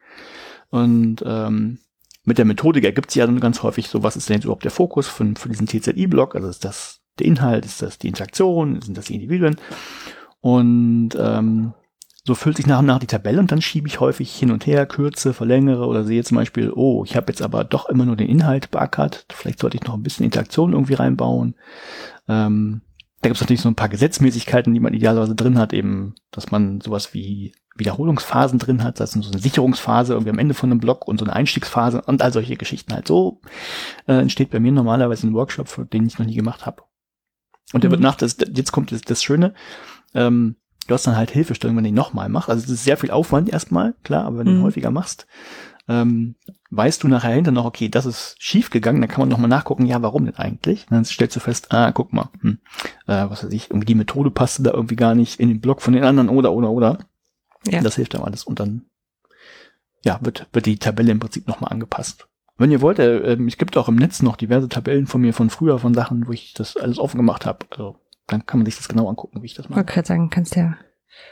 Und 0.69 1.23
ähm, 1.25 1.79
mit 2.25 2.39
der 2.39 2.45
Methodik 2.45 2.85
ergibt 2.85 3.11
sich 3.11 3.21
ja 3.21 3.27
dann 3.27 3.41
ganz 3.41 3.63
häufig 3.63 3.89
so, 3.89 4.03
was 4.03 4.17
ist 4.17 4.29
denn 4.29 4.37
jetzt 4.37 4.45
überhaupt 4.45 4.65
der 4.65 4.71
Fokus 4.71 5.09
für, 5.09 5.33
für 5.37 5.49
diesen 5.49 5.67
TZI-Block? 5.67 6.35
Also 6.35 6.49
ist 6.49 6.65
das 6.65 7.01
der 7.19 7.27
Inhalt, 7.27 7.65
ist 7.65 7.81
das 7.81 7.99
die 7.99 8.09
Interaktion, 8.09 8.81
sind 8.83 8.97
das 8.99 9.07
die 9.07 9.15
Individuen? 9.15 9.57
Und 10.41 11.11
ähm, 11.19 11.73
so 12.25 12.35
füllt 12.35 12.57
sich 12.57 12.67
nach 12.67 12.79
und 12.79 12.87
nach 12.87 13.01
die 13.01 13.07
Tabelle 13.07 13.41
und 13.41 13.51
dann 13.51 13.63
schiebe 13.63 13.89
ich 13.89 13.99
häufig 13.99 14.33
hin 14.33 14.53
und 14.53 14.67
her, 14.67 14.87
kürze, 14.87 15.35
verlängere 15.35 15.87
oder 15.87 16.05
sehe 16.05 16.23
zum 16.23 16.37
Beispiel, 16.37 16.73
oh, 16.75 17.05
ich 17.05 17.17
habe 17.17 17.33
jetzt 17.33 17.43
aber 17.43 17.65
doch 17.65 17.89
immer 17.89 18.05
nur 18.05 18.17
den 18.17 18.29
Inhalt 18.29 18.71
beackert, 18.71 19.27
vielleicht 19.33 19.59
sollte 19.59 19.77
ich 19.77 19.85
noch 19.85 19.95
ein 19.95 20.03
bisschen 20.03 20.25
Interaktion 20.25 20.73
irgendwie 20.73 20.95
reinbauen. 20.95 21.57
Ähm, 22.29 22.83
da 23.21 23.29
gibt 23.29 23.37
es 23.37 23.41
natürlich 23.41 23.61
so 23.61 23.69
ein 23.69 23.77
paar 23.77 23.89
Gesetzmäßigkeiten, 23.89 24.73
die 24.73 24.81
man 24.81 24.95
idealerweise 24.95 25.35
drin 25.35 25.59
hat, 25.59 25.73
eben, 25.73 26.15
dass 26.31 26.51
man 26.51 26.81
sowas 26.81 27.15
wie 27.15 27.53
Wiederholungsphasen 27.77 28.59
drin 28.59 28.83
hat, 28.85 29.01
das 29.01 29.17
ist 29.17 29.25
so 29.25 29.31
eine 29.31 29.41
Sicherungsphase 29.41 30.13
irgendwie 30.13 30.31
am 30.31 30.39
Ende 30.39 30.55
von 30.55 30.71
einem 30.71 30.81
Block 30.81 31.09
und 31.09 31.19
so 31.19 31.25
eine 31.25 31.35
Einstiegsphase 31.35 32.03
und 32.03 32.23
all 32.23 32.33
solche 32.33 32.57
Geschichten 32.57 32.93
halt. 32.93 33.09
So 33.09 33.41
äh, 34.07 34.15
entsteht 34.15 34.51
bei 34.51 34.61
mir 34.61 34.73
normalerweise 34.73 35.27
ein 35.27 35.35
Workshop, 35.35 35.89
den 35.91 36.07
ich 36.07 36.19
noch 36.19 36.27
nie 36.27 36.35
gemacht 36.35 36.67
habe. 36.67 36.83
Und 37.73 37.83
der 37.83 37.89
mhm. 37.89 37.93
wird 37.93 38.03
nach, 38.03 38.17
das, 38.17 38.37
jetzt 38.55 38.73
kommt 38.73 38.93
das, 38.93 39.01
das 39.03 39.23
Schöne, 39.23 39.55
ähm, 40.15 40.57
du 40.87 40.95
hast 40.95 41.07
dann 41.07 41.17
halt 41.17 41.31
Hilfestellung, 41.31 41.77
wenn 41.77 41.85
du 41.85 41.91
ihn 41.91 41.95
nochmal 41.95 42.29
machst. 42.29 42.51
Also 42.51 42.65
es 42.65 42.71
ist 42.71 42.85
sehr 42.85 42.97
viel 42.97 43.11
Aufwand 43.11 43.49
erstmal, 43.49 43.95
klar, 44.05 44.25
aber 44.25 44.39
wenn 44.39 44.47
du 44.47 44.53
ihn 44.53 44.59
mhm. 44.59 44.65
häufiger 44.65 44.91
machst, 44.91 45.27
ähm, 45.89 46.37
weißt 46.71 47.03
du 47.03 47.09
nachher 47.09 47.35
hinter 47.35 47.51
noch, 47.51 47.65
okay, 47.65 47.89
das 47.89 48.07
ist 48.07 48.37
schief 48.39 48.71
gegangen, 48.71 49.01
dann 49.01 49.11
kann 49.11 49.21
man 49.21 49.29
nochmal 49.29 49.49
nachgucken, 49.49 49.87
ja, 49.87 50.01
warum 50.03 50.25
denn 50.25 50.37
eigentlich? 50.37 50.87
Und 50.89 50.95
dann 50.95 51.05
stellst 51.05 51.37
du 51.37 51.41
fest, 51.41 51.73
ah, 51.73 51.93
guck 51.93 52.13
mal, 52.13 52.31
hm, 52.41 52.59
äh, 53.07 53.29
was 53.29 53.45
weiß 53.45 53.53
ich, 53.53 53.71
irgendwie 53.71 53.87
die 53.87 53.95
Methode 53.95 54.31
passte 54.31 54.63
da 54.63 54.73
irgendwie 54.73 54.97
gar 54.97 55.15
nicht 55.15 55.41
in 55.41 55.49
den 55.49 55.61
Block 55.61 55.83
von 55.83 55.93
den 55.93 56.05
anderen 56.05 56.29
oder, 56.29 56.53
oder, 56.53 56.71
oder. 56.71 56.99
Ja. 57.67 57.81
Das 57.83 57.97
hilft 57.97 58.15
dann 58.15 58.23
alles 58.23 58.45
und 58.45 58.61
dann, 58.61 58.87
ja, 60.05 60.19
wird, 60.23 60.47
wird 60.53 60.67
die 60.67 60.79
Tabelle 60.79 61.13
im 61.13 61.21
Prinzip 61.21 61.47
nochmal 61.47 61.73
angepasst. 61.73 62.29
Wenn 62.59 62.71
ihr 62.71 62.81
wollt, 62.81 62.99
äh, 62.99 63.35
es 63.35 63.59
gibt 63.59 63.77
auch 63.77 63.89
im 63.89 63.97
Netz 63.97 64.23
noch 64.23 64.37
diverse 64.37 64.69
Tabellen 64.69 65.07
von 65.07 65.21
mir 65.21 65.35
von 65.35 65.51
früher, 65.51 65.79
von 65.79 65.95
Sachen, 65.95 66.27
wo 66.27 66.33
ich 66.33 66.55
das 66.55 66.77
alles 66.77 66.99
offen 66.99 67.17
gemacht 67.17 67.47
habe. 67.47 67.67
Also 67.71 67.97
dann 68.27 68.47
kann 68.47 68.61
man 68.61 68.67
sich 68.67 68.77
das 68.77 68.89
genau 68.89 69.09
angucken, 69.09 69.43
wie 69.43 69.47
ich 69.47 69.55
das 69.55 69.69
mache. 69.69 69.73
Ich 69.73 69.77
wollte 69.77 69.93
gerade 69.93 70.09
sagen, 70.09 70.31
kannst 70.31 70.57
ja, 70.57 70.77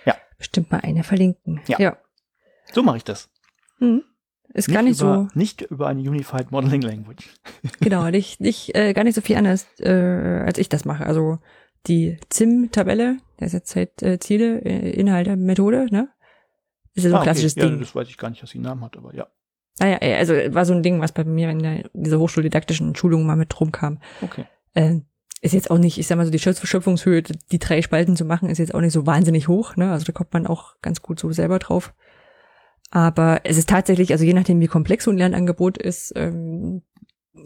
ja 0.05 0.17
bestimmt 0.39 0.71
mal 0.71 0.81
eine 0.81 1.05
verlinken. 1.05 1.61
Ja. 1.67 1.79
ja. 1.79 1.97
So 2.73 2.83
mache 2.83 2.99
ich 2.99 3.05
das. 3.05 3.31
Mhm. 3.79 4.03
Ist 4.53 4.69
nicht 4.69 4.75
gar 4.75 4.83
nicht 4.83 5.01
über, 5.01 5.29
so. 5.33 5.39
Nicht 5.39 5.63
über 5.63 5.87
eine 5.87 6.01
Unified 6.01 6.51
Modeling 6.51 6.83
Language. 6.83 7.31
genau, 7.81 8.09
nicht, 8.11 8.41
nicht 8.41 8.75
äh, 8.75 8.93
gar 8.93 9.05
nicht 9.05 9.15
so 9.15 9.21
viel 9.21 9.37
anders, 9.37 9.67
äh, 9.79 10.43
als 10.45 10.59
ich 10.59 10.69
das 10.69 10.85
mache. 10.85 11.07
Also 11.07 11.39
die 11.87 12.19
ZIM-Tabelle, 12.29 13.19
der 13.39 13.47
ist 13.47 13.53
jetzt 13.53 13.77
halt 13.77 14.03
äh, 14.03 14.19
Ziele, 14.19 14.61
äh, 14.65 14.91
Inhalte, 14.91 15.37
Methode, 15.37 15.87
ne? 15.91 16.09
Ist 16.95 17.05
ja 17.05 17.11
so 17.11 17.17
ein 17.17 17.21
ah, 17.21 17.25
klassisches 17.25 17.57
okay. 17.57 17.67
Ding. 17.67 17.75
Ja, 17.75 17.81
das 17.81 17.95
weiß 17.95 18.09
ich 18.09 18.19
gar 18.19 18.31
nicht, 18.31 18.43
was 18.43 18.51
die 18.51 18.59
Namen 18.59 18.83
hat, 18.85 18.97
aber 18.97 19.15
ja. 19.15 19.29
Naja, 19.79 19.99
ah 20.03 20.19
also 20.19 20.35
war 20.35 20.65
so 20.65 20.75
ein 20.75 20.83
Ding, 20.83 21.01
was 21.01 21.13
bei 21.13 21.25
mir 21.25 21.49
in 21.51 21.61
der, 21.61 21.89
dieser 21.95 22.19
hochschuldidaktischen 22.19 22.95
Schulung 22.97 23.25
mal 23.25 23.37
mit 23.37 23.59
rumkam. 23.61 23.99
Okay. 24.21 24.47
Äh, 24.75 25.01
ist 25.41 25.55
jetzt 25.55 25.71
auch 25.71 25.79
nicht, 25.79 25.99
ich 25.99 26.07
sag 26.07 26.17
mal 26.17 26.27
so, 26.27 26.31
die 26.31 26.39
Schöpfungshöhe, 26.39 27.23
die 27.23 27.59
drei 27.59 27.81
Spalten 27.83 28.17
zu 28.17 28.25
machen, 28.25 28.51
ist 28.51 28.59
jetzt 28.59 28.75
auch 28.75 28.81
nicht 28.81 28.93
so 28.93 29.07
wahnsinnig 29.07 29.49
hoch, 29.49 29.77
ne? 29.77 29.91
Also 29.91 30.05
da 30.05 30.13
kommt 30.13 30.33
man 30.33 30.47
auch 30.47 30.75
ganz 30.83 31.01
gut 31.01 31.19
so 31.19 31.33
selber 31.33 31.59
drauf. 31.59 31.95
Aber 32.91 33.41
es 33.45 33.57
ist 33.57 33.69
tatsächlich, 33.69 34.13
also 34.13 34.25
je 34.25 34.35
nachdem, 34.35 34.61
wie 34.61 34.67
komplex 34.67 35.05
so 35.05 35.11
ein 35.11 35.17
Lernangebot 35.17 35.79
ist, 35.79 36.13
ähm, 36.17 36.83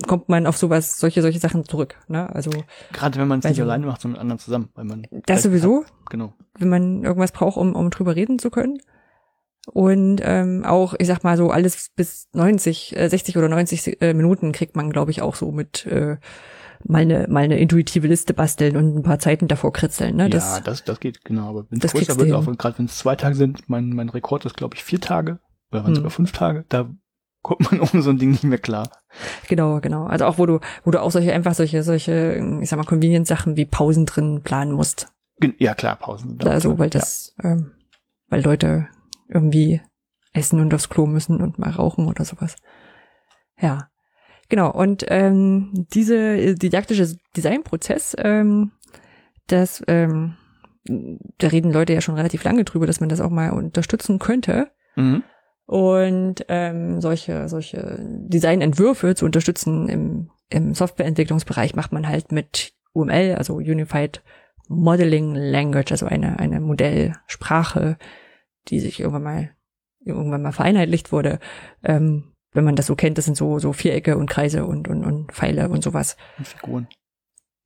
kommt 0.07 0.28
man 0.28 0.47
auf 0.47 0.57
sowas, 0.57 0.99
solche, 0.99 1.22
solche 1.22 1.38
Sachen 1.38 1.64
zurück. 1.64 1.97
Ne? 2.09 2.28
Also 2.34 2.51
gerade 2.92 3.20
wenn 3.20 3.28
man 3.28 3.40
es 3.40 3.45
nicht 3.45 3.61
alleine 3.61 3.86
macht, 3.86 4.01
sondern 4.01 4.16
mit 4.16 4.20
anderen 4.22 4.38
zusammen, 4.38 4.70
weil 4.74 4.84
man 4.84 5.07
das 5.26 5.42
sowieso. 5.42 5.84
Hat, 5.84 6.11
genau. 6.11 6.34
Wenn 6.59 6.70
man 6.70 7.05
irgendwas 7.05 7.32
braucht, 7.32 7.59
um, 7.59 7.76
um 7.76 7.90
drüber 7.90 8.16
reden 8.16 8.38
zu 8.38 8.51
können. 8.51 8.78
Und 9.73 10.20
ähm, 10.23 10.64
auch, 10.64 10.94
ich 10.98 11.06
sag 11.06 11.24
mal 11.24 11.36
so, 11.36 11.51
alles 11.51 11.90
bis 11.94 12.28
90, 12.32 12.97
äh, 12.97 13.09
60 13.09 13.39
oder 13.39 13.48
90 13.48 14.02
äh, 14.02 14.14
Minuten 14.14 14.52
kriegt 14.52 14.77
man, 14.77 14.90
glaube 14.90 15.10
ich, 15.10 15.23
auch 15.23 15.36
so 15.36 15.52
mit 15.52 15.86
äh, 15.86 16.16
mal 16.82 17.02
eine, 17.02 17.26
mal 17.28 17.44
eine 17.44 17.59
intuitive 17.59 18.06
Liste 18.06 18.34
basteln 18.34 18.76
und 18.76 18.96
ein 18.96 19.02
paar 19.02 19.18
Zeiten 19.18 19.48
davor 19.48 19.72
kritzeln. 19.72 20.16
Ne? 20.16 20.28
Das, 20.28 20.56
ja, 20.56 20.60
das, 20.60 20.84
das 20.84 21.01
geht 21.01 21.24
genau. 21.24 21.48
Aber 21.51 21.66
wenn 21.70 21.80
es 21.80 21.92
größer 21.92 22.16
wird, 22.18 22.32
auch 22.32 22.44
gerade 22.56 22.78
wenn 22.78 22.86
es 22.86 22.98
zwei 22.98 23.16
Tage 23.16 23.34
sind, 23.34 23.68
mein, 23.68 23.90
mein 23.90 24.09
Rekord 24.09 24.44
ist, 24.44 24.56
glaube 24.56 24.76
ich, 24.76 24.84
vier 24.84 25.01
Tage 25.01 25.38
oder 25.70 25.82
waren 25.82 25.88
hm. 25.88 25.96
sogar 25.96 26.10
fünf 26.10 26.32
Tage, 26.32 26.64
da 26.68 26.90
kommt 27.42 27.70
man 27.70 27.80
ohne 27.92 28.02
so 28.02 28.10
ein 28.10 28.18
Ding 28.18 28.32
nicht 28.32 28.44
mehr 28.44 28.59
klar. 28.59 28.90
Genau, 29.48 29.80
genau. 29.80 30.06
Also 30.06 30.24
auch 30.24 30.38
wo 30.38 30.46
du, 30.46 30.60
wo 30.84 30.90
du 30.90 31.01
auch 31.01 31.10
solche 31.10 31.32
einfach 31.32 31.55
solche, 31.55 31.82
solche, 31.82 32.42
ich 32.60 32.68
sag 32.68 32.76
mal, 32.78 32.84
Convenience-Sachen 32.84 33.56
wie 33.56 33.66
Pausen 33.66 34.06
drin 34.06 34.42
planen 34.42 34.72
musst. 34.72 35.09
Ja, 35.59 35.74
klar, 35.74 35.96
Pausen. 35.96 36.38
Also, 36.44 36.78
weil 36.78 36.90
das, 36.90 37.34
ja. 37.42 37.52
ähm, 37.52 37.72
weil 38.28 38.42
Leute 38.42 38.88
irgendwie 39.28 39.80
essen 40.32 40.60
und 40.60 40.74
aufs 40.74 40.88
Klo 40.88 41.06
müssen 41.06 41.40
und 41.40 41.59
mal 41.59 41.70
rauchen 41.70 42.06
oder 42.06 42.24
sowas. 42.24 42.56
Ja. 43.60 43.88
Genau, 44.55 44.70
und 44.70 45.05
ähm, 45.09 45.72
diese 45.74 46.55
didaktische 46.55 47.16
Designprozess, 47.36 48.14
ähm, 48.20 48.70
das, 49.48 49.82
ähm, 49.89 50.36
da 50.85 51.48
reden 51.48 51.72
Leute 51.72 51.93
ja 51.93 52.01
schon 52.01 52.14
relativ 52.14 52.44
lange 52.44 52.62
drüber, 52.62 52.86
dass 52.86 53.01
man 53.01 53.09
das 53.09 53.20
auch 53.20 53.31
mal 53.31 53.51
unterstützen 53.51 54.20
könnte. 54.20 54.70
Mhm. 54.94 55.24
Und 55.66 56.47
ähm, 56.47 57.01
solche, 57.01 57.48
solche 57.48 57.98
Designentwürfe 58.01 59.16
zu 59.16 59.24
unterstützen 59.24 59.89
im, 59.89 60.31
im 60.51 60.72
Softwareentwicklungsbereich 60.72 61.74
macht 61.74 61.90
man 61.90 62.06
halt 62.09 62.31
mit 62.31 62.74
UML, 62.93 63.35
also 63.36 63.55
Unified 63.56 64.22
Modeling 64.68 65.35
Language, 65.35 65.90
also 65.90 66.06
eine, 66.06 66.39
eine 66.39 66.60
Modellsprache, 66.60 67.98
die 68.68 68.78
sich 68.78 69.01
irgendwann 69.01 69.24
mal, 69.24 69.51
irgendwann 70.05 70.43
mal 70.43 70.52
vereinheitlicht 70.52 71.10
wurde. 71.10 71.40
Ähm, 71.82 72.34
wenn 72.55 72.64
man 72.64 72.76
das 72.76 72.86
so 72.86 72.94
kennt, 72.94 73.18
das 73.18 73.26
sind 73.26 73.36
so, 73.36 73.59
so 73.59 73.72
Vierecke 73.72 74.16
und 74.16 74.31
Kreise 74.31 74.64
und, 74.64 74.89
und, 74.89 75.05
und 75.05 75.32
Pfeile 75.32 75.68
und 75.68 75.85
sowas. 75.85 76.16
Und 76.39 76.47
Figuren. 76.47 76.89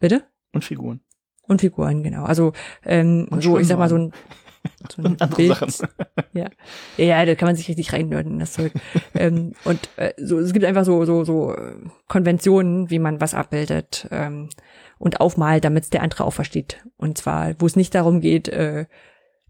Bitte? 0.01 0.25
Und 0.53 0.65
Figuren. 0.65 1.01
Und 1.43 1.61
Figuren, 1.61 2.03
genau. 2.03 2.25
Also 2.25 2.53
ähm, 2.85 3.29
und 3.31 3.43
so, 3.43 3.59
ich 3.59 3.69
sag 3.69 3.79
mal, 3.79 3.89
so 3.89 3.97
ein, 3.97 4.13
so 4.91 5.03
ein 5.03 5.17
andere 5.21 5.37
Bild. 5.37 5.57
Sachen. 5.57 5.89
Ja. 6.33 6.49
ja, 6.97 7.25
da 7.25 7.35
kann 7.35 7.49
man 7.49 7.57
sich 7.57 7.69
richtig 7.69 7.93
reinnörden, 7.93 8.39
das 8.39 8.55
Zeug. 8.55 8.73
ähm, 9.15 9.53
und 9.65 9.89
äh, 9.97 10.15
so, 10.17 10.39
es 10.39 10.53
gibt 10.53 10.65
einfach 10.65 10.85
so, 10.85 11.05
so, 11.05 11.25
so 11.25 11.55
äh, 11.55 11.75
Konventionen, 12.07 12.91
wie 12.91 12.99
man 12.99 13.21
was 13.21 13.35
abbildet 13.35 14.09
ähm, 14.11 14.49
und 14.99 15.21
aufmalt, 15.21 15.65
damit 15.65 15.85
es 15.85 15.91
der 15.91 16.03
andere 16.03 16.25
auch 16.25 16.33
versteht. 16.33 16.85
Und 16.97 17.19
zwar, 17.19 17.55
wo 17.59 17.67
es 17.67 17.77
nicht 17.77 17.95
darum 17.95 18.21
geht, 18.21 18.49
äh, 18.49 18.87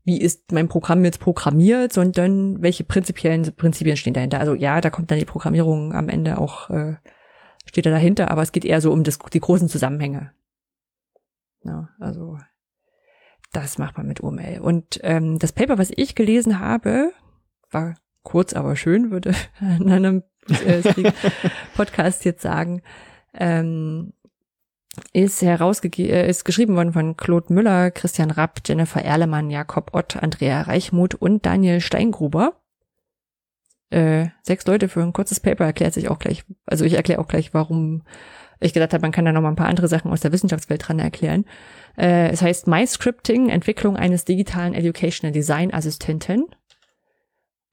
wie 0.09 0.22
ist 0.22 0.52
mein 0.52 0.68
Programm 0.68 1.05
jetzt 1.05 1.20
programmiert, 1.20 1.93
sondern 1.93 2.62
welche 2.62 2.82
prinzipiellen 2.82 3.55
Prinzipien 3.55 3.98
stehen 3.98 4.14
dahinter. 4.14 4.40
Also 4.40 4.55
ja, 4.55 4.80
da 4.80 4.89
kommt 4.89 5.10
dann 5.10 5.18
die 5.18 5.26
Programmierung 5.26 5.93
am 5.93 6.09
Ende 6.09 6.39
auch, 6.39 6.70
äh, 6.70 6.97
steht 7.66 7.85
da 7.85 7.90
dahinter, 7.90 8.30
aber 8.30 8.40
es 8.40 8.52
geht 8.52 8.64
eher 8.64 8.80
so 8.80 8.90
um 8.90 9.05
das, 9.05 9.18
die 9.18 9.39
großen 9.39 9.68
Zusammenhänge. 9.68 10.32
Ja, 11.62 11.90
also 12.01 12.39
das 13.52 13.76
macht 13.76 13.98
man 13.98 14.06
mit 14.06 14.20
UML. 14.20 14.60
Und 14.60 14.98
ähm, 15.02 15.39
das 15.39 15.52
Paper, 15.52 15.76
was 15.76 15.93
ich 15.94 16.14
gelesen 16.14 16.59
habe, 16.59 17.12
war 17.70 17.94
kurz, 18.22 18.55
aber 18.55 18.76
schön, 18.76 19.10
würde 19.10 19.35
in 19.60 19.93
einem 19.93 20.22
äh, 20.48 20.82
Podcast 21.76 22.24
jetzt 22.24 22.40
sagen, 22.40 22.80
ähm, 23.35 24.14
ist 25.12 25.43
herausgegeben, 25.43 26.12
äh, 26.15 26.29
ist 26.29 26.45
geschrieben 26.45 26.77
worden 26.77 26.93
von 26.93 27.16
Claude 27.16 27.53
Müller, 27.53 27.91
Christian 27.91 28.31
Rapp, 28.31 28.61
Jennifer 28.66 29.03
Erlemann, 29.03 29.51
Jakob 29.51 29.95
Ott, 29.95 30.16
Andrea 30.16 30.62
Reichmuth 30.62 31.15
und 31.15 31.47
Daniel 31.47 31.81
Steingruber. 31.81 32.55
Äh, 33.91 34.27
sechs 34.43 34.66
Leute 34.66 34.89
für 34.89 35.03
ein 35.03 35.12
kurzes 35.12 35.41
Paper 35.41 35.65
erklärt 35.65 35.95
sich 35.95 36.09
auch 36.09 36.19
gleich. 36.19 36.45
Also 36.66 36.85
ich 36.85 36.95
erkläre 36.95 37.20
auch 37.20 37.29
gleich, 37.29 37.55
warum 37.55 38.03
ich 38.61 38.73
gedacht 38.73 38.93
habe, 38.93 39.03
man 39.03 39.12
kann 39.12 39.25
da 39.25 39.33
noch 39.33 39.41
mal 39.41 39.51
ein 39.51 39.57
paar 39.57 39.69
andere 39.69 39.89
Sachen 39.89 40.11
aus 40.11 40.20
der 40.20 40.33
Wissenschaftswelt 40.33 40.87
dran 40.87 40.99
erklären. 40.99 41.45
Äh, 41.97 42.31
es 42.31 42.43
heißt 42.43 42.66
MyScripting, 42.66 43.49
Entwicklung 43.49 43.97
eines 43.97 44.25
digitalen 44.25 44.75
Educational 44.75 45.33
Design 45.33 45.73
Assistenten. 45.73 46.47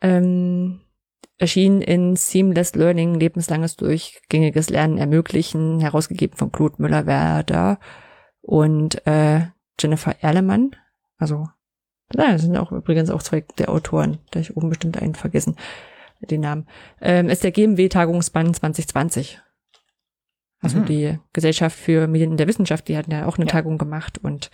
Ähm, 0.02 0.82
erschien 1.38 1.82
in 1.82 2.16
Seamless 2.16 2.76
Learning, 2.76 3.16
lebenslanges 3.16 3.76
durchgängiges 3.76 4.70
Lernen 4.70 4.98
ermöglichen, 4.98 5.80
herausgegeben 5.80 6.38
von 6.38 6.52
Claude 6.52 6.76
Müller-Werder 6.78 7.80
und 8.41 9.06
äh, 9.06 9.48
Jennifer 9.80 10.16
Erlemann. 10.22 10.76
Also, 11.18 11.48
ja, 12.14 12.32
das 12.32 12.44
sind 12.44 12.56
auch 12.57 12.72
übrigens 12.72 13.10
auch 13.10 13.24
zwei 13.24 13.44
der 13.57 13.70
Autoren, 13.70 14.20
da 14.32 14.40
ich 14.40 14.56
oben 14.56 14.70
bestimmt 14.70 15.02
einen 15.02 15.16
vergessen, 15.16 15.57
den 16.22 16.41
Namen. 16.41 16.68
Ähm, 17.02 17.30
ist 17.30 17.44
der 17.44 17.52
GMW-Tagungsband 17.52 18.56
2020. 18.56 19.41
Also 20.62 20.80
mhm. 20.80 20.86
die 20.86 21.20
Gesellschaft 21.34 21.78
für 21.78 22.07
Medien 22.07 22.32
in 22.32 22.38
der 22.38 22.48
Wissenschaft, 22.48 22.88
die 22.88 22.98
hatten 22.98 23.12
ja 23.12 23.26
auch 23.26 23.38
eine 23.38 23.45
ja. 23.45 23.52
Tagung 23.52 23.78
gemacht 23.78 24.20
und 24.24 24.49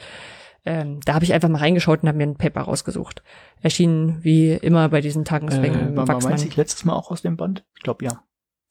ähm, 0.64 1.00
da 1.06 1.16
habe 1.16 1.26
ich 1.26 1.34
einfach 1.34 1.50
mal 1.50 1.58
reingeschaut 1.58 2.04
und 2.04 2.08
habe 2.08 2.18
mir 2.18 2.26
ein 2.28 2.38
Paper 2.38 2.62
rausgesucht. 2.62 3.24
Erschienen 3.62 4.24
wie 4.24 4.52
immer 4.52 4.90
bei 4.90 5.02
diesen 5.02 5.26
Tagungsringen. 5.26 5.94
Äh, 5.94 5.96
war, 5.96 6.08
war 6.08 6.22
meins 6.22 6.56
letztes 6.56 6.86
Mal 6.86 6.94
auch 6.94 7.10
aus 7.10 7.24
dem 7.24 7.36
Band? 7.36 7.66
Ich 7.76 7.84
glaube 7.84 8.06
ja. 8.06 8.24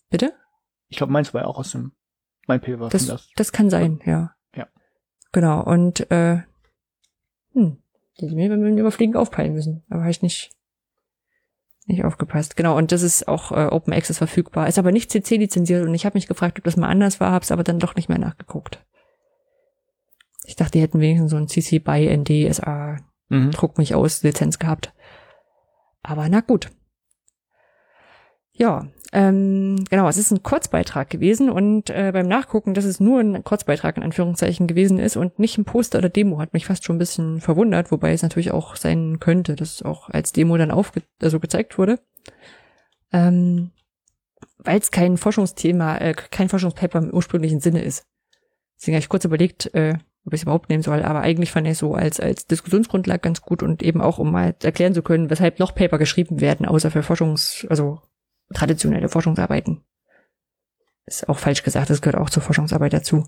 Bitte? 0.09 0.33
Ich 0.89 0.97
glaube 0.97 1.12
meins 1.12 1.35
war 1.35 1.43
ja 1.43 1.47
auch 1.47 1.59
aus 1.59 1.73
dem 1.73 1.93
mein 2.47 2.61
Paper. 2.61 2.89
Das, 2.89 3.07
das. 3.07 3.29
das 3.37 3.53
kann 3.53 3.71
sein, 3.71 4.01
ja. 4.05 4.35
Ja. 4.57 4.69
Genau 5.33 5.62
und 5.62 6.11
äh, 6.11 6.43
hm, 7.53 7.83
die 8.21 8.35
mir 8.35 8.49
beim 8.49 8.65
Überfliegen 8.77 9.17
aufpeilen 9.17 9.55
müssen, 9.55 9.85
aber 9.89 10.01
habe 10.01 10.11
ich 10.11 10.23
nicht 10.23 10.51
nicht 11.87 12.05
aufgepasst. 12.05 12.57
Genau, 12.57 12.77
und 12.77 12.93
das 12.93 13.03
ist 13.03 13.27
auch 13.27 13.51
äh, 13.51 13.67
Open 13.67 13.93
Access 13.93 14.19
verfügbar. 14.19 14.69
Ist 14.69 14.79
aber 14.79 14.93
nicht 14.93 15.11
CC 15.11 15.37
lizenziert 15.37 15.85
und 15.85 15.95
ich 15.95 16.07
habe 16.07 16.17
mich 16.17 16.29
gefragt, 16.29 16.59
ob 16.59 16.65
das 16.65 16.77
mal 16.77 16.89
anders 16.89 17.19
war, 17.19 17.33
habe 17.33 17.43
es 17.43 17.51
aber 17.51 17.65
dann 17.65 17.81
doch 17.81 17.97
nicht 17.97 18.09
mehr 18.09 18.19
nachgeguckt. 18.19 18.85
Ich 20.51 20.57
dachte, 20.57 20.73
die 20.73 20.81
hätten 20.81 20.99
wenigstens 20.99 21.31
so 21.31 21.37
ein 21.37 21.47
CC 21.47 21.79
by 21.79 22.17
ND 22.17 22.53
SA 22.53 22.97
mhm. 23.29 23.53
Druck 23.53 23.79
mich 23.79 23.95
aus 23.95 24.25
Lizenz 24.25 24.59
gehabt. 24.59 24.93
Aber 26.03 26.29
na 26.29 26.41
gut. 26.41 26.73
Ja, 28.53 28.89
ähm, 29.13 29.85
genau, 29.89 30.09
es 30.09 30.19
ist 30.19 30.33
ein 30.33 30.43
Kurzbeitrag 30.43 31.09
gewesen 31.09 31.51
und 31.51 31.89
äh, 31.91 32.11
beim 32.13 32.27
Nachgucken, 32.27 32.75
dass 32.75 32.85
es 32.85 32.99
nur 32.99 33.21
ein 33.21 33.45
Kurzbeitrag 33.45 33.97
in 33.97 34.03
Anführungszeichen 34.03 34.67
gewesen 34.67 34.99
ist 34.99 35.17
und 35.17 35.39
nicht 35.39 35.57
ein 35.57 35.65
Poster 35.65 35.99
oder 35.99 36.09
Demo, 36.09 36.41
hat 36.41 36.53
mich 36.53 36.67
fast 36.67 36.85
schon 36.85 36.97
ein 36.97 36.99
bisschen 36.99 37.41
verwundert, 37.41 37.93
wobei 37.93 38.13
es 38.13 38.23
natürlich 38.23 38.51
auch 38.51 38.75
sein 38.75 39.21
könnte, 39.21 39.55
dass 39.55 39.75
es 39.75 39.83
auch 39.83 40.11
als 40.11 40.33
Demo 40.33 40.57
dann 40.57 40.73
aufge 40.73 41.03
also 41.23 41.39
gezeigt 41.39 41.79
wurde. 41.79 42.01
Ähm, 43.13 43.71
Weil 44.59 44.81
es 44.81 44.91
kein 44.91 45.17
Forschungsthema, 45.17 45.99
äh, 45.99 46.15
kein 46.15 46.49
Forschungspaper 46.49 46.99
im 46.99 47.15
ursprünglichen 47.15 47.61
Sinne 47.61 47.83
ist. 47.83 48.05
Deswegen 48.77 48.97
habe 48.97 49.03
ich 49.03 49.09
kurz 49.09 49.25
überlegt, 49.25 49.73
äh, 49.75 49.95
ob 50.25 50.35
ich 50.35 50.41
es 50.41 50.43
überhaupt 50.43 50.69
nehmen 50.69 50.83
soll, 50.83 51.03
aber 51.03 51.21
eigentlich 51.21 51.51
fand 51.51 51.67
ich 51.67 51.73
es 51.73 51.79
so 51.79 51.95
als, 51.95 52.21
als 52.21 52.47
Diskussionsgrundlage 52.47 53.21
ganz 53.21 53.41
gut 53.41 53.63
und 53.63 53.83
eben 53.83 54.01
auch, 54.01 54.19
um 54.19 54.31
mal 54.31 54.55
erklären 54.63 54.95
zu 54.95 55.03
können, 55.03 55.31
weshalb 55.31 55.59
noch 55.59 55.75
Paper 55.75 55.99
geschrieben 55.99 56.41
werden, 56.41 56.67
außer 56.67 56.91
für 56.91 57.03
Forschungs-, 57.03 57.67
also 57.69 58.01
traditionelle 58.53 59.09
Forschungsarbeiten. 59.09 59.83
Ist 61.07 61.29
auch 61.29 61.39
falsch 61.39 61.63
gesagt, 61.63 61.91
das 61.91 62.03
gehört 62.03 62.21
auch 62.21 62.31
zur 62.31 62.43
Forschungsarbeit 62.43 62.93
dazu. 62.93 63.25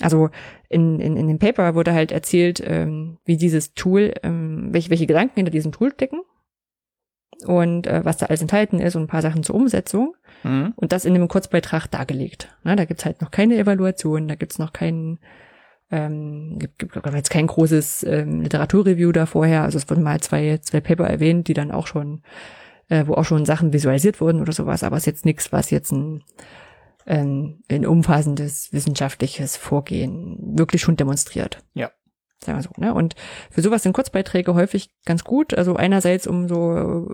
Also 0.00 0.30
in, 0.68 1.00
in, 1.00 1.16
in 1.16 1.26
dem 1.26 1.38
Paper 1.38 1.74
wurde 1.74 1.92
halt 1.92 2.12
erzählt, 2.12 2.62
ähm, 2.64 3.18
wie 3.24 3.36
dieses 3.36 3.74
Tool, 3.74 4.14
ähm, 4.22 4.68
welche, 4.72 4.90
welche 4.90 5.06
Gedanken 5.06 5.34
hinter 5.34 5.50
diesem 5.50 5.72
Tool 5.72 5.92
stecken 5.92 6.20
und 7.44 7.86
äh, 7.86 8.04
was 8.04 8.18
da 8.18 8.26
alles 8.26 8.40
enthalten 8.40 8.80
ist 8.80 8.94
und 8.94 9.02
ein 9.02 9.08
paar 9.08 9.22
Sachen 9.22 9.42
zur 9.42 9.56
Umsetzung. 9.56 10.14
Mhm. 10.44 10.72
Und 10.76 10.92
das 10.92 11.04
in 11.04 11.14
einem 11.14 11.26
Kurzbeitrag 11.28 11.90
dargelegt. 11.90 12.54
Na, 12.62 12.76
da 12.76 12.84
gibt's 12.84 13.04
halt 13.04 13.20
noch 13.20 13.32
keine 13.32 13.56
Evaluation, 13.56 14.28
da 14.28 14.36
gibt's 14.36 14.58
noch 14.58 14.72
keinen 14.72 15.18
ähm, 15.90 16.58
gibt, 16.58 16.78
gibt 16.78 16.96
jetzt 17.14 17.30
kein 17.30 17.46
großes 17.46 18.04
ähm, 18.04 18.42
Literaturreview 18.42 19.12
da 19.12 19.26
vorher. 19.26 19.62
Also 19.62 19.78
es 19.78 19.88
wurden 19.88 20.02
mal 20.02 20.20
zwei, 20.20 20.58
zwei 20.58 20.80
Paper 20.80 21.06
erwähnt, 21.06 21.48
die 21.48 21.54
dann 21.54 21.70
auch 21.70 21.86
schon, 21.86 22.22
äh, 22.88 23.06
wo 23.06 23.14
auch 23.14 23.24
schon 23.24 23.44
Sachen 23.46 23.72
visualisiert 23.72 24.20
wurden 24.20 24.40
oder 24.40 24.52
sowas, 24.52 24.82
aber 24.82 24.96
es 24.96 25.02
ist 25.02 25.06
jetzt 25.06 25.24
nichts, 25.24 25.52
was 25.52 25.70
jetzt 25.70 25.92
ein, 25.92 26.22
ähm, 27.06 27.62
ein 27.70 27.86
umfassendes 27.86 28.72
wissenschaftliches 28.72 29.56
Vorgehen 29.56 30.58
wirklich 30.58 30.82
schon 30.82 30.96
demonstriert. 30.96 31.64
Ja. 31.74 31.90
Sagen 32.44 32.58
wir 32.58 32.62
so, 32.62 32.70
ne? 32.76 32.94
Und 32.94 33.16
für 33.50 33.62
sowas 33.62 33.82
sind 33.82 33.94
Kurzbeiträge 33.94 34.54
häufig 34.54 34.90
ganz 35.04 35.24
gut. 35.24 35.54
Also 35.54 35.74
einerseits, 35.74 36.24
um 36.28 36.46
so 36.46 36.56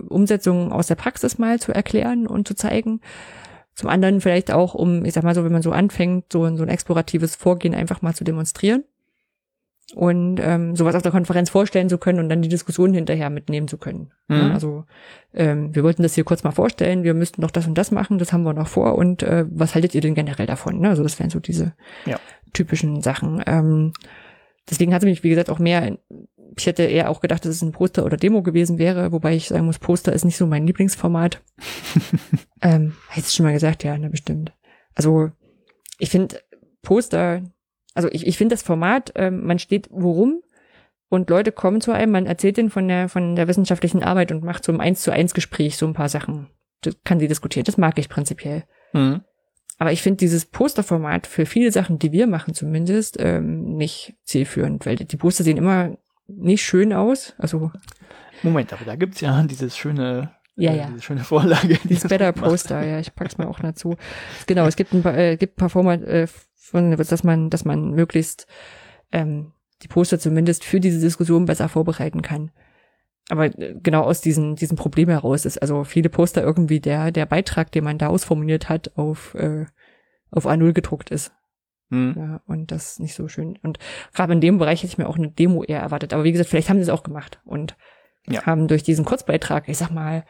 Umsetzungen 0.09 0.70
aus 0.70 0.86
der 0.86 0.96
Praxis 0.96 1.38
mal 1.38 1.59
zu 1.59 1.72
erklären 1.72 2.26
und 2.26 2.46
zu 2.46 2.55
zeigen. 2.55 3.01
Zum 3.74 3.88
anderen 3.88 4.20
vielleicht 4.20 4.52
auch, 4.52 4.74
um, 4.74 5.05
ich 5.05 5.14
sag 5.14 5.24
mal 5.24 5.34
so, 5.34 5.44
wenn 5.44 5.52
man 5.52 5.62
so 5.62 5.72
anfängt, 5.72 6.32
so, 6.32 6.56
so 6.56 6.62
ein 6.62 6.68
exploratives 6.68 7.34
Vorgehen 7.34 7.74
einfach 7.74 8.02
mal 8.02 8.14
zu 8.14 8.24
demonstrieren 8.24 8.84
und 9.94 10.40
ähm, 10.40 10.76
sowas 10.76 10.94
auf 10.94 11.02
der 11.02 11.12
Konferenz 11.12 11.51
vorstellen 11.51 11.88
zu 11.88 11.98
können 11.98 12.18
und 12.18 12.28
dann 12.28 12.42
die 12.42 12.48
Diskussion 12.48 12.94
hinterher 12.94 13.30
mitnehmen 13.30 13.68
zu 13.68 13.76
können. 13.76 14.12
Mhm. 14.28 14.36
Ja, 14.36 14.52
also 14.52 14.84
ähm, 15.34 15.74
wir 15.74 15.82
wollten 15.82 16.02
das 16.02 16.14
hier 16.14 16.24
kurz 16.24 16.42
mal 16.42 16.52
vorstellen, 16.52 17.02
wir 17.05 17.14
müssten 17.14 17.42
noch 17.42 17.51
das 17.51 17.66
und 17.66 17.76
das 17.76 17.90
machen, 17.90 18.18
das 18.18 18.32
haben 18.32 18.44
wir 18.44 18.55
noch 18.55 18.68
vor 18.68 18.96
und 18.96 19.22
äh, 19.22 19.44
was 19.51 19.74
haltet 19.74 19.94
ihr 19.94 20.01
denn 20.01 20.14
generell 20.14 20.46
davon? 20.46 20.80
Ne? 20.80 20.88
Also 20.88 21.02
das 21.02 21.18
wären 21.18 21.30
so 21.30 21.40
diese 21.40 21.74
ja. 22.06 22.18
typischen 22.52 23.02
Sachen. 23.02 23.42
Ähm, 23.46 23.92
deswegen 24.69 24.95
hat 24.95 25.03
es 25.03 25.07
mich, 25.07 25.23
wie 25.23 25.31
gesagt, 25.31 25.51
auch 25.51 25.59
mehr 25.59 25.99
ich 26.57 26.66
hätte 26.66 26.85
eher 26.85 27.11
auch 27.11 27.20
gedacht, 27.20 27.45
dass 27.45 27.55
es 27.55 27.62
ein 27.62 27.73
Poster 27.73 28.05
oder 28.05 28.16
Demo 28.16 28.43
gewesen 28.43 28.78
wäre, 28.78 29.12
wobei 29.12 29.35
ich 29.35 29.49
sagen 29.49 29.66
muss, 29.66 29.78
Poster 29.78 30.12
ist 30.12 30.24
nicht 30.24 30.36
so 30.36 30.47
mein 30.47 30.66
Lieblingsformat. 30.66 31.43
ähm, 32.62 32.95
hättest 33.09 33.32
du 33.32 33.36
schon 33.36 33.47
mal 33.47 33.53
gesagt, 33.53 33.85
ja, 33.85 33.97
ne, 33.99 34.11
bestimmt. 34.11 34.53
Also, 34.95 35.31
ich 35.99 36.11
finde 36.11 36.41
Poster, 36.82 37.43
also 37.95 38.09
ich, 38.11 38.27
ich 38.27 38.36
finde 38.36 38.55
das 38.55 38.62
Format, 38.62 39.12
ähm, 39.16 39.45
man 39.45 39.59
steht 39.59 39.89
worum 39.91 40.43
und 41.09 41.31
Leute 41.31 41.53
kommen 41.53 41.81
zu 41.81 41.93
einem, 41.93 42.12
man 42.12 42.27
erzählt 42.27 42.57
denen 42.57 42.70
von 42.70 42.86
der, 42.89 43.09
von 43.09 43.36
der 43.36 43.49
wissenschaftlichen 43.49 44.03
Arbeit 44.03 44.32
und 44.32 44.45
macht 44.45 44.65
so 44.65 44.73
ein 44.73 44.81
eins 44.81 45.03
zu 45.03 45.12
eins 45.12 45.35
Gespräch 45.35 45.77
so 45.77 45.86
ein 45.86 45.95
paar 45.95 46.09
Sachen. 46.09 46.51
Das 46.82 46.97
kann 47.05 47.20
sie 47.20 47.28
diskutieren. 47.28 47.65
Das 47.65 47.78
mag 47.78 47.99
ich 47.99 48.09
prinzipiell. 48.09 48.65
Mhm. 48.93 49.23
Aber 49.78 49.92
ich 49.92 50.02
finde 50.02 50.18
dieses 50.18 50.46
Posterformat 50.46 51.26
für 51.26 51.46
viele 51.46 51.72
Sachen, 51.72 51.98
die 51.98 52.12
wir 52.12 52.26
machen 52.26 52.55
zumindest, 52.55 53.16
ähm, 53.18 53.76
nicht 53.76 54.14
zielführend, 54.24 54.86
weil 54.86 54.96
die 54.96 55.16
Poster 55.16 55.44
sehen 55.44 55.56
immer 55.56 55.96
nicht 56.26 56.62
schön 56.62 56.92
aus. 56.92 57.34
Also 57.38 57.72
Moment, 58.42 58.72
aber 58.72 58.84
da 58.84 58.96
gibt's 58.96 59.20
ja 59.20 59.42
dieses 59.48 59.76
schöne 59.76 60.30
ja, 60.56 60.72
äh, 60.72 60.78
ja. 60.78 60.86
Diese 60.86 61.02
schöne 61.02 61.24
Vorlage. 61.24 61.78
Dieses 61.84 62.09
Better 62.09 62.32
Poster, 62.32 62.84
ja, 62.84 63.01
ich 63.01 63.14
pack's 63.14 63.38
mal 63.38 63.48
auch 63.48 63.59
dazu. 63.59 63.96
Genau, 64.46 64.66
es 64.66 64.76
gibt 64.76 64.92
ein 64.92 65.02
paar, 65.02 65.16
äh, 65.16 65.36
gibt 65.36 65.56
ein 65.56 65.60
paar 65.60 65.70
Format, 65.70 66.02
äh, 66.02 66.28
von, 66.55 66.96
dass 66.96 67.24
man, 67.24 67.51
dass 67.51 67.64
man 67.64 67.90
möglichst 67.90 68.46
ähm, 69.12 69.52
die 69.82 69.88
Poster 69.88 70.18
zumindest 70.18 70.64
für 70.64 70.80
diese 70.80 71.01
Diskussion 71.01 71.44
besser 71.44 71.68
vorbereiten 71.68 72.22
kann. 72.22 72.51
Aber 73.28 73.46
äh, 73.46 73.74
genau 73.82 74.02
aus 74.02 74.20
diesem, 74.20 74.56
diesem 74.56 74.76
Problem 74.76 75.09
heraus 75.09 75.44
ist 75.44 75.59
also 75.59 75.84
viele 75.84 76.09
Poster 76.09 76.42
irgendwie 76.42 76.80
der, 76.80 77.10
der 77.10 77.26
Beitrag, 77.26 77.72
den 77.72 77.84
man 77.84 77.98
da 77.98 78.09
ausformuliert 78.09 78.68
hat, 78.68 78.96
auf, 78.96 79.34
äh, 79.34 79.66
auf 80.30 80.46
A0 80.46 80.72
gedruckt 80.72 81.10
ist. 81.10 81.32
Mhm. 81.90 82.14
Ja, 82.16 82.40
und 82.46 82.70
das 82.70 82.92
ist 82.92 83.01
nicht 83.01 83.14
so 83.14 83.28
schön. 83.28 83.59
Und 83.62 83.78
gerade 84.12 84.32
in 84.32 84.40
dem 84.40 84.59
Bereich 84.59 84.82
hätte 84.82 84.92
ich 84.92 84.98
mir 84.98 85.09
auch 85.09 85.16
eine 85.16 85.30
Demo 85.30 85.62
eher 85.64 85.80
erwartet. 85.80 86.12
Aber 86.12 86.24
wie 86.24 86.32
gesagt, 86.32 86.51
vielleicht 86.51 86.68
haben 86.68 86.78
sie 86.78 86.82
es 86.82 86.88
auch 86.88 87.02
gemacht 87.02 87.40
und 87.44 87.76
ja. 88.26 88.44
haben 88.44 88.68
durch 88.68 88.82
diesen 88.82 89.05
Kurzbeitrag, 89.05 89.68
ich 89.68 89.78
sag 89.78 89.90
mal, 89.90 90.24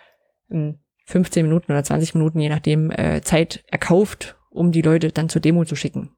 15 1.06 1.46
Minuten 1.46 1.72
oder 1.72 1.82
20 1.82 2.14
Minuten, 2.14 2.40
je 2.40 2.48
nachdem, 2.48 2.90
äh, 2.90 3.22
Zeit 3.22 3.64
erkauft, 3.68 4.36
um 4.50 4.72
die 4.72 4.82
Leute 4.82 5.10
dann 5.10 5.28
zur 5.28 5.40
Demo 5.40 5.64
zu 5.64 5.76
schicken. 5.76 6.10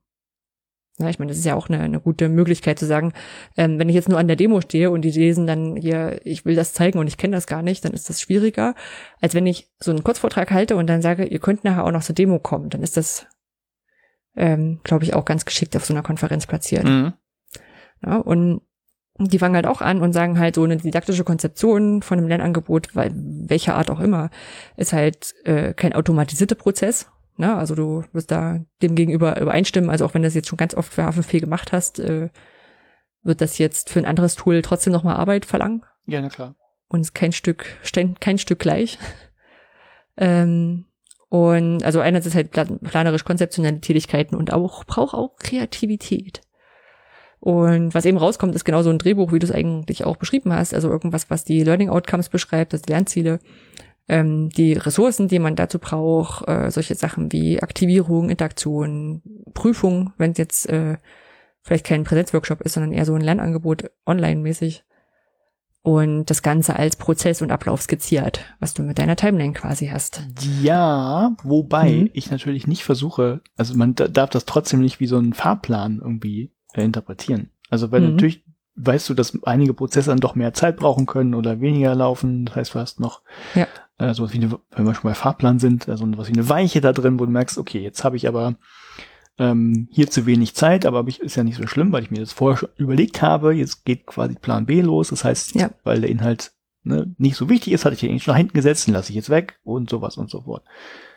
Ja, 0.98 1.08
ich 1.10 1.18
meine, 1.18 1.30
das 1.30 1.38
ist 1.38 1.44
ja 1.44 1.54
auch 1.54 1.68
eine, 1.68 1.80
eine 1.80 2.00
gute 2.00 2.28
Möglichkeit 2.28 2.78
zu 2.78 2.86
sagen, 2.86 3.12
ähm, 3.56 3.78
wenn 3.78 3.88
ich 3.88 3.94
jetzt 3.94 4.08
nur 4.08 4.18
an 4.18 4.28
der 4.28 4.36
Demo 4.36 4.60
stehe 4.62 4.90
und 4.90 5.02
die 5.02 5.10
lesen 5.10 5.46
dann 5.46 5.76
hier, 5.76 6.20
ich 6.24 6.46
will 6.46 6.54
das 6.54 6.72
zeigen 6.72 6.98
und 6.98 7.06
ich 7.06 7.18
kenne 7.18 7.36
das 7.36 7.46
gar 7.46 7.62
nicht, 7.62 7.84
dann 7.84 7.92
ist 7.92 8.08
das 8.08 8.20
schwieriger, 8.20 8.74
als 9.20 9.34
wenn 9.34 9.46
ich 9.46 9.68
so 9.78 9.90
einen 9.90 10.04
Kurzvortrag 10.04 10.50
halte 10.50 10.76
und 10.76 10.86
dann 10.86 11.02
sage, 11.02 11.26
ihr 11.26 11.38
könnt 11.38 11.64
nachher 11.64 11.84
auch 11.84 11.90
noch 11.90 12.02
zur 12.02 12.14
Demo 12.14 12.38
kommen. 12.38 12.70
Dann 12.70 12.82
ist 12.82 12.96
das 12.96 13.26
ähm, 14.36 14.80
glaube 14.84 15.04
ich, 15.04 15.14
auch 15.14 15.24
ganz 15.24 15.44
geschickt 15.44 15.76
auf 15.76 15.84
so 15.84 15.94
einer 15.94 16.02
Konferenz 16.02 16.46
platziert. 16.46 16.84
Mhm. 16.84 17.14
Ja, 18.04 18.18
und 18.18 18.60
die 19.18 19.38
fangen 19.38 19.54
halt 19.54 19.66
auch 19.66 19.80
an 19.80 20.02
und 20.02 20.12
sagen 20.12 20.38
halt 20.38 20.56
so 20.56 20.64
eine 20.64 20.76
didaktische 20.76 21.24
Konzeption 21.24 22.02
von 22.02 22.18
einem 22.18 22.28
Lernangebot, 22.28 22.94
weil 22.94 23.12
welcher 23.14 23.74
Art 23.74 23.90
auch 23.90 24.00
immer, 24.00 24.30
ist 24.76 24.92
halt 24.92 25.34
äh, 25.44 25.72
kein 25.72 25.94
automatisierter 25.94 26.54
Prozess. 26.54 27.10
Ne? 27.36 27.54
Also 27.54 27.74
du 27.74 28.04
wirst 28.12 28.30
da 28.30 28.60
dem 28.82 28.94
gegenüber 28.94 29.40
übereinstimmen. 29.40 29.90
Also 29.90 30.04
auch 30.04 30.14
wenn 30.14 30.22
du 30.22 30.26
das 30.26 30.34
jetzt 30.34 30.48
schon 30.48 30.56
ganz 30.56 30.74
oft 30.74 30.92
für 30.92 31.02
H5P 31.02 31.40
gemacht 31.40 31.72
hast, 31.72 31.98
äh, 31.98 32.30
wird 33.22 33.40
das 33.40 33.58
jetzt 33.58 33.90
für 33.90 33.98
ein 33.98 34.06
anderes 34.06 34.36
Tool 34.36 34.62
trotzdem 34.62 34.92
nochmal 34.92 35.16
Arbeit 35.16 35.44
verlangen. 35.44 35.84
Ja, 36.06 36.20
na 36.20 36.28
klar. 36.28 36.54
Und 36.88 37.00
ist 37.00 37.14
kein 37.14 37.32
Stück, 37.32 37.66
kein 38.20 38.38
Stück 38.38 38.60
gleich. 38.60 38.98
ähm, 40.16 40.86
und 41.28 41.82
also 41.84 42.00
einerseits 42.00 42.36
halt 42.36 42.52
planerisch 42.52 43.24
konzeptionelle 43.24 43.80
Tätigkeiten 43.80 44.36
und 44.36 44.52
auch 44.52 44.84
braucht 44.84 45.14
auch 45.14 45.36
Kreativität. 45.36 46.40
Und 47.40 47.94
was 47.94 48.04
eben 48.04 48.16
rauskommt, 48.16 48.54
ist 48.54 48.64
genau 48.64 48.82
so 48.82 48.90
ein 48.90 48.98
Drehbuch, 48.98 49.32
wie 49.32 49.38
du 49.38 49.46
es 49.46 49.52
eigentlich 49.52 50.04
auch 50.04 50.16
beschrieben 50.16 50.52
hast. 50.52 50.72
Also 50.72 50.88
irgendwas, 50.88 51.30
was 51.30 51.44
die 51.44 51.62
Learning 51.62 51.90
Outcomes 51.90 52.28
beschreibt, 52.28 52.72
das 52.72 52.86
Lernziele, 52.86 53.40
ähm, 54.08 54.50
die 54.50 54.74
Ressourcen, 54.74 55.28
die 55.28 55.38
man 55.38 55.56
dazu 55.56 55.78
braucht, 55.78 56.46
äh, 56.48 56.70
solche 56.70 56.94
Sachen 56.94 57.32
wie 57.32 57.62
Aktivierung, 57.62 58.30
Interaktion, 58.30 59.22
Prüfung, 59.52 60.12
wenn 60.16 60.32
es 60.32 60.38
jetzt 60.38 60.68
äh, 60.68 60.98
vielleicht 61.62 61.86
kein 61.86 62.04
Präsenzworkshop 62.04 62.60
ist, 62.60 62.74
sondern 62.74 62.92
eher 62.92 63.04
so 63.04 63.14
ein 63.14 63.20
Lernangebot 63.20 63.90
online-mäßig. 64.06 64.84
Und 65.82 66.30
das 66.30 66.42
Ganze 66.42 66.74
als 66.74 66.96
Prozess 66.96 67.42
und 67.42 67.52
Ablauf 67.52 67.80
skizziert, 67.80 68.40
was 68.58 68.74
du 68.74 68.82
mit 68.82 68.98
deiner 68.98 69.14
Timeline 69.14 69.52
quasi 69.52 69.86
hast. 69.86 70.20
Ja, 70.60 71.36
wobei 71.44 71.90
mhm. 71.90 72.10
ich 72.12 72.28
natürlich 72.28 72.66
nicht 72.66 72.82
versuche, 72.82 73.40
also 73.56 73.76
man 73.76 73.94
darf 73.94 74.30
das 74.30 74.46
trotzdem 74.46 74.80
nicht 74.80 74.98
wie 74.98 75.06
so 75.06 75.16
ein 75.16 75.32
Fahrplan 75.32 76.00
irgendwie 76.02 76.50
äh, 76.74 76.82
interpretieren. 76.82 77.50
Also 77.70 77.92
weil 77.92 78.00
mhm. 78.00 78.12
natürlich 78.12 78.44
weißt 78.76 79.08
du, 79.08 79.14
dass 79.14 79.42
einige 79.44 79.74
Prozesse 79.74 80.10
dann 80.10 80.18
doch 80.18 80.34
mehr 80.34 80.52
Zeit 80.52 80.76
brauchen 80.76 81.06
können 81.06 81.34
oder 81.34 81.60
weniger 81.60 81.94
laufen. 81.94 82.46
Das 82.46 82.56
heißt, 82.56 82.74
du 82.74 82.78
hast 82.78 83.00
noch 83.00 83.22
ja. 83.54 83.66
Äh, 83.98 84.14
sowas 84.14 84.32
wie 84.32 84.38
eine, 84.38 84.58
wenn 84.70 84.84
wir 84.84 84.94
schon 84.94 85.04
bei 85.04 85.14
Fahrplan 85.14 85.58
sind, 85.58 85.88
also 85.88 86.06
was 86.16 86.28
wie 86.28 86.34
eine 86.34 86.48
Weiche 86.48 86.80
da 86.80 86.92
drin, 86.92 87.18
wo 87.18 87.26
du 87.26 87.32
merkst, 87.32 87.58
okay, 87.58 87.80
jetzt 87.80 88.04
habe 88.04 88.16
ich 88.16 88.28
aber 88.28 88.56
ähm, 89.38 89.88
hier 89.90 90.10
zu 90.10 90.26
wenig 90.26 90.54
Zeit, 90.54 90.86
aber 90.86 91.06
ich, 91.06 91.20
ist 91.20 91.36
ja 91.36 91.44
nicht 91.44 91.58
so 91.58 91.66
schlimm, 91.66 91.92
weil 91.92 92.02
ich 92.02 92.10
mir 92.10 92.20
das 92.20 92.32
vorher 92.32 92.58
schon 92.58 92.68
überlegt 92.76 93.22
habe. 93.22 93.52
Jetzt 93.52 93.84
geht 93.84 94.06
quasi 94.06 94.34
Plan 94.34 94.66
B 94.66 94.80
los. 94.80 95.08
Das 95.08 95.24
heißt, 95.24 95.54
ja. 95.54 95.70
weil 95.84 96.00
der 96.00 96.10
Inhalt 96.10 96.52
ne, 96.84 97.14
nicht 97.18 97.36
so 97.36 97.48
wichtig 97.48 97.72
ist, 97.72 97.84
hatte 97.84 97.94
ich 97.94 98.00
den 98.00 98.18
schon 98.18 98.32
nach 98.32 98.38
hinten 98.38 98.54
gesetzt, 98.54 98.86
den 98.86 98.94
lasse 98.94 99.10
ich 99.10 99.16
jetzt 99.16 99.30
weg 99.30 99.58
und 99.62 99.90
sowas 99.90 100.16
und 100.16 100.30
so 100.30 100.42
fort. 100.42 100.64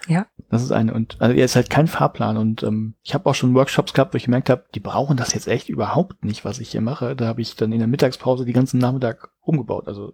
Ja. 0.07 0.27
Das 0.49 0.63
ist 0.63 0.71
eine. 0.71 0.93
Und 0.93 1.17
also 1.19 1.35
er 1.35 1.45
ist 1.45 1.55
halt 1.55 1.69
kein 1.69 1.87
Fahrplan. 1.87 2.37
Und 2.37 2.63
ähm, 2.63 2.95
ich 3.03 3.13
habe 3.13 3.29
auch 3.29 3.35
schon 3.35 3.53
Workshops 3.53 3.93
gehabt, 3.93 4.13
wo 4.13 4.17
ich 4.17 4.25
gemerkt 4.25 4.49
habe, 4.49 4.65
die 4.75 4.81
brauchen 4.81 5.15
das 5.15 5.33
jetzt 5.33 5.47
echt 5.47 5.69
überhaupt 5.69 6.25
nicht, 6.25 6.43
was 6.43 6.59
ich 6.59 6.71
hier 6.71 6.81
mache. 6.81 7.15
Da 7.15 7.27
habe 7.27 7.41
ich 7.41 7.55
dann 7.55 7.71
in 7.71 7.79
der 7.79 7.87
Mittagspause 7.87 8.45
die 8.45 8.53
ganzen 8.53 8.79
Nachmittag 8.79 9.29
umgebaut. 9.41 9.87
Also 9.87 10.13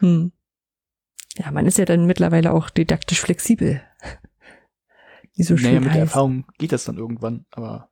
hm. 0.00 0.32
Ja, 1.38 1.50
man 1.50 1.66
ist 1.66 1.78
ja 1.78 1.84
dann 1.84 2.06
mittlerweile 2.06 2.52
auch 2.52 2.70
didaktisch 2.70 3.20
flexibel. 3.20 3.82
Wie 5.34 5.42
so 5.42 5.56
schön 5.56 5.68
naja, 5.68 5.80
mit 5.80 5.88
heißt. 5.88 5.96
der 5.96 6.02
Erfahrung 6.02 6.46
geht 6.58 6.72
das 6.72 6.84
dann 6.84 6.96
irgendwann, 6.96 7.44
aber 7.50 7.90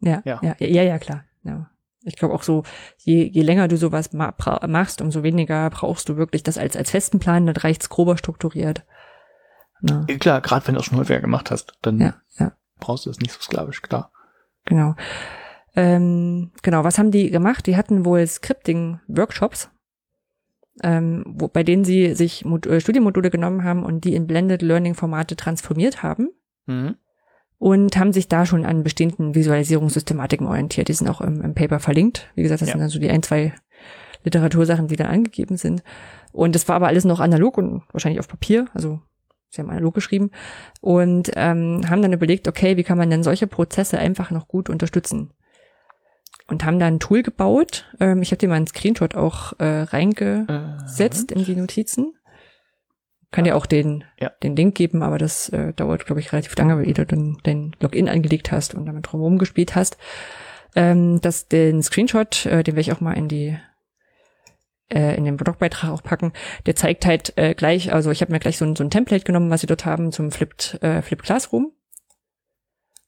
ja, 0.00 0.20
ja, 0.24 0.40
ja, 0.42 0.56
ja, 0.58 0.82
ja 0.82 0.98
klar. 0.98 1.24
Ja. 1.44 1.70
Ich 2.04 2.16
glaube 2.16 2.34
auch 2.34 2.42
so, 2.42 2.64
je, 2.98 3.24
je 3.24 3.42
länger 3.42 3.68
du 3.68 3.76
sowas 3.76 4.12
ma 4.12 4.34
machst, 4.66 5.00
umso 5.00 5.22
weniger 5.22 5.70
brauchst 5.70 6.08
du 6.08 6.16
wirklich 6.16 6.42
das 6.42 6.58
als, 6.58 6.76
als 6.76 6.90
festen 6.90 7.20
Plan, 7.20 7.46
dann 7.46 7.56
reicht's 7.56 7.88
grober 7.88 8.16
strukturiert. 8.16 8.84
Ja 9.82 10.04
klar, 10.18 10.40
gerade 10.40 10.66
wenn 10.66 10.74
du 10.74 10.80
es 10.80 10.86
schon 10.86 10.98
häufiger 10.98 11.20
gemacht 11.20 11.50
hast, 11.50 11.72
dann 11.82 12.00
ja, 12.00 12.14
ja. 12.38 12.52
brauchst 12.78 13.06
du 13.06 13.10
das 13.10 13.20
nicht 13.20 13.32
so 13.32 13.40
sklavisch, 13.40 13.82
klar. 13.82 14.12
Genau. 14.64 14.94
Ähm, 15.74 16.52
genau, 16.62 16.84
was 16.84 16.98
haben 16.98 17.10
die 17.10 17.30
gemacht? 17.30 17.66
Die 17.66 17.76
hatten 17.76 18.04
wohl 18.04 18.26
Scripting-Workshops, 18.26 19.70
ähm, 20.82 21.24
wo, 21.26 21.48
bei 21.48 21.62
denen 21.62 21.84
sie 21.84 22.14
sich 22.14 22.44
Mod 22.44 22.66
äh, 22.66 22.80
Studienmodule 22.80 23.30
genommen 23.30 23.64
haben 23.64 23.84
und 23.84 24.04
die 24.04 24.14
in 24.14 24.26
Blended 24.26 24.62
Learning-Formate 24.62 25.36
transformiert 25.36 26.02
haben. 26.02 26.30
Mhm. 26.66 26.96
Und 27.58 27.96
haben 27.96 28.12
sich 28.12 28.26
da 28.26 28.44
schon 28.44 28.64
an 28.64 28.82
bestimmten 28.82 29.36
Visualisierungssystematiken 29.36 30.48
orientiert. 30.48 30.88
Die 30.88 30.94
sind 30.94 31.08
auch 31.08 31.20
im, 31.20 31.40
im 31.42 31.54
Paper 31.54 31.78
verlinkt. 31.78 32.28
Wie 32.34 32.42
gesagt, 32.42 32.60
das 32.60 32.68
ja. 32.68 32.72
sind 32.72 32.80
dann 32.80 32.88
so 32.88 32.98
die 32.98 33.10
ein, 33.10 33.22
zwei 33.22 33.54
Literatursachen, 34.24 34.88
die 34.88 34.96
da 34.96 35.04
angegeben 35.04 35.56
sind. 35.56 35.84
Und 36.32 36.54
das 36.54 36.66
war 36.68 36.76
aber 36.76 36.88
alles 36.88 37.04
noch 37.04 37.20
analog 37.20 37.58
und 37.58 37.82
wahrscheinlich 37.92 38.18
auf 38.18 38.26
Papier. 38.26 38.66
Also 38.74 39.00
sie 39.48 39.60
haben 39.60 39.70
analog 39.70 39.94
geschrieben 39.94 40.30
und 40.80 41.30
ähm, 41.36 41.82
haben 41.88 42.02
dann 42.02 42.12
überlegt, 42.12 42.48
okay, 42.48 42.76
wie 42.76 42.84
kann 42.84 42.98
man 42.98 43.10
denn 43.10 43.22
solche 43.22 43.46
Prozesse 43.46 43.98
einfach 43.98 44.30
noch 44.30 44.48
gut 44.48 44.68
unterstützen? 44.68 45.30
Und 46.48 46.64
haben 46.64 46.78
da 46.78 46.86
ein 46.86 47.00
Tool 47.00 47.22
gebaut. 47.22 47.86
Ähm, 48.00 48.22
ich 48.22 48.30
habe 48.30 48.38
dir 48.38 48.48
mal 48.48 48.56
einen 48.56 48.66
Screenshot 48.66 49.14
auch 49.14 49.58
äh, 49.58 49.82
reingesetzt 49.82 51.32
äh, 51.32 51.34
in 51.34 51.44
die 51.44 51.56
Notizen. 51.56 52.14
Kann 53.30 53.44
dir 53.44 53.56
auch 53.56 53.64
den, 53.64 54.04
ja. 54.20 54.30
den 54.42 54.56
Link 54.56 54.74
geben, 54.74 55.02
aber 55.02 55.16
das 55.16 55.48
äh, 55.48 55.72
dauert, 55.72 56.04
glaube 56.04 56.20
ich, 56.20 56.32
relativ 56.32 56.54
lange, 56.56 56.76
weil 56.76 56.92
du 56.92 57.06
dann 57.06 57.38
dein 57.44 57.74
Login 57.80 58.08
angelegt 58.08 58.52
hast 58.52 58.74
und 58.74 58.84
damit 58.84 59.10
drumherum 59.10 59.38
gespielt 59.38 59.74
hast. 59.74 59.96
Ähm, 60.74 61.20
das, 61.22 61.48
den 61.48 61.82
Screenshot, 61.82 62.44
äh, 62.44 62.62
den 62.62 62.74
werde 62.74 62.82
ich 62.82 62.92
auch 62.92 63.00
mal 63.00 63.14
in 63.14 63.28
die 63.28 63.56
äh, 64.92 65.16
in 65.16 65.24
den 65.24 65.36
Blogbeitrag 65.36 65.90
auch 65.90 66.02
packen, 66.02 66.32
der 66.66 66.76
zeigt 66.76 67.06
halt 67.06 67.36
äh, 67.36 67.54
gleich, 67.54 67.92
also 67.92 68.10
ich 68.10 68.20
habe 68.20 68.32
mir 68.32 68.38
gleich 68.38 68.58
so 68.58 68.64
ein, 68.64 68.76
so 68.76 68.84
ein 68.84 68.90
Template 68.90 69.24
genommen, 69.24 69.50
was 69.50 69.62
sie 69.62 69.66
dort 69.66 69.84
haben 69.84 70.12
zum 70.12 70.30
Flipped, 70.30 70.78
äh, 70.82 71.02
Flip 71.02 71.22
Classroom. 71.22 71.72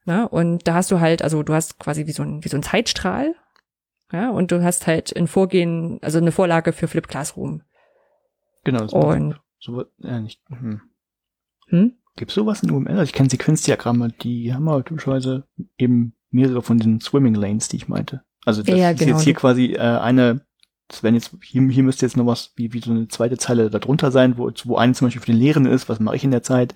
Na, 0.04 0.24
und 0.24 0.66
da 0.68 0.74
hast 0.74 0.90
du 0.90 1.00
halt, 1.00 1.22
also 1.22 1.42
du 1.42 1.54
hast 1.54 1.78
quasi 1.78 2.06
wie 2.06 2.12
so 2.12 2.22
ein, 2.22 2.44
wie 2.44 2.48
so 2.48 2.56
ein 2.56 2.62
Zeitstrahl, 2.62 3.34
ja, 4.12 4.30
und 4.30 4.52
du 4.52 4.62
hast 4.62 4.86
halt 4.86 5.16
ein 5.16 5.26
Vorgehen, 5.26 5.98
also 6.02 6.18
eine 6.18 6.32
Vorlage 6.32 6.72
für 6.72 6.88
Flip 6.88 7.08
Classroom. 7.08 7.62
Genau, 8.64 8.80
das 8.80 8.92
und 8.92 9.40
so, 9.58 9.84
ja, 9.98 10.20
nicht, 10.20 10.40
hm. 10.48 10.82
Hm? 11.68 11.92
Gibt's 12.16 12.34
sowas 12.34 12.62
in 12.62 12.70
UML? 12.70 12.90
Also 12.90 13.04
ich 13.04 13.12
kenne 13.12 13.30
Sequenzdiagramme, 13.30 14.10
die 14.10 14.54
haben 14.54 14.68
aber 14.68 14.84
typischerweise 14.84 15.48
eben 15.78 16.14
mehrere 16.30 16.62
von 16.62 16.78
den 16.78 17.00
Swimming 17.00 17.34
Lanes, 17.34 17.68
die 17.68 17.76
ich 17.76 17.88
meinte. 17.88 18.22
Also 18.44 18.62
das 18.62 18.78
ja, 18.78 18.90
ist 18.90 19.00
genau. 19.00 19.12
jetzt 19.12 19.24
hier 19.24 19.34
quasi 19.34 19.72
äh, 19.72 19.78
eine 19.78 20.44
wenn 21.00 21.14
jetzt, 21.14 21.34
hier, 21.42 21.62
hier 21.62 21.82
müsste 21.82 22.04
jetzt 22.04 22.16
noch 22.16 22.26
was 22.26 22.52
wie, 22.56 22.72
wie 22.72 22.80
so 22.80 22.90
eine 22.90 23.08
zweite 23.08 23.38
Zeile 23.38 23.70
darunter 23.70 24.10
sein, 24.10 24.36
wo, 24.36 24.50
wo 24.64 24.76
eine 24.76 24.92
zum 24.92 25.06
Beispiel 25.06 25.22
für 25.22 25.32
den 25.32 25.40
Lehren 25.40 25.66
ist, 25.66 25.88
was 25.88 25.98
mache 25.98 26.16
ich 26.16 26.24
in 26.24 26.30
der 26.30 26.42
Zeit, 26.42 26.74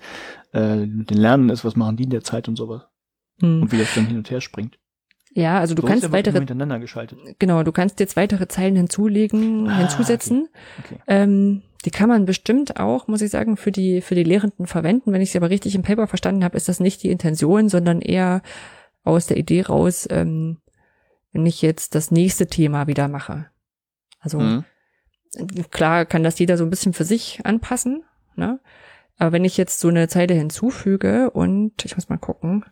äh, 0.53 0.85
mit 0.85 1.09
den 1.09 1.17
Lernen 1.17 1.49
ist, 1.49 1.63
was 1.63 1.75
machen 1.75 1.97
die 1.97 2.05
in 2.05 2.09
der 2.09 2.23
Zeit 2.23 2.47
und 2.47 2.55
sowas. 2.55 2.83
Hm. 3.39 3.63
Und 3.63 3.71
wie 3.71 3.77
das 3.77 3.93
dann 3.95 4.07
hin 4.07 4.17
und 4.17 4.29
her 4.29 4.41
springt. 4.41 4.77
Ja, 5.31 5.59
also 5.59 5.75
du 5.75 5.83
so 5.83 5.87
kannst 5.87 6.11
weitere 6.11 6.39
miteinander 6.39 6.79
geschaltet. 6.79 7.19
Genau, 7.37 7.63
du 7.63 7.71
kannst 7.71 7.99
jetzt 7.99 8.15
weitere 8.15 8.47
Zeilen 8.47 8.75
hinzulegen, 8.75 9.69
ah, 9.69 9.77
hinzusetzen. 9.77 10.47
Okay. 10.79 10.95
Okay. 10.95 11.03
Ähm, 11.07 11.61
die 11.85 11.91
kann 11.91 12.09
man 12.09 12.25
bestimmt 12.25 12.79
auch, 12.79 13.07
muss 13.07 13.21
ich 13.21 13.31
sagen, 13.31 13.55
für 13.55 13.71
die 13.71 14.01
für 14.01 14.15
die 14.15 14.23
Lehrenden 14.23 14.65
verwenden. 14.67 15.13
Wenn 15.13 15.21
ich 15.21 15.31
sie 15.31 15.37
aber 15.37 15.49
richtig 15.49 15.75
im 15.75 15.83
Paper 15.83 16.07
verstanden 16.07 16.43
habe, 16.43 16.57
ist 16.57 16.67
das 16.67 16.79
nicht 16.79 17.03
die 17.03 17.11
Intention, 17.11 17.69
sondern 17.69 18.01
eher 18.01 18.41
aus 19.03 19.27
der 19.27 19.37
Idee 19.37 19.61
raus, 19.61 20.07
ähm, 20.09 20.57
wenn 21.31 21.45
ich 21.45 21.61
jetzt 21.61 21.95
das 21.95 22.11
nächste 22.11 22.47
Thema 22.47 22.87
wieder 22.87 23.07
mache. 23.07 23.45
Also 24.19 24.39
mhm. 24.39 24.65
klar 25.71 26.05
kann 26.05 26.23
das 26.23 26.39
jeder 26.39 26.57
so 26.57 26.65
ein 26.65 26.69
bisschen 26.69 26.93
für 26.93 27.05
sich 27.05 27.45
anpassen, 27.45 28.03
ne? 28.35 28.59
Aber 29.17 29.33
wenn 29.33 29.45
ich 29.45 29.57
jetzt 29.57 29.79
so 29.81 29.89
eine 29.89 30.07
Zeile 30.07 30.33
hinzufüge 30.33 31.29
und 31.31 31.83
ich 31.83 31.95
muss 31.95 32.07
mal 32.07 32.17
gucken, 32.17 32.63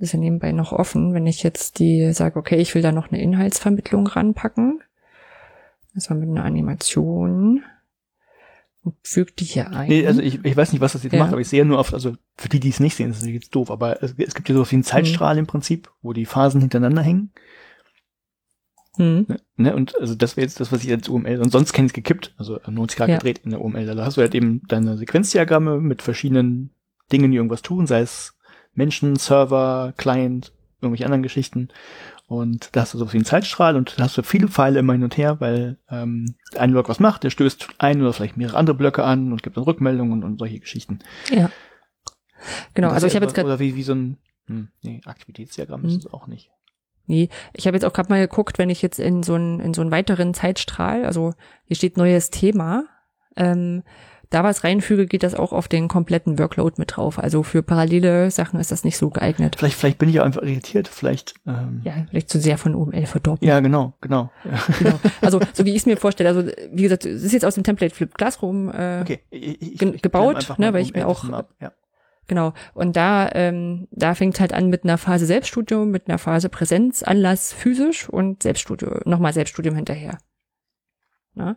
ist 0.00 0.12
ja 0.12 0.18
nebenbei 0.18 0.52
noch 0.52 0.72
offen, 0.72 1.14
wenn 1.14 1.26
ich 1.26 1.42
jetzt 1.42 1.78
die 1.78 2.12
sage, 2.12 2.38
okay, 2.38 2.56
ich 2.56 2.74
will 2.74 2.82
da 2.82 2.90
noch 2.90 3.10
eine 3.10 3.20
Inhaltsvermittlung 3.20 4.06
ranpacken, 4.06 4.80
das 5.94 6.10
war 6.10 6.16
mit 6.16 6.28
einer 6.28 6.44
Animation 6.44 7.62
und 8.82 8.94
füge 9.02 9.32
die 9.32 9.44
hier 9.44 9.70
ein. 9.70 9.88
Nee, 9.88 10.06
also 10.06 10.22
ich, 10.22 10.44
ich 10.44 10.56
weiß 10.56 10.72
nicht, 10.72 10.80
was 10.80 10.92
das 10.92 11.02
jetzt 11.02 11.12
ja. 11.12 11.18
macht, 11.18 11.32
aber 11.32 11.40
ich 11.40 11.48
sehe 11.48 11.64
nur 11.64 11.78
oft, 11.78 11.92
also 11.92 12.14
für 12.36 12.48
die, 12.48 12.60
die 12.60 12.70
es 12.70 12.80
nicht 12.80 12.96
sehen, 12.96 13.10
ist 13.10 13.20
das 13.20 13.28
jetzt 13.28 13.54
doof, 13.54 13.70
aber 13.70 14.02
es, 14.02 14.14
es 14.16 14.34
gibt 14.34 14.48
ja 14.48 14.54
so 14.54 14.68
wie 14.70 14.76
einen 14.76 14.84
Zeitstrahl 14.84 15.34
mhm. 15.34 15.40
im 15.40 15.46
Prinzip, 15.46 15.90
wo 16.02 16.12
die 16.12 16.26
Phasen 16.26 16.60
hintereinander 16.60 17.02
hängen. 17.02 17.32
Mhm. 18.96 19.26
Ne, 19.28 19.40
ne, 19.56 19.76
und 19.76 20.00
also 20.00 20.14
das 20.14 20.36
wäre 20.36 20.46
jetzt 20.46 20.60
das, 20.60 20.72
was 20.72 20.82
ich 20.82 20.90
als 20.90 21.08
UML, 21.08 21.40
und 21.40 21.50
sonst 21.52 21.72
kenne 21.72 21.86
ich 21.86 21.92
gekippt, 21.92 22.34
also 22.38 22.58
90 22.66 22.96
Grad 22.96 23.08
ja. 23.10 23.16
gedreht 23.16 23.42
in 23.44 23.50
der 23.50 23.60
UML. 23.60 23.86
Da 23.86 24.04
hast 24.04 24.16
du 24.16 24.22
halt 24.22 24.34
eben 24.34 24.62
deine 24.66 24.96
Sequenzdiagramme 24.96 25.80
mit 25.80 26.00
verschiedenen 26.00 26.70
Dingen, 27.12 27.30
die 27.30 27.36
irgendwas 27.36 27.62
tun, 27.62 27.86
sei 27.86 28.00
es 28.00 28.38
Menschen, 28.74 29.16
Server, 29.16 29.92
Client, 29.96 30.52
irgendwelche 30.80 31.04
anderen 31.04 31.22
Geschichten. 31.22 31.68
Und 32.26 32.70
da 32.72 32.82
hast 32.82 32.94
du 32.94 32.98
so 32.98 33.12
wie 33.12 33.16
einen 33.16 33.24
Zeitstrahl 33.24 33.74
und 33.74 33.98
da 33.98 34.04
hast 34.04 34.16
du 34.16 34.22
viele 34.22 34.46
Pfeile 34.46 34.78
immer 34.78 34.92
hin 34.92 35.02
und 35.02 35.16
her, 35.16 35.40
weil 35.40 35.78
ähm, 35.90 36.36
ein 36.56 36.70
Block 36.70 36.88
was 36.88 37.00
macht, 37.00 37.24
der 37.24 37.30
stößt 37.30 37.68
ein 37.78 38.00
oder 38.00 38.12
vielleicht 38.12 38.36
mehrere 38.36 38.56
andere 38.56 38.76
Blöcke 38.76 39.02
an 39.02 39.32
und 39.32 39.42
gibt 39.42 39.56
dann 39.56 39.64
Rückmeldungen 39.64 40.12
und, 40.12 40.24
und 40.24 40.38
solche 40.38 40.60
Geschichten. 40.60 41.00
Ja. 41.30 41.50
Genau, 42.74 42.90
also 42.90 43.06
ich 43.06 43.16
habe 43.16 43.24
jetzt 43.24 43.34
gerade. 43.34 43.48
Oder 43.48 43.58
wie, 43.58 43.74
wie 43.74 43.82
so 43.82 43.94
ein 43.94 44.16
hm, 44.46 44.68
nee, 44.82 45.00
Aktivitätsdiagramm 45.04 45.82
hm. 45.82 45.88
ist 45.88 45.96
es 45.96 46.12
auch 46.12 46.26
nicht. 46.26 46.50
Nee, 47.06 47.28
ich 47.52 47.66
habe 47.66 47.76
jetzt 47.76 47.84
auch 47.84 47.92
gerade 47.92 48.08
mal 48.08 48.20
geguckt, 48.20 48.58
wenn 48.58 48.70
ich 48.70 48.82
jetzt 48.82 49.00
in 49.00 49.24
so 49.24 49.34
einen 49.34 49.58
in 49.58 49.74
so 49.74 49.80
einen 49.80 49.90
weiteren 49.90 50.32
Zeitstrahl, 50.32 51.04
also 51.04 51.34
hier 51.64 51.74
steht 51.76 51.96
neues 51.96 52.30
Thema, 52.30 52.84
ähm, 53.36 53.82
da 54.30 54.44
was 54.44 54.62
reinfüge, 54.62 55.06
geht 55.06 55.24
das 55.24 55.34
auch 55.34 55.52
auf 55.52 55.66
den 55.66 55.88
kompletten 55.88 56.38
Workload 56.38 56.76
mit 56.78 56.96
drauf. 56.96 57.18
Also 57.18 57.42
für 57.42 57.62
parallele 57.62 58.30
Sachen 58.30 58.60
ist 58.60 58.70
das 58.70 58.84
nicht 58.84 58.96
so 58.96 59.10
geeignet. 59.10 59.56
Vielleicht, 59.58 59.76
vielleicht 59.76 59.98
bin 59.98 60.08
ich 60.08 60.14
ja 60.14 60.22
einfach 60.22 60.42
irritiert, 60.42 60.86
vielleicht. 60.86 61.34
Ähm 61.46 61.82
ja, 61.84 62.06
vielleicht 62.08 62.30
zu 62.30 62.40
sehr 62.40 62.56
von 62.56 62.76
OML 62.76 63.06
verdorben. 63.06 63.46
Ja, 63.46 63.58
genau, 63.60 63.94
genau. 64.00 64.30
genau. 64.78 64.98
Also 65.20 65.40
so 65.52 65.64
wie 65.64 65.70
ich 65.70 65.78
es 65.78 65.86
mir 65.86 65.96
vorstelle, 65.96 66.28
also 66.28 66.48
wie 66.72 66.82
gesagt, 66.82 67.04
es 67.04 67.24
ist 67.24 67.32
jetzt 67.32 67.44
aus 67.44 67.54
dem 67.54 67.64
Template 67.64 67.94
Flip 67.94 68.14
Classroom 68.14 68.68
äh, 68.70 69.00
okay. 69.02 69.20
ich, 69.30 69.60
ich, 69.60 69.78
ge 69.78 69.98
gebaut, 69.98 70.54
ne, 70.58 70.72
weil 70.72 70.82
ich 70.82 70.94
mir 70.94 71.06
auch 71.06 71.24
ja. 71.60 71.72
Genau. 72.30 72.52
Und 72.74 72.94
da, 72.94 73.28
ähm, 73.32 73.88
da 73.90 74.14
fängt 74.14 74.38
halt 74.38 74.52
an 74.52 74.68
mit 74.68 74.84
einer 74.84 74.98
Phase 74.98 75.26
Selbststudium, 75.26 75.90
mit 75.90 76.08
einer 76.08 76.18
Phase 76.18 76.48
Präsenz, 76.48 77.02
Anlass 77.02 77.52
physisch 77.52 78.08
und 78.08 78.44
Selbststudium, 78.44 79.00
nochmal 79.04 79.32
Selbststudium 79.32 79.74
hinterher. 79.74 80.18
Ne? 81.34 81.56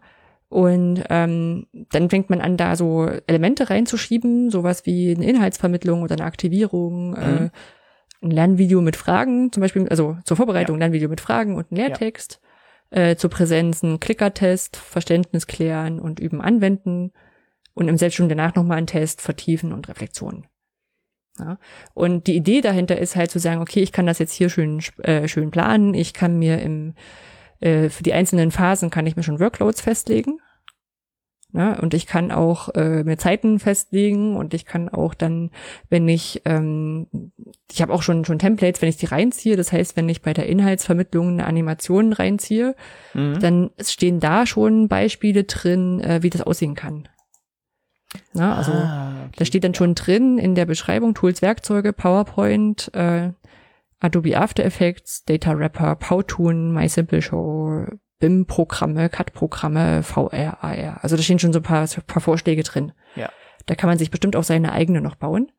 Und 0.53 1.03
ähm, 1.09 1.65
dann 1.89 2.11
fängt 2.11 2.29
man 2.29 2.39
an, 2.39 2.57
da 2.57 2.75
so 2.75 3.09
Elemente 3.25 3.71
reinzuschieben, 3.71 4.51
sowas 4.51 4.85
wie 4.85 5.15
eine 5.15 5.25
Inhaltsvermittlung 5.25 6.03
oder 6.03 6.13
eine 6.13 6.25
Aktivierung, 6.25 7.15
äh, 7.15 7.27
mhm. 7.27 7.45
äh, 7.45 7.49
ein 8.21 8.29
Lernvideo 8.29 8.79
mit 8.81 8.95
Fragen, 8.95 9.51
zum 9.51 9.61
Beispiel, 9.61 9.89
also 9.89 10.15
zur 10.25 10.37
Vorbereitung 10.37 10.75
ja. 10.75 10.81
Lernvideo 10.81 11.09
mit 11.09 11.21
Fragen 11.21 11.55
und 11.55 11.71
ein 11.71 11.75
Lehrtext, 11.75 12.39
ja. 12.91 13.01
äh, 13.01 13.17
zur 13.17 13.31
Präsenz 13.31 13.81
ein 13.81 13.99
Klickertest, 13.99 14.77
Verständnis 14.77 15.47
klären 15.47 15.99
und 15.99 16.19
üben 16.19 16.39
anwenden 16.39 17.13
und 17.73 17.87
im 17.87 17.97
Selbststudium 17.97 18.37
danach 18.37 18.53
nochmal 18.53 18.77
einen 18.77 18.85
Test, 18.85 19.21
vertiefen 19.21 19.73
und 19.73 19.89
Reflexion. 19.89 20.45
Ja. 21.39 21.57
Und 21.95 22.27
die 22.27 22.35
Idee 22.35 22.61
dahinter 22.61 22.99
ist 22.99 23.15
halt 23.15 23.31
zu 23.31 23.39
sagen, 23.39 23.59
okay, 23.59 23.79
ich 23.79 23.91
kann 23.91 24.05
das 24.05 24.19
jetzt 24.19 24.33
hier 24.33 24.51
schön, 24.51 24.83
äh, 24.99 25.27
schön 25.27 25.49
planen, 25.49 25.95
ich 25.95 26.13
kann 26.13 26.37
mir 26.37 26.61
im 26.61 26.93
äh, 27.59 27.89
für 27.89 28.03
die 28.03 28.13
einzelnen 28.13 28.51
Phasen 28.51 28.91
kann 28.91 29.07
ich 29.07 29.15
mir 29.15 29.23
schon 29.23 29.39
Workloads 29.39 29.81
festlegen. 29.81 30.39
Ja, 31.55 31.79
und 31.79 31.93
ich 31.93 32.07
kann 32.07 32.31
auch 32.31 32.69
äh, 32.73 33.03
mir 33.03 33.17
Zeiten 33.17 33.59
festlegen 33.59 34.35
und 34.35 34.55
ich 34.55 34.65
kann 34.65 34.89
auch 34.89 35.13
dann, 35.13 35.51
wenn 35.87 36.09
ich, 36.09 36.41
ähm, 36.45 37.07
ich 37.71 37.79
habe 37.83 37.93
auch 37.93 38.01
schon 38.01 38.25
schon 38.25 38.39
Templates, 38.39 38.81
wenn 38.81 38.89
ich 38.89 38.97
die 38.97 39.05
reinziehe. 39.05 39.55
Das 39.55 39.71
heißt, 39.71 39.95
wenn 39.95 40.09
ich 40.09 40.23
bei 40.23 40.33
der 40.33 40.47
Inhaltsvermittlung 40.47 41.29
eine 41.29 41.45
Animation 41.45 42.11
reinziehe, 42.11 42.75
mhm. 43.13 43.39
dann 43.39 43.69
stehen 43.79 44.19
da 44.19 44.47
schon 44.47 44.87
Beispiele 44.87 45.43
drin, 45.43 45.99
äh, 45.99 46.23
wie 46.23 46.31
das 46.31 46.41
aussehen 46.41 46.73
kann. 46.73 47.07
Na, 48.33 48.55
also 48.55 48.71
ah, 48.71 49.25
okay. 49.27 49.35
da 49.37 49.45
steht 49.45 49.63
dann 49.63 49.75
schon 49.75 49.93
drin 49.93 50.39
in 50.39 50.55
der 50.55 50.65
Beschreibung 50.65 51.13
Tools, 51.13 51.43
Werkzeuge, 51.43 51.93
PowerPoint, 51.93 52.91
äh, 52.95 53.31
Adobe 53.99 54.37
After 54.37 54.65
Effects, 54.65 55.23
Data 55.25 55.57
Wrapper, 55.57 55.95
Powtoon, 55.95 56.73
MySimple 56.73 57.21
BIM-Programme, 58.23 59.09
CAD-Programme, 59.09 60.01
VR, 60.01 60.63
AR. 60.63 61.03
Also 61.03 61.17
da 61.17 61.21
stehen 61.21 61.39
schon 61.39 61.51
so 61.51 61.59
ein 61.59 61.63
paar, 61.63 61.85
paar 62.07 62.21
Vorschläge 62.21 62.63
drin. 62.63 62.93
Ja. 63.17 63.29
Da 63.65 63.75
kann 63.75 63.89
man 63.89 63.97
sich 63.97 64.11
bestimmt 64.11 64.37
auch 64.37 64.45
seine 64.45 64.71
eigene 64.71 65.01
noch 65.01 65.15
bauen. 65.15 65.51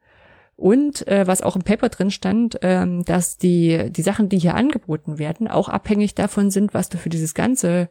Und 0.56 1.06
äh, 1.06 1.26
was 1.26 1.42
auch 1.42 1.56
im 1.56 1.62
Paper 1.62 1.90
drin 1.90 2.10
stand, 2.10 2.58
ähm, 2.62 3.04
dass 3.04 3.36
die, 3.36 3.90
die 3.90 4.00
Sachen, 4.00 4.30
die 4.30 4.38
hier 4.38 4.54
angeboten 4.54 5.18
werden, 5.18 5.46
auch 5.46 5.68
abhängig 5.68 6.14
davon 6.14 6.50
sind, 6.50 6.72
was 6.72 6.88
du 6.88 6.96
für 6.96 7.10
dieses 7.10 7.34
ganze 7.34 7.90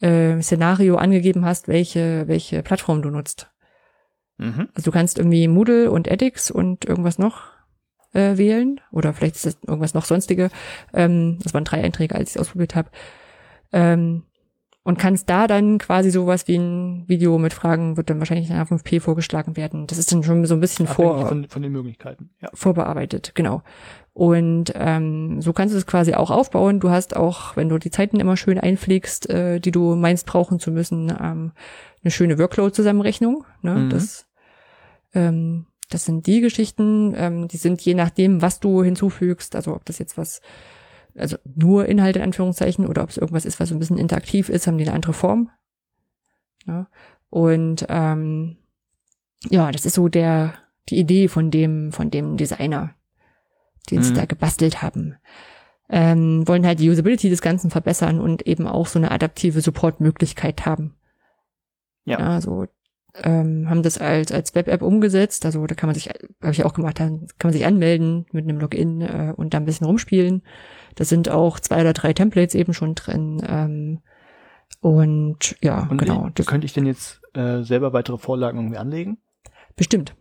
äh, 0.00 0.40
Szenario 0.40 0.96
angegeben 0.96 1.44
hast, 1.44 1.68
welche, 1.68 2.26
welche 2.28 2.62
Plattform 2.62 3.02
du 3.02 3.10
nutzt. 3.10 3.50
Mhm. 4.38 4.70
Also 4.74 4.90
du 4.90 4.92
kannst 4.92 5.18
irgendwie 5.18 5.48
Moodle 5.48 5.90
und 5.90 6.08
edX 6.08 6.50
und 6.50 6.86
irgendwas 6.86 7.18
noch 7.18 7.42
äh, 8.14 8.38
wählen 8.38 8.80
oder 8.90 9.12
vielleicht 9.12 9.36
ist 9.36 9.44
das 9.44 9.58
irgendwas 9.66 9.92
noch 9.92 10.06
sonstige. 10.06 10.48
Ähm, 10.94 11.40
das 11.42 11.52
waren 11.52 11.64
drei 11.64 11.84
Einträge, 11.84 12.14
als 12.14 12.30
ich 12.30 12.36
es 12.36 12.40
ausprobiert 12.40 12.74
habe. 12.74 12.88
Ähm, 13.72 14.24
und 14.84 14.98
kannst 14.98 15.30
da 15.30 15.46
dann 15.46 15.78
quasi 15.78 16.10
sowas 16.10 16.48
wie 16.48 16.56
ein 16.56 17.04
Video 17.06 17.38
mit 17.38 17.52
Fragen 17.52 17.96
wird 17.96 18.10
dann 18.10 18.18
wahrscheinlich 18.18 18.50
in 18.50 18.56
5P 18.56 19.00
vorgeschlagen 19.00 19.56
werden. 19.56 19.86
Das 19.86 19.96
ist 19.96 20.10
dann 20.10 20.24
schon 20.24 20.44
so 20.44 20.54
ein 20.54 20.60
bisschen 20.60 20.88
vor 20.88 21.28
von, 21.28 21.46
von 21.46 21.62
den 21.62 21.70
Möglichkeiten 21.70 22.30
ja. 22.40 22.50
vorbearbeitet, 22.52 23.32
genau. 23.36 23.62
Und 24.12 24.72
ähm, 24.74 25.40
so 25.40 25.52
kannst 25.52 25.72
du 25.72 25.78
es 25.78 25.86
quasi 25.86 26.14
auch 26.14 26.32
aufbauen. 26.32 26.80
Du 26.80 26.90
hast 26.90 27.14
auch, 27.14 27.56
wenn 27.56 27.68
du 27.68 27.78
die 27.78 27.92
Zeiten 27.92 28.18
immer 28.18 28.36
schön 28.36 28.58
einpflegst, 28.58 29.30
äh, 29.30 29.60
die 29.60 29.70
du 29.70 29.94
meinst 29.94 30.26
brauchen 30.26 30.58
zu 30.58 30.72
müssen, 30.72 31.10
ähm, 31.10 31.52
eine 32.02 32.10
schöne 32.10 32.38
Workload-Zusammenrechnung. 32.38 33.44
Ne? 33.62 33.74
Mhm. 33.74 33.90
Das 33.90 34.26
ähm, 35.14 35.66
das 35.92 36.04
sind 36.06 36.26
die 36.26 36.40
Geschichten, 36.40 37.14
ähm, 37.16 37.48
die 37.48 37.56
sind 37.56 37.80
je 37.82 37.94
nachdem, 37.94 38.40
was 38.42 38.60
du 38.60 38.82
hinzufügst, 38.82 39.54
also 39.54 39.74
ob 39.74 39.84
das 39.84 39.98
jetzt 39.98 40.16
was, 40.16 40.40
also 41.16 41.36
nur 41.54 41.86
Inhalte 41.86 42.18
in 42.18 42.24
Anführungszeichen 42.24 42.86
oder 42.86 43.02
ob 43.02 43.10
es 43.10 43.16
irgendwas 43.16 43.44
ist, 43.44 43.60
was 43.60 43.68
so 43.68 43.74
ein 43.74 43.78
bisschen 43.78 43.98
interaktiv 43.98 44.48
ist, 44.48 44.66
haben 44.66 44.78
die 44.78 44.84
eine 44.84 44.94
andere 44.94 45.12
Form. 45.12 45.50
Ja. 46.66 46.88
Und 47.30 47.86
ähm, 47.88 48.56
ja, 49.48 49.70
das 49.70 49.86
ist 49.86 49.94
so 49.94 50.08
der 50.08 50.54
die 50.88 50.98
Idee 50.98 51.28
von 51.28 51.50
dem 51.50 51.92
von 51.92 52.10
dem 52.10 52.36
Designer, 52.36 52.94
den 53.90 53.98
mhm. 53.98 54.02
sie 54.02 54.14
da 54.14 54.24
gebastelt 54.24 54.82
haben. 54.82 55.16
Ähm, 55.88 56.46
wollen 56.48 56.66
halt 56.66 56.80
die 56.80 56.88
Usability 56.88 57.28
des 57.28 57.42
Ganzen 57.42 57.70
verbessern 57.70 58.20
und 58.20 58.46
eben 58.46 58.66
auch 58.66 58.86
so 58.86 58.98
eine 58.98 59.10
adaptive 59.10 59.60
Support-Möglichkeit 59.60 60.64
haben. 60.64 60.94
Ja. 62.04 62.18
ja. 62.18 62.40
So 62.40 62.66
ähm, 63.22 63.68
haben 63.68 63.82
das 63.82 63.98
als, 63.98 64.32
als 64.32 64.54
Web-App 64.54 64.82
umgesetzt. 64.82 65.44
Also 65.44 65.66
da 65.66 65.74
kann 65.74 65.88
man 65.88 65.94
sich, 65.94 66.08
habe 66.08 66.52
ich 66.52 66.64
auch 66.64 66.74
gemacht, 66.74 66.98
dann 66.98 67.26
kann 67.38 67.48
man 67.48 67.52
sich 67.52 67.66
anmelden 67.66 68.26
mit 68.32 68.44
einem 68.44 68.58
Login 68.58 69.00
äh, 69.02 69.32
und 69.36 69.52
da 69.52 69.58
ein 69.58 69.64
bisschen 69.64 69.86
rumspielen. 69.86 70.42
Da 70.94 71.04
sind 71.04 71.28
auch 71.28 71.60
zwei 71.60 71.80
oder 71.80 71.92
drei 71.92 72.12
Templates 72.12 72.54
eben 72.54 72.74
schon 72.74 72.94
drin. 72.94 73.42
Ähm, 73.46 74.00
und 74.80 75.56
ja, 75.60 75.86
und 75.88 75.98
genau. 75.98 76.30
Das 76.34 76.46
könnte 76.46 76.64
ich 76.64 76.72
denn 76.72 76.86
jetzt 76.86 77.20
äh, 77.34 77.62
selber 77.62 77.92
weitere 77.92 78.18
Vorlagen 78.18 78.58
irgendwie 78.58 78.78
anlegen? 78.78 79.18
Bestimmt. 79.76 80.14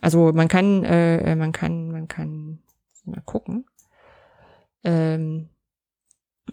Also 0.00 0.32
man 0.32 0.48
kann, 0.48 0.84
äh, 0.84 1.34
man 1.36 1.52
kann, 1.52 1.90
man 1.90 2.08
kann 2.08 2.62
mal 3.04 3.22
gucken. 3.24 3.66
Ähm, 4.82 5.48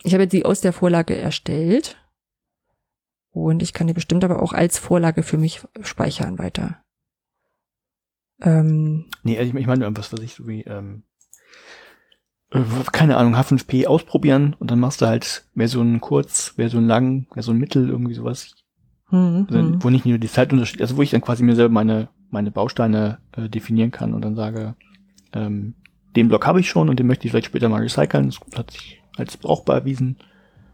ich 0.03 0.13
habe 0.13 0.27
die 0.27 0.45
aus 0.45 0.61
der 0.61 0.73
Vorlage 0.73 1.17
erstellt 1.17 1.97
und 3.31 3.61
ich 3.61 3.73
kann 3.73 3.88
die 3.88 3.93
bestimmt 3.93 4.23
aber 4.23 4.41
auch 4.41 4.53
als 4.53 4.77
Vorlage 4.77 5.23
für 5.23 5.38
mich 5.38 5.61
speichern 5.81 6.39
weiter. 6.39 6.83
Ähm, 8.41 9.09
nee, 9.23 9.39
ich, 9.39 9.53
ich 9.53 9.67
meine 9.67 9.83
irgendwas, 9.83 10.11
was 10.11 10.19
ich 10.21 10.33
so 10.33 10.47
wie, 10.47 10.61
ähm, 10.61 11.03
äh, 11.03 11.10
keine 12.91 13.18
Ahnung, 13.18 13.36
H5P 13.36 13.88
ausprobieren 13.88 14.56
und 14.60 14.72
dann 14.72 14.80
machst 14.80 15.02
du 15.02 15.07
halt 15.07 15.45
Version 15.56 16.02
kurz, 16.02 16.53
Version 16.57 16.86
lang, 16.86 17.28
Version 17.34 17.57
mittel, 17.57 17.90
irgendwie 17.90 18.14
sowas. 18.14 18.53
Mhm, 19.10 19.48
also, 19.49 19.60
hm. 19.60 19.84
wo 19.84 19.90
nicht 19.90 20.06
nur 20.06 20.18
die 20.18 20.28
Zeitunterschied, 20.28 20.82
also 20.82 20.98
wo 20.98 21.02
ich 21.02 21.11
dann 21.11 21.22
quasi 21.22 21.44
mir 21.44 21.56
selber 21.56 21.73
meine, 21.73 22.10
meine 22.30 22.52
Bausteine 22.52 23.19
äh, 23.38 23.48
definieren 23.48 23.91
kann 23.91 24.14
und 24.14 24.22
dann 24.22 24.36
sage, 24.36 24.76
ähm, 25.34 25.76
den 26.15 26.28
Block 26.28 26.45
habe 26.45 26.60
ich 26.60 26.69
schon 26.69 26.90
und 26.90 26.99
den 26.99 27.07
möchte 27.07 27.26
ich 27.26 27.32
vielleicht 27.32 27.48
später 27.48 27.69
mal 27.69 27.82
recyceln. 27.82 28.28
Das 28.28 28.40
hat 28.57 28.72
sich 28.72 29.02
als 29.15 29.38
brauchbar 29.38 29.78
erwiesen. 29.78 30.18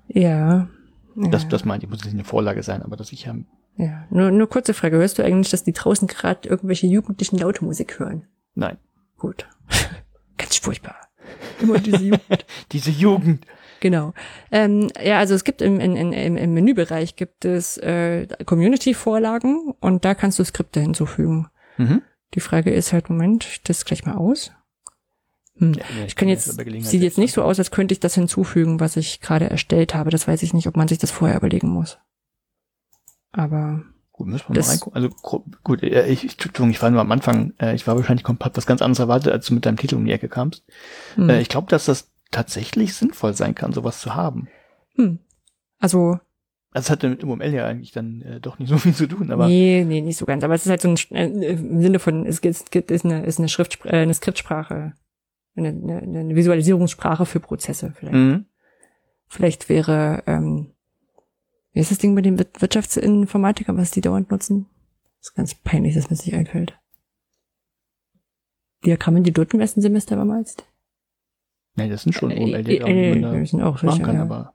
Ja, 0.08 0.68
ja. 1.16 1.30
Das, 1.30 1.48
das 1.48 1.66
meinte 1.66 1.86
ich, 1.86 1.92
muss 1.92 2.04
nicht 2.04 2.14
eine 2.14 2.24
Vorlage 2.24 2.64
sein, 2.64 2.82
aber 2.82 2.96
dass 2.96 3.12
ich 3.12 3.26
ja. 3.26 3.36
Ja, 3.78 4.06
nur, 4.10 4.32
nur 4.32 4.50
kurze 4.50 4.74
Frage. 4.74 4.98
Hörst 4.98 5.20
du 5.20 5.24
eigentlich, 5.24 5.52
dass 5.52 5.64
die 5.64 5.74
draußen 5.74 6.08
gerade 6.08 6.50
irgendwelche 6.50 6.88
jugendlichen 6.88 7.38
laute 7.38 7.64
Musik 7.64 8.00
hören? 8.00 8.24
Nein. 8.56 8.78
Gut. 9.18 9.48
Ganz 10.38 10.58
furchtbar. 10.58 11.07
Immer 11.62 11.80
diese 11.80 12.04
Jugend. 12.04 12.46
diese 12.72 12.92
Jugend. 12.92 13.46
Genau. 13.80 14.14
Ähm, 14.52 14.90
ja, 15.04 15.20
also 15.20 15.36
es 15.36 15.44
gibt 15.44 15.62
im, 15.62 15.80
in, 15.80 15.96
in, 15.96 16.38
im 16.38 16.54
Menübereich 16.54 17.16
gibt 17.16 17.46
es 17.46 17.78
äh, 17.78 18.28
Community-Vorlagen 18.46 19.74
und 19.80 20.04
da 20.04 20.16
kannst 20.16 20.40
du 20.40 20.44
Skripte 20.44 20.80
hinzufügen. 20.80 21.48
Mhm. 21.78 22.02
Die 22.34 22.40
Frage 22.40 22.72
ist 22.72 22.92
halt, 22.92 23.10
Moment, 23.10 23.46
ich 23.46 23.64
das 23.64 23.86
gleich 23.86 24.06
mal 24.06 24.16
aus. 24.16 24.52
Hm. 25.60 25.74
Ja, 25.74 26.06
ich 26.06 26.16
kann 26.16 26.28
jetzt, 26.28 26.46
sieht 26.86 27.02
jetzt 27.02 27.18
nicht 27.18 27.34
so 27.34 27.42
aus, 27.42 27.58
als 27.58 27.72
könnte 27.72 27.94
ich 27.94 28.00
das 28.00 28.16
hinzufügen, 28.16 28.80
was 28.80 28.96
ich 28.96 29.22
gerade 29.22 29.50
erstellt 29.50 29.96
habe. 29.96 30.10
Das 30.10 30.28
weiß 30.28 30.44
ich 30.44 30.54
nicht, 30.54 30.68
ob 30.68 30.78
man 30.78 30.88
sich 30.88 30.98
das 30.98 31.12
vorher 31.12 31.38
überlegen 31.38 31.70
muss. 31.70 31.98
Aber. 33.32 33.84
Gut, 34.18 34.28
müssen 34.28 34.46
wir 34.50 34.62
mal 34.62 34.68
reingucken. 34.68 34.96
Also 34.96 35.10
gut, 35.64 35.84
ich, 35.84 35.94
ich, 35.94 36.24
Entschuldigung, 36.24 36.70
ich 36.70 36.82
war 36.82 36.90
nur 36.90 37.02
am 37.02 37.12
Anfang, 37.12 37.54
äh, 37.60 37.76
ich 37.76 37.88
war 37.88 37.96
wahrscheinlich 37.96 38.24
komplett 38.24 38.58
was 38.58 38.66
ganz 38.66 38.82
anderes 38.82 39.00
erwartet, 39.00 39.32
als 39.32 39.46
du 39.46 39.54
mit 39.54 39.66
deinem 39.66 39.78
Titel 39.78 39.96
um 39.96 40.06
die 40.06 40.12
Ecke 40.12 40.28
kamst. 40.28 40.64
Hm. 41.16 41.30
Äh, 41.30 41.40
ich 41.40 41.50
glaube, 41.50 41.70
dass 41.70 41.86
das 41.86 42.12
tatsächlich 42.32 42.96
sinnvoll 42.96 43.34
sein 43.34 43.56
kann, 43.56 43.74
sowas 43.74 44.02
zu 44.02 44.16
haben. 44.16 44.50
Hm. 44.96 45.20
Also 45.80 46.20
also 46.72 46.88
es 46.88 46.90
hat 46.90 47.04
mit 47.04 47.24
UML 47.24 47.54
ja 47.54 47.66
eigentlich 47.66 47.92
dann 47.92 48.22
äh, 48.24 48.40
doch 48.42 48.60
nicht 48.60 48.70
so 48.72 48.78
viel 48.78 48.94
zu 48.94 49.08
tun, 49.08 49.32
aber. 49.32 49.48
Nee, 49.48 49.86
nee, 49.88 50.02
nicht 50.02 50.18
so 50.18 50.26
ganz. 50.26 50.44
Aber 50.44 50.54
es 50.54 50.66
ist 50.66 50.70
halt 50.70 50.82
so 50.82 50.90
ein, 50.90 51.42
äh, 51.42 51.54
im 51.54 51.82
Sinne 51.82 52.00
von, 52.00 52.26
es 52.26 52.42
gibt, 52.42 52.92
ist 52.92 53.06
eine, 53.06 53.24
ist 53.24 53.40
eine 53.40 53.50
Schrift, 53.50 53.86
äh, 53.86 53.98
eine 53.98 54.14
Skriptsprache 54.14 54.94
eine, 55.58 55.70
eine, 55.70 56.20
eine 56.20 56.36
Visualisierungssprache 56.36 57.26
für 57.26 57.40
Prozesse 57.40 57.94
vielleicht. 57.96 58.16
Mhm. 58.16 58.46
Vielleicht 59.28 59.70
wäre, 59.70 60.24
ähm, 60.26 60.72
wie 61.78 61.82
ist 61.82 61.92
das 61.92 62.00
Ding 62.00 62.16
mit 62.16 62.26
den 62.26 62.40
Wirtschaftsinformatikern, 62.40 63.78
was 63.78 63.92
die 63.92 64.02
dauernd 64.02 64.32
nutzen? 64.32 64.66
Das 65.20 65.30
ist 65.30 65.36
ganz 65.36 65.54
peinlich, 65.54 65.94
dass 65.94 66.06
mir 66.06 66.16
das 66.18 66.26
nicht 66.26 66.34
einfällt. 66.34 66.76
Diagramme, 68.84 69.22
die 69.22 69.32
du 69.32 69.44
im 69.44 69.60
ersten 69.60 69.82
Semester 69.82 70.16
damals? 70.16 70.58
Nee, 71.76 71.88
das 71.88 72.02
sind 72.02 72.14
schon 72.14 72.32
äh, 72.32 72.52
äh, 72.52 72.64
die, 72.64 72.78
äh, 72.80 73.40
die 73.40 73.46
sind 73.46 73.62
auch 73.62 73.78
sicher, 73.78 74.00
kann, 74.00 74.16
ja. 74.16 74.24
aber 74.24 74.54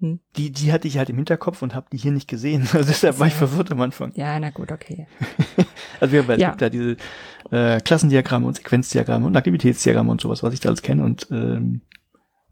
Hm. 0.00 0.18
Die, 0.36 0.50
die 0.50 0.72
hatte 0.72 0.88
ich 0.88 0.98
halt 0.98 1.10
im 1.10 1.16
Hinterkopf 1.16 1.62
und 1.62 1.74
habe 1.74 1.86
die 1.92 1.98
hier 1.98 2.10
nicht 2.10 2.26
gesehen. 2.26 2.66
Also 2.72 2.88
deshalb 2.88 3.20
war 3.20 3.28
ich 3.28 3.34
verwirrt 3.34 3.70
am 3.70 3.80
Anfang. 3.82 4.12
Ja, 4.16 4.40
na 4.40 4.50
gut, 4.50 4.72
okay. 4.72 5.06
also 6.00 6.12
wir, 6.12 6.28
es 6.30 6.40
ja. 6.40 6.56
da 6.56 6.68
diese 6.68 6.96
äh, 7.52 7.80
Klassendiagramme 7.80 8.46
und 8.46 8.56
Sequenzdiagramme 8.56 9.26
und 9.26 9.36
Aktivitätsdiagramme 9.36 10.10
und 10.10 10.20
sowas, 10.20 10.42
was 10.42 10.54
ich 10.54 10.60
da 10.60 10.70
alles 10.70 10.82
kenne. 10.82 11.04
Und 11.04 11.28
ähm, 11.30 11.82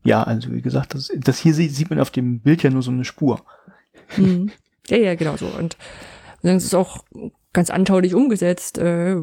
ja, 0.05 0.23
also 0.23 0.53
wie 0.53 0.63
gesagt, 0.63 0.95
das, 0.95 1.11
das 1.17 1.39
hier 1.39 1.55
sieht, 1.55 1.75
sieht 1.75 1.91
man 1.91 1.99
auf 1.99 2.11
dem 2.11 2.41
Bild 2.41 2.63
ja 2.63 2.71
nur 2.71 2.83
so 2.83 2.91
eine 2.91 3.05
Spur. 3.05 3.43
Mhm. 4.17 4.51
Ja, 4.89 4.97
ja, 4.97 5.15
genau 5.15 5.37
so. 5.37 5.47
Und 5.47 5.77
es 6.43 6.65
ist 6.65 6.75
auch 6.75 7.05
ganz 7.53 7.71
anschaulich 7.71 8.15
umgesetzt. 8.15 8.79
Äh, 8.79 9.17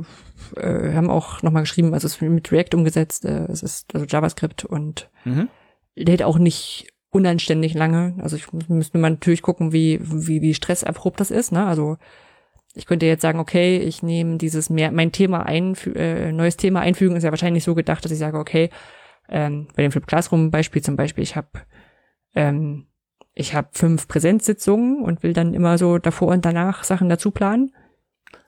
äh, 0.58 0.94
haben 0.94 1.10
auch 1.10 1.42
nochmal 1.42 1.64
geschrieben, 1.64 1.94
also 1.94 2.08
es 2.08 2.16
ist 2.16 2.22
mit 2.22 2.52
React 2.52 2.76
umgesetzt, 2.76 3.26
äh, 3.26 3.46
es 3.46 3.64
ist 3.64 3.94
also 3.94 4.06
JavaScript 4.06 4.66
und 4.66 5.10
mhm. 5.24 5.50
lädt 5.96 6.24
auch 6.24 6.38
nicht 6.38 6.88
unanständig 7.10 7.74
lange. 7.74 8.16
Also 8.22 8.36
ich 8.36 8.52
müsste 8.68 8.98
mal 8.98 9.10
natürlich 9.10 9.42
gucken, 9.42 9.72
wie, 9.72 10.00
wie, 10.02 10.42
wie 10.42 10.54
stresserprobt 10.54 11.20
das 11.20 11.32
ist. 11.32 11.52
Ne? 11.52 11.66
Also 11.66 11.98
ich 12.74 12.86
könnte 12.86 13.06
jetzt 13.06 13.22
sagen, 13.22 13.40
okay, 13.40 13.78
ich 13.78 14.04
nehme 14.04 14.38
dieses 14.38 14.70
mehr, 14.70 14.92
mein 14.92 15.14
Thema 15.14 15.46
ein, 15.46 15.76
äh, 15.96 16.34
neues 16.34 16.58
Thema 16.58 16.82
einfügen, 16.82 17.16
ist 17.16 17.24
ja 17.24 17.32
wahrscheinlich 17.32 17.64
so 17.64 17.74
gedacht, 17.74 18.04
dass 18.04 18.12
ich 18.12 18.20
sage, 18.20 18.38
okay, 18.38 18.70
ähm, 19.30 19.68
bei 19.76 19.84
dem 19.84 19.92
Flip 19.92 20.06
Classroom 20.06 20.52
Beispiel 20.52 20.82
zum 20.82 20.98
Beispiel, 20.98 21.24
ich 21.24 21.38
habe 21.38 21.48
ähm, 22.36 22.88
ich 23.36 23.54
habe 23.54 23.68
fünf 23.74 24.08
Präsenzsitzungen 24.08 25.04
und 25.04 25.22
will 25.22 25.34
dann 25.34 25.54
immer 25.54 25.78
so 25.78 25.98
davor 25.98 26.30
und 26.30 26.46
danach 26.46 26.84
Sachen 26.84 27.10
dazu 27.10 27.32
planen. 27.32 27.74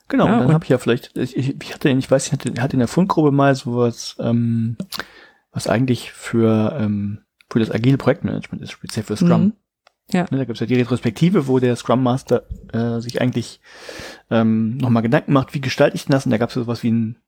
Genau, 0.08 0.26
ja, 0.26 0.38
dann 0.38 0.54
habe 0.54 0.64
ich 0.64 0.70
ja 0.70 0.78
vielleicht, 0.78 1.16
ich, 1.18 1.36
ich 1.36 1.74
hatte, 1.74 1.90
ich 1.90 2.10
weiß, 2.10 2.26
ich 2.26 2.32
hatte, 2.32 2.62
hatte 2.62 2.72
in 2.72 2.78
der 2.78 2.88
Fundgruppe 2.88 3.30
mal 3.30 3.54
sowas, 3.54 4.16
ähm, 4.18 4.78
was 5.52 5.68
eigentlich 5.68 6.12
für, 6.12 6.74
ähm, 6.80 7.20
für 7.50 7.58
das 7.58 7.70
agile 7.70 7.98
Projektmanagement 7.98 8.62
ist, 8.62 8.72
speziell 8.72 9.04
für 9.04 9.16
Scrum. 9.16 9.42
Mhm. 9.42 9.52
Ja. 10.10 10.22
Ne, 10.30 10.38
da 10.38 10.44
gibt 10.44 10.56
es 10.56 10.60
ja 10.60 10.66
die 10.66 10.76
Retrospektive, 10.76 11.46
wo 11.46 11.58
der 11.58 11.76
Scrum 11.76 12.02
Master 12.02 12.44
äh, 12.72 13.00
sich 13.00 13.20
eigentlich 13.20 13.60
ähm, 14.30 14.78
nochmal 14.78 15.02
Gedanken 15.02 15.34
macht, 15.34 15.52
wie 15.52 15.60
gestalte 15.60 15.96
ich 15.96 16.06
das? 16.06 16.24
Und 16.24 16.30
da 16.30 16.38
gab 16.38 16.48
es 16.48 16.54
sowas 16.54 16.82
wie 16.82 16.90
ein 16.90 17.18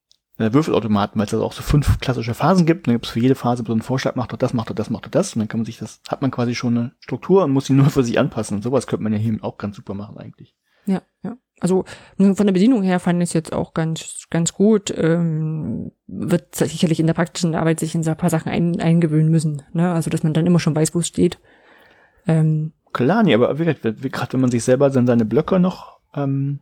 äh, 0.41 0.53
Würfelautomaten, 0.53 1.19
weil 1.19 1.27
es 1.27 1.35
also 1.35 1.45
auch 1.45 1.53
so 1.53 1.62
fünf 1.62 2.01
klassische 2.01 2.35
Phasen 2.35 2.67
gibt. 2.67 2.87
Dann 2.87 2.95
gibt 2.95 3.07
es 3.07 3.12
für 3.12 3.21
jede 3.21 3.35
Phase 3.35 3.62
so 3.67 3.73
einen 3.73 3.83
Vorschlag, 3.83 4.17
macht 4.17 4.33
doch 4.33 4.39
das, 4.39 4.55
macht 4.55 4.71
doch 4.71 4.75
das, 4.75 4.91
macht 4.91 5.07
doch 5.07 5.11
das. 5.11 5.35
Und 5.35 5.41
dann 5.41 5.49
kann 5.49 5.61
man 5.61 5.67
sich 5.67 5.79
das, 5.79 6.01
hat 6.09 6.23
man 6.23 6.31
quasi 6.31 6.55
schon 6.55 6.77
eine 6.77 6.93
Struktur 7.01 7.45
und 7.45 7.53
muss 7.53 7.67
sie 7.67 7.73
nur 7.75 7.91
für 7.91 8.03
sich 8.03 8.19
anpassen. 8.19 8.57
Und 8.57 8.62
sowas 8.62 8.87
könnte 8.87 9.03
man 9.03 9.12
ja 9.12 9.19
hier 9.19 9.37
auch 9.43 9.59
ganz 9.59 9.77
super 9.77 9.95
machen 9.95 10.19
eigentlich. 10.19 10.55
Ja, 10.87 11.03
ja. 11.23 11.37
Also 11.61 11.85
von 12.17 12.47
der 12.47 12.55
Bedienung 12.55 12.83
her 12.83 13.01
fand 13.01 13.23
ich 13.23 13.29
es 13.29 13.33
jetzt 13.35 13.53
auch 13.53 13.75
ganz, 13.75 14.27
ganz 14.31 14.55
gut. 14.55 14.93
Ähm, 14.97 15.93
wird 16.07 16.55
sicherlich 16.55 17.01
in 17.01 17.07
der 17.07 17.12
praktischen 17.12 17.55
Arbeit 17.55 17.81
sich 17.81 17.95
in 17.95 18.03
so 18.03 18.11
ein 18.11 18.17
paar 18.17 18.31
Sachen 18.31 18.51
ein, 18.51 18.81
eingewöhnen 18.81 19.31
müssen. 19.31 19.62
Ne? 19.75 19.93
Also 19.93 20.09
dass 20.09 20.23
man 20.23 20.33
dann 20.33 20.47
immer 20.47 20.59
schon 20.59 20.75
weiß, 20.75 20.95
wo 20.95 21.01
es 21.01 21.07
steht. 21.07 21.39
Ähm, 22.27 22.73
Klar, 22.95 23.23
nee, 23.23 23.35
aber 23.35 23.59
wirklich, 23.59 23.83
gerade 24.11 24.33
wenn 24.33 24.41
man 24.41 24.51
sich 24.51 24.65
selber 24.65 24.89
dann 24.89 25.07
seine 25.07 25.27
Blöcke 25.27 25.61
noch 25.61 26.01
ähm, 26.15 26.61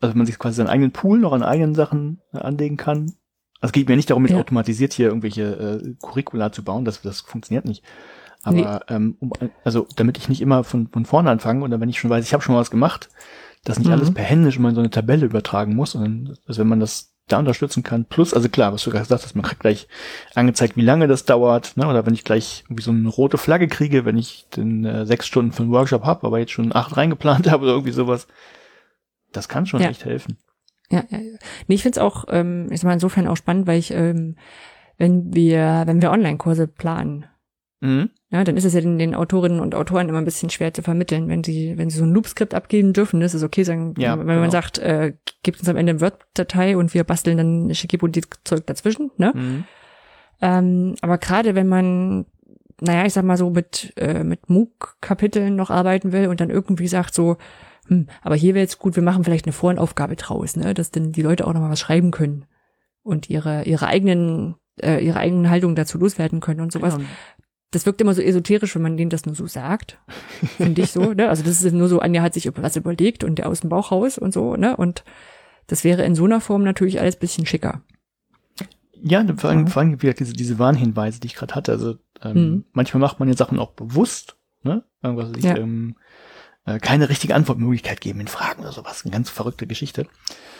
also 0.00 0.16
man 0.16 0.26
sich 0.26 0.38
quasi 0.38 0.56
seinen 0.56 0.68
eigenen 0.68 0.92
Pool 0.92 1.18
noch 1.18 1.32
an 1.32 1.42
eigenen 1.42 1.74
Sachen 1.74 2.20
äh, 2.32 2.38
anlegen 2.38 2.76
kann. 2.76 3.12
Also 3.60 3.70
es 3.70 3.72
geht 3.72 3.88
mir 3.88 3.96
nicht 3.96 4.10
darum, 4.10 4.22
mit 4.22 4.32
ja. 4.32 4.38
automatisiert 4.38 4.92
hier 4.92 5.08
irgendwelche 5.08 5.42
äh, 5.42 5.94
Curricula 6.00 6.50
zu 6.52 6.64
bauen, 6.64 6.84
das, 6.84 7.02
das 7.02 7.20
funktioniert 7.20 7.66
nicht. 7.66 7.84
Aber 8.42 8.82
nee. 8.88 8.94
ähm, 8.94 9.16
um, 9.20 9.32
also 9.64 9.86
damit 9.96 10.16
ich 10.16 10.28
nicht 10.28 10.40
immer 10.40 10.64
von, 10.64 10.88
von 10.88 11.04
vorne 11.04 11.30
anfange 11.30 11.62
oder 11.64 11.80
wenn 11.80 11.90
ich 11.90 11.98
schon 11.98 12.10
weiß, 12.10 12.24
ich 12.24 12.32
habe 12.32 12.42
schon 12.42 12.54
mal 12.54 12.60
was 12.60 12.70
gemacht, 12.70 13.10
dass 13.64 13.78
nicht 13.78 13.88
mhm. 13.88 13.92
alles 13.92 14.14
per 14.14 14.24
Händisch 14.24 14.56
immer 14.56 14.70
in 14.70 14.74
so 14.74 14.80
eine 14.80 14.90
Tabelle 14.90 15.26
übertragen 15.26 15.74
muss. 15.74 15.94
Und 15.94 16.38
also 16.46 16.60
wenn 16.60 16.68
man 16.68 16.80
das 16.80 17.12
da 17.28 17.38
unterstützen 17.38 17.82
kann, 17.82 18.06
plus, 18.06 18.34
also 18.34 18.48
klar, 18.48 18.72
was 18.72 18.82
du 18.82 18.90
gerade 18.90 19.04
gesagt 19.04 19.22
hast, 19.22 19.36
man 19.36 19.44
kriegt 19.44 19.60
gleich 19.60 19.86
angezeigt, 20.34 20.76
wie 20.76 20.82
lange 20.82 21.06
das 21.06 21.26
dauert, 21.26 21.76
ne? 21.76 21.86
Oder 21.86 22.06
wenn 22.06 22.14
ich 22.14 22.24
gleich 22.24 22.64
irgendwie 22.66 22.82
so 22.82 22.90
eine 22.90 23.08
rote 23.08 23.38
Flagge 23.38 23.68
kriege, 23.68 24.04
wenn 24.04 24.16
ich 24.16 24.46
den 24.56 24.84
äh, 24.84 25.06
sechs 25.06 25.26
Stunden 25.26 25.52
für 25.52 25.62
einen 25.62 25.72
Workshop 25.72 26.04
habe, 26.04 26.26
aber 26.26 26.38
jetzt 26.38 26.52
schon 26.52 26.74
acht 26.74 26.96
reingeplant 26.96 27.48
habe 27.50 27.64
oder 27.64 27.72
irgendwie 27.72 27.92
sowas, 27.92 28.26
das 29.32 29.48
kann 29.48 29.66
schon 29.66 29.80
ja. 29.80 29.88
echt 29.88 30.04
helfen. 30.04 30.38
Ja, 30.90 31.04
ja, 31.08 31.18
ja. 31.18 31.38
Nee, 31.68 31.74
ich 31.76 31.82
finde 31.82 31.98
es 31.98 32.04
auch, 32.04 32.24
ähm, 32.28 32.68
ich 32.70 32.80
sag 32.80 32.88
mal 32.88 32.94
insofern 32.94 33.28
auch 33.28 33.36
spannend, 33.36 33.66
weil 33.66 33.78
ich, 33.78 33.92
ähm, 33.92 34.36
wenn 34.98 35.32
wir, 35.34 35.84
wenn 35.86 36.02
wir 36.02 36.10
Online-Kurse 36.10 36.66
planen, 36.66 37.26
mhm. 37.80 38.10
ja, 38.30 38.42
dann 38.42 38.56
ist 38.56 38.64
es 38.64 38.74
ja 38.74 38.80
den, 38.80 38.98
den 38.98 39.14
Autorinnen 39.14 39.60
und 39.60 39.74
Autoren 39.74 40.08
immer 40.08 40.18
ein 40.18 40.24
bisschen 40.24 40.50
schwer 40.50 40.74
zu 40.74 40.82
vermitteln, 40.82 41.28
wenn 41.28 41.44
sie, 41.44 41.78
wenn 41.78 41.90
sie 41.90 41.98
so 41.98 42.04
ein 42.04 42.12
Loop-Skript 42.12 42.54
abgeben 42.54 42.92
dürfen, 42.92 43.22
ist 43.22 43.40
okay, 43.40 43.62
sagen, 43.62 43.94
ja, 43.98 44.18
wenn 44.18 44.26
genau. 44.26 44.40
man 44.40 44.50
sagt, 44.50 44.78
äh, 44.78 45.14
gibt 45.42 45.60
uns 45.60 45.68
am 45.68 45.76
Ende 45.76 45.90
eine 45.90 46.00
Word-Datei 46.00 46.76
und 46.76 46.92
wir 46.92 47.04
basteln 47.04 47.36
dann 47.36 47.74
Schickibo-Zeug 47.74 48.66
dazwischen, 48.66 49.10
ne? 49.16 49.32
Mhm. 49.34 49.64
Ähm, 50.42 50.94
aber 51.02 51.18
gerade 51.18 51.54
wenn 51.54 51.68
man 51.68 52.26
naja, 52.82 53.04
ich 53.04 53.12
sag 53.12 53.24
mal 53.24 53.36
so 53.36 53.50
mit, 53.50 53.92
äh, 53.96 54.24
mit 54.24 54.48
MOOC-Kapiteln 54.48 55.54
noch 55.54 55.70
arbeiten 55.70 56.12
will 56.12 56.28
und 56.28 56.40
dann 56.40 56.50
irgendwie 56.50 56.88
sagt 56.88 57.14
so, 57.14 57.36
hm, 57.90 58.06
aber 58.22 58.36
hier 58.36 58.54
wäre 58.54 58.62
jetzt 58.62 58.78
gut, 58.78 58.94
wir 58.94 59.02
machen 59.02 59.24
vielleicht 59.24 59.46
eine 59.46 59.52
Voraufgabe 59.52 60.14
draus, 60.14 60.56
ne, 60.56 60.74
dass 60.74 60.92
denn 60.92 61.10
die 61.10 61.22
Leute 61.22 61.46
auch 61.46 61.52
noch 61.52 61.60
mal 61.60 61.70
was 61.70 61.80
schreiben 61.80 62.12
können 62.12 62.46
und 63.02 63.28
ihre 63.28 63.64
ihre 63.64 63.88
eigenen 63.88 64.54
äh, 64.80 65.04
ihre 65.04 65.18
eigenen 65.18 65.50
Haltungen 65.50 65.74
dazu 65.74 65.98
loswerden 65.98 66.38
können 66.38 66.60
und 66.60 66.72
sowas. 66.72 66.96
Genau. 66.96 67.08
Das 67.72 67.86
wirkt 67.86 68.00
immer 68.00 68.14
so 68.14 68.22
esoterisch, 68.22 68.74
wenn 68.76 68.82
man 68.82 68.96
denen 68.96 69.10
das 69.10 69.26
nur 69.26 69.34
so 69.34 69.46
sagt, 69.46 69.98
finde 70.56 70.82
ich 70.82 70.92
so. 70.92 71.12
Ne? 71.14 71.28
Also 71.28 71.42
das 71.42 71.62
ist 71.62 71.72
nur 71.72 71.88
so, 71.88 71.98
Anja 71.98 72.22
hat 72.22 72.34
sich 72.34 72.48
was 72.56 72.76
überlegt 72.76 73.24
und 73.24 73.38
der 73.38 73.48
aus 73.48 73.60
dem 73.60 73.70
Bauch 73.70 73.92
raus 73.92 74.18
und 74.18 74.32
so. 74.32 74.56
Ne? 74.56 74.76
Und 74.76 75.04
das 75.66 75.84
wäre 75.84 76.04
in 76.04 76.14
so 76.14 76.24
einer 76.24 76.40
Form 76.40 76.64
natürlich 76.64 77.00
alles 77.00 77.16
bisschen 77.16 77.46
schicker. 77.46 77.82
Ja, 79.02 79.24
vor 79.36 79.50
allem, 79.50 79.66
vor 79.68 79.82
allem 79.82 80.02
wie 80.02 80.12
diese, 80.12 80.32
diese 80.32 80.58
Warnhinweise, 80.58 81.20
die 81.20 81.28
ich 81.28 81.34
gerade 81.34 81.54
hatte. 81.54 81.72
Also 81.72 81.94
ähm, 82.22 82.34
mhm. 82.34 82.64
manchmal 82.72 83.00
macht 83.00 83.20
man 83.20 83.28
ja 83.28 83.36
Sachen 83.36 83.58
auch 83.58 83.72
bewusst. 83.72 84.36
Ne? 84.62 84.84
Irgendwas, 85.02 85.30
ich, 85.36 85.44
ja. 85.44 85.56
ähm, 85.56 85.96
äh, 85.96 86.00
keine 86.64 87.08
richtige 87.08 87.34
Antwortmöglichkeit 87.34 88.00
geben 88.00 88.20
in 88.20 88.28
Fragen 88.28 88.62
oder 88.62 88.72
sowas. 88.72 89.04
Eine 89.04 89.12
ganz 89.12 89.30
verrückte 89.30 89.66
Geschichte. 89.66 90.06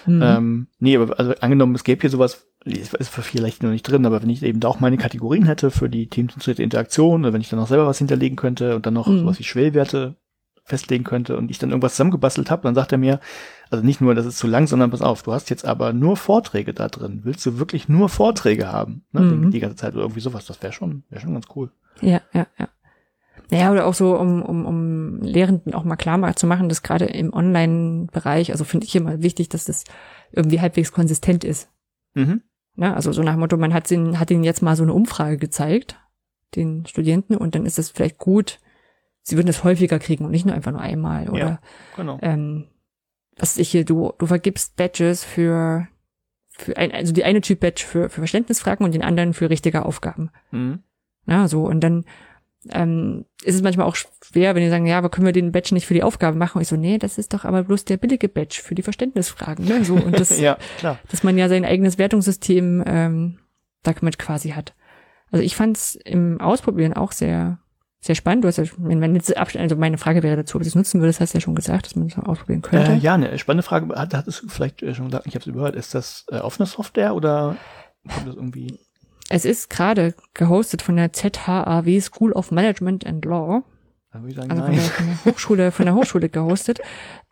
Mhm. 0.06 0.22
Ähm, 0.22 0.66
nee, 0.78 0.96
aber 0.96 1.18
also 1.18 1.34
angenommen, 1.40 1.74
es 1.74 1.84
gäbe 1.84 2.00
hier 2.00 2.10
sowas, 2.10 2.46
ist 2.64 3.08
vielleicht 3.08 3.62
noch 3.62 3.70
nicht 3.70 3.82
drin, 3.82 4.06
aber 4.06 4.22
wenn 4.22 4.30
ich 4.30 4.42
eben 4.42 4.60
da 4.60 4.68
auch 4.68 4.80
meine 4.80 4.96
Kategorien 4.96 5.46
hätte 5.46 5.70
für 5.70 5.88
die 5.88 6.08
teamzentrierte 6.08 6.62
Interaktion 6.62 7.22
oder 7.22 7.32
wenn 7.32 7.40
ich 7.40 7.48
dann 7.48 7.58
noch 7.58 7.68
selber 7.68 7.86
was 7.86 7.98
hinterlegen 7.98 8.36
könnte 8.36 8.76
und 8.76 8.86
dann 8.86 8.94
noch 8.94 9.06
mhm. 9.06 9.20
sowas 9.20 9.38
wie 9.38 9.44
Schwellwerte 9.44 10.16
festlegen 10.64 11.04
könnte 11.04 11.36
und 11.36 11.50
ich 11.50 11.58
dann 11.58 11.70
irgendwas 11.70 11.92
zusammengebastelt 11.92 12.50
habe, 12.50 12.62
dann 12.62 12.74
sagt 12.74 12.92
er 12.92 12.98
mir, 12.98 13.20
also 13.70 13.84
nicht 13.84 14.00
nur, 14.00 14.14
das 14.14 14.26
ist 14.26 14.38
zu 14.38 14.46
lang, 14.46 14.66
sondern 14.66 14.90
pass 14.90 15.02
auf, 15.02 15.22
du 15.22 15.32
hast 15.32 15.50
jetzt 15.50 15.64
aber 15.64 15.92
nur 15.92 16.16
Vorträge 16.16 16.72
da 16.72 16.88
drin. 16.88 17.20
Willst 17.24 17.44
du 17.44 17.58
wirklich 17.58 17.88
nur 17.88 18.08
Vorträge 18.08 18.70
haben? 18.70 19.04
Ne? 19.12 19.20
Mhm. 19.20 19.50
Die 19.50 19.60
ganze 19.60 19.76
Zeit 19.76 19.94
oder 19.94 20.02
irgendwie 20.02 20.20
sowas, 20.20 20.46
das 20.46 20.62
wäre 20.62 20.72
schon, 20.72 21.04
wäre 21.10 21.20
schon 21.20 21.34
ganz 21.34 21.46
cool. 21.54 21.70
Ja, 22.00 22.20
ja, 22.32 22.46
ja. 22.58 22.68
Naja, 23.50 23.72
oder 23.72 23.86
auch 23.86 23.94
so, 23.94 24.16
um, 24.16 24.42
um, 24.42 24.66
um 24.66 25.20
Lehrenden 25.22 25.74
auch 25.74 25.84
mal 25.84 25.96
klar 25.96 26.36
zu 26.36 26.46
machen, 26.46 26.68
dass 26.68 26.82
gerade 26.82 27.06
im 27.06 27.32
Online-Bereich, 27.32 28.52
also 28.52 28.64
finde 28.64 28.86
ich 28.86 28.94
immer 28.94 29.22
wichtig, 29.22 29.48
dass 29.48 29.64
das 29.64 29.84
irgendwie 30.30 30.60
halbwegs 30.60 30.92
konsistent 30.92 31.42
ist. 31.42 31.68
Mhm. 32.14 32.42
Ja, 32.76 32.94
also 32.94 33.12
so 33.12 33.22
nach 33.22 33.32
dem 33.32 33.40
Motto, 33.40 33.56
man 33.56 33.74
hat 33.74 33.90
ihnen, 33.90 34.20
hat 34.20 34.30
ihnen 34.30 34.44
jetzt 34.44 34.62
mal 34.62 34.76
so 34.76 34.84
eine 34.84 34.94
Umfrage 34.94 35.36
gezeigt, 35.36 35.98
den 36.54 36.86
Studenten, 36.86 37.36
und 37.36 37.54
dann 37.54 37.66
ist 37.66 37.78
es 37.78 37.90
vielleicht 37.90 38.18
gut, 38.18 38.60
sie 39.22 39.36
würden 39.36 39.48
es 39.48 39.64
häufiger 39.64 39.98
kriegen 39.98 40.24
und 40.24 40.30
nicht 40.30 40.46
nur 40.46 40.54
einfach 40.54 40.72
nur 40.72 40.80
einmal. 40.80 41.28
Oder 41.28 41.38
ja, 41.38 41.60
genau. 41.96 42.18
ähm, 42.22 42.68
was 43.36 43.58
ich 43.58 43.70
hier, 43.70 43.84
du, 43.84 44.12
du 44.18 44.26
vergibst 44.26 44.76
Badges 44.76 45.24
für, 45.24 45.88
für 46.50 46.76
ein, 46.76 46.92
also 46.92 47.12
die 47.12 47.24
eine 47.24 47.40
Typ 47.40 47.60
Badge 47.60 47.84
für, 47.84 48.08
für 48.08 48.20
Verständnisfragen 48.20 48.84
und 48.84 48.94
den 48.94 49.02
anderen 49.02 49.34
für 49.34 49.50
richtige 49.50 49.84
Aufgaben. 49.84 50.30
Mhm. 50.50 50.82
Ja, 51.26 51.48
so, 51.48 51.64
und 51.64 51.80
dann 51.80 52.04
ähm, 52.68 53.24
ist 53.42 53.54
es 53.54 53.62
manchmal 53.62 53.86
auch 53.86 53.96
schwer, 53.96 54.54
wenn 54.54 54.62
die 54.62 54.68
sagen, 54.68 54.86
ja, 54.86 54.98
aber 54.98 55.08
können 55.08 55.26
wir 55.26 55.32
den 55.32 55.52
Badge 55.52 55.74
nicht 55.74 55.86
für 55.86 55.94
die 55.94 56.02
Aufgabe 56.02 56.36
machen? 56.36 56.58
Und 56.58 56.62
ich 56.62 56.68
so, 56.68 56.76
nee, 56.76 56.98
das 56.98 57.16
ist 57.16 57.32
doch 57.32 57.44
aber 57.44 57.64
bloß 57.64 57.86
der 57.86 57.96
billige 57.96 58.28
Badge 58.28 58.60
für 58.62 58.74
die 58.74 58.82
Verständnisfragen. 58.82 59.64
Ne? 59.64 59.84
So, 59.84 59.94
und 59.94 60.18
das, 60.18 60.38
ja, 60.40 60.58
klar. 60.78 60.98
dass 61.10 61.22
man 61.22 61.38
ja 61.38 61.48
sein 61.48 61.64
eigenes 61.64 61.96
Wertungssystem 61.96 62.84
ähm, 62.86 63.38
damit 63.82 64.18
quasi 64.18 64.50
hat. 64.50 64.74
Also 65.30 65.44
ich 65.44 65.56
fand 65.56 65.76
es 65.76 65.94
im 65.94 66.40
Ausprobieren 66.40 66.92
auch 66.92 67.12
sehr, 67.12 67.60
sehr 68.00 68.14
spannend. 68.14 68.44
Du 68.44 68.48
hast 68.48 68.58
ja, 68.58 68.64
wenn 68.76 69.00
man 69.00 69.14
jetzt 69.14 69.34
also 69.36 69.76
meine 69.76 69.96
Frage 69.96 70.22
wäre 70.22 70.36
dazu, 70.36 70.56
ob 70.56 70.62
du 70.62 70.68
es 70.68 70.74
nutzen 70.74 71.00
würdest, 71.00 71.20
hast 71.20 71.32
du 71.32 71.38
ja 71.38 71.42
schon 71.42 71.54
gesagt, 71.54 71.86
dass 71.86 71.96
man 71.96 72.08
das 72.08 72.18
ausprobieren 72.18 72.62
könnte. 72.62 72.92
Äh, 72.92 72.96
ja, 72.96 73.14
eine 73.14 73.38
spannende 73.38 73.62
Frage, 73.62 73.94
hat, 73.94 74.12
hattest 74.12 74.42
du 74.42 74.48
vielleicht 74.48 74.80
schon 74.80 75.06
gesagt, 75.06 75.26
ich 75.26 75.34
habe 75.34 75.42
es 75.42 75.46
überhört, 75.46 75.76
ist 75.76 75.94
das 75.94 76.26
äh, 76.30 76.38
offene 76.38 76.66
Software 76.66 77.14
oder 77.14 77.56
kommt 78.06 78.28
das 78.28 78.34
irgendwie 78.34 78.78
es 79.30 79.44
ist 79.44 79.70
gerade 79.70 80.14
gehostet 80.34 80.82
von 80.82 80.96
der 80.96 81.12
ZHAW 81.12 82.00
School 82.00 82.32
of 82.32 82.50
Management 82.50 83.06
and 83.06 83.24
Law. 83.24 83.62
also 84.50 84.64
von 84.64 84.74
der, 84.74 84.82
von 84.82 85.06
der, 85.06 85.24
Hochschule, 85.24 85.70
von 85.70 85.86
der 85.86 85.94
Hochschule 85.94 86.28
gehostet. 86.30 86.80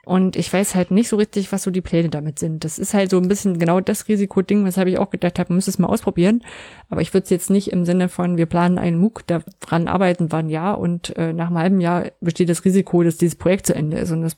Und 0.04 0.36
ich 0.36 0.50
weiß 0.50 0.76
halt 0.76 0.92
nicht 0.92 1.08
so 1.08 1.16
richtig, 1.16 1.50
was 1.50 1.64
so 1.64 1.72
die 1.72 1.80
Pläne 1.80 2.08
damit 2.08 2.38
sind. 2.38 2.64
Das 2.64 2.78
ist 2.78 2.94
halt 2.94 3.10
so 3.10 3.18
ein 3.18 3.26
bisschen 3.26 3.58
genau 3.58 3.80
das 3.80 4.06
Risikoding, 4.06 4.64
weshalb 4.64 4.88
ich 4.88 4.98
auch 4.98 5.10
gedacht 5.10 5.40
habe, 5.40 5.52
man 5.52 5.56
müsste 5.56 5.72
es 5.72 5.80
mal 5.80 5.88
ausprobieren. 5.88 6.44
Aber 6.88 7.02
ich 7.02 7.12
würde 7.12 7.24
es 7.24 7.30
jetzt 7.30 7.50
nicht 7.50 7.72
im 7.72 7.84
Sinne 7.84 8.08
von, 8.08 8.36
wir 8.36 8.46
planen 8.46 8.78
einen 8.78 8.98
MOOC, 8.98 9.26
daran 9.26 9.88
arbeiten 9.88 10.30
wir 10.30 10.38
ein 10.38 10.48
Jahr 10.48 10.78
und 10.78 11.14
äh, 11.16 11.32
nach 11.32 11.48
einem 11.48 11.58
halben 11.58 11.80
Jahr 11.80 12.06
besteht 12.20 12.48
das 12.48 12.64
Risiko, 12.64 13.02
dass 13.02 13.18
dieses 13.18 13.36
Projekt 13.36 13.66
zu 13.66 13.74
Ende 13.74 13.98
ist 13.98 14.12
und 14.12 14.22
das 14.22 14.36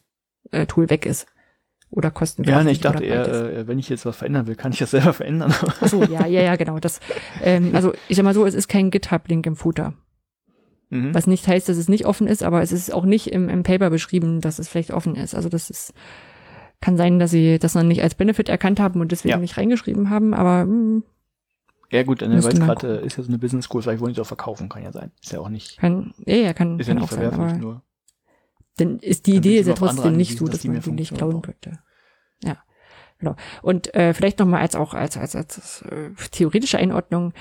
äh, 0.50 0.66
Tool 0.66 0.88
weg 0.88 1.04
ist 1.04 1.26
oder 1.90 2.10
kosten. 2.10 2.44
Ja, 2.44 2.62
nee, 2.62 2.70
ich 2.70 2.80
dachte 2.80 3.04
eher, 3.04 3.26
äh, 3.26 3.66
wenn 3.66 3.78
ich 3.78 3.88
jetzt 3.88 4.06
was 4.06 4.16
verändern 4.16 4.46
will, 4.46 4.54
kann 4.54 4.72
ich 4.72 4.78
das 4.78 4.92
selber 4.92 5.12
verändern. 5.14 5.52
Ach 5.80 5.88
so, 5.88 6.02
ja, 6.04 6.26
ja, 6.26 6.42
ja, 6.42 6.56
genau. 6.56 6.78
Das, 6.78 7.00
ähm, 7.42 7.74
also 7.74 7.92
ich 8.08 8.16
sag 8.16 8.24
mal 8.24 8.34
so, 8.34 8.46
es 8.46 8.54
ist 8.54 8.68
kein 8.68 8.90
GitHub-Link 8.90 9.46
im 9.46 9.56
Footer. 9.56 9.94
Mhm. 10.90 11.14
Was 11.14 11.26
nicht 11.26 11.46
heißt, 11.46 11.68
dass 11.68 11.76
es 11.76 11.88
nicht 11.88 12.06
offen 12.06 12.26
ist, 12.26 12.42
aber 12.42 12.62
es 12.62 12.72
ist 12.72 12.92
auch 12.92 13.04
nicht 13.04 13.32
im, 13.32 13.48
im 13.48 13.62
Paper 13.62 13.90
beschrieben, 13.90 14.40
dass 14.40 14.58
es 14.58 14.68
vielleicht 14.68 14.92
offen 14.92 15.14
ist. 15.14 15.34
Also 15.34 15.48
das 15.48 15.70
ist, 15.70 15.94
kann 16.80 16.96
sein, 16.96 17.18
dass 17.18 17.30
sie 17.30 17.58
das 17.58 17.74
noch 17.74 17.82
nicht 17.82 18.02
als 18.02 18.14
Benefit 18.14 18.48
erkannt 18.48 18.80
haben 18.80 19.00
und 19.00 19.12
deswegen 19.12 19.30
ja. 19.30 19.38
nicht 19.38 19.56
reingeschrieben 19.56 20.10
haben, 20.10 20.34
aber 20.34 20.64
mh, 20.66 20.72
hm, 20.72 21.02
ja 21.92 22.04
gut, 22.04 22.22
dann 22.22 22.30
weil 22.30 22.38
es 22.38 22.60
gerade 22.60 22.86
ist 22.98 23.16
ja 23.16 23.24
so 23.24 23.28
eine 23.28 23.38
Business 23.38 23.64
School, 23.64 23.82
vielleicht 23.82 24.00
wollen 24.00 24.14
sie 24.14 24.20
auch 24.20 24.26
verkaufen, 24.26 24.68
kann 24.68 24.84
ja 24.84 24.92
sein. 24.92 25.10
Ist 25.20 25.32
ja 25.32 25.40
auch 25.40 25.48
nicht. 25.48 25.76
Kann, 25.78 26.14
ja, 26.24 26.36
ja, 26.36 26.52
kann, 26.52 26.78
ist 26.78 26.86
kann 26.86 26.98
ja 26.98 27.02
nicht 27.02 27.12
auch 27.12 27.16
verwerflich, 27.16 27.60
nur. 27.60 27.82
Dann 28.80 28.98
ist 28.98 29.26
die 29.26 29.36
Idee 29.36 29.58
ist 29.58 29.66
ja 29.66 29.74
trotzdem 29.74 30.16
nicht 30.16 30.38
so, 30.38 30.46
dass, 30.46 30.62
dass 30.62 30.64
man 30.64 30.80
die 30.80 30.90
nicht 30.92 31.14
klauen 31.14 31.42
könnte. 31.42 31.78
Ja. 32.42 32.58
Genau. 33.18 33.36
Und 33.62 33.94
äh, 33.94 34.14
vielleicht 34.14 34.38
nochmal 34.38 34.62
als 34.62 34.74
auch 34.74 34.94
als 34.94 35.16
als 35.16 35.36
als 35.36 35.82
äh, 35.82 36.10
theoretische 36.30 36.78
Einordnung 36.78 37.34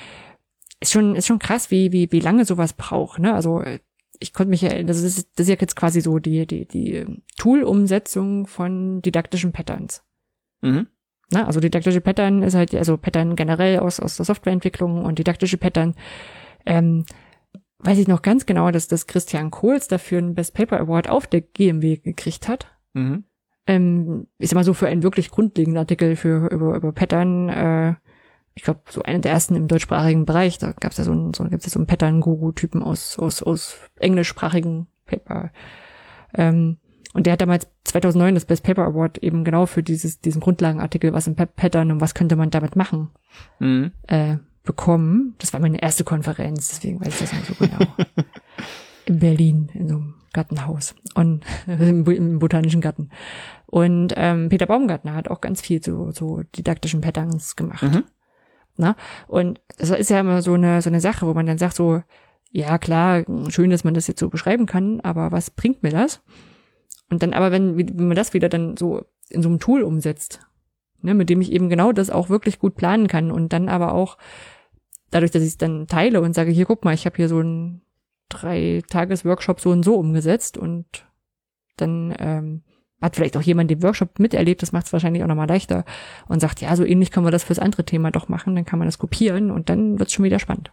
ist 0.82 0.92
schon 0.92 1.16
ist 1.16 1.28
schon 1.28 1.40
krass, 1.40 1.72
wie 1.72 1.92
wie 1.92 2.12
wie 2.12 2.20
lange 2.20 2.46
sowas 2.46 2.74
braucht. 2.74 3.20
Ne? 3.20 3.34
Also 3.34 3.62
äh, 3.62 3.80
ich 4.20 4.34
konnte 4.34 4.50
mich 4.50 4.62
ja, 4.62 4.84
das 4.84 5.02
ist 5.02 5.30
das 5.36 5.46
ist 5.46 5.50
ja 5.50 5.56
jetzt 5.60 5.78
quasi 5.78 6.02
so 6.02 6.20
die 6.20 6.46
die 6.46 6.68
die 6.68 6.96
ähm, 6.96 7.22
Tool-Umsetzung 7.38 8.46
von 8.48 9.02
didaktischen 9.02 9.54
Patterns. 9.54 10.04
Mhm. 10.62 10.88
Na, 11.32 11.46
also 11.46 11.60
didaktische 11.60 12.02
Pattern 12.02 12.42
ist 12.42 12.56
halt, 12.56 12.74
also 12.74 12.98
Pattern 12.98 13.36
generell 13.36 13.80
aus, 13.80 14.00
aus 14.00 14.18
der 14.18 14.26
Softwareentwicklung 14.26 15.06
und 15.06 15.20
didaktische 15.20 15.58
Pattern, 15.58 15.94
ähm, 16.66 17.06
weiß 17.80 17.98
ich 17.98 18.08
noch 18.08 18.22
ganz 18.22 18.46
genau, 18.46 18.72
dass 18.72 18.88
das 18.88 19.08
Christian 19.08 19.52
Kohls 19.52 19.88
dafür 19.88 20.20
einen 20.20 20.36
Best 20.36 20.54
Paper 20.54 20.80
Award 20.80 21.10
auf 21.10 21.28
der 21.28 21.42
GMW 21.42 21.98
gekriegt 21.98 22.48
hat. 22.48 22.68
Mhm. 22.94 23.24
Ähm, 23.68 24.28
ich 24.38 24.50
sag 24.50 24.56
mal 24.56 24.64
so 24.64 24.74
für 24.74 24.88
einen 24.88 25.04
wirklich 25.04 25.32
grundlegenden 25.32 25.78
Artikel 25.78 26.16
für 26.16 26.48
über, 26.52 26.76
über 26.76 26.92
Pattern, 26.92 27.50
äh, 27.50 27.96
ich 28.56 28.64
glaube, 28.64 28.82
so 28.90 29.02
einer 29.04 29.20
der 29.20 29.32
ersten 29.32 29.56
im 29.56 29.68
deutschsprachigen 29.68 30.26
Bereich, 30.26 30.58
da 30.58 30.74
gab 30.74 30.92
es 30.92 30.98
ja 30.98 31.04
so 31.06 31.12
einen, 31.12 31.34
so, 31.34 31.44
gibt's 31.46 31.66
ja 31.66 31.72
so 31.72 31.80
einen 31.80 31.88
Pattern-Guru-Typen 31.88 32.84
aus, 32.84 33.18
aus, 33.18 33.42
aus 33.42 33.78
englischsprachigen 33.98 34.88
Paper. 35.06 35.52
Ähm, 36.34 36.78
und 37.14 37.26
der 37.26 37.34
hat 37.34 37.42
damals 37.42 37.68
2009 37.86 38.36
das 38.36 38.46
Best 38.46 38.64
Paper 38.64 38.86
Award 38.86 39.20
eben 39.20 39.44
genau 39.44 39.66
für 39.66 39.82
dieses, 39.82 40.20
diesen 40.20 40.42
Grundlagenartikel, 40.42 41.14
was 41.14 41.28
im 41.28 41.36
Pattern 41.36 41.92
und 41.92 42.02
was 42.02 42.14
könnte 42.14 42.36
man 42.36 42.50
damit 42.50 42.76
machen, 42.76 43.10
mhm. 43.60 43.92
äh, 44.08 44.38
bekommen. 44.70 45.34
Das 45.40 45.52
war 45.52 45.60
meine 45.60 45.82
erste 45.82 46.04
Konferenz, 46.04 46.70
deswegen 46.70 47.02
weiß 47.02 47.08
ich 47.08 47.28
das 47.28 47.34
noch 47.34 47.44
so 47.44 47.56
genau. 47.56 47.92
in 49.08 49.18
Berlin, 49.18 49.72
in 49.74 49.90
so 49.90 49.96
einem 49.96 50.14
Gartenhaus 50.32 50.94
und 51.16 51.44
im, 51.66 52.38
botanischen 52.38 52.80
Garten. 52.80 53.10
Und 53.66 54.14
ähm, 54.16 54.50
Peter 54.50 54.68
Baumgartner 54.68 55.16
hat 55.16 55.28
auch 55.28 55.42
ganz 55.42 55.60
viel 55.60 55.82
zu 55.82 56.12
so 56.12 56.44
didaktischen 56.56 57.02
Patterns 57.02 57.56
gemacht. 57.56 57.82
Mhm. 57.82 58.04
Na? 58.78 58.96
Und 59.28 59.60
das 59.80 59.90
ist 59.90 60.12
ja 60.12 60.20
immer 60.20 60.44
so 60.44 60.54
eine, 60.54 60.84
so 60.84 60.92
eine 60.92 61.02
Sache, 61.02 61.26
wo 61.26 61.34
man 61.34 61.48
dann 61.48 61.58
sagt 61.58 61.76
so, 61.76 62.04
ja 62.52 62.78
klar, 62.78 63.24
schön, 63.48 63.72
dass 63.72 63.84
man 63.84 63.96
das 63.96 64.06
jetzt 64.06 64.20
so 64.20 64.30
beschreiben 64.30 64.68
kann, 64.68 65.00
aber 65.00 65.32
was 65.32 65.50
bringt 65.50 65.82
mir 65.82 65.90
das? 65.90 66.22
Und 67.10 67.24
dann 67.24 67.34
aber, 67.34 67.52
wenn, 67.52 67.76
wenn 67.76 68.08
man 68.08 68.16
das 68.16 68.36
wieder 68.36 68.50
dann 68.50 68.78
so 68.78 69.04
in 69.30 69.42
so 69.42 69.50
einem 69.50 69.60
Tool 69.60 69.82
umsetzt, 69.82 70.42
ne, 71.02 71.16
mit 71.16 71.32
dem 71.32 71.42
ich 71.42 71.52
eben 71.52 71.70
genau 71.70 71.92
das 71.92 72.12
auch 72.12 72.30
wirklich 72.30 72.60
gut 72.60 72.76
planen 72.76 73.08
kann 73.08 73.32
und 73.32 73.52
dann 73.52 73.68
aber 73.68 73.94
auch 73.94 74.20
dadurch, 75.12 75.32
dass 75.32 75.44
ich 75.44 75.50
es 75.50 75.58
dann 75.58 75.88
teile 75.88 76.22
und 76.22 76.34
sage, 76.34 76.52
hier 76.52 76.66
guck 76.66 76.86
mal, 76.86 76.94
ich 76.94 77.06
habe 77.06 77.16
hier 77.16 77.30
so 77.30 77.40
einen 77.40 77.82
drei 78.30 78.82
Tages 78.90 79.26
Workshop 79.26 79.60
so 79.60 79.72
und 79.72 79.84
so 79.84 79.96
umgesetzt 79.96 80.58
und 80.58 80.86
dann 81.78 82.14
ähm, 82.20 82.64
hat 83.02 83.16
vielleicht 83.16 83.38
auch 83.38 83.42
jemand 83.42 83.72
den 83.72 83.82
Workshop 83.82 84.20
miterlebt, 84.20 84.62
das 84.62 84.72
macht 84.72 84.86
es 84.86 84.94
wahrscheinlich 84.94 85.24
auch 85.24 85.28
nochmal 85.28 85.48
leichter 85.48 85.86
und 86.28 86.40
sagt, 86.40 86.62
ja, 86.62 86.76
so 86.76 86.84
ähnlich 86.84 87.12
können 87.12 87.26
wir 87.26 87.32
das 87.32 87.44
fürs 87.44 87.60
andere 87.60 87.86
Thema 87.86 88.12
doch 88.12 88.28
machen, 88.28 88.56
dann 88.56 88.66
kann 88.66 88.80
man 88.80 88.88
das 88.88 88.98
kopieren 88.98 89.52
und 89.52 89.70
dann 89.70 90.00
wird 90.00 90.10
es 90.10 90.14
schon 90.14 90.26
wieder 90.26 90.40
spannend. 90.40 90.72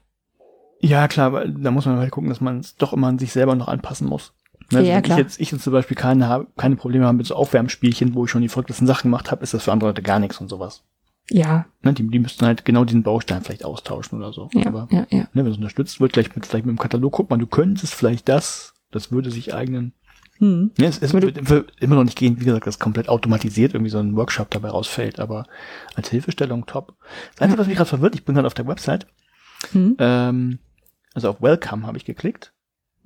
Ja, 0.81 1.09
klar, 1.09 1.27
aber 1.27 1.47
da 1.47 1.71
muss 1.71 1.87
man 1.87 1.99
halt 1.99 2.11
gucken, 2.11 2.29
dass 2.29 2.41
man 2.41 2.61
es 2.61 2.77
doch 2.77 2.93
immer 2.93 3.07
an 3.07 3.19
sich 3.19 3.33
selber 3.33 3.55
noch 3.55 3.69
anpassen 3.69 4.09
muss. 4.09 4.35
Ne, 4.73 4.79
also 4.79 4.91
ja, 4.91 5.01
klar. 5.01 5.19
Ich 5.19 5.25
jetzt, 5.25 5.41
ich 5.41 5.53
jetzt 5.53 5.63
zum 5.63 5.73
Beispiel 5.73 5.97
keine, 5.97 6.47
keine 6.57 6.77
Probleme 6.77 7.07
habe 7.07 7.17
mit 7.17 7.27
so 7.27 7.35
Aufwärmspielchen, 7.35 8.15
wo 8.15 8.25
ich 8.25 8.31
schon 8.31 8.43
die 8.43 8.49
verrücktesten 8.49 8.87
Sachen 8.87 9.11
gemacht 9.11 9.31
habe, 9.31 9.43
ist 9.43 9.55
das 9.55 9.65
für 9.65 9.73
andere 9.73 9.91
Leute 9.91 10.03
gar 10.03 10.19
nichts 10.19 10.41
und 10.41 10.49
sowas. 10.49 10.85
Ja. 11.31 11.66
Ne, 11.82 11.93
die, 11.93 12.07
die 12.09 12.19
müssten 12.19 12.47
halt 12.47 12.65
genau 12.65 12.85
diesen 12.85 13.03
Baustein 13.03 13.43
vielleicht 13.43 13.65
austauschen 13.65 14.19
oder 14.19 14.32
so. 14.32 14.48
Ja, 14.53 14.66
Aber 14.66 14.89
ja, 14.90 15.07
ja. 15.11 15.28
Ne, 15.32 15.44
wenn 15.44 15.51
es 15.51 15.57
unterstützt 15.57 16.01
wird, 16.01 16.12
gleich 16.12 16.35
mit, 16.35 16.47
vielleicht 16.47 16.66
mit 16.66 16.77
dem 16.77 16.78
Katalog, 16.78 17.12
guck 17.12 17.31
mal, 17.31 17.39
du 17.39 17.47
könntest 17.47 17.94
vielleicht 17.94 18.28
das, 18.28 18.74
das 18.90 19.11
würde 19.11 19.31
sich 19.31 19.55
eignen. 19.55 19.93
Hm. 20.39 20.70
Ja, 20.78 20.89
es, 20.89 20.98
es 20.98 21.15
wird, 21.15 21.48
wird 21.48 21.73
immer 21.81 21.97
noch 21.97 22.05
nicht 22.05 22.19
gehen, 22.19 22.39
wie 22.40 22.44
gesagt, 22.44 22.66
dass 22.66 22.78
komplett 22.78 23.09
automatisiert 23.09 23.74
irgendwie 23.74 23.90
so 23.90 23.98
ein 23.98 24.16
Workshop 24.16 24.51
dabei 24.51 24.69
rausfällt, 24.69 25.19
aber 25.19 25.47
als 25.94 26.11
Hilfestellung 26.11 26.66
top. 26.66 26.94
Das 27.32 27.43
Einzige, 27.43 27.61
was 27.61 27.66
mich 27.66 27.77
gerade 27.77 27.89
verwirrt, 27.89 28.15
ich 28.15 28.24
bin 28.24 28.35
gerade 28.35 28.47
auf 28.47 28.55
der 28.55 28.66
Website, 28.66 29.07
hm. 29.73 29.97
ähm, 29.98 30.59
also 31.15 31.31
auf 31.31 31.40
Welcome 31.40 31.86
habe 31.86 31.97
ich 31.97 32.05
geklickt 32.05 32.53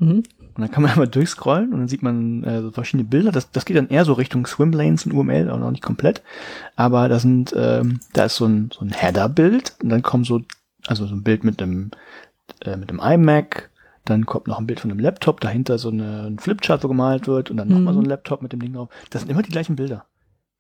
Mhm. 0.00 0.24
Und 0.54 0.58
dann 0.62 0.70
kann 0.70 0.82
man 0.82 0.90
einmal 0.92 1.08
durchscrollen 1.08 1.72
und 1.72 1.78
dann 1.78 1.88
sieht 1.88 2.02
man 2.02 2.42
äh, 2.42 2.60
so 2.62 2.70
verschiedene 2.72 3.08
Bilder. 3.08 3.30
Das, 3.30 3.50
das 3.52 3.64
geht 3.64 3.76
dann 3.76 3.88
eher 3.88 4.04
so 4.04 4.14
Richtung 4.14 4.46
Swimlanes 4.46 5.06
und 5.06 5.12
UML, 5.12 5.50
auch 5.50 5.58
noch 5.58 5.70
nicht 5.70 5.82
komplett. 5.82 6.22
Aber 6.74 7.08
da 7.08 7.18
sind, 7.18 7.54
ähm, 7.56 8.00
da 8.12 8.24
ist 8.24 8.36
so 8.36 8.46
ein, 8.46 8.70
so 8.72 8.84
ein 8.84 8.90
Header-Bild 8.90 9.76
und 9.82 9.90
dann 9.90 10.02
kommt 10.02 10.26
so, 10.26 10.40
also 10.86 11.06
so 11.06 11.14
ein 11.14 11.22
Bild 11.22 11.44
mit 11.44 11.60
dem, 11.60 11.92
äh, 12.64 12.76
mit 12.76 12.90
dem 12.90 12.98
iMac, 12.98 13.70
dann 14.04 14.26
kommt 14.26 14.48
noch 14.48 14.58
ein 14.58 14.66
Bild 14.66 14.80
von 14.80 14.90
einem 14.90 15.00
Laptop, 15.00 15.40
dahinter 15.40 15.78
so 15.78 15.90
eine, 15.90 16.26
ein 16.26 16.38
Flipchart, 16.38 16.82
wo 16.82 16.88
gemalt 16.88 17.28
wird 17.28 17.50
und 17.50 17.58
dann 17.58 17.68
mhm. 17.68 17.74
nochmal 17.74 17.94
so 17.94 18.00
ein 18.00 18.06
Laptop 18.06 18.42
mit 18.42 18.52
dem 18.52 18.60
Ding 18.60 18.72
drauf. 18.72 18.88
Das 19.10 19.22
sind 19.22 19.30
immer 19.30 19.42
die 19.42 19.52
gleichen 19.52 19.76
Bilder. 19.76 20.06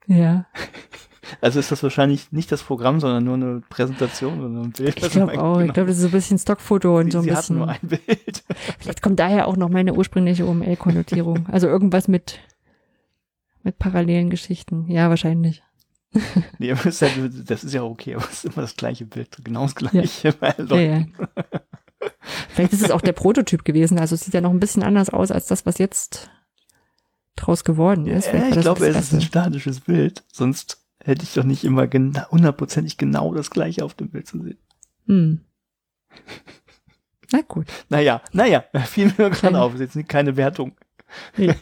Ja. 0.06 0.46
Also 1.40 1.60
ist 1.60 1.70
das 1.70 1.82
wahrscheinlich 1.82 2.32
nicht 2.32 2.50
das 2.50 2.62
Programm, 2.62 3.00
sondern 3.00 3.24
nur 3.24 3.34
eine 3.34 3.62
Präsentation 3.68 4.40
oder 4.40 4.62
ein 4.62 4.72
Bild. 4.72 5.02
Ich 5.02 5.10
glaube 5.10 5.40
auch. 5.40 5.60
Ich 5.60 5.72
glaube, 5.72 5.88
das 5.88 5.96
ist 5.96 6.02
so 6.02 6.08
ein 6.08 6.12
bisschen 6.12 6.38
Stockfoto 6.38 6.98
und 6.98 7.06
sie, 7.06 7.10
so 7.12 7.18
ein 7.18 7.24
sie 7.24 7.30
bisschen. 7.30 7.58
nur 7.58 7.68
ein 7.68 7.80
Bild. 7.82 8.44
Vielleicht 8.78 9.02
kommt 9.02 9.18
daher 9.18 9.46
auch 9.46 9.56
noch 9.56 9.68
meine 9.68 9.94
ursprüngliche 9.94 10.46
OML-Konnotierung. 10.46 11.46
Also 11.48 11.66
irgendwas 11.68 12.08
mit, 12.08 12.38
mit 13.62 13.78
parallelen 13.78 14.30
Geschichten. 14.30 14.86
Ja, 14.88 15.08
wahrscheinlich. 15.08 15.62
nee, 16.58 16.72
aber 16.72 16.86
ist 16.86 17.00
ja, 17.00 17.08
das 17.46 17.62
ist 17.64 17.72
ja 17.72 17.82
okay, 17.82 18.14
aber 18.16 18.24
es 18.24 18.44
ist 18.44 18.46
immer 18.46 18.62
das 18.62 18.76
gleiche 18.76 19.04
Bild, 19.04 19.38
genau 19.44 19.62
das 19.62 19.74
gleiche. 19.76 20.34
Ja. 20.40 20.54
Ja, 20.58 20.80
ja. 20.80 21.04
Vielleicht 22.48 22.72
ist 22.72 22.82
es 22.82 22.90
auch 22.90 23.00
der 23.00 23.12
Prototyp 23.12 23.64
gewesen. 23.64 23.98
Also 23.98 24.14
es 24.14 24.22
sieht 24.22 24.34
ja 24.34 24.40
noch 24.40 24.50
ein 24.50 24.60
bisschen 24.60 24.82
anders 24.82 25.10
aus 25.10 25.30
als 25.30 25.46
das, 25.46 25.66
was 25.66 25.78
jetzt 25.78 26.30
draus 27.36 27.64
geworden 27.64 28.06
ist. 28.06 28.26
Ja, 28.32 28.48
ich 28.48 28.60
glaube, 28.60 28.86
es 28.86 28.96
ist 28.96 29.12
ein 29.12 29.22
statisches 29.22 29.80
Bild. 29.80 30.24
Sonst 30.32 30.79
hätte 31.04 31.22
ich 31.22 31.34
doch 31.34 31.44
nicht 31.44 31.64
immer 31.64 31.86
genau, 31.86 32.28
hundertprozentig 32.30 32.96
genau 32.96 33.34
das 33.34 33.50
gleiche 33.50 33.84
auf 33.84 33.94
dem 33.94 34.10
Bild 34.10 34.26
zu 34.26 34.42
sehen. 34.42 34.58
Hm. 35.06 35.40
Na 37.32 37.40
gut. 37.46 37.66
Naja, 37.88 38.22
naja, 38.32 38.64
fiel 38.86 39.12
mir 39.16 39.30
gerade 39.30 39.60
auf, 39.60 39.74
ist 39.74 39.94
jetzt 39.94 40.08
keine 40.08 40.36
Wertung. 40.36 40.72
Ja. 41.36 41.54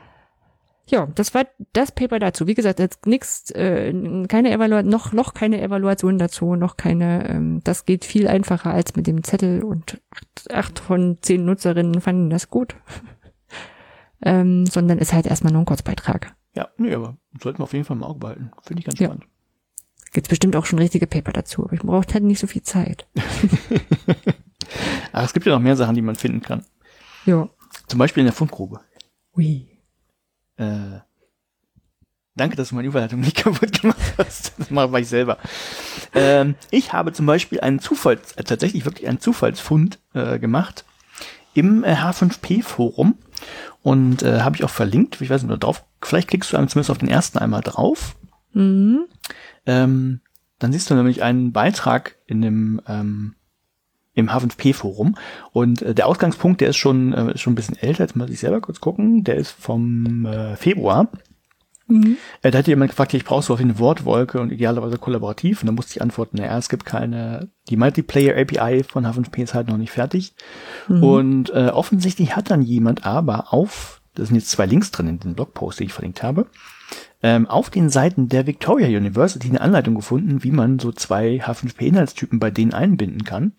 ja, 0.86 1.06
das 1.14 1.34
war 1.34 1.46
das 1.72 1.92
Paper 1.92 2.18
dazu. 2.18 2.46
Wie 2.46 2.54
gesagt, 2.54 2.80
jetzt 2.80 3.06
nichts, 3.06 3.50
äh, 3.52 3.92
keine 4.26 4.50
Evaluation, 4.50 4.90
noch, 4.90 5.12
noch 5.12 5.34
keine 5.34 5.60
Evaluation 5.60 6.18
dazu, 6.18 6.56
noch 6.56 6.76
keine, 6.76 7.28
ähm, 7.28 7.60
das 7.64 7.86
geht 7.86 8.04
viel 8.04 8.28
einfacher 8.28 8.72
als 8.72 8.96
mit 8.96 9.06
dem 9.06 9.22
Zettel 9.22 9.62
und 9.62 10.00
acht, 10.10 10.52
acht 10.52 10.78
von 10.78 11.18
zehn 11.22 11.44
Nutzerinnen 11.44 12.00
fanden 12.00 12.30
das 12.30 12.50
gut. 12.50 12.74
ähm, 14.22 14.66
sondern 14.66 14.98
ist 14.98 15.12
halt 15.12 15.26
erstmal 15.26 15.52
nur 15.52 15.62
ein 15.62 15.66
Kurzbeitrag. 15.66 16.34
Ja, 16.60 16.68
nee, 16.76 16.94
aber 16.94 17.16
sollten 17.40 17.58
wir 17.60 17.64
auf 17.64 17.72
jeden 17.72 17.86
Fall 17.86 17.96
im 17.96 18.02
Auge 18.02 18.18
behalten. 18.18 18.50
Finde 18.62 18.80
ich 18.80 18.84
ganz 18.84 18.98
ja. 18.98 19.06
spannend. 19.06 19.24
Gibt's 20.12 20.28
bestimmt 20.28 20.54
auch 20.56 20.66
schon 20.66 20.78
richtige 20.78 21.06
Paper 21.06 21.32
dazu, 21.32 21.64
aber 21.64 21.72
ich 21.72 21.80
brauche 21.80 22.06
halt 22.12 22.22
nicht 22.22 22.38
so 22.38 22.46
viel 22.46 22.62
Zeit. 22.62 23.06
Ach, 25.12 25.24
es 25.24 25.32
gibt 25.32 25.46
ja 25.46 25.54
noch 25.54 25.60
mehr 25.60 25.76
Sachen, 25.76 25.94
die 25.94 26.02
man 26.02 26.16
finden 26.16 26.42
kann. 26.42 26.66
Ja. 27.24 27.48
Zum 27.86 27.98
Beispiel 27.98 28.20
in 28.20 28.26
der 28.26 28.34
Fundgrube. 28.34 28.80
Ui. 29.34 29.68
Äh, 30.58 31.00
danke, 32.36 32.56
dass 32.56 32.68
du 32.68 32.74
meine 32.74 32.88
Überleitung 32.88 33.20
nicht 33.20 33.36
kaputt 33.42 33.80
gemacht 33.80 34.14
hast. 34.18 34.52
Das 34.58 34.70
mache 34.70 35.00
ich 35.00 35.08
selber. 35.08 35.38
Ähm, 36.14 36.56
ich 36.70 36.92
habe 36.92 37.14
zum 37.14 37.24
Beispiel 37.24 37.60
einen 37.60 37.78
Zufalls, 37.78 38.32
äh, 38.32 38.44
tatsächlich 38.44 38.84
wirklich 38.84 39.08
einen 39.08 39.20
Zufallsfund 39.20 39.98
äh, 40.12 40.38
gemacht 40.38 40.84
im 41.54 41.84
äh, 41.84 41.94
H5P-Forum 41.94 43.16
und 43.82 44.22
äh, 44.22 44.40
habe 44.40 44.56
ich 44.56 44.64
auch 44.64 44.70
verlinkt. 44.70 45.20
Ich 45.20 45.30
weiß 45.30 45.42
nicht, 45.42 45.62
drauf. 45.62 45.84
Vielleicht 46.02 46.28
klickst 46.28 46.52
du 46.52 46.56
zumindest 46.56 46.90
auf 46.90 46.98
den 46.98 47.08
ersten 47.08 47.38
einmal 47.38 47.62
drauf. 47.62 48.16
Mhm. 48.52 49.06
Ähm, 49.66 50.20
dann 50.58 50.72
siehst 50.72 50.90
du 50.90 50.94
nämlich 50.94 51.22
einen 51.22 51.52
Beitrag 51.52 52.16
in 52.26 52.42
dem 52.42 52.80
ähm, 52.86 53.34
im 54.14 54.28
H5P-Forum. 54.28 55.16
Und 55.52 55.82
äh, 55.82 55.94
der 55.94 56.06
Ausgangspunkt, 56.06 56.60
der 56.60 56.70
ist 56.70 56.76
schon, 56.76 57.12
äh, 57.12 57.38
schon 57.38 57.52
ein 57.52 57.56
bisschen 57.56 57.76
älter. 57.76 58.04
Jetzt 58.04 58.16
muss 58.16 58.30
ich 58.30 58.40
selber 58.40 58.60
kurz 58.60 58.80
gucken. 58.80 59.24
Der 59.24 59.36
ist 59.36 59.50
vom 59.50 60.26
äh, 60.26 60.56
Februar. 60.56 61.08
Mhm. 61.90 62.16
Äh, 62.42 62.50
da 62.50 62.58
hat 62.58 62.66
jemand 62.66 62.90
gefragt, 62.90 63.14
ich 63.14 63.24
brauche 63.24 63.42
so 63.42 63.54
auf 63.54 63.60
eine 63.60 63.78
Wortwolke 63.78 64.40
und 64.40 64.52
idealerweise 64.52 64.98
kollaborativ. 64.98 65.62
Und 65.62 65.66
da 65.66 65.72
musste 65.72 65.96
ich 65.96 66.02
antworten, 66.02 66.38
naja, 66.38 66.56
es 66.56 66.68
gibt 66.68 66.84
keine, 66.84 67.50
die 67.68 67.76
Multiplayer 67.76 68.36
API 68.36 68.84
von 68.84 69.06
H5P 69.06 69.42
ist 69.42 69.54
halt 69.54 69.68
noch 69.68 69.76
nicht 69.76 69.92
fertig. 69.92 70.34
Mhm. 70.88 71.02
Und 71.02 71.50
äh, 71.50 71.68
offensichtlich 71.68 72.36
hat 72.36 72.50
dann 72.50 72.62
jemand 72.62 73.04
aber 73.04 73.52
auf, 73.52 74.00
das 74.14 74.28
sind 74.28 74.36
jetzt 74.36 74.50
zwei 74.50 74.66
Links 74.66 74.90
drin 74.90 75.08
in 75.08 75.20
den 75.20 75.34
Blogpost, 75.34 75.80
die 75.80 75.84
ich 75.84 75.92
verlinkt 75.92 76.22
habe, 76.22 76.46
ähm, 77.22 77.46
auf 77.46 77.70
den 77.70 77.90
Seiten 77.90 78.28
der 78.28 78.46
Victoria 78.46 78.88
University 78.88 79.48
eine 79.48 79.60
Anleitung 79.60 79.94
gefunden, 79.94 80.42
wie 80.42 80.50
man 80.50 80.78
so 80.78 80.92
zwei 80.92 81.42
H5P-Inhaltstypen 81.42 82.38
bei 82.38 82.50
denen 82.50 82.72
einbinden 82.72 83.24
kann. 83.24 83.52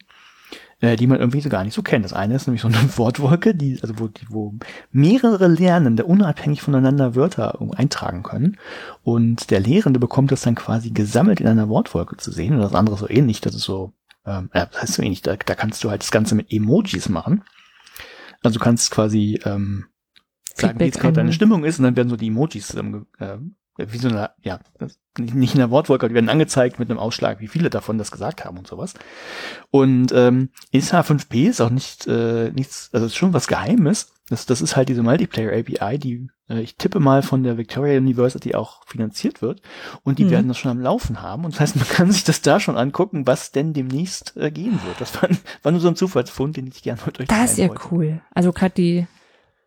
Äh, 0.81 0.95
die 0.95 1.07
man 1.07 1.19
irgendwie 1.19 1.41
so 1.41 1.49
gar 1.49 1.63
nicht 1.63 1.73
so 1.73 1.83
kennt. 1.83 2.03
Das 2.03 2.13
eine 2.13 2.35
ist 2.35 2.47
nämlich 2.47 2.61
so 2.61 2.67
eine 2.67 2.77
Wortwolke, 2.97 3.55
die, 3.55 3.79
also 3.81 3.99
wo, 3.99 4.07
die, 4.07 4.25
wo 4.29 4.55
mehrere 4.91 5.47
Lernende 5.47 6.05
unabhängig 6.05 6.61
voneinander 6.61 7.15
Wörter 7.15 7.59
eintragen 7.75 8.23
können. 8.23 8.57
Und 9.03 9.51
der 9.51 9.59
Lehrende 9.59 9.99
bekommt 9.99 10.31
das 10.31 10.41
dann 10.41 10.55
quasi 10.55 10.89
gesammelt 10.89 11.39
in 11.39 11.47
einer 11.47 11.69
Wortwolke 11.69 12.17
zu 12.17 12.31
sehen. 12.31 12.55
Und 12.55 12.61
das 12.61 12.73
andere 12.73 12.97
so 12.97 13.07
ähnlich, 13.07 13.41
das 13.41 13.55
ist 13.55 13.63
so, 13.63 13.93
ähm, 14.25 14.49
ja, 14.53 14.65
das 14.65 14.81
heißt 14.81 14.93
so 14.95 15.03
ähnlich, 15.03 15.21
da, 15.21 15.35
da 15.35 15.55
kannst 15.55 15.83
du 15.83 15.89
halt 15.89 16.01
das 16.01 16.11
Ganze 16.11 16.35
mit 16.35 16.51
Emojis 16.51 17.09
machen. 17.09 17.43
Also 18.43 18.57
du 18.57 18.63
kannst 18.63 18.89
quasi 18.89 19.39
ähm, 19.45 19.85
sagen, 20.55 20.79
wie 20.79 20.85
jetzt 20.85 20.99
gerade 20.99 21.13
deine 21.13 21.33
Stimmung 21.33 21.63
ist 21.63 21.77
und 21.77 21.85
dann 21.85 21.95
werden 21.95 22.09
so 22.09 22.17
die 22.17 22.27
Emojis 22.27 22.67
zusammen, 22.67 23.05
äh, 23.19 23.37
wie 23.77 23.98
so 23.98 24.10
eine, 24.10 24.31
ja, 24.43 24.60
nicht 25.18 25.53
in 25.53 25.60
der 25.60 25.72
Wortwolke, 25.72 26.07
die 26.07 26.14
werden 26.14 26.30
angezeigt 26.30 26.80
mit 26.80 26.89
einem 26.89 26.99
Ausschlag, 26.99 27.39
wie 27.39 27.48
viele 27.48 27.69
davon 27.69 27.98
das 27.98 28.11
gesagt 28.11 28.45
haben 28.45 28.57
und 28.57 28.68
sowas. 28.68 28.93
Und 29.69 30.11
ähm, 30.14 30.49
ist 30.72 30.93
H5P 30.93 31.49
ist 31.49 31.61
auch 31.61 31.69
nicht 31.69 32.07
äh, 32.07 32.52
nichts, 32.52 32.89
also 32.93 33.06
ist 33.07 33.15
schon 33.15 33.34
was 33.34 33.48
Geheimes. 33.48 34.14
Das, 34.30 34.45
das 34.45 34.61
ist 34.61 34.77
halt 34.77 34.88
diese 34.88 35.03
Multiplayer 35.03 35.52
API, 35.52 35.98
die 35.98 36.30
äh, 36.48 36.61
ich 36.61 36.77
tippe 36.77 36.99
mal 36.99 37.22
von 37.22 37.43
der 37.43 37.57
Victoria 37.57 37.98
University 37.98 38.56
auch 38.56 38.85
finanziert 38.85 39.41
wird. 39.41 39.61
Und 40.03 40.19
die 40.19 40.26
mhm. 40.26 40.30
werden 40.31 40.48
das 40.48 40.57
schon 40.57 40.72
am 40.72 40.80
Laufen 40.80 41.22
haben. 41.22 41.43
Und 41.43 41.56
das 41.56 41.60
heißt, 41.60 41.76
man 41.76 41.88
kann 41.88 42.11
sich 42.11 42.23
das 42.23 42.41
da 42.41 42.60
schon 42.60 42.77
angucken, 42.77 43.27
was 43.27 43.52
denn 43.52 43.73
demnächst 43.73 44.38
äh, 44.38 44.52
gehen 44.52 44.80
wird. 44.85 45.02
Das 45.02 45.22
war, 45.22 45.30
war 45.64 45.72
nur 45.72 45.81
so 45.81 45.89
ein 45.89 45.95
Zufallsfund, 45.95 46.56
den 46.56 46.68
ich 46.68 46.84
gerne 46.84 47.02
mit 47.06 47.19
euch 47.19 47.27
Das 47.27 47.52
ist 47.52 47.57
ja 47.57 47.68
wollte. 47.68 47.81
cool. 47.91 48.22
Also 48.31 48.53
gerade 48.53 48.73
die, 48.76 49.07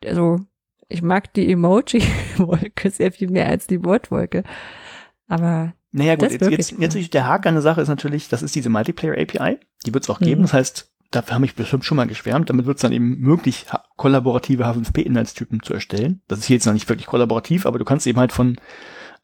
also 0.05 0.41
ich 0.89 1.03
mag 1.03 1.33
die 1.35 1.51
Emoji-Wolke 1.51 2.91
sehr 2.91 3.13
viel 3.13 3.31
mehr 3.31 3.49
als 3.49 3.67
die 3.67 3.85
Wortwolke. 3.85 4.45
Aber 5.27 5.75
naja 5.93 6.17
gut, 6.17 6.33
jetzt, 6.33 6.73
jetzt, 6.73 6.95
jetzt 6.95 7.15
der 7.15 7.27
Haken 7.27 7.49
an 7.49 7.55
der 7.55 7.63
Sache 7.63 7.81
ist 7.81 7.89
natürlich, 7.89 8.29
das 8.29 8.43
ist 8.43 8.55
diese 8.55 8.69
Multiplayer 8.69 9.21
API, 9.21 9.59
die 9.87 9.95
wird 9.95 10.05
es 10.05 10.11
auch 10.11 10.19
geben. 10.19 10.41
Mhm. 10.41 10.45
Das 10.45 10.53
heißt, 10.53 10.93
dafür 11.11 11.37
habe 11.37 11.45
ich 11.45 11.55
bestimmt 11.55 11.85
schon 11.85 11.97
mal 11.97 12.07
geschwärmt. 12.07 12.51
Damit 12.51 12.67
wird 12.67 12.77
es 12.77 12.83
dann 12.83 12.93
eben 12.93 13.19
möglich, 13.21 13.67
kollaborative 13.97 14.67
H5P-Inhaltstypen 14.67 15.63
zu 15.63 15.73
erstellen. 15.73 16.23
Das 16.29 16.41
ist 16.41 16.47
hier 16.47 16.57
jetzt 16.57 16.67
noch 16.67 16.73
nicht 16.73 16.89
wirklich 16.89 17.07
kollaborativ, 17.07 17.67
aber 17.67 17.79
du 17.79 17.85
kannst 17.85 18.07
eben 18.07 18.19
halt 18.19 18.33
von 18.33 18.57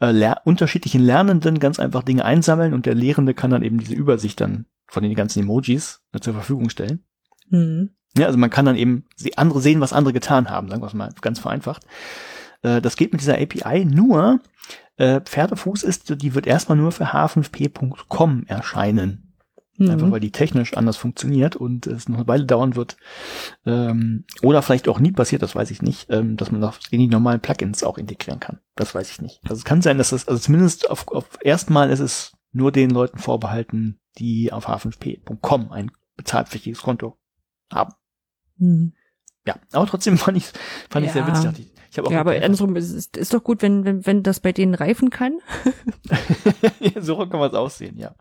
äh, 0.00 0.34
unterschiedlichen 0.44 1.02
Lernenden 1.02 1.58
ganz 1.58 1.78
einfach 1.78 2.02
Dinge 2.02 2.24
einsammeln 2.24 2.72
und 2.72 2.86
der 2.86 2.94
Lehrende 2.94 3.34
kann 3.34 3.50
dann 3.50 3.62
eben 3.62 3.78
diese 3.78 3.94
Übersicht 3.94 4.40
dann 4.40 4.66
von 4.86 5.02
den 5.02 5.14
ganzen 5.14 5.40
Emojis 5.40 6.02
äh, 6.12 6.20
zur 6.20 6.34
Verfügung 6.34 6.70
stellen. 6.70 7.04
Mhm. 7.48 7.90
Ja, 8.16 8.26
also 8.26 8.38
man 8.38 8.50
kann 8.50 8.64
dann 8.64 8.76
eben 8.76 9.04
andere 9.36 9.60
sehen, 9.60 9.80
was 9.80 9.92
andere 9.92 10.12
getan 10.12 10.50
haben, 10.50 10.68
sagen 10.68 10.82
wir 10.82 10.86
es 10.86 10.94
mal 10.94 11.12
ganz 11.20 11.38
vereinfacht. 11.38 11.84
Äh, 12.62 12.80
das 12.80 12.96
geht 12.96 13.12
mit 13.12 13.20
dieser 13.20 13.38
API 13.38 13.84
nur, 13.84 14.40
äh, 14.96 15.20
Pferdefuß 15.20 15.82
ist, 15.82 16.22
die 16.22 16.34
wird 16.34 16.46
erstmal 16.46 16.76
nur 16.76 16.92
für 16.92 17.12
h5p.com 17.12 18.44
erscheinen. 18.46 19.30
Mhm. 19.80 19.90
Einfach 19.90 20.10
weil 20.10 20.20
die 20.20 20.30
technisch 20.30 20.76
anders 20.76 20.98
funktioniert 20.98 21.56
und 21.56 21.86
es 21.86 22.06
noch 22.06 22.18
eine 22.18 22.28
Weile 22.28 22.44
dauern 22.44 22.76
wird. 22.76 22.98
Ähm, 23.64 24.24
oder 24.42 24.60
vielleicht 24.60 24.88
auch 24.88 25.00
nie 25.00 25.12
passiert, 25.12 25.42
das 25.42 25.54
weiß 25.54 25.70
ich 25.70 25.80
nicht, 25.80 26.10
ähm, 26.10 26.36
dass 26.36 26.52
man 26.52 26.60
das 26.60 26.80
in 26.90 27.00
die 27.00 27.08
normalen 27.08 27.40
Plugins 27.40 27.82
auch 27.82 27.96
integrieren 27.96 28.40
kann. 28.40 28.60
Das 28.76 28.94
weiß 28.94 29.10
ich 29.10 29.22
nicht. 29.22 29.40
Also 29.44 29.54
es 29.54 29.64
kann 29.64 29.80
sein, 29.80 29.96
dass 29.96 30.10
das, 30.10 30.28
also 30.28 30.38
zumindest 30.38 30.90
auf, 30.90 31.08
auf 31.08 31.38
erstmal 31.42 31.90
ist 31.90 32.00
es 32.00 32.36
nur 32.52 32.70
den 32.70 32.90
Leuten 32.90 33.18
vorbehalten, 33.18 34.00
die 34.18 34.52
auf 34.52 34.68
h5p.com 34.68 35.72
ein 35.72 35.90
bezahlpflichtiges 36.16 36.82
Konto 36.82 37.16
haben. 37.72 37.94
Mhm. 38.60 38.92
Ja, 39.46 39.56
aber 39.72 39.86
trotzdem 39.86 40.18
fand 40.18 40.36
ich 40.36 40.46
fand 40.88 41.04
ja. 41.04 41.08
ich 41.08 41.12
sehr 41.12 41.26
witzig. 41.26 41.66
Ich, 41.90 41.98
ich 41.98 42.00
auch 42.00 42.10
ja, 42.10 42.20
aber 42.20 42.34
andersrum 42.34 42.76
ist, 42.76 42.92
ist, 42.92 43.16
ist 43.16 43.34
doch 43.34 43.42
gut, 43.42 43.62
wenn, 43.62 43.84
wenn, 43.84 44.06
wenn 44.06 44.22
das 44.22 44.40
bei 44.40 44.52
denen 44.52 44.74
reifen 44.74 45.10
kann. 45.10 45.38
so 47.00 47.16
kann 47.16 47.40
man 47.40 47.50
es 47.50 47.56
aussehen, 47.56 47.98
ja. 47.98 48.14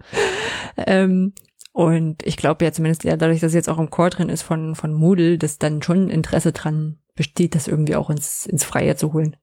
Ähm, 0.78 1.34
und 1.72 2.26
ich 2.26 2.36
glaube 2.36 2.66
ja 2.66 2.72
zumindest 2.72 3.04
ja, 3.04 3.16
dadurch, 3.16 3.42
dass 3.42 3.54
jetzt 3.54 3.70
auch 3.70 3.78
im 3.78 3.92
Core 3.92 4.10
drin 4.10 4.30
ist 4.30 4.42
von, 4.42 4.76
von 4.76 4.94
Moodle, 4.94 5.38
dass 5.38 5.60
dann 5.60 5.84
schon 5.84 6.10
Interesse 6.10 6.52
dran 6.52 6.98
besteht, 7.16 7.54
das 7.54 7.68
irgendwie 7.68 7.96
auch 7.96 8.10
ins, 8.10 8.46
ins 8.46 8.64
Freie 8.64 8.96
zu 8.96 9.14
holen. 9.14 9.36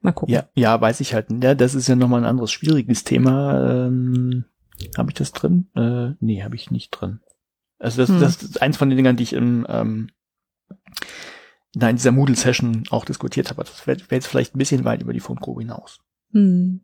Mal 0.00 0.12
gucken. 0.12 0.34
Ja, 0.34 0.48
ja, 0.54 0.80
weiß 0.80 1.00
ich 1.00 1.14
halt. 1.14 1.26
Ja, 1.42 1.54
das 1.54 1.74
ist 1.74 1.88
ja 1.88 1.96
nochmal 1.96 2.20
ein 2.20 2.26
anderes 2.26 2.50
schwieriges 2.50 3.04
Thema. 3.04 3.86
Ähm, 3.86 4.44
habe 4.96 5.10
ich 5.10 5.14
das 5.14 5.32
drin? 5.32 5.68
Äh, 5.74 6.14
nee, 6.20 6.42
habe 6.42 6.56
ich 6.56 6.70
nicht 6.70 6.90
drin. 6.90 7.20
Also 7.78 8.02
das, 8.02 8.08
hm. 8.08 8.20
das 8.20 8.42
ist 8.42 8.62
eins 8.62 8.76
von 8.76 8.88
den 8.88 8.96
Dingern, 8.96 9.16
die 9.16 9.22
ich 9.22 9.32
im, 9.32 9.66
ähm, 9.68 10.08
in 11.74 11.96
dieser 11.96 12.12
Moodle-Session 12.12 12.84
auch 12.90 13.04
diskutiert 13.04 13.50
habe. 13.50 13.64
Das 13.64 13.86
wäre 13.86 14.00
wär 14.00 14.16
jetzt 14.16 14.26
vielleicht 14.26 14.54
ein 14.54 14.58
bisschen 14.58 14.84
weit 14.84 15.02
über 15.02 15.12
die 15.12 15.20
Fundgrube 15.20 15.60
hinaus. 15.60 16.00
Hm. 16.32 16.80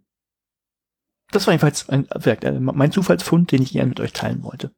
Das 1.30 1.46
war 1.46 1.54
jedenfalls 1.54 1.88
ein, 1.88 2.06
mein 2.60 2.92
Zufallsfund, 2.92 3.52
den 3.52 3.62
ich 3.62 3.72
gerne 3.72 3.88
mit 3.88 4.00
euch 4.00 4.12
teilen 4.12 4.42
wollte. 4.42 4.74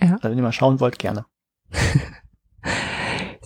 Ja. 0.00 0.14
Also, 0.14 0.30
wenn 0.30 0.38
ihr 0.38 0.42
mal 0.42 0.52
schauen 0.52 0.80
wollt, 0.80 0.98
gerne. 0.98 1.26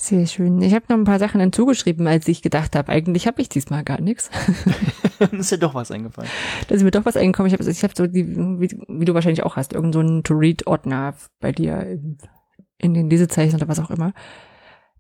Sehr 0.03 0.27
schön. 0.27 0.61
Ich 0.63 0.75
habe 0.75 0.85
noch 0.89 0.97
ein 0.97 1.05
paar 1.05 1.21
Sachen 1.21 1.41
hinzugeschrieben, 1.41 2.09
als 2.09 2.27
ich 2.27 2.43
gedacht 2.43 2.75
habe, 2.75 2.91
eigentlich 2.91 3.29
habe 3.29 3.41
ich 3.41 3.49
diesmal 3.49 3.85
gar 3.85 4.01
nichts. 4.01 4.33
Dann 5.21 5.39
ist 5.39 5.53
ja 5.53 5.59
doch 5.59 5.77
was 5.77 5.93
eingefallen. 5.93 6.29
Da 6.67 6.75
ist 6.75 6.83
mir 6.83 6.91
doch 6.91 7.05
was 7.05 7.17
eingekommen. 7.17 7.47
Ich 7.47 7.53
habe 7.53 7.71
ich 7.71 7.85
hab 7.85 7.97
so, 7.97 8.09
die, 8.09 8.37
wie, 8.37 8.69
wie, 8.89 9.05
du 9.05 9.15
wahrscheinlich 9.15 9.45
auch 9.45 9.55
hast, 9.55 9.75
irgend 9.75 9.95
so 9.95 10.01
einen 10.01 10.25
To-Read-Ordner 10.25 11.15
bei 11.39 11.53
dir 11.53 11.87
in, 11.87 12.19
in 12.79 12.95
den 12.95 13.11
Lesezeichen 13.11 13.55
oder 13.55 13.69
was 13.69 13.79
auch 13.79 13.93
immer. 13.93 14.13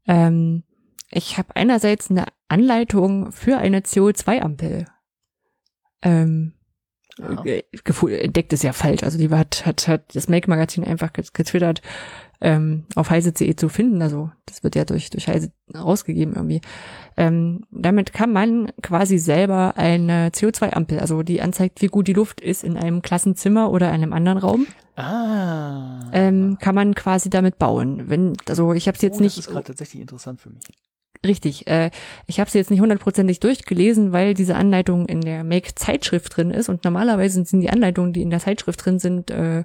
Ähm, 0.07 0.63
ich 1.11 1.37
habe 1.37 1.57
einerseits 1.57 2.09
eine 2.09 2.27
Anleitung 2.47 3.33
für 3.33 3.59
eine 3.59 3.81
CO2-Ampel. 3.81 4.87
Ähm, 6.03 6.53
ja. 7.19 7.45
Äh, 7.45 7.65
entdeckt 8.21 8.53
ist 8.53 8.63
ja 8.63 8.73
falsch. 8.73 9.03
Also 9.03 9.19
die 9.19 9.31
hat, 9.31 9.67
hat, 9.67 9.89
hat 9.89 10.15
das 10.15 10.29
Make-Magazin 10.29 10.85
einfach 10.85 11.13
getwittert, 11.13 11.83
ähm, 12.43 12.85
auf 12.97 13.09
heise.de 13.11 13.55
zu 13.57 13.69
finden. 13.69 14.03
Also 14.03 14.31
das 14.47 14.63
wird 14.63 14.75
ja 14.75 14.85
durch, 14.85 15.11
durch 15.11 15.29
heise 15.29 15.53
rausgegeben 15.75 16.35
irgendwie. 16.35 16.61
Ähm, 17.17 17.65
damit 17.71 18.13
kann 18.13 18.33
man 18.33 18.73
quasi 18.83 19.19
selber 19.19 19.75
eine 19.77 20.31
CO2-Ampel, 20.31 20.99
also 20.99 21.23
die 21.23 21.41
anzeigt, 21.41 21.81
wie 21.81 21.87
gut 21.87 22.09
die 22.09 22.13
Luft 22.13 22.41
ist 22.41 22.65
in 22.65 22.77
einem 22.77 23.01
Klassenzimmer 23.01 23.71
oder 23.71 23.91
einem 23.91 24.13
anderen 24.13 24.39
Raum. 24.39 24.67
Ah. 24.97 26.11
Ähm, 26.13 26.59
kann 26.61 26.75
man 26.75 26.95
quasi 26.95 27.31
damit 27.31 27.59
bauen. 27.59 28.11
Wenn, 28.11 28.37
also 28.49 28.75
ich 28.75 28.89
habe 28.89 28.97
es 28.97 29.03
jetzt 29.03 29.21
oh, 29.21 29.23
nicht. 29.23 29.39
Das 29.39 29.47
ist 29.47 29.53
gerade 29.53 29.67
tatsächlich 29.67 30.03
interessant 30.03 30.41
für 30.41 30.51
mich. 30.51 30.65
Richtig. 31.25 31.69
Äh, 31.69 31.91
ich 32.27 32.41
habe 32.41 32.51
sie 32.51 32.59
jetzt 32.59 32.71
nicht 32.71 32.81
hundertprozentig 32.81 33.39
durchgelesen, 33.39 34.13
weil 34.13 34.35
diese 34.35 34.57
Anleitung 34.57 35.07
in 35.07 35.21
der 35.21 35.45
Make-Zeitschrift 35.45 36.37
drin 36.37 36.51
ist 36.51 36.69
und 36.69 36.85
normalerweise 36.85 37.45
sind 37.45 37.61
die 37.61 37.71
Anleitungen, 37.71 38.13
die 38.13 38.23
in 38.23 38.31
der 38.31 38.41
Zeitschrift 38.41 38.85
drin 38.85 38.99
sind, 38.99 39.31
äh, 39.31 39.63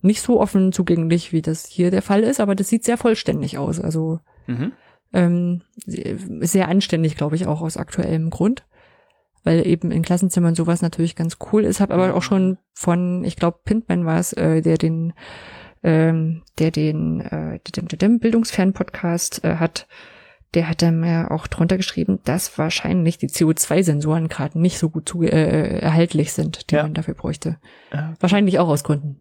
nicht 0.00 0.22
so 0.22 0.40
offen 0.40 0.72
zugänglich, 0.72 1.32
wie 1.32 1.42
das 1.42 1.66
hier 1.66 1.90
der 1.90 2.02
Fall 2.02 2.22
ist, 2.22 2.40
aber 2.40 2.54
das 2.54 2.68
sieht 2.68 2.84
sehr 2.84 2.96
vollständig 2.96 3.58
aus. 3.58 3.80
Also 3.80 4.20
mhm. 4.46 4.72
ähm, 5.12 5.62
sehr 5.86 6.68
anständig, 6.68 7.16
glaube 7.16 7.36
ich, 7.36 7.46
auch 7.46 7.60
aus 7.60 7.76
aktuellem 7.76 8.30
Grund. 8.30 8.64
Weil 9.44 9.66
eben 9.66 9.90
in 9.90 10.02
Klassenzimmern 10.02 10.54
sowas 10.54 10.82
natürlich 10.82 11.16
ganz 11.16 11.38
cool 11.52 11.64
ist. 11.64 11.80
Habe 11.80 11.94
aber 11.94 12.14
auch 12.14 12.22
schon 12.22 12.58
von, 12.74 13.24
ich 13.24 13.36
glaube, 13.36 13.60
Pintman 13.64 14.04
war 14.04 14.18
es, 14.18 14.32
äh, 14.32 14.60
der 14.60 14.78
den, 14.78 15.14
ähm, 15.82 16.42
der 16.58 16.70
den 16.70 17.20
äh, 17.20 17.58
Bildungsfern-Podcast 18.20 19.44
äh, 19.44 19.56
hat, 19.56 19.86
der 20.54 20.68
hat 20.68 20.82
dann 20.82 21.00
mir 21.00 21.30
auch 21.30 21.46
drunter 21.46 21.76
geschrieben, 21.76 22.20
dass 22.24 22.56
wahrscheinlich 22.58 23.18
die 23.18 23.28
CO2-Sensoren 23.28 24.28
gerade 24.28 24.58
nicht 24.58 24.78
so 24.78 24.88
gut 24.88 25.08
zu, 25.08 25.22
äh, 25.22 25.78
erhaltlich 25.78 26.32
sind, 26.32 26.70
die 26.70 26.76
ja. 26.76 26.84
man 26.84 26.94
dafür 26.94 27.14
bräuchte. 27.14 27.58
Okay. 27.90 28.14
Wahrscheinlich 28.20 28.58
auch 28.58 28.68
aus 28.68 28.84
Gründen. 28.84 29.20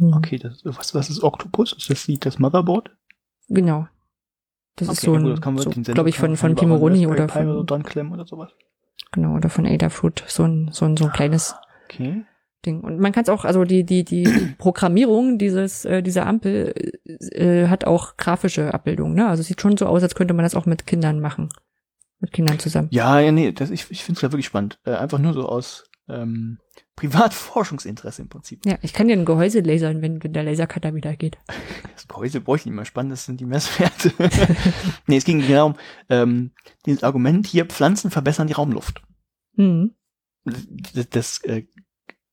Okay, 0.00 0.38
das, 0.38 0.64
was, 0.64 0.94
was 0.94 1.10
ist 1.10 1.22
Octopus? 1.22 1.72
Ist 1.72 1.90
das 1.90 2.06
das 2.20 2.38
Motherboard? 2.38 2.90
Genau. 3.48 3.86
Das 4.76 4.88
okay, 4.88 4.94
ist 4.94 5.02
so 5.02 5.14
ein, 5.14 5.36
so, 5.58 5.70
glaube 5.92 6.08
ich, 6.08 6.18
von, 6.18 6.36
von 6.36 6.54
Pimoroni 6.54 7.06
oder 7.06 7.28
von, 7.28 7.48
oder, 7.48 7.76
oder 7.76 8.26
sowas. 8.26 8.52
Genau, 9.12 9.36
oder 9.36 9.50
von 9.50 9.66
Adafruit, 9.66 10.24
so 10.26 10.44
ein, 10.44 10.70
so 10.72 10.86
ein, 10.86 10.96
so 10.96 11.04
ein 11.04 11.12
kleines. 11.12 11.54
Okay. 11.84 12.24
Ding. 12.62 12.80
Und 12.80 12.98
man 12.98 13.12
kann 13.12 13.24
es 13.24 13.28
auch, 13.28 13.44
also 13.44 13.64
die, 13.64 13.84
die, 13.84 14.04
die 14.04 14.24
Programmierung 14.58 15.38
dieses, 15.38 15.84
äh, 15.84 16.02
dieser 16.02 16.26
Ampel 16.26 16.72
äh, 17.04 17.66
hat 17.66 17.84
auch 17.84 18.16
grafische 18.16 18.72
Abbildungen, 18.72 19.14
ne? 19.14 19.28
Also 19.28 19.40
es 19.40 19.48
sieht 19.48 19.60
schon 19.60 19.76
so 19.76 19.86
aus, 19.86 20.02
als 20.02 20.14
könnte 20.14 20.34
man 20.34 20.44
das 20.44 20.54
auch 20.54 20.66
mit 20.66 20.86
Kindern 20.86 21.20
machen. 21.20 21.48
Mit 22.20 22.32
Kindern 22.32 22.58
zusammen. 22.58 22.88
Ja, 22.92 23.18
ja, 23.18 23.32
nee, 23.32 23.52
das, 23.52 23.70
ich, 23.70 23.90
ich 23.90 24.04
finde 24.04 24.18
es 24.18 24.22
ja 24.22 24.30
wirklich 24.30 24.46
spannend. 24.46 24.78
Äh, 24.84 24.92
einfach 24.92 25.18
nur 25.18 25.32
so 25.32 25.48
aus 25.48 25.84
ähm, 26.08 26.58
Privatforschungsinteresse 26.96 28.22
im 28.22 28.28
Prinzip. 28.28 28.64
Ja, 28.64 28.78
ich 28.82 28.92
kann 28.92 29.08
dir 29.08 29.14
ein 29.14 29.24
Gehäuse 29.24 29.60
lasern, 29.60 30.02
wenn, 30.02 30.22
wenn 30.22 30.32
der 30.32 30.44
Lasercutter 30.44 30.94
wieder 30.94 31.16
geht. 31.16 31.38
Das 31.94 32.08
Gehäuse 32.08 32.40
brauche 32.40 32.56
ich 32.56 32.66
nicht 32.66 32.74
mehr. 32.74 32.84
Spannend 32.84 33.12
das 33.12 33.26
sind 33.26 33.38
die 33.38 33.44
Messwerte. 33.44 34.12
nee, 35.06 35.18
es 35.18 35.24
ging 35.24 35.40
genau 35.40 35.66
um 35.66 35.74
ähm, 36.08 36.50
dieses 36.84 37.04
Argument 37.04 37.46
hier, 37.46 37.66
Pflanzen 37.66 38.10
verbessern 38.10 38.48
die 38.48 38.54
Raumluft. 38.54 39.02
Mhm. 39.56 39.94
Das, 40.44 41.08
das 41.10 41.44
äh, 41.44 41.64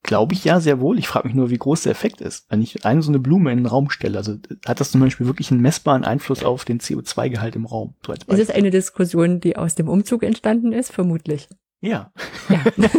Glaube 0.04 0.34
ich 0.34 0.46
ja 0.46 0.60
sehr 0.60 0.80
wohl. 0.80 0.98
Ich 0.98 1.08
frage 1.08 1.28
mich 1.28 1.36
nur, 1.36 1.50
wie 1.50 1.58
groß 1.58 1.84
der 1.84 1.92
Effekt 1.92 2.22
ist. 2.22 2.50
Wenn 2.50 2.62
ich 2.62 2.86
eine 2.86 3.02
so 3.02 3.12
eine 3.12 3.20
Blume 3.20 3.52
in 3.52 3.58
den 3.58 3.66
Raum 3.66 3.90
stelle, 3.90 4.18
also 4.18 4.38
hat 4.66 4.80
das 4.80 4.92
zum 4.92 5.02
Beispiel 5.02 5.26
wirklich 5.26 5.52
einen 5.52 5.62
messbaren 5.62 6.06
Einfluss 6.06 6.44
auf 6.44 6.64
den 6.64 6.80
CO2-Gehalt 6.80 7.56
im 7.56 7.66
Raum? 7.66 7.96
So 8.06 8.14
ist 8.14 8.28
es 8.28 8.50
eine 8.50 8.72
Diskussion, 8.72 9.42
die 9.42 9.58
aus 9.58 9.76
dem 9.76 9.90
Umzug 9.90 10.24
entstanden 10.24 10.72
ist? 10.72 10.92
Vermutlich. 10.92 11.50
Ja. 11.82 12.12
ja. 12.50 12.64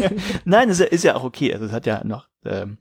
Nein, 0.45 0.69
es 0.69 0.81
ist 0.81 1.05
ja 1.05 1.17
auch 1.17 1.25
okay. 1.25 1.53
Also 1.53 1.67
es 1.67 1.73
hat 1.73 1.87
ja 1.87 2.05
noch 2.05 2.29
ähm, 2.45 2.79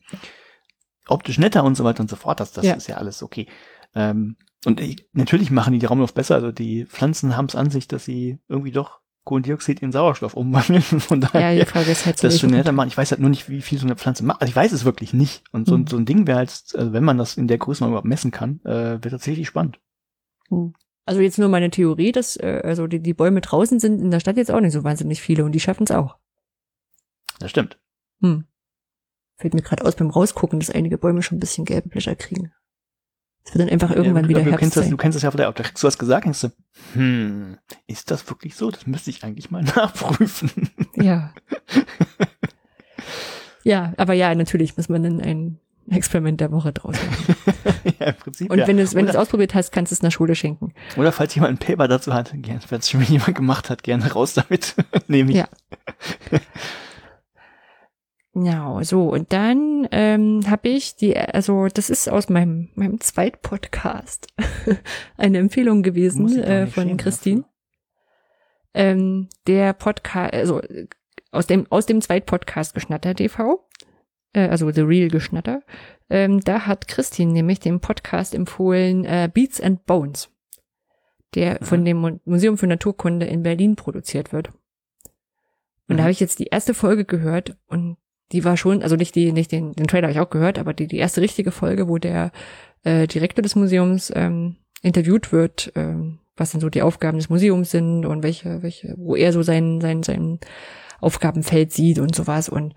optisch 1.08 1.38
netter 1.38 1.64
und 1.64 1.76
so 1.76 1.84
weiter 1.84 2.02
und 2.02 2.10
so 2.10 2.16
fort. 2.16 2.40
Das, 2.40 2.52
das 2.52 2.66
ja. 2.66 2.74
ist 2.74 2.88
ja 2.88 2.98
alles 2.98 3.24
okay. 3.24 3.48
Ähm, 3.96 4.36
und 4.66 4.82
ich, 4.82 5.08
natürlich 5.14 5.52
machen 5.52 5.74
die 5.74 5.80
die 5.80 5.86
Raumluft 5.86 6.16
besser. 6.16 6.36
Also 6.36 6.52
die 6.52 6.86
Pflanzen 6.86 7.38
haben 7.38 7.46
es 7.46 7.56
an 7.56 7.70
sich, 7.70 7.88
dass 7.88 8.06
sie 8.06 8.40
irgendwie 8.48 8.72
doch 8.72 9.00
Kohlendioxid 9.24 9.82
in 9.82 9.92
Sauerstoff 9.92 10.34
umwandeln. 10.34 10.82
Von 10.82 11.22
daher, 11.22 11.52
ja, 11.52 11.64
die 11.64 11.70
Frage 11.70 11.92
ist 11.92 12.06
halt 12.06 12.24
das 12.24 12.40
schon 12.40 12.52
netter 12.52 12.72
machen. 12.72 12.88
Ich 12.88 12.98
weiß 12.98 13.12
halt 13.12 13.22
nur 13.22 13.30
nicht, 13.30 13.50
wie 13.50 13.62
viel 13.62 13.78
so 13.78 13.86
eine 13.86 13.96
Pflanze 13.96 14.24
macht. 14.24 14.42
Also 14.42 14.50
ich 14.50 14.56
weiß 14.56 14.72
es 14.72 14.86
wirklich 14.86 15.14
nicht. 15.14 15.44
Und 15.52 15.68
so, 15.68 15.76
hm. 15.76 15.88
so 15.88 15.98
ein 15.98 16.06
Ding 16.06 16.26
wäre 16.26 16.40
halt, 16.40 16.50
also 16.74 16.94
wenn 16.94 17.04
man 17.04 17.18
das 17.18 17.38
in 17.38 17.48
der 17.48 17.58
Größe 17.58 17.86
überhaupt 17.86 18.06
messen 18.06 18.32
kann, 18.32 18.60
äh, 18.64 19.02
wäre 19.04 19.10
tatsächlich 19.10 19.48
spannend. 19.48 19.80
Hm. 20.50 20.74
Also 21.06 21.22
jetzt 21.22 21.40
nur 21.40 21.50
meine 21.50 21.70
Theorie, 21.70 22.12
dass 22.12 22.38
äh, 22.38 22.62
also 22.64 22.88
die, 22.88 23.00
die 23.00 23.14
Bäume 23.14 23.42
draußen 23.42 23.80
sind 23.80 24.02
in 24.02 24.12
der 24.12 24.20
Stadt 24.20 24.38
jetzt 24.38 24.52
auch 24.52 24.62
nicht 24.62 24.74
so 24.74 24.84
wahnsinnig 24.84 25.22
viele 25.22 25.44
und 25.44 25.54
die 25.54 25.60
schaffen 25.60 25.84
es 25.84 25.92
auch. 25.92 26.18
Das 27.40 27.50
stimmt. 27.50 27.80
Hm. 28.22 28.46
Fällt 29.38 29.54
mir 29.54 29.62
gerade 29.62 29.86
aus 29.86 29.96
beim 29.96 30.10
Rausgucken, 30.10 30.60
dass 30.60 30.70
einige 30.70 30.98
Bäume 30.98 31.22
schon 31.22 31.38
ein 31.38 31.40
bisschen 31.40 31.66
gelbe 31.66 31.90
Blätter 31.90 32.16
kriegen. 32.16 32.52
Es 33.50 33.56
wird 33.56 33.68
dann 33.68 33.74
einfach 33.74 33.90
irgendwann 33.90 34.26
ja, 34.26 34.30
wieder 34.30 34.42
du 34.42 34.52
Herbst 34.52 34.60
kennst 34.60 34.76
sein. 34.76 34.84
Das, 34.84 34.92
du 34.92 34.98
kennst 34.98 35.16
das 35.16 35.24
ja 35.24 35.32
vielleicht 35.32 35.50
auch, 35.50 35.54
du 35.56 35.84
was 35.84 35.98
gesagt, 35.98 36.26
denkst 36.26 36.42
du, 36.42 36.52
hm, 36.94 37.58
ist 37.88 38.12
das 38.12 38.30
wirklich 38.30 38.56
so? 38.56 38.70
Das 38.70 38.86
müsste 38.86 39.10
ich 39.10 39.24
eigentlich 39.24 39.50
mal 39.50 39.64
nachprüfen. 39.76 40.52
Ja. 40.96 41.34
ja, 43.64 43.94
aber 43.98 44.14
ja, 44.14 44.36
natürlich 44.36 44.78
muss 44.78 44.88
man 44.88 45.02
dann 45.02 45.20
ein 45.20 45.60
Experiment 45.90 46.40
der 46.42 46.52
Woche 46.52 46.74
draus 46.74 46.96
machen. 46.96 47.36
ja, 48.00 48.06
im 48.08 48.16
Prinzip. 48.18 48.52
Und 48.52 48.68
wenn 48.68 48.78
du 48.78 48.84
es, 48.84 48.94
wenn 48.94 49.06
du 49.06 49.12
es 49.12 49.18
ausprobiert 49.18 49.56
hast, 49.56 49.72
kannst 49.72 49.92
du 49.92 49.96
es 49.96 50.02
einer 50.02 50.12
Schule 50.12 50.36
schenken. 50.36 50.72
Oder 50.96 51.12
falls 51.12 51.34
jemand 51.34 51.54
ein 51.54 51.58
Paper 51.58 51.88
dazu 51.88 52.14
hat, 52.14 52.32
gerne, 52.36 52.60
wenn 52.70 52.80
es 52.80 52.90
schon 52.92 53.02
jemand 53.02 53.34
gemacht 53.34 53.72
hat, 53.72 53.82
gerne 53.82 54.12
raus 54.12 54.36
damit. 54.36 54.76
Nehme 55.08 55.32
ich. 55.32 55.38
Ja. 55.38 55.48
Genau, 58.42 58.82
so 58.84 59.10
und 59.10 59.34
dann 59.34 59.86
ähm, 59.92 60.50
habe 60.50 60.70
ich 60.70 60.96
die, 60.96 61.18
also 61.18 61.68
das 61.68 61.90
ist 61.90 62.08
aus 62.08 62.30
meinem 62.30 62.70
meinem 62.74 63.02
Zweitpodcast 63.02 64.28
eine 65.18 65.40
Empfehlung 65.40 65.84
gewesen 65.84 66.40
äh, 66.40 66.68
von 66.68 66.96
Christine. 66.96 67.44
Ähm, 68.74 69.28
der 69.46 69.74
Podcast, 69.74 70.34
also 70.34 70.62
aus 71.32 71.48
dem 71.48 71.68
aus 71.70 71.86
dem 71.86 72.00
Zweitpodcast 72.00 72.74
Geschnatter 72.74 73.14
TV, 73.14 73.68
äh, 74.32 74.48
also 74.48 74.72
The 74.72 74.82
Real 74.82 75.10
Geschnatter, 75.10 75.62
ähm, 76.10 76.40
da 76.40 76.66
hat 76.66 76.88
Christine 76.88 77.34
nämlich 77.34 77.60
den 77.60 77.82
Podcast 77.82 78.34
empfohlen 78.34 79.04
äh, 79.04 79.30
Beats 79.34 79.60
and 79.60 79.86
Bones, 79.86 80.30
der 81.36 81.56
mhm. 81.60 81.66
von 81.66 81.84
dem 81.84 82.20
Museum 82.24 82.58
für 82.58 82.68
Naturkunde 82.68 83.26
in 83.26 83.44
Berlin 83.44 83.76
produziert 83.76 84.32
wird. 84.32 84.48
Und 85.90 85.96
mhm. 85.96 85.98
da 85.98 86.04
habe 86.04 86.12
ich 86.12 86.22
jetzt 86.22 86.40
die 86.40 86.48
erste 86.48 86.74
Folge 86.74 87.04
gehört 87.04 87.58
und 87.68 87.98
die 88.32 88.44
war 88.44 88.58
schon, 88.58 88.84
also 88.84 88.96
nicht 88.96 89.16
die, 89.16 89.32
nicht 89.32 89.52
den, 89.52 89.74
den 89.74 89.88
Trailer 89.88 90.08
habe 90.08 90.14
ich 90.14 90.20
auch 90.20 90.30
gehört, 90.30 90.60
aber 90.60 90.74
die, 90.74 90.88
die 90.88 90.98
erste 90.98 91.22
richtige 91.22 91.52
Folge, 91.52 91.88
wo 91.88 91.98
der 91.98 92.32
äh, 92.84 93.08
Direktor 93.08 93.42
des 93.42 93.56
Museums 93.56 94.12
ähm, 94.16 94.56
interviewt 94.82 95.32
wird, 95.32 95.72
ähm, 95.76 96.20
was 96.38 96.52
denn 96.52 96.62
so 96.62 96.70
die 96.70 96.82
Aufgaben 96.82 97.18
des 97.18 97.30
Museums 97.30 97.72
sind 97.72 98.06
und 98.06 98.24
welche, 98.24 98.62
welche, 98.64 98.96
wo 98.98 99.16
er 99.16 99.34
so 99.34 99.42
sein, 99.42 99.82
sein, 99.82 100.04
sein 100.04 100.40
Aufgabenfeld 101.02 101.74
sieht 101.74 102.00
und 102.00 102.16
sowas. 102.16 102.50
Und 102.50 102.76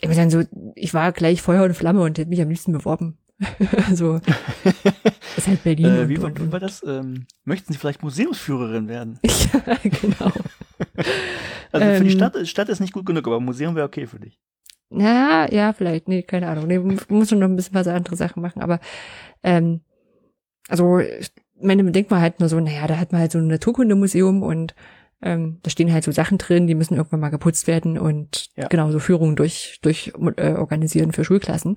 ich 0.00 0.08
muss 0.08 0.16
sagen, 0.16 0.30
so, 0.30 0.42
ich 0.74 0.94
war 0.94 1.12
gleich 1.12 1.42
Feuer 1.42 1.64
und 1.64 1.74
Flamme 1.74 2.02
und 2.02 2.18
hätte 2.18 2.30
mich 2.30 2.40
am 2.42 2.48
liebsten 2.48 2.72
beworben. 2.72 3.18
also 3.88 4.20
ist 5.36 5.46
halt 5.46 5.62
Berlin. 5.62 5.86
Äh, 5.86 6.08
wie, 6.08 6.16
und, 6.16 6.22
war, 6.22 6.30
und, 6.30 6.40
wie 6.40 6.52
war 6.52 6.60
das? 6.60 6.82
Ähm, 6.84 7.26
möchten 7.44 7.72
Sie 7.72 7.78
vielleicht 7.78 8.02
Museumsführerin 8.02 8.88
werden? 8.88 9.20
ja, 9.24 9.76
genau. 9.82 10.32
Also 11.70 11.86
für 11.86 12.04
die 12.04 12.12
ähm. 12.12 12.16
Stadt, 12.16 12.48
Stadt 12.48 12.68
ist 12.70 12.80
nicht 12.80 12.94
gut 12.94 13.04
genug, 13.04 13.26
aber 13.26 13.40
Museum 13.40 13.74
wäre 13.74 13.84
okay 13.84 14.06
für 14.06 14.18
dich. 14.18 14.40
Ja, 14.90 15.46
ja, 15.52 15.74
vielleicht. 15.74 16.08
Nee, 16.08 16.22
keine 16.22 16.48
Ahnung. 16.48 16.66
Nee, 16.66 16.78
muss 16.78 17.28
schon 17.28 17.40
noch 17.40 17.46
ein 17.46 17.56
bisschen 17.56 17.74
was 17.74 17.86
andere 17.86 18.16
Sachen 18.16 18.40
machen. 18.40 18.62
Aber 18.62 18.80
ähm, 19.42 19.82
also 20.68 21.00
meine 21.60 21.90
denkt 21.90 22.10
man 22.10 22.20
halt 22.20 22.40
nur 22.40 22.48
so, 22.48 22.58
naja, 22.60 22.86
da 22.86 22.98
hat 22.98 23.12
man 23.12 23.20
halt 23.20 23.32
so 23.32 23.38
ein 23.38 23.48
Naturkundemuseum 23.48 24.42
und 24.42 24.74
ähm, 25.20 25.58
da 25.62 25.70
stehen 25.70 25.92
halt 25.92 26.04
so 26.04 26.12
Sachen 26.12 26.38
drin, 26.38 26.66
die 26.66 26.74
müssen 26.74 26.96
irgendwann 26.96 27.20
mal 27.20 27.30
geputzt 27.30 27.66
werden 27.66 27.98
und 27.98 28.50
ja. 28.56 28.68
genau 28.68 28.90
so 28.90 29.00
Führungen 29.00 29.34
durch 29.34 29.78
durch 29.82 30.12
äh, 30.36 30.52
organisieren 30.52 31.12
für 31.12 31.24
Schulklassen. 31.24 31.76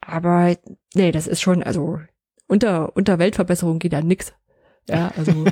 Aber 0.00 0.56
nee, 0.94 1.12
das 1.12 1.26
ist 1.26 1.40
schon 1.40 1.62
also 1.62 1.98
unter 2.46 2.96
unter 2.96 3.18
Weltverbesserung 3.18 3.78
geht 3.78 3.92
da 3.92 4.00
nix. 4.00 4.32
Ja, 4.88 5.12
also 5.16 5.44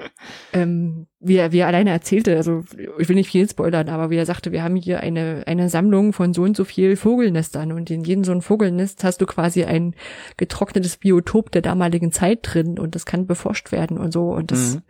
ähm, 0.52 1.06
wie, 1.20 1.36
er, 1.36 1.52
wie 1.52 1.58
er 1.58 1.68
alleine 1.68 1.90
erzählte, 1.90 2.36
also 2.36 2.64
ich 2.98 3.08
will 3.08 3.14
nicht 3.14 3.30
viel 3.30 3.48
spoilern, 3.48 3.88
aber 3.88 4.10
wie 4.10 4.16
er 4.16 4.26
sagte, 4.26 4.50
wir 4.50 4.64
haben 4.64 4.74
hier 4.74 5.00
eine, 5.00 5.44
eine 5.46 5.68
Sammlung 5.68 6.12
von 6.12 6.34
so 6.34 6.42
und 6.42 6.56
so 6.56 6.64
viel 6.64 6.96
Vogelnestern 6.96 7.70
und 7.70 7.90
in 7.90 8.02
jedem 8.02 8.24
so 8.24 8.32
ein 8.32 8.42
Vogelnest 8.42 9.04
hast 9.04 9.20
du 9.20 9.26
quasi 9.26 9.64
ein 9.64 9.94
getrocknetes 10.36 10.96
Biotop 10.96 11.52
der 11.52 11.62
damaligen 11.62 12.10
Zeit 12.10 12.40
drin 12.42 12.78
und 12.78 12.96
das 12.96 13.06
kann 13.06 13.26
beforscht 13.26 13.70
werden 13.70 13.98
und 13.98 14.12
so 14.12 14.32
und 14.32 14.50
das, 14.50 14.74
mhm. 14.74 14.82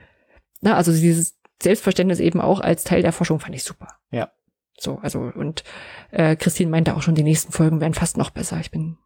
na, 0.62 0.76
also 0.76 0.90
dieses 0.90 1.38
Selbstverständnis 1.62 2.18
eben 2.18 2.40
auch 2.40 2.60
als 2.60 2.84
Teil 2.84 3.02
der 3.02 3.12
Forschung 3.12 3.40
fand 3.40 3.54
ich 3.54 3.64
super. 3.64 3.88
Ja. 4.10 4.32
So, 4.78 4.98
also 4.98 5.20
und 5.20 5.64
äh, 6.10 6.34
Christine 6.34 6.70
meinte 6.70 6.96
auch 6.96 7.02
schon, 7.02 7.14
die 7.14 7.22
nächsten 7.22 7.52
Folgen 7.52 7.80
werden 7.80 7.94
fast 7.94 8.16
noch 8.16 8.30
besser. 8.30 8.58
Ich 8.60 8.70
bin, 8.70 8.96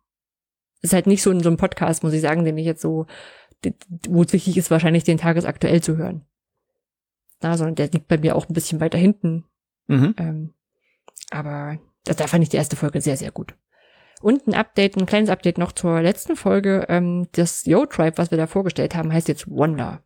ist 0.80 0.92
halt 0.92 1.08
nicht 1.08 1.22
so 1.22 1.30
in 1.32 1.40
so 1.40 1.48
einem 1.48 1.58
Podcast, 1.58 2.04
muss 2.04 2.12
ich 2.12 2.20
sagen, 2.20 2.44
den 2.44 2.56
ich 2.56 2.64
jetzt 2.64 2.80
so 2.80 3.06
wo 4.08 4.22
es 4.22 4.32
wichtig 4.32 4.56
ist, 4.56 4.70
wahrscheinlich 4.70 5.04
den 5.04 5.18
tagesaktuell 5.18 5.82
zu 5.82 5.96
hören. 5.96 6.24
Na, 7.40 7.56
sondern 7.56 7.74
der 7.74 7.88
liegt 7.88 8.08
bei 8.08 8.18
mir 8.18 8.36
auch 8.36 8.48
ein 8.48 8.54
bisschen 8.54 8.80
weiter 8.80 8.98
hinten. 8.98 9.44
Mhm. 9.88 10.14
Ähm, 10.18 10.54
aber 11.30 11.78
das, 12.04 12.16
da 12.16 12.26
fand 12.26 12.42
ich 12.42 12.48
die 12.48 12.56
erste 12.56 12.76
Folge 12.76 13.00
sehr, 13.00 13.16
sehr 13.16 13.30
gut. 13.30 13.54
Und 14.22 14.46
ein 14.46 14.54
Update, 14.54 14.96
ein 14.96 15.06
kleines 15.06 15.28
Update 15.28 15.58
noch 15.58 15.72
zur 15.72 16.00
letzten 16.00 16.36
Folge. 16.36 16.86
Ähm, 16.88 17.28
das 17.32 17.66
Yo-Tribe, 17.66 18.18
was 18.18 18.30
wir 18.30 18.38
da 18.38 18.46
vorgestellt 18.46 18.94
haben, 18.94 19.12
heißt 19.12 19.28
jetzt 19.28 19.48
Wonder. 19.48 20.02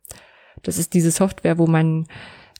Das 0.63 0.77
ist 0.77 0.93
diese 0.93 1.11
Software, 1.11 1.57
wo 1.57 1.67
man 1.67 2.07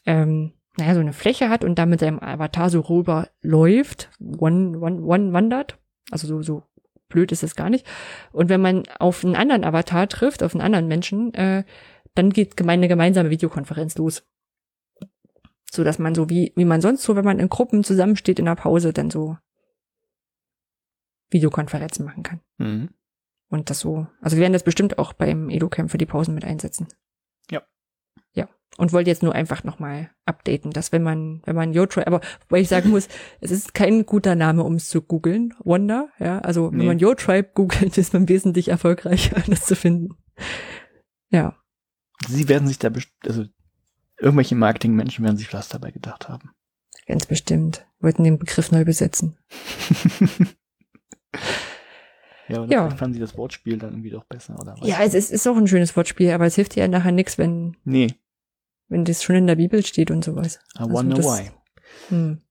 ähm, 0.06 0.54
naja, 0.78 0.94
so 0.94 1.00
eine 1.02 1.14
Fläche 1.14 1.50
hat 1.50 1.64
und 1.64 1.76
da 1.76 1.86
mit 1.86 2.00
seinem 2.00 2.20
Avatar 2.20 2.70
so 2.70 2.80
rüber 2.82 3.30
läuft, 3.42 4.10
one, 4.20 4.80
one, 4.80 5.02
one 5.02 5.34
wandert, 5.34 5.78
also 6.12 6.28
so, 6.28 6.42
so 6.42 6.64
blöd 7.12 7.32
ist 7.32 7.44
es 7.44 7.56
gar 7.56 7.70
nicht. 7.70 7.86
Und 8.32 8.50
wenn 8.50 8.62
man 8.62 8.84
auf 9.00 9.24
einen 9.24 9.36
anderen 9.36 9.64
Avatar 9.64 10.08
trifft, 10.08 10.42
auf 10.42 10.54
einen 10.54 10.62
anderen 10.62 10.88
Menschen, 10.88 11.34
äh, 11.34 11.64
dann 12.16 12.32
geht 12.32 12.60
eine 12.62 12.88
gemeinsame 12.88 13.30
Videokonferenz 13.30 13.98
los. 13.98 14.24
So 15.72 15.84
dass 15.84 16.00
man 16.00 16.16
so 16.16 16.30
wie, 16.30 16.52
wie 16.56 16.66
man 16.66 16.82
sonst 16.82 17.04
so, 17.04 17.16
wenn 17.16 17.24
man 17.24 17.40
in 17.40 17.48
Gruppen 17.48 17.84
zusammensteht 17.84 18.40
in 18.40 18.46
der 18.46 18.56
Pause, 18.56 18.92
dann 18.92 19.10
so 19.10 19.38
Videokonferenzen 21.30 22.06
machen 22.06 22.24
kann. 22.24 22.42
Mhm. 22.58 22.90
Und 23.50 23.70
das 23.70 23.80
so, 23.80 24.08
also 24.22 24.38
wir 24.38 24.42
werden 24.42 24.54
das 24.54 24.64
bestimmt 24.64 24.98
auch 24.98 25.14
beim 25.14 25.50
Edo-Camp 25.50 25.92
für 25.92 25.98
die 25.98 26.06
Pausen 26.06 26.34
mit 26.34 26.46
einsetzen. 26.46 26.88
Ja. 27.50 27.64
Und 28.78 28.94
wollte 28.94 29.10
jetzt 29.10 29.22
nur 29.22 29.36
einfach 29.36 29.64
nochmal 29.64 30.12
updaten, 30.26 30.72
dass 30.72 30.92
wenn 30.92 31.04
man, 31.04 31.42
wenn 31.46 31.56
man 31.56 31.74
YoTry, 31.74 32.04
aber 32.06 32.22
weil 32.50 32.62
ich 32.62 32.70
sagen 32.70 32.90
muss, 32.90 33.10
es 33.42 33.52
ist 33.52 33.74
kein 33.74 34.06
guter 34.06 34.36
Name, 34.36 34.64
um 34.64 34.76
es 34.76 34.88
zu 34.88 35.02
googeln, 35.02 35.54
Wonder, 35.60 36.10
ja, 36.20 36.40
also 36.40 36.72
nee. 36.72 36.80
wenn 36.80 36.86
man 36.88 37.00
YoTribe 37.00 37.50
googelt, 37.54 37.98
ist 37.98 38.14
man 38.14 38.30
wesentlich 38.30 38.70
erfolgreicher, 38.70 39.42
das 39.48 39.66
zu 39.66 39.76
finden. 39.76 40.16
Ja. 41.30 41.58
Sie 42.28 42.48
werden 42.48 42.68
sich 42.68 42.80
da, 42.80 42.92
also 43.26 43.46
irgendwelche 44.20 44.56
Marketingmenschen 44.56 45.26
werden 45.26 45.38
sich 45.38 45.54
was 45.54 45.70
dabei 45.70 45.92
gedacht 45.92 46.30
haben. 46.30 46.52
Ganz 47.08 47.26
bestimmt. 47.26 47.86
Wollten 48.00 48.24
den 48.24 48.38
Begriff 48.38 48.72
neu 48.72 48.86
besetzen. 48.86 49.38
ja, 52.48 52.62
oder 52.62 52.72
ja. 52.72 52.90
fanden 52.92 53.16
sie 53.16 53.20
das 53.20 53.36
Wortspiel 53.36 53.80
dann 53.80 53.92
irgendwie 53.92 54.12
doch 54.12 54.24
besser, 54.26 54.58
oder 54.60 54.76
was? 54.80 54.88
Ja, 54.88 55.04
es 55.04 55.14
ist, 55.14 55.32
ist 55.32 55.48
auch 55.48 55.58
ein 55.58 55.68
schönes 55.68 55.96
Wortspiel, 55.98 56.32
aber 56.32 56.46
es 56.46 56.56
hilft 56.56 56.76
dir 56.76 56.82
ja 56.82 56.88
nachher 56.88 57.12
nichts, 57.12 57.38
wenn. 57.38 57.76
Nee 57.84 58.16
wenn 58.92 59.06
das 59.06 59.24
schon 59.24 59.38
in 59.38 59.48
der 59.48 59.56
Bibel 59.56 59.84
steht 59.86 60.12
und 60.12 60.22
sowas. 60.24 60.60
I 60.76 60.80
also 60.80 60.92
wonder 60.92 61.16
das, 61.16 61.26
why. 61.26 61.50
Hm. 62.10 62.42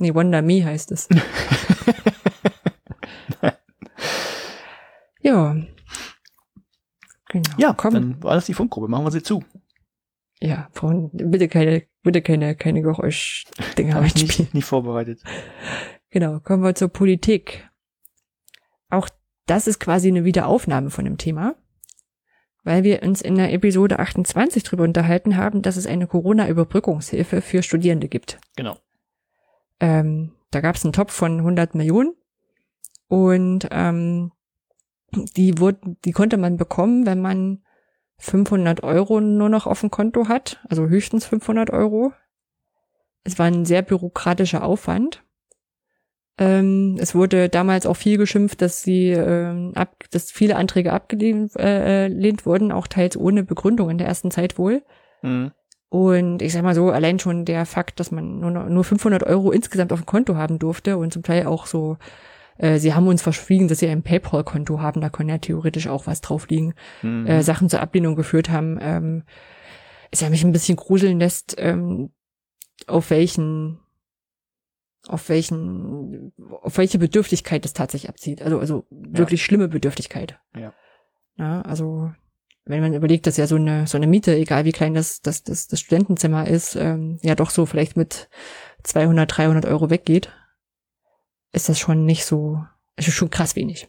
Nee, 0.00 0.14
Wonder 0.14 0.40
Me 0.40 0.64
heißt 0.64 0.90
es. 0.92 1.08
ja. 5.20 5.56
Genau. 7.28 7.50
Ja, 7.58 7.74
komm. 7.74 7.94
Dann 7.94 8.22
war 8.22 8.36
das 8.36 8.46
die 8.46 8.54
Funkgruppe. 8.54 8.88
Machen 8.88 9.04
wir 9.04 9.10
sie 9.10 9.22
zu. 9.22 9.44
Ja, 10.40 10.70
brauchen 10.72 11.10
bitte 11.12 11.48
keine, 11.48 11.82
bitte 12.02 12.22
keine, 12.22 12.56
keine 12.56 12.80
Geräuschdinge 12.80 13.92
Habe 13.92 14.06
ich 14.06 14.14
nicht, 14.14 14.54
nicht 14.54 14.64
vorbereitet. 14.64 15.22
Genau. 16.10 16.40
Kommen 16.40 16.62
wir 16.62 16.74
zur 16.76 16.88
Politik. 16.88 17.68
Auch 18.88 19.10
das 19.44 19.66
ist 19.66 19.80
quasi 19.80 20.08
eine 20.08 20.24
Wiederaufnahme 20.24 20.88
von 20.88 21.04
dem 21.04 21.18
Thema 21.18 21.56
weil 22.64 22.84
wir 22.84 23.02
uns 23.02 23.20
in 23.22 23.36
der 23.36 23.52
Episode 23.52 23.98
28 23.98 24.62
darüber 24.62 24.84
unterhalten 24.84 25.36
haben, 25.36 25.62
dass 25.62 25.76
es 25.76 25.86
eine 25.86 26.06
Corona-Überbrückungshilfe 26.06 27.40
für 27.40 27.62
Studierende 27.62 28.08
gibt. 28.08 28.38
Genau. 28.56 28.76
Ähm, 29.80 30.32
da 30.50 30.60
gab 30.60 30.76
es 30.76 30.84
einen 30.84 30.92
Topf 30.92 31.12
von 31.12 31.38
100 31.38 31.74
Millionen 31.74 32.14
und 33.08 33.68
ähm, 33.70 34.32
die 35.12 35.58
wurden, 35.58 35.96
die 36.04 36.12
konnte 36.12 36.36
man 36.36 36.56
bekommen, 36.56 37.06
wenn 37.06 37.20
man 37.20 37.62
500 38.18 38.82
Euro 38.82 39.20
nur 39.20 39.48
noch 39.48 39.66
auf 39.66 39.80
dem 39.80 39.90
Konto 39.90 40.28
hat, 40.28 40.60
also 40.68 40.88
höchstens 40.88 41.24
500 41.26 41.70
Euro. 41.70 42.12
Es 43.24 43.38
war 43.38 43.46
ein 43.46 43.64
sehr 43.64 43.82
bürokratischer 43.82 44.64
Aufwand. 44.64 45.24
Ähm, 46.38 46.96
es 47.00 47.14
wurde 47.14 47.48
damals 47.48 47.84
auch 47.84 47.96
viel 47.96 48.16
geschimpft, 48.16 48.62
dass 48.62 48.82
sie 48.82 49.10
ähm, 49.10 49.72
ab, 49.74 50.04
dass 50.12 50.30
viele 50.30 50.56
Anträge 50.56 50.92
abgelehnt 50.92 51.56
äh, 51.56 52.08
wurden, 52.44 52.70
auch 52.70 52.86
teils 52.86 53.16
ohne 53.16 53.42
Begründung 53.42 53.90
in 53.90 53.98
der 53.98 54.06
ersten 54.06 54.30
Zeit 54.30 54.56
wohl. 54.56 54.82
Mhm. 55.22 55.50
Und 55.90 56.42
ich 56.42 56.52
sag 56.52 56.62
mal 56.62 56.74
so, 56.74 56.90
allein 56.90 57.18
schon 57.18 57.44
der 57.44 57.64
Fakt, 57.66 57.98
dass 57.98 58.10
man 58.10 58.40
nur, 58.40 58.50
nur 58.50 58.84
500 58.84 59.22
Euro 59.24 59.50
insgesamt 59.50 59.92
auf 59.92 60.02
dem 60.02 60.06
Konto 60.06 60.36
haben 60.36 60.58
durfte 60.58 60.96
und 60.98 61.12
zum 61.12 61.22
Teil 61.22 61.46
auch 61.46 61.66
so, 61.66 61.96
äh, 62.58 62.78
sie 62.78 62.94
haben 62.94 63.08
uns 63.08 63.22
verschwiegen, 63.22 63.68
dass 63.68 63.78
sie 63.78 63.88
ein 63.88 64.02
PayPal-Konto 64.02 64.80
haben, 64.80 65.00
da 65.00 65.08
können 65.08 65.30
ja 65.30 65.38
theoretisch 65.38 65.88
auch 65.88 66.06
was 66.06 66.20
drauf 66.20 66.48
liegen, 66.48 66.74
mhm. 67.02 67.26
äh, 67.26 67.42
Sachen 67.42 67.70
zur 67.70 67.80
Ablehnung 67.80 68.16
geführt 68.16 68.50
haben, 68.50 68.78
ähm, 68.80 69.22
ist 70.10 70.22
ja 70.22 70.30
mich 70.30 70.44
ein 70.44 70.52
bisschen 70.52 70.76
gruseln 70.76 71.18
lässt, 71.18 71.56
ähm, 71.58 72.10
auf 72.86 73.10
welchen 73.10 73.80
auf 75.08 75.28
welchen, 75.28 76.32
auf 76.62 76.76
welche 76.78 76.98
Bedürftigkeit 76.98 77.64
das 77.64 77.72
tatsächlich 77.72 78.08
abzieht. 78.08 78.42
Also, 78.42 78.58
also 78.58 78.86
wirklich 78.90 79.40
ja. 79.40 79.44
schlimme 79.44 79.68
Bedürftigkeit. 79.68 80.38
Ja. 80.54 80.72
ja. 81.36 81.62
Also, 81.62 82.12
wenn 82.64 82.82
man 82.82 82.94
überlegt, 82.94 83.26
dass 83.26 83.38
ja 83.38 83.46
so 83.46 83.56
eine, 83.56 83.86
so 83.86 83.96
eine 83.96 84.06
Miete, 84.06 84.34
egal 84.36 84.66
wie 84.66 84.72
klein 84.72 84.94
das, 84.94 85.22
das, 85.22 85.42
das, 85.42 85.66
das 85.66 85.80
Studentenzimmer 85.80 86.46
ist, 86.46 86.76
ähm, 86.76 87.18
ja 87.22 87.34
doch 87.34 87.50
so 87.50 87.64
vielleicht 87.64 87.96
mit 87.96 88.28
200, 88.84 89.36
300 89.36 89.66
Euro 89.66 89.88
weggeht, 89.88 90.30
ist 91.52 91.68
das 91.68 91.78
schon 91.78 92.04
nicht 92.04 92.26
so, 92.26 92.62
ist 92.96 93.10
schon 93.10 93.30
krass 93.30 93.56
wenig. 93.56 93.88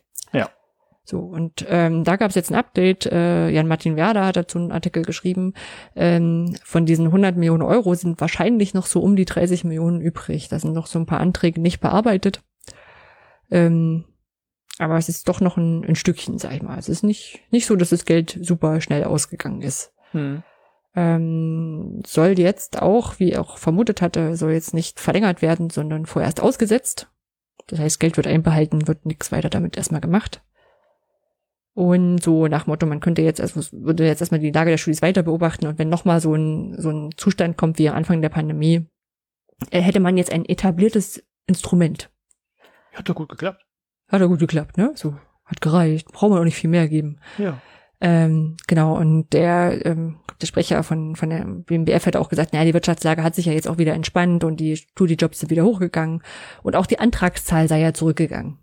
So, 1.09 1.21
und 1.21 1.65
ähm, 1.67 2.03
da 2.03 2.17
gab 2.17 2.29
es 2.29 2.35
jetzt 2.35 2.51
ein 2.51 2.55
Update. 2.55 3.07
Äh, 3.07 3.49
Jan-Martin 3.49 3.95
Werder 3.95 4.27
hat 4.27 4.35
dazu 4.35 4.59
einen 4.59 4.71
Artikel 4.71 5.01
geschrieben. 5.01 5.55
Ähm, 5.95 6.55
von 6.63 6.85
diesen 6.85 7.07
100 7.07 7.35
Millionen 7.35 7.63
Euro 7.63 7.95
sind 7.95 8.21
wahrscheinlich 8.21 8.75
noch 8.75 8.85
so 8.85 9.01
um 9.01 9.15
die 9.15 9.25
30 9.25 9.63
Millionen 9.63 10.01
übrig. 10.01 10.49
Da 10.49 10.59
sind 10.59 10.73
noch 10.73 10.85
so 10.85 10.99
ein 10.99 11.07
paar 11.07 11.19
Anträge 11.19 11.59
nicht 11.61 11.79
bearbeitet. 11.79 12.43
Ähm, 13.49 14.05
aber 14.77 14.97
es 14.97 15.09
ist 15.09 15.27
doch 15.27 15.41
noch 15.41 15.57
ein, 15.57 15.83
ein 15.83 15.95
Stückchen, 15.95 16.37
sag 16.37 16.53
ich 16.53 16.61
mal. 16.61 16.77
Es 16.77 16.89
ist 16.89 17.01
nicht, 17.01 17.39
nicht 17.49 17.65
so, 17.65 17.75
dass 17.75 17.89
das 17.89 18.05
Geld 18.05 18.37
super 18.43 18.79
schnell 18.79 19.03
ausgegangen 19.03 19.63
ist. 19.63 19.91
Hm. 20.11 20.43
Ähm, 20.95 22.03
soll 22.05 22.37
jetzt 22.37 22.83
auch, 22.83 23.17
wie 23.17 23.35
auch 23.35 23.57
vermutet 23.57 24.03
hatte, 24.03 24.35
soll 24.35 24.51
jetzt 24.51 24.75
nicht 24.75 24.99
verlängert 24.99 25.41
werden, 25.41 25.71
sondern 25.71 26.05
vorerst 26.05 26.39
ausgesetzt. 26.39 27.07
Das 27.65 27.79
heißt, 27.79 27.99
Geld 27.99 28.15
wird 28.15 28.27
einbehalten, 28.27 28.87
wird 28.87 29.07
nichts 29.07 29.31
weiter 29.31 29.49
damit 29.49 29.75
erstmal 29.75 30.01
gemacht. 30.01 30.43
Und 31.79 32.21
so 32.21 32.47
nach 32.47 32.67
Motto, 32.67 32.85
man 32.85 32.99
könnte 32.99 33.21
jetzt, 33.21 33.39
also 33.39 33.61
würde 33.71 34.05
jetzt 34.05 34.19
erstmal 34.19 34.41
die 34.41 34.51
Lage 34.51 34.69
der 34.69 34.77
Studis 34.77 35.01
weiter 35.01 35.23
beobachten 35.23 35.65
und 35.65 35.79
wenn 35.79 35.87
nochmal 35.87 36.19
so 36.19 36.35
ein, 36.35 36.75
so 36.77 36.89
ein 36.89 37.11
Zustand 37.15 37.55
kommt 37.55 37.79
wie 37.79 37.87
am 37.87 37.95
Anfang 37.95 38.21
der 38.21 38.27
Pandemie, 38.27 38.85
äh, 39.71 39.79
hätte 39.79 40.01
man 40.01 40.17
jetzt 40.17 40.33
ein 40.33 40.43
etabliertes 40.43 41.23
Instrument. 41.47 42.11
Hat 42.91 43.07
doch 43.07 43.15
gut 43.15 43.29
geklappt. 43.29 43.65
Hat 44.09 44.21
doch 44.21 44.27
gut 44.27 44.39
geklappt, 44.39 44.77
ne? 44.77 44.91
So, 44.95 45.15
hat 45.45 45.61
gereicht. 45.61 46.11
Braucht 46.11 46.31
man 46.31 46.39
auch 46.39 46.43
nicht 46.43 46.57
viel 46.57 46.69
mehr 46.69 46.89
geben. 46.89 47.21
Ja. 47.37 47.61
Ähm, 48.01 48.57
genau, 48.67 48.97
und 48.97 49.31
der, 49.31 49.85
ähm, 49.85 50.17
der 50.41 50.47
Sprecher 50.47 50.83
von, 50.83 51.15
von 51.15 51.29
der 51.29 51.45
BMBF 51.45 52.07
hat 52.07 52.17
auch 52.17 52.27
gesagt, 52.27 52.51
naja, 52.51 52.65
die 52.65 52.73
Wirtschaftslage 52.73 53.23
hat 53.23 53.35
sich 53.35 53.45
ja 53.45 53.53
jetzt 53.53 53.69
auch 53.69 53.77
wieder 53.77 53.93
entspannt 53.93 54.43
und 54.43 54.57
die 54.57 54.75
Studiejobs 54.75 55.39
sind 55.39 55.49
wieder 55.49 55.63
hochgegangen 55.63 56.23
und 56.61 56.75
auch 56.75 56.87
die 56.87 56.99
Antragszahl 56.99 57.69
sei 57.69 57.79
ja 57.79 57.93
zurückgegangen 57.93 58.57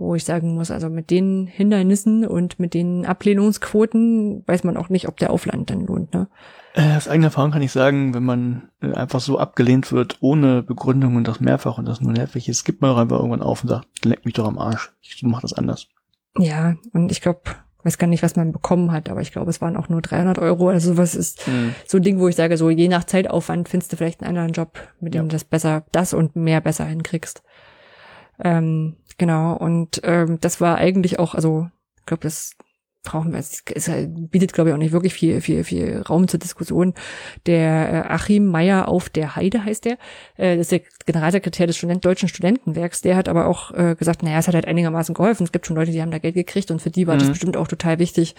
wo 0.00 0.14
ich 0.14 0.24
sagen 0.24 0.54
muss, 0.54 0.70
also 0.70 0.88
mit 0.88 1.10
den 1.10 1.46
Hindernissen 1.46 2.26
und 2.26 2.58
mit 2.58 2.74
den 2.74 3.06
Ablehnungsquoten 3.06 4.42
weiß 4.46 4.64
man 4.64 4.76
auch 4.76 4.88
nicht, 4.88 5.08
ob 5.08 5.18
der 5.18 5.30
Aufland 5.30 5.70
dann 5.70 5.86
lohnt. 5.86 6.12
Ne? 6.14 6.28
Äh, 6.74 6.96
aus 6.96 7.08
eigener 7.08 7.28
Erfahrung 7.28 7.50
kann 7.50 7.62
ich 7.62 7.72
sagen, 7.72 8.14
wenn 8.14 8.24
man 8.24 8.70
äh, 8.80 8.92
einfach 8.92 9.20
so 9.20 9.38
abgelehnt 9.38 9.92
wird, 9.92 10.18
ohne 10.20 10.62
Begründung 10.62 11.16
und 11.16 11.28
das 11.28 11.40
mehrfach 11.40 11.78
und 11.78 11.86
das 11.86 12.00
nur 12.00 12.12
nervig 12.12 12.48
ist, 12.48 12.64
gibt 12.64 12.80
man 12.80 12.92
doch 12.92 12.98
einfach 12.98 13.18
irgendwann 13.18 13.42
auf 13.42 13.62
und 13.62 13.68
sagt, 13.68 14.04
leck 14.04 14.24
mich 14.24 14.34
doch 14.34 14.46
am 14.46 14.58
Arsch, 14.58 14.92
ich 15.02 15.22
mach 15.22 15.42
das 15.42 15.52
anders. 15.52 15.88
Ja, 16.38 16.76
und 16.92 17.12
ich 17.12 17.20
glaube, 17.20 17.42
weiß 17.82 17.98
gar 17.98 18.06
nicht, 18.06 18.22
was 18.22 18.36
man 18.36 18.52
bekommen 18.52 18.92
hat, 18.92 19.08
aber 19.08 19.20
ich 19.20 19.32
glaube, 19.32 19.50
es 19.50 19.60
waren 19.60 19.76
auch 19.76 19.88
nur 19.88 20.02
300 20.02 20.38
Euro. 20.38 20.68
Also 20.68 20.96
was 20.96 21.14
ist 21.14 21.46
mhm. 21.48 21.74
so 21.86 21.98
ein 21.98 22.02
Ding, 22.02 22.20
wo 22.20 22.28
ich 22.28 22.36
sage, 22.36 22.56
so 22.56 22.70
je 22.70 22.88
nach 22.88 23.04
Zeitaufwand 23.04 23.68
findest 23.68 23.92
du 23.92 23.96
vielleicht 23.96 24.22
einen 24.22 24.36
anderen 24.36 24.52
Job, 24.52 24.78
mit 25.00 25.14
dem 25.14 25.22
ja. 25.24 25.28
du 25.28 25.28
das 25.28 25.44
besser, 25.44 25.84
das 25.92 26.14
und 26.14 26.36
mehr 26.36 26.60
besser 26.60 26.84
hinkriegst. 26.84 27.42
Ähm, 28.42 28.96
Genau, 29.20 29.52
und 29.54 30.00
ähm, 30.04 30.40
das 30.40 30.62
war 30.62 30.78
eigentlich 30.78 31.18
auch, 31.18 31.34
also 31.34 31.68
ich 31.98 32.06
glaube, 32.06 32.22
das 32.22 32.56
brauchen 33.02 33.32
wir, 33.32 33.38
es, 33.38 33.62
es 33.74 33.90
bietet, 34.08 34.52
glaube 34.52 34.70
ich, 34.70 34.74
auch 34.74 34.78
nicht 34.78 34.92
wirklich 34.92 35.14
viel, 35.14 35.40
viel, 35.40 35.64
viel 35.64 36.02
Raum 36.02 36.28
zur 36.28 36.38
Diskussion. 36.38 36.94
Der 37.46 38.06
äh, 38.06 38.12
Achim 38.12 38.46
Meyer 38.46 38.88
auf 38.88 39.08
der 39.08 39.36
Heide 39.36 39.64
heißt 39.64 39.86
der, 39.86 39.96
äh, 40.36 40.56
das 40.56 40.70
ist 40.70 40.72
der 40.72 40.82
Generalsekretär 41.06 41.66
des 41.66 41.76
Student 41.76 42.04
Deutschen 42.04 42.28
Studentenwerks, 42.28 43.00
der 43.00 43.16
hat 43.16 43.28
aber 43.28 43.46
auch 43.46 43.72
äh, 43.72 43.94
gesagt, 43.94 44.22
naja, 44.22 44.38
es 44.38 44.48
hat 44.48 44.54
halt 44.54 44.66
einigermaßen 44.66 45.14
geholfen. 45.14 45.44
Es 45.44 45.52
gibt 45.52 45.66
schon 45.66 45.76
Leute, 45.76 45.92
die 45.92 46.02
haben 46.02 46.10
da 46.10 46.18
Geld 46.18 46.34
gekriegt 46.34 46.70
und 46.70 46.82
für 46.82 46.90
die 46.90 47.06
war 47.06 47.14
mhm. 47.14 47.20
das 47.20 47.28
bestimmt 47.28 47.56
auch 47.56 47.68
total 47.68 47.98
wichtig. 47.98 48.34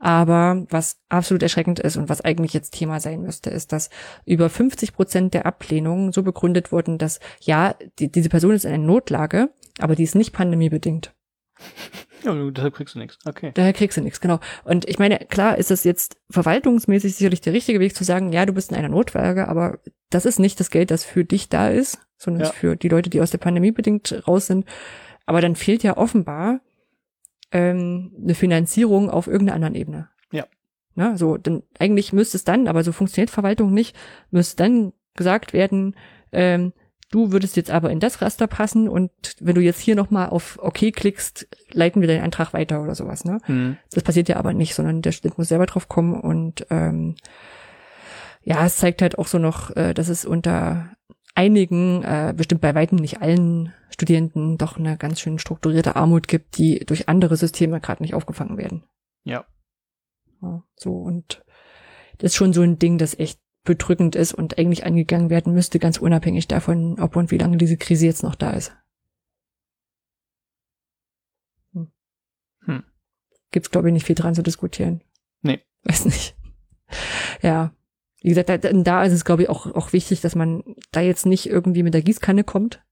Aber 0.00 0.64
was 0.70 0.98
absolut 1.08 1.42
erschreckend 1.42 1.80
ist 1.80 1.96
und 1.96 2.08
was 2.08 2.20
eigentlich 2.20 2.54
jetzt 2.54 2.70
Thema 2.70 3.00
sein 3.00 3.20
müsste, 3.20 3.50
ist, 3.50 3.72
dass 3.72 3.90
über 4.24 4.48
50 4.48 4.92
Prozent 4.94 5.34
der 5.34 5.44
Ablehnungen 5.44 6.12
so 6.12 6.22
begründet 6.22 6.72
wurden, 6.72 6.98
dass 6.98 7.20
ja, 7.40 7.74
die, 7.98 8.10
diese 8.10 8.28
Person 8.28 8.54
ist 8.54 8.64
in 8.64 8.72
einer 8.72 8.84
Notlage, 8.84 9.50
aber 9.78 9.96
die 9.96 10.04
ist 10.04 10.14
nicht 10.14 10.32
pandemiebedingt. 10.32 11.12
Ja, 12.24 12.50
deshalb 12.50 12.74
kriegst 12.74 12.94
du 12.94 12.98
nichts. 12.98 13.18
Okay. 13.26 13.52
Daher 13.54 13.72
kriegst 13.72 13.96
du 13.96 14.00
nichts, 14.00 14.20
genau. 14.20 14.40
Und 14.64 14.88
ich 14.88 14.98
meine, 14.98 15.18
klar 15.18 15.58
ist 15.58 15.70
es 15.70 15.84
jetzt 15.84 16.20
verwaltungsmäßig 16.30 17.14
sicherlich 17.14 17.40
der 17.40 17.52
richtige 17.52 17.80
Weg 17.80 17.94
zu 17.94 18.04
sagen, 18.04 18.32
ja, 18.32 18.46
du 18.46 18.52
bist 18.52 18.70
in 18.70 18.76
einer 18.76 18.88
Notlage, 18.88 19.48
aber 19.48 19.78
das 20.10 20.26
ist 20.26 20.38
nicht 20.38 20.58
das 20.60 20.70
Geld, 20.70 20.90
das 20.90 21.04
für 21.04 21.24
dich 21.24 21.48
da 21.48 21.68
ist, 21.68 21.98
sondern 22.16 22.44
ja. 22.44 22.52
für 22.52 22.76
die 22.76 22.88
Leute, 22.88 23.10
die 23.10 23.20
aus 23.20 23.30
der 23.30 23.38
Pandemie 23.38 23.72
bedingt 23.72 24.22
raus 24.26 24.46
sind. 24.46 24.64
Aber 25.26 25.40
dann 25.40 25.56
fehlt 25.56 25.82
ja 25.82 25.96
offenbar 25.96 26.60
ähm, 27.52 28.12
eine 28.22 28.34
Finanzierung 28.34 29.10
auf 29.10 29.26
irgendeiner 29.26 29.56
anderen 29.56 29.74
Ebene. 29.74 30.08
Ja. 30.32 30.46
Na, 30.94 31.16
so, 31.16 31.36
denn 31.36 31.62
eigentlich 31.78 32.12
müsste 32.12 32.36
es 32.36 32.44
dann, 32.44 32.68
aber 32.68 32.82
so 32.82 32.92
funktioniert 32.92 33.30
Verwaltung 33.30 33.72
nicht, 33.72 33.96
müsste 34.30 34.56
dann 34.56 34.92
gesagt 35.14 35.52
werden, 35.52 35.96
ähm, 36.32 36.72
Du 37.10 37.32
würdest 37.32 37.56
jetzt 37.56 37.70
aber 37.70 37.90
in 37.90 38.00
das 38.00 38.20
Raster 38.20 38.46
passen 38.46 38.86
und 38.88 39.10
wenn 39.40 39.54
du 39.54 39.62
jetzt 39.62 39.80
hier 39.80 39.96
nochmal 39.96 40.28
auf 40.28 40.58
OK 40.60 40.92
klickst, 40.92 41.48
leiten 41.72 42.02
wir 42.02 42.08
deinen 42.08 42.22
Antrag 42.22 42.52
weiter 42.52 42.82
oder 42.82 42.94
sowas. 42.94 43.24
Ne? 43.24 43.40
Mhm. 43.46 43.78
Das 43.92 44.02
passiert 44.02 44.28
ja 44.28 44.36
aber 44.36 44.52
nicht, 44.52 44.74
sondern 44.74 45.00
der 45.00 45.12
Student 45.12 45.38
muss 45.38 45.48
selber 45.48 45.66
drauf 45.66 45.88
kommen 45.88 46.20
und 46.20 46.66
ähm, 46.68 47.16
ja, 48.42 48.64
es 48.64 48.76
zeigt 48.76 49.00
halt 49.00 49.18
auch 49.18 49.26
so 49.26 49.38
noch, 49.38 49.74
äh, 49.76 49.94
dass 49.94 50.08
es 50.08 50.26
unter 50.26 50.90
einigen, 51.34 52.02
äh, 52.02 52.34
bestimmt 52.36 52.60
bei 52.60 52.74
weitem 52.74 52.98
nicht 52.98 53.22
allen 53.22 53.72
Studierenden 53.90 54.58
doch 54.58 54.76
eine 54.76 54.96
ganz 54.96 55.20
schön 55.20 55.38
strukturierte 55.38 55.96
Armut 55.96 56.28
gibt, 56.28 56.58
die 56.58 56.80
durch 56.80 57.08
andere 57.08 57.36
Systeme 57.36 57.80
gerade 57.80 58.02
nicht 58.02 58.14
aufgefangen 58.14 58.58
werden. 58.58 58.84
Ja. 59.24 59.46
ja. 60.42 60.62
So 60.76 60.92
und 60.92 61.42
das 62.18 62.32
ist 62.32 62.36
schon 62.36 62.52
so 62.52 62.62
ein 62.62 62.78
Ding, 62.78 62.98
das 62.98 63.18
echt 63.18 63.40
bedrückend 63.68 64.16
ist 64.16 64.32
und 64.32 64.58
eigentlich 64.58 64.86
angegangen 64.86 65.28
werden 65.28 65.52
müsste, 65.52 65.78
ganz 65.78 65.98
unabhängig 65.98 66.48
davon, 66.48 66.98
ob 66.98 67.16
und 67.16 67.30
wie 67.30 67.36
lange 67.36 67.58
diese 67.58 67.76
Krise 67.76 68.06
jetzt 68.06 68.22
noch 68.22 68.34
da 68.34 68.52
ist. 68.52 68.74
Hm. 71.74 71.92
Hm. 72.64 72.84
Gibt's, 73.50 73.70
glaube 73.70 73.88
ich, 73.88 73.92
nicht 73.92 74.06
viel 74.06 74.16
dran 74.16 74.34
zu 74.34 74.42
diskutieren. 74.42 75.02
Nee. 75.42 75.60
Weiß 75.84 76.06
nicht. 76.06 76.34
Ja. 77.42 77.74
Wie 78.22 78.30
gesagt, 78.30 78.48
da, 78.48 78.56
da 78.56 79.04
ist 79.04 79.12
es, 79.12 79.26
glaube 79.26 79.42
ich, 79.42 79.48
auch, 79.50 79.66
auch 79.66 79.92
wichtig, 79.92 80.22
dass 80.22 80.34
man 80.34 80.64
da 80.90 81.02
jetzt 81.02 81.26
nicht 81.26 81.46
irgendwie 81.46 81.82
mit 81.82 81.92
der 81.92 82.02
Gießkanne 82.02 82.42
kommt. 82.42 82.82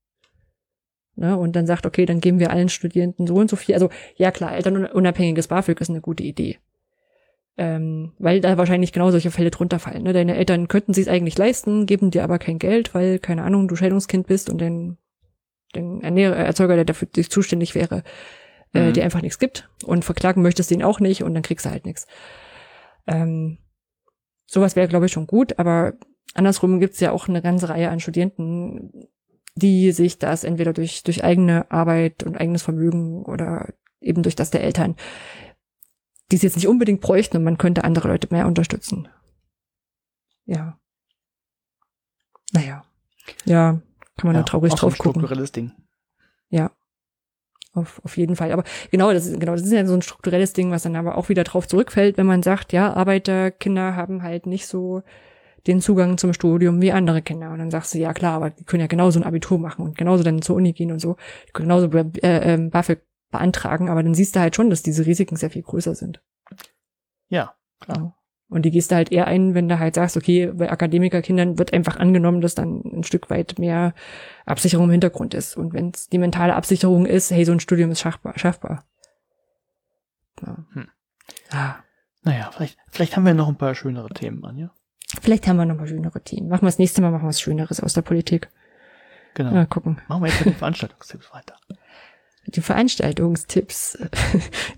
Ne, 1.15 1.37
und 1.39 1.57
dann 1.57 1.67
sagt, 1.67 1.87
okay, 1.87 2.05
dann 2.05 2.21
geben 2.21 2.39
wir 2.39 2.51
allen 2.51 2.69
Studierenden 2.69 3.27
so 3.27 3.37
und 3.37 3.49
so 3.49 3.57
viel. 3.57 3.75
Also, 3.75 3.89
ja 4.17 4.31
klar, 4.31 4.55
elternunabhängiges 4.55 5.49
BAföG 5.49 5.81
ist 5.81 5.89
eine 5.89 6.03
gute 6.03 6.23
Idee 6.23 6.59
ähm, 7.59 8.13
weil 8.19 8.41
da 8.41 8.59
wahrscheinlich 8.59 8.93
genau 8.93 9.11
solche 9.11 9.31
Fälle 9.31 9.51
drunter 9.51 9.79
fallen. 9.79 10.03
Ne? 10.03 10.13
Deine 10.13 10.37
Eltern 10.37 10.69
könnten 10.69 10.93
sie 10.93 11.01
es 11.01 11.09
eigentlich 11.09 11.39
leisten, 11.39 11.87
geben 11.87 12.11
dir 12.11 12.23
aber 12.23 12.39
kein 12.39 12.59
Geld, 12.59 12.95
weil, 12.95 13.19
keine 13.19 13.43
Ahnung, 13.45 13.69
du 13.69 13.77
Scheidungskind 13.77 14.27
bist 14.27 14.51
und 14.51 14.59
den, 14.59 14.99
den 15.75 16.03
Ernährer, 16.03 16.37
Erzeuger, 16.37 16.77
der 16.77 16.85
dafür 16.85 17.09
zuständig 17.11 17.75
wäre, 17.75 18.03
äh, 18.75 18.89
mhm. 18.89 18.93
dir 18.93 19.05
einfach 19.05 19.23
nichts 19.23 19.39
gibt 19.39 19.69
und 19.85 20.05
verklagen 20.05 20.43
möchtest 20.43 20.71
den 20.71 20.83
auch 20.83 21.01
nicht 21.01 21.23
und 21.23 21.33
dann 21.35 21.43
kriegst 21.43 21.65
du 21.65 21.71
halt 21.71 21.87
nichts. 21.87 22.07
Ähm, 23.07 23.59
sowas 24.47 24.77
wäre, 24.77 24.89
glaube 24.89 25.07
ich, 25.07 25.13
schon 25.13 25.27
gut, 25.27 25.59
aber 25.59 25.95
andersrum 26.35 26.79
gibt's 26.79 27.01
ja 27.01 27.11
auch 27.11 27.29
eine 27.29 27.41
ganze 27.41 27.71
Reihe 27.71 27.89
an 27.89 28.01
Studenten, 28.01 29.09
die 29.55 29.93
sich 29.93 30.19
das 30.19 30.45
entweder 30.45 30.75
durch, 30.75 31.03
durch 31.05 31.25
eigene 31.25 31.71
Arbeit 31.71 32.23
und 32.23 32.39
eigenes 32.39 32.63
Vermögen 32.63 33.25
oder 33.25 33.73
eben 34.01 34.23
durch 34.23 34.37
das 34.37 34.51
der 34.51 34.63
Eltern 34.63 34.97
die 36.31 36.37
sie 36.37 36.47
jetzt 36.47 36.57
nicht 36.57 36.69
unbedingt 36.69 37.01
bräuchten 37.01 37.37
und 37.37 37.45
man 37.45 37.59
könnte 37.59 37.85
andere 37.85 38.09
Leute 38.09 38.29
mehr 38.31 38.47
unterstützen. 38.47 39.09
Ja. 40.45 40.79
Naja. 42.53 42.85
Ja, 43.45 43.81
kann 44.17 44.29
man 44.29 44.35
ja, 44.35 44.43
da 44.43 44.45
traurig 44.45 44.73
drauf 44.73 44.97
gucken. 44.99 45.21
strukturelles 45.21 45.53
Ding. 45.53 45.73
Ja. 46.49 46.71
Auf, 47.73 48.01
auf 48.05 48.17
jeden 48.17 48.37
Fall. 48.37 48.53
Aber 48.53 48.65
genau, 48.91 49.13
das 49.13 49.27
ist, 49.27 49.39
genau, 49.39 49.53
das 49.53 49.63
ist 49.63 49.73
ja 49.73 49.85
so 49.85 49.95
ein 49.95 50.03
strukturelles 50.03 50.55
Ding, 50.55 50.71
was 50.71 50.85
dann 50.85 50.97
aber 50.97 51.19
auch 51.19 51.29
wieder 51.29 51.45
drauf 51.45 51.69
zurückfällt, 51.69 52.17
wenn 52.17 52.27
man 52.27 52.43
sagt, 52.43 52.73
ja, 52.73 52.95
Arbeiterkinder 52.95 53.97
haben 53.97 54.23
halt 54.23 54.47
nicht 54.47 54.67
so 54.67 55.03
den 55.67 55.81
Zugang 55.81 56.17
zum 56.17 56.33
Studium 56.33 56.81
wie 56.81 56.93
andere 56.93 57.23
Kinder. 57.23 57.51
Und 57.51 57.59
dann 57.59 57.71
sagst 57.71 57.93
du, 57.93 57.99
ja 57.99 58.15
klar, 58.15 58.35
aber 58.35 58.51
die 58.51 58.65
können 58.65 58.81
ja 58.81 58.87
genauso 58.87 59.21
ein 59.21 59.25
Abitur 59.25 59.59
machen 59.59 59.85
und 59.85 59.99
genauso 59.99 60.23
dann 60.23 60.41
zur 60.41 60.57
Uni 60.57 60.73
gehen 60.73 60.93
und 60.93 61.01
so. 61.01 61.17
Die 61.49 61.53
können 61.53 61.69
genauso 61.69 61.89
äh, 61.89 62.55
äh, 62.55 62.57
BAföG 62.57 63.03
beantragen, 63.37 63.89
aber 63.89 64.03
dann 64.03 64.15
siehst 64.15 64.37
du 64.37 64.41
halt 64.41 64.57
schon, 64.57 64.71
dass 64.71 64.83
diese 64.83 65.07
Risiken 65.07 65.37
sehr 65.37 65.51
viel 65.51 65.63
größer 65.63 65.95
sind. 65.95 66.23
Ja, 67.29 67.55
klar. 67.81 68.17
Und 68.49 68.63
die 68.63 68.71
gehst 68.71 68.93
du 68.93 68.95
halt 68.95 69.11
eher 69.11 69.27
ein, 69.27 69.55
wenn 69.55 69.69
du 69.69 69.79
halt 69.79 69.97
sagst, 69.97 70.17
okay, 70.17 70.53
bei 70.53 70.71
Akademikerkindern 70.71 71.59
wird 71.59 71.73
einfach 71.73 71.97
angenommen, 71.97 72.41
dass 72.41 72.55
dann 72.55 72.81
ein 72.85 73.03
Stück 73.03 73.29
weit 73.29 73.59
mehr 73.59 73.93
Absicherung 74.45 74.87
im 74.87 74.93
Hintergrund 74.93 75.35
ist. 75.35 75.57
Und 75.57 75.73
wenn 75.73 75.91
es 75.91 76.09
die 76.09 76.19
mentale 76.19 76.55
Absicherung 76.55 77.07
ist, 77.07 77.33
hey, 77.33 77.45
so 77.45 77.53
ein 77.53 77.61
Studium 77.61 77.91
ist 77.91 78.01
schaffbar. 78.01 78.39
schaffbar. 78.39 78.85
Ja. 80.41 80.57
Hm. 80.75 80.89
Ah. 81.51 81.75
Naja, 82.23 82.51
vielleicht, 82.53 82.79
vielleicht 82.89 83.17
haben 83.17 83.27
wir 83.27 83.35
noch 83.35 83.49
ein 83.49 83.57
paar 83.57 83.75
schönere 83.75 84.09
Themen 84.11 84.45
an, 84.45 84.59
ja? 84.59 84.71
Vielleicht 85.21 85.47
haben 85.49 85.57
wir 85.57 85.65
noch 85.65 85.77
mal 85.77 85.87
schönere 85.87 86.21
Themen. 86.21 86.49
Machen 86.49 86.63
wir 86.63 86.69
das 86.69 86.79
nächste 86.79 87.03
Mal, 87.03 87.11
machen 87.11 87.25
wir 87.25 87.29
was 87.29 87.41
Schöneres 87.41 87.81
aus 87.81 87.95
der 87.95 88.03
Politik. 88.03 88.49
Genau. 89.35 89.51
Mal 89.51 89.67
gucken. 89.67 90.01
Machen 90.09 90.23
wir 90.23 90.29
jetzt 90.29 90.45
mit 90.45 90.55
den 90.55 90.59
Veranstaltungstipps 90.59 91.33
weiter. 91.33 91.57
Die 92.47 92.61
Veranstaltungstipps. 92.61 93.99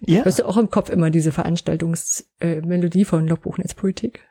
Ja. 0.00 0.24
Hast 0.24 0.38
du 0.38 0.46
auch 0.46 0.56
im 0.56 0.70
Kopf 0.70 0.88
immer 0.88 1.10
diese 1.10 1.32
Veranstaltungsmelodie 1.32 3.02
äh, 3.02 3.04
von 3.04 3.26
Logbuch 3.26 3.58
Netzpolitik? 3.58 4.26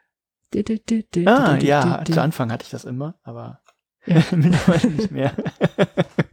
Ah, 1.26 1.58
ja, 1.58 2.04
zu 2.06 2.22
Anfang 2.22 2.52
hatte 2.52 2.64
ich 2.64 2.72
das 2.72 2.86
immer, 2.86 3.20
aber 3.24 3.62
ja. 4.06 4.24
mittlerweile 4.32 4.92
nicht 4.92 5.12
mehr. 5.12 5.34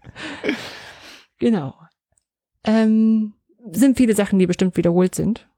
genau. 1.38 1.74
Ähm, 2.62 3.34
sind 3.72 3.96
viele 3.96 4.14
Sachen, 4.14 4.38
die 4.38 4.46
bestimmt 4.46 4.76
wiederholt 4.76 5.14
sind. 5.14 5.48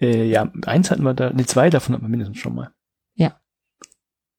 Äh, 0.00 0.24
ja, 0.24 0.50
eins 0.64 0.90
hatten 0.90 1.02
wir 1.02 1.14
da, 1.14 1.30
ne, 1.30 1.46
zwei 1.46 1.70
davon 1.70 1.94
hatten 1.94 2.04
wir 2.04 2.08
mindestens 2.08 2.38
schon 2.38 2.54
mal. 2.54 2.72
Ja. 3.14 3.40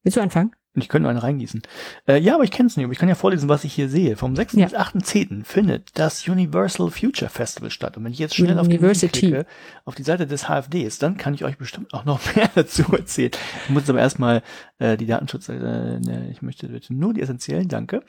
Willst 0.02 0.16
du 0.16 0.20
anfangen? 0.20 0.54
Ich 0.80 0.88
könnte 0.88 1.08
einen 1.08 1.18
reingießen. 1.18 1.62
Äh, 2.06 2.18
ja, 2.18 2.34
aber 2.34 2.44
ich 2.44 2.50
kenne 2.50 2.68
es 2.68 2.76
nicht, 2.76 2.84
aber 2.84 2.92
ich 2.92 2.98
kann 2.98 3.08
ja 3.08 3.14
vorlesen, 3.14 3.48
was 3.48 3.64
ich 3.64 3.72
hier 3.72 3.88
sehe. 3.88 4.16
Vom 4.16 4.36
6. 4.36 4.54
Ja. 4.54 4.66
bis 4.66 4.74
8.10. 4.74 5.44
findet 5.44 5.98
das 5.98 6.26
Universal 6.26 6.90
Future 6.90 7.30
Festival 7.30 7.70
statt. 7.70 7.96
Und 7.96 8.04
wenn 8.04 8.12
ich 8.12 8.18
jetzt 8.18 8.34
schnell 8.34 8.58
auf 8.58 8.68
die, 8.68 8.78
klicke, 8.78 9.46
auf 9.84 9.94
die 9.94 10.02
Seite 10.02 10.26
des 10.26 10.44
HFDs, 10.44 10.98
dann 10.98 11.16
kann 11.16 11.34
ich 11.34 11.44
euch 11.44 11.58
bestimmt 11.58 11.94
auch 11.94 12.04
noch 12.04 12.20
mehr 12.36 12.50
dazu 12.54 12.84
erzählen. 12.92 13.32
Ich 13.64 13.70
muss 13.70 13.88
aber 13.88 14.00
erstmal 14.00 14.42
äh, 14.78 14.96
die 14.96 15.06
Datenschutz, 15.06 15.48
äh, 15.48 15.54
ne, 15.54 16.28
ich 16.30 16.42
möchte 16.42 16.68
bitte 16.68 16.94
nur 16.94 17.14
die 17.14 17.22
essentiellen, 17.22 17.68
danke. 17.68 18.02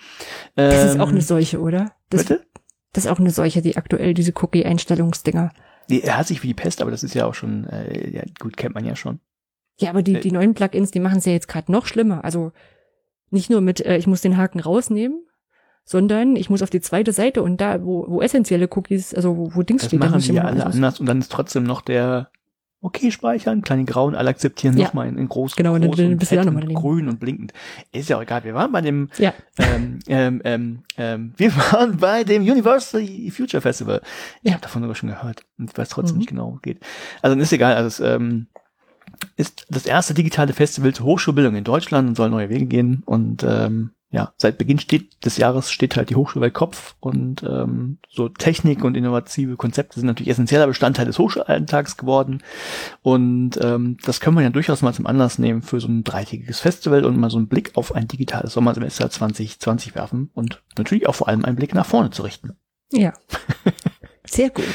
Ähm, 0.58 0.72
das 0.72 0.92
ist 0.92 1.00
auch 1.00 1.10
eine 1.10 1.18
ähm, 1.18 1.24
Seuche, 1.24 1.60
oder? 1.60 1.92
Das, 2.10 2.26
bitte? 2.26 2.46
Das 2.94 3.06
ist 3.06 3.12
auch 3.12 3.20
eine 3.20 3.32
Seuche, 3.32 3.62
die 3.62 3.78
aktuell 3.78 4.14
diese 4.14 4.34
Cookie-Einstellungsdinger. 4.36 5.52
Er 5.90 6.18
hat 6.18 6.28
sich 6.28 6.44
wie 6.44 6.48
die 6.48 6.54
Pest, 6.54 6.82
aber 6.82 6.92
das 6.92 7.04
ist 7.04 7.16
ja 7.16 7.26
auch 7.26 7.34
schon, 7.34 7.66
äh, 7.68 8.10
ja, 8.12 8.24
gut, 8.40 8.58
kennt 8.58 8.76
man 8.76 8.86
ja 8.86 8.96
schon. 8.96 9.20
Ja, 9.80 9.90
aber 9.90 10.04
die, 10.04 10.16
äh, 10.16 10.20
die 10.20 10.32
neuen 10.32 10.54
Plugins, 10.54 10.92
die 10.92 11.00
machen 11.00 11.18
es 11.18 11.26
ja 11.26 11.32
jetzt 11.32 11.48
gerade 11.48 11.72
noch 11.72 11.86
schlimmer. 11.86 12.24
Also 12.24 12.52
nicht 13.32 13.50
nur 13.50 13.62
mit, 13.62 13.86
äh, 13.86 13.98
ich 13.98 14.08
muss 14.08 14.22
den 14.22 14.38
Haken 14.38 14.60
rausnehmen, 14.60 15.20
sondern 15.86 16.36
ich 16.36 16.50
muss 16.50 16.62
auf 16.62 16.70
die 16.70 16.82
zweite 16.82 17.14
Seite 17.14 17.42
und 17.42 17.60
da, 17.60 17.84
wo, 17.84 18.06
wo 18.08 18.22
essentielle 18.22 18.68
Cookies, 18.72 19.14
also 19.14 19.36
wo, 19.38 19.56
wo 19.56 19.64
Dings 19.64 19.82
das 19.82 19.90
steht, 19.90 20.00
machen 20.00 20.22
die 20.22 20.34
ja 20.34 20.44
alle 20.44 20.66
anders 20.66 21.00
und 21.00 21.06
dann 21.06 21.20
ist 21.20 21.32
trotzdem 21.32 21.64
noch 21.64 21.82
der 21.82 22.30
okay 22.82 23.12
speichern, 23.12 23.62
kleine 23.62 23.86
grauen, 23.86 24.16
alle 24.16 24.30
akzeptieren 24.30 24.78
ja. 24.78 24.86
nochmal 24.86 25.08
in, 25.08 25.18
in 25.18 25.28
groß, 25.28 25.56
genau, 25.56 25.78
groß 25.78 25.98
dann, 25.98 26.14
und, 26.14 26.24
fett 26.24 26.46
und 26.46 26.74
grün 26.74 27.10
und 27.10 27.20
blinkend. 27.20 27.54
Ist 27.92 28.10
ja 28.10 28.18
auch 28.18 28.22
egal. 28.22 28.44
Wir 28.44 28.54
waren 28.54 28.72
bei 28.72 28.82
dem, 28.82 29.10
ja. 29.18 29.34
ähm, 29.58 30.00
ähm, 30.08 30.42
ähm, 30.46 30.84
ähm, 30.98 31.34
wir 31.36 31.54
waren 31.72 31.98
bei 31.98 32.24
dem 32.24 32.44
University 32.44 33.32
Future 33.32 33.62
Festival. 33.62 34.02
Ich 34.42 34.50
ja. 34.50 34.54
habe 34.54 34.62
davon 34.62 34.82
sogar 34.82 34.96
schon 34.96 35.10
gehört 35.10 35.44
und 35.58 35.78
weiß 35.78 35.90
trotzdem 35.90 36.16
mhm. 36.16 36.20
nicht 36.20 36.30
genau, 36.30 36.52
wo 36.52 36.56
es 36.56 36.62
geht. 36.62 36.80
Also 37.22 37.38
ist 37.38 37.52
egal. 37.52 37.76
Also 37.76 37.88
es, 37.88 38.16
ähm, 38.16 38.48
ist 39.36 39.66
das 39.70 39.86
erste 39.86 40.14
digitale 40.14 40.54
Festival 40.54 40.94
zur 40.94 41.06
Hochschulbildung 41.06 41.56
in 41.56 41.64
Deutschland 41.64 42.10
und 42.10 42.16
soll 42.16 42.30
neue 42.30 42.50
Wege 42.50 42.66
gehen. 42.66 43.04
Und 43.06 43.44
ähm, 43.44 43.92
ja, 44.12 44.34
seit 44.38 44.58
Beginn 44.58 44.80
steht, 44.80 45.24
des 45.24 45.38
Jahres 45.38 45.72
steht 45.72 45.96
halt 45.96 46.10
die 46.10 46.16
Hochschule 46.16 46.50
Kopf 46.50 46.96
und 47.00 47.44
ähm, 47.44 48.00
so 48.10 48.28
Technik 48.28 48.84
und 48.84 48.98
innovative 48.98 49.56
Konzepte 49.56 50.00
sind 50.00 50.08
natürlich 50.08 50.32
essentieller 50.32 50.66
Bestandteil 50.66 51.06
des 51.06 51.20
Hochschulalltags 51.20 51.96
geworden. 51.96 52.42
Und 53.04 53.60
ähm, 53.62 53.98
das 54.04 54.20
können 54.20 54.36
wir 54.36 54.42
ja 54.42 54.50
durchaus 54.50 54.82
mal 54.82 54.94
zum 54.94 55.06
Anlass 55.06 55.38
nehmen 55.38 55.62
für 55.62 55.80
so 55.80 55.88
ein 55.88 56.04
dreitägiges 56.04 56.60
Festival 56.60 57.06
und 57.06 57.20
mal 57.20 57.30
so 57.30 57.38
einen 57.38 57.48
Blick 57.48 57.72
auf 57.76 57.94
ein 57.94 58.08
digitales 58.08 58.54
Sommersemester 58.54 59.12
2020 59.12 59.94
werfen 59.94 60.32
und 60.34 60.64
natürlich 60.76 61.08
auch 61.08 61.16
vor 61.16 61.28
allem 61.28 61.46
einen 61.46 61.56
Blick 61.56 61.76
nach 61.76 61.86
vorne 61.86 62.10
zu 62.10 62.24
richten. 62.24 62.58
Ja. 62.92 63.14
Sehr 64.26 64.50
gut. 64.50 64.66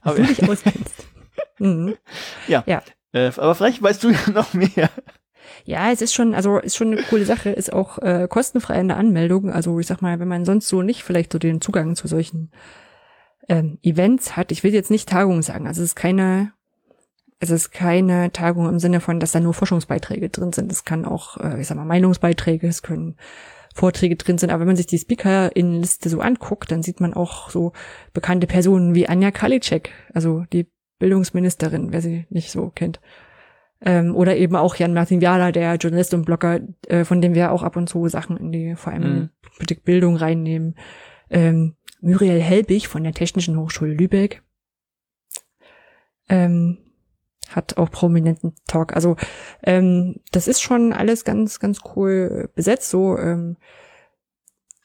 Aber 0.00 0.16
du 0.16 0.24
dich 0.24 0.48
auskennst. 0.48 1.06
Mhm. 1.60 1.94
Ja. 2.48 2.64
ja. 2.66 2.82
Äh, 3.14 3.30
aber 3.36 3.54
vielleicht 3.54 3.82
weißt 3.82 4.04
du 4.04 4.10
ja 4.10 4.30
noch 4.32 4.52
mehr. 4.52 4.90
Ja, 5.64 5.90
es 5.90 6.02
ist 6.02 6.12
schon, 6.12 6.34
also 6.34 6.58
ist 6.58 6.76
schon 6.76 6.92
eine 6.92 7.02
coole 7.04 7.24
Sache, 7.24 7.50
ist 7.50 7.72
auch 7.72 7.98
äh, 7.98 8.26
kostenfrei 8.28 8.80
in 8.80 8.88
der 8.88 8.98
Anmeldung. 8.98 9.50
Also 9.50 9.78
ich 9.78 9.86
sag 9.86 10.02
mal, 10.02 10.20
wenn 10.20 10.28
man 10.28 10.44
sonst 10.44 10.68
so 10.68 10.82
nicht 10.82 11.04
vielleicht 11.04 11.32
so 11.32 11.38
den 11.38 11.60
Zugang 11.60 11.96
zu 11.96 12.06
solchen 12.08 12.50
ähm, 13.48 13.78
Events 13.82 14.36
hat, 14.36 14.52
ich 14.52 14.62
will 14.62 14.74
jetzt 14.74 14.90
nicht 14.90 15.08
Tagung 15.08 15.42
sagen, 15.42 15.66
also 15.66 15.80
es 15.80 15.90
ist 15.90 15.94
keine, 15.94 16.52
es 17.38 17.50
ist 17.50 17.70
keine 17.70 18.32
Tagung 18.32 18.68
im 18.68 18.78
Sinne 18.78 19.00
von, 19.00 19.20
dass 19.20 19.32
da 19.32 19.40
nur 19.40 19.54
Forschungsbeiträge 19.54 20.28
drin 20.28 20.52
sind. 20.52 20.70
Es 20.70 20.84
kann 20.84 21.04
auch, 21.04 21.38
äh, 21.38 21.60
ich 21.60 21.66
sag 21.66 21.76
mal, 21.76 21.84
Meinungsbeiträge, 21.84 22.66
es 22.66 22.82
können 22.82 23.16
Vorträge 23.74 24.16
drin 24.16 24.38
sind. 24.38 24.50
Aber 24.50 24.60
wenn 24.60 24.68
man 24.68 24.76
sich 24.76 24.86
die 24.86 24.98
Speaker-Liste 24.98 26.08
so 26.08 26.20
anguckt, 26.20 26.70
dann 26.70 26.82
sieht 26.82 27.00
man 27.00 27.14
auch 27.14 27.50
so 27.50 27.72
bekannte 28.12 28.46
Personen 28.46 28.94
wie 28.94 29.08
Anja 29.08 29.30
Kalitschek, 29.30 29.90
also 30.12 30.44
die 30.52 30.66
Bildungsministerin, 31.04 31.92
wer 31.92 32.00
sie 32.00 32.24
nicht 32.30 32.50
so 32.50 32.70
kennt. 32.74 32.98
Ähm, 33.82 34.16
oder 34.16 34.38
eben 34.38 34.56
auch 34.56 34.74
Jan-Martin 34.74 35.20
Viala, 35.20 35.52
der 35.52 35.74
Journalist 35.74 36.14
und 36.14 36.24
Blogger, 36.24 36.60
äh, 36.88 37.04
von 37.04 37.20
dem 37.20 37.34
wir 37.34 37.52
auch 37.52 37.62
ab 37.62 37.76
und 37.76 37.90
zu 37.90 38.08
Sachen 38.08 38.38
in 38.38 38.52
die, 38.52 38.74
vor 38.74 38.94
allem 38.94 39.02
mhm. 39.02 39.30
Politik 39.54 39.84
Bildung 39.84 40.16
reinnehmen. 40.16 40.76
Ähm, 41.28 41.74
Muriel 42.00 42.40
Helbig 42.40 42.88
von 42.88 43.04
der 43.04 43.12
Technischen 43.12 43.58
Hochschule 43.58 43.92
Lübeck. 43.92 44.42
Ähm, 46.30 46.78
hat 47.50 47.76
auch 47.76 47.90
prominenten 47.90 48.54
Talk. 48.66 48.96
Also 48.96 49.16
ähm, 49.62 50.20
das 50.32 50.48
ist 50.48 50.62
schon 50.62 50.94
alles 50.94 51.26
ganz, 51.26 51.60
ganz 51.60 51.80
cool 51.94 52.48
besetzt. 52.54 52.88
So 52.88 53.18
ähm, 53.18 53.58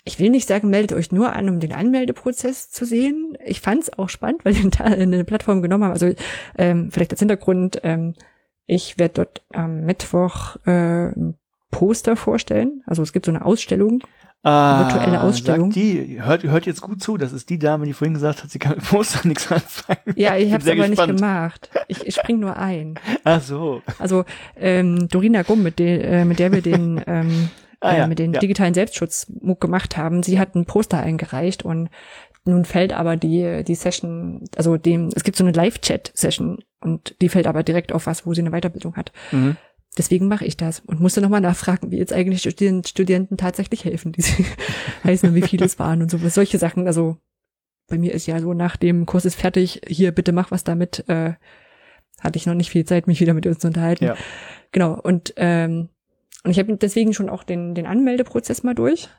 ich 0.10 0.20
will 0.20 0.32
nicht 0.32 0.48
sagen, 0.48 0.70
meldet 0.72 0.98
euch 0.98 1.12
nur 1.12 1.34
an, 1.34 1.50
um 1.50 1.60
den 1.60 1.72
Anmeldeprozess 1.72 2.72
zu 2.72 2.84
sehen. 2.84 3.38
Ich 3.46 3.62
fand 3.62 3.84
es 3.84 3.94
auch 3.98 4.10
spannend, 4.10 4.44
weil 4.44 4.56
wir 4.56 4.68
da 4.72 4.86
eine 4.86 5.24
Plattform 5.24 5.62
genommen 5.62 5.84
haben. 5.84 5.92
Also 5.94 6.12
ähm, 6.58 6.90
vielleicht 6.92 7.12
als 7.12 7.20
Hintergrund, 7.20 7.80
ähm, 7.84 8.16
ich 8.66 8.98
werde 8.98 9.14
dort 9.16 9.44
am 9.54 9.82
Mittwoch 9.86 10.56
äh, 10.66 11.10
ein 11.12 11.36
Poster 11.70 12.16
vorstellen. 12.16 12.82
Also 12.88 13.04
es 13.04 13.14
gibt 13.14 13.26
so 13.28 13.32
eine 13.32 13.46
Ausstellung, 13.46 14.02
Ah, 14.42 14.88
virtuelle 14.90 15.22
Ausstellung. 15.22 15.70
die, 15.70 16.22
hört, 16.24 16.44
hört 16.44 16.66
jetzt 16.66 16.80
gut 16.82 17.04
zu, 17.04 17.18
das 17.18 17.34
ist 17.34 17.50
die 17.50 17.60
Dame, 17.60 17.86
die 17.86 17.92
vorhin 17.92 18.14
gesagt 18.14 18.42
hat, 18.42 18.50
sie 18.50 18.58
kann 18.58 18.76
mit 18.78 18.86
Poster 18.86 19.28
nichts 19.28 19.52
anfangen. 19.52 20.00
Ja, 20.16 20.38
ich 20.38 20.54
habe 20.54 20.64
es 20.64 20.70
aber 20.70 20.88
gespannt. 20.88 21.12
nicht 21.12 21.20
gemacht. 21.22 21.70
Ich, 21.90 22.08
ich 22.08 22.16
spring 22.16 22.40
nur 22.40 22.56
ein. 22.56 22.96
Ach 23.26 23.42
so. 23.42 23.82
Also 24.00 24.24
ähm, 24.56 25.10
Dorina 25.10 25.44
Gumm, 25.44 25.62
mit, 25.62 25.78
der, 25.78 26.04
äh, 26.10 26.26
mit 26.26 26.40
der 26.40 26.54
wir 26.54 26.62
den 26.62 27.02
ähm, 27.06 27.50
ah, 27.82 27.98
ja, 27.98 28.04
äh, 28.06 28.08
mit 28.08 28.20
den 28.20 28.34
ja. 28.34 28.40
digitalen 28.40 28.74
Selbstschutz 28.74 29.32
gemacht 29.60 29.98
haben. 29.98 30.24
Sie 30.24 30.40
hat 30.40 30.56
ein 30.56 30.66
Poster 30.66 31.00
eingereicht 31.00 31.64
und 31.64 31.90
nun 32.46 32.66
fällt 32.66 32.94
aber 32.94 33.18
die, 33.18 33.64
die 33.64 33.76
Session, 33.76 34.44
also 34.56 34.78
dem, 34.78 35.10
es 35.16 35.24
gibt 35.24 35.38
so 35.38 35.44
eine 35.44 35.54
Live-Chat-Session 35.54 36.64
und 36.82 37.16
die 37.22 37.30
fällt 37.30 37.48
aber 37.48 37.64
direkt 37.64 37.92
auf 37.92 38.06
was, 38.06 38.26
wo 38.26 38.34
sie 38.34 38.42
eine 38.42 38.52
Weiterbildung 38.52 38.96
hat. 38.96 39.12
Mhm. 39.32 39.58
Deswegen 39.98 40.28
mache 40.28 40.46
ich 40.46 40.56
das 40.56 40.80
und 40.80 41.02
musste 41.02 41.20
nochmal 41.20 41.42
nachfragen, 41.42 41.92
wie 41.92 41.98
jetzt 41.98 42.14
eigentlich 42.14 42.42
Studien, 42.42 42.84
Studenten 42.86 43.38
tatsächlich 43.38 43.86
helfen, 43.86 44.12
die 44.12 44.22
sie 44.22 44.46
heißen 45.04 45.30
und 45.30 45.36
wie 45.36 45.42
viele 45.42 45.66
es 45.66 45.80
waren 45.80 46.02
und 46.02 46.10
so. 46.10 46.18
Solche 46.30 46.58
Sachen, 46.58 46.88
also 46.88 47.18
bei 47.88 47.98
mir 47.98 48.14
ist 48.14 48.28
ja 48.28 48.40
so, 48.40 48.54
nach 48.54 48.78
dem 48.78 49.06
Kurs 49.06 49.26
ist 49.26 49.36
fertig, 49.36 49.82
hier 49.88 50.12
bitte 50.12 50.32
mach 50.32 50.52
was 50.52 50.64
damit, 50.64 51.04
äh, 51.10 51.34
hatte 52.20 52.38
ich 52.38 52.46
noch 52.46 52.54
nicht 52.54 52.70
viel 52.70 52.86
Zeit, 52.86 53.08
mich 53.08 53.20
wieder 53.20 53.34
mit 53.34 53.48
uns 53.48 53.60
zu 53.60 53.68
unterhalten. 53.68 54.06
Ja. 54.06 54.16
Genau, 54.72 55.00
und 55.00 55.34
ähm, 55.38 55.90
und 56.44 56.52
ich 56.52 56.60
habe 56.60 56.76
deswegen 56.78 57.14
schon 57.14 57.30
auch 57.30 57.44
den, 57.44 57.76
den 57.76 57.86
Anmeldeprozess 57.86 58.64
mal 58.64 58.76
durch. 58.76 59.10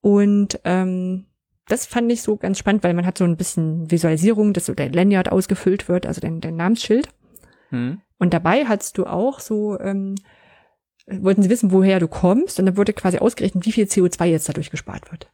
Und 0.00 0.60
ähm, 0.64 1.26
das 1.68 1.86
fand 1.86 2.10
ich 2.10 2.22
so 2.22 2.36
ganz 2.36 2.58
spannend, 2.58 2.84
weil 2.84 2.94
man 2.94 3.06
hat 3.06 3.18
so 3.18 3.24
ein 3.24 3.36
bisschen 3.36 3.90
Visualisierung, 3.90 4.52
dass 4.52 4.66
so 4.66 4.74
dein 4.74 4.92
Lanyard 4.92 5.30
ausgefüllt 5.30 5.88
wird, 5.88 6.06
also 6.06 6.20
dein, 6.20 6.40
dein 6.40 6.56
Namensschild. 6.56 7.08
Mhm. 7.70 8.00
Und 8.18 8.32
dabei 8.32 8.64
hattest 8.66 8.98
du 8.98 9.06
auch 9.06 9.40
so, 9.40 9.78
ähm, 9.80 10.14
wollten 11.06 11.42
sie 11.42 11.50
wissen, 11.50 11.72
woher 11.72 12.00
du 12.00 12.08
kommst, 12.08 12.58
und 12.58 12.66
dann 12.66 12.76
wurde 12.76 12.92
quasi 12.92 13.18
ausgerechnet, 13.18 13.66
wie 13.66 13.72
viel 13.72 13.86
CO2 13.86 14.26
jetzt 14.26 14.48
dadurch 14.48 14.70
gespart 14.70 15.10
wird. 15.10 15.30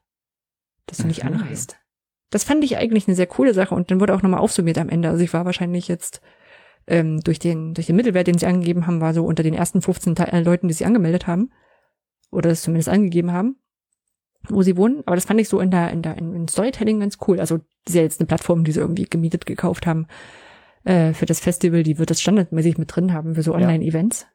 Dass 0.86 0.98
du 0.98 1.06
nicht 1.06 1.24
anreist. 1.24 1.76
Das 2.30 2.44
fand 2.44 2.64
ich 2.64 2.76
eigentlich 2.76 3.06
eine 3.06 3.14
sehr 3.14 3.26
coole 3.26 3.54
Sache 3.54 3.74
und 3.74 3.90
dann 3.90 4.00
wurde 4.00 4.14
auch 4.14 4.22
nochmal 4.22 4.40
aufsummiert 4.40 4.78
am 4.78 4.88
Ende. 4.88 5.10
Also 5.10 5.22
ich 5.22 5.32
war 5.32 5.44
wahrscheinlich 5.44 5.86
jetzt 5.86 6.22
ähm, 6.86 7.20
durch, 7.20 7.38
den, 7.38 7.74
durch 7.74 7.86
den 7.86 7.96
Mittelwert, 7.96 8.26
den 8.26 8.38
sie 8.38 8.46
angegeben 8.46 8.86
haben, 8.86 9.00
war 9.00 9.14
so 9.14 9.24
unter 9.24 9.42
den 9.42 9.54
ersten 9.54 9.82
15 9.82 10.14
Te 10.14 10.32
äh, 10.32 10.40
Leuten, 10.40 10.68
die 10.68 10.74
sie 10.74 10.84
angemeldet 10.84 11.26
haben. 11.26 11.50
Oder 12.30 12.50
es 12.50 12.62
zumindest 12.62 12.88
angegeben 12.88 13.32
haben, 13.32 13.56
wo 14.48 14.62
sie 14.62 14.76
wohnen. 14.76 15.02
Aber 15.06 15.16
das 15.16 15.26
fand 15.26 15.40
ich 15.40 15.48
so 15.48 15.60
in 15.60 15.70
der, 15.70 15.90
in 15.90 16.02
der, 16.02 16.16
in 16.16 16.48
Storytelling 16.48 17.00
ganz 17.00 17.18
cool. 17.26 17.40
Also, 17.40 17.58
das 17.58 17.66
ist 17.90 17.94
ja 17.94 18.02
jetzt 18.02 18.20
eine 18.20 18.26
Plattform, 18.26 18.64
die 18.64 18.72
sie 18.72 18.80
irgendwie 18.80 19.04
gemietet, 19.04 19.44
gekauft 19.46 19.86
haben, 19.86 20.06
äh, 20.84 21.12
für 21.12 21.26
das 21.26 21.40
Festival. 21.40 21.82
Die 21.82 21.98
wird 21.98 22.10
das 22.10 22.20
standardmäßig 22.20 22.78
mit 22.78 22.94
drin 22.94 23.12
haben 23.12 23.34
für 23.34 23.42
so 23.42 23.54
Online-Events. 23.54 24.26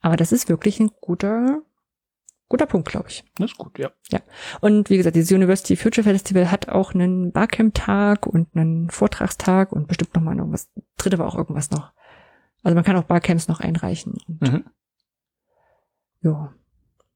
Aber 0.00 0.16
das 0.16 0.32
ist 0.32 0.48
wirklich 0.48 0.80
ein 0.80 0.90
guter, 1.00 1.62
guter 2.52 2.66
Punkt, 2.66 2.86
glaube 2.86 3.08
ich. 3.08 3.24
Das 3.38 3.52
ist 3.52 3.56
gut, 3.56 3.78
ja. 3.78 3.90
Ja. 4.10 4.20
Und 4.60 4.90
wie 4.90 4.98
gesagt, 4.98 5.16
dieses 5.16 5.32
University 5.32 5.74
Future 5.74 6.04
Festival 6.04 6.50
hat 6.50 6.68
auch 6.68 6.92
einen 6.92 7.32
Barcamp-Tag 7.32 8.26
und 8.26 8.54
einen 8.54 8.90
Vortragstag 8.90 9.72
und 9.72 9.88
bestimmt 9.88 10.14
noch 10.14 10.22
mal 10.22 10.36
irgendwas. 10.36 10.70
Dritte 10.98 11.18
war 11.18 11.26
auch 11.26 11.34
irgendwas 11.34 11.70
noch. 11.70 11.92
Also 12.62 12.74
man 12.74 12.84
kann 12.84 12.96
auch 12.96 13.04
Barcamps 13.04 13.48
noch 13.48 13.60
einreichen. 13.60 14.18
Mhm. 14.26 14.64
Ja. 16.20 16.52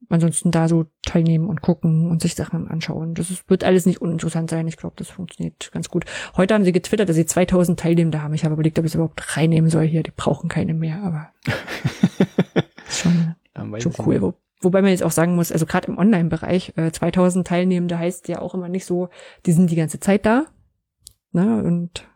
Ansonsten 0.09 0.53
da 0.53 0.69
so 0.69 0.87
teilnehmen 1.05 1.49
und 1.49 1.61
gucken 1.61 2.11
und 2.11 2.23
sich 2.23 2.35
Sachen 2.35 2.67
anschauen. 2.69 3.15
Das 3.15 3.31
ist, 3.31 3.51
wird 3.51 3.63
alles 3.63 3.85
nicht 3.85 4.01
uninteressant 4.01 4.49
sein. 4.49 4.67
Ich 4.69 4.79
glaube, 4.79 4.97
das 4.97 5.11
funktioniert 5.11 5.71
ganz 5.71 5.91
gut. 5.91 6.07
Heute 6.39 6.55
haben 6.55 6.65
sie 6.65 6.73
getwittert, 6.73 7.11
dass 7.11 7.17
sie 7.17 7.27
2000 7.27 7.79
Teilnehmende 7.79 8.23
haben. 8.23 8.33
Ich 8.33 8.45
habe 8.45 8.55
überlegt, 8.55 8.79
ob 8.79 8.87
ich 8.87 8.93
es 8.93 8.95
überhaupt 8.95 9.37
reinnehmen 9.37 9.69
soll 9.69 9.85
hier. 9.85 10.03
Die 10.03 10.13
brauchen 10.17 10.49
keine 10.49 10.73
mehr, 10.73 11.03
aber 11.03 11.29
schon, 12.89 13.35
schon 13.81 13.93
cool. 13.99 14.35
Wo, 14.61 14.69
wobei 14.69 14.83
man 14.83 14.91
jetzt 14.91 15.03
auch 15.03 15.11
sagen 15.11 15.35
muss, 15.35 15.53
also 15.53 15.67
gerade 15.67 15.89
im 15.89 15.99
Online-Bereich, 15.99 16.73
äh, 16.77 16.91
2000 16.91 17.47
Teilnehmende 17.47 17.99
heißt 17.99 18.29
ja 18.29 18.41
auch 18.41 18.55
immer 18.55 18.69
nicht 18.69 18.87
so, 18.87 19.09
die 19.45 19.53
sind 19.53 19.71
die 19.71 19.77
ganze 19.77 20.01
Zeit 20.01 20.27
da. 20.27 20.47
Ne? 21.33 21.63
Und 21.63 22.09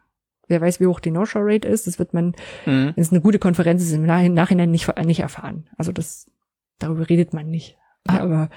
wer 0.48 0.60
weiß, 0.60 0.80
wie 0.80 0.86
hoch 0.86 1.00
die 1.00 1.10
No-Show-Rate 1.10 1.68
ist, 1.68 1.86
das 1.86 1.98
wird 1.98 2.12
man, 2.14 2.34
mhm. 2.66 2.92
wenn 2.94 3.02
es 3.02 3.12
eine 3.12 3.20
gute 3.20 3.38
Konferenz 3.38 3.82
ist, 3.82 3.92
im 3.92 4.04
Nachhinein 4.04 4.70
nicht, 4.70 4.94
nicht 5.04 5.20
erfahren. 5.20 5.68
Also 5.76 5.92
das, 5.92 6.30
darüber 6.78 7.08
redet 7.08 7.32
man 7.32 7.48
nicht. 7.48 7.78
Ja. 8.08 8.20
Aber, 8.20 8.50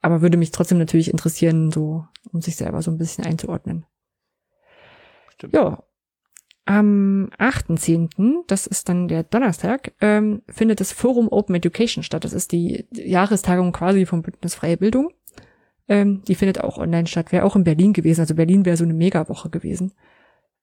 aber 0.00 0.22
würde 0.22 0.36
mich 0.36 0.50
trotzdem 0.50 0.78
natürlich 0.78 1.10
interessieren, 1.10 1.72
so, 1.72 2.06
um 2.32 2.40
sich 2.40 2.56
selber 2.56 2.82
so 2.82 2.90
ein 2.90 2.98
bisschen 2.98 3.24
einzuordnen. 3.24 3.86
Stimmt. 5.30 5.54
Ja. 5.54 5.82
Am 6.66 7.30
8.10., 7.38 8.44
das 8.46 8.66
ist 8.66 8.88
dann 8.88 9.08
der 9.08 9.22
Donnerstag, 9.22 9.92
ähm, 10.00 10.42
findet 10.48 10.80
das 10.80 10.92
Forum 10.92 11.28
Open 11.28 11.54
Education 11.54 12.02
statt. 12.02 12.24
Das 12.24 12.32
ist 12.32 12.52
die 12.52 12.86
Jahrestagung 12.92 13.72
quasi 13.72 14.06
vom 14.06 14.22
Bündnis 14.22 14.54
Freie 14.54 14.78
Bildung. 14.78 15.10
Ähm, 15.88 16.22
die 16.26 16.34
findet 16.34 16.60
auch 16.60 16.78
online 16.78 17.06
statt. 17.06 17.32
Wäre 17.32 17.44
auch 17.44 17.56
in 17.56 17.64
Berlin 17.64 17.92
gewesen. 17.92 18.22
Also 18.22 18.34
Berlin 18.34 18.64
wäre 18.64 18.78
so 18.78 18.84
eine 18.84 18.94
Megawoche 18.94 19.50
gewesen. 19.50 19.92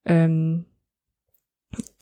Ähm, 0.06 0.66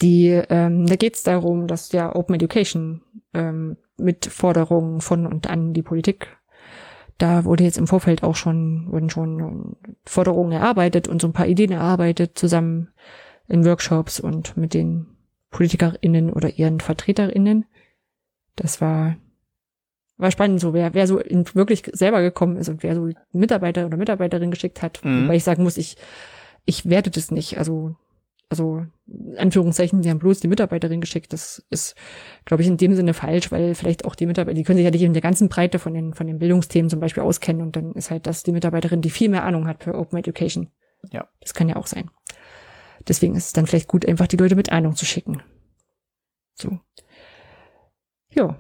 die, 0.02 0.28
ähm, 0.30 0.86
da 0.86 0.96
geht 0.96 1.16
es 1.16 1.24
darum, 1.24 1.68
dass 1.68 1.92
ja 1.92 2.16
Open 2.16 2.36
Education 2.36 3.02
ähm, 3.34 3.78
mit 3.98 4.26
Forderungen 4.28 5.02
von 5.02 5.26
und 5.28 5.50
an 5.50 5.74
die 5.74 5.84
Politik. 5.84 6.38
Da 7.18 7.44
wurde 7.44 7.66
jetzt 7.66 7.78
im 7.78 7.88
Vorfeld 7.88 8.24
auch 8.24 8.38
schon, 8.38 8.88
wurden 8.90 9.10
schon 9.10 9.76
Forderungen 10.06 10.54
erarbeitet 10.54 11.10
und 11.10 11.22
so 11.22 11.28
ein 11.28 11.34
paar 11.34 11.48
Ideen 11.48 11.74
erarbeitet, 11.74 12.38
zusammen 12.38 12.94
in 13.50 13.66
Workshops 13.66 14.20
und 14.20 14.56
mit 14.56 14.74
den 14.74 15.08
PolitikerInnen 15.52 16.32
oder 16.32 16.50
ihren 16.58 16.80
VertreterInnen. 16.80 17.66
Das 18.56 18.82
war, 18.82 19.18
war 20.18 20.32
spannend, 20.32 20.60
so 20.60 20.74
wer, 20.74 20.94
wer 20.94 21.08
so 21.08 21.20
in, 21.20 21.46
wirklich 21.56 21.84
selber 21.92 22.22
gekommen 22.22 22.58
ist 22.58 22.70
und 22.70 22.84
wer 22.84 22.96
so 22.96 23.10
Mitarbeiter 23.32 23.86
oder 23.86 23.98
Mitarbeiterin 23.98 24.52
geschickt 24.52 24.82
hat. 24.82 25.04
Mhm. 25.04 25.28
Weil 25.28 25.38
ich 25.38 25.44
sagen 25.44 25.64
muss, 25.64 25.78
ich, 25.78 25.98
ich 26.66 26.88
werte 26.90 27.10
das 27.10 27.32
nicht. 27.32 27.58
Also 27.58 27.96
also 28.50 28.84
Anführungszeichen, 29.38 30.02
sie 30.02 30.10
haben 30.10 30.20
bloß 30.20 30.40
die 30.40 30.48
Mitarbeiterin 30.48 31.02
geschickt. 31.02 31.32
Das 31.34 31.64
ist, 31.70 31.96
glaube 32.46 32.64
ich, 32.64 32.68
in 32.68 32.78
dem 32.78 32.96
Sinne 32.96 33.14
falsch, 33.14 33.52
weil 33.52 33.76
vielleicht 33.76 34.06
auch 34.06 34.16
die 34.16 34.26
Mitarbeiter, 34.26 34.56
die 34.56 34.64
können 34.64 34.78
sich 34.78 34.86
ja 34.86 34.92
nicht 34.92 35.04
in 35.04 35.14
der 35.14 35.22
ganzen 35.22 35.50
Breite 35.50 35.78
von 35.78 35.94
den, 35.94 36.16
von 36.16 36.26
den 36.26 36.40
Bildungsthemen 36.40 36.90
zum 36.90 37.00
Beispiel 37.00 37.22
auskennen 37.22 37.62
und 37.62 37.76
dann 37.76 37.94
ist 37.94 38.10
halt 38.10 38.26
das 38.26 38.42
die 38.42 38.52
Mitarbeiterin, 38.52 39.02
die 39.02 39.12
viel 39.12 39.30
mehr 39.30 39.44
Ahnung 39.44 39.68
hat 39.68 39.84
für 39.84 39.94
Open 39.94 40.18
Education. 40.18 40.72
Ja. 41.12 41.30
Das 41.42 41.54
kann 41.54 41.70
ja 41.70 41.76
auch 41.76 41.88
sein. 41.88 42.10
Deswegen 43.08 43.36
ist 43.36 43.48
es 43.48 43.54
dann 43.54 43.68
vielleicht 43.68 43.88
gut, 43.88 44.06
einfach 44.06 44.28
die 44.28 44.38
Leute 44.38 44.56
mit 44.56 44.72
Ahnung 44.72 44.96
zu 44.96 45.06
schicken. 45.06 45.42
So. 46.54 46.80
Ja. 48.32 48.58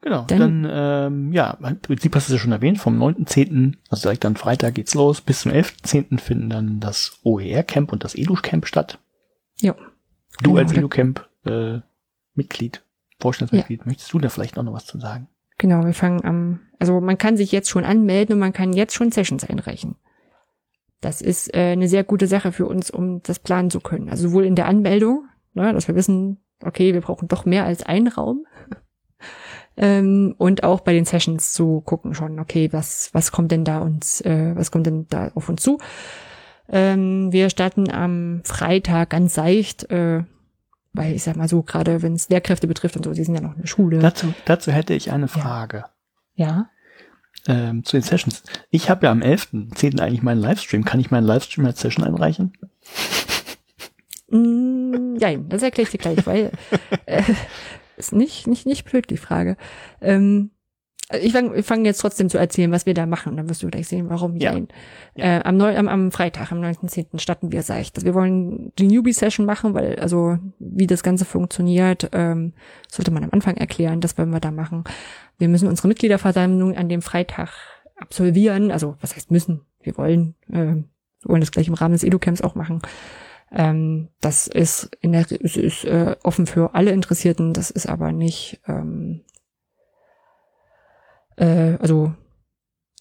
Genau, 0.00 0.24
dann, 0.26 0.64
dann 0.64 0.70
ähm, 0.70 1.32
ja, 1.32 1.56
im 1.62 1.80
Prinzip 1.80 2.14
hast 2.16 2.28
du 2.28 2.34
es 2.34 2.38
ja 2.38 2.42
schon 2.42 2.52
erwähnt, 2.52 2.78
vom 2.78 3.00
9.10., 3.00 3.76
also 3.88 4.02
direkt 4.02 4.24
dann 4.24 4.34
Freitag 4.34 4.74
geht's 4.74 4.94
los, 4.94 5.20
bis 5.20 5.42
zum 5.42 5.52
11.10. 5.52 6.18
finden 6.18 6.50
dann 6.50 6.80
das 6.80 7.20
OER-Camp 7.22 7.92
und 7.92 8.02
das 8.02 8.16
EDU-Camp 8.16 8.66
statt. 8.66 8.98
Ja. 9.60 9.76
Du 10.42 10.54
genau, 10.54 10.56
als 10.56 10.72
EDU-Camp-Mitglied, 10.72 12.76
äh, 12.76 12.80
Vorstandsmitglied, 13.20 13.80
ja. 13.80 13.86
möchtest 13.86 14.12
du 14.12 14.18
da 14.18 14.28
vielleicht 14.28 14.58
auch 14.58 14.64
noch 14.64 14.72
was 14.72 14.86
zu 14.86 14.98
sagen? 14.98 15.28
Genau, 15.58 15.84
wir 15.84 15.94
fangen 15.94 16.24
am, 16.24 16.60
also 16.80 17.00
man 17.00 17.16
kann 17.16 17.36
sich 17.36 17.52
jetzt 17.52 17.70
schon 17.70 17.84
anmelden 17.84 18.34
und 18.34 18.40
man 18.40 18.52
kann 18.52 18.72
jetzt 18.72 18.94
schon 18.94 19.12
Sessions 19.12 19.44
einreichen. 19.44 19.94
Das 21.02 21.20
ist 21.20 21.52
äh, 21.52 21.72
eine 21.72 21.88
sehr 21.88 22.04
gute 22.04 22.26
Sache 22.26 22.52
für 22.52 22.66
uns, 22.66 22.90
um 22.90 23.22
das 23.24 23.40
planen 23.40 23.70
zu 23.70 23.80
können. 23.80 24.08
Also 24.08 24.28
sowohl 24.28 24.46
in 24.46 24.54
der 24.54 24.66
Anmeldung, 24.66 25.26
ne, 25.52 25.72
dass 25.74 25.88
wir 25.88 25.96
wissen, 25.96 26.38
okay, 26.64 26.94
wir 26.94 27.00
brauchen 27.00 27.28
doch 27.28 27.44
mehr 27.44 27.64
als 27.64 27.82
einen 27.82 28.06
Raum 28.06 28.46
ähm, 29.76 30.34
und 30.38 30.62
auch 30.62 30.80
bei 30.80 30.92
den 30.92 31.04
Sessions 31.04 31.52
zu 31.52 31.80
gucken 31.80 32.14
schon, 32.14 32.38
okay, 32.38 32.72
was, 32.72 33.10
was 33.12 33.32
kommt 33.32 33.50
denn 33.50 33.64
da 33.64 33.80
uns, 33.80 34.20
äh, 34.20 34.52
was 34.54 34.70
kommt 34.70 34.86
denn 34.86 35.08
da 35.08 35.32
auf 35.34 35.48
uns 35.48 35.62
zu? 35.62 35.78
Ähm, 36.68 37.32
wir 37.32 37.50
starten 37.50 37.90
am 37.90 38.42
Freitag 38.44 39.10
ganz 39.10 39.34
seicht, 39.34 39.90
äh, 39.90 40.22
weil 40.92 41.14
ich 41.14 41.24
sag 41.24 41.34
mal 41.34 41.48
so, 41.48 41.62
gerade 41.62 42.02
wenn 42.02 42.14
es 42.14 42.28
Lehrkräfte 42.28 42.68
betrifft 42.68 42.96
und 42.96 43.04
so, 43.04 43.12
sie 43.12 43.24
sind 43.24 43.34
ja 43.34 43.40
noch 43.40 43.54
in 43.54 43.62
der 43.62 43.66
Schule. 43.66 43.98
Dazu, 43.98 44.32
dazu 44.44 44.70
hätte 44.70 44.94
ich 44.94 45.10
eine 45.10 45.26
Frage. 45.26 45.84
Ja. 46.34 46.70
Ähm, 47.48 47.84
zu 47.84 47.96
den 47.96 48.02
Sessions. 48.02 48.44
Ich 48.70 48.88
habe 48.88 49.06
ja 49.06 49.12
am 49.12 49.20
11.10. 49.20 50.00
eigentlich 50.00 50.22
meinen 50.22 50.40
Livestream. 50.40 50.84
Kann 50.84 51.00
ich 51.00 51.10
meinen 51.10 51.26
Livestream 51.26 51.66
als 51.66 51.80
Session 51.80 52.04
einreichen? 52.04 52.52
Mm, 54.28 55.16
ja, 55.18 55.36
das 55.36 55.62
erkläre 55.62 55.86
ich 55.86 55.90
dir 55.90 55.98
gleich, 55.98 56.26
weil 56.26 56.52
äh, 57.06 57.22
ist 57.96 58.12
nicht, 58.12 58.46
nicht, 58.46 58.66
nicht 58.66 58.84
blöd, 58.84 59.10
die 59.10 59.16
Frage. 59.16 59.56
Ähm, 60.00 60.50
ich 61.20 61.32
fange 61.32 61.62
fang 61.62 61.84
jetzt 61.84 62.00
trotzdem 62.00 62.28
zu 62.28 62.38
erzählen, 62.38 62.72
was 62.72 62.86
wir 62.86 62.94
da 62.94 63.06
machen. 63.06 63.36
Dann 63.36 63.48
wirst 63.48 63.62
du 63.62 63.68
gleich 63.68 63.88
sehen, 63.88 64.08
warum 64.08 64.36
ja. 64.36 64.56
ja. 65.14 65.38
Äh, 65.38 65.42
am, 65.42 65.56
Neu 65.56 65.76
am, 65.76 65.88
am 65.88 66.10
Freitag, 66.10 66.52
am 66.52 66.60
19.10. 66.60 67.20
starten 67.20 67.52
wir 67.52 67.62
seicht. 67.62 68.04
Wir 68.04 68.14
wollen 68.14 68.72
die 68.78 68.86
Newbie-Session 68.86 69.44
machen, 69.44 69.74
weil 69.74 69.98
also 69.98 70.38
wie 70.58 70.86
das 70.86 71.02
Ganze 71.02 71.24
funktioniert, 71.24 72.08
ähm, 72.12 72.52
sollte 72.88 73.10
man 73.10 73.24
am 73.24 73.30
Anfang 73.32 73.56
erklären. 73.56 74.00
Das 74.00 74.16
wollen 74.16 74.32
wir 74.32 74.40
da 74.40 74.50
machen. 74.50 74.84
Wir 75.42 75.48
müssen 75.48 75.66
unsere 75.66 75.88
Mitgliederversammlung 75.88 76.76
an 76.76 76.88
dem 76.88 77.02
Freitag 77.02 77.50
absolvieren. 77.96 78.70
Also 78.70 78.94
was 79.00 79.16
heißt 79.16 79.32
müssen? 79.32 79.62
Wir 79.80 79.98
wollen, 79.98 80.36
äh, 80.48 80.76
wir 80.76 80.84
wollen 81.24 81.40
das 81.40 81.50
gleich 81.50 81.66
im 81.66 81.74
Rahmen 81.74 81.94
des 81.94 82.04
Edu-Camps 82.04 82.42
auch 82.42 82.54
machen. 82.54 82.80
Ähm, 83.50 84.06
das 84.20 84.46
ist 84.46 84.96
in 85.00 85.10
der 85.10 85.28
ist, 85.28 85.56
ist 85.56 85.84
äh, 85.84 86.14
offen 86.22 86.46
für 86.46 86.76
alle 86.76 86.92
Interessierten, 86.92 87.54
das 87.54 87.72
ist 87.72 87.88
aber 87.88 88.12
nicht, 88.12 88.60
ähm, 88.68 89.24
äh, 91.34 91.76
also 91.80 92.14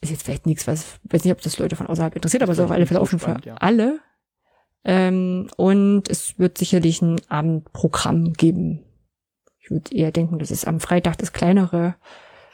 ist 0.01 0.09
jetzt 0.09 0.23
vielleicht 0.23 0.47
nichts, 0.47 0.65
was, 0.65 0.99
weiß 1.03 1.23
nicht, 1.23 1.33
ob 1.33 1.41
das 1.41 1.59
Leute 1.59 1.75
von 1.75 1.85
außerhalb 1.85 2.15
interessiert, 2.15 2.41
aber 2.41 2.53
es 2.53 2.57
ist 2.57 2.65
auf 2.65 2.71
alle 2.71 2.87
Fälle 2.87 3.01
offen 3.01 3.19
für 3.19 3.37
ja. 3.45 3.53
alle. 3.59 3.99
Ähm, 4.83 5.47
und 5.57 6.09
es 6.09 6.39
wird 6.39 6.57
sicherlich 6.57 7.03
ein 7.03 7.21
Abendprogramm 7.29 8.33
geben. 8.33 8.83
Ich 9.59 9.69
würde 9.69 9.95
eher 9.95 10.11
denken, 10.11 10.39
das 10.39 10.49
ist 10.49 10.65
am 10.65 10.79
Freitag 10.79 11.19
das 11.19 11.33
kleinere. 11.33 11.93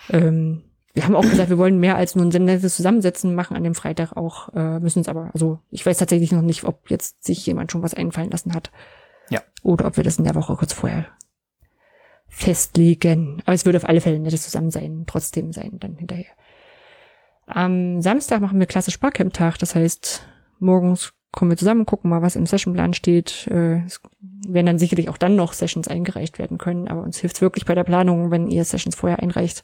Ähm, 0.09 0.63
wir 0.93 1.05
haben 1.05 1.15
auch 1.15 1.21
gesagt, 1.21 1.49
wir 1.49 1.59
wollen 1.59 1.79
mehr 1.79 1.95
als 1.95 2.15
nur 2.15 2.25
ein 2.25 2.29
nettes 2.29 2.75
Zusammensetzen 2.75 3.35
machen 3.35 3.55
an 3.55 3.63
dem 3.63 3.75
Freitag 3.75 4.17
auch, 4.17 4.53
äh, 4.55 4.79
müssen 4.79 5.01
es 5.01 5.07
aber, 5.07 5.29
also 5.33 5.59
ich 5.69 5.85
weiß 5.85 5.97
tatsächlich 5.97 6.31
noch 6.31 6.41
nicht, 6.41 6.63
ob 6.63 6.89
jetzt 6.89 7.23
sich 7.23 7.45
jemand 7.45 7.71
schon 7.71 7.83
was 7.83 7.93
einfallen 7.93 8.31
lassen 8.31 8.55
hat. 8.55 8.71
Ja. 9.29 9.41
Oder 9.61 9.85
ob 9.85 9.97
wir 9.97 10.03
das 10.03 10.17
in 10.17 10.23
der 10.23 10.33
Woche 10.33 10.55
kurz 10.55 10.73
vorher 10.73 11.05
festlegen. 12.27 13.41
Aber 13.45 13.53
es 13.53 13.65
würde 13.65 13.77
auf 13.77 13.87
alle 13.87 14.01
Fälle 14.01 14.15
ein 14.15 14.23
nettes 14.23 14.43
Zusammensein 14.43 15.03
trotzdem 15.05 15.53
sein, 15.53 15.77
dann 15.79 15.97
hinterher. 15.97 16.31
Am 17.45 18.01
Samstag 18.01 18.41
machen 18.41 18.59
wir 18.59 18.65
klasse 18.65 18.91
Sparcamp-Tag, 18.91 19.57
das 19.59 19.75
heißt, 19.75 20.27
morgens 20.59 21.13
kommen 21.37 21.51
wir 21.51 21.57
zusammen, 21.57 21.85
gucken 21.85 22.09
mal, 22.09 22.23
was 22.23 22.35
im 22.35 22.47
Sessionplan 22.47 22.95
steht. 22.95 23.45
Äh, 23.51 23.83
es 23.85 24.01
werden 24.47 24.65
dann 24.65 24.79
sicherlich 24.79 25.07
auch 25.07 25.19
dann 25.19 25.35
noch 25.35 25.53
Sessions 25.53 25.87
eingereicht 25.87 26.39
werden 26.39 26.57
können, 26.57 26.87
aber 26.87 27.03
uns 27.03 27.19
hilft 27.19 27.35
es 27.35 27.41
wirklich 27.43 27.65
bei 27.65 27.75
der 27.75 27.83
Planung, 27.83 28.31
wenn 28.31 28.47
ihr 28.47 28.65
Sessions 28.65 28.95
vorher 28.95 29.19
einreicht. 29.19 29.63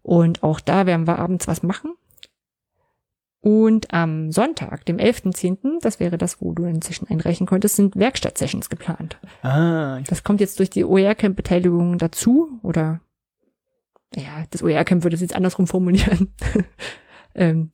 Und 0.00 0.42
auch 0.42 0.58
da 0.58 0.86
werden 0.86 1.06
wir 1.06 1.18
abends 1.18 1.46
was 1.46 1.62
machen. 1.62 1.92
Und 3.42 3.92
am 3.92 4.32
Sonntag, 4.32 4.86
dem 4.86 4.96
11.10., 4.96 5.82
das 5.82 6.00
wäre 6.00 6.16
das, 6.16 6.40
wo 6.40 6.54
du 6.54 6.64
inzwischen 6.64 7.08
einreichen 7.08 7.46
konntest, 7.46 7.76
sind 7.76 7.96
Werkstattsessions 7.96 8.70
geplant. 8.70 9.18
Ah, 9.42 10.00
das 10.08 10.24
kommt 10.24 10.40
jetzt 10.40 10.60
durch 10.60 10.70
die 10.70 10.86
OER-Camp-Beteiligung 10.86 11.98
dazu, 11.98 12.58
oder, 12.62 13.02
ja, 14.16 14.44
das 14.48 14.62
OER-Camp 14.62 15.04
würde 15.04 15.16
es 15.16 15.20
jetzt 15.20 15.36
andersrum 15.36 15.66
formulieren. 15.66 16.32
ähm, 17.34 17.70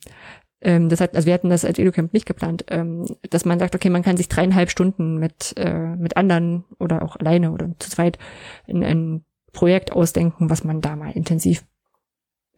ähm, 0.67 0.89
das 0.89 1.01
hat, 1.01 1.15
also 1.15 1.27
wir 1.27 1.35
hatten 1.35 1.49
das 1.49 1.65
als 1.65 1.79
EduCamp 1.79 2.13
nicht 2.13 2.27
geplant, 2.27 2.65
ähm, 2.69 3.07
dass 3.31 3.45
man 3.45 3.61
sagt, 3.61 3.77
okay, 3.77 3.89
man 3.89 4.03
kann 4.03 4.17
sich 4.17 4.29
dreieinhalb 4.29 4.69
Stunden 4.69 5.17
mit, 5.17 5.55
äh, 5.57 5.95
mit 5.95 6.17
anderen 6.17 6.65
oder 6.81 7.03
auch 7.03 7.15
alleine 7.15 7.53
oder 7.53 7.71
zu 7.79 7.89
zweit 7.89 8.19
in 8.67 8.83
ein 8.83 9.25
Projekt 9.53 9.93
ausdenken, 9.93 10.51
was 10.51 10.65
man 10.65 10.81
da 10.81 10.97
mal 10.97 11.13
intensiv 11.13 11.65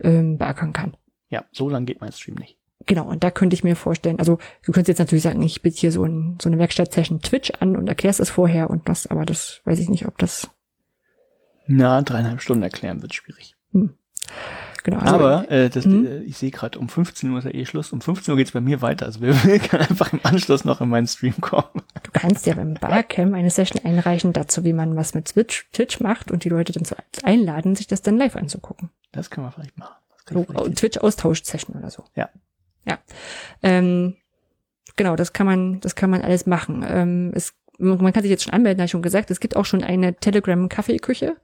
ähm, 0.01 0.39
beackern 0.39 0.72
kann. 0.72 0.97
Ja, 1.28 1.44
so 1.52 1.68
lang 1.68 1.85
geht 1.85 2.01
mein 2.01 2.12
Stream 2.12 2.36
nicht. 2.36 2.56
Genau, 2.86 3.06
und 3.06 3.22
da 3.22 3.30
könnte 3.30 3.52
ich 3.52 3.62
mir 3.62 3.76
vorstellen, 3.76 4.18
also 4.18 4.39
du 4.64 4.72
könntest 4.72 4.89
jetzt 4.89 4.98
natürlich 5.01 5.24
sagen, 5.24 5.43
ich 5.43 5.60
biete 5.60 5.76
hier 5.76 5.93
so, 5.93 6.05
ein, 6.05 6.39
so 6.40 6.48
eine 6.48 6.59
Werkstatt-Session 6.59 7.20
Twitch 7.20 7.52
an 7.60 7.76
und 7.76 7.89
erklärst 7.89 8.20
es 8.20 8.30
vorher 8.30 8.70
und 8.70 8.89
das, 8.89 9.06
aber 9.06 9.26
das 9.26 9.60
weiß 9.64 9.78
ich 9.80 9.90
nicht, 9.90 10.06
ob 10.06 10.16
das 10.16 10.48
Na, 11.66 12.01
dreieinhalb 12.01 12.40
Stunden 12.40 12.62
erklären 12.62 13.02
wird 13.02 13.12
schwierig. 13.12 13.56
Hm. 13.72 13.93
Genau, 14.84 14.98
also 14.98 15.14
Aber 15.14 15.50
äh, 15.50 15.68
das, 15.68 15.84
hm? 15.84 16.06
Äh, 16.06 16.18
ich 16.20 16.38
sehe 16.38 16.50
gerade, 16.50 16.78
um 16.78 16.88
15 16.88 17.30
Uhr 17.30 17.38
ist 17.38 17.44
ja 17.44 17.55
eh 17.55 17.64
Schluss. 17.64 17.92
Um 17.92 18.00
15 18.00 18.32
Uhr 18.32 18.38
geht's 18.38 18.52
bei 18.52 18.60
mir 18.60 18.80
weiter. 18.82 19.06
Also 19.06 19.20
wer 19.20 19.44
will, 19.44 19.59
kann 19.59 19.80
einfach 19.80 20.12
im 20.12 20.20
Anschluss 20.22 20.64
noch 20.64 20.80
in 20.80 20.88
meinen 20.88 21.06
Stream 21.06 21.40
kommen. 21.40 21.82
Du 22.02 22.10
kannst 22.12 22.46
ja 22.46 22.55
beim 22.55 22.74
Barcamp 22.74 23.34
eine 23.34 23.50
Session 23.50 23.84
einreichen 23.84 24.32
dazu, 24.32 24.64
wie 24.64 24.72
man 24.72 24.96
was 24.96 25.14
mit 25.14 25.26
Twitch, 25.26 25.68
Twitch 25.72 26.00
macht 26.00 26.30
und 26.30 26.44
die 26.44 26.48
Leute 26.48 26.72
dann 26.72 26.84
so 26.84 26.96
einladen, 27.22 27.76
sich 27.76 27.86
das 27.86 28.02
dann 28.02 28.16
live 28.16 28.36
anzugucken. 28.36 28.90
Das 29.12 29.30
können 29.30 29.46
wir 29.46 29.52
vielleicht 29.52 29.76
machen. 29.76 29.96
So, 30.30 30.44
Twitch-Austausch-Session 30.44 31.76
oder 31.76 31.90
so. 31.90 32.05
Ja. 32.14 32.28
Ja. 32.86 32.98
Ähm, 33.62 34.16
genau, 34.96 35.16
das 35.16 35.32
kann 35.32 35.46
man, 35.46 35.80
das 35.80 35.94
kann 35.94 36.10
man 36.10 36.22
alles 36.22 36.46
machen. 36.46 36.84
Ähm, 36.86 37.32
es, 37.34 37.55
man 37.78 38.12
kann 38.12 38.22
sich 38.22 38.30
jetzt 38.30 38.44
schon 38.44 38.52
anmelden, 38.52 38.80
habe 38.80 38.86
ich 38.86 38.90
schon 38.90 39.02
gesagt. 39.02 39.30
Es 39.30 39.40
gibt 39.40 39.56
auch 39.56 39.64
schon 39.64 39.82
eine 39.82 40.14
Telegram-Kaffeeküche 40.14 41.36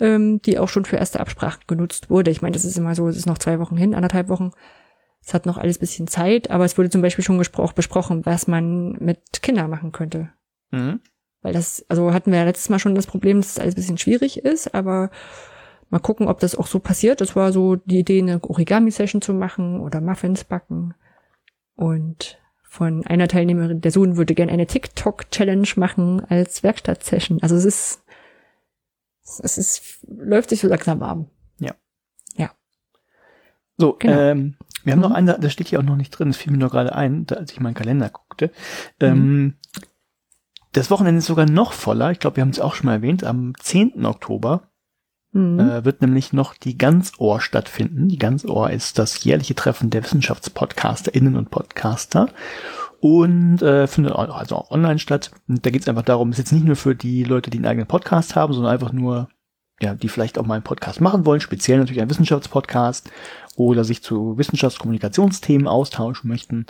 ähm, 0.00 0.40
die 0.42 0.58
auch 0.58 0.68
schon 0.68 0.84
für 0.84 0.96
erste 0.96 1.20
Absprachen 1.20 1.62
genutzt 1.66 2.10
wurde. 2.10 2.30
Ich 2.30 2.42
meine, 2.42 2.52
das 2.52 2.64
ist 2.64 2.76
immer 2.76 2.94
so, 2.94 3.08
es 3.08 3.16
ist 3.16 3.26
noch 3.26 3.38
zwei 3.38 3.58
Wochen 3.58 3.76
hin, 3.76 3.94
anderthalb 3.94 4.28
Wochen. 4.28 4.52
Es 5.24 5.34
hat 5.34 5.46
noch 5.46 5.58
alles 5.58 5.78
bisschen 5.78 6.06
Zeit, 6.06 6.50
aber 6.50 6.64
es 6.64 6.78
wurde 6.78 6.90
zum 6.90 7.02
Beispiel 7.02 7.24
schon 7.24 7.38
besprochen, 7.38 8.24
was 8.24 8.46
man 8.46 8.92
mit 9.00 9.42
Kindern 9.42 9.70
machen 9.70 9.92
könnte. 9.92 10.30
Mhm. 10.70 11.00
Weil 11.42 11.52
das, 11.52 11.84
also 11.88 12.12
hatten 12.12 12.30
wir 12.30 12.38
ja 12.38 12.44
letztes 12.44 12.68
Mal 12.68 12.78
schon 12.78 12.94
das 12.94 13.06
Problem, 13.06 13.40
dass 13.40 13.50
es 13.52 13.58
alles 13.58 13.74
bisschen 13.74 13.98
schwierig 13.98 14.44
ist, 14.44 14.74
aber 14.74 15.10
mal 15.90 15.98
gucken, 15.98 16.28
ob 16.28 16.40
das 16.40 16.54
auch 16.54 16.66
so 16.66 16.78
passiert. 16.78 17.20
Das 17.20 17.36
war 17.36 17.52
so 17.52 17.76
die 17.76 17.98
Idee, 17.98 18.20
eine 18.20 18.42
Origami-Session 18.42 19.22
zu 19.22 19.34
machen 19.34 19.80
oder 19.80 20.00
Muffins 20.00 20.44
backen. 20.44 20.94
Und 21.74 22.38
von 22.62 23.06
einer 23.06 23.28
Teilnehmerin, 23.28 23.80
der 23.80 23.90
Sohn 23.90 24.16
würde 24.16 24.34
gerne 24.34 24.52
eine 24.52 24.66
TikTok-Challenge 24.66 25.68
machen 25.76 26.24
als 26.28 26.62
Werkstatt-Session. 26.62 27.42
Also 27.42 27.56
es 27.56 27.64
ist 27.64 28.02
es 29.42 29.58
ist, 29.58 29.98
läuft 30.06 30.50
sich 30.50 30.60
so 30.60 30.68
langsam 30.68 31.00
warm. 31.00 31.30
Ja. 31.58 31.74
Ja. 32.36 32.50
So, 33.76 33.94
genau. 33.98 34.18
ähm, 34.18 34.56
wir 34.84 34.92
haben 34.92 35.00
mhm. 35.00 35.02
noch 35.02 35.10
eine, 35.10 35.38
das 35.38 35.52
steht 35.52 35.68
hier 35.68 35.80
auch 35.80 35.84
noch 35.84 35.96
nicht 35.96 36.10
drin, 36.10 36.28
das 36.28 36.36
fiel 36.36 36.52
mir 36.52 36.58
nur 36.58 36.70
gerade 36.70 36.94
ein, 36.94 37.26
als 37.30 37.52
ich 37.52 37.60
meinen 37.60 37.74
Kalender 37.74 38.08
guckte. 38.08 38.50
Ähm, 39.00 39.18
mhm. 39.18 39.54
das 40.72 40.90
Wochenende 40.90 41.18
ist 41.18 41.26
sogar 41.26 41.46
noch 41.46 41.72
voller. 41.72 42.12
Ich 42.12 42.20
glaube, 42.20 42.36
wir 42.36 42.42
haben 42.42 42.50
es 42.50 42.60
auch 42.60 42.74
schon 42.74 42.86
mal 42.86 42.94
erwähnt. 42.94 43.24
Am 43.24 43.52
10. 43.58 44.06
Oktober 44.06 44.70
mhm. 45.32 45.58
äh, 45.58 45.84
wird 45.84 46.02
nämlich 46.02 46.32
noch 46.32 46.54
die 46.54 46.78
Ganzohr 46.78 47.40
stattfinden. 47.40 48.08
Die 48.08 48.18
Ganzohr 48.18 48.70
ist 48.70 48.98
das 48.98 49.24
jährliche 49.24 49.54
Treffen 49.54 49.90
der 49.90 50.04
WissenschaftspodcasterInnen 50.04 51.36
und 51.36 51.50
Podcaster 51.50 52.28
und 53.00 53.62
äh, 53.62 53.86
findet 53.86 54.14
also 54.14 54.56
auch 54.56 54.70
online 54.70 54.98
statt. 54.98 55.30
Und 55.48 55.64
da 55.64 55.70
geht 55.70 55.82
es 55.82 55.88
einfach 55.88 56.02
darum, 56.02 56.30
ist 56.30 56.38
jetzt 56.38 56.52
nicht 56.52 56.64
nur 56.64 56.76
für 56.76 56.94
die 56.94 57.24
Leute, 57.24 57.50
die 57.50 57.58
einen 57.58 57.66
eigenen 57.66 57.86
Podcast 57.86 58.36
haben, 58.36 58.52
sondern 58.52 58.72
einfach 58.72 58.92
nur, 58.92 59.28
ja, 59.80 59.94
die 59.94 60.08
vielleicht 60.08 60.38
auch 60.38 60.46
mal 60.46 60.54
einen 60.54 60.64
Podcast 60.64 61.00
machen 61.00 61.26
wollen, 61.26 61.40
speziell 61.40 61.78
natürlich 61.78 62.00
einen 62.00 62.10
Wissenschaftspodcast 62.10 63.10
oder 63.56 63.84
sich 63.84 64.02
zu 64.02 64.38
Wissenschaftskommunikationsthemen 64.38 65.66
austauschen 65.66 66.28
möchten. 66.28 66.66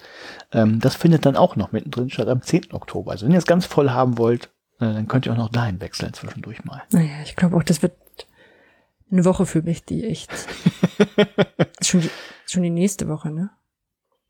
Ähm, 0.53 0.81
das 0.81 0.95
findet 0.95 1.27
dann 1.27 1.37
auch 1.37 1.57
noch 1.57 1.73
mittendrin 1.73 2.11
statt 2.11 2.29
am 2.29 2.43
10. 2.43 2.73
Oktober. 2.73 3.13
Also 3.13 3.27
wenn 3.27 3.33
ihr 3.33 3.39
es 3.39 3.47
ganz 3.47 3.67
voll 3.67 3.91
haben 3.91 4.19
wollt, 4.19 4.47
äh, 4.79 4.93
dann 4.93 5.09
könnt 5.09 5.27
ihr 5.27 5.33
auch 5.33 5.37
noch 5.37 5.51
dahin 5.51 5.81
wechseln 5.81 6.13
zwischendurch 6.13 6.65
mal. 6.65 6.83
Naja, 6.91 7.23
ich 7.23 7.37
glaube 7.37 7.57
auch, 7.57 7.63
das 7.63 7.83
wird 7.83 7.95
eine 9.11 9.25
Woche 9.25 9.47
für 9.47 9.63
mich, 9.63 9.85
die 9.85 10.05
echt. 10.05 10.31
schon, 11.83 12.01
die, 12.01 12.11
schon 12.47 12.63
die 12.63 12.71
nächste 12.71 13.09
Woche, 13.09 13.31
ne? 13.31 13.51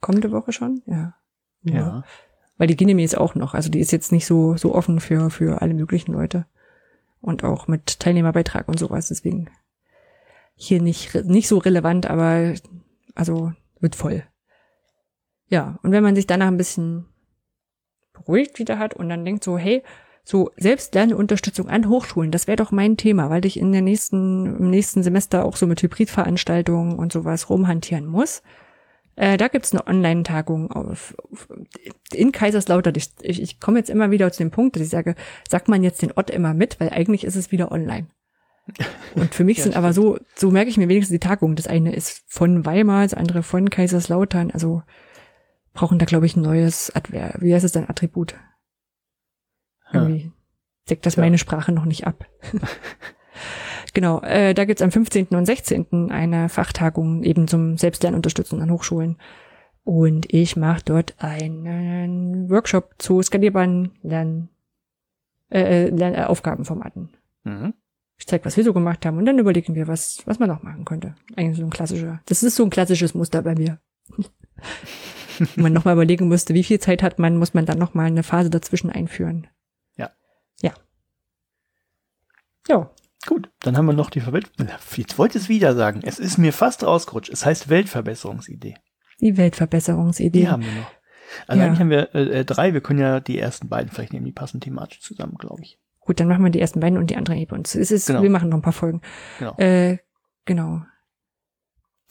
Kommende 0.00 0.30
Woche 0.30 0.52
schon? 0.52 0.82
Ja. 0.86 1.14
Ja. 1.62 2.04
Weil 2.58 2.68
die 2.68 2.76
Guinea 2.76 3.04
ist 3.04 3.16
auch 3.16 3.34
noch, 3.34 3.54
also 3.54 3.70
die 3.70 3.80
ist 3.80 3.92
jetzt 3.92 4.12
nicht 4.12 4.26
so, 4.26 4.56
so 4.56 4.74
offen 4.74 5.00
für, 5.00 5.30
für 5.30 5.60
alle 5.60 5.74
möglichen 5.74 6.12
Leute. 6.12 6.46
Und 7.20 7.44
auch 7.44 7.66
mit 7.66 8.00
Teilnehmerbeitrag 8.00 8.68
und 8.68 8.78
sowas, 8.78 9.08
deswegen 9.08 9.50
hier 10.54 10.80
nicht, 10.80 11.14
nicht 11.24 11.48
so 11.48 11.58
relevant, 11.58 12.06
aber 12.06 12.54
also 13.14 13.52
wird 13.80 13.94
voll. 13.94 14.24
Ja, 15.48 15.78
und 15.82 15.92
wenn 15.92 16.02
man 16.02 16.16
sich 16.16 16.26
danach 16.26 16.48
ein 16.48 16.56
bisschen 16.56 17.06
beruhigt 18.12 18.58
wieder 18.58 18.78
hat 18.78 18.94
und 18.94 19.08
dann 19.08 19.24
denkt 19.24 19.44
so, 19.44 19.58
hey, 19.58 19.82
so 20.24 20.50
Selbstlernunterstützung 20.56 21.68
an 21.68 21.88
Hochschulen, 21.88 22.32
das 22.32 22.48
wäre 22.48 22.56
doch 22.56 22.72
mein 22.72 22.96
Thema, 22.96 23.30
weil 23.30 23.46
ich 23.46 23.58
in 23.58 23.70
der 23.70 23.82
nächsten, 23.82 24.56
im 24.56 24.70
nächsten 24.70 25.02
Semester 25.02 25.44
auch 25.44 25.56
so 25.56 25.66
mit 25.66 25.82
Hybridveranstaltungen 25.82 26.98
und 26.98 27.12
sowas 27.12 27.48
rumhantieren 27.48 28.06
muss. 28.06 28.42
Äh, 29.16 29.38
da 29.38 29.48
gibt's 29.48 29.72
eine 29.72 29.86
Online-Tagung 29.86 30.70
auf, 30.70 31.14
auf, 31.30 31.48
in 32.12 32.32
Kaiserslautern. 32.32 32.94
Ich, 32.96 33.10
ich, 33.22 33.42
ich 33.42 33.60
komme 33.60 33.78
jetzt 33.78 33.90
immer 33.90 34.10
wieder 34.10 34.30
zu 34.30 34.42
dem 34.42 34.50
Punkt, 34.50 34.76
dass 34.76 34.82
ich 34.82 34.90
sage, 34.90 35.14
sagt 35.48 35.68
man 35.68 35.82
jetzt 35.82 36.02
den 36.02 36.12
Ort 36.12 36.30
immer 36.30 36.54
mit, 36.54 36.78
weil 36.78 36.90
eigentlich 36.90 37.24
ist 37.24 37.36
es 37.36 37.50
wieder 37.50 37.72
online. 37.72 38.08
Und 39.14 39.34
für 39.34 39.44
mich 39.44 39.58
ja, 39.58 39.64
sind 39.64 39.76
aber 39.76 39.92
so, 39.92 40.18
so 40.34 40.50
merke 40.50 40.70
ich 40.70 40.76
mir 40.76 40.88
wenigstens 40.88 41.14
die 41.14 41.26
Tagung. 41.26 41.56
Das 41.56 41.66
eine 41.66 41.94
ist 41.94 42.24
von 42.26 42.66
Weimar, 42.66 43.04
das 43.04 43.14
andere 43.14 43.42
von 43.42 43.70
Kaiserslautern. 43.70 44.50
Also 44.50 44.82
brauchen 45.72 45.98
da, 45.98 46.04
glaube 46.04 46.26
ich, 46.26 46.36
ein 46.36 46.42
neues 46.42 46.94
Adver 46.94 47.34
wie 47.38 47.54
heißt 47.54 47.64
es 47.64 47.72
denn, 47.72 47.88
Attribut. 47.88 48.34
Irgendwie 49.92 50.32
deckt 50.90 51.06
das 51.06 51.16
ja. 51.16 51.22
meine 51.22 51.38
Sprache 51.38 51.72
noch 51.72 51.84
nicht 51.84 52.06
ab. 52.06 52.26
Genau, 53.96 54.20
äh, 54.20 54.52
da 54.52 54.66
gibt's 54.66 54.82
am 54.82 54.92
15. 54.92 55.28
und 55.28 55.46
16. 55.46 56.10
eine 56.10 56.50
Fachtagung 56.50 57.22
eben 57.22 57.48
zum 57.48 57.78
Selbstlernunterstützung 57.78 58.60
an 58.60 58.70
Hochschulen. 58.70 59.16
Und 59.84 60.30
ich 60.34 60.54
mache 60.54 60.82
dort 60.84 61.14
einen 61.16 62.50
Workshop 62.50 62.96
zu 62.98 63.22
skalierbaren 63.22 63.92
Lern, 64.02 64.50
äh, 65.50 65.88
Lernaufgabenformaten. 65.88 67.08
Mhm. 67.44 67.72
Ich 68.18 68.26
zeige, 68.26 68.44
was 68.44 68.58
wir 68.58 68.64
so 68.64 68.74
gemacht 68.74 69.06
haben 69.06 69.16
und 69.16 69.24
dann 69.24 69.38
überlegen 69.38 69.74
wir, 69.74 69.88
was, 69.88 70.20
was 70.26 70.38
man 70.38 70.50
noch 70.50 70.62
machen 70.62 70.84
könnte. 70.84 71.14
Eigentlich 71.34 71.56
so 71.56 71.64
ein 71.64 71.70
klassischer, 71.70 72.20
das 72.26 72.42
ist 72.42 72.56
so 72.56 72.64
ein 72.64 72.70
klassisches 72.70 73.14
Muster 73.14 73.40
bei 73.40 73.54
mir. 73.54 73.78
Wenn 75.38 75.62
man 75.62 75.72
nochmal 75.72 75.94
überlegen 75.94 76.28
müsste, 76.28 76.52
wie 76.52 76.64
viel 76.64 76.80
Zeit 76.80 77.02
hat 77.02 77.18
man, 77.18 77.38
muss 77.38 77.54
man 77.54 77.64
dann 77.64 77.78
nochmal 77.78 78.08
eine 78.08 78.24
Phase 78.24 78.50
dazwischen 78.50 78.90
einführen. 78.90 79.46
Ja. 79.96 80.10
Ja. 80.60 80.74
Ja, 82.68 82.90
Gut, 83.26 83.50
dann 83.60 83.76
haben 83.76 83.86
wir 83.86 83.92
noch 83.92 84.10
die 84.10 84.20
Verwelt. 84.20 84.50
Jetzt 84.96 85.18
wollte 85.18 85.38
ich 85.38 85.44
es 85.44 85.48
wieder 85.48 85.74
sagen. 85.74 86.00
Es 86.04 86.18
ist 86.18 86.38
mir 86.38 86.52
fast 86.52 86.84
rausgerutscht. 86.84 87.32
Es 87.32 87.44
heißt 87.44 87.68
Weltverbesserungsidee. 87.68 88.76
Die 89.20 89.36
Weltverbesserungsidee. 89.36 90.40
Die 90.40 90.48
haben 90.48 90.64
wir 90.64 90.72
noch. 90.72 90.90
Also 91.48 91.60
ja. 91.60 91.66
eigentlich 91.66 91.80
haben 91.80 91.90
wir 91.90 92.14
äh, 92.14 92.40
äh, 92.40 92.44
drei. 92.44 92.72
Wir 92.72 92.80
können 92.80 93.00
ja 93.00 93.20
die 93.20 93.38
ersten 93.38 93.68
beiden 93.68 93.90
vielleicht 93.90 94.12
nehmen. 94.12 94.24
Die 94.24 94.32
passen 94.32 94.60
thematisch 94.60 95.00
zusammen, 95.00 95.36
glaube 95.38 95.62
ich. 95.62 95.78
Gut, 96.00 96.20
dann 96.20 96.28
machen 96.28 96.44
wir 96.44 96.50
die 96.50 96.60
ersten 96.60 96.78
beiden 96.78 96.98
und 96.98 97.10
die 97.10 97.16
anderen 97.16 97.38
eben 97.40 97.56
uns. 97.56 97.74
Es 97.74 97.90
ist, 97.90 98.06
genau. 98.06 98.22
Wir 98.22 98.30
machen 98.30 98.48
noch 98.48 98.58
ein 98.58 98.62
paar 98.62 98.72
Folgen. 98.72 99.00
Genau. 99.40 99.56
Äh, 99.56 99.98
genau. 100.44 100.82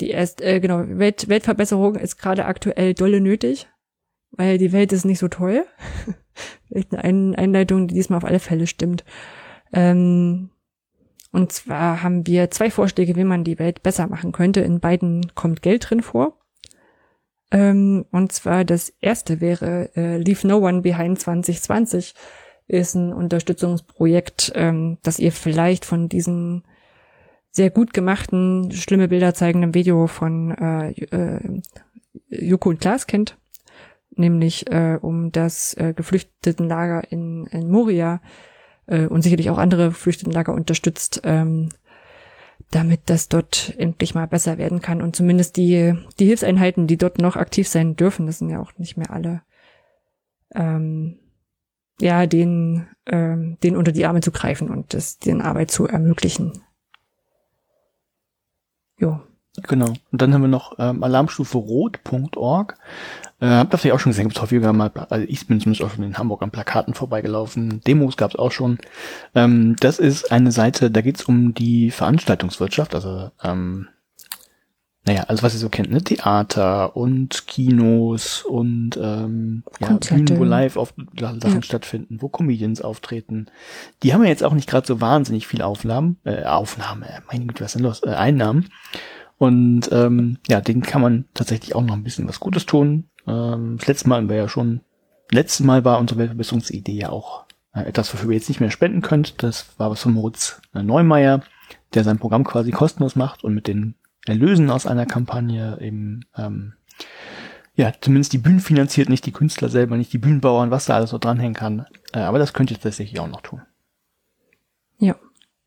Die 0.02 0.10
erst, 0.10 0.42
äh, 0.42 0.60
genau, 0.60 0.84
Welt, 0.86 1.30
Weltverbesserung 1.30 1.96
ist 1.96 2.18
gerade 2.18 2.46
aktuell 2.46 2.94
dolle 2.94 3.22
nötig, 3.22 3.70
weil 4.32 4.58
die 4.58 4.74
Welt 4.74 4.92
ist 4.92 5.06
nicht 5.06 5.20
so 5.20 5.30
toll. 5.30 5.66
Vielleicht 6.68 6.94
eine 6.94 7.38
Einleitung, 7.38 7.88
die 7.88 7.96
diesmal 7.96 8.18
auf 8.18 8.26
alle 8.26 8.40
Fälle 8.40 8.68
stimmt. 8.68 9.06
Ähm, 9.72 10.50
und 11.36 11.52
zwar 11.52 12.02
haben 12.02 12.26
wir 12.26 12.50
zwei 12.50 12.72
Vorschläge, 12.72 13.18
wie 13.18 13.26
man 13.26 13.44
die 13.44 13.60
Welt 13.60 13.84
besser 13.84 14.08
machen 14.08 14.32
könnte. 14.32 14.62
In 14.62 14.80
beiden 14.80 15.36
kommt 15.36 15.62
Geld 15.62 15.90
drin 15.90 16.02
vor. 16.02 16.38
Ähm, 17.52 18.06
und 18.10 18.32
zwar 18.32 18.64
das 18.64 18.94
erste 19.02 19.42
wäre 19.42 19.90
äh, 19.98 20.16
Leave 20.16 20.48
No 20.48 20.60
One 20.60 20.80
Behind 20.80 21.20
2020 21.20 22.16
ist 22.68 22.96
ein 22.96 23.12
Unterstützungsprojekt, 23.12 24.54
ähm, 24.56 24.98
das 25.04 25.20
ihr 25.20 25.34
vielleicht 25.34 25.84
von 25.84 26.08
diesen 26.08 26.64
sehr 27.52 27.70
gut 27.70 27.94
gemachten, 27.94 28.72
schlimme 28.72 29.10
Bilder 29.10 29.34
zeigenden 29.34 29.74
Video 29.74 30.08
von 30.08 30.52
äh, 30.52 30.92
äh, 30.92 31.62
Joko 32.30 32.70
und 32.70 32.80
Klaas 32.80 33.08
kennt, 33.08 33.38
nämlich 34.16 34.72
äh, 34.72 35.00
um 35.02 35.34
das 35.34 35.74
äh, 35.74 35.94
Geflüchtetenlager 35.94 37.12
in, 37.12 37.46
in 37.48 37.70
Moria 37.70 38.22
äh, 38.88 39.06
und 39.08 39.22
sicherlich 39.22 39.50
auch 39.50 39.58
andere 39.58 39.92
Flüchtlingslager 39.92 40.54
unterstützt, 40.54 41.22
ähm, 41.24 41.70
damit 42.72 43.02
das 43.06 43.30
dort 43.30 43.74
endlich 43.78 44.16
mal 44.16 44.28
besser 44.28 44.58
werden 44.58 44.82
kann 44.82 45.02
und 45.02 45.16
zumindest 45.16 45.58
die, 45.58 45.94
die 46.20 46.26
Hilfseinheiten, 46.26 46.88
die 46.88 46.98
dort 46.98 47.20
noch 47.20 47.36
aktiv 47.36 47.68
sein 47.68 47.96
dürfen, 47.96 48.26
das 48.26 48.40
sind 48.40 48.50
ja 48.50 48.60
auch 48.60 48.72
nicht 48.78 48.98
mehr 48.98 49.12
alle, 49.12 49.42
ähm, 50.54 51.20
ja, 52.00 52.26
den, 52.26 52.88
ähm, 53.06 53.58
den 53.64 53.78
unter 53.78 53.92
die 53.92 54.06
Arme 54.06 54.22
zu 54.22 54.32
greifen 54.32 54.70
und 54.70 54.94
das, 54.94 55.18
den 55.20 55.42
Arbeit 55.42 55.72
zu 55.72 55.88
ermöglichen. 55.88 56.62
Jo. 58.98 59.22
Genau. 59.64 59.94
Und 60.12 60.22
dann 60.22 60.34
haben 60.34 60.42
wir 60.42 60.50
noch 60.50 60.78
ähm, 60.80 61.02
Alarmstufe 61.02 61.58
rot.org. 61.58 62.78
Äh, 63.46 63.58
hab 63.58 63.70
das 63.70 63.82
vielleicht 63.82 63.94
auch 63.94 64.00
schon 64.00 64.12
gesehen, 64.12 64.26
gibt's 64.26 64.42
häufiger 64.42 64.74
mal, 64.74 64.92
also 65.10 65.26
ich 65.28 65.46
bin 65.46 65.60
zumindest 65.60 65.84
auch 65.84 65.94
schon 65.94 66.04
in 66.04 66.18
Hamburg 66.18 66.42
an 66.42 66.50
Plakaten 66.50 66.96
vorbeigelaufen, 66.96 67.82
Demos 67.86 68.18
gab's 68.18 68.36
auch 68.36 68.52
schon. 68.52 68.80
Ähm, 69.36 69.76
das 69.80 70.00
ist 70.00 70.32
eine 70.32 70.52
Seite, 70.52 70.90
da 70.90 71.02
geht's 71.02 71.24
um 71.24 71.54
die 71.54 71.92
Veranstaltungswirtschaft, 71.92 72.96
also 72.96 73.30
ähm, 73.44 73.88
naja, 75.08 75.26
also 75.28 75.44
was 75.44 75.54
ihr 75.54 75.60
so 75.60 75.70
kennt, 75.70 75.92
ne? 75.92 76.04
Theater 76.04 76.98
und 76.98 77.46
Kinos 77.46 78.42
und 78.42 78.98
ähm, 79.00 79.64
ja, 79.80 79.90
Bühnen, 79.90 80.40
wo 80.40 80.44
live 80.44 80.78
auf 80.78 80.96
Sachen 81.20 81.42
ja. 81.42 81.62
stattfinden, 81.62 82.24
wo 82.24 82.30
Comedians 82.30 82.82
auftreten. 82.82 83.46
Die 84.02 84.16
haben 84.16 84.24
ja 84.24 84.30
jetzt 84.30 84.44
auch 84.44 84.54
nicht 84.54 84.68
gerade 84.68 84.88
so 84.88 85.02
wahnsinnig 85.02 85.46
viel 85.46 85.62
Aufnahmen, 85.62 86.18
äh, 86.24 86.46
Aufnahme, 86.46 87.06
meine 87.32 87.46
Güte, 87.46 87.64
was 87.64 87.76
ist 87.76 87.76
denn 87.76 87.84
los? 87.84 88.02
Äh, 88.04 88.16
Einnahmen. 88.16 88.72
Und 89.38 89.90
ähm, 89.92 90.38
ja, 90.48 90.62
denen 90.62 90.82
kann 90.82 91.02
man 91.02 91.26
tatsächlich 91.34 91.76
auch 91.76 91.84
noch 91.84 91.94
ein 91.94 92.04
bisschen 92.04 92.28
was 92.28 92.40
Gutes 92.40 92.66
tun. 92.66 93.10
Ähm, 93.28 93.78
das 93.78 93.88
letzte 93.88 94.10
Mal 94.10 94.28
war 94.30 94.36
ja 94.36 94.48
schon, 94.48 94.82
letztes 95.32 95.66
Mal 95.66 95.84
war 95.84 96.00
unsere 96.00 96.20
Weltverbesserungsidee 96.20 96.94
ja 96.94 97.10
auch 97.10 97.46
äh, 97.74 97.82
etwas, 97.82 98.14
wofür 98.14 98.30
ihr 98.32 98.38
jetzt 98.38 98.50
nicht 98.50 98.62
mehr 98.62 98.72
spenden 98.72 99.02
könnt. 99.02 99.44
Das 99.44 99.68
war 99.78 99.92
was 99.92 100.02
von 100.02 100.14
Moritz 100.14 100.62
äh, 100.74 100.84
Neumeier, 100.84 101.44
der 101.94 102.04
sein 102.04 102.20
Programm 102.20 102.44
quasi 102.44 102.72
kostenlos 102.72 103.16
macht 103.16 103.44
und 103.44 103.54
mit 103.54 103.68
den 103.68 103.96
Erlösen 104.26 104.70
aus 104.70 104.88
einer 104.88 105.06
Kampagne 105.06 105.78
eben 105.82 106.22
ähm, 106.38 106.74
ja, 107.76 107.92
zumindest 108.00 108.32
die 108.34 108.38
Bühnen 108.38 108.62
finanziert, 108.62 109.10
nicht 109.10 109.26
die 109.26 109.34
Künstler 109.34 109.70
selber, 109.70 109.98
nicht 109.98 110.14
die 110.14 110.18
Bühnenbauern, 110.18 110.72
was 110.72 110.86
da 110.86 110.96
alles 110.96 111.10
so 111.10 111.18
dranhängen 111.18 111.54
kann. 111.54 111.86
Äh, 112.14 112.20
aber 112.20 112.40
das 112.40 112.54
könnt 112.54 112.72
ihr 112.72 112.80
tatsächlich 112.80 113.20
auch 113.20 113.28
noch 113.28 113.42
tun. 113.42 113.62
Ja, 114.98 115.16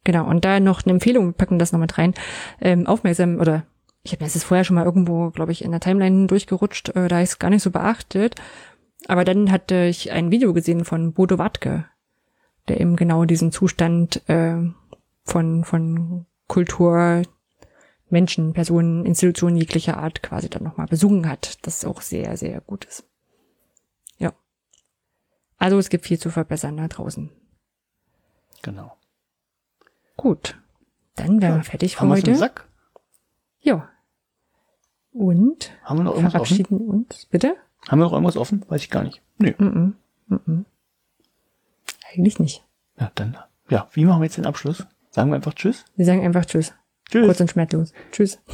genau. 0.08 0.26
Und 0.26 0.46
da 0.46 0.58
noch 0.58 0.84
eine 0.84 0.94
Empfehlung, 0.94 1.34
packen 1.34 1.58
das 1.58 1.72
noch 1.72 1.78
mit 1.78 1.98
rein. 1.98 2.14
Ähm, 2.62 2.86
aufmerksam, 2.86 3.38
oder 3.38 3.66
ich 4.02 4.12
habe 4.12 4.24
mir 4.24 4.30
das 4.30 4.42
vorher 4.42 4.64
schon 4.64 4.76
mal 4.76 4.86
irgendwo, 4.86 5.28
glaube 5.30 5.52
ich, 5.52 5.62
in 5.62 5.70
der 5.70 5.80
Timeline 5.80 6.26
durchgerutscht, 6.26 6.96
äh, 6.96 7.08
da 7.08 7.20
ist 7.20 7.38
gar 7.38 7.50
nicht 7.50 7.62
so 7.62 7.70
beachtet. 7.70 8.34
Aber 9.06 9.26
dann 9.26 9.52
hatte 9.52 9.84
ich 9.84 10.10
ein 10.10 10.30
Video 10.30 10.54
gesehen 10.54 10.86
von 10.86 11.12
Bodo 11.12 11.36
Wartke, 11.36 11.84
der 12.68 12.80
eben 12.80 12.96
genau 12.96 13.26
diesen 13.26 13.52
Zustand 13.52 14.26
äh, 14.30 14.56
von, 15.24 15.64
von 15.64 16.24
Kultur, 16.46 17.22
Menschen, 18.08 18.54
Personen, 18.54 19.04
Institutionen 19.04 19.58
jeglicher 19.58 19.98
Art 19.98 20.22
quasi 20.22 20.48
dann 20.48 20.62
nochmal 20.62 20.86
besungen 20.86 21.28
hat, 21.28 21.58
das 21.66 21.84
auch 21.84 22.00
sehr, 22.00 22.38
sehr 22.38 22.62
gut 22.62 22.86
ist. 22.86 23.04
Ja. 24.16 24.32
Also 25.58 25.76
es 25.76 25.90
gibt 25.90 26.06
viel 26.06 26.18
zu 26.18 26.30
verbessern 26.30 26.78
da 26.78 26.88
draußen. 26.88 27.28
Genau. 28.62 28.97
Gut. 30.18 30.60
Dann 31.14 31.40
wären 31.40 31.52
ja, 31.52 31.56
wir 31.58 31.64
fertig 31.64 31.96
für 31.96 32.08
heute. 32.08 32.34
Sack? 32.34 32.68
Ja. 33.60 33.88
Und 35.12 35.72
haben 35.84 36.00
wir 36.00 36.04
noch 36.04 36.12
irgendwas 36.12 36.32
verabschieden 36.32 36.74
offen? 36.74 36.88
uns, 36.88 37.26
bitte? 37.26 37.54
Haben 37.88 38.00
wir 38.00 38.04
noch 38.04 38.12
irgendwas 38.12 38.36
offen? 38.36 38.64
Weiß 38.68 38.82
ich 38.82 38.90
gar 38.90 39.04
nicht. 39.04 39.22
Nö. 39.38 39.52
Mm 39.58 39.94
-mm. 40.28 40.34
Mm 40.34 40.66
Eigentlich 42.12 42.40
nicht. 42.40 42.64
Ja, 42.98 43.12
dann. 43.14 43.38
Ja, 43.70 43.88
wie 43.92 44.04
machen 44.04 44.20
wir 44.20 44.24
jetzt 44.24 44.36
den 44.36 44.46
Abschluss? 44.46 44.84
Sagen 45.10 45.30
wir 45.30 45.36
einfach 45.36 45.54
Tschüss? 45.54 45.84
Wir 45.94 46.04
sagen 46.04 46.24
einfach 46.24 46.44
Tschüss. 46.44 46.74
Tschüss. 47.10 47.24
Kurz 47.24 47.40
und 47.40 47.50
schmerzlos. 47.50 47.92
Tschüss. 48.10 48.40